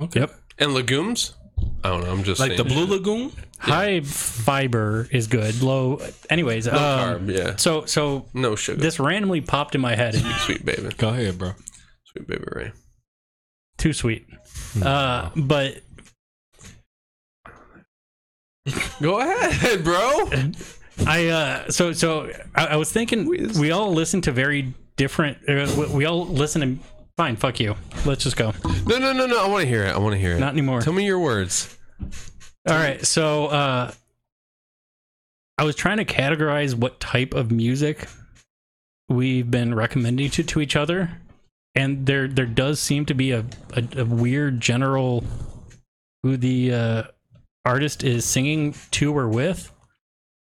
okay. 0.00 0.20
Yep. 0.20 0.34
and 0.58 0.72
legumes. 0.74 1.34
I 1.84 1.88
don't 1.88 2.04
know. 2.04 2.10
I'm 2.10 2.24
just 2.24 2.40
Like 2.40 2.56
the. 2.56 2.64
Blue 2.64 2.86
Lagoon. 2.86 3.32
High 3.58 4.00
fiber 4.00 5.06
is 5.10 5.26
good. 5.26 5.62
Low. 5.62 6.00
Anyways, 6.30 6.66
Low 6.66 6.72
um, 6.74 7.26
carb, 7.26 7.36
yeah. 7.36 7.56
so 7.56 7.84
so 7.84 8.26
No 8.32 8.56
sugar. 8.56 8.80
this 8.80 8.98
randomly 8.98 9.40
popped 9.42 9.74
in 9.74 9.80
my 9.82 9.94
head. 9.94 10.14
and 10.14 10.24
sweet 10.40 10.64
baby, 10.64 10.88
Go 10.96 11.10
ahead, 11.10 11.36
bro. 11.38 11.52
sweet 12.04 12.26
baby 12.26 12.44
Ray. 12.52 12.72
Too 13.76 13.92
sweet. 13.92 14.26
Uh, 14.82 15.30
but 15.36 15.82
Go 19.00 19.20
ahead, 19.20 19.82
bro. 19.84 20.30
I 21.06 21.28
uh, 21.28 21.70
so 21.70 21.92
so 21.92 22.30
I, 22.54 22.66
I 22.68 22.76
was 22.76 22.92
thinking 22.92 23.26
we 23.26 23.70
all 23.70 23.92
listen 23.92 24.20
to 24.22 24.32
very 24.32 24.74
different. 24.96 25.38
Uh, 25.48 25.66
we, 25.78 25.86
we 25.96 26.04
all 26.04 26.26
listen 26.26 26.60
to. 26.78 26.84
Fine, 27.20 27.36
fuck 27.36 27.60
you. 27.60 27.76
Let's 28.06 28.24
just 28.24 28.38
go. 28.38 28.54
No, 28.86 28.96
no, 28.96 29.12
no, 29.12 29.26
no. 29.26 29.44
I 29.44 29.46
want 29.46 29.60
to 29.60 29.68
hear 29.68 29.84
it. 29.84 29.94
I 29.94 29.98
want 29.98 30.14
to 30.14 30.18
hear 30.18 30.36
it. 30.36 30.40
Not 30.40 30.54
anymore. 30.54 30.80
Tell 30.80 30.94
me 30.94 31.04
your 31.04 31.18
words. 31.18 31.76
All 32.66 32.74
right, 32.74 33.04
so 33.04 33.48
uh, 33.48 33.92
I 35.58 35.64
was 35.64 35.76
trying 35.76 35.98
to 35.98 36.06
categorize 36.06 36.74
what 36.74 36.98
type 36.98 37.34
of 37.34 37.52
music 37.52 38.08
we've 39.10 39.50
been 39.50 39.74
recommending 39.74 40.30
to, 40.30 40.42
to 40.44 40.62
each 40.62 40.76
other, 40.76 41.10
and 41.74 42.06
there 42.06 42.26
there 42.26 42.46
does 42.46 42.80
seem 42.80 43.04
to 43.04 43.12
be 43.12 43.32
a, 43.32 43.44
a, 43.74 43.84
a 43.98 44.04
weird 44.06 44.62
general 44.62 45.22
who 46.22 46.38
the 46.38 46.72
uh, 46.72 47.02
artist 47.66 48.02
is 48.02 48.24
singing 48.24 48.74
to 48.92 49.14
or 49.14 49.28
with, 49.28 49.70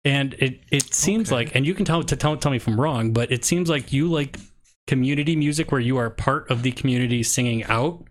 and 0.06 0.32
it 0.38 0.60
it 0.72 0.94
seems 0.94 1.30
like, 1.30 1.54
and 1.54 1.66
you 1.66 1.74
can 1.74 1.84
tell 1.84 2.02
to 2.02 2.16
tell 2.16 2.38
tell 2.38 2.52
me 2.52 2.56
if 2.56 2.66
I'm 2.66 2.80
wrong, 2.80 3.12
but 3.12 3.30
it 3.30 3.44
seems 3.44 3.68
like 3.68 3.92
you 3.92 4.08
like 4.08 4.38
community 4.90 5.36
music 5.36 5.70
where 5.72 5.80
you 5.80 5.96
are 5.98 6.10
part 6.10 6.50
of 6.50 6.62
the 6.64 6.72
community 6.72 7.22
singing 7.22 7.62
out, 7.64 8.02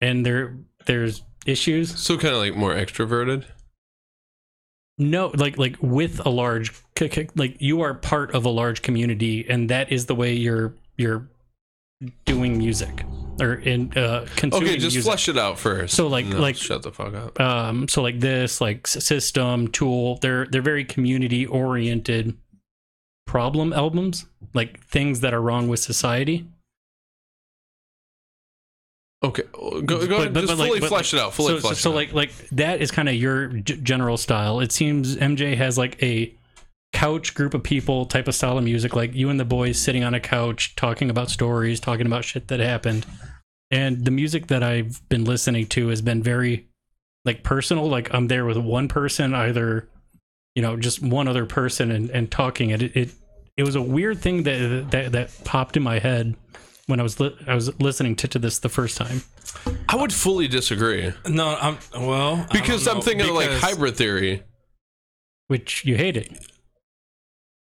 and 0.00 0.26
there 0.26 0.56
there's 0.86 1.22
issues 1.46 1.86
So 1.98 2.16
kind 2.18 2.34
of 2.34 2.40
like 2.40 2.56
more 2.56 2.74
extroverted. 2.74 3.44
No, 4.98 5.28
like 5.34 5.56
like 5.58 5.76
with 5.80 6.24
a 6.26 6.28
large 6.28 6.72
like 7.34 7.56
you 7.60 7.80
are 7.80 7.94
part 7.94 8.34
of 8.34 8.44
a 8.44 8.50
large 8.50 8.82
community, 8.82 9.46
and 9.48 9.70
that 9.70 9.90
is 9.92 10.06
the 10.06 10.14
way 10.14 10.32
you're 10.34 10.74
you're 10.96 11.28
doing 12.24 12.58
music 12.58 13.04
or 13.40 13.54
in 13.54 13.92
uh 13.96 14.26
consuming 14.36 14.68
Okay, 14.70 14.76
just 14.76 14.94
music. 14.96 15.04
flesh 15.10 15.28
it 15.28 15.38
out 15.38 15.56
first. 15.58 15.94
So, 15.94 16.08
like- 16.08 16.26
No, 16.26 16.40
like- 16.40 16.56
shut 16.56 16.82
the 16.82 16.90
fuck 16.92 17.14
up. 17.14 17.40
um 17.40 17.86
so 17.88 18.02
like 18.02 18.18
this 18.20 18.60
like 18.60 18.86
system 18.88 19.68
tool 19.68 20.18
they're 20.20 20.46
they're 20.50 20.62
very 20.72 20.84
community 20.84 21.46
oriented 21.46 22.36
problem 23.32 23.72
albums 23.72 24.26
like 24.52 24.78
things 24.84 25.20
that 25.20 25.32
are 25.32 25.40
wrong 25.40 25.66
with 25.66 25.80
society 25.80 26.44
Okay, 29.24 29.44
go, 29.52 29.80
go 29.80 29.98
But- 30.00 30.10
ahead. 30.10 30.34
but- 30.34 30.40
just 30.40 30.56
but, 30.58 30.66
fully 30.66 30.80
but, 30.80 30.88
flesh 30.88 31.12
like, 31.12 31.22
it 31.22 31.24
out. 31.24 31.32
Fully 31.34 31.54
so, 31.54 31.60
flesh 31.60 31.76
so, 31.78 31.90
so 31.90 31.94
like 31.94 32.12
like 32.12 32.32
that 32.50 32.82
is 32.82 32.90
kind 32.90 33.08
of 33.08 33.14
your 33.14 33.46
g- 33.48 33.78
general 33.82 34.16
style 34.16 34.60
it 34.60 34.72
seems 34.72 35.16
mj 35.16 35.56
has 35.56 35.78
like 35.78 36.02
a 36.02 36.34
couch 36.92 37.32
group 37.34 37.54
of 37.54 37.62
people 37.62 38.04
type 38.04 38.26
of 38.28 38.34
style 38.34 38.58
of 38.58 38.64
music 38.64 38.94
like 38.96 39.14
you 39.14 39.30
and 39.30 39.38
the 39.40 39.44
boys 39.44 39.78
sitting 39.80 40.02
on 40.04 40.12
a 40.12 40.20
couch 40.20 40.74
talking 40.76 41.08
about 41.08 41.30
stories 41.30 41.78
talking 41.80 42.04
about 42.04 42.24
shit 42.24 42.48
that 42.48 42.60
happened 42.60 43.06
and 43.70 44.04
the 44.04 44.10
music 44.10 44.48
that 44.48 44.62
i've 44.62 45.00
been 45.08 45.24
listening 45.24 45.66
to 45.66 45.88
has 45.88 46.02
been 46.02 46.22
very 46.22 46.66
like 47.24 47.42
personal 47.44 47.88
like 47.88 48.12
i'm 48.12 48.26
there 48.28 48.44
with 48.44 48.58
one 48.58 48.88
person 48.88 49.34
either 49.34 49.88
you 50.56 50.60
know 50.62 50.76
just 50.76 51.00
one 51.00 51.28
other 51.28 51.46
person 51.46 51.90
and, 51.92 52.10
and 52.10 52.30
talking 52.30 52.70
it, 52.70 52.82
it 52.96 53.10
it 53.62 53.66
was 53.66 53.76
a 53.76 53.82
weird 53.82 54.18
thing 54.20 54.42
that 54.42 54.90
that 54.90 55.12
that 55.12 55.30
popped 55.44 55.76
in 55.76 55.82
my 55.82 55.98
head 56.00 56.34
when 56.86 56.98
i 56.98 57.02
was 57.02 57.20
li- 57.20 57.36
i 57.46 57.54
was 57.54 57.66
listening 57.80 58.16
to, 58.16 58.26
to 58.26 58.38
this 58.38 58.58
the 58.58 58.68
first 58.68 58.96
time 58.96 59.22
I 59.88 59.96
would 59.96 60.12
fully 60.14 60.48
disagree 60.48 61.12
No, 61.28 61.46
I'm 61.60 61.76
well 61.94 62.46
I 62.50 62.52
because 62.58 62.84
don't 62.84 62.92
I'm 62.94 62.98
know, 62.98 63.02
thinking 63.02 63.28
of 63.28 63.34
like 63.34 63.48
because- 63.50 63.60
hybrid 63.62 63.96
theory. 63.96 64.42
which 65.48 65.84
you 65.84 65.96
hated 65.96 66.38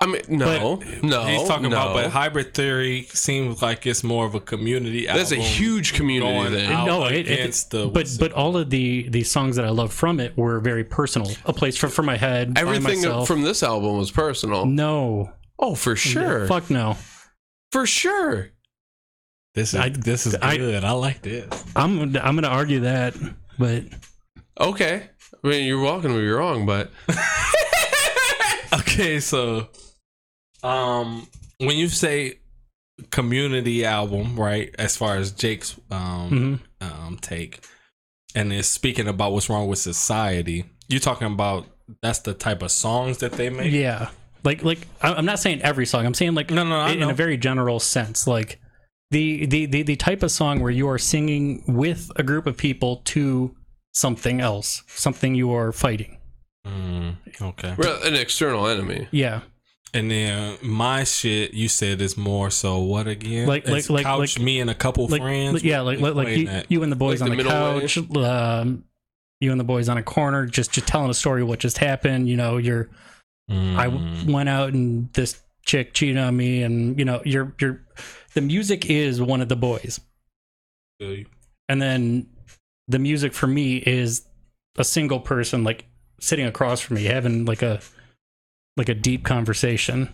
I 0.01 0.05
mean, 0.05 0.21
no, 0.27 0.81
no, 1.01 1.23
He's 1.25 1.47
talking 1.47 1.69
no. 1.69 1.77
about, 1.77 1.93
but 1.93 2.11
hybrid 2.11 2.53
theory 2.53 3.03
seems 3.03 3.61
like 3.61 3.85
it's 3.87 4.03
more 4.03 4.25
of 4.25 4.35
a 4.35 4.41
community. 4.41 5.05
That's 5.05 5.31
a 5.31 5.35
album 5.35 5.49
huge 5.49 5.93
community 5.93 6.29
going 6.33 6.51
thing. 6.51 6.69
out 6.73 6.85
no, 6.87 7.05
it, 7.05 7.13
it, 7.25 7.31
against 7.39 7.71
the. 7.71 7.87
but 7.87 8.09
but 8.19 8.33
all 8.33 8.57
of 8.57 8.69
the 8.69 9.07
the 9.07 9.23
songs 9.23 9.55
that 9.55 9.63
I 9.63 9.69
love 9.69 9.93
from 9.93 10.19
it 10.19 10.35
were 10.37 10.59
very 10.59 10.83
personal. 10.83 11.31
A 11.45 11.53
place 11.53 11.77
for 11.77 11.87
for 11.87 12.03
my 12.03 12.17
head. 12.17 12.53
by 12.53 12.61
Everything 12.61 12.97
myself. 12.97 13.27
from 13.29 13.43
this 13.43 13.63
album 13.63 13.97
was 13.97 14.11
personal. 14.11 14.65
no, 14.65 15.31
Oh, 15.65 15.75
for 15.75 15.95
sure, 15.95 16.45
fuck 16.45 16.69
no. 16.69 16.97
for 17.71 17.85
sure. 17.85 18.49
this 19.55 19.73
is 19.73 19.79
I- 19.79 19.89
this 19.89 20.25
is 20.25 20.35
I- 20.35 20.57
good. 20.57 20.83
I, 20.83 20.91
like 20.91 21.21
this. 21.21 21.47
I'm 21.75 22.01
I'm 22.17 22.35
gonna 22.35 22.49
argue 22.49 22.81
that, 22.81 23.15
but 23.57 23.85
Okay, 24.59 25.09
I 25.43 25.47
mean, 25.47 25.65
you're 25.65 25.81
welcome 25.81 26.11
to 26.13 26.19
be 26.19 26.29
wrong, 26.29 26.65
but 26.65 26.91
Okay, 28.73 29.19
so 29.19 29.69
um, 30.63 31.27
when 31.59 31.77
you 31.77 31.87
say 31.87 32.39
community 33.09 33.85
album, 33.85 34.39
right? 34.39 34.73
As 34.77 34.97
far 34.97 35.15
as 35.15 35.31
Jake's 35.31 35.79
um 35.91 36.59
mhm. 36.81 36.87
um 37.05 37.17
take, 37.21 37.65
and 38.35 38.51
it's 38.51 38.67
speaking 38.67 39.07
about 39.07 39.31
what's 39.31 39.49
wrong 39.49 39.67
with 39.67 39.79
society. 39.79 40.65
You're 40.89 40.99
talking 40.99 41.27
about 41.31 41.65
that's 42.01 42.19
the 42.19 42.33
type 42.33 42.61
of 42.61 42.71
songs 42.71 43.19
that 43.19 43.31
they 43.33 43.49
make. 43.49 43.71
yeah, 43.71 44.09
like 44.43 44.63
like 44.63 44.87
I- 45.01 45.13
I'm 45.13 45.25
not 45.25 45.39
saying 45.39 45.61
every 45.61 45.85
song. 45.85 46.05
I'm 46.05 46.13
saying 46.13 46.35
like 46.35 46.49
No, 46.49 46.63
no, 46.63 46.79
I 46.79 46.91
in, 46.91 47.01
in 47.03 47.09
a 47.09 47.13
very 47.13 47.37
general 47.37 47.79
sense, 47.79 48.27
like. 48.27 48.59
The, 49.11 49.45
the, 49.45 49.67
the, 49.67 49.83
the 49.83 49.95
type 49.95 50.23
of 50.23 50.31
song 50.31 50.59
where 50.59 50.71
you 50.71 50.89
are 50.89 50.97
singing 50.97 51.63
with 51.67 52.09
a 52.15 52.23
group 52.23 52.47
of 52.47 52.57
people 52.57 52.97
to 53.05 53.55
something 53.91 54.41
else, 54.41 54.81
something 54.87 55.35
you 55.35 55.53
are 55.53 55.71
fighting. 55.71 56.17
Mm, 56.65 57.17
okay. 57.39 57.75
we're 57.77 57.95
an 58.07 58.15
external 58.15 58.65
enemy. 58.65 59.07
Yeah. 59.11 59.41
And 59.93 60.09
then 60.09 60.57
my 60.63 61.03
shit, 61.03 61.53
you 61.53 61.67
said 61.67 62.01
is 62.01 62.17
more 62.17 62.49
so 62.49 62.79
what 62.79 63.07
again? 63.07 63.47
Like- 63.47 63.67
like- 63.67 63.79
It's 63.81 63.89
like- 63.91 64.03
couch 64.05 64.39
like- 64.39 64.43
me 64.45 64.59
and 64.59 64.69
a 64.71 64.73
couple 64.73 65.05
like, 65.05 65.21
friends. 65.21 65.53
like- 65.53 65.63
yeah, 65.63 65.81
like 65.81 65.99
like, 65.99 66.15
like 66.15 66.35
you, 66.35 66.49
you 66.69 66.81
and 66.81 66.91
the 66.91 66.95
boys 66.95 67.21
Like 67.21 67.29
on 67.29 67.37
the 67.37 67.43
the, 67.43 67.49
couch, 67.49 67.97
um, 68.17 68.85
you 69.41 69.51
and 69.51 69.59
the 69.59 69.63
boys 69.65 69.89
on 69.89 69.97
a 69.99 70.03
corner, 70.03 70.47
just 70.47 70.71
just 70.71 70.87
telling 70.87 71.11
a 71.11 71.13
story 71.13 71.43
of 71.43 71.47
what 71.47 71.59
just 71.59 71.77
happened. 71.77 72.27
You 72.27 72.37
know, 72.37 72.57
you're 72.57 72.89
I 72.89 72.95
Mm. 73.51 73.75
w- 73.89 74.33
went 74.33 74.49
out 74.49 74.73
and 74.73 75.11
this 75.13 75.41
chick 75.65 75.93
cheated 75.93 76.17
on 76.17 76.35
me, 76.35 76.63
and 76.63 76.97
you 76.97 77.05
know, 77.05 77.21
you're 77.25 77.53
you're 77.59 77.81
the 78.33 78.41
music 78.41 78.89
is 78.89 79.21
one 79.21 79.41
of 79.41 79.49
the 79.49 79.55
boys, 79.55 79.99
you. 80.99 81.25
and 81.69 81.81
then 81.81 82.27
the 82.87 82.99
music 82.99 83.33
for 83.33 83.47
me 83.47 83.77
is 83.77 84.25
a 84.77 84.83
single 84.83 85.19
person 85.19 85.63
like 85.63 85.85
sitting 86.19 86.45
across 86.45 86.79
from 86.81 86.95
me 86.95 87.03
having 87.03 87.45
like 87.45 87.61
a 87.61 87.79
like 88.77 88.89
a 88.89 88.93
deep 88.93 89.23
conversation. 89.23 90.11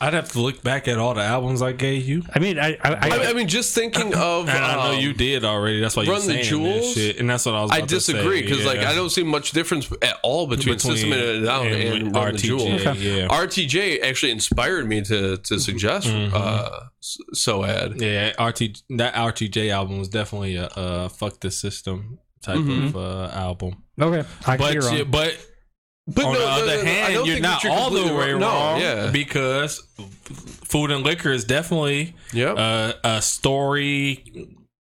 I'd 0.00 0.14
have 0.14 0.30
to 0.32 0.40
look 0.40 0.62
back 0.62 0.86
at 0.86 0.96
all 0.96 1.12
the 1.14 1.22
albums 1.24 1.60
I 1.60 1.72
gave 1.72 2.06
you. 2.08 2.22
I 2.32 2.38
mean, 2.38 2.56
I 2.58 2.74
I, 2.74 2.78
I, 2.84 2.98
I, 3.10 3.30
I 3.30 3.32
mean, 3.32 3.48
just 3.48 3.74
thinking 3.74 4.14
of. 4.14 4.48
And 4.48 4.64
I 4.64 4.74
know 4.76 4.92
um, 4.94 5.00
you 5.00 5.12
did 5.12 5.44
already. 5.44 5.80
That's 5.80 5.96
why 5.96 6.04
you're 6.04 6.12
Run 6.14 6.22
the 6.24 6.34
saying 6.34 6.44
Jewels? 6.44 6.94
this 6.94 6.94
shit. 6.94 7.18
And 7.18 7.28
that's 7.28 7.44
what 7.46 7.56
I 7.56 7.62
was. 7.62 7.70
I 7.72 7.78
about 7.78 7.88
to 7.88 7.94
disagree 7.96 8.40
say, 8.42 8.46
because 8.48 8.64
like. 8.64 8.78
I 8.78 8.94
don't 8.94 9.10
see 9.10 9.24
much 9.24 9.50
difference 9.50 9.90
at 10.00 10.16
all 10.22 10.46
between, 10.46 10.78
System 10.78 11.12
and 11.12 11.20
a 11.20 11.44
Down 11.44 11.66
and, 11.66 12.14
Run 12.14 12.32
the 12.32 12.38
RTJ. 12.38 12.38
Jewels. 12.38 12.98
Yeah. 13.00 13.26
RTJ 13.28 14.02
actually 14.02 14.30
inspired 14.32 14.86
me 14.86 15.02
to 15.02 15.36
to 15.38 15.58
suggest 15.58 16.06
Mhm. 16.06 16.32
uh, 16.32 16.80
S- 17.02 17.18
Soad. 17.34 18.00
Yeah, 18.00 18.40
RT 18.40 18.82
that 18.90 19.14
RTJ 19.14 19.70
album 19.72 19.98
was 19.98 20.08
definitely 20.08 20.56
a, 20.56 20.66
uh 20.66 21.08
fuck 21.08 21.40
the 21.40 21.50
system 21.50 22.18
type 22.40 22.58
Mhm. 22.58 22.86
of 22.86 22.96
uh, 22.96 23.30
album. 23.34 23.82
okay, 24.00 24.26
I 24.46 24.56
could 24.56 24.62
But 24.62 24.72
be 24.74 24.78
wrong. 24.78 24.96
yeah, 24.98 25.02
but 25.04 25.36
But 26.14 26.24
on 26.24 26.32
no, 26.32 26.38
the 26.38 26.44
no, 26.46 26.50
other 26.72 26.76
no, 26.84 26.90
hand, 26.90 27.26
you're 27.26 27.40
not 27.40 27.62
you're 27.62 27.72
all 27.72 27.90
the 27.90 28.14
way 28.14 28.32
wrong. 28.32 28.40
wrong 28.40 28.78
No, 28.78 28.84
yeah. 28.84 29.10
because 29.10 29.82
food 30.64 30.90
and 30.90 31.04
liquor 31.04 31.30
is 31.30 31.44
definitely 31.44 32.14
Yep. 32.32 32.54
uh, 32.58 32.92
a 33.04 33.20
story 33.22 34.24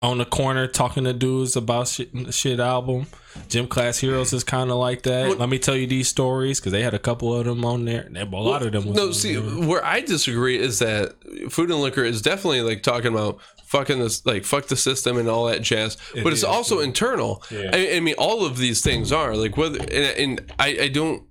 on 0.00 0.18
the 0.18 0.24
corner 0.24 0.68
talking 0.68 1.04
to 1.04 1.12
dudes 1.12 1.56
about 1.56 1.88
shit, 1.88 2.10
shit 2.32 2.60
album. 2.60 3.06
Gym 3.48 3.66
Class 3.66 3.98
Heroes 3.98 4.32
is 4.32 4.44
kind 4.44 4.70
of 4.70 4.76
like 4.76 5.02
that. 5.02 5.38
Let 5.38 5.48
me 5.48 5.58
tell 5.58 5.76
you 5.76 5.86
these 5.86 6.08
stories 6.08 6.60
because 6.60 6.72
they 6.72 6.82
had 6.82 6.94
a 6.94 6.98
couple 6.98 7.34
of 7.34 7.46
them 7.46 7.64
on 7.64 7.84
there. 7.84 8.08
A 8.14 8.24
lot 8.24 8.62
of 8.62 8.72
them. 8.72 8.86
Was 8.86 8.96
no, 8.96 9.12
see, 9.12 9.34
there. 9.34 9.68
where 9.68 9.84
I 9.84 10.00
disagree 10.00 10.58
is 10.58 10.78
that 10.78 11.14
food 11.50 11.70
and 11.70 11.80
liquor 11.80 12.04
is 12.04 12.22
definitely 12.22 12.62
like 12.62 12.82
talking 12.82 13.12
about 13.12 13.40
fucking 13.66 13.98
this, 13.98 14.24
like 14.24 14.44
fuck 14.44 14.66
the 14.66 14.76
system 14.76 15.18
and 15.18 15.28
all 15.28 15.46
that 15.46 15.62
jazz. 15.62 15.96
It 16.14 16.22
but 16.22 16.32
it's 16.32 16.42
is, 16.42 16.44
also 16.44 16.80
internal. 16.80 17.42
Yeah. 17.50 17.70
I, 17.72 17.96
I 17.96 18.00
mean, 18.00 18.14
all 18.18 18.44
of 18.44 18.58
these 18.58 18.80
things 18.80 19.12
are 19.12 19.36
like 19.36 19.56
whether, 19.56 19.80
and, 19.80 19.90
and 19.90 20.52
I, 20.58 20.78
I 20.82 20.88
don't. 20.88 21.24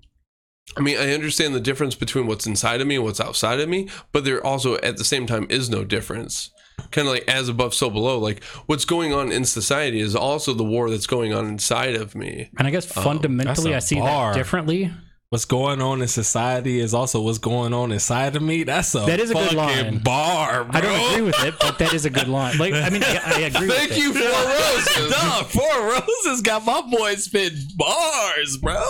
I 0.76 0.81
mean, 0.81 0.98
I 0.98 1.14
understand 1.14 1.56
the 1.56 1.61
difference 1.61 1.95
between 1.95 2.27
what's 2.27 2.45
inside 2.45 2.81
of 2.81 2.88
me 2.88 2.95
and 2.95 3.03
what's 3.03 3.22
outside 3.22 3.61
of 3.61 3.69
me, 3.69 3.89
but 4.11 4.26
there 4.26 4.45
also 4.45 4.76
at 4.80 4.98
the 4.98 5.06
same 5.06 5.26
time 5.26 5.48
is 5.49 5.69
no 5.69 5.85
difference. 5.85 6.52
Kind 6.91 7.08
of 7.08 7.14
like 7.14 7.28
as 7.28 7.49
above, 7.49 7.74
so 7.74 7.90
below. 7.90 8.20
Like 8.20 8.44
what's 8.68 8.86
going 8.86 9.14
on 9.14 9.32
in 9.32 9.45
society 9.45 9.99
is 9.99 10.16
also 10.16 10.54
the 10.54 10.64
war 10.64 10.90
that's 10.90 11.08
going 11.08 11.34
on 11.34 11.48
inside 11.48 11.95
of 11.95 12.16
me. 12.16 12.49
and 12.58 12.68
I 12.68 12.72
guess 12.72 12.95
um, 12.95 13.04
fundamentally, 13.04 13.72
that's 13.72 13.94
I 13.94 13.95
a 13.95 13.99
see 13.99 13.99
bar. 13.99 14.34
that 14.34 14.38
differently. 14.38 14.91
What's 15.30 15.44
going 15.44 15.82
on 15.82 16.02
in 16.02 16.08
society 16.08 16.80
is 16.80 16.94
also 16.94 17.20
what's 17.22 17.38
going 17.38 17.74
on 17.74 17.91
inside 17.91 18.38
of 18.38 18.41
me. 18.41 18.64
That's 18.64 18.95
a 18.95 18.99
That 18.99 19.20
is 19.20 19.30
a 19.30 19.34
good 19.34 19.54
line. 19.56 19.98
bar. 19.98 20.64
Bro. 20.64 20.72
I 20.74 20.80
don't 20.80 21.12
agree 21.12 21.22
with 21.24 21.44
it, 21.44 21.56
but 21.60 21.78
that 21.80 21.94
is 21.94 22.06
a 22.06 22.10
good 22.10 22.30
line. 22.30 22.58
Like, 22.58 22.74
I 22.74 22.90
mean, 22.90 23.04
I, 23.04 23.22
I 23.36 23.40
agree. 23.41 23.68
Thank 23.68 23.90
with 23.90 23.98
you, 23.98 24.14
It. 24.16 24.24
Four 24.24 25.04
Roses. 25.04 25.14
Dog, 25.14 25.45
Four 25.48 25.90
Roses 25.90 26.41
got 26.44 26.64
my 26.64 26.80
boy 26.80 27.16
spit 27.16 27.52
bars, 27.76 28.56
bro. 28.56 28.82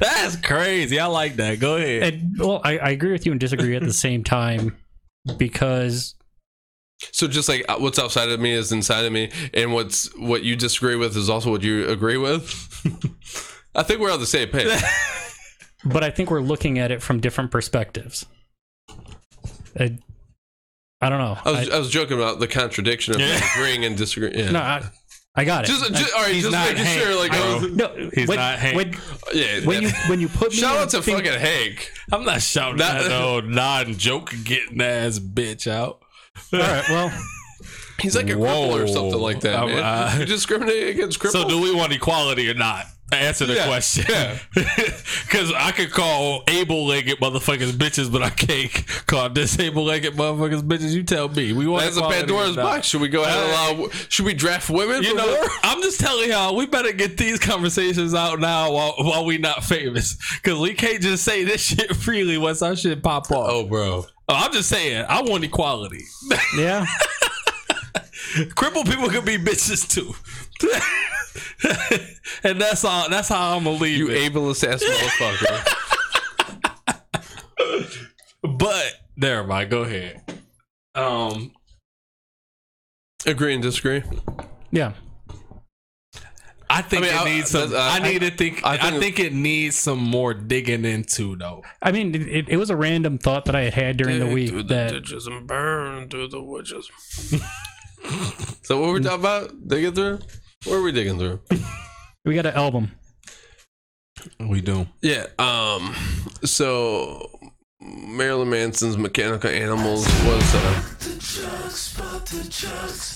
That's 0.00 0.34
crazy. 0.34 0.98
I 0.98 1.06
like 1.06 1.36
that. 1.36 1.60
Go 1.60 1.76
ahead. 1.76 2.14
And 2.14 2.36
well, 2.40 2.60
I, 2.64 2.78
I 2.78 2.88
agree 2.90 3.12
with 3.12 3.24
you 3.24 3.30
and 3.30 3.40
disagree 3.40 3.76
at 3.76 3.82
the 3.84 3.92
same 3.92 4.24
time 4.24 4.76
because 5.36 6.15
So 7.12 7.28
just 7.28 7.48
like 7.48 7.64
uh, 7.68 7.76
what's 7.78 7.98
outside 7.98 8.28
of 8.30 8.40
me 8.40 8.52
is 8.52 8.72
inside 8.72 9.04
of 9.04 9.12
me, 9.12 9.30
and 9.52 9.72
what's 9.72 10.14
what 10.16 10.42
you 10.42 10.56
disagree 10.56 10.96
with 10.96 11.16
is 11.16 11.28
also 11.28 11.50
what 11.50 11.62
you 11.62 11.88
agree 11.88 12.16
with. 12.16 12.44
I 13.74 13.82
think 13.82 14.00
we're 14.00 14.12
on 14.12 14.20
the 14.20 14.26
same 14.26 14.48
page. 14.48 14.68
but 15.84 16.02
I 16.02 16.10
think 16.10 16.30
we're 16.30 16.40
looking 16.40 16.78
at 16.78 16.90
it 16.90 17.02
from 17.02 17.20
different 17.20 17.50
perspectives. 17.50 18.24
I, 19.78 19.98
I 21.02 21.10
don't 21.10 21.18
know. 21.18 21.36
I 21.44 21.50
was, 21.50 21.70
I, 21.70 21.78
was 21.78 21.90
joking 21.90 22.16
about 22.16 22.40
the 22.40 22.48
contradiction 22.48 23.14
of 23.14 23.20
Yeah. 23.20 23.38
agreeing 23.54 23.84
and 23.84 23.94
disagreeing. 23.96 24.38
Yeah. 24.38 24.50
no, 24.52 24.60
I, 24.60 24.82
I 25.34 25.44
got 25.44 25.64
it. 25.64 25.66
just, 25.66 25.92
just 25.92 26.14
all 26.14 26.22
right, 26.22 26.32
He's 26.32 26.44
just 26.44 26.52
not 26.54 26.68
making 26.68 26.84
Hank, 26.86 27.02
sure. 27.02 27.14
Like, 27.18 27.30
bro. 27.32 27.40
I 27.40 27.54
was- 27.58 27.72
no, 27.72 28.10
He's 28.14 28.28
when, 28.28 28.38
not 28.38 28.58
Hank. 28.58 28.76
when, 28.76 28.94
yeah. 29.34 29.60
when 29.66 29.82
you 29.82 29.90
when 30.08 30.20
you 30.20 30.28
put 30.28 30.52
me 30.52 30.56
shout 30.56 30.76
in 30.76 30.82
out 30.84 30.88
to 30.90 31.02
thing- 31.02 31.16
fucking 31.16 31.38
Hank. 31.38 31.92
I'm 32.10 32.24
not 32.24 32.40
shouting 32.40 32.78
That- 32.78 33.02
that 33.02 33.12
old 33.22 33.44
non-joke 33.44 34.32
getting 34.44 34.80
ass 34.80 35.18
bitch 35.18 35.70
out. 35.70 36.00
All 36.52 36.58
right, 36.60 36.88
well, 36.88 37.12
He's 38.00 38.14
like 38.14 38.28
a 38.28 38.32
cripple 38.34 38.72
or 38.84 38.86
something 38.86 39.18
like 39.18 39.40
that, 39.40 39.54
Um, 39.58 39.70
man. 39.70 39.78
uh, 39.82 40.16
you 40.20 40.26
discriminate 40.26 40.88
against 40.88 41.18
cripples. 41.18 41.30
So 41.32 41.48
do 41.48 41.60
we 41.62 41.74
want 41.74 41.92
equality 41.92 42.50
or 42.50 42.54
not? 42.54 42.84
Answer 43.10 43.46
the 43.46 43.54
Yeah, 43.54 43.66
question. 43.66 44.04
yeah. 44.08 44.36
Because 45.24 45.52
I 45.52 45.70
could 45.72 45.90
call 45.92 46.42
able-legged 46.48 47.18
motherfuckers 47.20 47.70
bitches, 47.72 48.10
but 48.12 48.22
I 48.22 48.30
can't 48.30 48.70
call 49.06 49.28
disabled-legged 49.30 50.14
motherfuckers 50.14 50.60
bitches. 50.62 50.92
You 50.92 51.04
tell 51.04 51.28
me. 51.28 51.52
We 51.52 51.66
want 51.66 51.84
That's 51.84 51.96
a 51.96 52.02
Pandora's 52.02 52.56
box. 52.56 52.86
Should 52.88 53.00
we 53.00 53.08
go 53.08 53.22
ahead 53.22 53.38
and 53.38 53.78
allow? 53.80 53.90
Should 54.08 54.26
we 54.26 54.34
draft 54.34 54.68
women? 54.70 55.02
You 55.02 55.14
know, 55.14 55.26
war? 55.26 55.48
I'm 55.62 55.80
just 55.82 55.98
telling 56.00 56.30
y'all, 56.30 56.54
we 56.56 56.66
better 56.66 56.92
get 56.92 57.16
these 57.16 57.38
conversations 57.38 58.12
out 58.14 58.40
now 58.40 58.72
while, 58.72 58.94
while 58.98 59.24
we 59.24 59.38
not 59.38 59.64
famous. 59.64 60.16
Because 60.42 60.58
we 60.58 60.74
can't 60.74 61.00
just 61.00 61.24
say 61.24 61.44
this 61.44 61.62
shit 61.64 61.94
freely 61.96 62.36
once 62.38 62.60
our 62.60 62.76
shit 62.76 63.02
pop 63.02 63.30
off. 63.30 63.48
Oh, 63.50 63.64
bro. 63.66 64.04
Oh, 64.28 64.34
I'm 64.34 64.52
just 64.52 64.68
saying, 64.68 65.04
I 65.08 65.22
want 65.22 65.44
equality. 65.44 66.04
yeah. 66.56 66.84
Crippled 68.54 68.86
people 68.86 69.08
can 69.08 69.24
be 69.24 69.38
bitches 69.38 69.88
too. 69.88 70.14
and 72.48 72.60
that's 72.60 72.84
all. 72.84 73.08
That's 73.08 73.28
how 73.28 73.56
I'm 73.56 73.64
gonna 73.64 73.76
leave 73.76 73.98
You 73.98 74.10
it. 74.10 74.32
ableist 74.32 74.66
ass 74.66 74.82
motherfucker. 74.84 75.72
But 78.42 78.92
never 79.16 79.44
mind. 79.44 79.70
Go 79.70 79.82
ahead. 79.82 80.22
Um, 80.94 81.52
Agree 83.26 83.54
and 83.54 83.62
disagree. 83.62 84.04
Yeah. 84.70 84.92
I 86.78 86.82
think 86.82 87.04
I 87.04 87.06
mean, 87.06 87.14
it 87.14 87.20
I- 87.20 87.24
needs 87.36 87.50
some. 87.50 87.70
that's- 87.70 88.00
I, 88.00 88.04
I- 88.06 88.10
need 88.12 88.20
to 88.20 88.30
think. 88.30 88.60
I 88.64 88.74
I 88.74 88.76
think- 88.90 89.02
think, 89.02 89.18
it 89.20 89.32
needs 89.32 89.76
some 89.76 89.98
more 89.98 90.34
digging 90.34 90.84
into 90.84 91.36
though. 91.36 91.62
I 91.82 91.92
mean, 91.92 92.14
it- 92.14 92.28
it, 92.28 92.48
it 92.50 92.56
was 92.56 92.70
a 92.70 92.76
random 92.76 93.18
thought 93.18 93.44
that 93.46 93.54
I 93.56 93.62
had 93.62 93.74
had 93.74 93.96
during 93.96 94.18
the 94.18 94.26
week 94.26 94.50
through 94.50 94.64
the 94.64 94.74
that 94.74 94.90
ditches 94.92 95.26
and 95.26 95.46
burn 95.46 96.08
through 96.08 96.28
the 96.28 96.42
witches. 96.42 96.90
so 98.62 98.80
what 98.80 98.88
we're 98.90 99.00
talking 99.00 99.20
about? 99.20 99.68
Digging 99.68 99.92
through? 99.94 100.18
Where 100.64 100.78
are 100.78 100.82
we 100.82 100.92
digging 100.92 101.18
through? 101.18 101.40
we 102.24 102.34
got 102.34 102.46
an 102.46 102.54
album. 102.54 102.92
We 104.40 104.60
do. 104.60 104.86
Yeah. 105.02 105.26
Um. 105.38 105.94
So 106.44 107.35
Marilyn 107.86 108.50
Manson's 108.50 108.96
Mechanical 108.98 109.50
Animals 109.50 110.06
was. 110.24 110.54
Uh, 110.54 110.82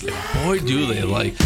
yeah, 0.02 0.44
boy, 0.44 0.58
do 0.60 0.86
they 0.86 1.02
like. 1.02 1.36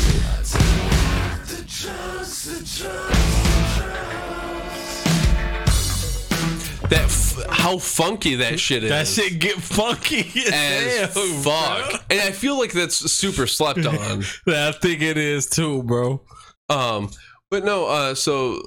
That 6.91 7.05
f- 7.05 7.47
how 7.49 7.79
funky 7.79 8.35
that 8.37 8.61
shit 8.61 8.85
is. 8.85 8.91
That 8.91 9.07
shit 9.07 9.39
get 9.41 9.57
funky 9.57 10.21
as, 10.47 10.53
as 10.53 11.15
hell, 11.15 11.27
fuck, 11.43 12.05
and 12.11 12.21
I 12.21 12.31
feel 12.31 12.59
like 12.59 12.73
that's 12.73 12.97
super 13.11 13.47
slept 13.47 13.87
on. 13.87 14.23
I 14.47 14.73
think 14.73 15.01
it 15.01 15.17
is 15.17 15.49
too, 15.49 15.83
bro. 15.83 16.21
Um, 16.69 17.11
but 17.51 17.65
no, 17.65 17.87
uh, 17.87 18.15
so 18.15 18.63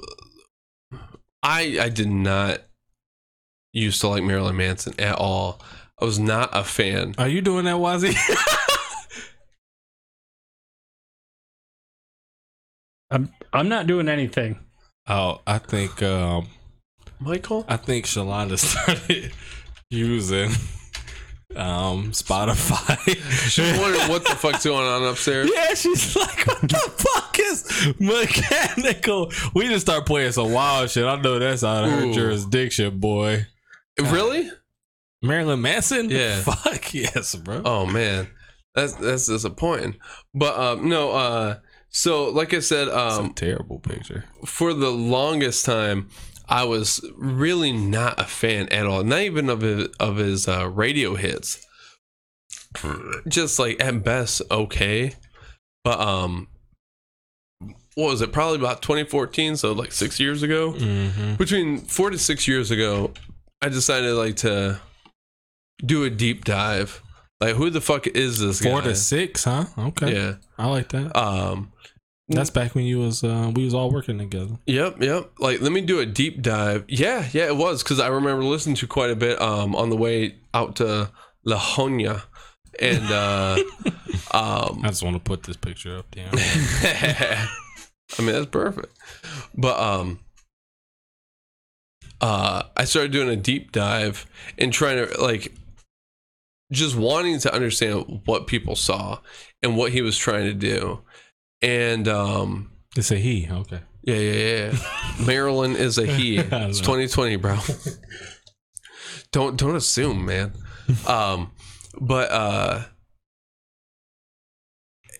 I 1.42 1.78
I 1.80 1.88
did 1.88 2.08
not 2.08 2.60
used 3.78 4.00
to 4.02 4.08
like 4.08 4.22
Marilyn 4.22 4.56
Manson 4.56 4.94
at 4.98 5.14
all. 5.16 5.60
I 6.00 6.04
was 6.04 6.18
not 6.18 6.50
a 6.52 6.62
fan. 6.64 7.14
Are 7.18 7.28
you 7.28 7.40
doing 7.40 7.64
that, 7.64 7.76
Wazzy? 7.76 8.14
I'm 13.10 13.32
I'm 13.52 13.68
not 13.68 13.86
doing 13.86 14.08
anything. 14.08 14.58
oh, 15.08 15.40
I 15.46 15.58
think. 15.58 16.02
um 16.02 16.48
Michael, 17.20 17.64
I 17.68 17.76
think 17.76 18.04
Shalonda 18.06 18.56
started 18.58 19.32
using 19.90 20.50
um 21.56 22.12
Spotify. 22.12 22.96
she 23.50 23.62
wondered 23.80 24.08
what 24.08 24.24
the 24.24 24.36
fuck's 24.36 24.64
going 24.64 24.86
on 24.86 25.02
upstairs. 25.04 25.50
Yeah, 25.52 25.74
she's 25.74 26.14
like, 26.14 26.46
what 26.46 26.60
the 26.60 26.78
fuck 26.78 27.36
is 27.40 27.94
mechanical? 27.98 29.32
We 29.54 29.66
just 29.68 29.86
start 29.86 30.06
playing 30.06 30.30
some 30.32 30.52
wild 30.52 30.90
shit. 30.90 31.06
I 31.06 31.16
know 31.20 31.38
that's 31.40 31.64
out 31.64 31.84
of 31.84 31.90
her 31.90 32.12
jurisdiction, 32.12 32.98
boy. 33.00 33.46
Really? 33.98 34.50
Marilyn 35.22 35.60
Manson? 35.60 36.10
Yeah. 36.10 36.40
Fuck 36.42 36.94
yes, 36.94 37.34
bro. 37.34 37.62
Oh 37.64 37.86
man, 37.86 38.28
that's 38.74 38.94
that's 38.94 39.26
disappointing. 39.26 39.96
But 40.34 40.58
um, 40.58 40.88
no, 40.88 41.12
uh, 41.12 41.58
so 41.88 42.28
like 42.30 42.54
I 42.54 42.60
said, 42.60 42.88
um, 42.88 43.26
a 43.26 43.32
terrible 43.32 43.80
picture. 43.80 44.24
for 44.44 44.74
the 44.74 44.90
longest 44.90 45.64
time, 45.64 46.08
I 46.48 46.64
was 46.64 47.04
really 47.16 47.72
not 47.72 48.20
a 48.20 48.24
fan 48.24 48.68
at 48.70 48.86
all. 48.86 49.02
Not 49.04 49.20
even 49.20 49.50
of 49.50 49.60
his, 49.60 49.88
of 49.98 50.16
his 50.16 50.48
uh, 50.48 50.68
radio 50.68 51.14
hits. 51.14 51.64
Just 53.26 53.58
like 53.58 53.82
at 53.82 54.04
best, 54.04 54.42
okay. 54.50 55.14
But 55.84 56.00
um, 56.00 56.48
what 57.94 58.10
was 58.10 58.20
it? 58.20 58.32
Probably 58.32 58.58
about 58.58 58.82
2014, 58.82 59.56
so 59.56 59.72
like 59.72 59.90
six 59.90 60.20
years 60.20 60.42
ago. 60.42 60.72
Mm-hmm. 60.72 61.34
Between 61.34 61.78
four 61.78 62.10
to 62.10 62.18
six 62.18 62.46
years 62.46 62.70
ago, 62.70 63.12
I 63.60 63.68
decided 63.68 64.14
like 64.14 64.36
to 64.36 64.80
do 65.84 66.04
a 66.04 66.10
deep 66.10 66.44
dive. 66.44 67.02
Like, 67.40 67.54
who 67.54 67.70
the 67.70 67.80
fuck 67.80 68.06
is 68.06 68.40
this 68.40 68.60
Four 68.60 68.80
guy? 68.80 68.88
to 68.88 68.94
six, 68.96 69.44
huh? 69.44 69.66
Okay. 69.78 70.12
Yeah. 70.14 70.34
I 70.58 70.66
like 70.68 70.88
that. 70.90 71.16
Um. 71.16 71.72
That's 72.30 72.50
back 72.50 72.74
when 72.74 72.84
you 72.84 72.98
was 72.98 73.24
uh 73.24 73.50
we 73.54 73.64
was 73.64 73.72
all 73.72 73.90
working 73.90 74.18
together. 74.18 74.58
Yep, 74.66 75.00
yep. 75.02 75.30
Like, 75.38 75.62
let 75.62 75.72
me 75.72 75.80
do 75.80 76.00
a 76.00 76.04
deep 76.04 76.42
dive. 76.42 76.84
Yeah, 76.86 77.26
yeah, 77.32 77.46
it 77.46 77.56
was 77.56 77.82
because 77.82 78.00
I 78.00 78.08
remember 78.08 78.44
listening 78.44 78.76
to 78.76 78.86
quite 78.86 79.10
a 79.10 79.16
bit 79.16 79.40
um 79.40 79.74
on 79.74 79.88
the 79.88 79.96
way 79.96 80.36
out 80.52 80.76
to 80.76 81.10
La 81.44 81.58
Jonia, 81.58 82.22
and 82.78 83.10
uh, 83.10 83.56
um, 84.32 84.82
I 84.84 84.88
just 84.88 85.02
want 85.02 85.16
to 85.16 85.20
put 85.20 85.44
this 85.44 85.56
picture 85.56 85.96
up 85.96 86.10
there. 86.10 86.28
I 86.34 87.48
mean 88.18 88.32
that's 88.32 88.46
perfect. 88.46 88.92
But 89.56 89.80
um, 89.80 90.18
uh, 92.20 92.64
I 92.76 92.84
started 92.84 93.12
doing 93.12 93.28
a 93.28 93.36
deep 93.36 93.72
dive 93.72 94.26
and 94.56 94.72
trying 94.72 95.06
to 95.06 95.20
like 95.20 95.52
just 96.72 96.96
wanting 96.96 97.38
to 97.40 97.54
understand 97.54 98.22
what 98.24 98.46
people 98.46 98.76
saw 98.76 99.20
and 99.62 99.76
what 99.76 99.92
he 99.92 100.02
was 100.02 100.16
trying 100.16 100.44
to 100.44 100.54
do, 100.54 101.00
and 101.62 102.08
um. 102.08 102.72
It's 102.96 103.10
a 103.10 103.16
he. 103.16 103.48
Okay. 103.50 103.80
Yeah, 104.02 104.16
yeah, 104.16 104.70
yeah. 104.72 104.78
Marilyn 105.26 105.76
is 105.76 105.98
a 105.98 106.06
he. 106.06 106.38
It's 106.52 106.80
2020, 106.80 107.36
bro. 107.36 107.58
don't 109.32 109.56
don't 109.56 109.76
assume, 109.76 110.24
man. 110.24 110.52
Um, 111.06 111.52
but 112.00 112.30
uh, 112.30 112.84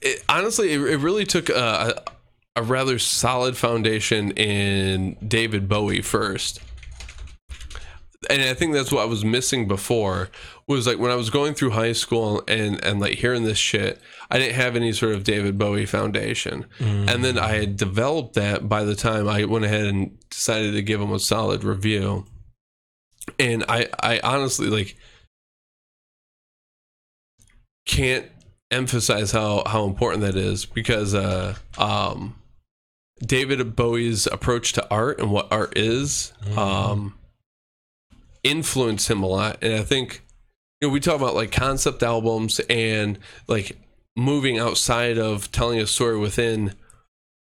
it, 0.01 0.25
honestly, 0.29 0.73
it, 0.73 0.81
it 0.81 0.97
really 0.99 1.27
took 1.27 1.51
a, 1.51 1.55
a 2.57 2.61
a 2.61 2.63
rather 2.63 2.99
solid 2.99 3.57
foundation 3.57 4.33
in 4.33 5.17
David 5.27 5.69
Bowie 5.69 6.03
first. 6.03 6.61
And 8.31 8.43
I 8.43 8.55
think 8.55 8.73
that's 8.75 8.93
what 8.93 9.03
I 9.03 9.07
was 9.07 9.25
missing 9.25 9.67
before 9.67 10.29
was 10.67 10.87
like 10.87 10.99
when 10.99 11.11
I 11.11 11.15
was 11.15 11.31
going 11.31 11.55
through 11.55 11.71
high 11.71 11.93
school 11.93 12.43
and 12.47 12.83
and 12.85 13.01
like 13.01 13.15
hearing 13.15 13.45
this 13.45 13.59
shit, 13.59 14.01
I 14.31 14.39
didn't 14.39 14.55
have 14.57 14.77
any 14.77 14.93
sort 14.93 15.15
of 15.15 15.25
David 15.25 15.57
Bowie 15.59 15.87
foundation. 15.87 16.67
And 17.09 17.25
then 17.25 17.39
I 17.39 17.55
had 17.55 17.77
developed 17.77 18.35
that 18.35 18.69
by 18.69 18.85
the 18.85 18.95
time 18.95 19.29
I 19.29 19.45
went 19.45 19.65
ahead 19.65 19.87
and 19.87 20.19
decided 20.29 20.73
to 20.73 20.83
give 20.83 21.01
him 21.01 21.13
a 21.13 21.19
solid 21.19 21.65
review. 21.65 22.27
And 23.39 23.65
I 23.69 23.89
I 24.03 24.21
honestly 24.23 24.69
like 24.69 24.97
can't 27.87 28.27
emphasize 28.71 29.33
how 29.33 29.63
how 29.67 29.85
important 29.85 30.21
that 30.23 30.37
is 30.37 30.67
because 30.67 31.15
uh 31.15 31.55
um 31.79 32.35
David 33.21 33.75
Bowie's 33.75 34.27
approach 34.27 34.75
to 34.75 34.87
art 34.91 35.19
and 35.21 35.31
what 35.31 35.51
art 35.51 35.77
is 35.79 36.33
um 36.57 37.15
influenced 38.45 39.11
him 39.11 39.23
a 39.23 39.27
lot 39.27 39.59
and 39.63 39.75
I 39.75 39.83
think 39.83 40.23
you 40.81 40.89
know 40.89 40.93
we 40.93 41.01
talk 41.01 41.17
about 41.17 41.35
like 41.35 41.53
concept 41.53 42.03
albums 42.03 42.61
and 42.71 43.19
like 43.47 43.77
moving 44.17 44.59
outside 44.59 45.19
of 45.19 45.51
telling 45.53 45.81
a 45.81 45.87
story 45.87 46.19
within 46.19 46.75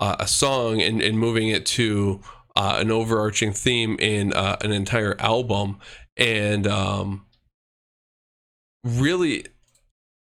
uh, 0.01 0.17
a 0.19 0.27
song 0.27 0.81
and, 0.81 1.01
and 1.01 1.19
moving 1.19 1.49
it 1.49 1.65
to 1.67 2.21
uh, 2.57 2.77
an 2.81 2.91
overarching 2.91 3.53
theme 3.53 3.97
in 4.01 4.33
uh, 4.33 4.57
an 4.63 4.73
entire 4.73 5.15
album 5.21 5.79
and 6.17 6.67
um 6.67 7.25
really 8.85 9.47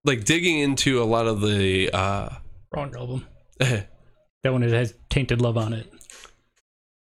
like 0.05 0.25
digging 0.25 0.59
into 0.59 1.03
a 1.03 1.05
lot 1.05 1.27
of 1.27 1.41
the 1.41 1.91
uh 1.93 2.29
Wrong 2.75 2.95
album. 2.95 3.27
That 4.45 4.53
one 4.53 4.63
has 4.63 4.95
tainted 5.11 5.41
love 5.43 5.57
on 5.57 5.73
it. 5.73 5.93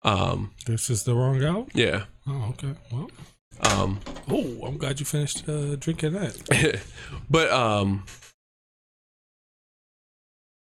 um 0.03 0.51
This 0.65 0.89
is 0.89 1.03
the 1.03 1.13
wrong 1.13 1.41
album. 1.43 1.67
yeah 1.73 2.05
Oh, 2.27 2.49
okay. 2.49 2.75
Well, 2.91 3.09
Um, 3.61 3.99
oh, 4.29 4.61
I'm 4.65 4.77
glad 4.77 4.99
you 4.99 5.05
finished 5.05 5.47
uh, 5.47 5.75
drinking 5.75 6.13
that. 6.13 6.81
but 7.29 7.51
um, 7.51 8.03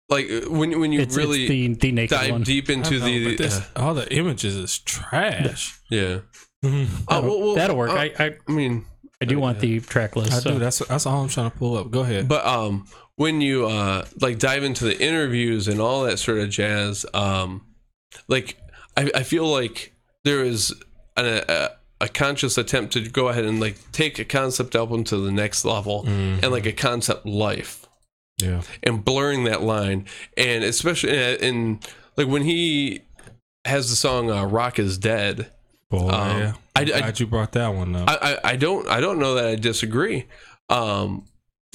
like 0.10 0.28
when 0.48 0.80
when 0.80 0.92
you 0.94 1.02
It's, 1.02 1.18
really 1.18 1.44
it's 1.44 1.50
the 1.50 1.74
the 1.74 1.92
naked 1.92 2.18
dive 2.18 2.32
one. 2.32 2.44
deep 2.44 2.70
into 2.70 3.00
know, 3.00 3.06
the 3.06 3.36
this, 3.36 3.58
uh, 3.60 3.66
all 3.76 3.94
the 3.94 4.12
images 4.14 4.56
is 4.56 4.80
trash. 4.80 5.80
yeah. 5.90 6.20
Oh, 6.64 6.70
That'll, 7.10 7.30
well, 7.30 7.40
well, 7.40 7.56
that'll 7.56 7.78
work. 7.78 7.90
uh, 7.92 7.96
I, 7.96 8.14
I 8.18 8.36
I 8.48 8.52
mean, 8.52 8.86
I 9.22 9.26
do 9.26 9.38
want 9.40 9.60
the 9.60 9.80
track 9.80 10.16
list. 10.16 10.34
I 10.34 10.40
so. 10.40 10.52
do. 10.52 10.60
That's 10.60 10.80
that's 10.80 11.06
all 11.06 11.22
I'm 11.24 11.30
trying 11.30 11.52
to 11.52 11.58
pull 11.58 11.78
up. 11.78 11.92
Go 11.92 12.02
ahead. 12.02 12.28
But 12.28 12.46
um, 12.46 12.88
when 13.16 13.42
you 13.42 13.68
uh 13.68 14.06
like 14.22 14.40
dive 14.40 14.64
into 14.64 14.86
the 14.86 15.00
interviews 15.00 15.68
and 15.68 15.82
all 15.82 16.04
that 16.06 16.20
sort 16.20 16.40
of 16.40 16.50
jazz, 16.50 17.06
um, 17.14 17.66
like 18.28 18.58
I, 18.96 19.12
I 19.14 19.24
feel 19.24 19.46
like 19.46 19.94
there 20.24 20.44
is 20.44 20.74
an, 21.16 21.44
a 21.48 21.72
a 22.00 22.08
conscious 22.08 22.58
attempt 22.58 22.94
to 22.94 23.02
go 23.10 23.28
ahead 23.30 23.46
and 23.46 23.60
like 23.60 23.76
take 23.92 24.20
a 24.20 24.26
concept 24.26 24.76
album 24.76 25.04
to 25.06 25.18
the 25.18 25.32
next 25.32 25.66
level 25.66 26.04
Mm-hmm. 26.04 26.44
and 26.44 26.52
like 26.52 26.66
a 26.66 26.72
concept 26.74 27.26
life 27.26 27.86
yeah. 28.38 28.62
and 28.84 29.04
blurring 29.04 29.46
that 29.46 29.64
line 29.64 30.06
and 30.38 30.64
especially 30.64 31.12
in, 31.18 31.36
in 31.44 31.80
like 32.16 32.28
when 32.28 32.44
he 32.44 33.02
has 33.66 33.90
the 33.90 33.96
song 33.96 34.30
uh, 34.32 34.46
"Rock 34.46 34.80
Is 34.80 34.98
Dead." 34.98 35.52
Boy, 35.90 36.10
Um, 36.10 36.38
yeah. 36.40 36.54
I- 36.76 36.82
I'm 36.82 36.88
I- 36.94 37.00
glad 37.00 37.20
you 37.20 37.28
brought 37.28 37.52
that 37.54 37.70
one 37.74 37.96
up. 37.96 38.08
I, 38.10 38.16
I, 38.34 38.52
I 38.52 38.56
don't 38.56 38.88
I 38.88 39.00
don't 39.00 39.20
know 39.20 39.34
that 39.36 39.46
I 39.46 39.56
disagree. 39.56 40.26
Um, 40.70 41.26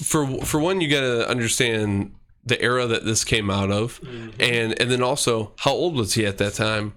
for 0.03 0.27
for 0.45 0.61
one, 0.61 0.81
you 0.81 0.89
got 0.89 1.01
to 1.01 1.29
understand 1.29 2.15
the 2.45 2.61
era 2.63 2.87
that 2.87 3.05
this 3.05 3.25
came 3.25 3.51
out 3.51 3.71
of, 3.71 4.01
and 4.39 4.79
and 4.81 4.91
then 4.91 5.03
also 5.03 5.53
how 5.59 5.73
old 5.73 5.95
was 5.97 6.15
he 6.15 6.27
at 6.27 6.39
that 6.39 6.55
time? 6.55 6.93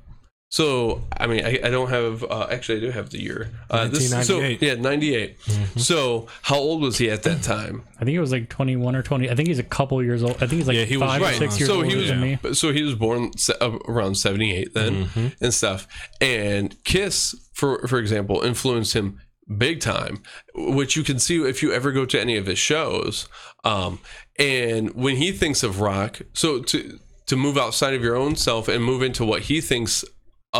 So 0.50 1.02
I 1.18 1.28
mean, 1.28 1.44
I, 1.46 1.60
I 1.64 1.70
don't 1.70 1.90
have 1.90 2.24
uh, 2.24 2.48
actually 2.50 2.78
I 2.78 2.82
do 2.82 2.92
have 2.92 3.10
the 3.10 3.22
year. 3.22 3.50
Uh, 3.70 3.88
this, 3.88 4.10
so 4.10 4.38
1998. 4.40 4.62
yeah, 4.62 4.76
ninety 4.82 5.36
So 5.76 6.28
how 6.44 6.56
old 6.56 6.82
was 6.82 6.98
he 6.98 7.10
at 7.10 7.24
that 7.24 7.42
time? 7.44 7.84
I 8.00 8.06
think 8.06 8.16
it 8.16 8.20
was 8.22 8.32
like 8.32 8.48
21 8.50 8.96
or 8.96 9.02
20. 9.04 9.30
I 9.30 9.36
think 9.36 9.48
he's 9.50 9.60
a 9.60 9.64
couple 9.64 10.02
years 10.04 10.24
old. 10.24 10.36
I 10.36 10.48
think 10.48 10.54
he's 10.54 10.68
like 10.68 10.78
Yeah, 10.78 10.86
he 10.86 10.98
was 10.98 11.10
five 11.10 11.22
or 11.22 11.26
right. 11.26 11.36
six 11.36 11.60
years 11.60 11.68
so 11.70 11.78
older 11.78 11.90
he 11.90 11.96
was 11.96 12.08
than 12.08 12.22
me. 12.22 12.38
so 12.54 12.72
he 12.72 12.84
was 12.84 12.96
born 12.96 13.36
se- 13.38 13.56
uh, 13.60 13.78
around 13.88 14.16
78 14.16 14.74
then 14.74 15.06
Mm-hmm. 15.06 15.44
and 15.44 15.54
stuff 15.54 15.88
and 16.22 16.82
kiss 16.84 17.36
for 17.54 17.86
for 17.88 17.98
example 18.00 18.42
influenced 18.42 18.94
him 18.94 19.20
big 19.58 19.80
time 19.82 20.22
which 20.56 20.96
you 20.96 21.04
can 21.04 21.20
see 21.20 21.42
if 21.44 21.62
you 21.62 21.72
ever 21.74 21.92
go 21.92 22.06
to 22.06 22.20
any 22.20 22.36
of 22.38 22.46
his 22.48 22.58
shows 22.58 23.28
um 23.64 24.00
and 24.40 24.94
when 24.96 25.18
he 25.18 25.32
thinks 25.32 25.64
of 25.64 25.82
rock 25.82 26.22
so 26.34 26.62
to 26.62 27.00
to 27.28 27.36
move 27.36 27.58
outside 27.58 27.94
of 27.94 28.02
your 28.04 28.16
own 28.16 28.36
self 28.36 28.68
and 28.68 28.84
move 28.84 29.02
into 29.04 29.24
what 29.26 29.44
he 29.44 29.60
thinks 29.62 30.04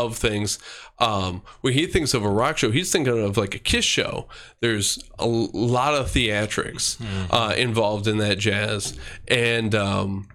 of 0.04 0.16
things 0.16 0.58
um 0.98 1.42
when 1.60 1.72
he 1.72 1.86
thinks 1.86 2.14
of 2.14 2.24
a 2.24 2.28
rock 2.28 2.58
show 2.58 2.70
he's 2.70 2.90
thinking 2.92 3.22
of 3.22 3.36
like 3.36 3.54
a 3.54 3.58
kiss 3.58 3.84
show. 3.84 4.28
There's 4.60 4.98
a 5.18 5.26
lot 5.26 5.94
of 5.94 6.06
theatrics 6.06 7.00
uh 7.30 7.54
involved 7.56 8.06
in 8.06 8.18
that 8.18 8.38
jazz. 8.38 8.98
And 9.28 9.74
um 9.74 10.28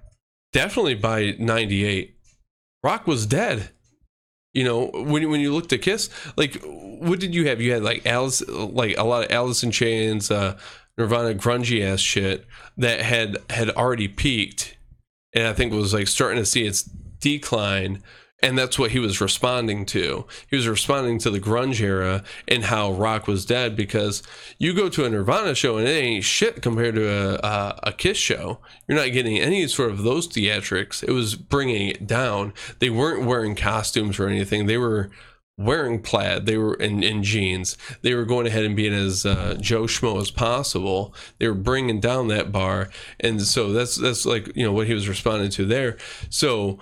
definitely 0.53 0.95
by 0.95 1.35
98 1.40 2.15
rock 2.83 3.07
was 3.07 3.25
dead. 3.25 3.69
You 4.53 4.64
know 4.65 4.88
when, 4.93 5.30
when 5.30 5.40
you 5.41 5.53
looked 5.53 5.73
at 5.73 5.81
kiss 5.81 6.09
like 6.35 6.61
what 6.64 7.19
did 7.19 7.33
you 7.33 7.48
have? 7.48 7.61
You 7.61 7.73
had 7.73 7.83
like 7.83 8.06
alice 8.06 8.41
like 8.48 8.98
a 8.98 9.03
lot 9.03 9.25
of 9.25 9.31
alice 9.31 9.64
in 9.64 9.72
chains 9.72 10.30
uh 10.30 10.57
nirvana 10.98 11.33
grungy 11.33 11.83
ass 11.83 11.99
shit 11.99 12.45
that 12.77 13.01
had 13.01 13.38
had 13.49 13.69
already 13.72 14.07
peaked. 14.07 14.77
And 15.33 15.48
i 15.48 15.53
think 15.53 15.72
was 15.73 15.93
like 15.93 16.07
starting 16.07 16.40
to 16.40 16.45
see 16.45 16.65
its 16.65 16.83
decline 17.22 18.03
and 18.41 18.57
that's 18.57 18.79
what 18.79 18.91
he 18.91 18.99
was 18.99 19.21
responding 19.21 19.85
to. 19.87 20.25
He 20.49 20.55
was 20.55 20.67
responding 20.67 21.19
to 21.19 21.29
the 21.29 21.39
grunge 21.39 21.79
era 21.79 22.23
and 22.47 22.65
how 22.65 22.91
rock 22.91 23.27
was 23.27 23.45
dead 23.45 23.75
because 23.75 24.23
you 24.57 24.73
go 24.73 24.89
to 24.89 25.05
a 25.05 25.09
Nirvana 25.09 25.53
show 25.53 25.77
and 25.77 25.87
it 25.87 25.91
ain't 25.91 26.23
shit 26.23 26.61
compared 26.61 26.95
to 26.95 27.07
a, 27.07 27.35
a, 27.35 27.79
a 27.83 27.93
Kiss 27.93 28.17
show. 28.17 28.59
You're 28.87 28.97
not 28.97 29.13
getting 29.13 29.37
any 29.37 29.67
sort 29.67 29.91
of 29.91 30.03
those 30.03 30.27
theatrics. 30.27 31.03
It 31.03 31.11
was 31.11 31.35
bringing 31.35 31.89
it 31.89 32.07
down. 32.07 32.53
They 32.79 32.89
weren't 32.89 33.25
wearing 33.25 33.55
costumes 33.55 34.19
or 34.19 34.27
anything. 34.27 34.65
They 34.65 34.77
were 34.77 35.11
wearing 35.57 36.01
plaid. 36.01 36.47
They 36.47 36.57
were 36.57 36.73
in, 36.73 37.03
in 37.03 37.23
jeans. 37.23 37.77
They 38.01 38.15
were 38.15 38.25
going 38.25 38.47
ahead 38.47 38.65
and 38.65 38.75
being 38.75 38.93
as 38.93 39.25
uh, 39.25 39.57
Joe 39.59 39.83
Schmo 39.83 40.19
as 40.19 40.31
possible. 40.31 41.13
They 41.37 41.47
were 41.47 41.53
bringing 41.53 41.99
down 41.99 42.27
that 42.29 42.51
bar, 42.51 42.89
and 43.19 43.41
so 43.41 43.71
that's 43.71 43.95
that's 43.95 44.25
like 44.25 44.55
you 44.55 44.63
know 44.63 44.73
what 44.73 44.87
he 44.87 44.93
was 44.93 45.07
responding 45.07 45.51
to 45.51 45.65
there. 45.65 45.97
So 46.29 46.79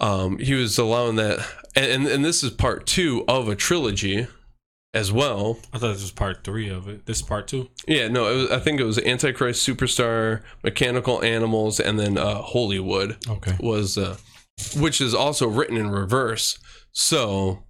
um, 0.00 0.38
he 0.38 0.54
was 0.54 0.78
allowing 0.78 1.16
that, 1.16 1.46
and, 1.74 1.86
and 1.90 2.06
and 2.06 2.24
this 2.24 2.42
is 2.42 2.50
part 2.50 2.86
two 2.86 3.24
of 3.28 3.48
a 3.48 3.54
trilogy 3.56 4.26
as 4.94 5.12
well. 5.12 5.58
I 5.72 5.78
thought 5.78 5.92
this 5.92 6.02
was 6.02 6.10
part 6.10 6.42
three 6.44 6.68
of 6.68 6.88
it. 6.88 7.06
This 7.06 7.18
is 7.18 7.22
part 7.22 7.48
two. 7.48 7.68
Yeah, 7.86 8.08
no, 8.08 8.30
it 8.32 8.36
was, 8.36 8.50
I 8.50 8.58
think 8.60 8.80
it 8.80 8.84
was 8.84 8.98
Antichrist 8.98 9.66
Superstar, 9.66 10.42
Mechanical 10.62 11.22
Animals, 11.22 11.78
and 11.80 11.98
then 11.98 12.16
uh, 12.16 12.40
Holywood 12.42 13.16
Okay. 13.28 13.56
was, 13.60 13.98
uh, 13.98 14.16
which 14.76 15.00
is 15.02 15.14
also 15.14 15.48
written 15.48 15.76
in 15.76 15.90
reverse. 15.90 16.58
So, 16.92 17.64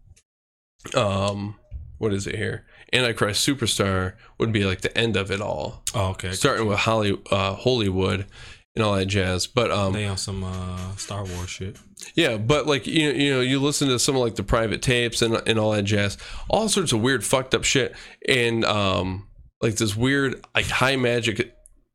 um, 0.94 1.56
what 1.98 2.12
is 2.12 2.26
it 2.28 2.36
here? 2.36 2.64
Antichrist 2.92 3.46
Superstar 3.46 4.12
would 4.38 4.52
be 4.52 4.64
like 4.64 4.82
the 4.82 4.96
end 4.96 5.16
of 5.16 5.30
it 5.32 5.40
all, 5.40 5.82
Oh, 5.94 6.10
okay. 6.10 6.30
starting 6.32 6.66
with 6.66 6.78
Holly, 6.80 7.18
uh, 7.32 7.54
Holywood 7.54 8.26
and 8.76 8.84
all 8.84 8.94
that 8.94 9.06
jazz. 9.06 9.48
But 9.48 9.72
um, 9.72 9.92
They 9.94 10.06
on 10.06 10.16
some 10.16 10.44
uh, 10.44 10.94
Star 10.96 11.24
Wars 11.24 11.50
shit. 11.50 11.76
Yeah, 12.14 12.36
but 12.36 12.66
like 12.66 12.86
you 12.86 13.10
you 13.10 13.32
know 13.32 13.40
you 13.40 13.58
listen 13.58 13.88
to 13.88 13.98
some 13.98 14.16
of 14.16 14.22
like 14.22 14.36
the 14.36 14.42
private 14.42 14.82
tapes 14.82 15.22
and 15.22 15.36
and 15.46 15.58
all 15.58 15.72
that 15.72 15.84
jazz, 15.84 16.18
all 16.48 16.68
sorts 16.68 16.92
of 16.92 17.00
weird 17.00 17.24
fucked 17.24 17.54
up 17.54 17.64
shit, 17.64 17.94
and 18.28 18.64
um 18.64 19.26
like 19.62 19.76
this 19.76 19.96
weird 19.96 20.44
like 20.54 20.66
high 20.66 20.96
magic 20.96 21.54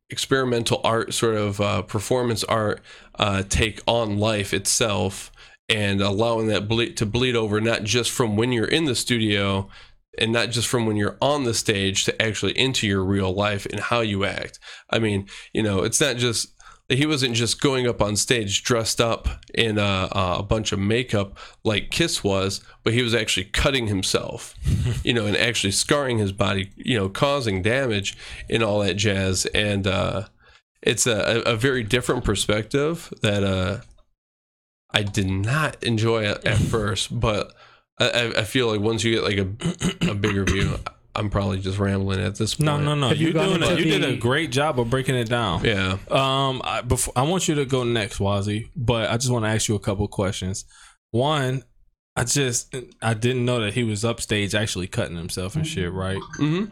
experimental 0.09 0.81
art 0.83 1.13
sort 1.13 1.35
of 1.35 1.61
uh, 1.61 1.81
performance 1.83 2.43
art 2.43 2.81
uh, 3.17 3.43
take 3.47 3.79
on 3.87 4.17
life 4.17 4.53
itself 4.53 5.31
and 5.69 6.01
allowing 6.01 6.47
that 6.47 6.67
bleed 6.67 6.97
to 6.97 7.05
bleed 7.05 7.35
over 7.35 7.61
not 7.61 7.83
just 7.83 8.11
from 8.11 8.35
when 8.35 8.51
you're 8.51 8.65
in 8.65 8.85
the 8.85 8.95
studio 8.95 9.69
and 10.17 10.33
not 10.33 10.49
just 10.49 10.67
from 10.67 10.85
when 10.85 10.97
you're 10.97 11.17
on 11.21 11.45
the 11.45 11.53
stage 11.53 12.03
to 12.03 12.21
actually 12.21 12.57
into 12.57 12.85
your 12.85 13.03
real 13.03 13.33
life 13.33 13.65
and 13.67 13.79
how 13.79 14.01
you 14.01 14.25
act. 14.25 14.59
I 14.89 14.99
mean, 14.99 15.27
you 15.53 15.63
know, 15.63 15.83
it's 15.83 16.01
not 16.01 16.17
just 16.17 16.53
he 16.93 17.05
wasn't 17.05 17.35
just 17.35 17.61
going 17.61 17.87
up 17.87 18.01
on 18.01 18.15
stage 18.15 18.63
dressed 18.63 18.99
up 19.01 19.27
in 19.53 19.77
a, 19.77 20.09
a 20.11 20.43
bunch 20.43 20.71
of 20.71 20.79
makeup 20.79 21.37
like 21.63 21.91
Kiss 21.91 22.23
was, 22.23 22.61
but 22.83 22.93
he 22.93 23.01
was 23.01 23.13
actually 23.13 23.45
cutting 23.45 23.87
himself, 23.87 24.55
you 25.03 25.13
know, 25.13 25.25
and 25.25 25.37
actually 25.37 25.71
scarring 25.71 26.17
his 26.17 26.31
body, 26.31 26.71
you 26.75 26.97
know, 26.97 27.09
causing 27.09 27.61
damage 27.61 28.17
and 28.49 28.63
all 28.63 28.79
that 28.79 28.95
jazz. 28.95 29.45
And 29.47 29.87
uh, 29.87 30.27
it's 30.81 31.05
a, 31.07 31.41
a 31.45 31.55
very 31.55 31.83
different 31.83 32.23
perspective 32.23 33.13
that 33.21 33.43
uh, 33.43 33.81
I 34.93 35.03
did 35.03 35.29
not 35.29 35.83
enjoy 35.83 36.25
at, 36.25 36.45
at 36.45 36.57
first, 36.73 37.19
but 37.19 37.53
I- 37.99 38.09
I, 38.09 38.39
I 38.39 38.43
feel 38.43 38.67
like 38.67 38.79
once 38.81 39.03
you 39.03 39.13
get 39.15 39.23
like 39.23 39.37
a, 39.37 40.09
a 40.11 40.15
bigger 40.15 40.43
view, 40.43 40.79
I'm 41.15 41.29
probably 41.29 41.59
just 41.59 41.77
rambling 41.77 42.19
at 42.21 42.35
this 42.35 42.55
point. 42.55 42.65
No, 42.65 42.77
no, 42.77 42.95
no. 42.95 43.09
Have 43.09 43.17
you 43.17 43.27
You 43.27 43.33
gone 43.33 43.49
doing 43.59 43.63
it. 43.63 43.69
into 43.71 43.83
You 43.83 43.91
did 43.91 44.03
a 44.03 44.11
the- 44.11 44.17
great 44.17 44.51
job 44.51 44.79
of 44.79 44.89
breaking 44.89 45.15
it 45.15 45.29
down. 45.29 45.63
Yeah. 45.65 45.97
Um, 46.09 46.61
I, 46.63 46.81
before 46.81 47.13
I 47.15 47.23
want 47.23 47.47
you 47.47 47.55
to 47.55 47.65
go 47.65 47.83
next, 47.83 48.19
Wazzy, 48.19 48.69
but 48.75 49.09
I 49.09 49.17
just 49.17 49.29
want 49.31 49.45
to 49.45 49.49
ask 49.49 49.67
you 49.67 49.75
a 49.75 49.79
couple 49.79 50.07
questions. 50.07 50.65
One, 51.11 51.63
I 52.15 52.23
just 52.23 52.73
I 53.01 53.13
didn't 53.13 53.45
know 53.45 53.59
that 53.61 53.73
he 53.73 53.83
was 53.83 54.03
upstage 54.05 54.53
actually 54.55 54.87
cutting 54.87 55.17
himself 55.17 55.55
and 55.55 55.65
shit, 55.67 55.91
right? 55.91 56.19
hmm 56.37 56.65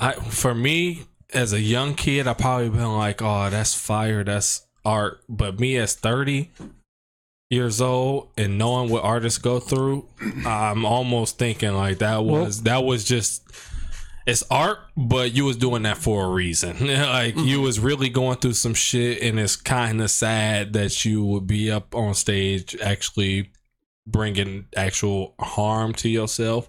I 0.00 0.12
for 0.14 0.54
me 0.54 1.04
as 1.32 1.52
a 1.52 1.60
young 1.60 1.94
kid, 1.94 2.26
I 2.26 2.34
probably 2.34 2.68
been 2.70 2.96
like, 2.96 3.22
"Oh, 3.22 3.48
that's 3.50 3.74
fire, 3.74 4.24
that's 4.24 4.66
art." 4.84 5.20
But 5.28 5.60
me 5.60 5.76
as 5.76 5.94
thirty 5.94 6.50
years 7.50 7.80
old 7.80 8.28
and 8.36 8.58
knowing 8.58 8.90
what 8.90 9.04
artists 9.04 9.38
go 9.38 9.58
through, 9.58 10.06
I'm 10.46 10.84
almost 10.84 11.38
thinking 11.38 11.72
like 11.74 11.98
that 11.98 12.24
was 12.24 12.62
that 12.64 12.84
was 12.84 13.04
just 13.04 13.42
it's 14.26 14.42
art, 14.50 14.78
but 14.94 15.32
you 15.32 15.46
was 15.46 15.56
doing 15.56 15.84
that 15.84 15.96
for 15.96 16.26
a 16.26 16.28
reason. 16.28 16.86
like 16.86 17.34
you 17.36 17.62
was 17.62 17.80
really 17.80 18.10
going 18.10 18.36
through 18.36 18.52
some 18.52 18.74
shit, 18.74 19.22
and 19.22 19.40
it's 19.40 19.56
kind 19.56 20.02
of 20.02 20.10
sad 20.10 20.74
that 20.74 21.04
you 21.06 21.24
would 21.24 21.46
be 21.46 21.70
up 21.70 21.94
on 21.94 22.12
stage 22.14 22.76
actually 22.82 23.50
bringing 24.06 24.66
actual 24.76 25.34
harm 25.40 25.94
to 25.94 26.08
yourself. 26.10 26.68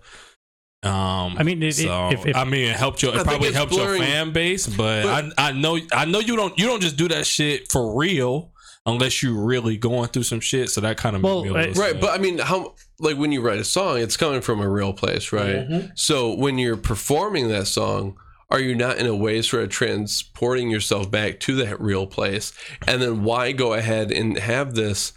Um, 0.82 1.35
I 1.38 1.43
mean, 1.43 1.61
it- 1.61 1.77
it- 1.80 1.83
so 1.88 2.09
if- 2.11 2.25
if- 2.25 2.35
I 2.38 2.45
mean, 2.45 2.69
it 2.69 2.75
helped 2.77 3.01
your, 3.01 3.11
it 3.11 3.16
think 3.16 3.27
probably 3.27 3.48
it's 3.49 3.58
helped 3.58 3.74
blurring- 3.74 4.01
your 4.01 4.09
fan 4.09 4.32
base, 4.32 4.66
but, 4.66 5.03
But- 5.03 5.33
I, 5.38 5.49
I 5.49 5.51
know, 5.51 5.77
I 5.91 6.06
know 6.06 6.19
you 6.19 6.38
don't, 6.38 6.58
you 6.58 6.66
don't 6.67 6.82
just 6.82 6.95
do 6.95 7.09
that 7.09 7.27
shit 7.27 7.69
for 7.69 7.98
real 7.98 8.53
unless 8.85 9.22
you 9.22 9.40
really 9.40 9.77
going 9.77 10.08
through 10.09 10.24
some 10.24 10.40
shit. 10.40 10.69
So 10.69 10.82
that 10.82 10.98
kind 10.98 11.16
of 11.16 11.24
Well, 11.24 11.43
made 11.43 11.53
me 11.53 11.59
a 11.59 11.72
uh, 11.72 11.74
Right, 11.74 11.99
but 11.99 12.17
I 12.17 12.22
mean, 12.22 12.40
how 12.40 12.75
like 12.99 13.17
when 13.17 13.32
you 13.32 13.41
write 13.41 13.59
a 13.59 13.64
song, 13.64 13.99
it's 13.99 14.17
coming 14.17 14.41
from 14.41 14.61
a 14.61 14.69
real 14.69 14.93
place, 14.93 15.32
right? 15.32 15.90
So 15.95 16.35
when 16.35 16.58
you're 16.58 16.77
performing 16.77 17.49
that 17.49 17.67
song, 17.67 18.17
are 18.49 18.59
you 18.59 18.74
not 18.74 18.98
in 18.98 19.06
a 19.06 19.16
way 19.16 19.41
sort 19.41 19.64
of 19.64 19.69
transporting 19.69 20.69
yourself 20.69 21.11
back 21.11 21.40
to 21.41 21.56
that 21.58 21.80
real 21.80 22.08
place? 22.08 22.51
And 22.88 23.01
then 23.01 23.24
why 23.24 23.51
go 23.51 23.74
ahead 23.74 24.11
and 24.11 24.38
have 24.38 24.74
this 24.74 25.14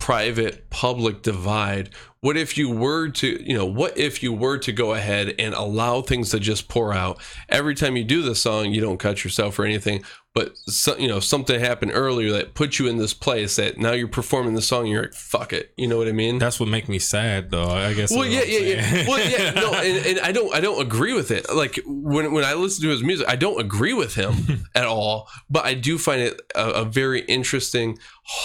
private 0.00 0.68
public 0.68 1.22
divide 1.22 1.88
what 2.20 2.36
if 2.36 2.58
you 2.58 2.68
were 2.68 3.08
to 3.08 3.42
you 3.42 3.56
know 3.56 3.64
what 3.64 3.96
if 3.96 4.22
you 4.22 4.34
were 4.34 4.58
to 4.58 4.72
go 4.72 4.92
ahead 4.92 5.34
and 5.38 5.54
allow 5.54 6.02
things 6.02 6.30
to 6.30 6.38
just 6.38 6.68
pour 6.68 6.92
out 6.92 7.18
every 7.48 7.74
time 7.74 7.96
you 7.96 8.04
do 8.04 8.20
the 8.20 8.34
song 8.34 8.70
you 8.70 8.82
don't 8.82 8.98
cut 8.98 9.24
yourself 9.24 9.58
or 9.58 9.64
anything 9.64 10.02
but 10.34 10.56
so, 10.68 10.96
you 10.96 11.08
know 11.08 11.20
something 11.20 11.58
happened 11.58 11.92
earlier 11.94 12.32
that 12.32 12.54
put 12.54 12.78
you 12.78 12.86
in 12.86 12.98
this 12.98 13.14
place 13.14 13.56
that 13.56 13.78
now 13.78 13.92
you're 13.92 14.08
performing 14.08 14.54
the 14.54 14.62
song 14.62 14.80
and 14.82 14.88
you're 14.88 15.02
like 15.02 15.14
fuck 15.14 15.52
it 15.52 15.72
you 15.76 15.86
know 15.86 15.96
what 15.96 16.08
i 16.08 16.12
mean 16.12 16.38
That's 16.38 16.58
what 16.60 16.68
make 16.68 16.88
me 16.88 16.98
sad, 16.98 17.50
though. 17.50 17.68
I 17.68 17.94
guess. 17.94 18.10
well, 18.10 18.26
yeah, 18.26 18.42
yeah, 18.42 18.58
yeah. 18.58 19.08
Well, 19.08 19.30
yeah, 19.30 19.50
no, 19.52 19.72
and, 19.74 20.06
and 20.06 20.20
I 20.20 20.32
don't, 20.32 20.54
I 20.54 20.60
don't 20.60 20.80
agree 20.82 21.12
with 21.14 21.30
it. 21.30 21.46
Like 21.54 21.80
when 21.86 22.32
when 22.32 22.44
I 22.44 22.54
listen 22.54 22.82
to 22.82 22.90
his 22.90 23.02
music, 23.02 23.28
I 23.28 23.36
don't 23.36 23.60
agree 23.60 23.92
with 23.94 24.14
him 24.14 24.64
at 24.74 24.86
all. 24.86 25.28
But 25.48 25.64
I 25.64 25.74
do 25.74 25.98
find 25.98 26.20
it 26.20 26.40
a, 26.54 26.82
a 26.82 26.84
very 26.84 27.20
interesting, 27.22 27.98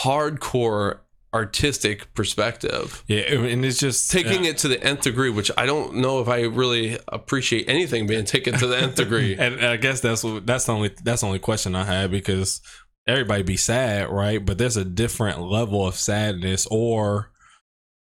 hardcore 0.04 1.00
artistic 1.34 2.14
perspective. 2.16 3.04
yeah, 3.08 3.20
and 3.34 3.64
it's 3.64 3.78
just 3.80 4.12
Taking 4.12 4.46
it 4.46 4.58
to 4.60 4.68
the 4.68 4.82
nth 4.84 5.02
degree, 5.02 5.30
which 5.30 5.52
I 5.58 5.66
don't 5.66 5.96
know 5.96 6.20
if 6.22 6.28
I 6.28 6.42
really 6.42 6.98
appreciate 7.08 7.70
anything 7.70 8.08
being 8.08 8.26
taken 8.26 8.56
to 8.60 8.68
the 8.68 8.78
nth 8.78 8.96
degree. 8.96 9.36
And 9.40 9.64
I 9.66 9.78
guess 9.78 10.02
that's 10.02 10.24
what 10.24 10.46
that's 10.46 10.66
the 10.66 10.74
only 10.74 10.92
that's 11.04 11.22
the 11.22 11.28
only 11.28 11.40
question 11.40 11.76
I 11.76 11.84
had 11.84 12.10
because 12.12 12.62
everybody 13.08 13.44
be 13.44 13.58
sad, 13.58 14.10
right? 14.10 14.44
But 14.44 14.58
there's 14.58 14.78
a 14.78 14.86
different 14.86 15.42
level 15.42 15.86
of 15.88 15.96
sadness 15.96 16.68
or 16.72 17.32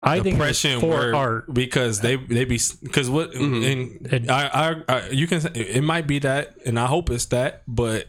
I 0.03 0.15
think 0.19 0.27
it's 0.27 0.35
depression 0.37 0.79
for 0.79 0.89
where- 0.89 1.15
art. 1.15 1.53
because 1.53 2.01
they 2.01 2.15
they 2.15 2.45
be 2.45 2.59
because 2.83 3.09
what 3.09 3.31
Mhm. 3.33 4.11
and 4.13 4.31
I, 4.31 4.47
I 4.87 4.95
I 4.95 5.09
you 5.09 5.27
can 5.27 5.41
it 5.55 5.83
might 5.83 6.07
be 6.07 6.19
that 6.19 6.55
and 6.65 6.79
I 6.79 6.85
hope 6.85 7.09
it's 7.09 7.25
that, 7.27 7.63
but 7.67 8.05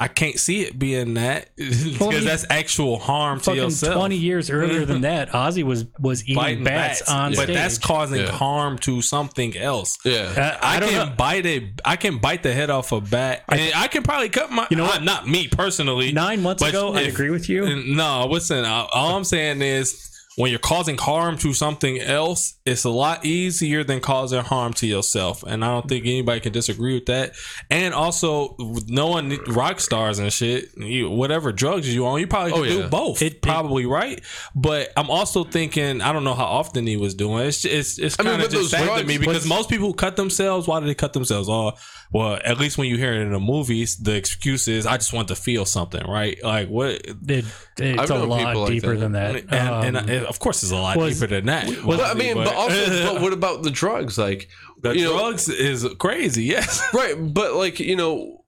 I 0.00 0.06
can't 0.06 0.38
see 0.38 0.62
it 0.62 0.78
being 0.78 1.14
that 1.14 1.48
because 1.56 1.98
Well, 1.98 2.10
I 2.10 2.14
mean, 2.14 2.24
that's 2.24 2.46
actual 2.50 3.00
harm 3.00 3.38
to 3.40 3.44
Fucking 3.46 3.62
yourself. 3.62 3.94
twenty 3.94 4.16
years 4.16 4.48
earlier 4.48 4.84
than 4.84 5.00
that, 5.00 5.30
Ozzy 5.30 5.64
was 5.64 5.86
was 5.98 6.22
eating 6.22 6.36
Biting 6.36 6.62
bats, 6.64 7.00
bats, 7.00 7.10
on 7.10 7.32
but 7.32 7.42
stage. 7.44 7.54
that's 7.56 7.78
causing 7.78 8.20
Yeah. 8.20 8.30
harm 8.30 8.78
to 8.80 9.02
something 9.02 9.56
else. 9.56 9.98
Yeah, 10.04 10.58
I, 10.62 10.74
I, 10.74 10.76
I 10.76 10.80
can 10.80 11.08
know. 11.08 11.14
bite 11.16 11.46
a, 11.46 11.72
I 11.84 11.96
can 11.96 12.18
bite 12.18 12.44
the 12.44 12.52
head 12.52 12.70
off 12.70 12.92
a 12.92 13.00
bat, 13.00 13.42
and 13.48 13.72
I 13.74 13.88
can 13.88 14.04
probably 14.04 14.28
cut 14.28 14.52
my. 14.52 14.68
You 14.70 14.76
know 14.76 14.84
uh, 14.84 14.88
what? 14.88 15.02
Not 15.02 15.26
me 15.26 15.48
personally. 15.48 16.12
Nine 16.12 16.42
months 16.42 16.62
but 16.62 16.68
ago, 16.70 16.94
I 16.94 17.00
agree 17.00 17.30
with 17.30 17.48
you. 17.48 17.82
No, 17.94 18.26
listen. 18.28 18.64
uh, 18.64 18.86
All 18.92 19.16
I'm 19.16 19.24
saying 19.24 19.62
is, 19.62 20.04
when 20.38 20.50
you're 20.50 20.58
causing 20.60 20.96
harm 20.96 21.36
to 21.38 21.52
something 21.52 21.98
else, 22.00 22.54
it's 22.64 22.84
a 22.84 22.90
lot 22.90 23.24
easier 23.26 23.82
than 23.82 24.00
causing 24.00 24.42
harm 24.42 24.72
to 24.74 24.86
yourself, 24.86 25.42
and 25.42 25.64
I 25.64 25.68
don't 25.72 25.88
think 25.88 26.06
anybody 26.06 26.40
can 26.40 26.52
disagree 26.52 26.94
with 26.94 27.06
that. 27.06 27.34
And 27.70 27.92
also, 27.92 28.54
with 28.58 28.88
knowing 28.88 29.36
rock 29.48 29.80
stars 29.80 30.18
and 30.20 30.32
shit, 30.32 30.70
you, 30.76 31.10
whatever 31.10 31.50
drugs 31.52 31.92
you 31.92 32.06
on, 32.06 32.20
you 32.20 32.26
probably 32.28 32.52
Oh, 32.52 32.62
yeah. 32.62 32.82
do 32.84 32.88
both. 32.88 33.20
It- 33.20 33.34
it- 33.34 33.42
probably 33.42 33.84
right. 33.84 34.20
But 34.54 34.92
I'm 34.96 35.10
also 35.10 35.42
thinking, 35.44 36.00
I 36.00 36.12
don't 36.12 36.24
know 36.24 36.34
how 36.34 36.44
often 36.46 36.86
he 36.86 36.96
was 36.96 37.14
doing. 37.14 37.46
It's 37.46 37.64
it's 37.64 37.98
it's 37.98 38.16
kind 38.16 38.40
of 38.40 38.50
just 38.50 38.70
sad 38.70 39.00
to 39.00 39.04
me 39.04 39.18
because 39.18 39.44
most 39.46 39.68
people 39.68 39.88
who 39.88 39.94
cut 39.94 40.16
themselves. 40.16 40.66
Why 40.68 40.78
do 40.80 40.86
they 40.86 40.94
cut 40.94 41.12
themselves? 41.14 41.48
Oh, 41.48 41.72
well, 42.12 42.38
at 42.44 42.58
least 42.58 42.78
when 42.78 42.88
you 42.88 42.96
hear 42.96 43.12
it 43.12 43.20
in 43.20 43.32
the 43.32 43.40
movies, 43.40 43.96
the 43.96 44.14
excuse 44.16 44.66
is 44.68 44.86
I 44.86 44.96
just 44.96 45.12
want 45.12 45.28
to 45.28 45.34
feel 45.36 45.64
something, 45.64 46.06
right? 46.06 46.38
Like 46.42 46.68
what? 46.68 46.92
It, 47.28 47.44
it's 47.78 48.10
a 48.10 48.14
lot 48.24 48.38
people 48.38 48.62
like 48.62 48.72
deeper 48.72 48.94
that. 48.94 49.00
than 49.00 49.12
that. 49.12 49.36
And, 49.36 49.52
and, 49.52 49.96
Um, 49.96 50.08
and 50.08 50.26
of 50.26 50.38
course, 50.38 50.62
it's 50.62 50.72
a 50.72 50.76
lot 50.76 50.96
was- 50.96 51.18
deeper 51.18 51.26
than 51.28 51.46
that. 51.46 51.68
but 51.84 52.00
I 52.00 52.14
mean, 52.14 52.34
but 52.34 52.54
also, 52.54 53.12
but 53.14 53.22
what 53.22 53.32
about 53.32 53.62
the 53.62 53.70
drugs? 53.70 54.16
Like, 54.18 54.48
the 54.80 54.96
you 54.96 55.04
know- 55.04 55.18
drugs 55.18 55.48
is 55.48 55.86
crazy. 55.98 56.44
Yes. 56.44 56.82
right 56.94 57.14
but 57.18 57.54
like 57.54 57.78
you 57.80 57.96
know 57.96 58.44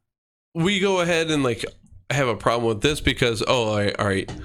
we 0.55 0.81
go 0.81 1.01
ahead 1.01 1.31
and 1.31 1.43
like 1.43 1.65
have 2.11 2.29
a 2.29 2.37
problem 2.37 2.67
with 2.69 2.81
this 2.83 3.01
because 3.01 3.43
oh 3.47 3.65
all 3.69 3.77
right, 3.77 3.95
all 3.99 4.07
right 4.07 4.31
you, 4.31 4.43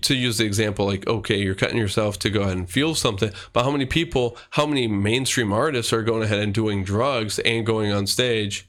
to 0.00 0.14
use 0.14 0.38
the 0.38 0.44
example 0.44 0.86
like 0.86 1.06
okay 1.06 1.38
you're 1.38 1.54
cutting 1.54 1.76
yourself 1.76 2.18
to 2.18 2.30
go 2.30 2.42
ahead 2.42 2.56
and 2.56 2.70
feel 2.70 2.94
something 2.94 3.30
but 3.52 3.64
how 3.64 3.70
many 3.70 3.86
people 3.86 4.36
how 4.50 4.66
many 4.66 4.86
mainstream 4.86 5.52
artists 5.52 5.92
are 5.92 6.02
going 6.02 6.22
ahead 6.22 6.40
and 6.40 6.54
doing 6.54 6.84
drugs 6.84 7.38
and 7.40 7.66
going 7.66 7.92
on 7.92 8.06
stage 8.06 8.66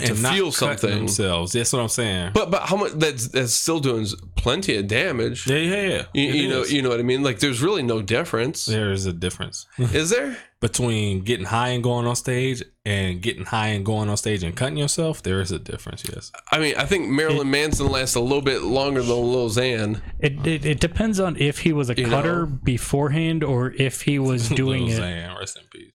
and 0.00 0.22
not 0.22 0.34
feel 0.34 0.52
cutting 0.52 0.78
something 0.78 0.98
themselves. 0.98 1.52
That's 1.52 1.72
what 1.72 1.80
I'm 1.80 1.88
saying. 1.88 2.32
but 2.34 2.50
but 2.50 2.62
how 2.62 2.76
much 2.76 2.92
that's 2.92 3.28
that's 3.28 3.52
still 3.52 3.80
doing 3.80 4.06
plenty 4.36 4.76
of 4.76 4.86
damage 4.86 5.46
yeah, 5.46 5.56
yeah, 5.56 5.82
yeah. 5.88 6.02
you, 6.14 6.24
you 6.42 6.48
know 6.48 6.64
you 6.64 6.80
know 6.82 6.88
what 6.88 7.00
i 7.00 7.02
mean 7.02 7.22
like 7.22 7.40
there's 7.40 7.60
really 7.60 7.82
no 7.82 8.00
difference 8.00 8.66
there 8.66 8.92
is 8.92 9.04
a 9.06 9.12
difference 9.12 9.66
is 9.78 10.10
there 10.10 10.36
between 10.60 11.20
getting 11.22 11.46
high 11.46 11.68
and 11.68 11.82
going 11.82 12.06
on 12.06 12.14
stage 12.16 12.62
and 12.84 13.20
getting 13.20 13.44
high 13.44 13.68
and 13.68 13.84
going 13.84 14.08
on 14.08 14.16
stage 14.16 14.42
and 14.42 14.56
cutting 14.56 14.78
yourself. 14.78 15.22
There 15.22 15.40
is 15.40 15.52
a 15.52 15.58
difference. 15.58 16.02
Yes. 16.12 16.32
i 16.52 16.58
mean 16.58 16.74
i 16.76 16.84
think 16.84 17.08
marilyn 17.08 17.50
manson 17.50 17.88
lasts 17.90 18.14
a 18.16 18.20
little 18.20 18.40
bit 18.42 18.62
longer 18.62 19.02
than 19.02 19.10
lil 19.16 19.48
xan 19.50 20.00
it, 20.20 20.46
it 20.46 20.64
it 20.64 20.80
depends 20.80 21.18
on 21.20 21.36
if 21.36 21.60
he 21.60 21.72
was 21.72 21.90
a 21.90 21.96
You 21.96 22.06
cutter 22.06 22.46
know? 22.46 22.58
beforehand 22.62 23.42
or 23.42 23.72
if 23.72 24.02
he 24.02 24.18
was 24.18 24.48
doing 24.62 24.86
Lil 24.86 24.98
it. 24.98 25.00
Xan, 25.00 25.38
rest 25.38 25.56
in 25.58 25.64
peace. 25.72 25.90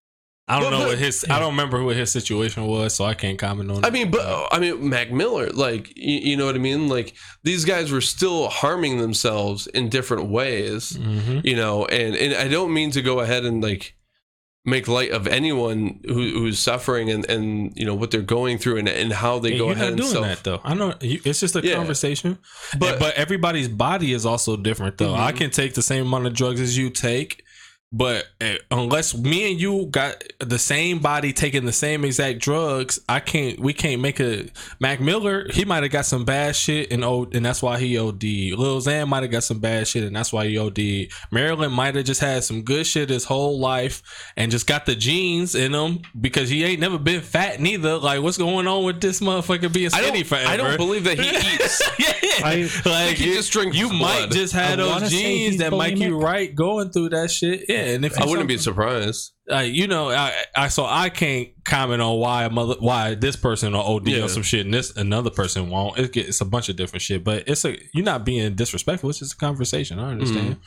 I 0.48 0.60
don't 0.60 0.64
But- 0.64 0.70
know 0.72 0.84
but- 0.84 0.88
what 0.90 0.98
his. 0.98 1.26
I 1.30 1.40
don't 1.40 1.52
remember 1.52 1.82
what 1.84 1.96
his 1.96 2.12
situation 2.12 2.66
was, 2.66 2.94
so 2.94 3.06
I 3.06 3.14
can't 3.14 3.40
comment 3.40 3.72
on. 3.72 3.86
I 3.86 3.88
it. 3.88 3.94
mean, 3.94 4.12
but 4.12 4.50
I 4.52 4.60
mean, 4.60 4.90
Mac 4.90 5.12
Miller, 5.12 5.50
like 5.52 5.94
you, 5.96 6.20
you 6.32 6.38
know 6.38 6.46
what 6.46 6.56
I 6.56 6.60
mean. 6.60 6.88
Like 6.90 7.14
these 7.44 7.64
guys 7.64 7.92
were 7.92 8.02
still 8.02 8.50
harming 8.50 8.98
themselves 8.98 9.68
in 9.68 9.88
different 9.90 10.30
ways, 10.30 10.94
Mhm. 10.94 11.46
you 11.46 11.56
know. 11.56 11.86
And 11.86 12.16
and 12.16 12.34
I 12.34 12.48
don't 12.50 12.74
mean 12.74 12.92
to 12.92 13.02
go 13.02 13.20
ahead 13.22 13.46
and 13.46 13.64
like 13.64 13.96
make 14.64 14.88
light 14.88 15.10
of 15.10 15.26
anyone 15.26 16.00
who, 16.06 16.14
who's 16.14 16.60
suffering 16.60 17.10
and 17.10 17.28
and 17.30 17.72
you 17.76 17.84
know 17.86 17.96
what 17.96 18.12
they're 18.12 18.22
going 18.22 18.58
through 18.60 18.78
and, 18.78 18.88
and 18.90 19.12
how 19.14 19.40
they 19.40 19.54
Yeah, 19.54 19.58
go 19.58 19.66
you're 19.68 19.74
ahead 19.74 19.86
not 19.86 19.88
and 19.94 19.98
doing 20.02 20.12
self. 20.12 20.26
that 20.26 20.44
though. 20.44 20.62
I 20.64 20.74
know 20.76 20.94
it's 21.02 21.40
just 21.40 21.56
a 21.56 21.62
Yeah. 21.66 21.76
conversation, 21.76 22.38
But- 22.74 22.80
but 22.80 23.00
but 23.00 23.16
everybody's 23.16 23.70
body 23.70 24.12
is 24.14 24.26
also 24.26 24.58
different 24.58 24.98
though. 24.98 25.14
Mhm. 25.14 25.20
I 25.20 25.32
can 25.32 25.50
take 25.50 25.74
the 25.76 25.82
same 25.82 26.06
amount 26.06 26.28
of 26.28 26.34
drugs 26.34 26.60
as 26.62 26.78
you 26.78 26.90
take, 26.92 27.41
but 27.94 28.28
uh, 28.40 28.54
unless 28.72 29.16
me 29.16 29.52
and 29.52 29.60
you 29.60 29.86
got 29.88 30.24
the 30.40 30.58
same 30.58 31.00
body 31.00 31.34
taking 31.34 31.66
the 31.66 31.74
same 31.74 32.06
exact 32.06 32.40
drugs, 32.40 33.00
I 33.10 33.20
can't. 33.20 33.60
We 33.60 33.74
can't 33.74 34.02
make 34.02 34.20
a 34.22 34.48
Mac 34.80 35.02
Miller. 35.02 35.48
He 35.52 35.66
might 35.66 35.84
have 35.84 35.92
got 35.92 36.06
some 36.06 36.24
bad 36.24 36.56
shit 36.56 36.92
and 36.92 37.04
oh, 37.04 37.28
and 37.34 37.46
that's 37.46 37.62
why 37.62 37.80
he 37.80 37.98
OD. 37.98 38.24
Lil 38.24 38.80
Xan 38.82 39.08
might 39.10 39.24
have 39.24 39.32
got 39.32 39.44
some 39.44 39.60
bad 39.60 39.88
shit 39.88 40.04
and 40.04 40.16
that's 40.16 40.32
why 40.32 40.48
he 40.48 40.58
OD. 40.58 41.10
Marilyn 41.32 41.72
might 41.74 41.96
have 41.96 42.06
just 42.06 42.22
had 42.22 42.44
some 42.46 42.62
good 42.62 42.88
shit 42.88 43.10
his 43.10 43.26
whole 43.26 43.60
life 43.60 44.02
and 44.38 44.52
just 44.52 44.68
got 44.68 44.86
the 44.86 44.96
genes 44.96 45.54
in 45.54 45.74
him 45.74 46.00
because 46.20 46.50
he 46.50 46.64
ain't 46.64 46.80
never 46.80 46.98
been 46.98 47.22
fat 47.22 47.60
neither. 47.60 47.98
Like, 47.98 48.22
what's 48.22 48.38
going 48.38 48.68
on 48.68 48.86
with 48.86 49.02
this 49.02 49.20
motherfucker 49.20 49.72
being 49.72 49.90
skinny 49.90 50.20
don't, 50.24 50.28
forever? 50.28 50.48
I 50.50 50.56
don't 50.58 50.78
believe 50.78 51.04
that 51.04 51.20
he 51.20 51.30
eats. 51.56 51.82
yeah, 52.00 52.48
I- 52.48 52.70
like 52.86 53.18
he 53.18 53.30
you, 53.30 53.34
just 53.36 53.52
drinks 53.52 53.76
you 53.76 53.92
might 53.92 54.32
just 54.32 54.54
have 54.54 54.78
those 54.78 54.90
wanna 54.90 55.10
genes 55.10 55.52
he's 55.54 55.58
that 55.60 55.72
make 55.72 55.98
you 55.98 56.18
right 56.18 56.54
going 56.56 56.90
through 56.92 57.10
that 57.10 57.30
shit. 57.30 57.66
Yeah, 57.68 57.81
and 57.84 58.06
if 58.06 58.20
I 58.20 58.26
wouldn't 58.26 58.48
be 58.48 58.58
surprised. 58.58 59.34
uh, 59.52 59.58
you 59.60 59.88
know, 59.88 60.10
I, 60.10 60.34
I 60.56 60.68
so 60.70 60.86
I 60.86 61.10
can't 61.10 61.50
comment 61.66 62.02
on 62.02 62.18
why 62.20 62.46
a 62.46 62.50
mother 62.50 62.76
why 62.80 63.16
this 63.16 63.36
person 63.36 63.74
will 63.74 63.82
OD 63.82 64.08
Yeah. 64.08 64.24
on 64.24 64.30
some 64.30 64.44
shit 64.44 64.66
and 64.66 64.74
this 64.74 64.96
another 64.96 65.30
person 65.30 65.70
won't. 65.70 65.98
It 66.00 66.12
get, 66.14 66.28
it's 66.28 66.42
a 66.42 66.46
bunch 66.46 66.70
of 66.70 66.76
different 66.76 67.02
shit, 67.02 67.24
but 67.24 67.44
it's 67.48 67.66
a 67.66 67.78
you're 67.94 68.06
not 68.06 68.26
being 68.26 68.56
disrespectful. 68.56 69.10
It's 69.10 69.20
just 69.20 69.34
a 69.34 69.38
conversation. 69.38 70.00
I 70.00 70.12
understand. 70.12 70.58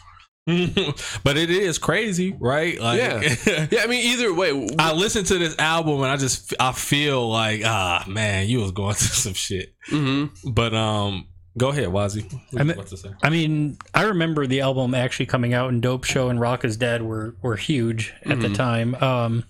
but 1.25 1.39
it 1.39 1.49
is 1.51 1.78
crazy, 1.78 2.36
right? 2.39 2.78
Like, 2.78 2.99
Yeah. 2.99 3.20
Yeah, 3.70 3.81
I 3.83 3.86
mean, 3.86 4.05
either 4.12 4.33
way, 4.34 4.68
I 4.78 4.93
listened 4.93 5.26
to 5.28 5.39
this 5.39 5.59
album 5.59 6.02
and 6.02 6.07
I 6.12 6.17
just 6.17 6.52
I 6.60 6.73
feel 6.73 7.28
like 7.31 7.62
ah 7.65 8.05
man, 8.07 8.47
you 8.49 8.60
was 8.60 8.73
going 8.73 8.94
through 8.94 9.09
some 9.15 9.33
shit. 9.34 9.75
mhm. 9.91 10.31
But 10.52 10.75
um, 10.75 11.28
go 11.58 11.68
ahead, 11.68 11.89
Wazzy. 11.89 12.31
What 12.50 12.60
I 12.60 12.65
mean- 12.65 12.84
to 12.84 12.97
say? 12.97 13.10
I 13.23 13.31
mean, 13.31 13.78
I 13.94 14.02
remember 14.02 14.47
the 14.47 14.60
album 14.60 14.94
actually 14.94 15.26
coming 15.26 15.55
out, 15.55 15.70
and 15.70 15.81
Dope 15.83 16.05
Show 16.05 16.28
and 16.28 16.41
Rock 16.41 16.65
is 16.65 16.76
Dead 16.76 17.02
were 17.02 17.34
were 17.42 17.57
huge 17.57 18.12
at 18.24 18.41
the 18.41 18.49
Mhm. 18.49 18.55
time. 18.55 18.94
Um, 18.97 19.44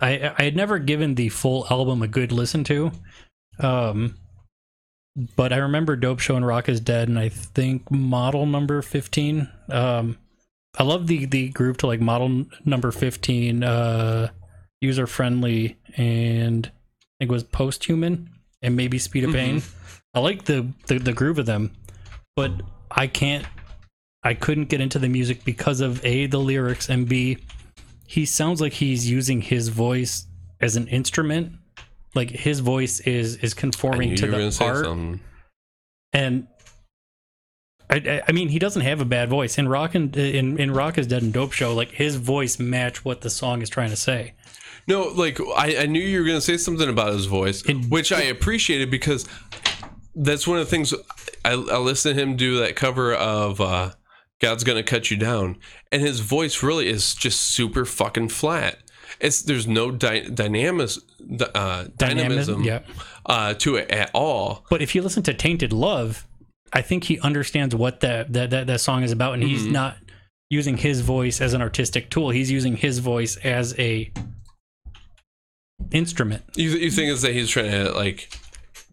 I 0.00 0.32
I 0.38 0.42
had 0.44 0.56
never 0.56 0.78
given 0.78 1.14
the 1.14 1.28
full 1.28 1.66
album 1.70 2.02
a 2.02 2.08
good 2.08 2.30
listen 2.32 2.64
to, 2.64 2.92
um, 3.58 4.14
but 5.36 5.52
I 5.52 5.56
remember 5.56 5.96
Dope 5.96 6.20
Show 6.20 6.36
and 6.36 6.46
Rock 6.46 6.68
is 6.68 6.80
Dead, 6.80 7.08
and 7.08 7.18
I 7.18 7.28
think 7.28 7.90
Model 7.90 8.46
Number 8.46 8.82
Fifteen. 8.82 9.48
Um, 9.68 10.16
I 10.78 10.82
love 10.84 11.06
the 11.08 11.24
the 11.26 11.48
group 11.48 11.78
to 11.78 11.86
like 11.86 12.00
Model 12.00 12.46
Number 12.64 12.92
Fifteen, 12.92 13.64
uh, 13.64 14.28
User 14.80 15.06
Friendly, 15.08 15.76
and 15.96 16.66
I 16.66 16.70
think 17.24 17.30
it 17.30 17.32
was 17.32 17.42
Post 17.42 17.84
Human, 17.86 18.30
and 18.62 18.76
maybe 18.76 18.98
Speed 18.98 19.24
of 19.24 19.32
Pain. 19.32 19.62
I 20.14 20.20
like 20.20 20.44
the, 20.44 20.72
the 20.86 20.98
the 20.98 21.12
groove 21.12 21.38
of 21.38 21.46
them, 21.46 21.72
but 22.34 22.52
I 22.90 23.06
can't. 23.06 23.46
I 24.24 24.34
couldn't 24.34 24.68
get 24.68 24.80
into 24.80 24.98
the 24.98 25.08
music 25.08 25.44
because 25.44 25.80
of 25.80 26.04
a 26.04 26.26
the 26.26 26.38
lyrics 26.38 26.88
and 26.88 27.08
b 27.08 27.38
he 28.06 28.24
sounds 28.24 28.60
like 28.60 28.72
he's 28.72 29.08
using 29.08 29.40
his 29.42 29.68
voice 29.68 30.26
as 30.60 30.76
an 30.76 30.88
instrument. 30.88 31.52
Like 32.14 32.30
his 32.30 32.60
voice 32.60 33.00
is 33.00 33.36
is 33.36 33.54
conforming 33.54 34.16
to 34.16 34.26
the 34.26 34.32
gonna 34.38 34.50
part, 34.50 34.86
and 36.12 36.48
I, 37.90 38.22
I 38.26 38.32
mean 38.32 38.48
he 38.48 38.58
doesn't 38.58 38.82
have 38.82 39.00
a 39.00 39.04
bad 39.04 39.28
voice 39.28 39.58
in 39.58 39.68
rock 39.68 39.94
and 39.94 40.16
in 40.16 40.58
in 40.58 40.72
rock 40.72 40.98
is 40.98 41.06
dead 41.06 41.22
and 41.22 41.32
dope 41.32 41.52
show 41.52 41.74
like 41.74 41.90
his 41.92 42.16
voice 42.16 42.58
match 42.58 43.04
what 43.04 43.20
the 43.20 43.30
song 43.30 43.62
is 43.62 43.68
trying 43.68 43.90
to 43.90 43.96
say. 43.96 44.34
No, 44.86 45.08
like 45.08 45.38
I, 45.54 45.76
I 45.82 45.86
knew 45.86 46.00
you 46.00 46.20
were 46.20 46.24
going 46.24 46.38
to 46.38 46.42
say 46.42 46.56
something 46.56 46.88
about 46.88 47.12
his 47.12 47.26
voice, 47.26 47.62
It- 47.68 47.90
which 47.90 48.10
I 48.10 48.22
appreciated 48.22 48.90
because 48.90 49.26
that's 50.18 50.46
one 50.46 50.58
of 50.58 50.66
the 50.66 50.70
things 50.70 50.92
I, 51.44 51.52
I 51.52 51.78
listened 51.78 52.16
to 52.16 52.22
him 52.22 52.36
do 52.36 52.58
that 52.58 52.76
cover 52.76 53.14
of 53.14 53.60
uh, 53.60 53.92
God's 54.40 54.64
gonna 54.64 54.82
cut 54.82 55.10
you 55.10 55.16
down, 55.16 55.56
and 55.92 56.02
his 56.02 56.20
voice 56.20 56.62
really 56.62 56.88
is 56.88 57.14
just 57.14 57.40
super 57.40 57.84
fucking 57.84 58.28
flat. 58.28 58.78
It's 59.20 59.42
there's 59.42 59.66
no 59.66 59.90
dy- 59.90 60.26
dynamis, 60.26 60.98
uh, 61.54 61.86
dynamism 61.96 62.62
yeah. 62.62 62.80
uh, 63.26 63.54
to 63.54 63.76
it 63.76 63.90
at 63.90 64.10
all. 64.12 64.64
But 64.70 64.82
if 64.82 64.94
you 64.94 65.02
listen 65.02 65.22
to 65.24 65.34
Tainted 65.34 65.72
Love, 65.72 66.26
I 66.72 66.82
think 66.82 67.04
he 67.04 67.18
understands 67.20 67.74
what 67.74 68.00
that 68.00 68.32
that 68.32 68.50
that, 68.50 68.66
that 68.66 68.80
song 68.80 69.02
is 69.02 69.12
about, 69.12 69.34
and 69.34 69.42
he's 69.42 69.64
Mhm. 69.66 69.72
not 69.72 69.96
using 70.50 70.76
his 70.76 71.00
voice 71.00 71.40
as 71.40 71.52
an 71.54 71.62
artistic 71.62 72.10
tool. 72.10 72.30
He's 72.30 72.50
using 72.50 72.76
his 72.76 72.98
voice 73.00 73.36
as 73.38 73.78
a 73.78 74.10
instrument. 75.90 76.42
You, 76.56 76.70
you 76.70 76.90
think 76.90 77.10
is 77.10 77.22
that 77.22 77.32
he's 77.32 77.48
trying 77.50 77.70
to 77.70 77.92
like 77.92 78.30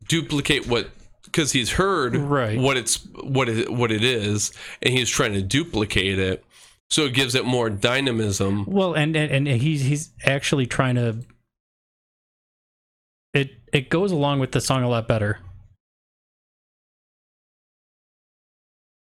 duplicate 0.08 0.68
what 0.68 0.90
because 1.36 1.52
he's 1.52 1.72
heard 1.72 2.16
Right. 2.16 2.58
what 2.58 2.78
it's 2.78 3.06
what 3.22 3.50
it 3.50 3.70
what 3.70 3.92
it 3.92 4.04
is, 4.04 4.54
and 4.82 4.94
he's 4.94 5.10
trying 5.10 5.34
to 5.34 5.42
duplicate 5.42 6.18
it, 6.18 6.46
so 6.90 7.04
it 7.04 7.14
gives 7.14 7.36
it 7.36 7.44
more 7.44 7.70
dynamism. 7.70 8.64
Well, 8.66 8.94
and 8.94 9.16
and, 9.18 9.48
and 9.48 9.62
he's 9.62 9.82
he's 9.84 10.12
actually 10.24 10.66
trying 10.66 10.96
to. 10.96 11.18
It 13.34 13.52
it 13.74 13.90
goes 13.90 14.14
along 14.14 14.40
with 14.40 14.54
the 14.54 14.62
song 14.62 14.84
a 14.84 14.88
lot 14.90 15.10
better. 15.10 15.40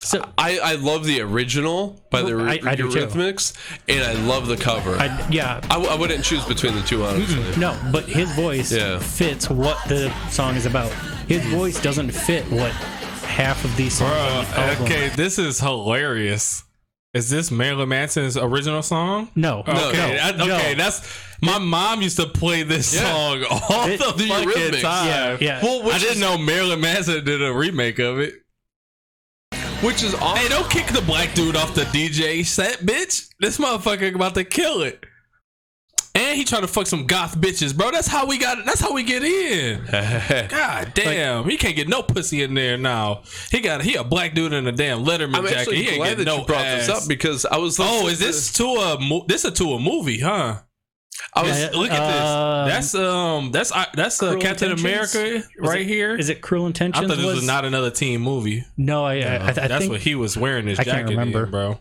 So 0.01 0.25
I, 0.39 0.59
I 0.63 0.75
love 0.77 1.05
the 1.05 1.21
original 1.21 2.03
by 2.11 2.23
the 2.23 2.37
I- 2.39 2.53
I. 2.55 2.77
Eurythmics, 2.77 3.53
and 3.89 4.03
I 4.03 4.13
love 4.27 4.47
the 4.47 4.57
cover. 4.57 4.97
I, 4.97 5.07
I 5.07 5.29
yeah 5.29 5.61
I, 5.71 5.95
wouldn't 5.97 6.25
choose 6.25 6.45
between 6.47 6.75
the 6.75 6.83
two, 6.83 7.05
honestly. 7.05 7.61
no, 7.61 7.79
but 7.93 8.05
his 8.05 8.31
voice 8.35 8.73
Yeah. 8.73 8.99
fits 9.01 9.49
what 9.51 9.77
the 9.89 10.13
song 10.31 10.57
is 10.57 10.67
about. 10.67 10.93
His 11.29 11.45
voice 11.47 11.81
doesn't 11.81 12.11
fit 12.11 12.45
what 12.51 12.73
half 12.73 13.65
of 13.65 13.77
these 13.77 13.95
songs. 13.95 14.11
on 14.13 14.45
the 14.53 14.59
album- 14.61 14.85
okay, 14.85 15.09
this 15.11 15.39
is 15.39 15.61
hilarious. 15.61 16.65
Is 17.15 17.31
this 17.31 17.51
Marilyn 17.51 17.89
Manson's 17.89 18.37
original 18.37 18.83
song? 18.83 19.31
No, 19.35 19.61
Okay, 19.61 19.73
no, 19.73 19.93
that- 19.93 20.37
no. 20.39 20.45
okay, 20.57 20.75
that's 20.75 21.01
my 21.41 21.59
mom 21.59 22.03
used 22.03 22.17
to 22.17 22.27
play 22.27 22.63
this 22.65 22.95
Yeah. 22.95 23.01
song 23.13 23.45
all 23.51 23.87
It- 23.89 23.99
the, 23.99 24.13
the 24.13 24.29
fucking 24.29 24.49
Eurythmics. 24.49 24.81
time. 24.83 25.07
Yeah, 25.07 25.37
yeah. 25.41 25.61
Well, 25.63 25.83
which 25.85 25.95
I 25.95 25.99
didn't 25.99 26.21
know 26.21 26.37
Marilyn 26.39 26.81
Manson 26.81 27.25
did 27.25 27.43
a 27.43 27.53
remake 27.53 27.99
of 27.99 28.19
it. 28.19 28.35
which 29.81 30.03
is 30.03 30.15
awesome. 30.15 30.37
Hey, 30.39 30.49
don't 30.49 30.69
kick 30.71 30.87
the 30.89 31.01
black 31.03 31.35
dude 31.35 31.55
off 31.57 31.75
the 31.75 31.85
DJ 31.87 32.43
set, 32.45 32.81
bitch. 32.81 33.29
This 33.41 33.59
motherfucker 33.59 34.13
about 34.15 34.35
to 34.35 34.45
kill 34.45 34.83
it. 34.83 35.05
And 36.19 36.37
he 36.37 36.45
trying 36.45 36.63
to 36.63 36.69
fuck 36.69 36.87
some 36.89 37.07
goth 37.07 37.39
bitches, 37.39 37.77
bro. 37.77 37.91
That's 37.93 38.09
how 38.09 38.27
we 38.27 38.39
got. 38.39 38.65
That's 38.67 38.81
how 38.81 38.93
we 38.93 39.05
get 39.05 39.23
in. 39.23 39.85
God 40.49 40.93
damn, 40.95 41.49
he 41.49 41.57
can't 41.57 41.77
get 41.77 41.87
no 41.89 42.03
pussy 42.03 42.43
in 42.43 42.55
there 42.55 42.77
now. 42.77 43.23
He 43.51 43.61
got 43.61 43.83
he 43.83 43.95
a 43.95 44.03
black 44.05 44.35
dude 44.35 44.53
in 44.53 44.67
a 44.67 44.73
damn 44.73 45.05
Letterman 45.05 45.37
I'm 45.37 45.47
jacket. 45.47 45.75
He 45.75 45.87
ain't 45.89 45.97
glad 45.99 46.09
getting 46.11 46.25
that 46.25 46.31
no 46.31 46.41
you 46.41 46.47
brought 46.47 46.65
ass. 46.65 46.87
this 46.87 47.03
up 47.03 47.09
because 47.09 47.45
I 47.47 47.59
was. 47.59 47.79
Oh, 47.81 48.09
is 48.09 48.19
this 48.19 48.53
to 48.55 48.65
a 48.65 49.21
this 49.29 49.45
a 49.45 49.51
to 49.53 49.75
a 49.75 49.79
movie, 49.79 50.19
huh? 50.21 50.61
I 51.35 51.43
was. 51.43 51.59
Yeah, 51.61 51.71
Look 51.75 51.91
at 51.91 52.01
Um, 52.01 52.69
this. 52.69 52.75
That's 52.93 52.95
um 52.95 53.51
that's 53.53 53.73
uh, 53.73 53.85
that's 53.95 54.23
uh, 54.23 54.37
Captain 54.39 54.71
Intentions? 54.73 55.15
America 55.15 55.49
Was 55.61 55.71
right 55.71 55.81
it- 55.83 55.87
here. 55.87 56.17
Is 56.17 56.29
it 56.31 56.41
Cruel 56.41 56.67
Intentions? 56.67 57.05
I 57.05 57.09
thought 57.09 57.17
this 57.21 57.35
was, 57.37 57.47
not 57.47 57.65
another 57.65 57.91
teen 57.91 58.21
movie. 58.21 58.65
No, 58.77 59.05
I, 59.05 59.15
I, 59.15 59.19
I, 59.19 59.49
I 59.49 59.53
That's 59.53 59.79
think 59.79 59.93
what 59.93 60.01
he 60.01 60.15
was 60.15 60.37
wearing 60.37 60.67
his 60.67 60.79
I 60.81 60.85
can't 60.85 61.09
remember. 61.09 61.45
in, 61.45 61.51
bro. 61.51 61.79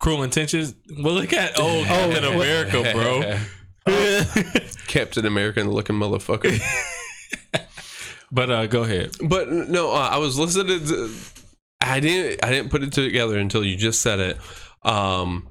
Cruel 0.00 0.22
Intentions. 0.22 0.74
Well, 1.00 1.14
look 1.14 1.32
at 1.32 1.58
old 1.58 1.84
Captain 1.86 2.24
America, 2.24 2.90
bro. 2.92 3.38
Captain 4.86 5.26
American 5.26 5.70
looking 5.70 5.96
motherfucker. 5.96 6.58
but 8.32 8.50
uh, 8.50 8.66
go 8.66 8.82
ahead. 8.82 9.12
But 9.22 9.50
no, 9.50 9.92
uh, 9.92 10.08
I 10.12 10.18
was 10.18 10.38
listening 10.38 10.84
to. 10.86 11.14
I 11.80 12.00
didn't. 12.00 12.44
I 12.44 12.50
didn't 12.50 12.70
put 12.70 12.82
it 12.82 12.92
together 12.92 13.38
until 13.38 13.64
you 13.64 13.76
just 13.76 14.00
said 14.02 14.20
it. 14.20 14.38
Um, 14.82 15.48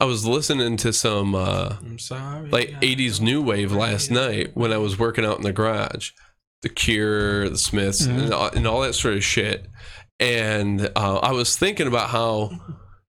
I 0.00 0.04
was 0.04 0.26
listening 0.26 0.76
to 0.78 0.92
some 0.92 1.34
uh, 1.34 1.76
I'm 1.80 1.98
sorry. 1.98 2.48
like 2.48 2.70
'80s 2.80 3.20
new 3.20 3.42
wave 3.42 3.72
last 3.72 4.10
night 4.10 4.50
when 4.54 4.72
I 4.72 4.78
was 4.78 4.98
working 4.98 5.24
out 5.24 5.36
in 5.36 5.42
the 5.42 5.52
garage. 5.52 6.10
The 6.62 6.68
Cure, 6.68 7.48
the 7.48 7.58
Smiths, 7.58 8.06
and, 8.06 8.32
all, 8.32 8.48
and 8.50 8.68
all 8.68 8.82
that 8.82 8.94
sort 8.94 9.14
of 9.14 9.24
shit. 9.24 9.66
And 10.20 10.92
uh, 10.94 11.18
I 11.18 11.32
was 11.32 11.56
thinking 11.56 11.88
about 11.88 12.10
how 12.10 12.52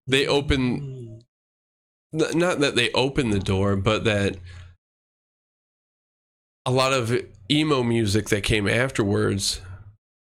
they 0.07 0.25
open. 0.27 1.21
Not 2.11 2.59
that 2.59 2.75
they 2.75 2.91
open 2.91 3.29
the 3.29 3.39
door, 3.39 3.75
but 3.75 4.03
that 4.03 4.37
a 6.65 6.71
lot 6.71 6.93
of 6.93 7.13
emo 7.51 7.83
music 7.83 8.29
that 8.29 8.43
came 8.43 8.67
afterwards 8.67 9.61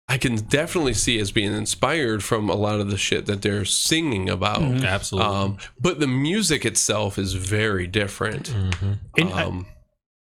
I 0.09 0.19
can 0.19 0.35
definitely 0.37 0.93
see 0.95 1.19
as 1.21 1.31
being 1.33 1.53
inspired 1.55 2.23
from 2.23 2.51
a 2.51 2.55
lot 2.55 2.81
of 2.81 2.91
the 2.91 2.99
shit 2.99 3.25
that 3.27 3.41
they're 3.41 3.65
singing 3.65 4.29
about. 4.29 4.61
Mhm. 4.61 4.85
Absolutely. 4.85 5.31
Um, 5.35 5.57
but 5.81 6.01
the 6.01 6.07
music 6.09 6.67
itself 6.67 7.19
is 7.19 7.33
very 7.33 7.87
different. 7.87 8.51
Mhm. 8.53 8.99
I- 9.19 9.43
Um, 9.45 9.67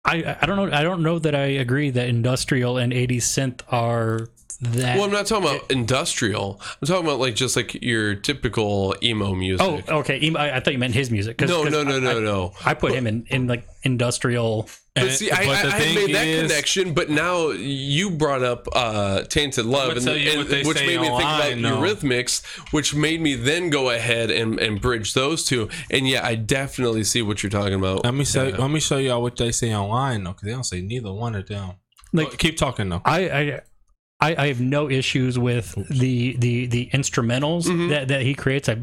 I, 0.04 0.36
I 0.42 0.46
don't 0.46 0.56
know. 0.56 0.76
I 0.76 0.82
don't 0.82 1.02
know 1.02 1.18
that 1.20 1.34
I 1.34 1.44
agree 1.46 1.88
that 1.90 2.08
industrial 2.08 2.76
and 2.76 2.92
80s 2.92 3.24
synth 3.24 3.60
are 3.70 4.28
that. 4.58 4.96
well, 4.96 5.04
I'm 5.04 5.10
not 5.12 5.26
talking 5.26 5.48
about 5.48 5.70
industrial. 5.70 6.60
I'm 6.80 6.86
talking 6.86 7.04
about 7.06 7.18
like 7.18 7.34
just 7.34 7.56
like 7.56 7.74
your 7.82 8.14
typical 8.14 8.94
emo 9.02 9.34
music. 9.34 9.66
oh, 9.88 9.98
okay. 10.00 10.20
Emo- 10.22 10.38
I, 10.38 10.56
I 10.56 10.60
thought 10.60 10.72
you 10.72 10.78
meant 10.78 10.94
his 10.94 11.10
music. 11.10 11.38
'cause- 11.38 11.48
no, 11.48 11.62
'cause 11.64 11.72
no, 11.72 11.82
no, 11.82 11.96
I- 11.96 11.98
no, 12.00 12.10
I, 12.18 12.20
no. 12.20 12.52
I 12.64 12.74
put 12.74 12.92
him 12.92 13.06
in, 13.06 13.26
in 13.28 13.46
like 13.46 13.66
industrial. 13.82 14.68
But 14.94 15.04
And- 15.04 15.12
see, 15.12 15.30
I, 15.30 15.46
but 15.46 15.64
I, 15.64 15.68
I 15.68 15.70
had 15.80 15.94
made 15.94 16.14
that 16.14 16.26
is- 16.26 16.50
connection, 16.50 16.94
but 16.94 17.08
now 17.10 17.50
you 17.50 18.10
brought 18.10 18.42
up 18.42 18.66
uh, 18.72 19.22
"Tainted 19.22 19.64
Love," 19.64 19.90
I'ma 19.96 20.10
and, 20.10 20.48
and- 20.52 20.66
which 20.66 20.76
made 20.78 21.00
me 21.00 21.06
think 21.08 21.20
about 21.20 21.40
online, 21.42 21.62
though. 21.62 21.76
Eurythmics, 21.80 22.44
which 22.72 22.94
made 22.94 23.20
me 23.20 23.34
then 23.36 23.70
go 23.70 23.90
ahead 23.90 24.30
and, 24.30 24.58
and 24.58 24.80
bridge 24.80 25.14
those 25.14 25.44
two. 25.44 25.68
And 25.90 26.08
yeah, 26.08 26.26
I 26.26 26.34
definitely 26.34 27.04
see 27.04 27.22
what 27.22 27.42
you're 27.42 27.50
talking 27.50 27.74
about. 27.74 28.04
Let 28.04 28.14
me 28.14 28.24
show. 28.24 28.48
Yeah. 28.48 28.56
Let 28.56 28.70
me 28.70 28.80
show 28.80 28.96
y'all 28.96 29.22
what 29.22 29.36
they 29.36 29.52
say 29.52 29.74
online 29.74 30.24
though, 30.24 30.30
because 30.32 30.46
they 30.46 30.52
don't 30.52 30.64
say 30.64 30.80
neither 30.80 31.12
one 31.12 31.34
of 31.36 31.46
them. 31.46 31.74
Like- 32.12 32.30
Like, 32.30 32.38
keep 32.38 32.56
talking 32.56 32.88
though. 32.88 33.02
I, 33.04 33.30
I 33.30 33.60
I 34.20 34.34
I 34.36 34.46
have 34.48 34.60
no 34.60 34.90
issues 34.90 35.38
with 35.38 35.74
the 35.88 36.36
the 36.36 36.66
the 36.66 36.90
instrumentals 36.92 37.64
Mhm. 37.66 37.88
that 37.90 38.08
that 38.08 38.22
he 38.22 38.34
creates. 38.34 38.68
I 38.68 38.78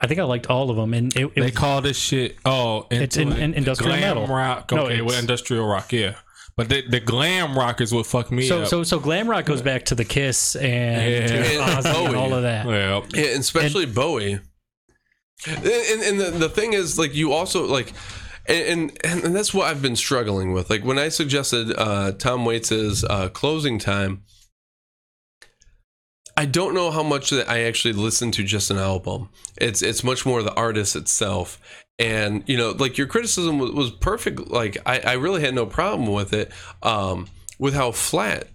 I 0.00 0.06
think 0.06 0.20
I 0.20 0.24
liked 0.24 0.48
all 0.48 0.70
of 0.70 0.76
them, 0.76 0.92
and 0.92 1.14
it, 1.16 1.24
it 1.26 1.34
they 1.34 1.40
was, 1.42 1.50
call 1.52 1.80
this 1.80 1.98
shit. 1.98 2.36
Oh, 2.44 2.86
It's 2.90 3.16
in- 3.16 3.32
in 3.32 3.54
industrial 3.54 3.92
glam 3.96 4.00
metal. 4.16 4.26
rock. 4.26 4.70
No, 4.72 4.84
well, 4.84 4.90
it's- 4.90 5.20
industrial 5.20 5.66
rock. 5.66 5.92
Yeah, 5.92 6.16
but 6.56 6.68
the, 6.68 6.82
the 6.86 7.00
glam 7.00 7.56
rock 7.56 7.80
is 7.80 7.92
what 7.94 8.04
fucked 8.06 8.30
me 8.30 8.46
so 8.46 8.62
up. 8.62 8.68
so 8.68 8.82
so 8.82 8.98
glam 8.98 9.28
rock 9.30 9.44
goes 9.46 9.62
back 9.62 9.84
to 9.86 9.94
the 9.94 10.04
Kiss 10.04 10.56
and 10.56 11.10
Yeah. 11.30 11.36
And 11.64 11.84
Ozzy 11.84 12.06
and 12.06 12.16
all 12.16 12.34
of 12.34 12.42
that. 12.42 12.66
well, 12.66 13.06
Yeah, 13.14 13.26
and 13.28 13.40
especially 13.40 13.86
Bowie. 13.86 14.40
And, 15.46 15.64
and, 15.66 16.02
and 16.02 16.20
the, 16.20 16.30
the 16.30 16.48
thing 16.48 16.72
is, 16.72 16.98
like, 16.98 17.14
you 17.14 17.32
also 17.32 17.66
like, 17.66 17.92
and, 18.46 18.98
and 19.04 19.24
and 19.24 19.36
that's 19.36 19.54
what 19.54 19.68
I've 19.68 19.82
been 19.82 19.96
struggling 19.96 20.52
with. 20.52 20.70
Like 20.70 20.84
when 20.84 20.98
I 20.98 21.08
suggested 21.08 21.72
uh, 21.76 22.12
Tom 22.12 22.44
Waits's 22.44 23.04
uh, 23.04 23.28
closing 23.30 23.78
time, 23.78 24.22
I 26.36 26.46
don't 26.46 26.74
know 26.74 26.90
how 26.90 27.02
much 27.02 27.30
that 27.30 27.48
I 27.48 27.62
actually 27.62 27.94
listen 27.94 28.30
to 28.32 28.42
just 28.42 28.70
an 28.70 28.78
album. 28.78 29.30
It's 29.56 29.82
it's 29.82 30.04
much 30.04 30.26
more 30.26 30.42
the 30.42 30.54
artist 30.54 30.96
itself. 30.96 31.60
And 31.98 32.42
you 32.46 32.56
know, 32.56 32.72
like 32.72 32.98
your 32.98 33.06
criticism 33.06 33.58
was, 33.58 33.70
was 33.70 33.90
perfect. 33.90 34.48
Like 34.48 34.78
I, 34.84 34.98
I 35.00 35.12
really 35.12 35.42
had 35.42 35.54
no 35.54 35.64
problem 35.64 36.12
with 36.12 36.32
it, 36.32 36.50
um, 36.82 37.28
with 37.58 37.74
how 37.74 37.92
flat, 37.92 38.48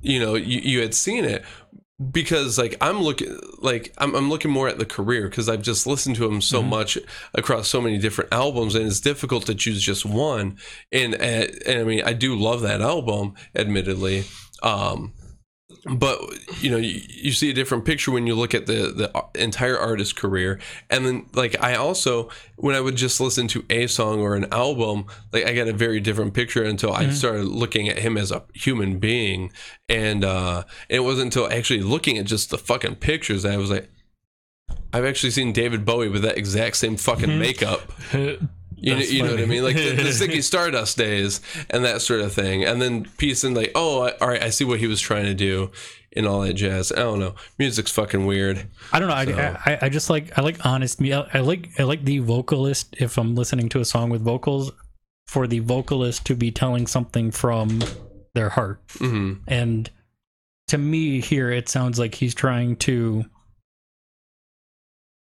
you 0.00 0.18
know, 0.18 0.34
you, 0.34 0.60
you 0.60 0.80
had 0.80 0.94
seen 0.94 1.24
it 1.24 1.44
because 2.10 2.58
like 2.58 2.76
I'm 2.80 3.00
looking 3.00 3.38
like 3.58 3.92
I'm, 3.98 4.14
I'm 4.14 4.28
looking 4.28 4.50
more 4.50 4.68
at 4.68 4.78
the 4.78 4.86
career 4.86 5.28
because 5.28 5.48
I've 5.48 5.62
just 5.62 5.86
listened 5.86 6.16
to 6.16 6.26
him 6.26 6.40
so 6.40 6.62
much 6.62 6.98
across 7.34 7.68
so 7.68 7.80
many 7.80 7.98
different 7.98 8.32
albums 8.32 8.74
and 8.74 8.86
it's 8.86 9.00
difficult 9.00 9.46
to 9.46 9.54
choose 9.54 9.82
just 9.82 10.04
one. 10.04 10.56
And 10.90 11.14
uh, 11.14 11.46
and 11.66 11.80
I 11.80 11.84
mean 11.84 12.02
I 12.04 12.12
do 12.12 12.34
love 12.34 12.62
that 12.62 12.80
album 12.80 13.34
admittedly. 13.54 14.24
Um 14.62 15.12
but 15.84 16.20
you 16.60 16.70
know 16.70 16.76
you, 16.76 17.00
you 17.08 17.32
see 17.32 17.50
a 17.50 17.52
different 17.52 17.84
picture 17.84 18.12
when 18.12 18.26
you 18.26 18.34
look 18.36 18.54
at 18.54 18.66
the 18.66 18.92
the 18.92 19.40
entire 19.40 19.76
artist 19.76 20.14
career. 20.14 20.60
And 20.90 21.04
then 21.04 21.26
like 21.32 21.60
I 21.60 21.74
also 21.74 22.28
when 22.56 22.76
I 22.76 22.80
would 22.80 22.96
just 22.96 23.20
listen 23.20 23.48
to 23.48 23.64
a 23.68 23.88
song 23.88 24.20
or 24.20 24.36
an 24.36 24.46
album 24.52 25.06
like 25.32 25.44
I 25.44 25.54
got 25.54 25.66
a 25.68 25.72
very 25.72 25.98
different 25.98 26.34
picture 26.34 26.62
until 26.62 26.92
I 26.92 27.10
started 27.10 27.46
looking 27.46 27.88
at 27.88 27.98
him 27.98 28.16
as 28.16 28.30
a 28.30 28.44
human 28.54 28.98
being. 28.98 29.52
And 29.88 30.24
uh 30.24 30.64
it 30.88 31.00
wasn't 31.00 31.34
until 31.34 31.52
actually 31.52 31.82
looking 31.82 32.16
at 32.16 32.26
just 32.26 32.50
the 32.50 32.58
fucking 32.58 32.96
pictures 32.96 33.42
that 33.42 33.52
I 33.52 33.56
was 33.56 33.70
like 33.70 33.90
I've 34.92 35.04
actually 35.04 35.30
seen 35.30 35.52
David 35.52 35.84
Bowie 35.84 36.08
with 36.08 36.22
that 36.22 36.38
exact 36.38 36.76
same 36.76 36.96
fucking 36.96 37.38
makeup 37.38 37.80
you 38.82 38.94
know, 38.94 39.00
you 39.00 39.22
know 39.22 39.30
what 39.30 39.40
I 39.40 39.46
mean? 39.46 39.62
Like 39.62 39.76
the, 39.76 39.94
the 39.94 40.02
Ziggy 40.10 40.42
Stardust 40.50 40.98
days 40.98 41.40
and 41.70 41.84
that 41.84 42.02
sort 42.02 42.20
of 42.20 42.32
thing. 42.32 42.64
And 42.64 42.82
then 42.82 43.06
piecing 43.16 43.54
like, 43.54 43.72
oh, 43.74 44.02
I, 44.02 44.10
all 44.20 44.28
right, 44.28 44.42
I 44.42 44.50
see 44.50 44.64
what 44.64 44.80
he 44.80 44.86
was 44.86 45.00
trying 45.00 45.24
to 45.24 45.34
do 45.34 45.70
and 46.14 46.26
all 46.26 46.40
that 46.40 46.54
jazz. 46.54 46.92
I 46.92 46.96
don't 46.96 47.20
know. 47.20 47.34
Music's 47.58 47.90
fucking 47.90 48.26
weird. 48.26 48.66
I 48.92 48.98
don't 48.98 49.08
know. 49.08 49.14
I, 49.14 49.58
I 49.64 49.78
I 49.82 49.88
just 49.88 50.10
like 50.10 50.36
I 50.36 50.42
like 50.42 50.64
honest 50.66 51.00
me. 51.00 51.12
I 51.12 51.40
like 51.40 51.70
I 51.78 51.84
like 51.84 52.04
the 52.04 52.18
vocalist 52.18 52.94
if 52.98 53.16
I'm 53.18 53.34
listening 53.34 53.68
to 53.70 53.80
a 53.80 53.84
song 53.84 54.10
with 54.10 54.22
vocals 54.22 54.72
for 55.26 55.46
the 55.46 55.60
vocalist 55.60 56.26
to 56.26 56.34
be 56.34 56.50
telling 56.50 56.86
something 56.86 57.30
from 57.30 57.80
their 58.34 58.50
heart. 58.50 58.80
hmm 58.98 59.34
And 59.46 59.90
to 60.68 60.78
me 60.78 61.20
here 61.20 61.50
it 61.50 61.68
sounds 61.68 61.98
like 61.98 62.14
he's 62.14 62.34
trying 62.34 62.76
to 62.76 63.24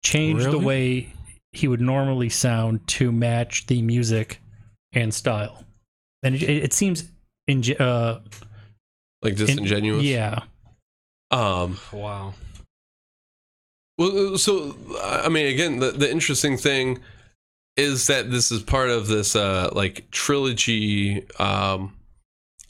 changed 0.02 0.50
the 0.50 0.58
way 0.58 1.12
he 1.52 1.68
would 1.68 1.80
normally 1.80 2.28
sound 2.28 2.86
to 2.86 3.10
match 3.12 3.66
the 3.66 3.82
music 3.82 4.40
and 4.92 5.12
style. 5.12 5.64
And 6.22 6.34
it, 6.34 6.42
it 6.42 6.72
seems 6.72 7.04
in 7.46 7.62
uh 7.78 8.20
like 9.22 9.32
in- 9.32 9.46
disingenuous. 9.46 10.02
yeah. 10.04 10.40
Um. 11.30 11.78
Wow. 11.92 12.34
Well, 13.98 14.38
so 14.38 14.76
I 15.02 15.28
mean, 15.28 15.46
again, 15.46 15.78
the 15.78 15.90
the 15.92 16.10
interesting 16.10 16.56
thing 16.56 16.98
is 17.76 18.06
that 18.08 18.30
this 18.30 18.50
is 18.50 18.62
part 18.62 18.90
of 18.90 19.06
this 19.06 19.36
uh 19.36 19.70
like 19.72 20.10
trilogy 20.10 21.26
um 21.38 21.94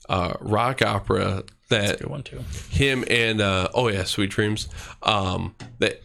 uh 0.09 0.35
rock 0.41 0.83
opera 0.83 1.43
that 1.71 2.01
Good 2.01 2.11
one 2.11 2.23
too. 2.23 2.41
him 2.71 3.05
and 3.09 3.41
uh 3.41 3.69
oh 3.75 3.89
yeah, 3.89 4.05
Sweet 4.05 4.31
Dreams 4.31 4.69
um 5.03 5.55
that 5.79 6.03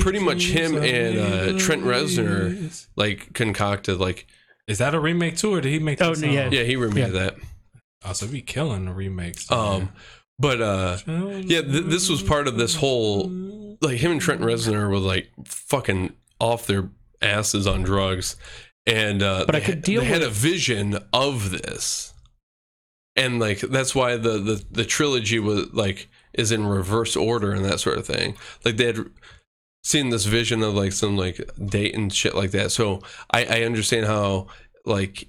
Pretty 0.00 0.18
much 0.18 0.46
him 0.48 0.76
and, 0.76 1.18
uh, 1.18 1.58
Trent 1.58 1.82
Reznor. 1.84 2.86
like 2.96 3.32
concocted 3.34 3.98
like 3.98 4.26
Is 4.66 4.78
that 4.78 4.94
a 4.94 5.00
remake 5.00 5.36
too, 5.36 5.54
or 5.54 5.60
did 5.60 5.70
he 5.70 5.78
make? 5.78 6.00
Oh, 6.02 6.10
that 6.10 6.16
song? 6.20 6.32
yeah. 6.32 6.48
yeah 6.50 6.62
he 6.64 6.76
remade 6.76 7.12
that 7.12 7.36
Oh, 8.04 8.12
so 8.12 8.26
he 8.26 8.40
killing 8.42 8.84
the 8.86 8.92
remakes. 8.92 9.50
um 9.50 9.90
but 10.38 10.60
uh 10.60 10.98
yeah 11.06 11.62
th- 11.62 11.84
this 11.86 12.08
was 12.08 12.22
part 12.22 12.48
of 12.48 12.56
this 12.56 12.74
whole 12.76 13.30
like 13.80 13.98
him 13.98 14.12
and 14.12 14.20
Trent 14.20 14.40
Reznor 14.40 14.88
were 14.90 14.98
like 14.98 15.30
fucking 15.44 16.12
off 16.40 16.66
their 16.66 16.88
asses 17.20 17.66
on 17.66 17.82
drugs, 17.82 18.36
and 18.86 19.22
uh, 19.22 19.44
But 19.46 19.54
I 19.54 19.58
they 19.60 19.64
could 19.64 19.74
had- 19.76 19.84
deal 19.84 20.00
They 20.00 20.06
had 20.08 20.22
a 20.22 20.28
vision 20.30 20.98
of 21.12 21.50
this, 21.52 22.12
and 23.16 23.38
like 23.38 23.60
that's 23.60 23.94
why 23.94 24.16
the 24.16 24.38
the 24.38 24.64
the 24.70 24.84
trilogy 24.84 25.38
was 25.38 25.72
like 25.72 26.08
is 26.32 26.50
in 26.50 26.66
reverse 26.66 27.14
order 27.16 27.52
and 27.52 27.64
that 27.64 27.78
sort 27.80 27.98
of 27.98 28.06
thing. 28.06 28.34
Like 28.64 28.76
they 28.76 28.86
had 28.86 29.04
seen 29.84 30.10
this 30.10 30.26
vision 30.26 30.62
of 30.62 30.74
like 30.74 30.92
some 30.92 31.16
like 31.16 31.40
date 31.66 31.94
and 31.94 32.12
shit 32.12 32.34
like 32.34 32.52
that. 32.52 32.70
So 32.72 33.00
I 33.30 33.44
I 33.44 33.62
understand 33.62 34.06
how 34.06 34.46
like 34.84 35.28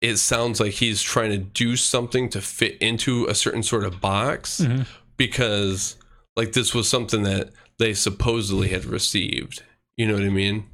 it 0.00 0.16
sounds 0.18 0.60
like 0.60 0.72
he's 0.74 1.02
trying 1.02 1.30
to 1.30 1.38
do 1.38 1.74
something 1.76 2.28
to 2.30 2.40
fit 2.40 2.76
into 2.80 3.26
a 3.26 3.34
certain 3.34 3.62
sort 3.62 3.84
of 3.84 4.00
box 4.00 4.60
Mhm. 4.60 4.86
because 5.16 5.96
like 6.36 6.52
this 6.52 6.72
was 6.74 6.88
something 6.88 7.22
that 7.24 7.50
they 7.78 7.94
supposedly 7.94 8.68
had 8.68 8.84
received. 8.84 9.62
You 9.96 10.06
know 10.06 10.14
what 10.14 10.22
I 10.22 10.28
mean? 10.28 10.64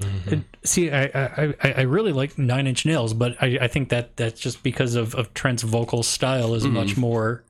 Mhm. 0.00 0.44
See, 0.64 0.90
I, 0.90 1.04
I 1.06 1.54
I- 1.62 1.72
I 1.78 1.80
really 1.82 2.12
like 2.12 2.38
Nine 2.38 2.66
Inch 2.66 2.84
Nails, 2.86 3.14
but 3.14 3.36
I, 3.42 3.58
I 3.62 3.68
think 3.68 3.88
that 3.88 4.16
that's 4.16 4.40
just 4.40 4.62
because 4.62 4.94
of, 4.94 5.14
of 5.14 5.32
Trent's 5.34 5.62
vocal 5.62 6.02
style 6.02 6.54
is 6.54 6.64
Mhm. 6.64 6.72
much 6.72 6.96
more. 6.96 7.44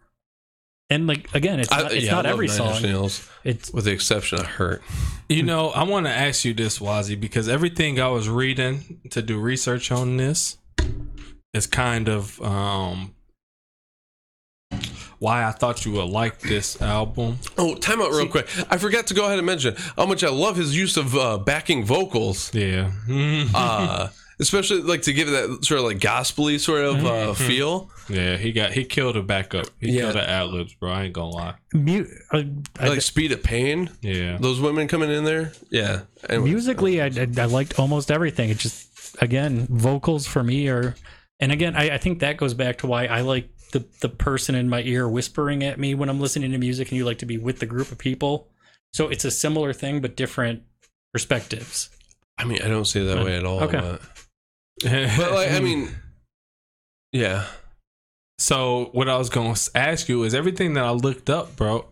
And 0.93 1.07
like 1.07 1.35
again, 1.35 1.59
it's 1.61 1.73
I- 1.73 1.83
not, 1.83 1.93
it's 1.93 2.05
yeah, 2.05 2.13
not 2.13 2.25
love 2.25 2.33
every 2.35 2.49
song. 2.49 2.83
Nails, 2.83 3.29
It's 3.45 3.73
with 3.73 3.85
the 3.87 3.93
exception 3.93 4.39
of 4.41 4.47
Hurt. 4.47 4.83
You 5.29 5.43
know, 5.43 5.71
I 5.71 5.85
want 5.85 6.07
to 6.07 6.13
ask 6.13 6.45
you 6.45 6.53
this, 6.55 6.79
Wazzy, 6.79 7.19
because 7.19 7.49
everything 7.49 7.99
I 8.01 8.09
was 8.09 8.29
reading 8.29 9.01
to 9.11 9.23
do 9.23 9.39
research 9.39 9.91
on 9.91 10.17
this 10.19 10.59
is 11.55 11.67
kind 11.67 12.09
of 12.09 12.41
um 12.43 13.15
why 15.19 15.45
I 15.45 15.53
thought 15.53 15.85
you 15.87 15.93
would 15.93 16.11
like 16.11 16.41
this 16.41 16.81
album. 16.83 17.39
Oh, 17.57 17.75
time 17.77 18.03
out 18.03 18.11
real 18.11 18.27
quick. 18.27 18.49
I 18.71 18.77
forgot 18.79 19.07
to 19.09 19.15
go 19.15 19.25
ahead 19.27 19.39
and 19.39 19.47
mention 19.47 19.77
how 19.97 20.07
much 20.07 20.25
I 20.25 20.31
love 20.31 20.57
his 20.57 20.77
use 20.77 20.97
of 20.97 21.15
uh, 21.15 21.39
backing 21.39 21.85
vocals. 21.85 22.53
Yeah. 22.55 22.91
Uh, 23.55 24.09
especially 24.43 24.83
like 24.83 25.03
to 25.03 25.13
give 25.15 25.29
it 25.29 25.31
that 25.31 25.65
sort 25.65 25.81
of 25.81 25.87
like 25.87 26.01
gospely 26.01 26.59
sort 26.59 26.85
of 26.85 27.05
uh, 27.07 27.33
feel. 27.35 27.91
yeah, 28.09 28.37
he 28.37 28.53
got 28.53 28.73
he 28.73 28.85
killed 28.85 29.17
a 29.17 29.23
backup. 29.23 29.67
He 29.81 29.93
Yeah. 29.93 30.03
killed 30.03 30.15
the 30.17 30.29
ad 30.29 30.49
libs, 30.49 30.75
bro. 30.75 30.91
I 30.93 31.05
ain't 31.05 31.15
gonna 31.15 31.31
lie. 31.31 31.55
mu- 31.73 32.07
uh, 32.33 32.43
I- 32.79 32.89
Like 32.89 33.01
Speed 33.03 33.33
of 33.33 33.43
Pain. 33.43 33.89
Yeah. 34.03 34.37
Those 34.39 34.61
women 34.61 34.87
coming 34.89 35.11
in 35.11 35.25
there. 35.25 35.53
Yeah. 35.71 36.03
Anyway. 36.29 36.51
musically 36.51 37.01
I, 37.01 37.07
I, 37.07 37.27
I 37.39 37.45
liked 37.47 37.79
almost 37.79 38.11
everything 38.11 38.51
it 38.51 38.59
just 38.59 39.17
again 39.23 39.67
vocals 39.71 40.27
for 40.27 40.43
me 40.43 40.69
are 40.69 40.95
and 41.41 41.51
again 41.53 41.75
I, 41.77 41.95
I 41.95 41.99
think 41.99 42.21
that 42.21 42.37
goes 42.37 42.55
back 42.55 42.79
to 42.79 42.87
why 42.87 43.07
i 43.07 43.21
like 43.23 43.51
the 43.73 43.85
the 44.01 44.09
person 44.09 44.55
in 44.55 44.69
my 44.69 44.83
ear 44.83 45.09
whispering 45.09 45.65
at 45.65 45.79
me 45.81 45.95
when 45.97 46.09
i'm 46.09 46.21
listening 46.21 46.53
to 46.53 46.59
music 46.59 46.89
and 46.91 46.97
you 46.97 47.05
like 47.05 47.19
to 47.19 47.27
be 47.27 47.37
with 47.39 47.59
the 47.59 47.67
group 47.67 47.91
of 47.93 47.99
people 47.99 48.49
so 48.95 49.09
it's 49.09 49.25
a 49.25 49.31
similar 49.33 49.73
thing 49.73 50.01
but 50.01 50.17
different 50.17 50.63
perspectives 51.13 51.91
I 52.39 52.45
mean, 52.45 52.63
I 52.63 52.69
don't 52.69 52.87
see 52.87 53.01
it 53.03 53.05
that 53.15 53.25
way 53.25 53.37
at 53.37 53.45
all. 53.45 53.61
Okay. 53.65 53.79
But, 53.79 54.01
but 54.83 55.33
like, 55.33 55.51
I 55.53 55.61
mean, 55.63 55.91
yeah. 57.13 57.47
So 58.39 58.91
what 58.93 59.09
I 59.09 59.17
was 59.17 59.31
going 59.31 59.55
to 59.55 59.71
ask 59.75 60.09
you 60.09 60.25
is 60.25 60.35
everything 60.35 60.75
that 60.75 60.85
I 60.85 60.91
looked 60.91 61.31
up, 61.31 61.55
bro, 61.57 61.87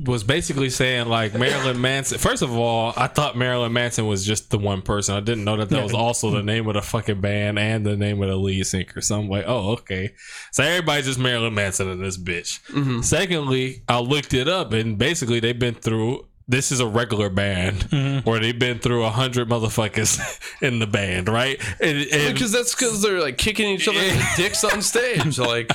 was 0.00 0.22
basically 0.22 0.70
saying 0.70 1.08
like 1.08 1.34
Marilyn 1.34 1.80
Manson. 1.80 2.18
First 2.18 2.42
of 2.42 2.56
all, 2.56 2.94
I 2.96 3.06
thought 3.08 3.36
Marilyn 3.36 3.72
Manson 3.72 4.06
was 4.06 4.24
just 4.24 4.50
the 4.50 4.58
one 4.58 4.80
person. 4.80 5.14
I 5.16 5.20
didn't 5.20 5.44
know 5.44 5.56
that 5.56 5.68
that 5.70 5.82
was 5.82 5.92
also 5.92 6.30
the 6.30 6.42
name 6.42 6.68
of 6.68 6.74
the 6.74 6.80
fucking 6.82 7.20
band 7.20 7.58
and 7.58 7.84
the 7.84 7.96
name 7.96 8.22
of 8.22 8.28
the 8.28 8.36
lead 8.36 8.64
singer. 8.66 9.00
So 9.00 9.18
I'm 9.18 9.28
like, 9.28 9.44
oh, 9.46 9.72
okay. 9.72 10.14
So 10.52 10.62
everybody's 10.62 11.06
just 11.06 11.18
Marilyn 11.18 11.54
Manson 11.54 11.88
in 11.90 12.00
this 12.00 12.16
bitch. 12.16 12.60
Mhm. 12.68 13.04
Secondly, 13.04 13.82
I 13.88 13.98
looked 13.98 14.32
it 14.32 14.48
up 14.48 14.72
and 14.72 14.96
basically 14.96 15.40
they've 15.40 15.58
been 15.58 15.74
through. 15.74 16.27
This 16.50 16.72
is 16.72 16.80
a 16.80 16.86
regular 16.86 17.28
band 17.28 17.90
mm-hmm. 17.90 18.28
where 18.28 18.40
they've 18.40 18.58
been 18.58 18.78
through 18.78 19.04
a 19.04 19.10
hundred 19.10 19.50
motherfuckers 19.50 20.18
in 20.62 20.78
the 20.78 20.86
band, 20.86 21.28
right? 21.28 21.60
And, 21.78 21.98
and 21.98 22.32
Because 22.32 22.52
that's 22.52 22.74
because 22.74 23.02
they're 23.02 23.20
like 23.20 23.36
kicking 23.36 23.68
each 23.68 23.86
other 23.86 24.00
in 24.00 24.16
the 24.16 24.28
dicks 24.36 24.64
on 24.64 24.82
stage. 24.82 25.38
Like, 25.48 25.70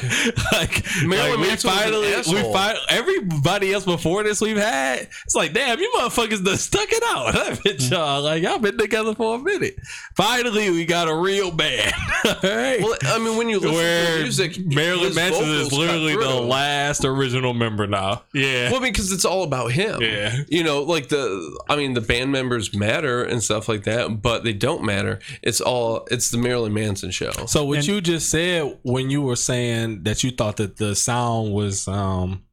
like, 0.51 0.83
Marilyn 1.05 1.31
like 1.31 1.39
we 1.39 1.47
Manson 1.47 1.69
was 1.69 1.77
an 1.77 2.23
finally, 2.23 2.43
we 2.43 2.53
find 2.53 2.77
everybody 2.89 3.73
else 3.73 3.85
before 3.85 4.23
this 4.23 4.39
we've 4.39 4.57
had. 4.57 5.07
It's 5.25 5.35
like, 5.35 5.53
damn, 5.53 5.79
you 5.79 5.91
motherfuckers 5.97 6.43
done 6.43 6.57
stuck 6.57 6.91
it 6.91 7.03
out. 7.03 7.35
I 7.35 7.49
bet 7.49 7.77
mm-hmm. 7.77 7.93
y'all 7.93 8.21
like 8.21 8.43
y'all 8.43 8.59
been 8.59 8.77
together 8.77 9.15
for 9.15 9.35
a 9.35 9.39
minute. 9.39 9.79
Finally, 10.15 10.69
we 10.69 10.85
got 10.85 11.07
a 11.07 11.15
real 11.15 11.49
band. 11.51 11.93
All 12.25 12.33
right. 12.43 12.81
well, 12.81 12.97
I 13.03 13.19
mean, 13.19 13.37
when 13.37 13.49
you 13.49 13.59
listen 13.59 13.71
to 13.71 13.75
Where 13.77 14.17
the 14.17 14.23
music, 14.23 14.65
Marilyn 14.65 15.15
Manson 15.15 15.49
is 15.49 15.71
literally 15.71 16.15
the 16.15 16.41
last 16.41 17.05
original 17.05 17.53
member 17.53 17.87
now. 17.87 18.23
Yeah. 18.33 18.71
Well, 18.71 18.81
because 18.81 19.11
it's 19.11 19.25
all 19.25 19.43
about 19.43 19.71
him. 19.71 20.01
Yeah. 20.01 20.35
You 20.47 20.62
know, 20.63 20.81
like 20.81 21.09
the, 21.09 21.59
I 21.69 21.75
mean, 21.75 21.93
the 21.93 22.01
band 22.01 22.31
members 22.31 22.75
matter 22.75 23.23
and 23.23 23.43
stuff 23.43 23.67
like 23.69 23.83
that, 23.83 24.21
but 24.21 24.43
they 24.43 24.53
don't 24.53 24.83
matter. 24.83 25.19
It's 25.41 25.61
all, 25.61 26.07
it's 26.11 26.31
the 26.31 26.37
Marilyn 26.37 26.73
Manson 26.73 27.11
show. 27.11 27.31
So 27.47 27.65
what 27.65 27.79
And- 27.79 27.87
you 27.87 28.01
just 28.01 28.29
said 28.29 28.77
when 28.83 29.09
you 29.09 29.21
were 29.21 29.35
saying 29.35 30.03
that 30.03 30.23
you 30.23 30.31
thought 30.31 30.57
that 30.57 30.77
the 30.77 30.95
sound 30.95 31.53
was 31.53 31.87
um 31.87 32.43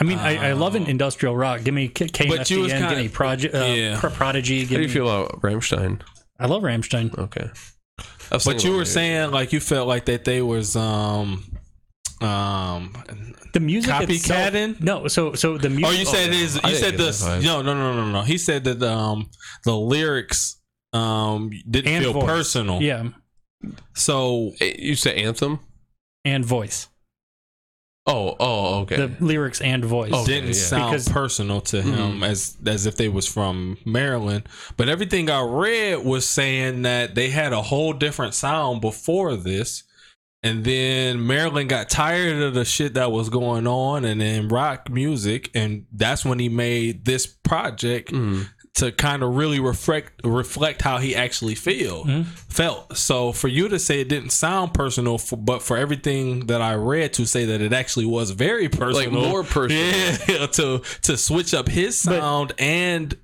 i 0.00 0.04
mean 0.04 0.18
I, 0.18 0.48
I 0.48 0.52
love 0.54 0.74
an 0.74 0.86
industrial 0.86 1.36
rock 1.36 1.62
give 1.62 1.72
me 1.74 1.86
K- 1.88 2.08
But 2.28 2.50
you 2.50 2.60
was 2.60 2.72
KMFDM, 2.72 2.78
give 2.78 2.88
kinda- 2.88 2.96
me 3.02 3.08
project 3.08 3.54
uh, 3.54 3.58
Yeah. 3.64 4.00
Pro- 4.00 4.10
prodigy 4.10 4.64
How 4.64 4.68
do 4.76 4.82
you 4.82 4.88
me, 4.88 4.92
feel 4.92 5.08
about 5.08 5.40
Rammstein? 5.42 6.00
i 6.40 6.46
love 6.46 6.62
Rammstein 6.62 7.16
Okay. 7.16 7.48
But 8.30 8.64
you 8.64 8.70
were 8.70 8.78
about 8.78 8.86
saying 8.88 9.30
like 9.30 9.52
you 9.52 9.60
felt 9.60 9.86
like 9.86 10.06
that 10.06 10.24
they 10.24 10.42
was 10.42 10.74
um 10.74 11.44
um 12.20 12.92
the 13.54 13.60
music 13.60 13.90
itself, 14.02 14.52
Copycatting? 14.52 14.80
no 14.82 15.08
so 15.08 15.32
so 15.34 15.56
the 15.56 15.70
music 15.70 15.86
Oh, 15.88 15.90
you 15.98 16.04
said 16.04 16.32
his. 16.32 16.58
I 16.62 16.68
You 16.68 16.74
didn't 16.74 16.98
said 16.98 17.30
get 17.30 17.40
the. 17.40 17.46
No, 17.46 17.62
no, 17.62 17.72
no, 17.74 17.94
no, 17.94 18.10
no. 18.12 18.20
He 18.22 18.36
said 18.38 18.64
that 18.64 18.82
um 18.82 19.30
the 19.64 19.74
lyrics 19.76 20.60
um 20.92 21.50
didn't 21.68 21.92
And 21.92 22.04
feel 22.04 22.12
voice. 22.12 22.24
personal. 22.26 22.82
yeah 22.82 23.08
So 23.94 24.52
Eh, 24.60 24.74
You 24.78 24.94
say 24.94 25.16
Anthem? 25.24 25.60
and 26.24 26.44
voice 26.44 26.88
Oh, 28.06 28.36
oh, 28.38 28.80
okay. 28.80 28.96
the 28.96 29.10
lyrics 29.24 29.62
and 29.62 29.82
voice 29.82 30.12
Okay, 30.12 30.26
didn't 30.34 30.48
yeah. 30.48 30.52
sound 30.72 30.90
Because- 30.92 31.08
personal 31.08 31.62
to 31.62 31.80
him 31.80 32.22
as 32.22 32.54
as 32.66 32.84
if 32.84 32.96
they 32.96 33.08
was 33.08 33.26
from 33.26 33.78
Marilyn. 33.86 34.44
But 34.76 34.90
everything 34.90 35.30
I 35.30 35.40
read 35.40 36.04
was 36.04 36.28
saying 36.28 36.82
that 36.82 37.14
they 37.14 37.30
had 37.30 37.54
a 37.54 37.62
whole 37.62 37.94
different 37.94 38.34
sound 38.34 38.82
before 38.82 39.36
this. 39.36 39.84
And 40.44 40.62
then 40.62 41.26
Marilyn 41.26 41.66
got 41.68 41.88
tired 41.88 42.40
of 42.42 42.54
the 42.54 42.64
shit 42.64 42.94
that 42.94 43.10
was 43.10 43.28
going 43.30 43.66
on 43.66 44.04
and 44.04 44.20
then 44.20 44.48
rock 44.48 44.90
music. 44.90 45.50
And 45.54 45.86
that's 45.90 46.24
when 46.24 46.38
he 46.38 46.48
made 46.48 47.04
this 47.06 47.26
project 47.26 48.12
Mm. 48.12 48.46
to 48.76 48.92
kind 48.92 49.22
of 49.22 49.36
really 49.36 49.58
reflect 49.60 50.20
reflect 50.24 50.82
how 50.82 50.98
he 50.98 51.14
actually 51.16 51.54
feel 51.54 52.04
Mhm. 52.04 52.26
felt. 52.26 52.96
So 52.96 53.32
for 53.32 53.48
you 53.48 53.68
to 53.68 53.78
say 53.78 54.00
it 54.00 54.08
didn't 54.08 54.30
sound 54.32 54.74
personal, 54.74 55.16
for, 55.16 55.36
but 55.36 55.62
for 55.62 55.76
everything 55.76 56.46
that 56.46 56.60
I 56.60 56.74
read 56.74 57.12
to 57.14 57.24
say 57.26 57.44
that 57.46 57.60
it 57.60 57.72
actually 57.72 58.06
was 58.06 58.32
very 58.32 58.68
personal, 58.68 59.12
more 59.28 59.44
personal. 59.58 59.82
yeah, 60.28 60.46
to 60.58 60.82
to 61.02 61.16
switch 61.16 61.54
up 61.54 61.68
his 61.68 62.02
But- 62.04 62.18
sound 62.20 62.52
and 62.58 63.16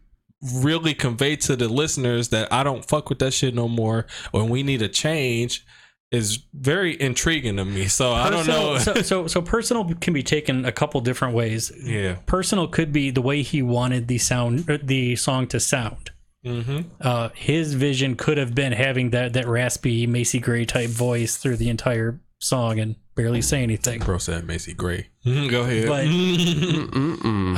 really 0.62 0.94
convey 0.94 1.36
to 1.36 1.54
the 1.54 1.68
listeners 1.68 2.28
that 2.28 2.50
I 2.50 2.62
don't 2.62 2.82
fuck 2.88 3.10
with 3.10 3.18
that 3.18 3.34
shit 3.34 3.54
no 3.54 3.68
more, 3.68 4.06
or 4.32 4.44
we 4.44 4.62
need 4.62 4.80
a 4.80 4.88
change. 4.88 5.66
Is 6.12 6.40
very 6.52 7.00
intriguing 7.00 7.56
to 7.58 7.64
me. 7.64 7.86
So 7.86 8.10
I 8.12 8.30
don't 8.30 8.46
know. 8.48 8.78
So, 8.78 8.94
so 9.02 9.26
so 9.28 9.40
personal 9.42 9.84
can 10.00 10.12
be 10.12 10.24
taken 10.24 10.64
a 10.64 10.72
couple 10.72 11.00
different 11.02 11.34
ways. 11.34 11.70
yeah. 11.80 12.16
Personal 12.26 12.66
could 12.66 12.92
be 12.92 13.10
the 13.12 13.22
way 13.22 13.42
he 13.42 13.62
wanted 13.62 14.08
the 14.08 14.18
sound, 14.18 14.68
uh, 14.68 14.78
the 14.82 15.14
song 15.14 15.46
to 15.48 15.60
sound. 15.60 16.10
Mm-hmm. 16.44 16.80
Uh, 17.00 17.28
his 17.34 17.74
vision 17.74 18.16
could 18.16 18.38
have 18.38 18.54
been 18.56 18.72
having 18.72 19.10
that 19.10 19.34
that 19.34 19.46
raspy 19.46 20.06
Macy 20.08 20.40
Gray 20.40 20.64
type 20.64 20.90
voice 20.90 21.36
through 21.36 21.58
the 21.58 21.68
entire 21.68 22.18
song 22.40 22.80
and 22.80 22.96
barely 23.14 23.42
say 23.42 23.62
anything. 23.62 24.00
Bro 24.00 24.18
said 24.18 24.46
Macy 24.48 24.72
Gray. 24.74 25.10
Go 25.24 25.62
ahead. 25.62 25.86
But- 25.86 26.06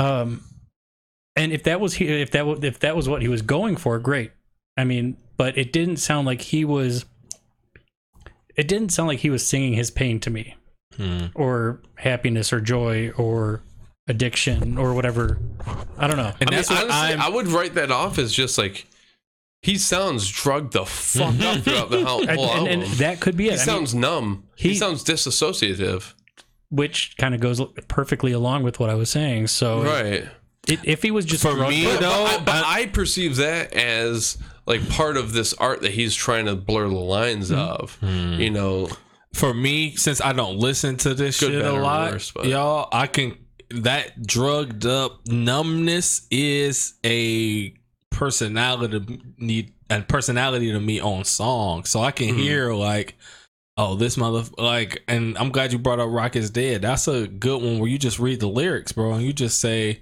Um, 0.04 0.42
and 1.36 1.52
if 1.52 1.62
that 1.64 1.80
was 1.80 1.94
he, 1.94 2.06
if 2.08 2.32
that 2.32 2.46
was 2.46 2.62
if 2.62 2.80
that 2.80 2.96
was 2.96 3.08
what 3.08 3.22
he 3.22 3.28
was 3.28 3.40
going 3.42 3.76
for, 3.76 3.98
great. 3.98 4.32
I 4.76 4.84
mean, 4.84 5.16
but 5.36 5.56
it 5.56 5.72
didn't 5.72 5.96
sound 5.96 6.26
like 6.26 6.42
he 6.42 6.64
was. 6.66 7.06
It 8.56 8.68
didn't 8.68 8.90
sound 8.90 9.08
like 9.08 9.20
he 9.20 9.30
was 9.30 9.46
singing 9.46 9.72
his 9.74 9.90
pain 9.90 10.20
to 10.20 10.30
me, 10.30 10.54
Hmm. 10.96 11.26
or 11.34 11.80
happiness, 11.96 12.52
or 12.52 12.60
joy, 12.60 13.10
or 13.16 13.62
addiction, 14.08 14.76
or 14.78 14.94
whatever. 14.94 15.38
I 15.98 16.06
don't 16.06 16.16
know. 16.16 16.32
And 16.40 16.50
I 16.50 16.56
that's 16.56 16.68
mean, 16.70 16.78
what 16.78 16.90
honestly, 16.90 17.14
I'm. 17.14 17.20
I 17.20 17.28
would 17.28 17.48
write 17.48 17.74
that 17.74 17.90
off 17.90 18.18
as 18.18 18.32
just 18.32 18.58
like 18.58 18.86
he 19.62 19.78
sounds 19.78 20.28
drugged 20.28 20.72
the 20.72 20.84
fuck 20.84 21.38
up 21.40 21.58
throughout 21.62 21.90
the 21.90 22.04
whole, 22.04 22.20
And, 22.28 22.30
whole 22.38 22.50
and, 22.50 22.58
album. 22.68 22.80
and 22.82 22.82
that 22.94 23.20
could 23.20 23.36
be 23.36 23.44
he 23.44 23.50
it. 23.50 23.52
I 23.52 23.56
mean, 23.56 23.64
sounds 23.64 23.94
numb. 23.94 24.44
He, 24.56 24.70
he- 24.70 24.74
sounds 24.74 25.04
disassociative. 25.04 26.14
which 26.68 27.16
kind 27.18 27.34
of 27.34 27.40
goes 27.40 27.60
perfectly 27.88 28.32
along 28.32 28.62
with 28.64 28.80
what 28.80 28.90
I 28.90 28.94
was 28.94 29.08
saying. 29.10 29.46
So, 29.48 29.82
Right. 29.84 30.24
it, 30.68 30.80
if 30.84 31.02
he 31.02 31.10
was 31.10 31.24
just 31.24 31.42
For 31.42 31.52
drugged 31.54 31.70
me, 31.70 31.86
up- 31.86 31.92
But, 31.92 32.00
though, 32.00 32.24
I, 32.24 32.38
but 32.38 32.64
I- 32.64 32.80
I 32.80 32.86
perceive 32.86 33.36
that 33.36 33.72
as 33.72 34.36
like 34.66 34.88
part 34.88 35.16
of 35.16 35.32
this 35.32 35.52
art 35.54 35.82
that 35.82 35.92
he's 35.92 36.14
trying 36.14 36.46
to 36.46 36.54
blur 36.56 36.88
the 36.88 36.94
lines 36.94 37.50
Mm-hmm. 37.50 37.60
of. 37.82 37.94
Hmm. 37.96 38.34
You 38.40 38.50
know, 38.50 38.88
for 39.34 39.52
me, 39.54 39.96
since 39.96 40.20
I 40.20 40.32
don't 40.32 40.58
listen 40.58 40.96
to 40.98 41.14
this 41.14 41.40
Good, 41.40 41.52
shit 41.52 41.64
a 41.64 41.72
lot, 41.72 42.12
worse, 42.12 42.32
y'all, 42.44 42.88
I 42.92 43.06
can 43.06 43.36
that 43.70 44.26
drugged 44.26 44.84
up 44.86 45.26
numbness 45.28 46.26
is 46.30 46.94
a 47.04 47.74
personality 48.10 49.20
need 49.38 49.72
and 49.90 50.06
personality 50.08 50.70
to 50.72 50.80
me 50.80 51.00
on 51.00 51.24
song. 51.24 51.84
So 51.84 52.00
I 52.00 52.10
can 52.12 52.28
Mhm. 52.34 52.38
hear 52.38 52.72
like, 52.74 53.14
oh, 53.76 53.94
this 53.94 54.16
mother 54.16 54.44
like, 54.58 55.02
and 55.08 55.36
I'm 55.38 55.50
glad 55.50 55.72
you 55.72 55.78
brought 55.78 56.00
up 56.00 56.08
Rock 56.10 56.36
is 56.36 56.50
Dead. 56.50 56.82
That's 56.82 57.08
a 57.08 57.26
good 57.26 57.62
one 57.62 57.78
where 57.78 57.88
you 57.90 57.98
just 57.98 58.18
read 58.18 58.40
the 58.40 58.48
lyrics, 58.48 58.92
bro, 58.92 59.14
and 59.14 59.22
you 59.24 59.32
just 59.32 59.60
say. 59.60 60.00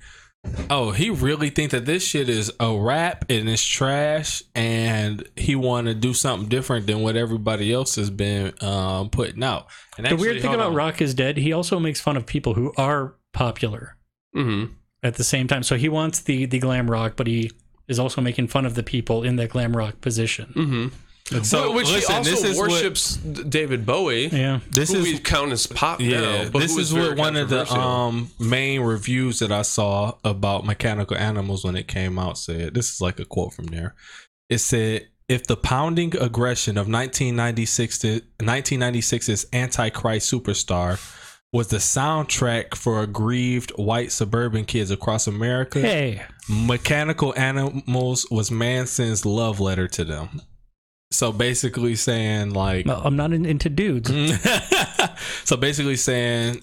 Oh, 0.70 0.92
he 0.92 1.10
really 1.10 1.50
think 1.50 1.72
that 1.72 1.84
this 1.84 2.04
shit 2.04 2.28
is 2.28 2.52
a 2.60 2.72
rap 2.72 3.24
and 3.28 3.48
it's 3.48 3.64
trash, 3.64 4.42
and 4.54 5.28
he 5.36 5.56
want 5.56 5.88
to 5.88 5.94
do 5.94 6.14
something 6.14 6.48
different 6.48 6.86
than 6.86 7.00
what 7.02 7.16
everybody 7.16 7.72
else 7.72 7.96
has 7.96 8.08
been 8.08 8.54
um, 8.62 9.10
putting 9.10 9.42
out. 9.42 9.66
And 9.98 10.06
the 10.06 10.16
weird 10.16 10.40
thing 10.40 10.54
about 10.54 10.68
on. 10.68 10.74
Rock 10.74 11.02
is 11.02 11.12
Dead, 11.12 11.36
he 11.36 11.52
also 11.52 11.78
makes 11.78 12.00
fun 12.00 12.16
of 12.16 12.24
people 12.24 12.54
who 12.54 12.72
are 12.76 13.14
popular 13.32 13.96
hmm 14.32 14.66
at 15.02 15.14
the 15.14 15.24
same 15.24 15.48
time. 15.48 15.62
So 15.62 15.76
he 15.76 15.88
wants 15.88 16.20
the 16.20 16.46
the 16.46 16.58
glam 16.58 16.90
rock, 16.90 17.14
but 17.16 17.26
he 17.26 17.50
is 17.88 17.98
also 17.98 18.20
making 18.20 18.46
fun 18.48 18.64
of 18.64 18.74
the 18.74 18.82
people 18.82 19.22
in 19.24 19.36
that 19.36 19.50
glam 19.50 19.76
rock 19.76 20.00
position. 20.00 20.52
hmm 20.54 20.88
So 21.42 21.72
which 21.72 21.90
listen, 21.90 22.16
also 22.16 22.30
this 22.30 22.44
is 22.44 22.58
what- 22.58 22.70
worships 22.70 23.16
David 23.16 23.86
Bowie. 23.86 24.26
Yeah. 24.28 24.60
this 24.70 24.92
who 24.92 24.98
is 24.98 25.04
we 25.04 25.18
count 25.18 25.52
as 25.52 25.66
pop 25.66 26.00
yeah. 26.00 26.20
now. 26.20 26.50
But 26.50 26.60
this 26.60 26.76
is 26.76 26.92
what 26.92 27.16
one 27.16 27.36
of 27.36 27.48
the 27.48 27.70
um 27.72 28.30
main 28.38 28.80
reviews 28.80 29.38
that 29.38 29.52
I 29.52 29.62
saw 29.62 30.14
about 30.24 30.66
Mechanical 30.66 31.16
Animals 31.16 31.64
when 31.64 31.76
it 31.76 31.86
came 31.88 32.18
out 32.18 32.38
said. 32.38 32.74
This 32.74 32.92
is 32.92 33.00
like 33.00 33.20
a 33.20 33.24
quote 33.24 33.52
from 33.54 33.66
there. 33.66 33.94
It 34.48 34.58
said. 34.58 35.06
If 35.28 35.46
the 35.46 35.56
pounding 35.56 36.16
aggression 36.16 36.72
of 36.76 36.88
1996 36.88 37.98
to 38.00 38.20
1996's 38.40 39.46
Antichrist 39.52 40.28
Superstar 40.32 40.98
was 41.52 41.68
the 41.68 41.76
soundtrack 41.76 42.74
for 42.74 43.00
aggrieved 43.00 43.70
white 43.76 44.10
suburban 44.10 44.64
kids 44.64 44.90
across 44.90 45.28
America, 45.28 45.80
Hey, 45.80 46.22
Mechanical 46.48 47.32
Animals 47.36 48.26
was 48.30 48.50
Manson's 48.50 49.24
love 49.24 49.60
letter 49.60 49.86
to 49.86 50.02
them. 50.04 50.42
So 51.12 51.32
basically 51.32 51.96
saying 51.96 52.52
like 52.54 52.86
well, 52.86 53.02
I'm 53.04 53.16
not 53.16 53.32
in, 53.32 53.44
into 53.44 53.68
dudes. 53.68 54.10
so 55.44 55.56
basically 55.56 55.96
saying 55.96 56.62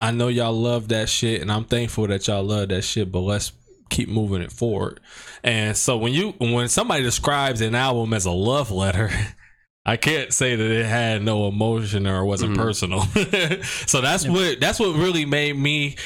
I 0.00 0.10
know 0.10 0.28
y'all 0.28 0.52
love 0.52 0.88
that 0.88 1.08
shit 1.08 1.40
and 1.42 1.50
I'm 1.52 1.64
thankful 1.64 2.06
that 2.08 2.26
y'all 2.26 2.42
love 2.42 2.68
that 2.70 2.82
shit, 2.82 3.12
but 3.12 3.20
let's 3.20 3.52
keep 3.90 4.08
moving 4.08 4.42
it 4.42 4.50
forward. 4.52 5.00
And 5.42 5.76
so 5.76 5.96
when 5.98 6.12
you 6.14 6.30
when 6.38 6.68
somebody 6.68 7.02
describes 7.02 7.60
an 7.60 7.74
album 7.74 8.14
as 8.14 8.24
a 8.24 8.30
love 8.30 8.70
letter, 8.70 9.10
I 9.86 9.98
can't 9.98 10.32
say 10.32 10.56
that 10.56 10.70
it 10.70 10.86
had 10.86 11.22
no 11.22 11.46
emotion 11.46 12.06
or 12.06 12.24
wasn't 12.24 12.54
Mhm. 12.54 12.56
personal. 12.56 13.00
so 13.86 14.00
that's 14.00 14.26
what 14.26 14.60
that's 14.60 14.80
what 14.80 14.96
really 14.96 15.26
made 15.26 15.58
me 15.58 15.96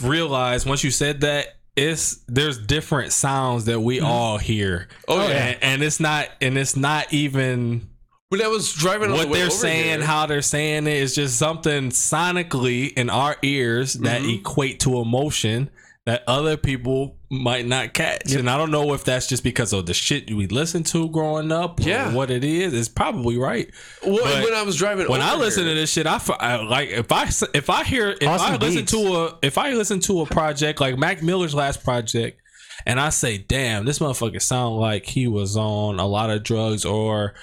realize 0.00 0.64
once 0.64 0.84
you 0.84 0.92
said 0.92 1.22
that 1.22 1.57
it's 1.78 2.16
there's 2.26 2.58
different 2.58 3.12
sounds 3.12 3.64
that 3.66 3.80
we 3.80 4.00
all 4.00 4.38
hear. 4.38 4.88
Oh, 5.06 5.18
yeah. 5.28 5.34
and, 5.34 5.58
and 5.62 5.82
it's 5.82 6.00
not 6.00 6.28
and 6.40 6.58
it's 6.58 6.76
not 6.76 7.12
even 7.12 7.88
When 8.30 8.42
I 8.42 8.48
was 8.48 8.72
driving 8.72 9.10
what 9.12 9.28
the 9.28 9.34
they're 9.34 9.50
saying, 9.50 9.98
here- 10.00 10.06
how 10.06 10.26
they're 10.26 10.42
saying 10.42 10.86
it 10.86 10.96
is 10.96 11.14
just 11.14 11.38
something 11.38 11.90
sonically 11.90 12.92
in 12.92 13.08
our 13.10 13.36
ears 13.42 13.94
that 13.94 14.20
Mhm. 14.22 14.40
equate 14.40 14.80
to 14.80 15.00
emotion 15.00 15.70
that 16.08 16.24
other 16.26 16.56
people 16.56 17.16
might 17.30 17.66
not 17.66 17.92
catch. 17.92 18.32
And 18.32 18.48
I 18.48 18.56
don't 18.56 18.70
know 18.70 18.94
if 18.94 19.04
that's 19.04 19.26
just 19.26 19.44
because 19.44 19.72
of 19.74 19.84
the 19.84 19.92
shit 19.92 20.30
we 20.32 20.46
listened 20.46 20.86
to 20.86 21.08
growing 21.10 21.52
up 21.52 21.80
or 21.80 21.82
Yeah. 21.88 22.12
what 22.14 22.30
it 22.30 22.42
is. 22.42 22.72
It's 22.72 22.88
probably 22.88 23.36
right. 23.36 23.70
Well, 24.06 24.18
but 24.24 24.42
when 24.42 24.54
I 24.54 24.62
was 24.62 24.76
driving, 24.76 25.06
When 25.08 25.20
I 25.20 25.34
listen 25.36 25.64
here- 25.64 25.74
to 25.74 25.80
this 25.80 25.92
shit, 25.92 26.06
I 26.06 26.16
like 26.64 26.88
if 26.88 27.12
I 27.12 27.28
if 27.54 27.68
I 27.68 27.84
hear 27.84 28.16
if 28.20 28.26
Awesome 28.26 28.54
I 28.54 28.56
listen 28.56 28.80
beats. 28.80 28.92
to 28.92 28.98
a 29.16 29.38
if 29.42 29.58
I 29.58 29.72
listen 29.74 30.00
to 30.00 30.22
a 30.22 30.26
project 30.26 30.80
like 30.80 30.96
Mac 30.98 31.22
Miller's 31.22 31.54
last 31.54 31.84
project, 31.84 32.40
and 32.86 32.98
I 32.98 33.10
say, 33.10 33.36
"Damn, 33.38 33.84
this 33.84 33.98
motherfucker 33.98 34.40
sound 34.40 34.76
like 34.76 35.04
he 35.04 35.26
was 35.28 35.56
on 35.56 35.98
a 36.00 36.06
lot 36.06 36.30
of 36.30 36.42
drugs," 36.44 36.84
or 36.86 37.34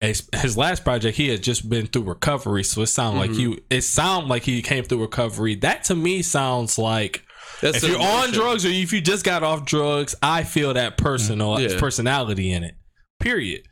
his, 0.00 0.56
last 0.56 0.84
project 0.84 1.16
he 1.16 1.28
had 1.28 1.42
just 1.42 1.68
been 1.68 1.86
through 1.86 2.02
recovery, 2.04 2.62
so 2.64 2.82
it 2.82 2.86
sound 2.86 3.18
like 3.18 3.30
Mm-hmm. 3.30 3.52
he 3.52 3.76
it 3.76 3.82
sound 3.82 4.28
like 4.28 4.44
he 4.44 4.62
came 4.62 4.84
through 4.84 5.02
recovery. 5.02 5.54
That 5.56 5.84
to 5.84 5.94
me 5.94 6.22
sounds 6.22 6.78
like. 6.78 7.22
That's 7.60 7.82
if 7.82 7.90
you're 7.90 8.00
on 8.00 8.32
drugs 8.32 8.64
or 8.64 8.68
if 8.68 8.92
you 8.92 9.00
just 9.00 9.24
got 9.24 9.42
off 9.42 9.64
drugs, 9.64 10.14
I 10.22 10.44
feel 10.44 10.74
that 10.74 10.96
personal 10.96 11.56
mm, 11.56 11.70
Yeah. 11.70 11.80
personality 11.80 12.52
in 12.52 12.62
it. 12.64 12.76
Period. 13.18 13.62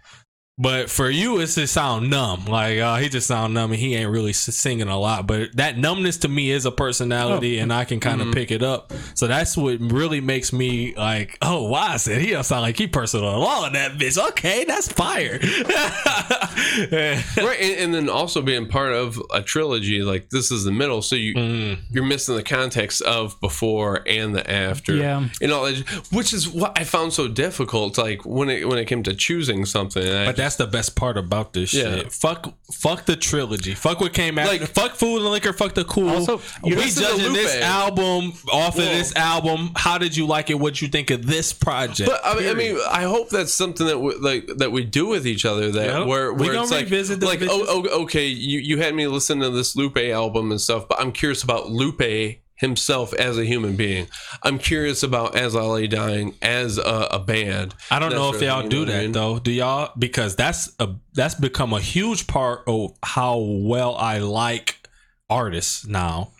But 0.58 0.88
for 0.88 1.10
you, 1.10 1.38
it's 1.40 1.54
just 1.56 1.74
sound 1.74 2.08
numb. 2.08 2.46
Like 2.46 2.78
uh, 2.78 2.96
he 2.96 3.10
just 3.10 3.26
sound 3.26 3.52
numb, 3.52 3.72
and 3.72 3.78
he 3.80 3.94
ain't 3.94 4.10
really 4.10 4.32
singing 4.32 4.88
a 4.88 4.98
lot. 4.98 5.26
But 5.26 5.54
that 5.56 5.76
numbness 5.76 6.16
to 6.18 6.28
me 6.28 6.50
is 6.50 6.64
a 6.64 6.70
personality, 6.72 7.58
and 7.58 7.70
I 7.70 7.84
can 7.84 8.00
kind 8.00 8.22
of 8.22 8.32
pick 8.32 8.50
it 8.50 8.62
up. 8.62 8.90
So 9.12 9.26
that's 9.26 9.54
what 9.54 9.78
really 9.80 10.22
makes 10.22 10.54
me 10.54 10.94
like, 10.94 11.36
oh, 11.42 11.68
why 11.68 11.88
I 11.88 11.96
said 11.98 12.22
he 12.22 12.30
don't 12.30 12.42
sound 12.42 12.62
like 12.62 12.78
he 12.78 12.86
personal 12.86 13.36
along 13.36 13.74
that 13.74 13.98
bitch. 13.98 14.16
Okay, 14.30 14.64
that's 14.64 14.90
fire. 14.90 15.38
right, 16.90 17.60
and, 17.60 17.78
and 17.80 17.94
then 17.94 18.08
also 18.08 18.40
being 18.40 18.66
part 18.66 18.92
of 18.92 19.20
a 19.34 19.42
trilogy, 19.42 20.02
like 20.02 20.30
this 20.30 20.50
is 20.50 20.64
the 20.64 20.72
middle, 20.72 21.02
so 21.02 21.16
you 21.16 21.34
Mm. 21.36 21.78
you're 21.90 22.02
missing 22.04 22.34
the 22.34 22.42
context 22.42 23.02
of 23.02 23.38
before 23.42 24.02
and 24.08 24.34
the 24.34 24.48
after. 24.50 24.94
Yeah. 24.96 25.28
and 25.42 25.52
all 25.52 25.64
that, 25.66 25.78
which 26.12 26.32
is 26.32 26.48
what 26.48 26.78
I 26.78 26.84
found 26.84 27.12
so 27.12 27.28
difficult. 27.28 27.98
Like 27.98 28.24
when 28.24 28.48
it 28.48 28.66
when 28.66 28.78
it 28.78 28.86
came 28.86 29.02
to 29.02 29.14
choosing 29.14 29.66
something, 29.66 30.02
that's 30.46 30.56
the 30.56 30.66
best 30.66 30.94
part 30.94 31.18
about 31.18 31.52
this 31.52 31.74
Yeah. 31.74 31.96
shit. 31.96 32.12
Fuck, 32.12 32.54
fuck 32.72 33.04
the 33.04 33.16
trilogy. 33.16 33.74
Fuck 33.74 34.00
what 34.00 34.12
came 34.12 34.38
after. 34.38 34.58
Like- 34.58 34.70
fuck 34.72 34.94
food 34.94 35.16
and 35.22 35.26
liquor. 35.32 35.52
Fuck 35.52 35.74
the 35.74 35.84
cool. 35.84 36.08
Also, 36.08 36.40
we 36.62 36.70
judging 36.76 37.32
this 37.32 37.54
album 37.56 38.32
off 38.52 38.78
of 38.78 38.84
this 38.84 39.14
album. 39.16 39.72
How 39.74 39.98
did 39.98 40.16
you 40.16 40.24
like 40.26 40.48
it? 40.50 40.54
What 40.60 40.80
you 40.80 40.86
think 40.86 41.10
of 41.10 41.26
this 41.26 41.52
project? 41.52 42.08
But 42.08 42.20
I 42.24 42.38
mean, 42.38 42.48
I 42.48 42.54
mean, 42.54 42.78
I 42.88 43.02
hope 43.02 43.30
that's 43.30 43.52
something 43.52 43.86
that 43.88 43.98
we, 43.98 44.14
like 44.16 44.46
that 44.58 44.70
we 44.70 44.84
do 44.84 45.06
with 45.06 45.26
each 45.26 45.44
other. 45.44 45.72
That 45.72 45.86
Yep. 45.86 46.06
where 46.06 46.32
We 46.32 46.42
where 46.46 46.52
gonna 46.54 46.62
it's 46.76 47.10
like, 47.22 47.40
like 47.40 47.42
oh, 47.50 47.64
oh, 47.68 48.02
okay, 48.02 48.26
you 48.28 48.60
you 48.60 48.78
had 48.78 48.94
me 48.94 49.08
listen 49.08 49.40
to 49.40 49.50
this 49.50 49.74
Lupe 49.74 49.98
album 49.98 50.52
and 50.52 50.60
stuff, 50.60 50.86
but 50.88 51.00
I'm 51.00 51.10
curious 51.10 51.42
about 51.42 51.70
Lupe 51.70 52.38
himself 52.56 53.12
as 53.14 53.38
a 53.38 53.44
human 53.44 53.76
being. 53.76 54.08
I'm 54.42 54.58
curious 54.58 55.02
about 55.02 55.36
As 55.36 55.54
I 55.54 55.62
Lay 55.62 55.86
Dying 55.86 56.34
as 56.42 56.78
a, 56.78 57.08
a 57.10 57.18
band. 57.18 57.74
I 57.90 57.98
don't 57.98 58.10
That 58.10 58.16
know 58.16 58.34
if 58.34 58.40
y'all 58.42 58.66
do 58.66 58.78
you 58.80 58.86
know 58.86 58.90
what 58.92 58.94
I 58.94 58.96
that 58.98 59.02
mean? 59.04 59.12
though. 59.12 59.38
Do 59.38 59.50
y'all? 59.50 59.92
Because 59.98 60.36
that's 60.36 60.74
a 60.80 60.94
that's 61.14 61.34
become 61.34 61.72
a 61.72 61.80
huge 61.80 62.26
part 62.26 62.62
of 62.66 62.92
how 63.02 63.38
well 63.38 63.94
I 63.96 64.18
like 64.18 64.88
artists 65.28 65.86
now. 65.86 66.32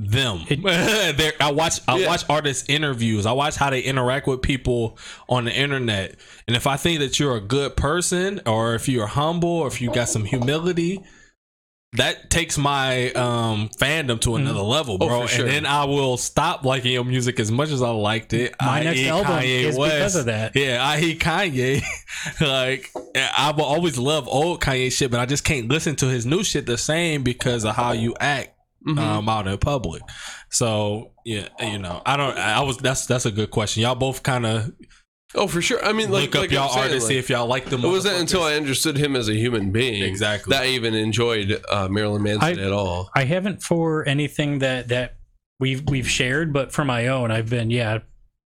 Them. 0.00 0.42
They're- 0.48 1.32
I 1.40 1.50
watch 1.50 1.80
I 1.88 1.98
Yeah. 1.98 2.06
watch 2.06 2.22
artists 2.28 2.68
interviews. 2.68 3.26
I 3.26 3.32
watch 3.32 3.56
how 3.56 3.68
they 3.70 3.80
interact 3.80 4.28
with 4.28 4.42
people 4.42 4.96
on 5.28 5.44
the 5.46 5.52
internet. 5.52 6.14
And 6.46 6.54
if 6.56 6.68
I 6.68 6.76
think 6.76 7.00
that 7.00 7.18
you're 7.18 7.36
a 7.36 7.40
good 7.40 7.76
person, 7.76 8.40
or 8.46 8.74
if 8.76 8.88
you're 8.88 9.08
humble, 9.08 9.48
or 9.48 9.66
if 9.66 9.80
you 9.80 9.92
got 9.92 10.08
some 10.08 10.24
humility, 10.24 11.02
that 11.94 12.28
takes 12.30 12.58
my 12.58 13.10
um 13.12 13.70
fandom 13.78 14.20
to 14.20 14.36
another 14.36 14.60
level, 14.60 14.98
Oh, 15.00 15.06
bro. 15.08 15.22
for 15.22 15.28
sure. 15.28 15.46
And 15.46 15.54
then 15.54 15.66
I 15.66 15.84
will 15.84 16.16
stop 16.18 16.64
liking 16.64 16.92
your 16.92 17.04
music 17.04 17.40
as 17.40 17.50
much 17.50 17.70
as 17.70 17.80
I 17.80 17.90
liked 17.90 18.32
it. 18.34 18.54
My 18.60 18.80
I 18.80 18.84
next 18.84 19.00
album 19.06 19.32
Kanye 19.32 19.62
is 19.64 19.76
because 19.78 20.14
of 20.16 20.26
that. 20.26 20.54
Yeah, 20.54 20.84
I 20.84 20.98
hate 20.98 21.18
Kanye. 21.20 21.82
like 22.40 22.90
I 23.16 23.52
will 23.56 23.64
always 23.64 23.96
love 23.98 24.28
old 24.28 24.60
Kanye 24.60 24.92
shit, 24.92 25.10
but 25.10 25.18
I 25.20 25.26
just 25.26 25.44
can't 25.44 25.68
listen 25.68 25.96
to 25.96 26.06
his 26.06 26.26
new 26.26 26.44
shit 26.44 26.66
the 26.66 26.76
same 26.78 27.22
because 27.22 27.64
of 27.64 27.74
how 27.74 27.92
you 27.92 28.14
act 28.20 28.50
Mhm. 28.86 28.96
um, 28.98 29.28
out 29.28 29.48
in 29.48 29.58
public. 29.58 30.02
So 30.50 31.10
yeah, 31.24 31.48
you 31.60 31.78
know, 31.78 32.00
I 32.06 32.16
don't. 32.16 32.36
I 32.38 32.62
was 32.62 32.76
that's 32.78 33.06
that's 33.06 33.26
a 33.26 33.30
good 33.32 33.50
question. 33.50 33.82
Y'all 33.82 33.94
both 33.96 34.22
kind 34.22 34.46
of 34.46 34.72
oh, 35.34 35.46
for 35.46 35.60
sure. 35.62 35.84
I 35.84 35.92
mean, 35.92 36.10
like 36.10 36.26
look 36.26 36.34
up 36.36 36.40
like 36.42 36.50
y'all 36.50 36.64
I'm 36.64 36.70
saying, 36.70 36.82
artists, 36.84 37.04
like, 37.08 37.12
see 37.14 37.18
if 37.18 37.30
y'all 37.30 37.46
like 37.46 37.66
them. 37.66 37.84
it 37.84 37.88
wasn't 37.88 38.18
until. 38.18 38.42
I 38.42 38.54
understood 38.54 38.96
him 38.96 39.16
as 39.16 39.28
a 39.28 39.34
human 39.34 39.70
being 39.72 40.02
Exactly. 40.02 40.50
that 40.56 40.64
I 40.64 40.68
even 40.68 40.94
enjoyed 40.94 41.62
uh, 41.68 41.88
Marilyn 41.88 42.22
Manson 42.22 42.58
I- 42.58 42.62
at 42.64 42.72
all. 42.72 43.10
I 43.14 43.24
haven't 43.24 43.62
for 43.62 44.06
anything 44.08 44.60
that 44.60 44.88
that 44.88 45.16
we've 45.60 45.82
we've 45.88 46.08
shared, 46.08 46.52
but 46.52 46.72
for 46.72 46.84
my 46.84 47.08
own, 47.08 47.30
I've 47.30 47.50
been 47.50 47.70
yeah, 47.70 47.98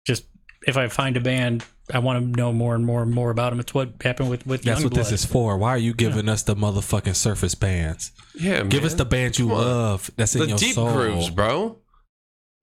just 0.06 0.26
if 0.68 0.78
I 0.78 0.88
find 0.90 1.16
a 1.18 1.22
band, 1.22 1.66
I 1.92 2.00
want 2.00 2.22
to 2.36 2.40
know 2.40 2.52
more 2.54 2.76
and 2.76 2.86
more 2.86 3.02
and 3.02 3.12
more 3.12 3.32
about 3.32 3.50
them. 3.52 3.60
It's 3.60 3.74
what 3.74 3.94
happened 4.02 4.30
with 4.30 4.46
with 4.46 4.62
That's 4.64 4.84
what 4.84 4.94
this 4.94 5.12
is 5.12 5.26
for. 5.26 5.58
Why 5.58 5.70
are 5.72 5.78
you 5.78 5.94
giving 5.94 6.30
us 6.30 6.44
the 6.44 6.56
motherfucking 6.56 7.16
surface 7.16 7.56
bands? 7.56 8.12
Yeah, 8.36 8.64
Give 8.64 8.84
us 8.86 8.94
the 8.94 9.06
bands 9.06 9.40
you 9.40 9.48
love. 9.48 10.12
That's 10.16 10.36
in 10.36 10.42
the 10.42 10.48
your 10.50 10.58
deep 10.58 10.76
soul. 10.76 10.92
grooves, 10.94 11.30
bro. 11.30 11.78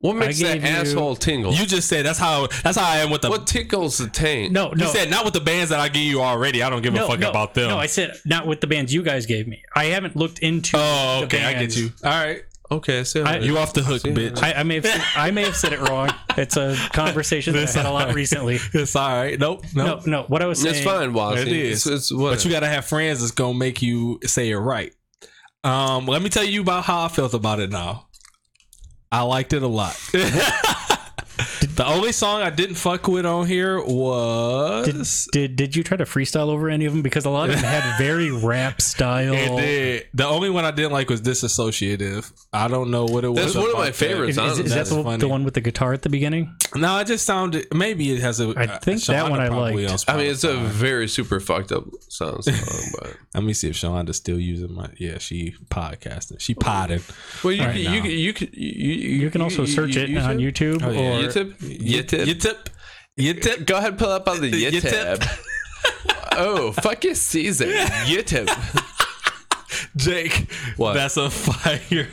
What 0.00 0.16
makes 0.16 0.38
that 0.40 0.60
you- 0.60 0.66
asshole 0.66 1.16
tingle? 1.16 1.52
You 1.54 1.66
just 1.66 1.88
said 1.88 2.04
that's 2.04 2.18
how 2.18 2.48
that's 2.62 2.76
how 2.76 2.88
I 2.88 2.98
am 2.98 3.10
with 3.10 3.22
the. 3.22 3.30
what 3.30 3.46
tickles 3.46 3.98
the 3.98 4.08
taint? 4.08 4.52
No, 4.52 4.70
no. 4.70 4.84
you 4.86 4.92
said 4.92 5.10
not 5.10 5.24
with 5.24 5.34
the 5.34 5.40
bands 5.40 5.70
that 5.70 5.80
I 5.80 5.88
give 5.88 6.02
you 6.02 6.20
already. 6.20 6.62
I 6.62 6.70
don't 6.70 6.82
give 6.82 6.92
no, 6.92 7.06
a 7.06 7.08
fuck 7.08 7.20
no, 7.20 7.30
about 7.30 7.54
them. 7.54 7.68
No, 7.70 7.78
I 7.78 7.86
said 7.86 8.14
not 8.26 8.46
with 8.46 8.60
the 8.60 8.66
bands 8.66 8.92
you 8.92 9.02
guys 9.02 9.26
gave 9.26 9.48
me. 9.48 9.62
I 9.74 9.86
haven't 9.86 10.14
looked 10.14 10.40
into. 10.40 10.76
oh, 10.76 11.20
the 11.20 11.26
okay, 11.26 11.44
I 11.44 11.54
get 11.54 11.76
you. 11.76 11.92
All 12.04 12.10
right, 12.10 12.42
Okay, 12.70 13.04
so 13.04 13.22
I- 13.22 13.38
you 13.38 13.58
off 13.58 13.72
the 13.72 13.82
hook, 13.82 14.02
See, 14.02 14.10
bitch. 14.10 14.42
I, 14.42 14.54
I 14.54 14.62
may 14.64 14.76
have 14.76 14.86
said, 14.86 15.02
I 15.16 15.30
may 15.30 15.44
have 15.44 15.56
said 15.56 15.72
it 15.72 15.80
wrong. 15.80 16.10
It's 16.36 16.56
a 16.56 16.76
conversation 16.92 17.54
that 17.54 17.68
I 17.68 17.72
had 17.72 17.86
a 17.86 17.92
lot 17.92 18.12
recently. 18.14 18.58
it's 18.74 18.96
all 18.96 19.08
right. 19.08 19.38
Nope, 19.38 19.64
No, 19.74 20.02
no. 20.04 20.24
What 20.24 20.42
I 20.42 20.46
was 20.46 20.60
saying. 20.60 20.74
it's 20.74 20.84
fine, 20.84 21.12
Wazzy. 21.12 21.42
It 21.42 21.48
is. 21.48 21.86
It's, 21.86 22.10
it's 22.10 22.12
But 22.12 22.44
you 22.44 22.50
gotta 22.50 22.66
have 22.66 22.84
friends 22.84 23.20
that's 23.20 23.30
gonna 23.30 23.56
make 23.56 23.82
you 23.82 24.18
say 24.24 24.50
it 24.50 24.56
right. 24.56 24.92
Um, 25.64 26.06
let 26.06 26.22
me 26.22 26.28
tell 26.28 26.44
you 26.44 26.60
about 26.60 26.84
how 26.84 27.04
I 27.04 27.08
felt 27.08 27.34
about 27.34 27.60
it 27.60 27.70
now. 27.70 28.06
I 29.16 29.22
liked 29.22 29.54
it 29.54 29.62
a 29.62 29.66
lot. 29.66 29.98
the 31.76 31.86
only 31.86 32.12
song 32.12 32.42
I 32.42 32.50
didn't 32.50 32.76
fuck 32.76 33.06
with 33.08 33.26
on 33.26 33.46
here 33.46 33.80
was 33.80 35.28
did 35.32 35.56
did 35.56 35.76
you 35.76 35.82
try 35.82 35.96
to 35.96 36.04
freestyle 36.04 36.48
over 36.48 36.68
any 36.68 36.84
of 36.86 36.92
them? 36.92 37.02
Because 37.02 37.24
a 37.24 37.30
lot 37.30 37.48
of 37.50 37.56
them 37.56 37.64
had 37.64 37.98
very 37.98 38.30
rap 38.44 38.80
style. 38.80 39.34
it 39.34 39.56
did. 39.60 40.06
The 40.14 40.26
only 40.26 40.50
one 40.50 40.64
I 40.64 40.70
didn't 40.70 40.92
like 40.92 41.08
was 41.10 41.20
disassociative. 41.20 42.32
I 42.52 42.68
don't 42.68 42.90
know 42.90 43.04
what 43.04 43.24
it 43.24 43.28
was. 43.28 43.40
That's 43.52 43.54
one 43.56 43.70
of 43.70 43.76
my 43.76 43.86
that. 43.86 43.94
favorites, 43.94 44.38
Is, 44.38 44.52
is, 44.52 44.58
is 44.58 44.70
that 44.70 44.76
That's 44.76 44.90
the, 44.90 45.16
the 45.18 45.28
one 45.28 45.44
with 45.44 45.54
the 45.54 45.60
guitar 45.60 45.92
at 45.92 46.02
the 46.02 46.08
beginning? 46.08 46.54
No, 46.74 46.98
it 46.98 47.06
just 47.06 47.26
sounded. 47.26 47.66
Maybe 47.74 48.12
it 48.12 48.20
has 48.20 48.40
a. 48.40 48.52
I 48.56 48.66
think 48.78 49.00
Shonda 49.00 49.06
that 49.08 49.30
one 49.30 49.40
I 49.40 49.48
probably 49.48 49.86
liked. 49.86 50.08
on 50.08 50.14
I 50.14 50.18
mean, 50.18 50.30
it's 50.30 50.44
a 50.44 50.56
very 50.56 51.08
super 51.08 51.40
fucked 51.40 51.72
up 51.72 51.84
sound 52.08 52.44
song, 52.44 52.90
but 53.00 53.16
Let 53.34 53.44
me 53.44 53.52
see 53.52 53.68
if 53.68 53.76
Shonda's 53.76 54.16
still 54.16 54.38
using 54.40 54.72
my. 54.74 54.88
Yeah, 54.98 55.18
she 55.18 55.54
podcasting. 55.70 56.40
She 56.40 56.54
potting. 56.54 57.00
well, 57.44 57.52
you 57.52 57.62
Right 57.62 57.74
can, 57.74 57.84
now. 57.84 57.92
you 57.94 58.00
can 58.02 58.10
you 58.10 58.32
can 58.32 58.48
you, 58.52 58.94
You 59.24 59.30
can 59.30 59.40
also 59.42 59.64
search 59.66 59.96
it 59.96 60.16
on 60.16 60.38
YouTube 60.38 60.82
Oh, 60.82 60.90
yeah. 60.90 61.00
or 61.00 61.22
YouTube. 61.22 61.54
YouTube. 61.66 62.24
YouTube. 62.26 62.66
YouTube. 63.18 63.66
Go 63.66 63.76
ahead, 63.76 63.90
and 63.90 63.98
pull 63.98 64.10
up 64.10 64.28
on 64.28 64.40
the 64.40 64.50
YouTube. 64.50 65.16
YouTube. 65.18 66.28
oh, 66.32 66.72
fuck 66.72 67.04
your 67.04 67.14
season. 67.14 67.68
YouTube. 67.70 68.48
Jake, 69.96 70.50
What? 70.76 70.92
That's 70.94 71.16
a 71.16 71.30
fire. 71.30 72.08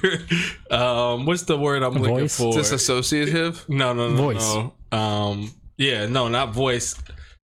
Um, 0.72 1.26
what's 1.26 1.44
the 1.44 1.58
word 1.58 1.84
I'm 1.84 1.94
looking 1.94 2.20
Voice? 2.20 2.38
for? 2.38 2.54
Disassociative. 2.54 3.68
no, 3.70 3.94
no, 3.94 4.10
no, 4.10 4.16
Voice. 4.16 4.56
no. 4.56 4.98
Um, 4.98 5.52
yeah, 5.78 6.06
no, 6.08 6.28
not 6.30 6.54
voice. 6.54 6.96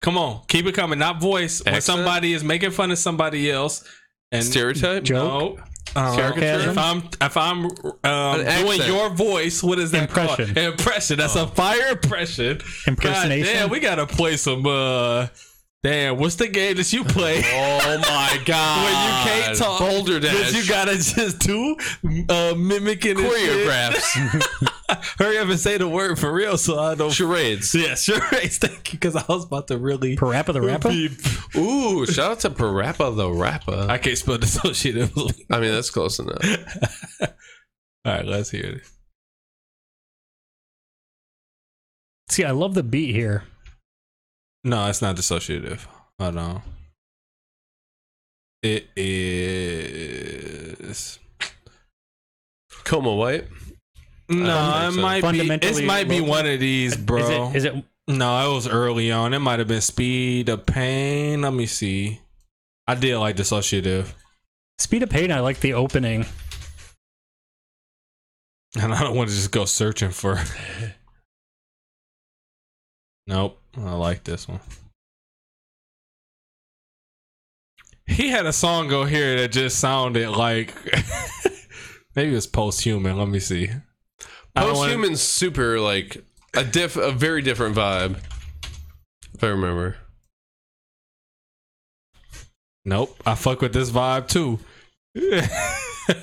Come 0.02 0.18
on, 0.18 0.42
keep 0.48 0.66
it 0.66 0.74
coming. 0.74 1.00
Not 1.00 1.22
voice. 1.22 1.64
When 1.64 1.80
somebody 1.82 2.34
is 2.34 2.44
making 2.44 2.72
fun 2.72 2.92
of 2.92 2.98
somebody 2.98 3.50
else, 3.50 3.84
and 4.32 4.44
Stereotype. 4.44 5.04
Joke? 5.04 5.58
no. 5.58 5.64
Um, 5.96 6.16
Caricature? 6.18 6.72
if 6.72 6.78
I'm 6.78 7.04
if 7.22 7.38
I'm 7.38 7.66
um, 8.04 8.44
doing 8.64 8.82
your 8.86 9.10
voice, 9.10 9.64
what 9.64 9.80
is 9.80 9.92
that 9.92 10.04
Impression. 10.10 10.54
called? 10.54 10.58
Impression. 10.58 11.18
That's 11.18 11.36
a 11.36 11.48
fire 11.48 11.88
impression. 11.92 12.60
Impersonation? 12.88 13.54
God 13.54 13.60
damn, 13.60 13.70
we 13.70 13.80
gotta 13.80 14.06
play 14.08 14.36
some. 14.38 14.66
uh 14.66 15.28
Damn, 15.84 16.18
what's 16.18 16.34
the 16.36 16.48
game 16.48 16.78
that 16.78 16.92
you 16.92 17.04
play? 17.04 17.44
Oh 17.54 17.98
my 18.00 18.42
god. 18.46 18.84
Where 18.84 19.38
you 19.38 19.44
can't 19.46 19.58
talk. 19.58 19.80
Boulder 19.80 20.20
dash. 20.20 20.52
you 20.54 20.68
gotta 20.68 20.94
just 20.98 21.40
do 21.40 21.76
uh, 22.28 22.56
mimicking 22.58 23.16
choreographs. 23.18 24.75
Hurry 25.18 25.38
up 25.40 25.50
and 25.50 25.60
say 25.60 25.78
the 25.78 25.88
word 25.88 26.20
for 26.20 26.32
real, 26.32 26.58
so 26.58 26.80
I 26.80 26.94
don't. 26.96 27.12
Charades. 27.12 27.74
Yeah, 27.74 27.96
charades. 27.96 28.58
Thank 28.60 28.94
you, 28.94 29.00
because 29.00 29.16
I 29.16 29.24
was 29.28 29.46
about 29.46 29.68
to 29.70 29.78
really. 29.78 30.16
Parappa 30.16 30.54
the 30.54 30.62
Rapper? 30.62 30.90
be- 30.90 31.10
Ooh, 31.58 32.06
shout 32.06 32.32
out 32.32 32.40
to 32.42 32.50
Parappa 32.52 33.16
the 33.16 33.30
Rapper. 33.32 33.88
I 33.90 33.98
can't 33.98 34.18
spell 34.18 34.38
dissociative. 34.38 35.12
I 35.50 35.60
mean, 35.60 35.72
that's 35.72 35.90
close 35.90 36.20
enough. 36.20 36.44
All 37.22 37.28
right, 38.14 38.26
let's 38.26 38.52
hear 38.52 38.66
it. 38.66 38.82
See, 42.30 42.44
I 42.44 42.52
love 42.52 42.76
the 42.76 42.84
beat 42.84 43.16
here. 43.16 43.44
No, 44.64 44.88
it's 44.88 45.02
not 45.02 45.16
dissociative. 45.16 45.88
Hold 46.20 46.36
know. 46.36 46.62
It 48.62 48.88
is. 48.96 51.18
Coma 52.84 53.14
White. 53.14 53.48
No, 54.28 54.90
think 54.92 54.92
it 54.92 54.96
so. 54.96 55.02
might 55.02 55.32
be. 55.32 55.68
It 55.68 55.86
might 55.86 56.10
be 56.10 56.22
one 56.22 56.48
of 56.48 56.60
these, 56.60 56.98
bro. 56.98 57.20
Is 57.20 57.30
it? 57.30 57.56
Is 57.56 57.66
it? 57.66 57.86
No, 58.08 58.52
it 58.52 58.54
was 58.54 58.68
early 58.68 59.12
on. 59.12 59.34
It 59.34 59.40
might 59.40 59.60
have 59.60 59.68
been 59.68 59.82
Speed 59.82 60.50
of 60.50 60.66
Pain. 60.66 61.42
Let 61.42 61.54
me 61.54 61.66
see. 61.66 62.22
I 62.88 62.96
did 62.96 63.18
like 63.18 63.36
dissociative, 63.36 64.14
Speed 64.78 65.04
of 65.04 65.10
Pain? 65.10 65.32
I 65.32 65.40
like 65.40 65.60
the 65.60 65.74
opening. 65.74 66.26
and 68.80 68.94
I 68.94 69.02
don't 69.02 69.16
want 69.16 69.30
to 69.30 69.36
just 69.36 69.52
go 69.52 69.66
searching 69.66 70.12
for. 70.12 70.40
nope, 73.28 73.60
I 73.78 73.94
like 73.94 74.24
this 74.24 74.48
one. 74.48 74.60
He 78.08 78.30
had 78.30 78.46
a 78.46 78.54
song 78.54 78.88
go 78.88 79.06
here 79.06 79.36
that 79.40 79.52
just 79.52 79.80
sounded 79.80 80.30
like 80.30 80.76
maybe 82.16 82.30
it's 82.30 82.46
was 82.46 82.48
post-human. 82.48 83.18
Let 83.18 83.30
me 83.30 83.40
see. 83.40 83.70
I 84.56 84.62
don't 84.66 84.76
wanna- 84.78 84.94
Posthuman's 84.96 85.22
super 85.22 85.80
like 85.80 86.24
a 86.54 86.64
diff, 86.64 86.96
a 86.96 87.12
very 87.12 87.42
different 87.42 87.76
vibe. 87.76 88.18
If 89.34 89.44
I 89.44 89.48
remember. 89.48 89.98
Nope, 92.86 93.22
I 93.26 93.36
fuck 93.36 93.62
with 93.62 93.74
this 93.74 93.90
vibe 93.92 94.28
too. 94.28 94.60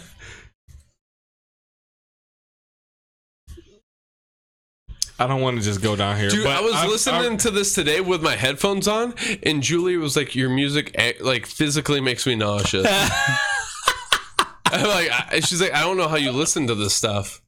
I 5.19 5.27
don't 5.27 5.41
want 5.41 5.59
to 5.59 5.62
just 5.62 5.83
go 5.83 5.94
down 5.94 6.17
here. 6.17 6.31
Dude, 6.31 6.43
but 6.44 6.57
I 6.57 6.61
was 6.61 6.75
I'm- 6.75 6.89
listening 6.89 7.23
I'm- 7.23 7.36
to 7.39 7.51
this 7.51 7.75
today 7.75 8.01
with 8.01 8.23
my 8.23 8.35
headphones 8.35 8.89
on, 8.89 9.15
and 9.43 9.62
Julie 9.62 9.97
was 9.97 10.17
like, 10.17 10.35
"Your 10.35 10.49
music 10.49 10.91
eh, 10.94 11.12
like 11.20 11.47
physically 11.47 12.01
makes 12.01 12.27
me 12.27 12.35
nauseous." 12.35 12.86
I'm 14.67 14.86
like, 14.89 15.11
I, 15.12 15.41
she's 15.41 15.61
like, 15.61 15.75
"I 15.75 15.81
don't 15.83 15.97
know 15.97 16.09
how 16.09 16.17
you 16.17 16.33
listen 16.33 16.67
to 16.69 16.75
this 16.75 16.94
stuff." 16.94 17.42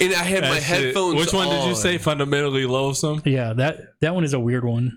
And 0.00 0.12
I 0.14 0.22
had 0.22 0.42
my 0.42 0.50
That 0.50 0.62
shit- 0.62 0.62
headphones. 0.62 1.16
Which 1.16 1.32
one 1.32 1.48
did 1.48 1.62
you 1.64 1.70
on. 1.70 1.76
say? 1.76 1.98
Fundamentally 1.98 2.66
loathsome. 2.66 3.22
Yeah, 3.24 3.52
that 3.54 3.78
that 4.00 4.14
one 4.14 4.24
is 4.24 4.32
a 4.34 4.40
weird 4.40 4.64
one. 4.64 4.96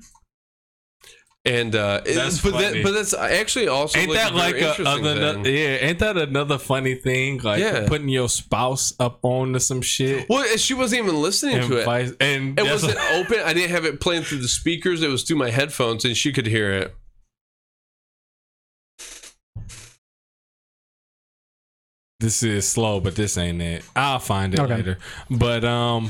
And 1.45 1.73
uh, 1.75 2.01
it- 2.05 2.15
That's 2.15 2.41
but 2.41 2.51
funny. 2.53 2.73
that, 2.79 2.83
but 2.83 2.91
that's 2.91 3.13
actually 3.13 3.69
also 3.69 3.97
Ain't 3.97 4.09
like 4.09 4.17
that 4.19 4.35
like 4.35 4.55
very 4.55 4.65
a, 4.65 4.69
interesting 4.71 5.05
other? 5.07 5.49
Yeah, 5.49 5.77
ain't 5.87 5.99
that 5.99 6.17
another 6.17 6.57
funny 6.57 6.95
thing? 6.95 7.37
Like 7.39 7.59
Yeah. 7.61 7.87
putting 7.87 8.09
your 8.09 8.27
spouse 8.27 8.93
up 8.99 9.19
on 9.23 9.53
to 9.53 9.59
some 9.61 9.81
shit. 9.81 10.27
Well, 10.27 10.45
she 10.57 10.73
wasn't 10.73 11.03
even 11.05 11.21
listening 11.21 11.55
and 11.59 11.69
to 11.69 11.77
it. 11.77 11.85
vice- 11.85 12.11
and 12.19 12.59
It 12.59 12.63
that's 12.65 12.83
wasn't 12.83 12.99
open. 13.13 13.39
I 13.45 13.53
didn't 13.53 13.71
have 13.71 13.85
it 13.85 14.01
playing 14.01 14.23
through 14.23 14.39
the 14.39 14.49
speakers. 14.49 15.01
It 15.01 15.07
was 15.09 15.23
through 15.23 15.37
my 15.37 15.49
headphones, 15.49 16.03
and 16.03 16.17
she 16.17 16.33
could 16.33 16.47
hear 16.47 16.69
it. 16.73 16.93
This 22.19 22.41
is 22.41 22.67
slow, 22.67 22.99
but 22.99 23.15
this 23.15 23.37
ain't 23.37 23.61
it. 23.61 23.83
I'll 23.95 24.19
find 24.19 24.53
it 24.53 24.59
Okay. 24.59 24.75
later. 24.75 24.97
But 25.29 25.63
um, 25.63 26.09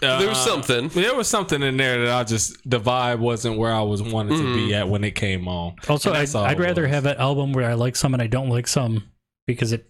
There 0.00 0.28
was 0.28 0.38
uh, 0.38 0.44
something. 0.46 0.88
There 0.88 1.14
was 1.14 1.28
something 1.28 1.62
in 1.62 1.76
there 1.76 2.04
that 2.06 2.14
I 2.14 2.24
just 2.24 2.56
the 2.68 2.80
vibe 2.80 3.18
wasn't 3.20 3.56
where 3.58 3.72
I 3.72 3.82
was 3.82 4.02
wanted 4.02 4.36
to 4.38 4.54
be 4.54 4.74
at 4.74 4.88
when 4.88 5.04
it 5.04 5.12
came 5.12 5.46
on. 5.46 5.76
Also, 5.88 6.12
I'd, 6.12 6.34
I'd 6.34 6.58
rather 6.58 6.82
was. 6.82 6.90
have 6.90 7.06
an 7.06 7.16
album 7.18 7.52
where 7.52 7.70
I 7.70 7.74
like 7.74 7.94
some 7.94 8.14
and 8.14 8.22
I 8.22 8.26
don't 8.26 8.48
like 8.48 8.66
some 8.66 9.04
because 9.46 9.72
it 9.72 9.88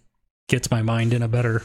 gets 0.49 0.69
my 0.69 0.81
mind 0.83 1.13
in 1.13 1.23
a 1.23 1.27
better. 1.27 1.63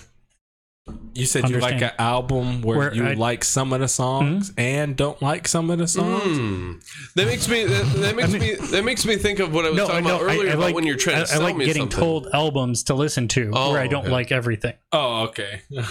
You 1.15 1.25
said 1.27 1.49
you 1.49 1.61
like 1.61 1.81
an 1.81 1.93
album 1.99 2.61
where, 2.61 2.77
Where 2.77 2.95
you 2.95 3.07
I- 3.07 3.15
like 3.15 3.43
some 3.45 3.73
of 3.73 3.81
the 3.81 3.89
songs 3.89 4.53
and 4.59 4.97
don't 4.97 5.21
like 5.23 5.47
some 5.49 5.71
of 5.71 5.79
the 5.79 5.87
songs. 5.89 6.37
Hmm. 6.37 6.73
That 7.15 7.27
makes 7.27 7.49
me. 7.49 7.65
That, 7.65 7.85
that 8.01 8.17
makes 8.17 8.33
mean- 8.33 8.41
me. 8.41 8.55
That 8.55 8.85
makes 8.85 9.07
me 9.07 9.17
think 9.17 9.39
of 9.39 9.55
what 9.55 9.65
I 9.65 9.69
was 9.71 9.77
No, 9.79 9.87
talking 9.87 10.05
no, 10.05 10.17
about 10.17 10.25
earlier 10.25 10.51
I 10.51 10.55
about 10.55 10.61
like 10.65 10.75
when 10.75 10.85
you're 10.87 10.97
trying 10.97 11.17
I, 11.17 11.21
to 11.21 11.25
I 11.25 11.27
sell 11.27 11.43
like 11.43 11.57
me 11.57 11.65
getting 11.67 11.83
something. 11.83 11.99
told 11.99 12.27
albums 12.35 12.83
to 12.85 12.95
listen 12.95 13.29
to 13.29 13.51
Oh, 13.55 13.71
where 13.73 13.81
I 13.81 13.87
don't 13.87 14.03
okay. 14.05 14.13
like 14.13 14.33
everything. 14.33 14.75
Oh, 14.93 15.23
okay. 15.29 15.63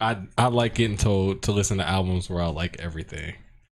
I 0.00 0.18
I 0.36 0.46
like 0.48 0.74
getting 0.74 0.96
told 0.96 1.42
to 1.42 1.52
listen 1.52 1.78
to 1.78 1.88
albums 1.88 2.28
where 2.28 2.42
I 2.42 2.46
like 2.48 2.78
everything. 2.80 3.34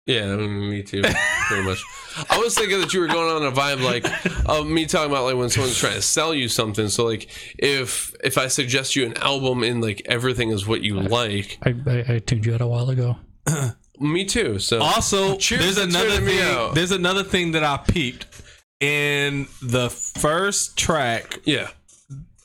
Yeah, 0.06 0.34
me 0.36 0.82
too. 0.82 1.02
Pretty 1.02 1.62
much. 1.62 1.82
I 2.28 2.38
was 2.38 2.54
thinking 2.56 2.80
that 2.80 2.92
you 2.92 3.00
were 3.00 3.06
going 3.06 3.30
on 3.36 3.44
a 3.46 3.52
vibe 3.52 3.82
like 3.82 4.04
of 4.48 4.66
me 4.66 4.84
talking 4.86 5.10
about 5.10 5.24
like 5.24 5.36
when 5.36 5.48
someone's 5.48 5.78
trying 5.78 5.94
to 5.94 6.02
sell 6.02 6.34
you 6.34 6.48
something. 6.48 6.88
So 6.88 7.04
like 7.04 7.28
if 7.58 8.12
if 8.24 8.36
I 8.36 8.48
suggest 8.48 8.96
you 8.96 9.06
an 9.06 9.16
album 9.18 9.62
and 9.62 9.80
like 9.80 10.02
everything 10.06 10.50
is 10.50 10.66
what 10.66 10.82
you 10.82 10.98
like, 11.00 11.58
I, 11.62 11.74
I, 11.86 12.14
I 12.14 12.18
tuned 12.18 12.44
you 12.46 12.54
out 12.54 12.60
a 12.60 12.66
while 12.66 12.90
ago. 12.90 13.16
me 14.00 14.24
too. 14.24 14.58
So 14.58 14.80
Also, 14.82 15.36
Cheers 15.36 15.60
there's 15.62 15.76
to 15.76 15.82
another 15.84 16.08
tuning 16.16 16.24
me 16.26 16.32
thing. 16.38 16.54
out. 16.54 16.74
There's 16.74 16.90
another 16.92 17.22
thing 17.22 17.52
that 17.52 17.62
I 17.64 17.76
peeped 17.78 18.26
in 18.80 19.46
the 19.62 19.88
first 19.88 20.76
track. 20.76 21.38
yeah, 21.44 21.68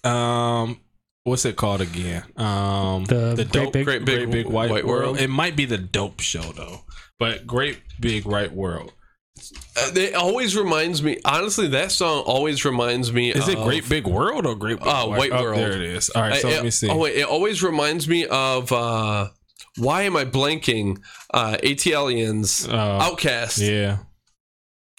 Um, 0.03 0.79
what's 1.23 1.45
it 1.45 1.55
called 1.55 1.81
again? 1.81 2.23
Um, 2.37 3.05
The 3.05 3.35
Great 3.35 3.51
dope, 3.51 3.73
Big- 3.73 3.85
Great 3.85 4.05
Big 4.05 4.45
white, 4.47 4.69
White 4.69 4.85
world. 4.85 5.03
World. 5.15 5.19
It 5.19 5.29
might 5.29 5.55
be 5.55 5.65
the 5.65 5.77
dope 5.79 6.19
show 6.19 6.41
though, 6.53 6.83
but 7.19 7.45
great 7.47 7.79
big 7.99 8.25
white 8.25 8.53
world. 8.53 8.93
Uh, 9.79 9.91
it 9.95 10.15
always 10.15 10.55
reminds 10.57 11.03
me. 11.03 11.19
Honestly, 11.23 11.67
that 11.67 11.91
song 11.91 12.23
always 12.25 12.65
reminds 12.65 13.13
me. 13.13 13.29
Is 13.31 13.47
it 13.47 13.57
Great 13.59 13.87
Big 13.87 14.07
World 14.07 14.47
or 14.47 14.55
Great 14.55 14.79
Big 14.79 14.87
Uh, 14.87 15.05
White 15.05 15.31
Oh, 15.31 15.43
World. 15.43 15.57
there 15.59 15.73
it 15.73 15.81
is. 15.83 16.09
All 16.09 16.23
right, 16.23 16.41
so 16.41 16.49
I- 16.49 16.53
let 16.53 16.63
me 16.63 16.71
see. 16.71 16.89
Oh 16.89 16.97
wait, 16.97 17.15
it 17.17 17.25
always 17.27 17.61
reminds 17.61 18.07
me 18.07 18.25
of. 18.25 18.71
uh 18.71 19.29
Why 19.77 20.01
am 20.03 20.15
I 20.17 20.25
blanking? 20.25 20.97
Uh 21.31 21.55
ATLians, 21.63 22.67
Uh, 22.67 23.07
OutKast. 23.11 23.59
yeah, 23.59 23.97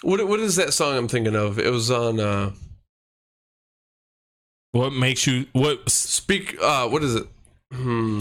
What 0.03 0.25
what 0.29 0.39
is 0.39 0.55
that 0.55 0.73
song 0.73 0.97
I'm 0.97 1.09
thinking 1.09 1.35
of? 1.35 1.59
It 1.59 1.71
was 1.73 1.91
on. 1.91 2.21
uh 2.21 2.53
what 4.73 4.93
makes 4.93 5.27
you 5.27 5.47
what? 5.53 5.89
Speak. 5.91 6.57
uh 6.63 6.89
What 6.89 7.03
is 7.03 7.17
it? 7.17 7.27
Hmm. 7.73 8.19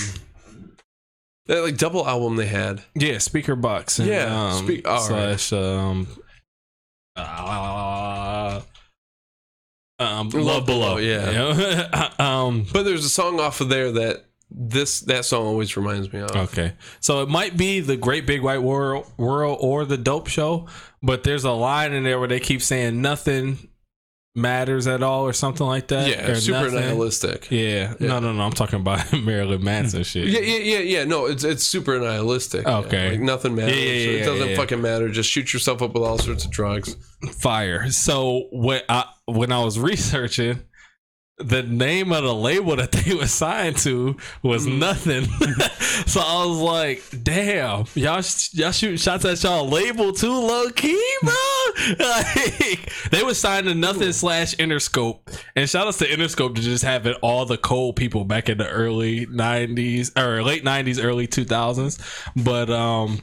That 1.47 1.61
like 1.63 1.77
double 1.77 2.05
album 2.07 2.35
they 2.35 2.45
had. 2.45 2.81
Yeah, 2.95 3.15
Speakerboxxx. 3.15 3.99
And, 3.99 4.07
Yeah, 4.07 4.51
um, 4.53 4.63
speak- 4.65 4.87
all 4.87 4.95
right. 5.09 5.39
slash 5.39 5.53
um, 5.53 6.07
uh, 7.15 8.61
um, 9.99 10.29
Love 10.29 10.33
love 10.33 10.65
below. 10.65 10.95
Below, 10.95 10.97
yeah. 10.97 11.31
yeah. 11.31 12.09
um, 12.19 12.65
But 12.71 12.83
there's 12.83 13.05
a 13.05 13.09
song 13.09 13.39
off 13.39 13.61
of 13.61 13.69
there 13.69 13.91
that 13.93 14.25
this 14.49 15.01
that 15.01 15.25
song 15.25 15.45
always 15.45 15.75
reminds 15.75 16.11
me 16.13 16.19
of. 16.19 16.31
Okay, 16.31 16.73
so 16.99 17.21
it 17.21 17.29
might 17.29 17.57
be 17.57 17.79
the 17.81 17.97
Great 17.97 18.25
Big 18.25 18.41
White 18.41 18.61
World, 18.61 19.05
World 19.17 19.57
or 19.59 19.83
the 19.85 19.97
Dope 19.97 20.27
Show, 20.27 20.67
but 21.01 21.23
there's 21.23 21.43
a 21.43 21.51
line 21.51 21.91
in 21.93 22.03
there 22.03 22.19
where 22.19 22.29
they 22.29 22.39
keep 22.39 22.61
saying 22.61 23.01
nothing 23.01 23.69
matters 24.37 24.87
at 24.87 25.03
all 25.03 25.25
or 25.25 25.33
something 25.33 25.65
like 25.65 25.87
that. 25.87 26.07
Yeah, 26.07 26.35
super 26.35 26.65
nothing. 26.65 26.75
nihilistic. 26.75 27.49
Yeah. 27.49 27.95
Yeah. 27.99 28.07
no, 28.07 28.19
no, 28.19 28.33
no. 28.33 28.43
I'm 28.43 28.53
talking 28.53 28.79
about 28.79 29.11
Marilyn 29.23 29.63
Manson 29.63 30.03
shit. 30.03 30.27
Yeah, 30.27 30.39
yeah, 30.39 30.59
yeah, 30.59 30.79
yeah. 30.79 31.03
No, 31.03 31.25
it's 31.25 31.43
it's 31.43 31.63
super 31.63 31.99
nihilistic. 31.99 32.65
yeah. 32.65 32.77
Okay. 32.77 33.11
like 33.11 33.19
nothing 33.19 33.55
matters. 33.55 33.75
Yeah, 33.75 33.83
yeah, 33.83 33.91
yeah, 33.91 34.21
it 34.21 34.25
doesn't 34.25 34.49
yeah. 34.49 34.55
fucking 34.55 34.81
matter. 34.81 35.09
Just 35.09 35.29
shoot 35.29 35.51
yourself 35.51 35.81
up 35.81 35.93
with 35.93 36.03
all 36.03 36.19
sorts 36.19 36.45
of 36.45 36.51
drugs. 36.51 36.95
Fire. 37.33 37.89
So 37.89 38.47
when 38.51 38.81
I 38.87 39.05
when 39.25 39.51
I 39.51 39.63
was 39.63 39.79
researching. 39.79 40.61
The 41.39 41.61
name 41.61 42.11
of 42.11 42.23
the 42.23 42.33
label 42.33 42.75
that 42.77 42.91
they 42.91 43.13
were 43.13 43.27
signed 43.27 43.77
to 43.79 44.17
was 44.41 44.65
Mm. 44.65 44.79
nothing. 44.79 45.25
so 46.07 46.19
I 46.19 46.43
was 46.45 46.57
like, 46.57 47.03
"Damn, 47.23 47.85
y'all, 47.93 48.23
sh- 48.23 48.55
y'all 48.55 48.71
shooting 48.71 48.97
shots 48.97 49.23
at 49.23 49.43
y'all 49.43 49.69
label 49.69 50.11
too 50.13 50.31
low 50.33 50.69
key, 50.71 50.99
bro." 51.21 51.33
like, 51.99 52.91
they 53.11 53.21
were 53.23 53.35
signed 53.35 53.67
to 53.67 53.75
nothing 53.75 54.13
slash 54.13 54.55
Interscope, 54.55 55.19
and 55.55 55.69
shout 55.69 55.85
outs 55.85 55.99
to 55.99 56.07
Interscope 56.07 56.55
to 56.55 56.61
just 56.61 56.83
having 56.83 57.13
all 57.21 57.45
the 57.45 57.57
cold 57.57 57.95
people 57.97 58.25
back 58.25 58.49
in 58.49 58.57
the 58.57 58.67
early 58.67 59.27
'90s 59.27 60.17
or 60.19 60.41
late 60.43 60.63
'90s, 60.65 61.03
early 61.03 61.27
2000s. 61.27 61.99
But 62.43 62.71
um, 62.71 63.21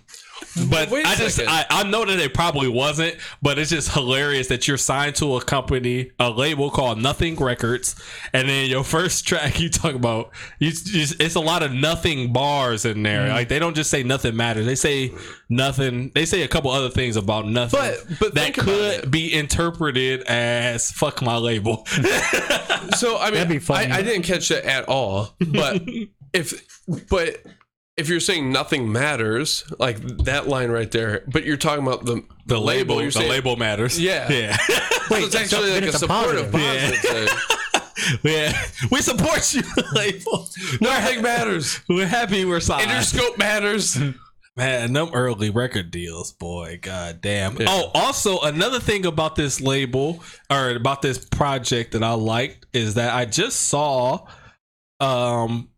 but 0.70 0.92
I 0.92 1.14
just. 1.16 1.40
I, 1.40 1.66
I 1.70 1.82
know 1.84 2.04
that 2.04 2.18
it 2.20 2.34
probably 2.34 2.68
wasn't, 2.68 3.16
but 3.42 3.58
it's 3.58 3.70
just 3.70 3.92
hilarious 3.92 4.48
that 4.48 4.68
you're 4.68 4.76
signed 4.76 5.16
to 5.16 5.36
a 5.36 5.40
company, 5.44 6.10
a 6.18 6.30
label 6.30 6.70
called 6.70 7.00
Nothing 7.00 7.36
Records, 7.36 7.96
and 8.32 8.48
then 8.48 8.68
your 8.70 8.84
first 8.84 9.26
track 9.28 9.60
you 9.60 9.68
talk 9.68 9.94
about, 9.94 10.30
you, 10.58 10.70
you, 10.84 11.06
it's 11.18 11.34
a 11.34 11.40
lot 11.40 11.62
of 11.62 11.72
nothing 11.72 12.32
bars 12.32 12.84
in 12.84 13.02
there. 13.02 13.22
Mm-hmm. 13.26 13.34
Like 13.34 13.48
they 13.48 13.58
don't 13.58 13.74
just 13.74 13.90
say 13.90 14.02
nothing 14.02 14.36
matters; 14.36 14.66
they 14.66 14.74
say 14.74 15.12
nothing. 15.48 16.10
They 16.14 16.24
say 16.26 16.42
a 16.42 16.48
couple 16.48 16.70
other 16.70 16.90
things 16.90 17.16
about 17.16 17.46
nothing, 17.46 17.80
But- 17.80 18.18
but 18.20 18.34
that 18.34 18.54
could 18.54 19.10
be 19.10 19.32
interpreted 19.34 20.22
as 20.22 20.90
"fuck 20.92 21.22
my 21.22 21.36
label." 21.36 21.86
So 22.96 23.18
I 23.18 23.30
mean. 23.48 23.60
I, 23.70 23.98
I 23.98 24.02
didn't 24.02 24.22
catch 24.22 24.48
that 24.48 24.64
at 24.64 24.88
all. 24.88 25.34
But 25.38 25.82
if 26.32 26.66
but 27.10 27.38
if 27.96 28.08
you're 28.08 28.20
saying 28.20 28.50
nothing 28.52 28.90
matters, 28.90 29.64
like 29.78 29.98
that 30.24 30.48
line 30.48 30.70
right 30.70 30.90
there, 30.90 31.22
but 31.28 31.44
you're 31.44 31.56
talking 31.56 31.86
about 31.86 32.04
the 32.04 32.22
the 32.46 32.60
label, 32.60 32.96
you're 33.00 33.06
the 33.06 33.12
saying- 33.12 33.30
label 33.30 33.56
matters. 33.56 33.98
Yeah. 34.00 34.28
yeah, 34.32 34.56
So 34.56 35.16
it's 35.16 35.34
actually 35.34 35.70
then 35.70 35.82
like 35.84 35.92
a 35.92 35.96
a 35.96 35.98
supportive 35.98 36.50
positive. 36.52 37.00
positive. 37.02 37.28
thing. 37.30 38.18
yeah. 38.24 38.62
We 38.90 39.00
support 39.00 39.54
you, 39.54 39.62
label. 39.94 40.48
Nothing 40.80 41.22
matters. 41.22 41.80
We're 41.88 42.06
happy 42.06 42.44
we're 42.44 42.60
signed. 42.60 42.90
Interscope 42.90 43.38
matters. 43.38 43.96
Man, 44.56 44.92
them 44.92 45.10
early 45.12 45.50
record 45.50 45.90
deals, 45.90 46.32
boy, 46.32 46.78
god 46.80 47.20
damn. 47.20 47.56
Oh, 47.66 47.90
also 47.94 48.40
another 48.40 48.78
thing 48.78 49.04
about 49.04 49.34
this 49.34 49.60
label 49.60 50.22
or 50.50 50.70
about 50.70 51.02
this 51.02 51.24
project 51.24 51.92
that 51.92 52.04
I 52.04 52.12
liked 52.12 52.66
is 52.72 52.94
that 52.94 53.12
I 53.14 53.24
just 53.24 53.62
saw 53.62 54.26
um 55.00 55.70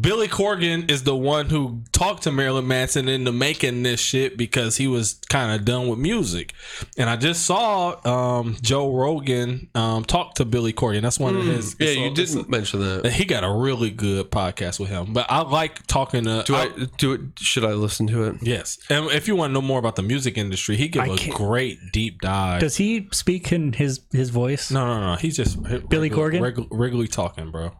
Billy 0.00 0.26
Corgan 0.26 0.90
is 0.90 1.02
the 1.02 1.14
one 1.14 1.50
who 1.50 1.82
talked 1.92 2.22
to 2.22 2.32
Marilyn 2.32 2.66
Manson 2.66 3.08
into 3.08 3.30
making 3.30 3.82
this 3.82 4.00
shit 4.00 4.38
because 4.38 4.78
he 4.78 4.88
was 4.88 5.20
kind 5.28 5.52
of 5.52 5.66
done 5.66 5.86
with 5.88 5.98
music. 5.98 6.54
And 6.96 7.10
I 7.10 7.16
just 7.16 7.44
saw 7.44 8.00
um 8.40 8.56
Joe 8.62 8.90
Rogan 8.90 9.68
um 9.74 10.06
talk 10.06 10.36
to 10.36 10.46
Billy 10.46 10.72
Corgan. 10.72 11.02
That's 11.02 11.20
one 11.20 11.36
of 11.36 11.44
his 11.44 11.74
Hmm. 11.74 11.82
Yeah, 11.82 11.90
you 11.90 12.14
didn't 12.14 12.48
mention 12.48 12.80
that. 12.80 13.12
he 13.12 13.26
got 13.26 13.44
a 13.44 13.52
really 13.52 13.90
good 13.90 14.30
podcast 14.30 14.80
with 14.80 14.88
him. 14.88 15.12
But 15.12 15.26
I 15.28 15.42
like 15.42 15.86
talking 15.86 16.24
to 16.24 16.42
Do 16.46 16.54
I 16.56 16.70
do 16.96 17.12
it? 17.12 17.20
Should 17.38 17.66
I 17.66 17.74
listen 17.74 18.06
to 18.06 18.24
it? 18.28 18.36
Yes, 18.40 18.78
and 18.88 19.10
if 19.10 19.28
you 19.28 19.36
want 19.36 19.50
to 19.50 19.54
know 19.54 19.60
more 19.62 19.78
about 19.78 19.96
the 19.96 20.02
music 20.02 20.38
industry, 20.38 20.76
he 20.76 20.88
give 20.88 21.02
I 21.02 21.08
a 21.08 21.30
great 21.32 21.78
deep 21.92 22.22
dive. 22.22 22.60
Does 22.60 22.76
he 22.78 23.08
speak 23.12 23.52
in 23.52 23.74
his 23.74 24.00
his 24.10 24.30
voice? 24.30 24.70
no, 24.70 24.86
no, 24.86 25.06
no. 25.10 25.16
He's 25.16 25.36
just 25.36 25.62
Billy 25.90 26.08
regular- 26.08 26.30
Corgan? 26.30 26.40
regu- 26.40 26.68
regularly 26.70 27.08
talking, 27.08 27.50
bro. 27.50 27.72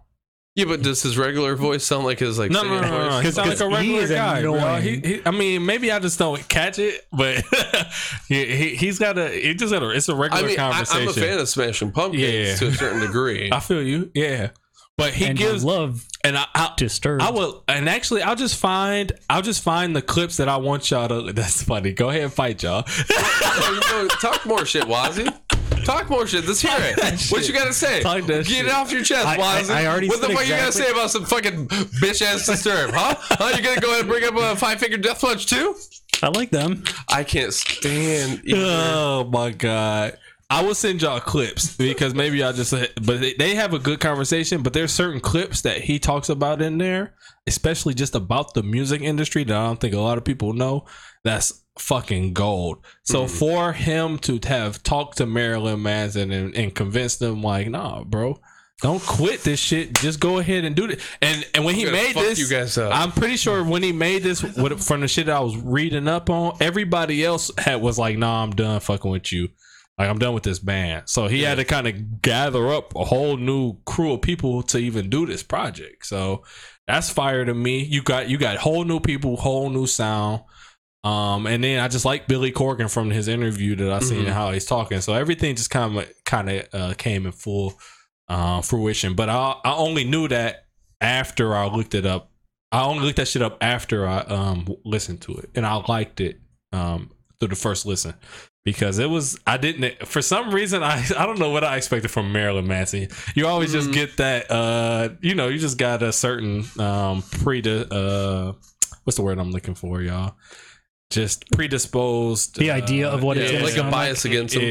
Yeah, 0.56 0.64
but 0.64 0.80
does 0.82 1.02
his 1.02 1.16
regular 1.18 1.54
voice 1.54 1.84
sound 1.84 2.04
like 2.04 2.18
his 2.18 2.38
like 2.38 2.50
No, 2.50 2.62
no, 2.62 2.68
singing 2.68 2.80
no, 2.82 2.88
no, 2.98 3.04
no. 3.08 3.10
voice? 3.16 3.24
He 3.26 3.30
sounds 3.30 3.48
like 3.48 3.56
a 3.56 3.58
'Cause 3.58 3.68
he 3.68 3.74
regular 3.76 4.02
is 4.02 4.10
guy, 4.10 4.40
bro. 4.40 4.54
He, 4.54 4.58
annoying. 4.94 5.04
he, 5.04 5.20
I 5.26 5.30
mean, 5.30 5.66
maybe 5.66 5.92
I 5.92 5.98
just 5.98 6.18
don't 6.18 6.48
catch 6.48 6.78
it, 6.78 7.06
but 7.12 7.44
he, 8.28 8.44
he, 8.46 8.68
he's 8.74 8.98
got 8.98 9.18
a. 9.18 9.28
He 9.28 9.54
just 9.54 9.70
got 9.72 9.82
a. 9.82 9.90
It's 9.90 10.08
a 10.08 10.14
I 10.14 10.18
regular 10.18 10.46
mean, 10.48 10.58
I, 10.58 10.70
conversation. 10.72 11.02
I'm 11.02 11.08
a 11.08 11.12
fan 11.12 11.38
of 11.38 11.48
Smashing 11.48 11.92
Pumpkins 11.92 12.22
Yeah. 12.22 12.54
to 12.56 12.66
a 12.68 12.72
certain 12.72 13.00
degree. 13.00 13.50
I 13.52 13.60
feel 13.60 13.82
you, 13.82 14.10
yeah. 14.14 14.50
But 14.98 15.12
he 15.12 15.26
and 15.26 15.36
gives, 15.36 15.62
I 15.62 15.68
love 15.68 16.06
and 16.24 16.38
I, 16.38 16.46
I, 16.54 16.72
Disturbed. 16.78 17.22
I 17.22 17.28
will, 17.30 17.62
and 17.68 17.86
actually, 17.86 18.22
I'll 18.22 18.34
just 18.34 18.56
find, 18.56 19.12
I'll 19.28 19.42
just 19.42 19.62
find 19.62 19.94
the 19.94 20.00
clips 20.00 20.38
that 20.38 20.48
I 20.48 20.56
want 20.56 20.90
y'all 20.90 21.06
to. 21.08 21.32
That's 21.34 21.62
funny. 21.62 21.92
Go 21.92 22.08
ahead 22.08 22.22
and 22.22 22.32
fight 22.32 22.62
y'all. 22.62 22.82
Oh, 22.88 23.80
you 23.92 24.04
know, 24.04 24.08
talk 24.08 24.46
more 24.46 24.64
shit, 24.64 24.84
Wazzy. 24.84 25.30
Talk 25.86 26.10
more 26.10 26.26
shit. 26.26 26.46
Let's 26.46 26.60
hear 26.60 26.72
it. 26.78 27.30
What 27.30 27.46
you 27.46 27.54
gotta 27.54 27.72
say? 27.72 28.00
Talk 28.02 28.26
that 28.26 28.44
Get 28.44 28.46
shit. 28.46 28.66
it 28.66 28.72
off 28.72 28.90
your 28.92 29.02
chest, 29.04 29.26
I- 29.26 29.34
I- 29.34 29.38
Wazzy. 29.62 29.70
I 29.70 29.86
already 29.86 30.08
what 30.08 30.20
the 30.20 30.26
said 30.26 30.36
fuck 30.36 30.44
you 30.44 30.50
gotta 30.50 30.66
exactly- 30.66 30.82
say 30.84 30.90
about 30.92 31.10
some 31.10 31.24
fucking 31.24 31.68
bitch 31.68 32.22
ass 32.22 32.46
disturb, 32.46 32.90
huh? 32.92 33.14
Huh? 33.18 33.52
You 33.56 33.62
gonna 33.62 33.80
go 33.80 33.88
ahead 33.88 34.00
and 34.00 34.08
bring 34.08 34.24
up 34.24 34.34
a 34.36 34.56
five 34.56 34.80
finger 34.80 34.96
death 34.96 35.20
punch 35.20 35.46
too? 35.46 35.76
I 36.22 36.28
like 36.28 36.50
them. 36.50 36.82
I 37.08 37.24
can't 37.24 37.52
stand. 37.54 38.42
Oh 38.52 39.24
my 39.32 39.50
god. 39.50 40.18
I 40.48 40.62
will 40.62 40.74
send 40.76 41.02
y'all 41.02 41.18
clips 41.20 41.76
because 41.76 42.14
maybe 42.14 42.38
y'all 42.38 42.52
just 42.52 42.70
but 42.72 43.20
they- 43.20 43.34
they 43.38 43.54
have 43.56 43.74
a 43.74 43.78
good 43.78 44.00
conversation, 44.00 44.62
but 44.62 44.72
there's 44.72 44.92
certain 44.92 45.20
clips 45.20 45.62
that 45.62 45.80
he 45.82 45.98
talks 45.98 46.28
about 46.28 46.62
in 46.62 46.78
there, 46.78 47.14
especially 47.46 47.94
just 47.94 48.14
about 48.14 48.54
the 48.54 48.62
music 48.62 49.02
industry 49.02 49.44
that 49.44 49.56
I 49.56 49.66
don't 49.66 49.80
think 49.80 49.94
a 49.94 50.00
lot 50.00 50.18
of 50.18 50.24
people 50.24 50.52
know. 50.52 50.84
That's 51.24 51.62
fucking 51.78 52.32
gold. 52.32 52.84
So 53.02 53.24
mm-hmm. 53.24 53.36
for 53.36 53.72
him 53.72 54.18
to 54.20 54.40
have 54.46 54.82
talked 54.82 55.18
to 55.18 55.26
Marilyn 55.26 55.82
Manson 55.82 56.32
and, 56.32 56.54
and 56.54 56.74
convinced 56.74 57.20
them 57.20 57.42
like, 57.42 57.68
nah, 57.68 58.04
bro, 58.04 58.40
don't 58.82 59.02
quit 59.02 59.40
this 59.40 59.58
shit. 59.58 59.94
Just 59.94 60.20
go 60.20 60.38
ahead 60.38 60.64
and 60.64 60.76
do 60.76 60.84
it. 60.84 61.00
And 61.22 61.46
and 61.54 61.64
when 61.64 61.74
he 61.74 61.84
gonna 61.84 61.96
made 61.96 62.14
this, 62.14 62.38
you 62.38 62.48
guys. 62.48 62.76
I'm 62.76 63.10
pretty 63.10 63.36
sure 63.36 63.64
when 63.64 63.82
he 63.82 63.92
made 63.92 64.22
this 64.22 64.42
what- 64.42 64.80
from 64.80 65.00
the 65.00 65.08
shit 65.08 65.26
that 65.26 65.36
I 65.36 65.40
was 65.40 65.56
reading 65.56 66.08
up 66.08 66.28
on, 66.28 66.56
everybody 66.60 67.24
else 67.24 67.50
had 67.56 67.80
was 67.80 67.98
like, 67.98 68.18
"Nah, 68.18 68.42
I'm 68.42 68.50
done 68.50 68.80
fucking 68.80 69.10
with 69.10 69.32
you. 69.32 69.48
Like 69.98 70.10
I'm 70.10 70.18
done 70.18 70.34
with 70.34 70.42
this 70.42 70.58
band." 70.58 71.04
So 71.06 71.26
he 71.26 71.42
had 71.42 71.54
to 71.54 71.64
kind 71.64 71.88
of 71.88 72.20
gather 72.20 72.68
up 72.70 72.94
a 72.94 73.04
whole 73.04 73.38
new 73.38 73.78
crew 73.86 74.12
of 74.12 74.20
people 74.20 74.62
to 74.64 74.78
even 74.78 75.08
do 75.08 75.24
this 75.24 75.42
project. 75.42 76.04
So 76.04 76.44
that's 76.86 77.08
fire 77.08 77.46
to 77.46 77.54
me. 77.54 77.82
You 77.82 78.02
got 78.02 78.28
you 78.28 78.36
got 78.36 78.58
whole 78.58 78.84
new 78.84 79.00
people, 79.00 79.36
whole 79.36 79.70
new 79.70 79.86
sound. 79.86 80.42
Um, 81.04 81.46
and 81.46 81.62
then 81.62 81.78
I 81.78 81.88
just 81.88 82.04
like 82.04 82.26
Billy 82.26 82.50
Corgan 82.50 82.92
from 82.92 83.10
his 83.10 83.28
interview 83.28 83.76
that 83.76 83.92
I 83.92 84.00
seen 84.00 84.24
and 84.24 84.34
how 84.34 84.50
he's 84.50 84.64
talking. 84.64 85.00
So 85.00 85.14
everything 85.14 85.54
just 85.54 85.70
kind 85.70 85.96
of 85.96 86.24
kind 86.24 86.50
of 86.50 86.66
uh, 86.72 86.94
came 86.94 87.26
in 87.26 87.32
full 87.32 87.74
uh, 88.28 88.60
fruition. 88.62 89.14
But 89.14 89.28
I 89.28 89.54
I 89.64 89.74
only 89.74 90.04
knew 90.04 90.26
that 90.28 90.66
after 91.00 91.54
I 91.54 91.66
looked 91.66 91.94
it 91.94 92.06
up. 92.06 92.30
I 92.72 92.82
only 92.84 93.04
looked 93.04 93.18
that 93.18 93.28
shit 93.28 93.42
up 93.42 93.58
after 93.60 94.06
I 94.06 94.18
um 94.20 94.66
listened 94.84 95.20
to 95.22 95.34
it, 95.34 95.50
and 95.54 95.64
I 95.64 95.74
liked 95.86 96.20
it 96.20 96.40
um 96.72 97.12
through 97.38 97.48
the 97.48 97.56
first 97.56 97.86
listen 97.86 98.14
because 98.64 98.98
it 98.98 99.08
was 99.08 99.38
I 99.46 99.56
didn't 99.58 100.06
for 100.06 100.20
some 100.20 100.52
reason 100.52 100.82
I 100.82 101.04
I 101.16 101.24
don't 101.24 101.38
know 101.38 101.50
what 101.50 101.62
I 101.64 101.76
expected 101.76 102.10
from 102.10 102.32
Marilyn 102.32 102.66
Manson. 102.66 103.08
You 103.34 103.46
always 103.46 103.72
just 103.72 103.92
get 103.92 104.16
that 104.16 104.50
uh 104.50 105.10
you 105.20 105.34
know 105.34 105.48
you 105.48 105.58
just 105.58 105.78
got 105.78 106.02
a 106.02 106.12
certain 106.12 106.64
um 106.78 107.22
pre 107.22 107.62
uh 107.64 108.52
what's 109.04 109.16
the 109.16 109.22
word 109.22 109.38
I'm 109.38 109.52
looking 109.52 109.76
for 109.76 110.02
y'all 110.02 110.34
just 111.10 111.48
predisposed 111.52 112.56
The 112.58 112.70
idea 112.72 113.08
of 113.08 113.22
what 113.22 113.36
Yeah, 113.36 113.44
it's 113.44 113.62
like 113.62 113.72
a 113.74 113.76
sound 113.76 113.90
bias 113.92 114.24
against 114.24 114.54
him. 114.54 114.62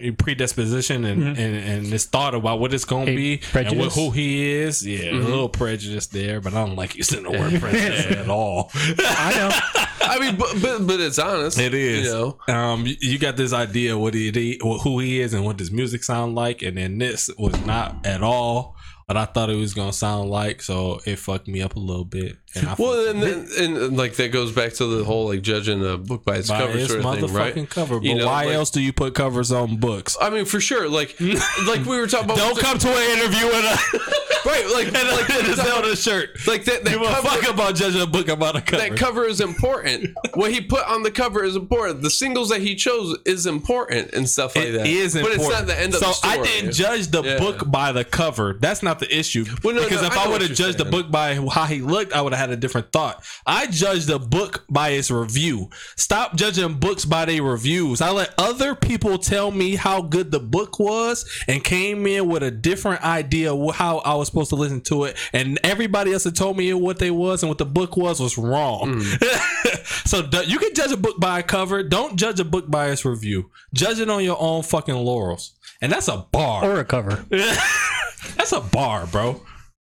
yeah, 0.00 0.10
predisposition 0.16 1.04
and, 1.04 1.22
and 1.22 1.38
and 1.38 1.86
this 1.86 2.06
thought 2.06 2.34
about 2.34 2.60
what 2.60 2.72
it's 2.72 2.86
gonna 2.86 3.10
A 3.10 3.16
be 3.16 3.40
and 3.54 3.78
what, 3.78 3.92
who 3.92 4.10
he 4.10 4.50
is. 4.52 4.86
Yeah, 4.86 5.10
Mm-hmm. 5.12 5.26
a 5.26 5.28
little 5.28 5.48
prejudice 5.50 6.06
there, 6.06 6.40
but 6.40 6.54
I 6.54 6.64
don't 6.64 6.76
like 6.76 6.96
using 6.96 7.24
the 7.24 7.30
word 7.30 7.52
prejudice 7.60 8.06
at 8.16 8.28
all. 8.30 8.70
I 8.74 9.34
know. 9.36 9.86
I 10.04 10.18
mean, 10.18 10.36
but, 10.36 10.60
but 10.62 10.86
but 10.86 10.98
it's 11.00 11.18
honest. 11.18 11.58
It 11.58 11.74
is. 11.74 12.06
You 12.06 12.12
know, 12.12 12.38
Um, 12.52 12.86
you- 12.86 12.96
you 13.00 13.18
got 13.18 13.36
this 13.36 13.52
idea 13.52 13.96
what 13.98 14.14
he, 14.14 14.30
he 14.30 14.58
who 14.62 14.98
he 14.98 15.20
is 15.20 15.34
and 15.34 15.44
what 15.44 15.58
his 15.58 15.70
music 15.70 16.04
sound 16.04 16.34
like, 16.34 16.62
and 16.62 16.76
then 16.78 16.98
this 16.98 17.30
was 17.38 17.58
not 17.66 17.96
at 18.06 18.22
all 18.22 18.76
what 19.14 19.28
I 19.28 19.30
thought 19.30 19.50
it 19.50 19.56
was 19.56 19.74
gonna 19.74 19.92
sound 19.92 20.30
like. 20.30 20.62
So 20.62 21.00
it 21.04 21.16
fucked 21.18 21.48
me 21.48 21.60
up 21.62 21.76
a 21.76 21.78
little 21.80 22.04
bit. 22.04 22.36
And 22.54 22.68
I 22.68 22.74
well, 22.78 23.08
and, 23.08 23.22
then 23.22 23.48
and, 23.58 23.76
and 23.78 23.96
like 23.96 24.14
that 24.16 24.30
goes 24.30 24.52
back 24.52 24.72
to 24.74 24.86
the 24.86 25.04
whole 25.04 25.26
like 25.28 25.42
judging 25.42 25.84
a 25.86 25.96
book 25.96 26.24
by 26.24 26.36
its 26.36 26.48
by 26.48 26.58
cover 26.60 26.78
its 26.78 26.88
sort 26.92 27.04
of 27.04 27.20
thing, 27.20 27.32
right? 27.34 27.70
cover. 27.70 27.98
But 27.98 28.04
You 28.06 28.14
know, 28.16 28.26
why 28.26 28.44
like- 28.46 28.54
else 28.54 28.70
do 28.70 28.80
you 28.80 28.92
put 28.92 29.14
covers 29.14 29.52
on 29.52 29.76
books? 29.78 30.16
I 30.20 30.30
mean, 30.30 30.44
for 30.44 30.60
sure. 30.60 30.88
Like, 30.88 31.16
like 31.66 31.84
we 31.86 31.98
were 31.98 32.06
talking 32.06 32.26
about. 32.26 32.36
Don't 32.38 32.58
come 32.58 32.78
to 32.78 32.88
an 32.88 33.18
interview 33.18 33.46
with 33.46 33.64
a 33.64 33.98
right. 34.48 34.66
Like, 34.72 34.86
and 34.94 35.08
like, 35.08 35.28
a 35.30 35.54
Zelda 35.56 35.96
shirt. 35.96 36.30
like 36.46 36.64
that. 36.64 36.84
That 36.84 36.90
Give 36.92 37.00
a 37.02 37.06
cover, 37.06 37.28
fuck 37.28 37.48
about 37.54 37.74
judging 37.74 38.02
a 38.02 38.06
book 38.06 38.28
about 38.28 38.56
a 38.56 38.60
cover. 38.60 38.86
that 38.88 38.96
cover 38.98 39.24
is 39.24 39.40
important. 39.40 40.10
what 40.34 40.52
he 40.52 40.60
put 40.60 40.84
on 40.86 41.02
the 41.02 41.10
cover 41.10 41.44
is 41.44 41.56
important. 41.56 42.02
The 42.02 42.10
singles 42.10 42.48
that 42.50 42.60
he 42.60 42.74
chose 42.74 43.16
is 43.24 43.46
important 43.46 44.12
and 44.12 44.28
stuff 44.28 44.56
like 44.56 44.66
It 44.66 44.72
that. 44.72 44.86
is 44.86 45.14
but 45.14 45.32
important. 45.32 45.42
it's 45.42 45.50
not 45.52 45.66
the 45.66 45.78
end 45.80 45.94
of 45.94 46.00
so 46.00 46.06
the 46.08 46.12
story. 46.12 46.38
I 46.38 46.42
didn't 46.42 46.72
judge 46.72 47.06
the 47.08 47.22
Yeah. 47.22 47.38
book 47.38 47.70
by 47.70 47.92
the 47.92 48.04
cover. 48.04 48.58
That's 48.60 48.82
not 48.82 48.98
the 49.02 49.18
issue. 49.18 49.44
Well, 49.62 49.74
no, 49.74 49.82
because 49.82 50.02
no, 50.02 50.08
if 50.08 50.16
I 50.16 50.24
I, 50.24 50.28
would 50.28 50.40
have 50.40 50.50
you're 50.50 50.56
judged 50.56 50.78
the 50.78 50.84
book 50.84 51.10
by 51.10 51.34
how 51.34 51.64
he 51.64 51.80
looked, 51.80 52.12
I 52.12 52.22
would 52.22 52.32
have 52.32 52.40
had 52.40 52.50
a 52.50 52.56
different 52.56 52.92
thought. 52.92 53.24
I 53.46 53.66
judged 53.66 54.06
the 54.06 54.18
book 54.18 54.64
by 54.70 54.90
its 54.90 55.10
review. 55.10 55.70
Stop 55.96 56.36
judging 56.36 56.74
books 56.74 57.04
by 57.04 57.24
their 57.24 57.42
reviews. 57.42 58.00
I 58.00 58.10
let 58.10 58.34
other 58.38 58.74
people 58.74 59.18
tell 59.18 59.50
me 59.50 59.76
how 59.76 60.02
good 60.02 60.30
the 60.30 60.40
book 60.40 60.78
was 60.78 61.28
and 61.46 61.62
came 61.62 62.06
in 62.06 62.28
with 62.28 62.42
a 62.42 62.50
different 62.50 63.02
idea 63.02 63.54
of 63.54 63.74
how 63.74 63.98
I 63.98 64.14
was 64.14 64.28
supposed 64.28 64.50
to 64.50 64.56
listen 64.56 64.80
to 64.82 65.04
it. 65.04 65.16
And 65.32 65.58
everybody 65.64 66.12
else 66.12 66.24
that 66.24 66.36
told 66.36 66.56
me 66.56 66.72
what 66.72 66.98
they 66.98 67.10
was 67.10 67.42
and 67.42 67.50
what 67.50 67.58
the 67.58 67.66
book 67.66 67.96
was 67.96 68.20
was 68.20 68.38
wrong. 68.38 69.00
Mm. 69.00 69.86
so 70.06 70.28
you 70.42 70.58
can 70.58 70.74
judge 70.74 70.92
a 70.92 70.96
book 70.96 71.18
by 71.20 71.40
a 71.40 71.42
cover. 71.42 71.82
Don't 71.82 72.16
judge 72.16 72.40
a 72.40 72.44
book 72.44 72.70
by 72.70 72.90
its 72.90 73.04
review. 73.04 73.50
Judge 73.74 73.98
it 73.98 74.08
on 74.08 74.24
your 74.24 74.36
own 74.40 74.62
fucking 74.62 74.94
laurels. 74.94 75.52
And 75.80 75.90
that's 75.90 76.08
a 76.08 76.18
bar. 76.30 76.64
Or 76.64 76.80
a 76.80 76.84
cover. 76.84 77.24
that's 78.36 78.52
a 78.52 78.60
bar, 78.60 79.06
bro. 79.06 79.42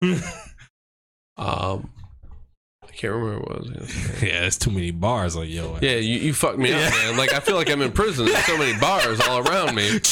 Um, 1.36 1.90
I 2.86 2.92
can't 2.92 3.14
remember 3.14 3.40
what 3.40 3.56
I 3.56 3.60
was 3.60 3.70
gonna 3.70 3.86
say. 3.88 4.26
Yeah, 4.28 4.40
there's 4.40 4.58
too 4.58 4.70
many 4.70 4.90
bars 4.90 5.36
on 5.36 5.48
yo. 5.48 5.76
ass. 5.76 5.82
Yeah, 5.82 5.96
you, 5.96 6.18
you 6.18 6.34
fucked 6.34 6.58
me 6.58 6.70
up, 6.70 6.92
man. 6.92 7.16
Like 7.16 7.32
I 7.32 7.40
feel 7.40 7.56
like 7.56 7.70
I'm 7.70 7.80
in 7.80 7.92
prison. 7.92 8.26
There's 8.26 8.44
so 8.44 8.58
many 8.58 8.78
bars 8.78 9.20
all 9.22 9.38
around 9.48 9.74
me. 9.74 10.00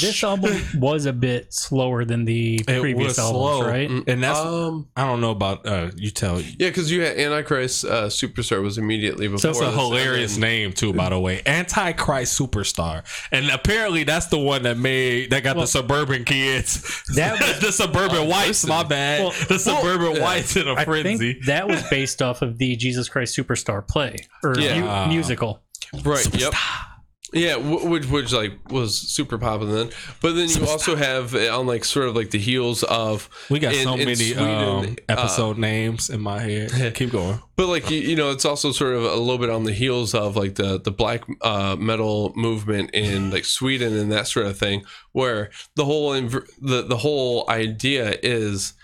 This 0.00 0.24
album 0.24 0.62
was 0.80 1.06
a 1.06 1.12
bit 1.12 1.52
slower 1.52 2.04
than 2.04 2.24
the 2.24 2.56
It 2.66 2.80
previous 2.80 3.08
was 3.08 3.18
albums, 3.18 3.58
slow, 3.58 3.68
right? 3.68 3.90
and 4.06 4.22
that's 4.22 4.38
Um, 4.38 4.88
I 4.96 5.06
don't 5.06 5.20
know 5.20 5.30
about 5.30 5.66
uh, 5.66 5.90
you 5.96 6.10
tell. 6.10 6.40
yeah, 6.40 6.68
because 6.68 6.90
you 6.90 7.02
had 7.02 7.18
Antichrist 7.18 7.84
uh, 7.84 8.06
Superstar 8.06 8.62
was 8.62 8.78
immediately 8.78 9.28
before. 9.28 9.50
it's 9.50 9.58
That's 9.58 9.60
a 9.60 9.64
this, 9.72 9.74
hilarious 9.80 10.32
then- 10.32 10.40
name 10.40 10.72
too, 10.72 10.92
by 10.92 11.10
the 11.10 11.18
way. 11.20 11.42
Antichrist 11.46 12.38
Superstar, 12.38 13.04
and 13.30 13.50
apparently 13.50 14.04
that's 14.04 14.26
the 14.26 14.38
one 14.38 14.62
that 14.62 14.78
made 14.78 15.30
that 15.30 15.42
got 15.42 15.56
the 15.56 15.66
suburban 15.66 16.24
kids, 16.24 17.02
That 17.14 17.40
was- 17.40 17.60
the 17.60 17.72
suburban 17.72 18.28
whites. 18.28 18.66
My 18.66 18.82
bad, 18.82 19.20
Well, 19.22 19.32
the 19.48 19.58
suburban 19.58 20.16
yeah. 20.16 20.22
whites 20.22 20.56
in 20.56 20.66
a 20.68 20.74
I 20.74 20.84
frenzy. 20.84 21.34
think 21.34 21.44
that 21.46 21.68
was 21.68 21.82
based 21.90 22.22
off 22.22 22.42
of 22.42 22.58
the 22.58 22.76
Jesus 22.76 23.08
Christ 23.08 23.36
Superstar 23.36 23.86
play 23.86 24.16
or 24.42 24.58
Yeah. 24.58 25.06
mu- 25.06 25.12
musical. 25.14 25.62
Right. 26.04 26.26
Yep. 26.34 26.54
Yeah, 27.34 27.56
which 27.56 28.06
which 28.06 28.32
like 28.32 28.70
was 28.70 28.96
super 28.96 29.38
popular 29.38 29.72
then, 29.84 29.90
but 30.20 30.34
then 30.34 30.50
you 30.50 30.66
also 30.66 30.96
have 30.96 31.34
uh, 31.34 31.58
on 31.58 31.66
like 31.66 31.84
sort 31.84 32.08
of 32.08 32.14
like 32.14 32.30
the 32.30 32.38
heels 32.38 32.82
of 32.82 33.30
we 33.48 33.58
got 33.58 33.72
in- 33.72 33.84
so 33.84 33.94
in 33.94 34.00
many 34.00 34.14
Sweden, 34.16 34.44
um, 34.44 34.96
uh, 35.08 35.12
episode 35.12 35.56
names 35.56 36.10
in 36.10 36.20
my 36.20 36.40
head. 36.40 36.94
Keep 36.94 37.12
going. 37.12 37.40
But 37.56 37.68
like 37.68 37.90
you, 37.90 38.00
you 38.00 38.16
know, 38.16 38.30
it's 38.32 38.44
also 38.44 38.70
sort 38.70 38.94
of 38.94 39.04
a 39.04 39.16
little 39.16 39.38
bit 39.38 39.48
on 39.48 39.64
the 39.64 39.72
heels 39.72 40.14
of 40.14 40.36
like 40.36 40.56
the 40.56 40.78
the 40.78 40.90
black 40.90 41.24
uh, 41.40 41.74
metal 41.78 42.34
movement 42.36 42.90
in 42.92 43.30
like 43.34 43.46
Sweden 43.46 43.96
and 43.96 44.12
that 44.12 44.26
sort 44.28 44.44
of 44.44 44.58
thing, 44.58 44.84
where 45.12 45.50
the 45.74 45.86
whole 45.86 46.10
inv- 46.12 46.46
the 46.60 46.82
the 46.82 46.98
whole 46.98 47.48
idea 47.48 48.18
is 48.22 48.74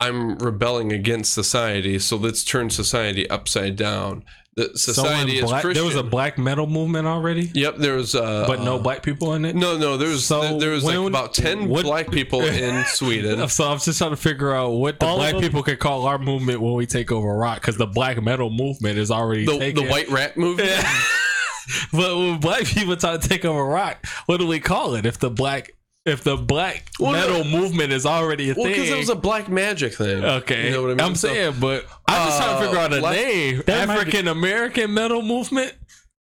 I'm 0.00 0.36
rebelling 0.38 0.92
against 0.92 1.32
society, 1.32 1.98
so 1.98 2.16
let's 2.16 2.42
turn 2.44 2.70
society 2.70 3.28
upside 3.28 3.76
down. 3.76 4.24
The 4.72 4.78
society 4.78 5.38
is 5.38 5.44
black, 5.44 5.62
Christian. 5.62 5.82
there 5.82 5.86
was 5.86 5.96
a 5.96 6.02
black 6.08 6.36
metal 6.38 6.66
movement 6.66 7.06
already, 7.06 7.50
yep, 7.54 7.76
there 7.76 7.94
was 7.94 8.14
uh, 8.14 8.44
but 8.46 8.60
no 8.60 8.76
uh, 8.76 8.78
black 8.78 9.02
people 9.02 9.34
in 9.34 9.44
it. 9.44 9.54
No, 9.56 9.76
no, 9.78 9.96
there 9.96 10.08
was 10.08 10.24
So 10.24 10.58
there 10.58 10.70
was 10.70 10.84
like 10.84 10.96
about 10.98 11.34
ten 11.34 11.68
what- 11.68 11.84
black 11.84 12.10
people 12.10 12.42
in 12.42 12.84
Sweden. 12.88 13.48
So 13.48 13.68
I'm 13.70 13.78
just 13.78 13.98
trying 13.98 14.10
to 14.10 14.16
figure 14.16 14.54
out 14.54 14.70
what 14.72 15.00
the 15.00 15.06
All 15.06 15.16
black 15.16 15.32
them- 15.32 15.40
people 15.42 15.62
could 15.62 15.78
call 15.78 16.06
our 16.06 16.18
movement 16.18 16.60
when 16.60 16.74
we 16.74 16.86
take 16.86 17.10
over 17.12 17.34
rock, 17.34 17.60
because 17.60 17.76
the 17.76 17.86
black 17.86 18.22
metal 18.22 18.50
movement 18.50 18.98
is 18.98 19.10
already 19.10 19.46
The, 19.46 19.58
taken. 19.58 19.84
the 19.84 19.90
white 19.90 20.08
rat 20.10 20.36
movement. 20.36 20.70
but 21.92 22.16
when 22.16 22.38
black 22.40 22.64
people 22.64 22.96
try 22.96 23.16
to 23.16 23.28
take 23.28 23.44
over 23.44 23.64
rock, 23.64 24.04
what 24.26 24.38
do 24.38 24.46
we 24.46 24.60
call 24.60 24.94
it? 24.94 25.06
If 25.06 25.18
the 25.18 25.30
black 25.30 25.72
if 26.06 26.24
the 26.24 26.36
black 26.36 26.90
Well, 26.98 27.12
no- 27.12 27.18
metal 27.18 27.44
movement 27.44 27.92
is 27.92 28.06
already 28.06 28.50
a 28.50 28.54
thing. 28.54 28.62
Well, 28.64 28.72
because 28.72 28.90
it 28.90 28.96
was 28.98 29.08
a 29.10 29.14
black 29.14 29.48
magic 29.48 29.94
thing. 29.94 30.24
okay, 30.24 30.66
you 30.66 30.70
know 30.72 30.82
what 30.82 30.90
I 30.92 30.94
mean. 30.94 31.00
I'm 31.00 31.14
So- 31.14 31.28
saying, 31.28 31.54
but 31.60 31.84
I'm 32.08 32.26
just 32.28 32.38
trying 32.38 32.50
to 32.50 32.56
Uh, 32.56 32.60
figure 32.66 32.78
out 32.78 32.92
a 32.94 33.00
black- 33.00 33.16
name. 33.16 33.62
That 33.66 33.88
might 33.88 33.94
be- 33.94 34.00
African 34.00 34.28
American 34.28 34.94
metal 34.94 35.22
movement. 35.22 35.74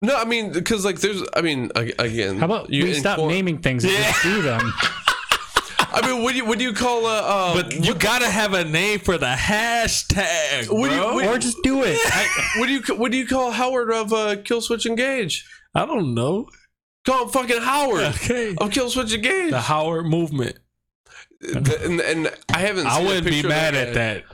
no, 0.02 0.16
I 0.16 0.24
mean 0.24 0.52
because 0.52 0.84
like 0.84 1.00
there's, 1.00 1.22
I 1.34 1.40
mean 1.42 1.70
again. 1.76 2.38
How 2.38 2.46
about 2.46 2.70
you 2.70 2.94
stop 2.94 3.18
incorpor- 3.18 3.28
naming 3.28 3.58
things 3.58 3.84
and 3.84 3.92
just 3.92 4.22
do 4.22 4.42
them? 4.42 4.72
I 5.78 6.06
mean, 6.06 6.22
what 6.22 6.32
do 6.32 6.36
you 6.38 6.44
what 6.44 6.58
do 6.58 6.64
you 6.64 6.72
call 6.74 7.06
a? 7.06 7.18
Uh, 7.20 7.55
But 7.55 7.72
you 7.84 7.94
gotta 7.94 8.28
have 8.28 8.52
a 8.55 8.64
name 8.64 8.98
for 8.98 9.16
the 9.18 9.26
hashtag, 9.26 10.68
What 10.68 10.88
do 10.90 10.94
you- 10.96 11.00
bro. 11.02 11.14
what- 11.14 11.26
or 11.26 11.38
just 11.38 11.56
do 11.62 11.82
it. 11.84 11.98
what 12.56 12.66
do 12.66 12.72
you 12.72 12.82
what 12.96 13.10
do 13.12 13.18
you 13.18 13.26
call 13.26 13.50
Howard 13.50 13.90
of 13.90 14.12
uh, 14.12 14.36
Killswitch 14.36 14.84
Engage? 14.86 15.44
I 15.74 15.84
don't 15.86 16.14
know. 16.14 16.48
Call 17.07 17.23
him 17.25 17.28
fucking 17.31 17.62
Howard 17.62 18.01
Okay, 18.17 18.51
of 18.51 18.70
Killswitch 18.70 19.15
Engage. 19.15 19.51
the 19.51 19.60
Howard 19.60 20.07
movement. 20.07 20.59
The- 21.41 21.81
and, 21.85 22.01
and 22.01 22.35
I 22.52 22.59
haven't. 22.59 22.86
I 22.86 22.97
seen 22.97 23.05
a 23.05 23.09
wouldn't 23.09 23.25
be 23.26 23.31
picture 23.33 23.47
of 23.47 23.51
mad 23.51 23.75
at 23.75 23.94
that. 23.94 24.25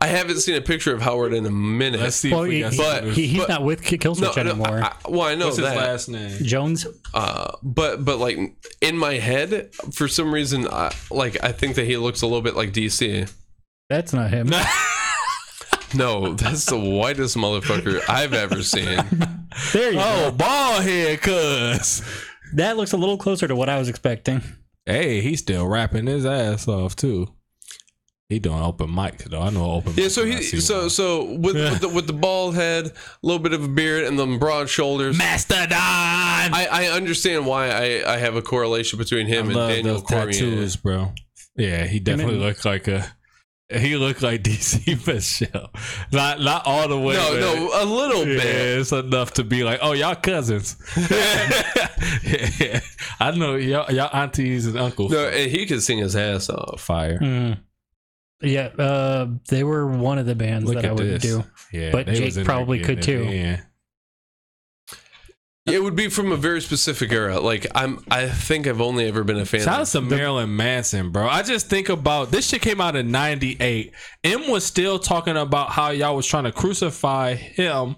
I 0.00 0.06
haven't 0.08 0.38
seen 0.40 0.54
a 0.54 0.60
picture 0.60 0.92
of 0.94 1.00
Howard 1.02 1.32
in 1.32 1.46
a 1.46 1.50
minute. 1.50 2.00
Let's 2.00 2.16
see 2.16 2.30
Well, 2.32 2.42
if 2.42 2.48
we 2.48 2.54
he, 2.56 2.60
got 2.62 2.72
he- 2.72 2.78
but- 2.78 3.04
he- 3.14 3.26
he's 3.26 3.40
but- 3.40 3.48
not 3.48 3.64
with 3.64 3.82
Ki- 3.82 3.98
Killswitch 3.98 4.36
no, 4.36 4.42
no, 4.42 4.50
anymore. 4.50 4.82
I, 4.82 4.86
I- 4.88 5.08
well, 5.08 5.22
I 5.22 5.34
know 5.34 5.46
What's 5.46 5.58
his 5.58 5.66
that. 5.66 5.76
last 5.76 6.08
name? 6.08 6.38
Jones. 6.44 6.86
Uh, 7.14 7.52
but 7.62 8.04
but 8.04 8.18
like 8.18 8.38
in 8.80 8.96
my 8.98 9.14
head, 9.14 9.70
for 9.92 10.08
some 10.08 10.32
reason, 10.32 10.66
I, 10.68 10.92
like 11.10 11.42
I 11.44 11.52
think 11.52 11.76
that 11.76 11.86
he 11.86 11.96
looks 11.96 12.22
a 12.22 12.26
little 12.26 12.42
bit 12.42 12.54
like 12.56 12.72
DC. 12.72 13.30
That's 13.90 14.12
not 14.12 14.30
him. 14.30 14.50
No, 15.94 16.34
that's 16.34 16.66
the 16.66 16.78
whitest 16.78 17.36
motherfucker 17.36 18.00
I've 18.08 18.32
ever 18.34 18.62
seen. 18.62 18.98
There 19.72 19.92
you 19.92 20.00
Oh, 20.00 20.30
go. 20.30 20.36
bald 20.36 20.82
head, 20.84 21.20
cuz. 21.22 22.02
That 22.54 22.76
looks 22.76 22.92
a 22.92 22.96
little 22.96 23.16
closer 23.18 23.46
to 23.48 23.54
what 23.56 23.68
I 23.68 23.78
was 23.78 23.88
expecting. 23.88 24.42
Hey, 24.86 25.20
he's 25.20 25.40
still 25.40 25.66
rapping 25.66 26.06
his 26.06 26.26
ass 26.26 26.68
off 26.68 26.94
too. 26.96 27.28
He 28.28 28.38
doing 28.38 28.60
open 28.62 28.92
mic 28.94 29.18
though. 29.24 29.40
I 29.42 29.50
know 29.50 29.70
open. 29.72 29.92
Yeah, 29.96 30.08
so 30.08 30.24
he 30.24 30.42
so 30.42 30.80
one. 30.80 30.90
so 30.90 31.24
with 31.34 31.54
with 31.54 31.80
the, 31.80 31.88
with 31.88 32.06
the 32.06 32.12
bald 32.14 32.54
head, 32.54 32.86
a 32.86 32.92
little 33.22 33.38
bit 33.38 33.52
of 33.52 33.62
a 33.62 33.68
beard, 33.68 34.04
and 34.04 34.18
the 34.18 34.26
broad 34.38 34.68
shoulders. 34.68 35.16
Mastodon. 35.18 35.70
I, 35.78 36.66
I 36.70 36.86
understand 36.88 37.46
why 37.46 37.68
I, 37.70 38.14
I 38.14 38.16
have 38.18 38.34
a 38.34 38.42
correlation 38.42 38.98
between 38.98 39.26
him 39.26 39.46
and 39.46 39.54
love 39.56 39.70
Daniel 39.70 39.94
those 39.96 40.02
Cormier. 40.04 40.32
tattoos, 40.32 40.76
bro. 40.76 41.12
Yeah, 41.56 41.86
he 41.86 42.00
definitely 42.00 42.34
and- 42.34 42.42
looked 42.42 42.64
like 42.64 42.88
a. 42.88 43.06
He 43.78 43.96
looked 43.96 44.22
like 44.22 44.42
DC 44.44 45.06
Michelle. 45.06 45.70
Not 46.12 46.40
not 46.40 46.66
all 46.66 46.88
the 46.88 46.98
way. 46.98 47.14
No, 47.14 47.30
but- 47.30 47.40
no, 47.40 47.70
a 47.82 47.84
little 47.84 48.26
Yeah, 48.28 48.42
bit. 48.42 48.78
it's 48.80 48.92
enough 48.92 49.34
to 49.34 49.44
be 49.44 49.64
like, 49.64 49.80
oh, 49.82 49.92
y'all 49.92 50.14
cousins. 50.14 50.76
yeah, 50.98 52.80
I 53.20 53.30
know 53.32 53.54
y'all, 53.56 53.90
y'all 53.92 54.10
aunties 54.12 54.66
and 54.66 54.76
uncles. 54.78 55.12
No, 55.12 55.28
and 55.28 55.50
he 55.50 55.66
could 55.66 55.82
sing 55.82 55.98
his 55.98 56.16
ass 56.16 56.48
off. 56.50 56.80
fire. 56.80 57.18
Hmm. 57.18 57.52
Yeah, 58.42 58.66
uh, 58.78 59.28
they 59.48 59.64
were 59.64 59.86
one 59.86 60.18
of 60.18 60.26
the 60.26 60.34
bands 60.34 60.66
Look 60.66 60.74
that 60.82 60.84
I 60.84 60.92
would 60.92 61.06
this. 61.06 61.22
do. 61.22 61.44
Yeah, 61.72 61.92
But 61.92 62.06
Jake 62.08 62.24
was 62.24 62.36
in 62.36 62.42
there 62.42 62.44
probably 62.44 62.80
could 62.80 63.00
too. 63.02 63.22
in. 63.22 63.62
It 65.66 65.82
would 65.82 65.96
be 65.96 66.08
from 66.10 66.30
a 66.30 66.36
very 66.36 66.60
specific 66.60 67.10
era. 67.10 67.40
Like 67.40 67.66
I'm, 67.74 68.04
I 68.10 68.28
think 68.28 68.66
I've 68.66 68.82
only 68.82 69.08
ever 69.08 69.24
been 69.24 69.38
a 69.38 69.46
fan. 69.46 69.60
Shout 69.60 69.80
out 69.80 69.80
of 69.82 69.90
to 69.90 70.00
Marilyn 70.02 70.54
Manson, 70.54 71.10
bro. 71.10 71.26
I 71.26 71.42
just 71.42 71.70
think 71.70 71.88
about 71.88 72.30
this 72.30 72.46
shit 72.46 72.60
came 72.60 72.82
out 72.82 72.96
in 72.96 73.10
'98. 73.10 73.92
M 74.24 74.50
was 74.50 74.64
still 74.64 74.98
talking 74.98 75.38
about 75.38 75.70
how 75.70 75.90
y'all 75.90 76.16
was 76.16 76.26
trying 76.26 76.44
to 76.44 76.52
crucify 76.52 77.34
him 77.34 77.96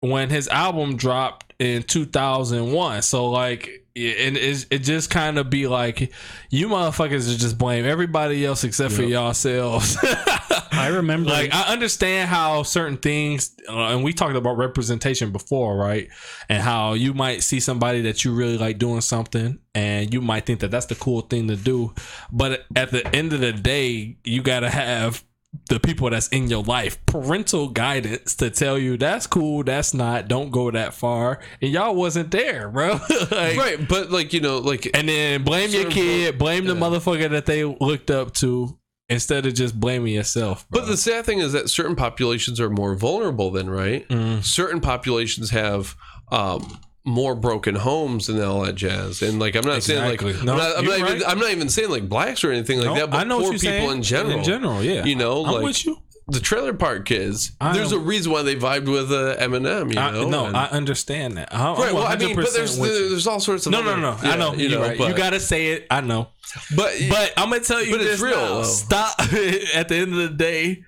when 0.00 0.28
his 0.28 0.46
album 0.48 0.96
dropped 0.96 1.54
in 1.58 1.82
2001. 1.84 3.00
So 3.00 3.30
like, 3.30 3.86
and 3.96 4.36
it, 4.36 4.66
it 4.70 4.78
just 4.80 5.08
kind 5.08 5.38
of 5.38 5.48
be 5.48 5.66
like, 5.66 6.12
you 6.50 6.68
motherfuckers 6.68 7.38
just 7.38 7.56
blame 7.56 7.86
everybody 7.86 8.44
else 8.44 8.62
except 8.62 8.92
for 8.92 9.04
yourselves. 9.04 9.96
I 10.78 10.88
remember. 10.88 11.30
like 11.30 11.54
I 11.54 11.72
understand 11.72 12.28
how 12.28 12.62
certain 12.62 12.96
things, 12.96 13.54
uh, 13.68 13.88
and 13.88 14.04
we 14.04 14.12
talked 14.12 14.36
about 14.36 14.56
representation 14.56 15.30
before, 15.30 15.76
right? 15.76 16.08
And 16.48 16.62
how 16.62 16.94
you 16.94 17.14
might 17.14 17.42
see 17.42 17.60
somebody 17.60 18.02
that 18.02 18.24
you 18.24 18.34
really 18.34 18.58
like 18.58 18.78
doing 18.78 19.00
something, 19.00 19.58
and 19.74 20.12
you 20.12 20.20
might 20.20 20.46
think 20.46 20.60
that 20.60 20.70
that's 20.70 20.86
the 20.86 20.94
cool 20.94 21.22
thing 21.22 21.48
to 21.48 21.56
do, 21.56 21.94
but 22.32 22.64
at 22.76 22.90
the 22.90 23.06
end 23.14 23.32
of 23.32 23.40
the 23.40 23.52
day, 23.52 24.16
you 24.24 24.42
gotta 24.42 24.70
have 24.70 25.24
the 25.68 25.78
people 25.78 26.10
that's 26.10 26.28
in 26.28 26.48
your 26.48 26.62
life 26.64 27.04
parental 27.06 27.68
guidance 27.68 28.34
to 28.34 28.50
tell 28.50 28.76
you 28.76 28.96
that's 28.96 29.26
cool 29.26 29.62
that's 29.62 29.94
not 29.94 30.26
don't 30.26 30.50
go 30.50 30.70
that 30.70 30.92
far 30.92 31.38
and 31.62 31.70
y'all 31.70 31.94
wasn't 31.94 32.28
there 32.32 32.68
bro 32.72 32.98
Like, 33.30 33.56
right, 33.56 33.88
but 33.88 34.10
like 34.10 34.32
you 34.32 34.40
know, 34.40 34.58
like 34.58 34.90
and 34.94 35.08
then 35.08 35.44
blame 35.44 35.70
your 35.70 35.82
Certain 35.82 35.92
kid 35.92 36.38
blame 36.38 36.64
the 36.64 36.74
motherfucker 36.74 37.30
that 37.30 37.46
they 37.46 37.64
looked 37.64 38.10
up 38.10 38.34
to 38.34 38.76
instead 39.08 39.44
of 39.46 39.54
just 39.54 39.78
blaming 39.78 40.14
yourself 40.14 40.68
bro. 40.70 40.80
But 40.80 40.86
the 40.88 40.96
sad 40.96 41.24
thing 41.26 41.38
is 41.40 41.52
that 41.52 41.68
certain 41.70 41.94
populations 41.96 42.58
are 42.60 42.70
more 42.70 42.94
vulnerable 42.94 43.50
than 43.50 43.68
right. 43.68 44.08
Mm. 44.08 44.42
Certain 44.44 44.80
populations 44.80 45.50
have 45.50 45.94
um, 46.32 46.78
more 47.04 47.34
broken 47.34 47.74
homes 47.74 48.28
and 48.30 48.40
all 48.40 48.62
that 48.62 48.74
jazz. 48.76 49.20
And 49.20 49.38
like 49.38 49.56
I'm 49.56 49.66
not 49.66 49.76
Exactly. 49.76 50.32
saying 50.32 50.36
like 50.38 50.44
No, 50.46 50.52
I'm, 50.54 50.58
not, 50.58 50.78
I'm, 50.78 50.84
not 50.86 50.98
even, 50.98 51.12
right. 51.12 51.22
I'm 51.28 51.38
not 51.38 51.50
even 51.50 51.68
saying 51.68 51.90
like 51.90 52.08
blacks 52.08 52.44
or 52.44 52.50
anything 52.50 52.78
like 52.78 52.86
No, 52.86 52.94
that. 52.94 53.10
But 53.10 53.16
I 53.18 53.24
know 53.24 53.40
poor 53.40 53.48
what 53.52 53.60
people 53.60 53.68
saying. 53.68 53.90
in 53.90 54.02
general. 54.02 54.38
in 54.38 54.44
general 54.44 54.82
yeah 54.82 55.04
You 55.04 55.16
know, 55.16 55.44
I'm 55.44 55.52
like 55.52 55.64
with 55.64 55.84
you 55.84 55.98
the 56.28 56.40
trailer 56.40 56.72
park 56.72 57.04
kids. 57.04 57.52
I 57.60 57.72
there's 57.74 57.92
a 57.92 57.98
reason 57.98 58.32
why 58.32 58.42
they 58.42 58.56
vibed 58.56 58.90
with 58.90 59.12
uh, 59.12 59.36
Eminem. 59.38 59.92
You 59.92 60.00
I, 60.00 60.10
know, 60.10 60.28
no 60.28 60.46
and- 60.46 60.56
I 60.56 60.66
understand 60.66 61.36
that 61.36 61.54
I'm 61.54 61.76
right. 61.76 61.92
Well, 61.92 62.06
I 62.06 62.16
mean, 62.16 62.34
but 62.36 62.52
there's 62.52 62.78
there's 62.78 63.26
all 63.26 63.40
sorts 63.40 63.66
of 63.66 63.72
no, 63.72 63.82
no, 63.82 63.92
other- 63.92 64.00
no. 64.00 64.10
I 64.20 64.28
yeah, 64.30 64.36
know. 64.36 64.54
You 64.54 64.68
You're 64.68 64.80
know, 64.80 64.86
right. 64.86 64.98
but, 64.98 65.08
you 65.08 65.14
gotta 65.14 65.40
say 65.40 65.68
it. 65.68 65.86
I 65.90 66.00
know. 66.00 66.28
but 66.74 66.92
But 67.10 67.32
I'm 67.36 67.50
gonna 67.50 67.60
tell 67.62 67.82
you 67.84 67.90
But 67.92 68.00
it's 68.00 68.10
this 68.12 68.20
real, 68.20 68.36
now. 68.36 68.62
Stop. 68.62 69.18
At 69.74 69.88
the 69.88 69.96
end 69.96 70.12
of 70.12 70.18
the 70.18 70.28
day, 70.34 70.82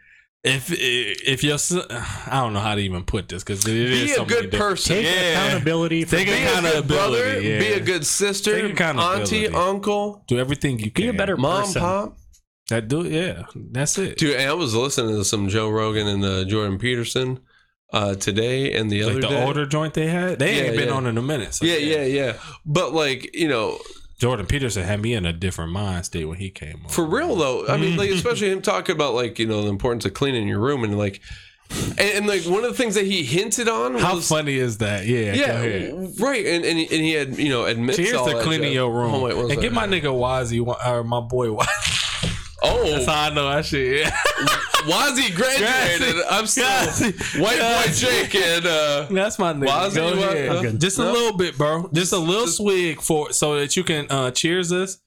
if 0.44 0.70
if 0.72 1.42
your 1.44 1.58
son, 1.58 1.82
I 1.90 2.40
don't 2.40 2.52
know 2.52 2.60
how 2.60 2.74
to 2.76 2.80
even 2.80 3.02
put 3.04 3.28
this 3.28 3.42
because 3.42 3.66
it 3.66 3.74
is 3.76 4.04
be 4.04 4.12
a 4.12 4.14
so 4.14 4.24
many 4.24 4.28
good 4.42 4.50
different- 4.52 4.70
person. 4.76 4.96
take 4.96 5.04
yeah. 5.04 5.44
accountability 5.46 6.04
for 6.04 6.16
Take 6.16 6.26
Be 6.28 6.32
a 6.32 6.36
good 6.36 6.48
accountability. 6.50 6.88
brother. 6.94 7.40
yeah. 7.40 7.58
Be 7.58 7.72
a 7.72 7.80
good 7.80 8.06
sister. 8.06 8.68
Take. 8.68 8.80
Auntie, 8.80 9.48
uncle, 9.48 10.24
Do 10.28 10.38
everything 10.38 10.78
you 10.78 10.90
can. 10.92 11.02
be 11.02 11.08
a 11.08 11.12
better 11.12 11.36
mom, 11.36 11.62
person. 11.64 11.82
pop. 11.82 12.16
That 12.68 12.88
do 12.88 13.04
yeah. 13.06 13.44
That's 13.54 13.96
it. 13.98 14.18
Dude, 14.18 14.40
I 14.40 14.52
was 14.54 14.74
listening 14.74 15.14
to 15.16 15.24
some 15.24 15.48
Joe 15.48 15.68
Rogan 15.70 16.06
and 16.08 16.24
uh, 16.24 16.44
Jordan 16.44 16.78
Peterson 16.78 17.38
uh, 17.92 18.14
today 18.16 18.72
and 18.72 18.90
the 18.90 19.04
like 19.04 19.10
other 19.12 19.20
the 19.20 19.28
day. 19.28 19.44
older 19.44 19.66
joint 19.66 19.94
they 19.94 20.08
had, 20.08 20.38
they 20.40 20.56
Yeah, 20.56 20.62
ain't 20.64 20.76
been 20.76 20.88
on 20.88 21.06
in 21.06 21.16
a 21.16 21.22
minute. 21.22 21.54
so 21.54 21.64
yeah, 21.64 21.76
yeah, 21.76 22.02
yeah. 22.04 22.32
But 22.64 22.92
like, 22.92 23.34
you 23.36 23.46
know, 23.48 23.78
Jordan 24.18 24.46
Peterson 24.46 24.82
had 24.82 25.00
me 25.00 25.14
in 25.14 25.24
a 25.26 25.32
different 25.32 25.70
mind 25.72 26.06
state 26.06 26.24
when 26.24 26.38
he 26.38 26.50
came 26.50 26.80
on. 26.84 26.88
for 26.90 27.04
real 27.04 27.36
though, 27.36 27.68
I 27.68 27.76
mean, 27.76 27.96
like, 27.96 28.10
especially 28.10 28.50
him 28.50 28.62
talking 28.62 28.96
about 28.96 29.14
like, 29.14 29.38
you 29.38 29.46
know, 29.46 29.62
the 29.62 29.68
importance 29.68 30.04
of 30.04 30.14
cleaning 30.14 30.48
your 30.48 30.58
room 30.58 30.82
and 30.82 30.98
like, 30.98 31.20
and, 31.70 32.00
and 32.00 32.26
like 32.26 32.42
one 32.44 32.64
of 32.64 32.70
the 32.70 32.76
things 32.76 32.94
that 32.96 33.04
he 33.06 33.22
hinted 33.24 33.68
on 33.68 33.94
was, 33.94 34.02
How 34.02 34.18
funny 34.20 34.56
is 34.56 34.78
that? 34.78 35.04
Yeah, 35.06 35.34
yeah, 35.34 36.06
right, 36.20 36.46
and, 36.46 36.64
and 36.64 36.78
he, 36.78 36.84
and 36.84 37.04
he 37.04 37.12
had 37.12 37.36
you 37.38 37.48
know 37.48 37.64
admits 37.66 37.98
Cheers 37.98 38.14
all 38.14 38.26
to 38.28 38.40
cleaning 38.42 38.72
your 38.72 38.90
room. 38.92 39.14
Oh, 39.14 39.24
wait, 39.24 39.52
and 39.52 39.60
get 39.60 39.72
my 39.72 39.86
nigga 39.86 40.04
Wazzy 40.04 40.64
or 40.64 41.04
my 41.04 41.20
boy 41.20 41.48
Wazzy. 41.48 42.05
Oh 42.62 42.90
That's 42.90 43.06
how 43.06 43.30
I 43.30 43.34
know 43.34 43.48
that 43.50 43.64
shit. 43.64 44.00
Yeah. 44.00 44.10
Wazzy 44.86 45.34
graduated. 45.34 46.22
I'm 46.30 46.46
still 46.46 46.64
Wazzy. 46.64 47.40
white 47.40 47.58
boy 47.58 47.64
Wazzy. 47.64 48.00
Jake 48.00 48.34
and 48.36 48.66
uh, 48.66 49.06
That's 49.10 49.38
my 49.38 49.52
nigga. 49.52 49.66
Wazzy, 49.68 49.94
Go 49.96 50.16
what? 50.16 50.32
ahead. 50.36 50.48
I'm 50.50 50.62
good. 50.62 50.80
Just 50.80 50.98
a 50.98 51.02
No? 51.02 51.12
little 51.12 51.36
bit, 51.36 51.58
bro. 51.58 51.90
Just 51.92 52.12
a 52.12 52.18
little 52.18 52.46
swig 52.46 53.00
for 53.00 53.32
so 53.32 53.58
that 53.58 53.76
you 53.76 53.84
can 53.84 54.06
uh 54.10 54.30
cheers 54.30 54.72
us. 54.72 54.98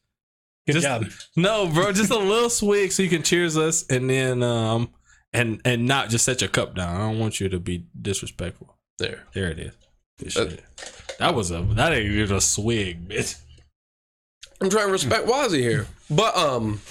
Good 0.67 0.73
just, 0.81 0.85
job. 0.85 1.05
No, 1.35 1.67
bro, 1.67 1.91
just 1.93 2.11
a 2.11 2.17
little 2.17 2.49
swig 2.49 2.91
so 2.91 3.01
you 3.03 3.09
can 3.09 3.23
cheers 3.23 3.57
us 3.57 3.85
and 3.89 4.09
then 4.09 4.43
um 4.43 4.89
and 5.33 5.61
and 5.65 5.85
not 5.87 6.09
just 6.09 6.25
set 6.25 6.41
your 6.41 6.49
cup 6.49 6.75
down. 6.75 6.95
I 6.95 6.99
don't 6.99 7.19
want 7.19 7.39
you 7.39 7.49
to 7.49 7.59
be 7.59 7.85
disrespectful. 7.99 8.75
there. 8.99 9.23
There 9.33 9.49
it 9.49 9.59
is. 9.59 10.35
Uh, 10.35 10.57
that 11.19 11.33
was 11.33 11.51
a 11.51 11.61
that 11.61 11.93
ain't 11.93 12.11
even 12.11 12.35
a 12.35 12.41
swig, 12.41 13.07
bitch. 13.07 13.39
I'm 14.61 14.69
trying 14.69 14.87
to 14.87 14.91
respect 14.91 15.25
Wazzy 15.25 15.59
here, 15.59 15.87
but 16.09 16.35
um, 16.35 16.81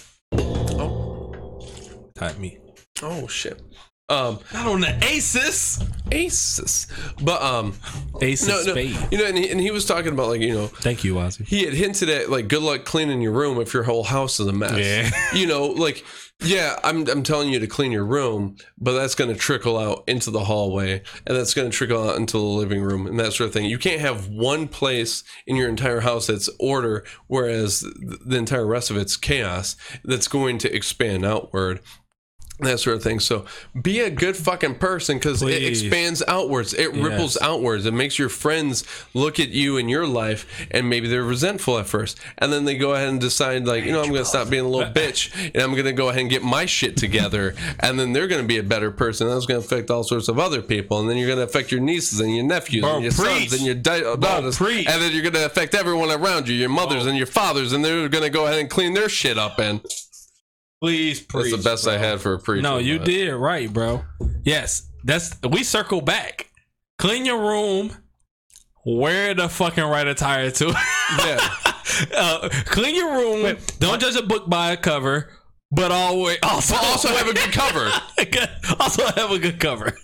Type 2.19 2.39
me. 2.39 2.59
oh 3.03 3.27
shit, 3.29 3.61
um, 4.09 4.39
Not 4.53 4.67
on 4.67 4.81
the 4.81 4.99
Aces. 5.05 5.85
Aces, 6.11 6.87
but 7.23 7.43
um, 7.43 7.75
Ace 8.23 8.47
no, 8.49 8.63
no, 8.65 8.75
you 8.75 9.19
know, 9.19 9.27
and 9.27 9.37
he, 9.37 9.51
and 9.51 9.61
he 9.61 9.71
was 9.71 9.85
talking 9.85 10.13
about 10.13 10.29
like 10.29 10.41
you 10.41 10.55
know 10.55 10.67
Thank 10.69 11.05
you, 11.05 11.15
Ozzy. 11.17 11.47
he 11.47 11.65
had 11.65 11.75
hinted 11.75 12.09
at 12.09 12.31
like 12.31 12.49
good 12.49 12.63
luck 12.63 12.85
cleaning 12.87 13.21
your 13.21 13.33
room 13.33 13.61
if 13.61 13.75
your 13.75 13.83
whole 13.83 14.05
house 14.05 14.41
is 14.41 14.47
a 14.47 14.53
mess. 14.53 14.79
Yeah. 14.79 15.11
you 15.39 15.47
know, 15.47 15.67
like 15.67 16.05
yeah, 16.43 16.79
I'm 16.85 17.07
I'm 17.11 17.23
telling 17.23 17.51
you 17.51 17.59
to 17.59 17.67
clean 17.67 17.93
your 17.93 18.07
room, 18.07 18.57
but 18.79 18.93
that's 18.93 19.15
going 19.17 19.31
to 19.31 19.37
trickle 19.39 19.77
out 19.77 20.05
into 20.07 20.31
the 20.31 20.45
hallway, 20.45 21.03
and 21.27 21.37
that's 21.37 21.53
going 21.53 21.71
to 21.71 21.77
trickle 21.77 22.09
out 22.09 22.17
into 22.17 22.39
the 22.39 22.45
living 22.45 22.81
room 22.81 23.07
and 23.07 23.19
that 23.21 23.33
sort 23.35 23.49
of 23.49 23.53
thing. 23.53 23.67
You 23.67 23.77
can't 23.79 24.01
have 24.01 24.29
one 24.29 24.69
place 24.69 25.25
in 25.47 25.57
your 25.57 25.69
entire 25.69 26.01
house 26.01 26.29
that's 26.29 26.49
order, 26.61 27.05
whereas 27.27 27.81
the 28.25 28.37
entire 28.37 28.67
rest 28.67 28.91
of 28.91 28.97
it's 28.97 29.17
chaos. 29.17 29.77
That's 30.05 30.29
going 30.29 30.59
to 30.59 30.75
expand 30.75 31.27
outward. 31.27 31.81
That 32.61 32.81
sort 32.81 32.97
of 32.97 33.05
thing. 33.05 33.21
So 33.21 33.45
be 33.81 34.01
a 34.01 34.11
good 34.11 34.37
fucking 34.37 34.77
person 34.77 35.19
because 35.19 35.43
it 35.43 35.63
expands 35.63 36.25
outwards. 36.27 36.75
It 36.75 36.93
ripples 36.93 37.39
outwards. 37.41 37.87
It 37.87 37.95
makes 37.95 38.19
your 38.19 38.29
friends 38.29 38.83
look 39.15 39.39
at 39.39 39.51
you 39.51 39.77
and 39.77 39.89
your 39.89 40.09
life, 40.09 40.67
and 40.73 40.91
maybe 40.91 41.07
they're 41.07 41.23
resentful 41.23 41.79
at 41.79 41.87
first, 41.87 42.19
and 42.37 42.53
then 42.53 42.65
they 42.65 42.77
go 42.77 42.95
ahead 42.95 43.11
and 43.11 43.21
decide, 43.21 43.65
like, 43.65 43.85
you 43.85 43.93
know, 43.93 44.03
I'm 44.03 44.09
going 44.09 44.23
to 44.23 44.29
stop 44.29 44.51
being 44.51 44.65
a 44.65 44.69
little 44.69 44.93
bitch, 44.93 45.33
and 45.55 45.63
I'm 45.63 45.71
going 45.73 45.85
to 45.85 45.93
go 45.93 46.09
ahead 46.09 46.23
and 46.23 46.31
get 46.31 46.43
my 46.43 46.67
shit 46.67 46.97
together, 46.97 47.55
and 47.79 47.99
then 47.99 48.13
they're 48.13 48.27
going 48.27 48.43
to 48.43 48.49
be 48.49 48.59
a 48.59 48.65
better 48.65 48.91
person. 48.91 49.29
That's 49.29 49.47
going 49.47 49.61
to 49.61 49.65
affect 49.65 49.89
all 49.89 50.03
sorts 50.03 50.27
of 50.27 50.41
other 50.41 50.61
people, 50.61 50.99
and 50.99 51.09
then 51.09 51.17
you're 51.17 51.29
going 51.29 51.39
to 51.39 51.45
affect 51.45 51.71
your 51.71 51.81
nieces 51.81 52.19
and 52.19 52.35
your 52.35 52.45
nephews 52.45 52.83
Bro, 52.83 52.95
and 52.97 53.05
your 53.05 53.13
preach. 53.13 53.51
sons 53.51 53.53
and 53.53 53.63
your 53.63 53.77
di- 53.77 54.17
daughters, 54.17 54.57
preach. 54.57 54.89
and 54.89 55.01
then 55.01 55.13
you're 55.13 55.23
going 55.23 55.35
to 55.35 55.47
affect 55.47 55.77
everyone 55.77 56.11
around 56.11 56.49
you, 56.49 56.57
your 56.57 56.71
mothers 56.71 57.07
and 57.07 57.17
your 57.17 57.27
fathers, 57.29 57.73
and 57.73 57.85
they're 57.85 58.09
going 58.09 58.25
to 58.25 58.31
go 58.31 58.47
ahead 58.47 58.59
and 58.59 58.69
clean 58.69 58.95
their 58.95 59.09
shit 59.09 59.39
up. 59.39 59.61
And 59.61 59.81
Please, 60.81 61.21
please. 61.21 61.51
that's 61.51 61.51
the 61.51 61.57
preach, 61.57 61.65
best 61.65 61.89
I 61.89 61.99
had 61.99 62.21
for 62.21 62.35
a 62.35 62.39
preacher. 62.39 62.63
No, 62.63 62.79
you 62.79 62.99
but- 62.99 63.07
did 63.07 63.33
right, 63.35 63.73
bro. 63.73 64.05
Yes, 64.45 64.89
that's 65.05 65.37
we 65.49 65.65
circle 65.65 66.01
back. 66.01 66.51
Clean 66.99 67.25
your 67.25 67.41
room. 67.41 67.93
Wear 68.85 69.35
the 69.35 69.49
fucking 69.49 69.85
right 69.85 70.07
attire 70.07 70.51
too. 70.51 70.73
Yeah. 71.25 71.39
uh, 72.17 72.49
clean 72.67 72.95
your 72.95 73.11
room. 73.17 73.57
Don't 73.79 73.99
judge 74.01 74.15
a 74.17 74.23
book 74.23 74.47
by 74.49 74.73
a 74.73 74.77
cover, 74.77 75.31
but 75.71 75.91
always 75.91 76.37
also 76.43 76.77
also 76.77 77.09
have 77.09 77.27
a 77.29 77.33
good 77.33 77.51
cover. 77.53 77.91
also 78.79 79.07
have 79.07 79.31
a 79.31 79.39
good 79.39 79.59
cover. 79.59 79.97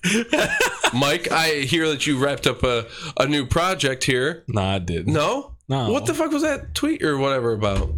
Mike, 0.94 1.30
I 1.30 1.60
hear 1.60 1.86
that 1.88 2.06
you 2.06 2.16
wrapped 2.18 2.46
up 2.46 2.62
a, 2.62 2.86
a 3.18 3.26
new 3.26 3.44
project 3.44 4.04
here. 4.04 4.44
no, 4.48 4.62
I 4.62 4.78
didn't. 4.78 5.12
No? 5.12 5.56
No. 5.68 5.90
What 5.92 6.06
the 6.06 6.14
fuck 6.14 6.30
was 6.32 6.42
that 6.42 6.74
tweet 6.74 7.02
or 7.02 7.18
whatever 7.18 7.52
about? 7.52 7.90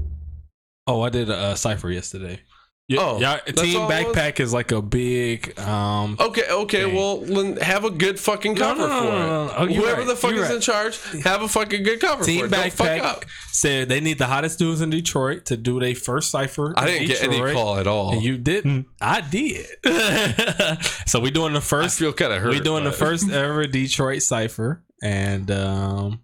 Oh, 0.88 1.02
I 1.02 1.08
did 1.10 1.30
a, 1.30 1.56
cipher 1.56 1.90
yesterday. 1.90 2.40
Yeah, 2.88 3.00
Oh, 3.00 3.18
y'all- 3.18 3.40
Team 3.40 3.80
all 3.80 3.90
it 3.90 4.06
was? 4.06 4.14
Backpack 4.16 4.38
is 4.38 4.52
like 4.52 4.70
a 4.70 4.80
big 4.80 5.58
um 5.58 6.16
Okay, 6.20 6.44
okay, 6.48 6.82
Dang. 6.82 6.94
well, 6.94 7.16
then 7.18 7.56
have 7.56 7.84
a 7.84 7.90
good 7.90 8.20
fucking 8.20 8.54
cover 8.54 8.82
no, 8.82 8.86
no, 8.86 9.00
for 9.00 9.06
it. 9.08 9.10
no, 9.10 9.46
no. 9.46 9.52
Oh, 9.56 9.66
Whoever 9.66 9.96
right. 10.02 10.06
the 10.06 10.14
fuck 10.14 10.30
You're 10.30 10.44
is 10.44 10.48
right. 10.50 10.54
in 10.54 10.60
charge, 10.60 11.00
have 11.24 11.42
a 11.42 11.48
fucking 11.48 11.82
good 11.82 11.98
cover 11.98 12.22
Team 12.22 12.40
for 12.40 12.46
it. 12.46 12.50
Don't 12.50 12.72
fuck 12.72 13.00
up. 13.02 13.24
Backpack 13.24 13.28
said 13.50 13.88
they 13.88 13.98
need 13.98 14.18
the 14.18 14.26
hottest 14.26 14.60
dudes 14.60 14.80
in 14.82 14.90
Detroit 14.90 15.46
to 15.46 15.56
do 15.56 15.80
their 15.80 15.96
first 15.96 16.30
cipher. 16.30 16.74
I 16.76 16.86
didn't 16.86 17.08
get 17.08 17.24
any 17.24 17.40
call 17.52 17.76
at 17.76 17.88
all. 17.88 18.12
And 18.12 18.22
you 18.22 18.38
didn't. 18.38 18.86
I 19.00 19.20
did. 19.20 19.66
so 21.06 21.18
we 21.18 21.32
doing 21.32 21.54
the 21.54 21.58
I 21.58 21.62
first. 21.62 21.98
feel 21.98 22.12
kind 22.12 22.32
of 22.34 22.40
hurt. 22.42 22.50
We 22.50 22.60
doing 22.60 22.84
the 22.84 22.92
first 22.92 23.28
ever 23.30 23.66
Detroit 23.66 24.22
cipher, 24.22 24.84
and 25.02 25.50
um, 25.50 26.20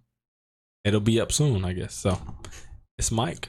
it'll 0.84 1.00
be 1.00 1.20
up 1.20 1.32
soon, 1.32 1.64
I 1.64 1.72
guess. 1.72 1.94
So 1.94 2.20
it's 2.98 3.10
Mike. 3.10 3.48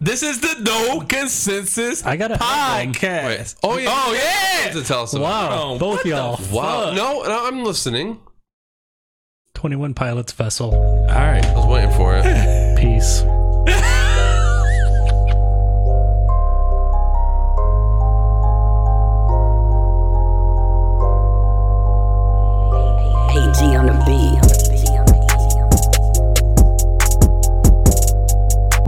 This 0.00 0.22
is 0.22 0.40
the 0.40 0.56
No 0.60 1.00
Consensus 1.06 2.04
I 2.04 2.16
gotta 2.16 2.34
podcast. 2.34 3.56
Oh, 3.62 3.78
yeah. 3.78 3.86
Oh 3.90 4.12
yeah. 4.12 4.72
to 4.72 4.82
tell 4.82 5.02
us 5.04 5.14
about 5.14 5.22
Wow, 5.50 5.74
Oh, 5.74 5.78
both 5.78 6.04
y'all. 6.04 6.38
Wow. 6.52 6.86
Fuck. 6.86 6.94
No, 6.96 7.22
no, 7.22 7.46
I'm 7.46 7.64
listening. 7.64 8.20
21 9.54 9.94
Pilots 9.94 10.32
vessel. 10.32 10.74
All 10.74 11.06
right. 11.06 11.44
I 11.44 11.54
was 11.54 11.66
waiting 11.66 11.90
for 11.92 12.14
it. 12.16 12.78
Peace. 12.78 13.22